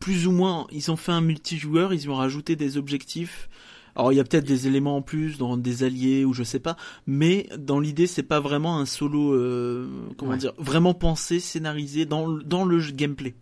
plus 0.00 0.26
ou 0.26 0.32
moins. 0.32 0.66
Ils 0.72 0.90
ont 0.90 0.96
fait 0.96 1.12
un 1.12 1.20
multijoueur, 1.20 1.94
ils 1.94 2.02
y 2.04 2.08
ont 2.08 2.14
rajouté 2.16 2.56
des 2.56 2.76
objectifs. 2.76 3.48
Alors 3.96 4.12
il 4.12 4.16
y 4.16 4.20
a 4.20 4.24
peut-être 4.24 4.44
des 4.44 4.68
éléments 4.68 4.96
en 4.96 5.02
plus 5.02 5.38
dans 5.38 5.56
des 5.56 5.82
alliés 5.82 6.24
ou 6.24 6.32
je 6.32 6.44
sais 6.44 6.60
pas, 6.60 6.76
mais 7.06 7.48
dans 7.58 7.80
l'idée 7.80 8.06
c'est 8.06 8.22
pas 8.22 8.38
vraiment 8.38 8.78
un 8.78 8.86
solo, 8.86 9.32
euh, 9.34 9.88
comment 10.16 10.32
Ouais. 10.32 10.38
dire, 10.38 10.52
vraiment 10.56 10.94
pensé, 10.94 11.40
scénarisé 11.40 12.04
dans 12.06 12.26
le- 12.26 12.44
dans 12.44 12.64
le 12.64 12.78
jeu 12.78 12.92
gameplay. 12.92 13.34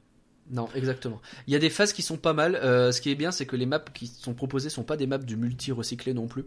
Non, 0.51 0.69
exactement. 0.74 1.20
Il 1.47 1.53
y 1.53 1.57
a 1.57 1.59
des 1.59 1.69
phases 1.70 1.93
qui 1.93 2.01
sont 2.03 2.16
pas 2.16 2.33
mal. 2.33 2.55
Euh, 2.55 2.91
ce 2.93 3.01
qui 3.03 3.11
est 3.11 3.16
bien, 3.16 3.33
c'est 3.33 3.45
que 3.47 3.57
les 3.57 3.66
maps 3.66 3.81
qui 3.93 4.07
sont 4.07 4.33
proposées 4.33 4.70
sont 4.70 4.85
pas 4.85 4.97
des 4.97 5.07
maps 5.09 5.19
du 5.19 5.37
multi 5.37 5.73
recyclé 5.73 6.15
non 6.15 6.27
plus. 6.28 6.45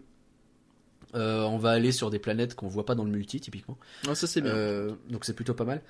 Euh, 1.14 1.42
on 1.42 1.58
va 1.58 1.70
aller 1.70 1.92
sur 1.92 2.08
des 2.10 2.18
planètes 2.18 2.54
qu'on 2.54 2.68
voit 2.68 2.86
pas 2.86 2.94
dans 2.94 3.04
le 3.04 3.10
multi 3.10 3.40
typiquement. 3.40 3.76
Ah, 4.08 4.14
ça 4.14 4.26
c'est 4.26 4.40
bien. 4.40 4.54
Donc 5.10 5.24
c'est 5.24 5.34
plutôt 5.34 5.54
pas 5.54 5.64
mal. 5.64 5.82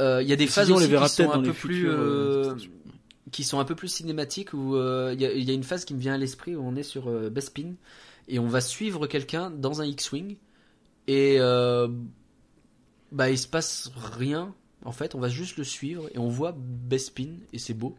Euh, 0.00 0.22
Il 0.22 0.28
y 0.28 0.32
a 0.32 0.36
des 0.36 0.46
phases 0.46 0.68
dit, 0.68 0.72
on 0.72 0.76
aussi 0.76 0.86
les 0.86 0.86
verra 0.86 1.08
qui 1.08 1.08
sont 1.08 1.16
peut-être 1.16 1.34
un 1.34 1.38
dans 1.38 1.42
peu 1.42 1.48
les 1.48 1.52
plus 1.52 1.74
futurs, 1.76 1.92
euh, 1.92 2.54
euh, 2.54 2.56
qui 3.30 3.44
sont 3.44 3.58
un 3.60 3.64
peu 3.64 3.74
plus 3.74 3.88
cinématiques 3.88 4.54
où 4.54 4.76
euh, 4.76 5.12
il 5.14 5.20
y, 5.20 5.26
a, 5.26 5.32
il 5.32 5.44
y 5.44 5.50
a 5.50 5.54
une 5.54 5.64
phase 5.64 5.84
qui 5.84 5.94
me 5.94 6.00
vient 6.00 6.14
à 6.14 6.18
l'esprit 6.18 6.54
où 6.56 6.62
on 6.62 6.76
est 6.76 6.82
sur 6.82 7.10
Bespin 7.30 7.74
et 8.28 8.38
on 8.38 8.46
va 8.48 8.60
suivre 8.60 9.06
quelqu'un 9.06 9.50
dans 9.50 9.80
un 9.80 9.86
X-wing 9.86 10.36
et 11.06 11.38
bah 13.10 13.30
il 13.30 13.38
se 13.38 13.48
passe 13.48 13.90
rien 13.96 14.54
en 14.84 14.92
fait 14.92 15.14
on 15.14 15.18
va 15.20 15.28
juste 15.30 15.56
le 15.56 15.64
suivre 15.64 16.08
et 16.14 16.18
on 16.18 16.28
voit 16.28 16.54
Bespin 16.56 17.36
et 17.52 17.58
c'est 17.58 17.74
beau 17.74 17.96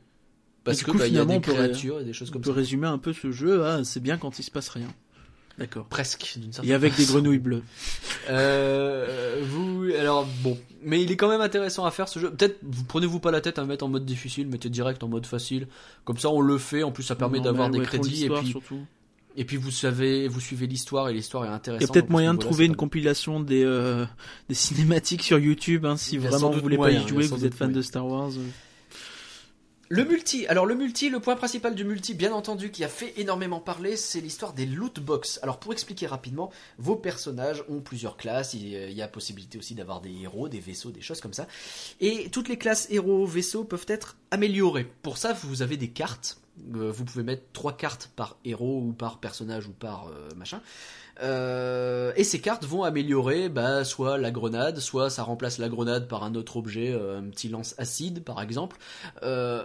parce 0.63 0.77
Et 0.77 0.79
du 0.79 0.85
que 0.85 0.91
coup, 0.91 0.97
bah, 0.97 1.07
y 1.07 1.19
a 1.19 1.25
finalement, 1.25 1.33
des 1.39 1.39
on 1.39 1.41
créatures 1.41 1.99
et 1.99 2.05
des 2.05 2.13
choses 2.13 2.29
On 2.29 2.33
comme 2.33 2.41
peut 2.41 2.51
ça 2.51 2.53
résumer 2.53 2.87
un 2.87 2.97
peu 2.97 3.13
ce 3.13 3.31
jeu. 3.31 3.63
Ah, 3.65 3.83
c'est 3.83 4.01
bien 4.01 4.17
quand 4.17 4.39
il 4.39 4.43
se 4.43 4.51
passe 4.51 4.69
rien. 4.69 4.93
D'accord. 5.59 5.85
presque 5.85 6.37
d'une 6.37 6.51
certaine 6.53 6.71
Et 6.71 6.73
avec 6.73 6.95
des 6.95 7.05
grenouilles 7.05 7.37
bleues. 7.39 7.63
Euh, 8.29 9.41
vous, 9.43 9.85
alors 9.99 10.27
bon, 10.43 10.57
mais 10.83 11.01
il 11.03 11.11
est 11.11 11.17
quand 11.17 11.29
même 11.29 11.41
intéressant 11.41 11.85
à 11.85 11.91
faire 11.91 12.07
ce 12.07 12.19
jeu. 12.19 12.31
Peut-être, 12.31 12.57
vous 12.63 12.83
prenez-vous 12.83 13.19
pas 13.19 13.31
la 13.31 13.41
tête 13.41 13.59
à 13.59 13.65
mettre 13.65 13.85
en 13.85 13.89
mode 13.89 14.05
difficile, 14.05 14.47
mettez 14.47 14.69
direct 14.69 15.03
en 15.03 15.07
mode 15.07 15.25
facile. 15.25 15.67
Comme 16.05 16.17
ça, 16.17 16.29
on 16.29 16.41
le 16.41 16.57
fait. 16.57 16.83
En 16.83 16.91
plus, 16.91 17.03
ça 17.03 17.15
permet 17.15 17.39
d'avoir 17.39 17.69
des 17.69 17.79
ouais, 17.79 17.85
crédits 17.85 18.25
et 18.25 18.29
puis, 18.29 18.47
surtout. 18.47 18.79
et 19.35 19.45
puis 19.45 19.57
vous 19.57 19.71
savez, 19.71 20.27
vous 20.27 20.39
suivez 20.39 20.67
l'histoire 20.67 21.09
et 21.09 21.13
l'histoire 21.13 21.43
est 21.43 21.47
Il 21.47 21.51
y 21.51 21.55
intéressante. 21.55 21.89
a 21.89 21.93
peut-être 21.93 22.09
moyen 22.09 22.33
de 22.33 22.39
trouver 22.39 22.65
une 22.65 22.75
compilation 22.75 23.39
des, 23.39 23.63
euh, 23.63 24.05
des 24.47 24.55
cinématiques 24.55 25.23
sur 25.23 25.39
YouTube, 25.39 25.85
hein, 25.85 25.97
si 25.97 26.17
vraiment 26.17 26.51
vous 26.51 26.61
voulez 26.61 26.77
moyen, 26.77 26.99
pas 26.99 27.05
y 27.05 27.07
jouer, 27.09 27.27
vous 27.27 27.45
êtes 27.45 27.53
fan 27.53 27.67
moyen. 27.69 27.77
de 27.77 27.81
Star 27.81 28.05
Wars. 28.07 28.31
euh. 28.37 28.49
Le 29.91 30.05
multi. 30.05 30.45
Alors 30.45 30.67
le 30.67 30.75
multi, 30.75 31.09
le 31.09 31.19
point 31.19 31.35
principal 31.35 31.73
du 31.73 31.83
multi, 31.83 32.13
bien 32.13 32.31
entendu, 32.31 32.69
qui 32.69 32.83
a 32.83 32.87
fait 32.87 33.11
énormément 33.17 33.59
parler, 33.59 33.97
c'est 33.97 34.21
l'histoire 34.21 34.53
des 34.53 34.67
loot 34.67 34.99
box. 34.99 35.39
Alors 35.41 35.59
pour 35.59 35.73
expliquer 35.73 36.05
rapidement, 36.05 36.51
vos 36.77 36.95
personnages 36.95 37.63
ont 37.69 37.79
plusieurs 37.79 38.15
classes. 38.15 38.53
Il 38.53 38.67
y 38.67 39.01
a 39.01 39.07
possibilité 39.07 39.57
aussi 39.57 39.73
d'avoir 39.73 39.99
des 39.99 40.11
héros, 40.21 40.47
des 40.47 40.59
vaisseaux, 40.59 40.91
des 40.91 41.01
choses 41.01 41.21
comme 41.21 41.33
ça. 41.33 41.47
Et 42.01 42.29
toutes 42.29 42.49
les 42.49 42.57
classes 42.59 42.85
héros, 42.91 43.25
vaisseaux 43.25 43.63
peuvent 43.63 43.87
être 43.87 44.15
améliorées. 44.29 44.87
Pour 45.01 45.17
ça, 45.17 45.33
vous 45.33 45.63
avez 45.63 45.75
des 45.75 45.89
cartes. 45.89 46.39
Euh, 46.75 46.91
Vous 46.91 47.03
pouvez 47.05 47.23
mettre 47.23 47.43
trois 47.51 47.75
cartes 47.75 48.11
par 48.15 48.37
héros 48.45 48.83
ou 48.85 48.93
par 48.93 49.17
personnage 49.17 49.65
ou 49.65 49.71
par 49.71 50.09
euh, 50.09 50.29
machin. 50.35 50.61
Euh, 51.21 52.13
et 52.15 52.23
ces 52.23 52.39
cartes 52.39 52.65
vont 52.65 52.83
améliorer 52.83 53.49
bah, 53.49 53.83
soit 53.83 54.17
la 54.17 54.31
grenade, 54.31 54.79
soit 54.79 55.09
ça 55.09 55.23
remplace 55.23 55.57
la 55.57 55.69
grenade 55.69 56.07
par 56.07 56.23
un 56.23 56.35
autre 56.35 56.57
objet, 56.57 56.91
euh, 56.91 57.19
un 57.19 57.29
petit 57.29 57.49
lance 57.49 57.75
acide 57.77 58.23
par 58.23 58.41
exemple, 58.41 58.77
euh, 59.23 59.63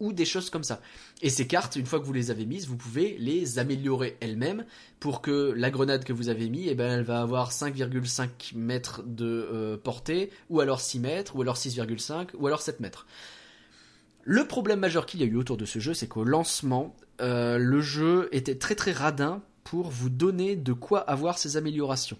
ou 0.00 0.12
des 0.12 0.24
choses 0.24 0.50
comme 0.50 0.64
ça. 0.64 0.80
Et 1.22 1.30
ces 1.30 1.46
cartes, 1.46 1.76
une 1.76 1.86
fois 1.86 2.00
que 2.00 2.04
vous 2.04 2.12
les 2.12 2.30
avez 2.30 2.44
mises, 2.44 2.66
vous 2.66 2.76
pouvez 2.76 3.16
les 3.18 3.58
améliorer 3.58 4.16
elles-mêmes 4.20 4.64
pour 5.00 5.22
que 5.22 5.52
la 5.56 5.70
grenade 5.70 6.04
que 6.04 6.12
vous 6.12 6.28
avez 6.28 6.48
mise, 6.48 6.68
eh 6.70 6.74
ben, 6.74 6.98
elle 6.98 7.04
va 7.04 7.20
avoir 7.20 7.52
5,5 7.52 8.56
mètres 8.56 9.02
de 9.06 9.80
portée, 9.82 10.30
ou 10.50 10.60
alors 10.60 10.80
6 10.80 11.00
mètres, 11.00 11.36
ou 11.36 11.42
alors 11.42 11.56
6,5, 11.56 12.30
ou 12.34 12.46
alors 12.46 12.60
7 12.60 12.80
mètres. 12.80 13.06
Le 14.24 14.46
problème 14.46 14.80
majeur 14.80 15.06
qu'il 15.06 15.20
y 15.20 15.22
a 15.22 15.26
eu 15.26 15.36
autour 15.36 15.56
de 15.56 15.64
ce 15.64 15.78
jeu, 15.78 15.94
c'est 15.94 16.08
qu'au 16.08 16.24
lancement, 16.24 16.94
le 17.20 17.80
jeu 17.80 18.28
était 18.32 18.56
très 18.58 18.74
très 18.74 18.92
radin 18.92 19.40
pour 19.66 19.88
vous 19.90 20.08
donner 20.10 20.56
de 20.56 20.72
quoi 20.72 21.00
avoir 21.00 21.38
ces 21.38 21.56
améliorations. 21.56 22.18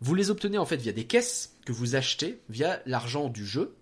Vous 0.00 0.14
les 0.14 0.30
obtenez 0.30 0.58
en 0.58 0.66
fait 0.66 0.76
via 0.76 0.92
des 0.92 1.04
caisses 1.04 1.56
que 1.64 1.72
vous 1.72 1.94
achetez 1.96 2.40
via 2.48 2.80
l'argent 2.86 3.28
du 3.28 3.46
jeu. 3.46 3.74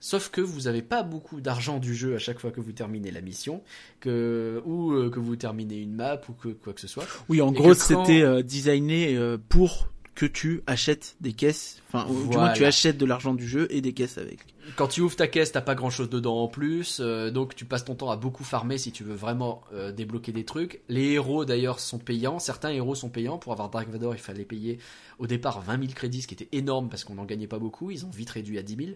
Sauf 0.00 0.28
que 0.28 0.42
vous 0.42 0.62
n'avez 0.62 0.82
pas 0.82 1.02
beaucoup 1.02 1.40
d'argent 1.40 1.78
du 1.78 1.94
jeu 1.94 2.14
à 2.14 2.18
chaque 2.18 2.38
fois 2.38 2.50
que 2.50 2.60
vous 2.60 2.72
terminez 2.72 3.10
la 3.10 3.22
mission, 3.22 3.62
que, 4.00 4.60
ou 4.66 4.92
euh, 4.92 5.08
que 5.08 5.18
vous 5.18 5.36
terminez 5.36 5.78
une 5.78 5.94
map 5.94 6.20
ou 6.28 6.32
que 6.34 6.48
quoi 6.48 6.74
que 6.74 6.80
ce 6.82 6.88
soit. 6.88 7.06
Oui, 7.30 7.40
en 7.40 7.52
Et 7.52 7.56
gros, 7.56 7.68
quand- 7.68 7.74
c'était 7.74 8.20
euh, 8.20 8.42
designé 8.42 9.16
euh, 9.16 9.38
pour 9.48 9.88
que 10.14 10.26
tu 10.26 10.62
achètes 10.66 11.16
des 11.20 11.32
caisses, 11.32 11.82
enfin, 11.88 12.06
ou 12.08 12.12
du 12.28 12.36
moins 12.36 12.52
tu 12.52 12.58
Voilà. 12.60 12.68
achètes 12.68 12.96
de 12.98 13.04
l'argent 13.04 13.34
du 13.34 13.46
jeu 13.48 13.66
et 13.70 13.80
des 13.80 13.92
caisses 13.92 14.16
avec. 14.18 14.38
Quand 14.76 14.88
tu 14.88 15.00
ouvres 15.02 15.16
ta 15.16 15.26
caisse, 15.26 15.52
t'as 15.52 15.60
pas 15.60 15.74
grand 15.74 15.90
chose 15.90 16.08
dedans 16.08 16.38
en 16.38 16.48
plus, 16.48 16.98
euh, 17.00 17.30
donc 17.30 17.54
tu 17.54 17.64
passes 17.64 17.84
ton 17.84 17.94
temps 17.94 18.10
à 18.10 18.16
beaucoup 18.16 18.44
farmer 18.44 18.78
si 18.78 18.92
tu 18.92 19.04
veux 19.04 19.14
vraiment 19.14 19.62
euh, 19.72 19.92
débloquer 19.92 20.32
des 20.32 20.44
trucs. 20.44 20.80
Les 20.88 21.10
héros 21.12 21.44
d'ailleurs 21.44 21.80
sont 21.80 21.98
payants, 21.98 22.38
certains 22.38 22.70
héros 22.70 22.94
sont 22.94 23.10
payants. 23.10 23.38
Pour 23.38 23.52
avoir 23.52 23.68
Dark 23.70 23.88
Vador, 23.88 24.14
il 24.14 24.20
fallait 24.20 24.44
payer 24.44 24.78
au 25.18 25.26
départ 25.26 25.60
20 25.60 25.80
000 25.80 25.92
crédits, 25.94 26.22
ce 26.22 26.28
qui 26.28 26.34
était 26.34 26.48
énorme 26.56 26.88
parce 26.88 27.04
qu'on 27.04 27.14
n'en 27.16 27.24
gagnait 27.26 27.46
pas 27.48 27.58
beaucoup. 27.58 27.90
Ils 27.90 28.06
ont 28.06 28.10
vite 28.10 28.30
réduit 28.30 28.58
à 28.58 28.62
10 28.62 28.76
000. 28.76 28.88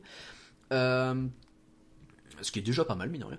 Euh, 0.72 1.14
ce 2.40 2.52
qui 2.52 2.60
est 2.60 2.62
déjà 2.62 2.84
pas 2.84 2.94
mal, 2.94 3.10
mine 3.10 3.22
de 3.22 3.26
rien. 3.26 3.38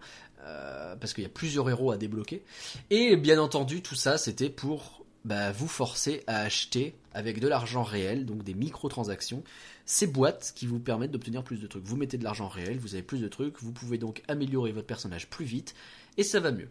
Parce 0.99 1.13
qu'il 1.13 1.23
y 1.23 1.27
a 1.27 1.29
plusieurs 1.29 1.69
héros 1.69 1.91
à 1.91 1.97
débloquer. 1.97 2.43
Et 2.89 3.15
bien 3.15 3.39
entendu, 3.39 3.81
tout 3.81 3.95
ça, 3.95 4.17
c'était 4.17 4.49
pour 4.49 5.05
bah, 5.29 5.51
vous 5.51 5.67
forcer 5.67 6.23
à 6.25 6.39
acheter 6.39 6.95
avec 7.13 7.39
de 7.39 7.47
l'argent 7.47 7.83
réel, 7.83 8.25
donc 8.25 8.43
des 8.43 8.55
microtransactions, 8.55 9.43
ces 9.85 10.07
boîtes 10.07 10.53
qui 10.55 10.65
vous 10.65 10.79
permettent 10.79 11.11
d'obtenir 11.11 11.43
plus 11.43 11.57
de 11.57 11.67
trucs. 11.67 11.83
Vous 11.85 11.97
mettez 11.97 12.17
de 12.17 12.23
l'argent 12.23 12.47
réel, 12.47 12.79
vous 12.79 12.95
avez 12.95 13.03
plus 13.03 13.19
de 13.19 13.27
trucs, 13.27 13.61
vous 13.61 13.71
pouvez 13.71 13.99
donc 13.99 14.23
améliorer 14.27 14.71
votre 14.71 14.87
personnage 14.87 15.29
plus 15.29 15.45
vite, 15.45 15.75
et 16.17 16.23
ça 16.23 16.39
va 16.39 16.51
mieux. 16.51 16.67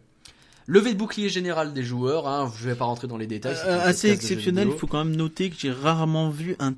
Levée 0.67 0.93
de 0.93 0.99
bouclier 0.99 1.29
général 1.29 1.73
des 1.73 1.85
joueurs, 1.85 2.27
hein, 2.27 2.53
je 2.59 2.69
vais 2.69 2.75
pas 2.75 2.85
rentrer 2.85 3.07
dans 3.07 3.17
les 3.17 3.29
détails. 3.29 3.57
Euh, 3.65 3.81
assez 3.81 4.11
exceptionnel, 4.11 4.69
il 4.73 4.77
faut 4.77 4.89
quand 4.89 5.05
même 5.05 5.15
noter 5.15 5.51
que 5.51 5.57
j'ai 5.57 5.71
rarement 5.71 6.29
vu 6.29 6.57
un 6.59 6.75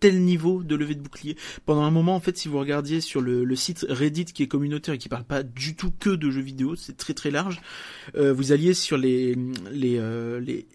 tel 0.00 0.20
niveau 0.20 0.62
de 0.62 0.76
levée 0.76 0.94
de 0.94 1.00
bouclier. 1.00 1.38
Pendant 1.64 1.84
un 1.84 1.90
moment, 1.90 2.14
en 2.14 2.20
fait, 2.20 2.36
si 2.36 2.48
vous 2.48 2.58
regardiez 2.58 3.00
sur 3.00 3.22
le, 3.22 3.44
le 3.44 3.56
site 3.56 3.86
Reddit 3.88 4.26
qui 4.26 4.42
est 4.42 4.48
communautaire 4.48 4.94
et 4.94 4.98
qui 4.98 5.08
parle 5.08 5.24
pas 5.24 5.42
du 5.42 5.74
tout 5.74 5.90
que 5.98 6.10
de 6.10 6.30
jeux 6.30 6.42
vidéo, 6.42 6.76
c'est 6.76 6.98
très 6.98 7.14
très 7.14 7.30
large, 7.30 7.62
euh, 8.14 8.30
vous 8.30 8.52
alliez 8.52 8.74
sur 8.74 8.98
les 8.98 9.34
les 9.72 9.96
euh, 9.98 10.40
les, 10.40 10.66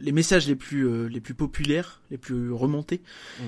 les 0.00 0.12
messages 0.12 0.48
les 0.48 0.56
plus 0.56 0.88
euh, 0.88 1.08
les 1.08 1.20
plus 1.20 1.34
populaires, 1.34 2.02
les 2.10 2.18
plus 2.18 2.52
remontés. 2.52 3.00
Mm. 3.38 3.42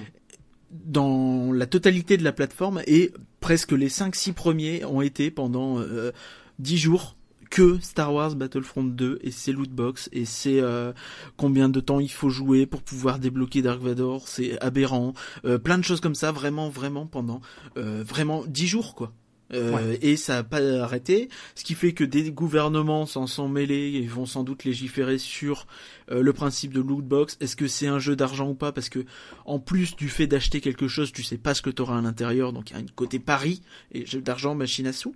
Dans 0.87 1.53
la 1.53 1.67
totalité 1.67 2.17
de 2.17 2.25
la 2.25 2.33
plateforme 2.33 2.83
et 2.87 3.13
presque 3.41 3.73
les 3.73 3.89
5-6 3.89 4.33
premiers 4.33 4.85
ont 4.87 5.03
été 5.03 5.31
pendant 5.31 5.81
euh, 5.81 6.13
10 6.61 6.79
jours 6.79 7.17
que 7.53 7.79
Star 7.83 8.15
Wars 8.15 8.35
Battlefront 8.35 8.83
2 8.83 9.19
et 9.21 9.31
ses 9.31 9.53
lootbox 9.53 10.09
et 10.11 10.25
c'est 10.25 10.61
euh, 10.61 10.95
combien 11.37 11.69
de 11.69 11.81
temps 11.81 12.01
il 12.01 12.11
faut 12.11 12.31
jouer 12.31 12.65
pour 12.65 12.83
pouvoir 12.83 13.19
débloquer 13.19 13.61
Dark 13.61 13.79
Vador, 13.83 14.27
c'est 14.27 14.59
aberrant, 14.63 15.13
euh, 15.45 15.59
plein 15.59 15.77
de 15.77 15.85
choses 15.85 16.01
comme 16.01 16.15
ça, 16.15 16.33
vraiment, 16.33 16.71
vraiment 16.71 17.07
pendant 17.07 17.43
euh, 17.77 18.03
vraiment 18.03 18.43
10 18.47 18.67
jours 18.67 18.95
quoi. 18.95 19.13
Euh, 19.53 19.97
Et 20.01 20.17
ça 20.17 20.39
a 20.39 20.43
pas 20.43 20.61
arrêté, 20.83 21.29
ce 21.55 21.65
qui 21.65 21.75
fait 21.75 21.93
que 21.93 22.05
des 22.05 22.31
gouvernements 22.31 23.07
s'en 23.07 23.27
sont 23.27 23.49
mêlés 23.49 23.93
et 23.95 24.07
vont 24.07 24.27
sans 24.27 24.45
doute 24.45 24.65
légiférer 24.65 25.19
sur 25.19 25.67
euh, 26.11 26.23
le 26.23 26.33
principe 26.33 26.73
de 26.73 26.81
lootbox. 26.81 27.37
Est-ce 27.41 27.57
que 27.57 27.69
c'est 27.69 27.87
un 27.87 27.99
jeu 27.99 28.17
d'argent 28.17 28.49
ou 28.49 28.55
pas? 28.55 28.73
Parce 28.73 28.89
que 28.89 29.05
en 29.45 29.59
plus 29.59 29.97
du 29.97 30.09
fait 30.09 30.27
d'acheter 30.27 30.61
quelque 30.61 30.89
chose, 30.89 31.13
tu 31.13 31.23
sais 31.23 31.39
pas 31.39 31.55
ce 31.55 31.63
que 31.63 31.71
tu 31.71 31.83
auras 31.83 31.99
à 31.99 32.01
l'intérieur, 32.01 32.53
donc 32.53 32.71
il 32.71 32.75
y 32.75 32.77
a 32.77 32.81
un 32.81 32.87
côté 32.95 33.19
pari 33.19 33.63
et 33.93 34.07
jeu 34.07 34.21
d'argent, 34.21 34.55
machine 34.55 34.87
à 34.87 34.93
sous. 34.93 35.15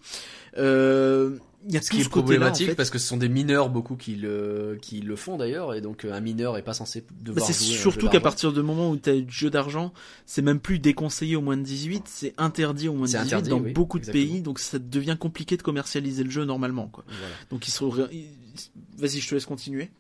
Euh, 0.59 1.39
y 1.69 1.77
a 1.77 1.83
Ce 1.83 1.89
tout 1.91 1.97
qui 1.97 2.03
est 2.03 2.07
en 2.07 2.11
problématique 2.11 2.69
fait. 2.69 2.75
parce 2.75 2.91
que 2.91 2.99
ce 2.99 3.07
sont 3.07 3.17
des 3.17 3.29
mineurs 3.29 3.69
beaucoup 3.71 3.97
qui 3.97 4.15
le, 4.17 4.79
qui 4.81 5.01
le 5.01 5.17
font 5.17 5.37
d'ailleurs, 5.37 5.75
et 5.75 5.81
donc 5.81 6.05
euh, 6.05 6.13
un 6.13 6.21
mineur 6.21 6.57
est 6.57 6.63
pas 6.63 6.75
censé 6.75 7.01
Bah, 7.01 7.07
devoir 7.23 7.47
c'est 7.47 7.53
surtout 7.53 8.09
qu'à 8.09 8.21
partir 8.21 8.53
du 8.53 8.63
moment 8.63 8.91
où 8.91 8.97
tu 8.97 9.11
as 9.11 9.21
du 9.21 9.33
jeu 9.33 9.51
d'argent, 9.51 9.93
c'est 10.27 10.43
même 10.43 10.61
plus 10.61 10.79
déconseillé 10.79 11.37
au 11.37 11.41
moins 11.41 11.57
de 11.57 11.63
18, 11.63 12.05
c'est 12.07 12.35
interdit 12.39 12.89
au 12.89 12.95
moins 12.95 13.07
de 13.07 13.11
C'est 13.11 13.19
18 13.19 13.27
interdit, 13.35 13.51
dans 13.51 13.61
oui, 13.61 13.73
beaucoup 13.73 13.99
de 13.99 14.11
pays, 14.11 14.41
donc 14.43 14.59
ça 14.59 14.79
devient 14.79 15.17
compliqué 15.19 15.57
de 15.57 15.63
commercialiser 15.63 16.25
le 16.25 16.31
jeu 16.31 16.45
normalement. 16.45 16.87
Quoi. 16.89 17.05
Voilà. 17.09 17.35
Donc 17.51 17.67
ils 17.69 17.73
sont... 17.73 17.89
Vas-y, 17.91 19.21
je 19.21 19.29
te 19.29 19.35
laisse 19.35 19.47
continuer. 19.47 19.91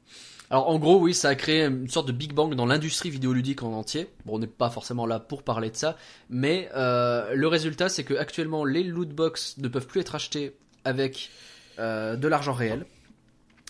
Alors 0.49 0.69
en 0.71 0.79
gros, 0.79 1.01
oui, 1.01 1.13
ça 1.13 1.29
a 1.31 1.35
créé 1.35 1.65
une 1.65 1.89
sorte 1.89 2.07
de 2.07 2.13
Big 2.13 2.33
Bang 2.33 2.55
dans 2.55 2.67
l'industrie 2.67 3.11
vidéoludique 3.11 3.63
en 3.63 3.73
entier. 3.73 4.09
Bon, 4.25 4.37
on 4.37 4.39
n'est 4.39 4.47
pas 4.47 4.71
forcément 4.71 5.05
là 5.07 5.19
pour 5.19 5.43
parler 5.43 5.71
de 5.71 5.77
ça, 5.77 5.97
mais 6.31 6.69
euh, 6.77 7.35
le 7.35 7.49
résultat, 7.49 7.89
c'est 7.89 8.05
que 8.05 8.15
actuellement, 8.15 8.65
les 8.65 8.85
loot 8.85 9.09
box 9.09 9.57
ne 9.59 9.69
peuvent 9.69 9.87
plus 9.87 10.01
être 10.01 10.15
achetés 10.15 10.55
avec 10.85 11.31
de 11.79 12.29
l'argent 12.29 12.53
réel. 12.53 12.87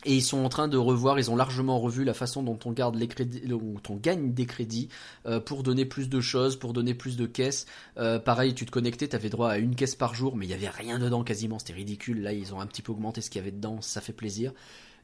Et 0.07 0.15
ils 0.15 0.23
sont 0.23 0.45
en 0.45 0.49
train 0.49 0.69
de 0.69 0.77
revoir, 0.77 1.19
ils 1.19 1.33
ont 1.33 1.37
largement 1.37 1.81
revu 1.81 2.05
la 2.05 2.15
façon 2.15 2.45
dont 2.45 2.59
on 2.65 2.70
garde 2.70 2.95
les 2.95 3.09
crédits, 3.09 3.41
dont 3.41 3.81
on 3.89 3.97
gagne 3.97 4.33
des 4.33 4.47
crédits 4.47 4.89
euh, 5.27 5.41
pour 5.41 5.65
donner 5.65 5.85
plus 5.85 6.09
de 6.09 6.20
choses, 6.20 6.57
pour 6.57 6.73
donner 6.73 6.95
plus 6.95 7.16
de 7.16 7.27
caisses. 7.27 7.66
Euh, 7.99 8.20
pareil, 8.20 8.55
tu 8.55 8.66
te 8.66 8.70
connectais, 8.70 9.09
t'avais 9.09 9.31
droit 9.31 9.51
à 9.51 9.59
une 9.59 9.74
caisse 9.74 9.97
par 9.97 10.15
jour, 10.15 10.37
mais 10.37 10.47
il 10.47 10.51
y 10.51 10.55
avait 10.55 10.69
rien 10.69 11.01
dedans 11.01 11.24
quasiment, 11.24 11.59
c'était 11.59 11.73
ridicule. 11.73 12.23
Là, 12.23 12.33
ils 12.33 12.55
ont 12.55 12.61
un 12.61 12.66
petit 12.66 12.83
peu 12.83 12.93
augmenté 12.93 13.20
ce 13.20 13.31
qu'il 13.31 13.41
y 13.41 13.43
avait 13.43 13.51
dedans, 13.51 13.81
ça 13.81 14.01
fait 14.01 14.12
plaisir. 14.12 14.53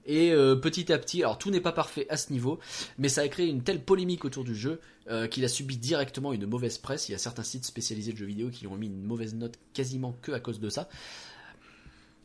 Et 0.04 0.32
euh, 0.32 0.56
petit 0.56 0.92
à 0.92 0.98
petit, 0.98 1.22
alors 1.22 1.38
tout 1.38 1.50
n'est 1.50 1.60
pas 1.60 1.72
parfait 1.72 2.06
à 2.08 2.16
ce 2.16 2.32
niveau, 2.32 2.58
mais 2.98 3.08
ça 3.08 3.22
a 3.22 3.28
créé 3.28 3.46
une 3.46 3.62
telle 3.62 3.82
polémique 3.82 4.24
autour 4.24 4.44
du 4.44 4.54
jeu 4.54 4.80
euh, 5.08 5.26
qu'il 5.26 5.44
a 5.44 5.48
subi 5.48 5.76
directement 5.76 6.32
une 6.32 6.46
mauvaise 6.46 6.78
presse. 6.78 7.08
Il 7.08 7.12
y 7.12 7.14
a 7.14 7.18
certains 7.18 7.44
sites 7.44 7.64
spécialisés 7.64 8.12
de 8.12 8.18
jeux 8.18 8.26
vidéo 8.26 8.50
qui 8.50 8.66
ont 8.66 8.76
mis 8.76 8.86
une 8.86 9.02
mauvaise 9.02 9.34
note 9.34 9.58
quasiment 9.72 10.16
que 10.22 10.32
à 10.32 10.40
cause 10.40 10.60
de 10.60 10.70
ça. 10.70 10.88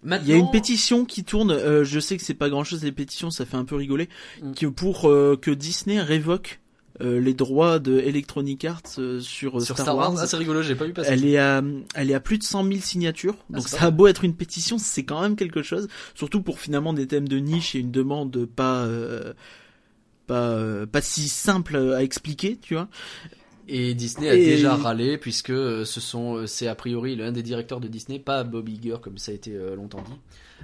Maintenant, 0.03 0.25
Il 0.27 0.31
y 0.31 0.33
a 0.33 0.37
une 0.37 0.51
pétition 0.51 1.05
qui 1.05 1.23
tourne, 1.23 1.51
euh, 1.51 1.83
je 1.83 1.99
sais 1.99 2.17
que 2.17 2.23
c'est 2.23 2.33
pas 2.35 2.49
grand 2.49 2.63
chose 2.63 2.83
les 2.83 2.91
pétitions, 2.91 3.31
ça 3.31 3.45
fait 3.45 3.57
un 3.57 3.65
peu 3.65 3.75
rigoler, 3.75 4.09
Mm. 4.41 4.51
qui, 4.53 4.67
pour 4.67 5.09
euh, 5.09 5.37
que 5.41 5.51
Disney 5.51 5.99
révoque 6.01 6.59
euh, 7.01 7.19
les 7.19 7.33
droits 7.35 7.77
de 7.79 7.99
Electronic 7.99 8.65
Arts 8.65 8.81
euh, 8.97 9.19
sur, 9.19 9.61
sur 9.61 9.77
Star, 9.77 9.95
Wars. 9.95 10.15
Ah, 10.17 10.25
c'est 10.25 10.37
rigolo, 10.37 10.61
j'ai 10.63 10.73
pas 10.75 10.85
vu 10.85 10.93
passer. 10.93 11.09
Elle 11.11 11.25
est 11.25 11.37
à, 11.37 11.61
elle 11.93 12.09
est 12.09 12.15
à 12.15 12.19
plus 12.19 12.37
de 12.39 12.43
100 12.43 12.63
000 12.63 12.79
signatures. 12.79 13.35
Donc 13.51 13.67
c'est 13.67 13.77
ça 13.77 13.85
a 13.85 13.91
beau 13.91 14.07
être 14.07 14.23
une 14.23 14.33
pétition, 14.35 14.77
c'est 14.79 15.03
quand 15.03 15.21
même 15.21 15.35
quelque 15.35 15.61
chose. 15.61 15.87
Surtout 16.15 16.41
pour 16.41 16.59
finalement 16.59 16.93
des 16.93 17.05
thèmes 17.05 17.27
de 17.27 17.37
niche 17.37 17.75
et 17.75 17.79
une 17.79 17.91
demande 17.91 18.45
pas, 18.45 18.83
euh, 18.85 19.33
pas, 20.25 20.85
pas 20.91 21.01
si 21.01 21.29
simple 21.29 21.77
à 21.77 22.01
expliquer, 22.03 22.57
tu 22.61 22.73
vois. 22.73 22.87
Et 23.69 23.93
Disney 23.93 24.29
a 24.29 24.33
Et- 24.35 24.45
déjà 24.45 24.75
râlé 24.75 25.17
puisque 25.17 25.49
euh, 25.49 25.83
ce 25.83 25.99
sont, 25.99 26.35
euh, 26.37 26.47
c'est 26.47 26.67
a 26.67 26.75
priori 26.75 27.15
l'un 27.15 27.31
des 27.33 27.43
directeurs 27.43 27.79
de 27.81 27.87
Disney, 27.87 28.17
pas 28.19 28.43
Bob 28.43 28.69
Iger 28.69 28.95
comme 29.01 29.17
ça 29.17 29.31
a 29.31 29.35
été 29.35 29.51
euh, 29.53 29.75
longtemps 29.75 30.01
dit. 30.07 30.13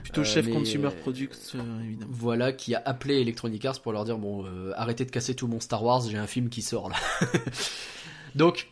Plutôt 0.03 0.23
chef 0.23 0.45
mais- 0.47 0.53
consumer 0.53 0.89
product, 1.01 1.55
évidemment. 1.85 2.11
Voilà, 2.13 2.51
qui 2.53 2.73
a 2.75 2.81
appelé 2.85 3.15
Electronic 3.21 3.63
Arts 3.65 3.81
pour 3.81 3.91
leur 3.91 4.05
dire 4.05 4.17
bon, 4.17 4.45
arrêtez 4.75 5.05
de 5.05 5.11
casser 5.11 5.35
tout 5.35 5.47
mon 5.47 5.59
Star 5.59 5.83
Wars, 5.83 6.01
j'ai 6.09 6.17
un 6.17 6.27
film 6.27 6.49
qui 6.49 6.61
sort 6.61 6.89
là. 6.89 6.95
Donc 8.35 8.67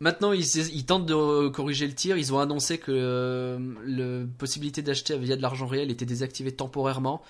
maintenant 0.00 0.32
ils, 0.32 0.44
ils 0.74 0.84
tentent 0.84 1.06
de 1.06 1.48
corriger 1.48 1.86
le 1.86 1.94
tir. 1.94 2.16
Ils 2.18 2.32
ont 2.34 2.38
annoncé 2.40 2.78
que 2.78 2.90
euh, 2.92 3.58
la 3.86 4.26
possibilité 4.38 4.82
d'acheter 4.82 5.16
via 5.18 5.36
de 5.36 5.42
l'argent 5.42 5.66
réel 5.66 5.90
était 5.90 6.06
désactivée 6.06 6.52
temporairement. 6.52 7.22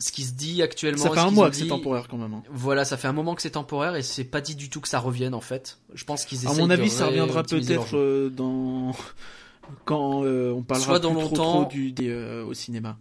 Ce 0.00 0.10
qui 0.12 0.24
se 0.24 0.32
dit 0.32 0.62
actuellement. 0.62 1.04
Ça 1.04 1.10
fait 1.10 1.18
un 1.20 1.30
mois 1.30 1.50
que 1.50 1.56
c'est 1.56 1.66
temporaire 1.68 2.08
quand 2.08 2.16
même. 2.16 2.32
hein. 2.32 2.42
Voilà, 2.50 2.84
ça 2.84 2.96
fait 2.96 3.06
un 3.06 3.12
moment 3.12 3.34
que 3.34 3.42
c'est 3.42 3.50
temporaire 3.50 3.94
et 3.96 4.02
c'est 4.02 4.24
pas 4.24 4.40
dit 4.40 4.54
du 4.56 4.70
tout 4.70 4.80
que 4.80 4.88
ça 4.88 4.98
revienne 4.98 5.34
en 5.34 5.42
fait. 5.42 5.78
Je 5.94 6.04
pense 6.04 6.24
qu'ils 6.24 6.48
À 6.48 6.54
mon 6.54 6.66
de 6.68 6.72
avis, 6.72 6.88
ça 6.88 7.06
reviendra 7.06 7.42
peut-être 7.42 7.96
euh, 7.96 8.30
dans 8.30 8.92
quand 9.84 10.24
euh, 10.24 10.52
on 10.52 10.62
parlera 10.62 10.86
Soit 10.88 10.98
dans 11.00 11.10
plus 11.14 11.20
trop, 11.26 11.36
longtemps. 11.36 11.60
trop 11.64 11.70
du 11.70 11.92
des, 11.92 12.08
euh, 12.08 12.44
au 12.46 12.54
cinéma. 12.54 12.98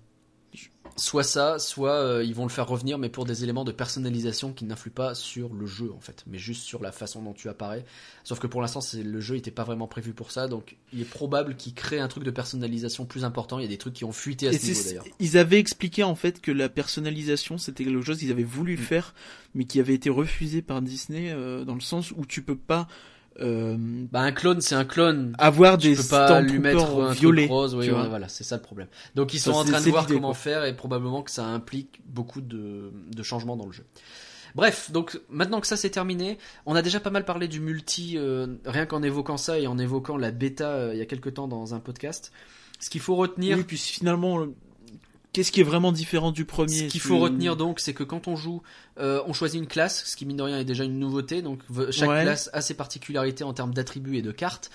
Soit 1.00 1.24
ça, 1.24 1.60
soit 1.60 1.94
euh, 1.94 2.24
ils 2.24 2.36
vont 2.36 2.44
le 2.44 2.50
faire 2.50 2.68
revenir, 2.68 2.98
mais 2.98 3.10
pour 3.10 3.26
des 3.26 3.44
éléments 3.44 3.64
de 3.64 3.72
personnalisation 3.72 4.54
qui 4.54 4.66
n'influent 4.66 4.92
pas 4.92 5.16
sur 5.16 5.54
le 5.54 5.66
jeu 5.66 5.92
en 5.96 6.00
fait, 6.00 6.24
mais 6.28 6.38
juste 6.38 6.64
sur 6.64 6.82
la 6.82 6.92
façon 6.92 7.22
dont 7.22 7.34
tu 7.34 7.48
apparais. 7.50 7.86
Sauf 8.24 8.40
que 8.40 8.48
pour 8.48 8.62
l'instant, 8.62 8.82
le 9.02 9.20
jeu 9.20 9.36
n'était 9.36 9.50
pas 9.52 9.64
vraiment 9.64 9.88
prévu 9.88 10.14
pour 10.14 10.32
ça, 10.32 10.48
donc 10.48 10.76
il 10.94 11.02
est 11.02 11.06
probable 11.10 11.56
qu'ils 11.56 11.74
créent 11.74 12.00
un 12.00 12.08
truc 12.08 12.24
de 12.24 12.32
personnalisation 12.32 13.06
plus 13.06 13.24
important. 13.24 13.60
Il 13.60 13.64
y 13.64 13.66
a 13.66 13.70
des 13.70 13.78
trucs 13.78 13.94
qui 13.94 14.06
ont 14.06 14.12
fuité 14.12 14.48
à 14.48 14.52
Et 14.52 14.58
ce 14.60 14.66
niveau 14.68 14.84
d'ailleurs. 14.84 15.06
ils 15.20 15.38
avaient 15.38 15.60
expliqué 15.60 16.04
en 16.04 16.16
fait 16.16 16.42
que 16.42 16.52
la 16.52 16.70
personnalisation 16.70 17.58
c'était 17.58 17.84
quelque 17.86 18.02
chose 18.02 18.20
qu'ils 18.20 18.32
avaient 18.32 18.44
voulu 18.44 18.76
Mm. 18.76 18.78
faire, 18.78 19.14
mais 19.56 19.66
qui 19.66 19.80
avait 19.80 19.94
été 19.96 20.10
refusé 20.10 20.62
par 20.62 20.82
Disney 20.82 21.32
euh, 21.32 21.64
dans 21.66 21.76
le 21.76 21.82
sens 21.82 22.12
où 22.12 22.26
tu 22.26 22.42
peux 22.44 22.58
pas 22.58 22.88
euh, 23.42 23.76
Bah 24.12 24.22
un 24.22 24.32
clone, 24.32 24.62
c'est 24.62 24.76
un 24.76 24.86
clone. 24.86 25.34
avoir 25.38 25.78
Tu 25.78 25.90
des 25.90 25.96
peux 25.96 26.04
pas 26.10 26.42
lui 26.42 26.60
mettre 26.60 26.84
un 27.00 27.08
truc 27.08 27.20
violets. 27.20 27.48
rose, 27.48 27.76
oui, 27.76 27.86
tu 27.86 27.92
vois. 27.92 28.08
voilà, 28.08 28.28
c'est 28.28 28.44
ça 28.44 28.56
le 28.58 28.62
problème. 28.62 28.88
Donc 29.16 29.34
ils 29.34 29.40
Ça, 29.40 29.52
sont 29.52 29.58
en 29.58 29.64
train 29.64 29.82
de 29.82 29.90
voir 29.90 30.08
comment 30.08 30.30
quoi. 30.30 30.34
faire 30.36 30.66
et 30.66 30.76
probablement 30.76 31.24
que 31.24 31.32
ça 31.32 31.46
implique 31.46 32.02
beaucoup 32.06 32.42
de, 32.42 32.92
de 33.16 33.24
changements 33.24 33.56
dans 33.58 33.66
le 33.66 33.72
jeu. 33.72 33.86
Bref, 34.56 34.90
donc 34.92 35.20
maintenant 35.30 35.62
que 35.62 35.68
ça 35.68 35.78
c'est 35.78 35.92
terminé, 35.92 36.38
on 36.66 36.76
a 36.76 36.82
déjà 36.82 37.00
pas 37.00 37.12
mal 37.12 37.24
parlé 37.24 37.48
du 37.48 37.60
multi, 37.60 38.16
euh, 38.18 38.48
rien 38.66 38.86
qu'en 38.88 39.04
évoquant 39.04 39.38
ça 39.38 39.60
et 39.60 39.68
en 39.68 39.78
évoquant 39.78 40.18
la 40.18 40.32
bêta 40.32 40.70
euh, 40.70 40.90
il 40.94 40.98
y 40.98 41.02
a 41.02 41.06
quelques 41.06 41.36
temps 41.36 41.48
dans 41.48 41.76
un 41.76 41.80
podcast. 41.80 42.32
Ce 42.80 42.90
qu'il 42.90 43.02
faut 43.02 43.16
retenir, 43.16 43.58
Oui, 43.58 43.64
puis 43.64 43.78
finalement, 43.78 44.48
qu'est-ce 45.34 45.52
qui 45.52 45.62
est 45.62 45.64
vraiment 45.64 45.92
différent 45.92 46.32
du 46.32 46.46
premier 46.46 46.80
ce 46.80 46.84
qu'il 46.86 47.02
faut 47.02 47.18
retenir 47.20 47.56
donc, 47.56 47.80
c'est 47.80 47.94
que 47.94 48.04
quand 48.04 48.28
on 48.28 48.36
joue, 48.36 48.62
euh, 49.00 49.22
on 49.28 49.34
choisit 49.34 49.60
une 49.62 49.68
classe, 49.68 50.04
ce 50.06 50.16
qui 50.16 50.26
mine 50.26 50.38
de 50.38 50.44
rien 50.44 50.60
est 50.60 50.66
déjà 50.66 50.84
une 50.84 51.00
nouveauté. 51.00 51.42
Donc 51.42 51.62
chaque 51.92 52.10
Ouais. 52.10 52.24
classe 52.24 52.50
a 52.54 52.62
ses 52.62 52.74
particularités 52.74 53.44
en 53.44 53.54
termes 53.54 53.74
d'attributs 53.74 54.18
et 54.18 54.22
de 54.22 54.32
cartes. 54.32 54.70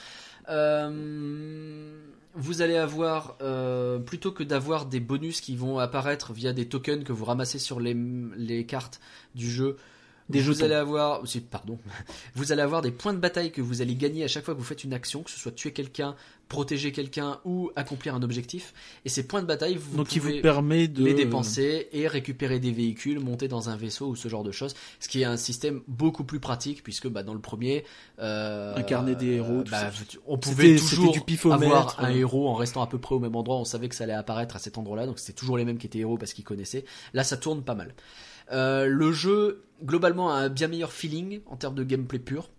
Euh, 0.48 1.94
vous 2.35 2.62
allez 2.62 2.76
avoir, 2.76 3.36
euh, 3.43 3.98
plutôt 3.98 4.32
que 4.32 4.43
d'avoir 4.43 4.86
des 4.86 5.01
bonus 5.01 5.40
qui 5.40 5.56
vont 5.56 5.78
apparaître 5.78 6.32
via 6.32 6.52
des 6.52 6.68
tokens 6.68 7.05
que 7.05 7.12
vous 7.12 7.24
ramassez 7.24 7.59
sur 7.59 7.78
les, 7.81 7.97
les 8.36 8.66
cartes 8.66 9.01
du 9.35 9.51
jeu, 9.51 9.76
Des 10.30 10.40
vous 10.40 10.52
jetons. 10.52 10.64
allez 10.64 10.74
avoir, 10.74 11.22
pardon, 11.51 11.78
vous 12.34 12.51
allez 12.52 12.62
avoir 12.62 12.80
des 12.80 12.90
points 12.90 13.12
de 13.12 13.18
bataille 13.18 13.52
que 13.52 13.60
vous 13.60 13.82
allez 13.82 13.94
gagner 13.94 14.24
à 14.24 14.28
chaque 14.28 14.44
fois 14.44 14.55
que 14.55 14.59
vous 14.59 14.64
faites 14.64 14.84
une 14.84 14.94
action, 14.94 15.22
que 15.22 15.30
ce 15.30 15.38
soit 15.38 15.52
tuer 15.52 15.72
quelqu'un, 15.72 16.16
protéger 16.48 16.92
quelqu'un 16.92 17.40
ou 17.44 17.70
accomplir 17.76 18.14
un 18.14 18.22
objectif. 18.22 18.72
Et 19.05 19.10
ces 19.10 19.26
points 19.26 19.42
de 19.42 19.46
bataille, 19.46 19.76
vous 19.76 19.96
Donc, 19.96 20.14
il 20.14 20.20
pouvez 20.20 20.36
vous 20.36 20.42
permet 20.42 20.88
de 20.88 21.05
les 21.05 21.12
dépenser 21.12 21.88
et 21.92 22.09
récupérer 22.09 22.59
des 22.59 22.72
véhicules, 22.72 23.20
monter 23.20 23.48
dans 23.48 23.68
un 23.68 23.76
vaisseau 23.76 24.06
ou 24.09 24.16
ce 24.16 24.28
genre 24.28 24.44
de 24.44 24.52
choses. 24.52 24.74
Ce 24.98 25.09
qui 25.09 25.20
est 25.20 25.26
un 25.26 25.36
système 25.36 25.82
beaucoup 25.88 26.24
plus 26.24 26.40
pratique 26.40 26.82
puisque 26.82 27.09
bah, 27.09 27.22
dans 27.22 27.34
le 27.34 27.40
premier, 27.40 27.84
euh, 28.18 28.74
Incarner 28.76 29.16
des 29.16 29.32
héros, 29.32 29.62
tout 29.62 29.70
bah, 29.70 29.90
ça. 29.90 30.18
on 30.26 30.38
pouvait 30.38 30.76
toujours 30.76 31.12
du 31.12 31.20
avoir 31.51 31.96
un 31.98 32.10
héros 32.10 32.48
en 32.48 32.55
restant 32.55 32.82
à 32.82 32.86
peu 32.86 32.98
près 32.98 33.14
au 33.14 33.20
même 33.20 33.36
endroit. 33.36 33.56
On 33.56 33.64
savait 33.64 33.88
que 33.88 33.94
ça 33.94 34.05
allait 34.05 34.14
apparaître 34.14 34.56
à 34.56 34.59
cet 34.59 34.78
endroit-là, 34.78 35.06
donc 35.06 35.18
c'était 35.18 35.32
toujours 35.32 35.59
les 35.59 35.64
mêmes 35.64 35.78
qui 35.78 35.86
étaient 35.86 35.98
héros 35.98 36.16
parce 36.16 36.32
qu'ils 36.32 36.44
connaissaient. 36.44 36.84
Là, 37.12 37.24
ça 37.24 37.36
tourne 37.36 37.62
pas 37.62 37.74
mal. 37.74 37.94
Euh, 38.52 38.86
le 38.86 39.12
jeu 39.12 39.64
globalement 39.82 40.32
a 40.32 40.36
un 40.36 40.48
bien 40.48 40.68
meilleur 40.68 40.92
feeling 40.92 41.40
en 41.46 41.56
termes 41.56 41.74
de 41.74 41.84
gameplay 41.84 42.18
pur. 42.18 42.50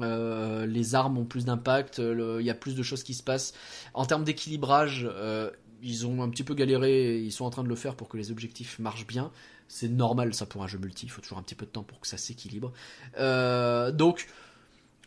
Euh, 0.00 0.66
les 0.66 0.94
armes 0.94 1.18
ont 1.18 1.24
plus 1.24 1.44
d'impact, 1.44 1.98
il 1.98 2.44
y 2.44 2.50
a 2.50 2.54
plus 2.54 2.74
de 2.74 2.82
choses 2.82 3.02
qui 3.02 3.14
se 3.14 3.22
passent. 3.22 3.54
En 3.94 4.06
termes 4.06 4.24
d'équilibrage, 4.24 5.08
euh, 5.08 5.50
ils 5.82 6.06
ont 6.06 6.22
un 6.22 6.28
petit 6.28 6.42
peu 6.42 6.54
galéré, 6.54 7.18
ils 7.18 7.32
sont 7.32 7.44
en 7.44 7.50
train 7.50 7.62
de 7.62 7.68
le 7.68 7.76
faire 7.76 7.94
pour 7.94 8.08
que 8.08 8.16
les 8.16 8.30
objectifs 8.30 8.78
marchent 8.78 9.06
bien. 9.06 9.30
C'est 9.68 9.88
normal 9.88 10.34
ça 10.34 10.46
pour 10.46 10.62
un 10.62 10.66
jeu 10.66 10.78
multi, 10.78 11.06
il 11.06 11.08
faut 11.10 11.20
toujours 11.20 11.38
un 11.38 11.42
petit 11.42 11.54
peu 11.54 11.66
de 11.66 11.70
temps 11.70 11.84
pour 11.84 12.00
que 12.00 12.08
ça 12.08 12.16
s'équilibre. 12.16 12.72
Donc 13.16 14.26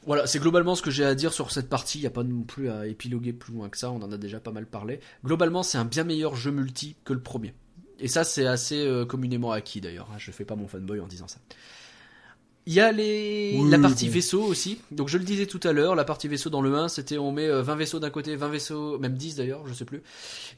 voilà, 0.06 0.26
c'est 0.26 0.40
globalement 0.40 0.74
ce 0.76 0.82
que 0.82 0.90
j'ai 0.90 1.04
à 1.04 1.16
dire 1.16 1.34
sur 1.34 1.52
cette 1.52 1.68
partie. 1.68 1.98
Il 1.98 2.02
n'y 2.02 2.08
a 2.08 2.12
pas 2.12 2.24
non 2.24 2.44
plus 2.44 2.70
à 2.70 2.88
épiloguer 2.88 3.34
plus 3.34 3.54
loin 3.54 3.68
que 3.68 3.78
ça, 3.78 3.92
on 3.92 4.02
en 4.02 4.12
a 4.12 4.18
déjà 4.18 4.40
pas 4.40 4.52
mal 4.52 4.66
parlé. 4.66 5.02
Globalement, 5.26 5.64
c'est 5.64 5.78
un 5.78 5.86
bien 5.86 6.06
meilleur 6.06 6.36
jeu 6.36 6.52
multi 6.52 6.96
que 7.04 7.12
le 7.12 7.22
premier. 7.22 7.54
Et 8.00 8.08
ça, 8.08 8.24
c'est 8.24 8.46
assez 8.46 8.86
euh, 8.86 9.06
communément 9.06 9.52
acquis 9.52 9.82
d'ailleurs. 9.82 10.08
hein. 10.12 10.18
Je 10.18 10.32
fais 10.32 10.46
pas 10.46 10.56
mon 10.56 10.68
fanboy 10.68 11.00
en 11.00 11.08
disant 11.08 11.28
ça. 11.28 11.40
Il 12.70 12.74
y 12.74 12.82
a 12.82 12.92
les... 12.92 13.56
Oui, 13.58 13.70
la 13.70 13.80
partie 13.80 14.10
vaisseau 14.10 14.44
aussi. 14.44 14.80
Donc 14.92 15.08
je 15.08 15.18
le 15.18 15.24
disais 15.24 15.46
tout 15.46 15.60
à 15.64 15.72
l'heure, 15.72 15.96
la 15.96 16.04
partie 16.04 16.28
vaisseau 16.28 16.50
dans 16.50 16.62
le 16.62 16.76
1, 16.76 16.90
c'était 16.90 17.18
on 17.18 17.32
met 17.32 17.48
euh, 17.48 17.62
20 17.62 17.76
vaisseaux 17.78 18.00
d'un 18.00 18.10
côté, 18.10 18.36
20 18.36 18.50
vaisseaux, 18.50 19.00
même 19.00 19.14
10 19.14 19.38
d'ailleurs, 19.38 19.66
je 19.66 19.74
sais 19.74 19.86
plus. 19.86 20.04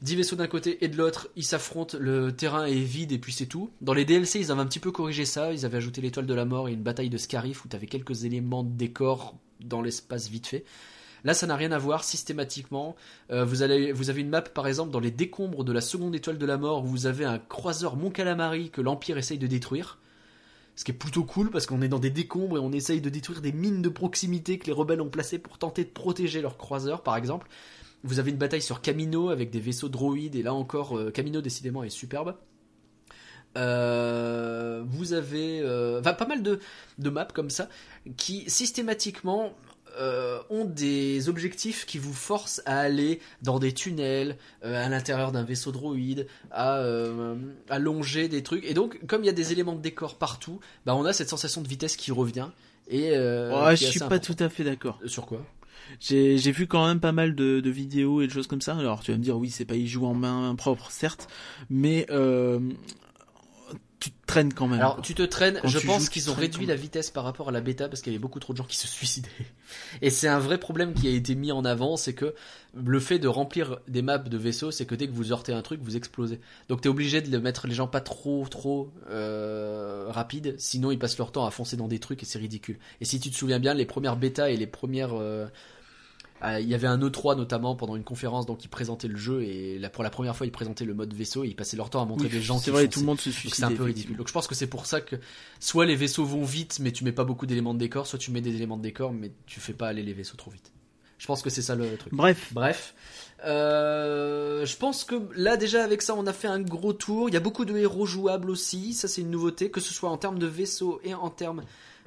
10 0.02 0.16
vaisseaux 0.16 0.34
d'un 0.34 0.48
côté 0.48 0.84
et 0.84 0.88
de 0.88 0.96
l'autre, 0.96 1.28
ils 1.36 1.44
s'affrontent, 1.44 1.96
le 2.00 2.32
terrain 2.32 2.64
est 2.66 2.74
vide 2.74 3.12
et 3.12 3.18
puis 3.18 3.32
c'est 3.32 3.46
tout. 3.46 3.70
Dans 3.80 3.94
les 3.94 4.04
DLC, 4.04 4.40
ils 4.40 4.50
avaient 4.50 4.60
un 4.60 4.66
petit 4.66 4.80
peu 4.80 4.90
corrigé 4.90 5.24
ça, 5.24 5.52
ils 5.52 5.64
avaient 5.64 5.76
ajouté 5.76 6.00
l'étoile 6.00 6.26
de 6.26 6.34
la 6.34 6.44
mort 6.44 6.68
et 6.68 6.72
une 6.72 6.82
bataille 6.82 7.10
de 7.10 7.16
Scarif 7.16 7.64
où 7.64 7.68
tu 7.68 7.76
avais 7.76 7.86
quelques 7.86 8.24
éléments 8.24 8.64
de 8.64 8.76
décor 8.76 9.36
dans 9.60 9.80
l'espace 9.80 10.28
vite 10.28 10.48
fait. 10.48 10.64
Là, 11.24 11.34
ça 11.34 11.46
n'a 11.46 11.56
rien 11.56 11.72
à 11.72 11.78
voir 11.78 12.04
systématiquement. 12.04 12.96
Euh, 13.30 13.44
vous, 13.44 13.62
avez 13.62 14.20
une 14.20 14.28
map, 14.28 14.42
par 14.42 14.66
exemple, 14.66 14.90
dans 14.90 15.00
les 15.00 15.10
décombres 15.10 15.64
de 15.64 15.72
la 15.72 15.80
seconde 15.80 16.14
étoile 16.14 16.38
de 16.38 16.46
la 16.46 16.56
mort, 16.56 16.84
où 16.84 16.86
vous 16.86 17.06
avez 17.06 17.24
un 17.24 17.38
croiseur 17.38 17.96
Mon 17.96 18.10
Calamari 18.10 18.70
que 18.70 18.80
l'Empire 18.80 19.18
essaye 19.18 19.38
de 19.38 19.46
détruire. 19.46 19.98
Ce 20.76 20.84
qui 20.84 20.92
est 20.92 20.94
plutôt 20.94 21.24
cool 21.24 21.50
parce 21.50 21.66
qu'on 21.66 21.82
est 21.82 21.88
dans 21.88 21.98
des 21.98 22.10
décombres 22.10 22.56
et 22.56 22.60
on 22.60 22.72
essaye 22.72 23.00
de 23.00 23.10
détruire 23.10 23.42
des 23.42 23.52
mines 23.52 23.82
de 23.82 23.88
proximité 23.90 24.58
que 24.58 24.66
les 24.66 24.72
rebelles 24.72 25.02
ont 25.02 25.10
placées 25.10 25.38
pour 25.38 25.58
tenter 25.58 25.84
de 25.84 25.90
protéger 25.90 26.40
leurs 26.40 26.56
croiseurs, 26.56 27.02
par 27.02 27.16
exemple. 27.16 27.48
Vous 28.02 28.18
avez 28.18 28.30
une 28.30 28.38
bataille 28.38 28.62
sur 28.62 28.80
Camino 28.80 29.28
avec 29.28 29.50
des 29.50 29.60
vaisseaux 29.60 29.90
droïdes 29.90 30.36
et 30.36 30.42
là 30.42 30.54
encore, 30.54 30.96
euh, 30.96 31.10
Camino 31.10 31.42
décidément 31.42 31.82
est 31.82 31.90
superbe. 31.90 32.34
Euh, 33.58 34.82
vous 34.86 35.12
avez 35.12 35.60
pas 36.02 36.26
mal 36.26 36.42
de 36.42 37.10
maps 37.10 37.26
comme 37.26 37.50
ça 37.50 37.68
qui 38.16 38.48
systématiquement 38.48 39.52
euh, 40.00 40.40
ont 40.50 40.64
des 40.64 41.28
objectifs 41.28 41.86
qui 41.86 41.98
vous 41.98 42.12
forcent 42.14 42.62
à 42.64 42.80
aller 42.80 43.20
dans 43.42 43.58
des 43.58 43.72
tunnels, 43.72 44.36
euh, 44.64 44.84
à 44.84 44.88
l'intérieur 44.88 45.30
d'un 45.30 45.44
vaisseau 45.44 45.72
droïde, 45.72 46.26
à, 46.50 46.78
euh, 46.78 47.36
à 47.68 47.78
longer 47.78 48.28
des 48.28 48.42
trucs. 48.42 48.64
Et 48.64 48.74
donc, 48.74 48.98
comme 49.06 49.22
il 49.22 49.26
y 49.26 49.30
a 49.30 49.34
des 49.34 49.52
éléments 49.52 49.74
de 49.74 49.82
décor 49.82 50.16
partout, 50.16 50.60
bah, 50.86 50.96
on 50.96 51.04
a 51.04 51.12
cette 51.12 51.28
sensation 51.28 51.60
de 51.60 51.68
vitesse 51.68 51.96
qui 51.96 52.12
revient. 52.12 52.48
Et 52.88 53.10
qui 53.10 53.14
je 53.14 53.90
suis 53.90 54.00
pas 54.00 54.06
important. 54.06 54.34
tout 54.34 54.44
à 54.44 54.48
fait 54.48 54.64
d'accord. 54.64 54.98
Sur 55.06 55.26
quoi? 55.26 55.44
J'ai 56.00 56.38
j'ai 56.38 56.52
vu 56.52 56.66
quand 56.66 56.86
même 56.86 57.00
pas 57.00 57.12
mal 57.12 57.34
de, 57.34 57.60
de 57.60 57.70
vidéos 57.70 58.20
et 58.20 58.26
de 58.26 58.32
choses 58.32 58.46
comme 58.46 58.60
ça. 58.60 58.76
Alors 58.76 59.00
tu 59.00 59.12
vas 59.12 59.18
me 59.18 59.22
dire 59.22 59.36
oui, 59.36 59.50
c'est 59.50 59.64
pas 59.64 59.76
y 59.76 59.86
jouer 59.86 60.06
en 60.06 60.14
main 60.14 60.54
propre, 60.56 60.90
certes, 60.90 61.28
mais 61.68 62.06
tu 64.00 64.10
te 64.10 64.26
traînes 64.26 64.54
quand 64.54 64.66
même. 64.66 64.80
Alors, 64.80 65.02
tu 65.02 65.14
te 65.14 65.22
traînes. 65.22 65.58
Quand 65.60 65.68
je 65.68 65.78
pense 65.78 66.08
qu'ils 66.08 66.30
ont 66.30 66.34
réduit 66.34 66.64
la 66.64 66.74
vitesse 66.74 67.10
par 67.10 67.22
rapport 67.22 67.50
à 67.50 67.52
la 67.52 67.60
bêta 67.60 67.86
parce 67.86 68.00
qu'il 68.00 68.12
y 68.12 68.16
avait 68.16 68.22
beaucoup 68.22 68.40
trop 68.40 68.54
de 68.54 68.58
gens 68.58 68.64
qui 68.64 68.76
se 68.76 68.88
suicidaient. 68.88 69.28
Et 70.02 70.08
c'est 70.08 70.26
un 70.26 70.38
vrai 70.38 70.58
problème 70.58 70.94
qui 70.94 71.06
a 71.06 71.10
été 71.10 71.34
mis 71.34 71.52
en 71.52 71.66
avant, 71.66 71.98
c'est 71.98 72.14
que 72.14 72.34
le 72.74 72.98
fait 72.98 73.18
de 73.18 73.28
remplir 73.28 73.78
des 73.88 74.00
maps 74.00 74.18
de 74.18 74.38
vaisseaux, 74.38 74.70
c'est 74.70 74.86
que 74.86 74.94
dès 74.94 75.06
que 75.06 75.12
vous 75.12 75.32
heurtez 75.32 75.52
un 75.52 75.60
truc, 75.60 75.80
vous 75.82 75.96
explosez. 75.96 76.40
Donc 76.68 76.80
t'es 76.80 76.88
obligé 76.88 77.20
de 77.20 77.30
le 77.30 77.40
mettre 77.40 77.66
les 77.66 77.74
gens 77.74 77.88
pas 77.88 78.00
trop 78.00 78.46
trop 78.48 78.90
euh, 79.10 80.06
rapides, 80.08 80.54
sinon 80.58 80.90
ils 80.90 80.98
passent 80.98 81.18
leur 81.18 81.30
temps 81.30 81.44
à 81.44 81.50
foncer 81.50 81.76
dans 81.76 81.88
des 81.88 81.98
trucs 81.98 82.22
et 82.22 82.26
c'est 82.26 82.38
ridicule. 82.38 82.78
Et 83.02 83.04
si 83.04 83.20
tu 83.20 83.30
te 83.30 83.36
souviens 83.36 83.58
bien, 83.58 83.74
les 83.74 83.86
premières 83.86 84.16
bêtas 84.16 84.48
et 84.48 84.56
les 84.56 84.66
premières 84.66 85.14
euh, 85.14 85.46
il 86.42 86.68
y 86.68 86.74
avait 86.74 86.86
un 86.86 86.98
E3 86.98 87.36
notamment 87.36 87.76
pendant 87.76 87.96
une 87.96 88.04
conférence 88.04 88.46
donc 88.46 88.64
ils 88.64 88.68
présentaient 88.68 89.08
le 89.08 89.16
jeu 89.16 89.42
et 89.42 89.78
là, 89.78 89.90
pour 89.90 90.02
la 90.02 90.10
première 90.10 90.34
fois 90.34 90.46
ils 90.46 90.52
présentaient 90.52 90.84
le 90.86 90.94
mode 90.94 91.12
vaisseau 91.12 91.44
et 91.44 91.48
ils 91.48 91.54
passaient 91.56 91.76
leur 91.76 91.90
temps 91.90 92.02
à 92.02 92.06
montrer 92.06 92.28
Oui, 92.28 92.32
des 92.32 92.40
gens 92.40 92.58
c'est 92.58 92.64
qui 92.64 92.70
vrai, 92.70 92.88
tout 92.88 93.00
le 93.00 93.06
monde 93.06 93.20
se 93.20 93.30
suicide. 93.30 93.54
c'est 93.56 93.64
un 93.64 93.72
peu 93.72 93.82
ridicule. 93.82 94.16
Donc 94.16 94.28
je 94.28 94.32
pense 94.32 94.46
que 94.46 94.54
c'est 94.54 94.66
pour 94.66 94.86
ça 94.86 95.00
que 95.00 95.16
soit 95.58 95.84
les 95.86 95.96
vaisseaux 95.96 96.24
vont 96.24 96.44
vite 96.44 96.78
mais 96.80 96.92
tu 96.92 97.04
mets 97.04 97.12
pas 97.12 97.24
beaucoup 97.24 97.46
d'éléments 97.46 97.74
de 97.74 97.78
décor, 97.78 98.06
soit 98.06 98.18
tu 98.18 98.30
mets 98.30 98.40
des 98.40 98.54
éléments 98.56 98.76
de 98.78 98.82
décor 98.82 99.12
mais 99.12 99.32
tu 99.46 99.60
fais 99.60 99.74
pas 99.74 99.88
aller 99.88 100.02
les 100.02 100.14
vaisseaux 100.14 100.36
trop 100.36 100.50
vite. 100.50 100.72
Je 101.18 101.26
pense 101.26 101.42
que 101.42 101.50
c'est 101.50 101.60
ça 101.60 101.74
le 101.74 101.96
truc. 101.98 102.14
Bref, 102.14 102.48
Bref, 102.52 102.94
euh, 103.44 104.64
je 104.64 104.76
pense 104.76 105.04
que 105.04 105.16
là 105.36 105.56
déjà 105.58 105.84
avec 105.84 106.00
ça 106.00 106.14
on 106.14 106.26
a 106.26 106.32
fait 106.32 106.48
un 106.48 106.60
gros 106.60 106.92
tour. 106.94 107.28
Il 107.28 107.34
y 107.34 107.36
a 107.36 107.40
beaucoup 107.40 107.64
de 107.66 107.76
héros 107.76 108.06
jouables 108.06 108.48
aussi, 108.50 108.94
ça 108.94 109.08
c'est 109.08 109.20
une 109.20 109.30
nouveauté, 109.30 109.70
que 109.70 109.80
ce 109.80 109.92
soit 109.92 110.08
en 110.10 110.16
termes 110.16 110.38
de 110.38 110.46
vaisseaux 110.46 111.00
et 111.04 111.12
en 111.12 111.28
termes 111.28 111.62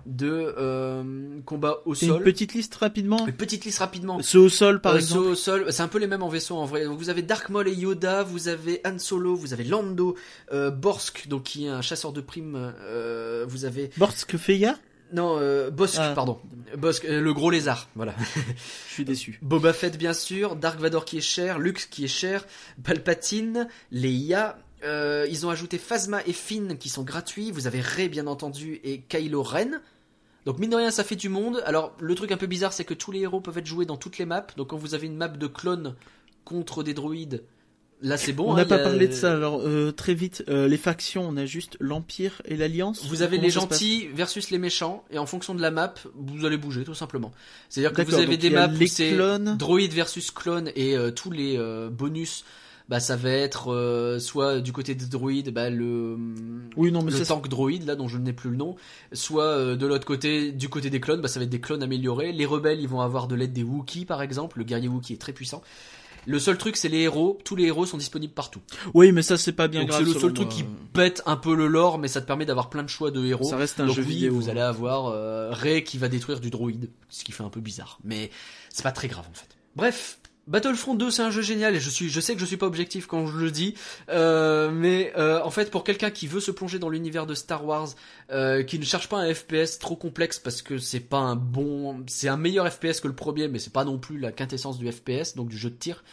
de 0.05 0.53
euh, 0.57 1.39
combat 1.45 1.77
au 1.85 1.95
c'est 1.95 2.07
une 2.07 2.13
sol. 2.13 2.23
petite 2.23 2.53
liste 2.53 2.75
rapidement. 2.75 3.25
Une 3.25 3.34
petite 3.34 3.65
liste 3.65 3.80
rapidement. 3.80 4.21
Ceux 4.21 4.39
au 4.39 4.49
sol, 4.49 4.81
par 4.81 4.93
Euh, 4.93 4.97
exemple. 4.97 5.23
ceux 5.23 5.30
au 5.30 5.35
sol, 5.35 5.65
c'est 5.69 5.81
un 5.84 5.88
peu 5.88 5.97
les 5.99 6.07
mêmes 6.07 6.23
en 6.23 6.30
vaisseau 6.30 6.57
en 6.57 6.65
vrai. 6.65 6.85
Donc, 6.85 6.97
vous 6.97 7.09
avez 7.09 7.21
Dark 7.21 7.49
Maul 7.49 7.67
et 7.67 7.73
Yoda, 7.73 8.23
vous 8.23 8.47
avez 8.47 8.81
Han 8.85 8.99
Solo, 8.99 9.35
vous 9.35 9.53
avez 9.53 9.63
Lando, 9.63 10.15
euh, 10.51 10.71
Borsk, 10.71 11.27
donc 11.27 11.43
qui 11.43 11.65
est 11.65 11.69
un 11.69 11.81
chasseur 11.81 12.11
de 12.13 12.21
primes. 12.21 12.73
euh, 12.81 13.45
vous 13.47 13.65
avez 13.65 13.91
Borsk 13.97 14.38
Feya 14.38 14.77
non 15.11 15.38
euh, 15.39 15.69
Bosk, 15.69 15.97
Ah. 15.99 16.13
pardon, 16.15 16.39
Bosk, 16.75 17.05
euh, 17.05 17.21
le 17.21 17.34
gros 17.35 17.51
lézard. 17.51 17.88
Voilà. 17.95 18.15
Je 18.88 18.93
suis 18.93 19.05
déçu. 19.05 19.38
Boba 19.43 19.71
Fett 19.71 19.95
bien 19.95 20.13
sûr, 20.13 20.55
Dark 20.55 20.80
Vador 20.80 21.05
qui 21.05 21.17
est 21.19 21.21
cher, 21.21 21.59
Luke 21.59 21.88
qui 21.91 22.05
est 22.05 22.07
cher, 22.07 22.45
Palpatine, 22.84 23.67
Leia. 23.91 24.57
euh, 24.84 25.25
ils 25.30 25.45
ont 25.45 25.49
ajouté 25.49 25.77
Phasma 25.77 26.21
et 26.25 26.34
Finn 26.34 26.77
qui 26.77 26.89
sont 26.89 27.03
gratuits. 27.03 27.51
Vous 27.51 27.67
avez 27.67 27.80
Rey 27.80 28.09
bien 28.09 28.25
entendu 28.27 28.81
et 28.84 29.01
Kylo 29.01 29.41
Ren. 29.43 29.80
Donc 30.45 30.59
mine 30.59 30.69
de 30.69 30.75
rien 30.75 30.91
ça 30.91 31.03
fait 31.03 31.15
du 31.15 31.29
monde. 31.29 31.61
Alors 31.65 31.95
le 31.99 32.15
truc 32.15 32.31
un 32.31 32.37
peu 32.37 32.47
bizarre 32.47 32.73
c'est 32.73 32.85
que 32.85 32.93
tous 32.93 33.11
les 33.11 33.19
héros 33.21 33.39
peuvent 33.41 33.57
être 33.57 33.65
joués 33.65 33.85
dans 33.85 33.97
toutes 33.97 34.17
les 34.17 34.25
maps. 34.25 34.45
Donc 34.57 34.69
quand 34.69 34.77
vous 34.77 34.93
avez 34.93 35.07
une 35.07 35.15
map 35.15 35.27
de 35.29 35.47
clones 35.47 35.95
contre 36.43 36.83
des 36.83 36.93
droïdes, 36.93 37.43
là 38.01 38.17
c'est 38.17 38.33
bon. 38.33 38.49
on 38.49 38.53
hein, 38.53 38.57
n'a 38.57 38.65
pas 38.65 38.75
a- 38.75 38.83
parlé 38.83 39.07
de 39.07 39.13
ça. 39.13 39.31
Alors 39.31 39.61
euh, 39.61 39.91
très 39.91 40.13
vite, 40.13 40.43
euh, 40.49 40.67
les 40.67 40.77
factions, 40.77 41.25
on 41.27 41.37
a 41.37 41.45
juste 41.45 41.77
l'Empire 41.79 42.41
et 42.45 42.57
l'Alliance. 42.57 43.05
Vous 43.05 43.21
avez 43.21 43.37
Comment 43.37 43.43
les 43.43 43.49
gentils 43.51 44.07
versus 44.13 44.49
les 44.51 44.57
méchants 44.57 45.05
et 45.09 45.17
en 45.17 45.25
fonction 45.25 45.55
de 45.55 45.61
la 45.61 45.71
map, 45.71 45.93
vous 46.15 46.45
allez 46.45 46.57
bouger 46.57 46.83
tout 46.83 46.95
simplement. 46.95 47.31
C'est-à-dire 47.69 47.93
que 47.93 48.01
vous 48.01 48.15
avez 48.15 48.37
des 48.37 48.49
maps 48.49 48.67
où 48.69 48.87
c'est 48.87 49.13
clones. 49.13 49.55
droïde 49.57 49.93
versus 49.93 50.31
clone 50.31 50.71
et 50.75 50.97
euh, 50.97 51.11
tous 51.11 51.31
les 51.31 51.57
euh, 51.57 51.89
bonus 51.89 52.43
bah 52.93 52.99
ça 52.99 53.15
va 53.15 53.31
être 53.31 53.73
euh, 53.73 54.19
soit 54.19 54.59
du 54.59 54.71
côté 54.71 54.93
des 54.93 55.07
droïdes 55.07 55.49
bah 55.51 55.71
le 55.71 56.15
Oui, 56.77 56.91
non, 56.91 57.01
mais 57.01 57.11
le 57.11 57.25
tank 57.25 57.47
droïde 57.47 57.87
là 57.87 57.95
dont 57.95 58.07
je 58.07 58.19
n'ai 58.19 58.33
plus 58.33 58.51
le 58.51 58.55
nom 58.55 58.75
soit 59.13 59.45
euh, 59.45 59.75
de 59.75 59.87
l'autre 59.87 60.05
côté 60.05 60.51
du 60.51 60.69
côté 60.69 60.91
des 60.91 60.99
clones 60.99 61.19
bah 61.19 61.27
ça 61.27 61.39
va 61.39 61.45
être 61.45 61.49
des 61.49 61.59
clones 61.59 61.81
améliorés 61.81 62.31
les 62.31 62.45
rebelles 62.45 62.79
ils 62.79 62.87
vont 62.87 63.01
avoir 63.01 63.27
de 63.27 63.33
l'aide 63.33 63.51
des 63.51 63.63
Wookiees 63.63 64.05
par 64.05 64.21
exemple 64.21 64.59
le 64.59 64.63
guerrier 64.63 64.89
Wookiee 64.89 65.13
est 65.13 65.17
très 65.17 65.33
puissant 65.33 65.63
le 66.27 66.37
seul 66.37 66.55
truc 66.55 66.77
c'est 66.77 66.87
les 66.87 66.99
héros 66.99 67.39
tous 67.43 67.55
les 67.55 67.63
héros 67.63 67.87
sont 67.87 67.97
disponibles 67.97 68.33
partout 68.35 68.61
Oui, 68.93 69.11
mais 69.11 69.23
ça 69.23 69.37
c'est 69.37 69.53
pas 69.53 69.67
bien 69.67 69.79
donc 69.81 69.89
grave. 69.89 70.05
c'est 70.05 70.13
le 70.13 70.19
seul 70.19 70.33
truc 70.33 70.45
moi. 70.49 70.55
qui 70.55 70.63
pète 70.93 71.23
un 71.25 71.35
peu 71.35 71.55
le 71.55 71.65
lore 71.65 71.97
mais 71.97 72.07
ça 72.07 72.21
te 72.21 72.27
permet 72.27 72.45
d'avoir 72.45 72.69
plein 72.69 72.83
de 72.83 72.89
choix 72.89 73.09
de 73.09 73.25
héros 73.25 73.43
Ça 73.43 73.57
reste 73.57 73.79
un 73.79 73.87
donc 73.87 73.95
jeu 73.95 74.03
oui, 74.03 74.13
vidéo. 74.13 74.35
vous 74.35 74.49
allez 74.49 74.61
avoir 74.61 75.07
euh, 75.07 75.49
Rey 75.51 75.83
qui 75.83 75.97
va 75.97 76.09
détruire 76.09 76.39
du 76.39 76.51
droïde, 76.51 76.91
ce 77.09 77.23
qui 77.23 77.31
fait 77.31 77.43
un 77.43 77.49
peu 77.49 77.59
bizarre, 77.59 77.97
mais 78.03 78.29
c'est 78.69 78.83
pas 78.83 78.91
très 78.91 79.07
grave 79.07 79.25
en 79.29 79.33
fait. 79.33 79.47
Bref, 79.75 80.19
Battlefront 80.47 80.95
2 80.95 81.09
c'est 81.09 81.21
un 81.21 81.31
jeu 81.31 81.41
génial 81.41 81.75
et 81.75 81.79
je 81.79 81.89
suis, 81.89 82.09
je 82.09 82.19
sais 82.19 82.33
que 82.33 82.41
je 82.41 82.45
suis 82.45 82.57
pas 82.57 82.65
objectif 82.65 83.07
quand 83.07 83.27
je 83.27 83.37
le 83.37 83.49
dis, 83.49 83.75
euh, 84.09 84.71
mais 84.71 85.13
euh, 85.17 85.41
en 85.41 85.49
fait 85.49 85.71
pour 85.71 85.85
quelqu'un 85.85 86.11
qui 86.11 86.27
veut 86.27 86.41
se 86.41 86.51
plonger 86.51 86.79
dans 86.79 86.89
l'univers 86.89 87.25
de 87.25 87.33
Star 87.33 87.65
Wars, 87.65 87.89
euh, 88.29 88.61
qui 88.63 88.77
ne 88.77 88.83
cherche 88.83 89.07
pas 89.07 89.17
un 89.19 89.33
FPS 89.33 89.79
trop 89.79 89.95
complexe 89.95 90.39
parce 90.39 90.61
que 90.61 90.77
c'est 90.77 90.99
pas 90.99 91.19
un 91.19 91.37
bon, 91.37 92.03
c'est 92.07 92.27
un 92.27 92.35
meilleur 92.35 92.69
FPS 92.69 92.99
que 92.99 93.07
le 93.07 93.15
premier, 93.15 93.47
mais 93.47 93.59
c'est 93.59 93.71
pas 93.71 93.85
non 93.85 93.97
plus 93.97 94.19
la 94.19 94.33
quintessence 94.33 94.77
du 94.77 94.91
FPS 94.91 95.35
donc 95.35 95.47
du 95.47 95.57
jeu 95.57 95.69
de 95.69 95.75
tir. 95.75 96.03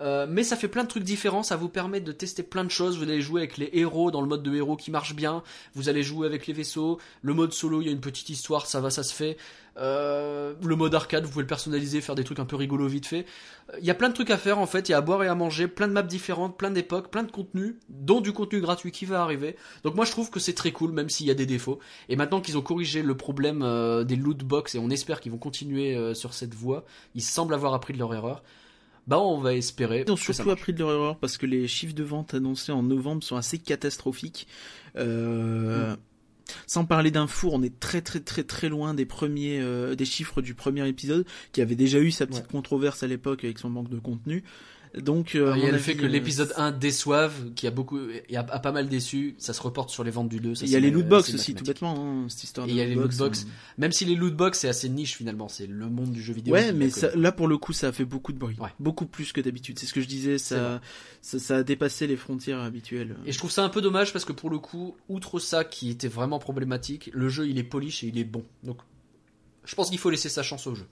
Euh, 0.00 0.26
mais 0.28 0.44
ça 0.44 0.56
fait 0.56 0.68
plein 0.68 0.84
de 0.84 0.88
trucs 0.88 1.04
différents, 1.04 1.42
ça 1.42 1.56
vous 1.56 1.68
permet 1.68 2.00
de 2.00 2.12
tester 2.12 2.42
plein 2.42 2.64
de 2.64 2.70
choses. 2.70 2.96
Vous 2.96 3.04
allez 3.04 3.20
jouer 3.20 3.42
avec 3.42 3.58
les 3.58 3.68
héros 3.72 4.10
dans 4.10 4.22
le 4.22 4.28
mode 4.28 4.42
de 4.42 4.54
héros 4.54 4.76
qui 4.76 4.90
marche 4.90 5.14
bien. 5.14 5.42
Vous 5.74 5.88
allez 5.88 6.02
jouer 6.02 6.26
avec 6.26 6.46
les 6.46 6.52
vaisseaux. 6.54 6.98
Le 7.22 7.34
mode 7.34 7.52
solo, 7.52 7.80
il 7.82 7.86
y 7.86 7.88
a 7.88 7.92
une 7.92 8.00
petite 8.00 8.30
histoire, 8.30 8.66
ça 8.66 8.80
va, 8.80 8.90
ça 8.90 9.02
se 9.02 9.14
fait. 9.14 9.36
Euh, 9.76 10.54
le 10.62 10.76
mode 10.76 10.94
arcade, 10.94 11.24
vous 11.24 11.30
pouvez 11.30 11.42
le 11.42 11.48
personnaliser, 11.48 12.00
faire 12.00 12.14
des 12.14 12.24
trucs 12.24 12.38
un 12.38 12.44
peu 12.44 12.56
rigolos 12.56 12.88
vite 12.88 13.06
fait. 13.06 13.24
Euh, 13.72 13.78
Il 13.80 13.86
y 13.86 13.90
a 13.90 13.94
plein 13.94 14.08
de 14.08 14.14
trucs 14.14 14.30
à 14.30 14.36
faire 14.36 14.58
en 14.58 14.66
fait, 14.66 14.88
il 14.88 14.92
y 14.92 14.94
a 14.94 14.98
à 14.98 15.00
boire 15.00 15.22
et 15.22 15.28
à 15.28 15.34
manger, 15.34 15.68
plein 15.68 15.86
de 15.86 15.92
maps 15.92 16.02
différentes, 16.02 16.58
plein 16.58 16.70
d'époques, 16.70 17.10
plein 17.10 17.22
de 17.22 17.30
contenus, 17.30 17.76
dont 17.88 18.20
du 18.20 18.32
contenu 18.32 18.60
gratuit 18.60 18.90
qui 18.90 19.04
va 19.04 19.22
arriver. 19.22 19.56
Donc 19.84 19.94
moi 19.94 20.04
je 20.04 20.10
trouve 20.10 20.30
que 20.30 20.40
c'est 20.40 20.54
très 20.54 20.72
cool, 20.72 20.92
même 20.92 21.08
s'il 21.08 21.26
y 21.26 21.30
a 21.30 21.34
des 21.34 21.46
défauts. 21.46 21.78
Et 22.08 22.16
maintenant 22.16 22.40
qu'ils 22.40 22.58
ont 22.58 22.62
corrigé 22.62 23.02
le 23.02 23.16
problème 23.16 23.60
des 24.04 24.16
loot 24.16 24.38
box 24.38 24.74
et 24.74 24.78
on 24.78 24.90
espère 24.90 25.20
qu'ils 25.20 25.32
vont 25.32 25.38
continuer 25.38 26.14
sur 26.14 26.34
cette 26.34 26.54
voie, 26.54 26.84
ils 27.14 27.22
semblent 27.22 27.54
avoir 27.54 27.72
appris 27.74 27.92
de 27.92 27.98
leur 27.98 28.12
erreur. 28.12 28.42
Bah 29.06 29.18
on 29.18 29.40
va 29.40 29.54
espérer. 29.54 30.04
Ils 30.06 30.12
ont 30.12 30.16
surtout 30.16 30.50
appris 30.50 30.72
de 30.72 30.78
leur 30.78 30.90
erreur 30.90 31.18
parce 31.18 31.36
que 31.36 31.46
les 31.46 31.66
chiffres 31.66 31.94
de 31.94 32.04
vente 32.04 32.34
annoncés 32.34 32.72
en 32.72 32.82
novembre 32.82 33.22
sont 33.24 33.36
assez 33.36 33.58
catastrophiques. 33.58 34.46
Euh, 34.96 35.96
Sans 36.66 36.84
parler 36.84 37.10
d'un 37.10 37.26
four, 37.26 37.54
on 37.54 37.62
est 37.62 37.78
très 37.80 38.02
très 38.02 38.20
très 38.20 38.42
très 38.44 38.68
loin 38.68 38.94
des 38.94 39.06
premiers 39.06 39.60
euh, 39.60 39.94
des 39.94 40.04
chiffres 40.04 40.42
du 40.42 40.54
premier 40.54 40.86
épisode 40.88 41.24
qui 41.52 41.60
avait 41.60 41.76
déjà 41.76 41.98
eu 42.00 42.10
sa 42.10 42.26
petite 42.26 42.42
Ouais. 42.46 42.50
controverse 42.52 43.02
à 43.02 43.06
l'époque 43.06 43.44
avec 43.44 43.58
son 43.58 43.70
manque 43.70 43.88
de 43.88 43.98
contenu. 43.98 44.44
Donc 44.98 45.36
euh, 45.36 45.52
Il 45.56 45.62
y 45.62 45.66
a 45.66 45.68
le 45.68 45.74
avis, 45.74 45.82
fait 45.84 45.94
que 45.94 46.04
euh, 46.04 46.08
l'épisode 46.08 46.52
1 46.56 46.72
déçoive, 46.72 47.52
qui 47.54 47.68
a 47.68 47.70
beaucoup, 47.70 48.00
et 48.28 48.36
a, 48.36 48.40
a 48.40 48.58
pas 48.58 48.72
mal 48.72 48.88
déçu, 48.88 49.36
ça 49.38 49.52
se 49.52 49.62
reporte 49.62 49.90
sur 49.90 50.02
les 50.02 50.10
ventes 50.10 50.28
du 50.28 50.40
2. 50.40 50.56
ça, 50.56 50.64
Il 50.64 50.70
y 50.72 50.74
a 50.74 50.80
les 50.80 50.90
loot 50.90 51.06
box 51.06 51.32
aussi, 51.32 51.54
tout 51.54 51.64
bêtement, 51.64 51.94
hein, 51.96 52.26
cette 52.28 52.42
histoire 52.42 52.66
Et 52.66 52.70
il 52.70 52.76
y 52.76 52.80
a 52.80 52.86
les 52.86 52.96
loot 52.96 53.16
box. 53.16 53.44
hein. 53.46 53.50
Même 53.78 53.92
si 53.92 54.04
les 54.04 54.16
loot 54.16 54.34
box 54.34 54.58
c'est 54.58 54.68
assez 54.68 54.88
niche 54.88 55.16
finalement, 55.16 55.48
c'est 55.48 55.68
le 55.68 55.88
monde 55.88 56.10
du 56.10 56.20
jeu 56.20 56.32
vidéo. 56.34 56.54
Ouais, 56.54 56.72
mais 56.72 56.90
ça- 56.90 57.14
là 57.14 57.30
pour 57.30 57.46
le 57.46 57.56
coup, 57.56 57.72
ça 57.72 57.88
a 57.88 57.92
fait 57.92 58.04
beaucoup 58.04 58.32
de 58.32 58.38
bruit, 58.38 58.56
Ouais. 58.58 58.70
beaucoup 58.80 59.06
plus 59.06 59.32
que 59.32 59.40
d'habitude. 59.40 59.78
C'est 59.78 59.86
ce 59.86 59.94
que 59.94 60.00
je 60.00 60.08
disais, 60.08 60.38
ça, 60.38 60.80
ça, 61.22 61.38
ça 61.38 61.56
a 61.58 61.62
dépassé 61.62 62.08
les 62.08 62.16
frontières 62.16 62.58
habituelles. 62.60 63.14
Et 63.26 63.32
je 63.32 63.38
trouve 63.38 63.52
ça 63.52 63.62
un 63.64 63.68
peu 63.68 63.80
dommage 63.80 64.12
parce 64.12 64.24
que 64.24 64.32
pour 64.32 64.50
le 64.50 64.58
coup, 64.58 64.96
outre 65.08 65.38
ça 65.38 65.62
qui 65.62 65.90
était 65.90 66.08
vraiment 66.08 66.40
problématique, 66.40 67.10
le 67.12 67.28
jeu 67.28 67.48
il 67.48 67.58
est 67.58 67.62
polish 67.64 68.02
et 68.02 68.08
il 68.08 68.18
est 68.18 68.24
bon. 68.24 68.44
Donc 68.64 68.78
je 69.64 69.74
pense 69.76 69.90
qu'il 69.90 69.98
faut 69.98 70.10
laisser 70.10 70.28
sa 70.28 70.42
chance 70.42 70.66
au 70.66 70.74
jeu. 70.74 70.86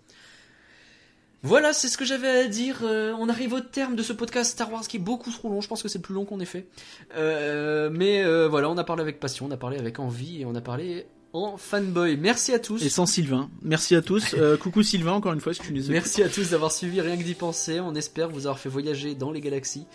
Voilà, 1.42 1.72
c'est 1.72 1.88
ce 1.88 1.96
que 1.96 2.04
j'avais 2.04 2.28
à 2.28 2.48
dire. 2.48 2.80
Euh, 2.82 3.14
on 3.18 3.28
arrive 3.28 3.52
au 3.52 3.60
terme 3.60 3.94
de 3.94 4.02
ce 4.02 4.12
podcast 4.12 4.52
Star 4.52 4.72
Wars 4.72 4.86
qui 4.86 4.96
est 4.96 5.00
beaucoup 5.00 5.30
trop 5.30 5.48
long. 5.48 5.60
Je 5.60 5.68
pense 5.68 5.82
que 5.82 5.88
c'est 5.88 5.98
le 5.98 6.02
plus 6.02 6.14
long 6.14 6.24
qu'on 6.24 6.40
ait 6.40 6.44
fait. 6.44 6.66
Euh, 7.14 7.90
mais 7.92 8.24
euh, 8.24 8.48
voilà, 8.48 8.68
on 8.70 8.76
a 8.76 8.84
parlé 8.84 9.02
avec 9.02 9.20
passion, 9.20 9.46
on 9.46 9.50
a 9.52 9.56
parlé 9.56 9.78
avec 9.78 10.00
envie 10.00 10.40
et 10.40 10.44
on 10.44 10.54
a 10.56 10.60
parlé 10.60 11.06
en 11.32 11.56
fanboy. 11.56 12.16
Merci 12.16 12.52
à 12.54 12.58
tous. 12.58 12.84
Et 12.84 12.88
sans 12.88 13.06
Sylvain. 13.06 13.50
Merci 13.62 13.94
à 13.94 14.02
tous. 14.02 14.34
Coucou 14.60 14.82
Sylvain, 14.82 15.12
encore 15.12 15.32
une 15.32 15.40
fois, 15.40 15.54
si 15.54 15.60
tu 15.60 15.72
nous. 15.72 15.84
Merci 15.88 16.24
à 16.24 16.28
tous 16.28 16.50
d'avoir 16.50 16.72
suivi 16.72 17.00
Rien 17.00 17.16
que 17.16 17.22
d'y 17.22 17.34
penser. 17.34 17.78
On 17.78 17.94
espère 17.94 18.30
vous 18.30 18.46
avoir 18.46 18.58
fait 18.58 18.68
voyager 18.68 19.14
dans 19.14 19.30
les 19.30 19.40
galaxies. 19.40 19.86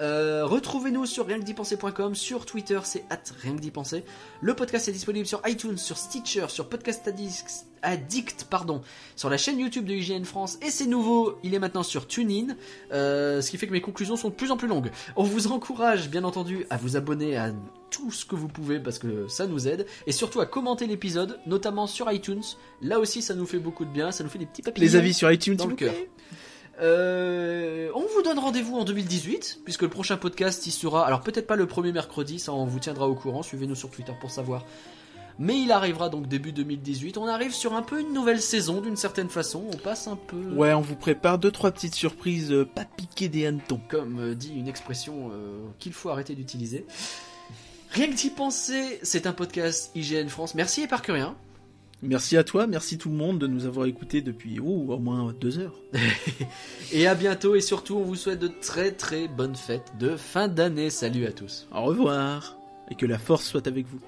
Euh, 0.00 0.46
Retrouvez-nous 0.46 1.06
sur 1.06 1.26
rien 1.26 1.38
que 1.38 1.44
d'y 1.44 1.54
penser.com, 1.54 2.14
sur 2.14 2.46
Twitter 2.46 2.80
c'est 2.84 3.04
at 3.10 3.20
rien 3.42 3.54
que 3.54 3.60
d'y 3.60 3.70
penser. 3.70 4.04
Le 4.40 4.54
podcast 4.54 4.88
est 4.88 4.92
disponible 4.92 5.26
sur 5.26 5.42
iTunes, 5.46 5.76
sur 5.76 5.98
Stitcher, 5.98 6.46
sur 6.48 6.68
Podcast 6.68 7.06
Addict, 7.06 7.66
Addict, 7.82 8.46
pardon, 8.48 8.80
sur 9.16 9.28
la 9.28 9.36
chaîne 9.36 9.58
YouTube 9.58 9.84
de 9.84 9.92
IGN 9.92 10.24
France 10.24 10.58
et 10.62 10.70
c'est 10.70 10.86
nouveau, 10.86 11.38
il 11.42 11.54
est 11.54 11.58
maintenant 11.58 11.82
sur 11.82 12.06
TuneIn, 12.06 12.56
euh, 12.92 13.42
ce 13.42 13.50
qui 13.50 13.58
fait 13.58 13.66
que 13.66 13.72
mes 13.72 13.80
conclusions 13.80 14.16
sont 14.16 14.30
de 14.30 14.34
plus 14.34 14.50
en 14.50 14.56
plus 14.56 14.68
longues. 14.68 14.90
On 15.16 15.22
vous 15.22 15.48
encourage 15.48 16.08
bien 16.08 16.24
entendu 16.24 16.66
à 16.70 16.76
vous 16.76 16.96
abonner 16.96 17.36
à 17.36 17.52
tout 17.90 18.10
ce 18.10 18.24
que 18.24 18.36
vous 18.36 18.48
pouvez 18.48 18.78
parce 18.80 18.98
que 18.98 19.28
ça 19.28 19.46
nous 19.46 19.68
aide 19.68 19.86
et 20.06 20.12
surtout 20.12 20.40
à 20.40 20.46
commenter 20.46 20.86
l'épisode, 20.86 21.38
notamment 21.46 21.86
sur 21.86 22.10
iTunes. 22.10 22.42
Là 22.80 23.00
aussi 23.00 23.20
ça 23.20 23.34
nous 23.34 23.46
fait 23.46 23.58
beaucoup 23.58 23.84
de 23.84 23.90
bien, 23.90 24.12
ça 24.12 24.24
nous 24.24 24.30
fait 24.30 24.38
des 24.38 24.46
petits 24.46 24.62
papillons. 24.62 24.86
Les 24.86 24.96
avis 24.96 25.12
sur 25.12 25.30
iTunes, 25.30 25.56
Dans 25.56 25.66
le 25.66 25.74
cœur. 25.74 25.92
Euh, 26.80 27.90
on 27.94 28.00
vous 28.00 28.22
donne 28.22 28.38
rendez-vous 28.38 28.76
en 28.76 28.84
2018, 28.84 29.60
puisque 29.64 29.82
le 29.82 29.88
prochain 29.88 30.16
podcast 30.16 30.66
il 30.66 30.70
sera, 30.70 31.06
alors 31.06 31.20
peut-être 31.20 31.46
pas 31.46 31.56
le 31.56 31.66
premier 31.66 31.92
mercredi, 31.92 32.38
ça 32.38 32.52
on 32.52 32.64
vous 32.64 32.78
tiendra 32.78 33.08
au 33.08 33.14
courant, 33.14 33.42
suivez-nous 33.42 33.74
sur 33.74 33.90
Twitter 33.90 34.12
pour 34.20 34.30
savoir. 34.30 34.64
Mais 35.38 35.58
il 35.58 35.72
arrivera 35.72 36.10
donc 36.10 36.28
début 36.28 36.52
2018. 36.52 37.16
On 37.16 37.26
arrive 37.26 37.54
sur 37.54 37.72
un 37.72 37.80
peu 37.80 38.00
une 38.00 38.12
nouvelle 38.12 38.42
saison 38.42 38.82
d'une 38.82 38.96
certaine 38.96 39.30
façon. 39.30 39.64
On 39.72 39.76
passe 39.78 40.06
un 40.06 40.16
peu, 40.16 40.36
Ouais, 40.54 40.74
on 40.74 40.82
vous 40.82 40.96
prépare 40.96 41.38
deux 41.38 41.50
trois 41.50 41.70
petites 41.70 41.94
surprises, 41.94 42.52
euh, 42.52 42.66
pas 42.66 42.84
piquer 42.84 43.30
des 43.30 43.46
hannetons. 43.46 43.80
comme 43.88 44.20
euh, 44.20 44.34
dit 44.34 44.52
une 44.54 44.68
expression 44.68 45.30
qu'il 45.78 45.94
faut 45.94 46.10
arrêter 46.10 46.34
d'utiliser. 46.34 46.84
Rien 47.92 48.08
que 48.08 48.14
d'y 48.14 48.30
penser, 48.30 49.00
c'est 49.02 49.26
un 49.26 49.32
podcast 49.32 49.90
IGN 49.94 50.28
France. 50.28 50.54
Merci 50.54 50.82
et 50.82 50.86
par 50.86 51.00
que 51.02 51.12
rien. 51.12 51.34
Merci 52.02 52.38
à 52.38 52.44
toi, 52.44 52.66
merci 52.66 52.96
tout 52.96 53.10
le 53.10 53.16
monde 53.16 53.38
de 53.38 53.46
nous 53.46 53.66
avoir 53.66 53.84
écoutés 53.86 54.22
depuis 54.22 54.58
oh, 54.58 54.86
au 54.88 54.98
moins 54.98 55.34
deux 55.38 55.58
heures. 55.58 55.78
Et 56.92 57.06
à 57.06 57.14
bientôt 57.14 57.54
et 57.54 57.60
surtout 57.60 57.96
on 57.96 58.02
vous 58.02 58.14
souhaite 58.14 58.38
de 58.38 58.48
très 58.48 58.92
très 58.92 59.28
bonnes 59.28 59.54
fêtes 59.54 59.92
de 59.98 60.16
fin 60.16 60.48
d'année. 60.48 60.88
Salut 60.88 61.26
à 61.26 61.32
tous. 61.32 61.68
Au 61.72 61.82
revoir 61.82 62.56
et 62.90 62.94
que 62.94 63.06
la 63.06 63.18
force 63.18 63.46
soit 63.46 63.66
avec 63.66 63.86
vous. 63.86 64.00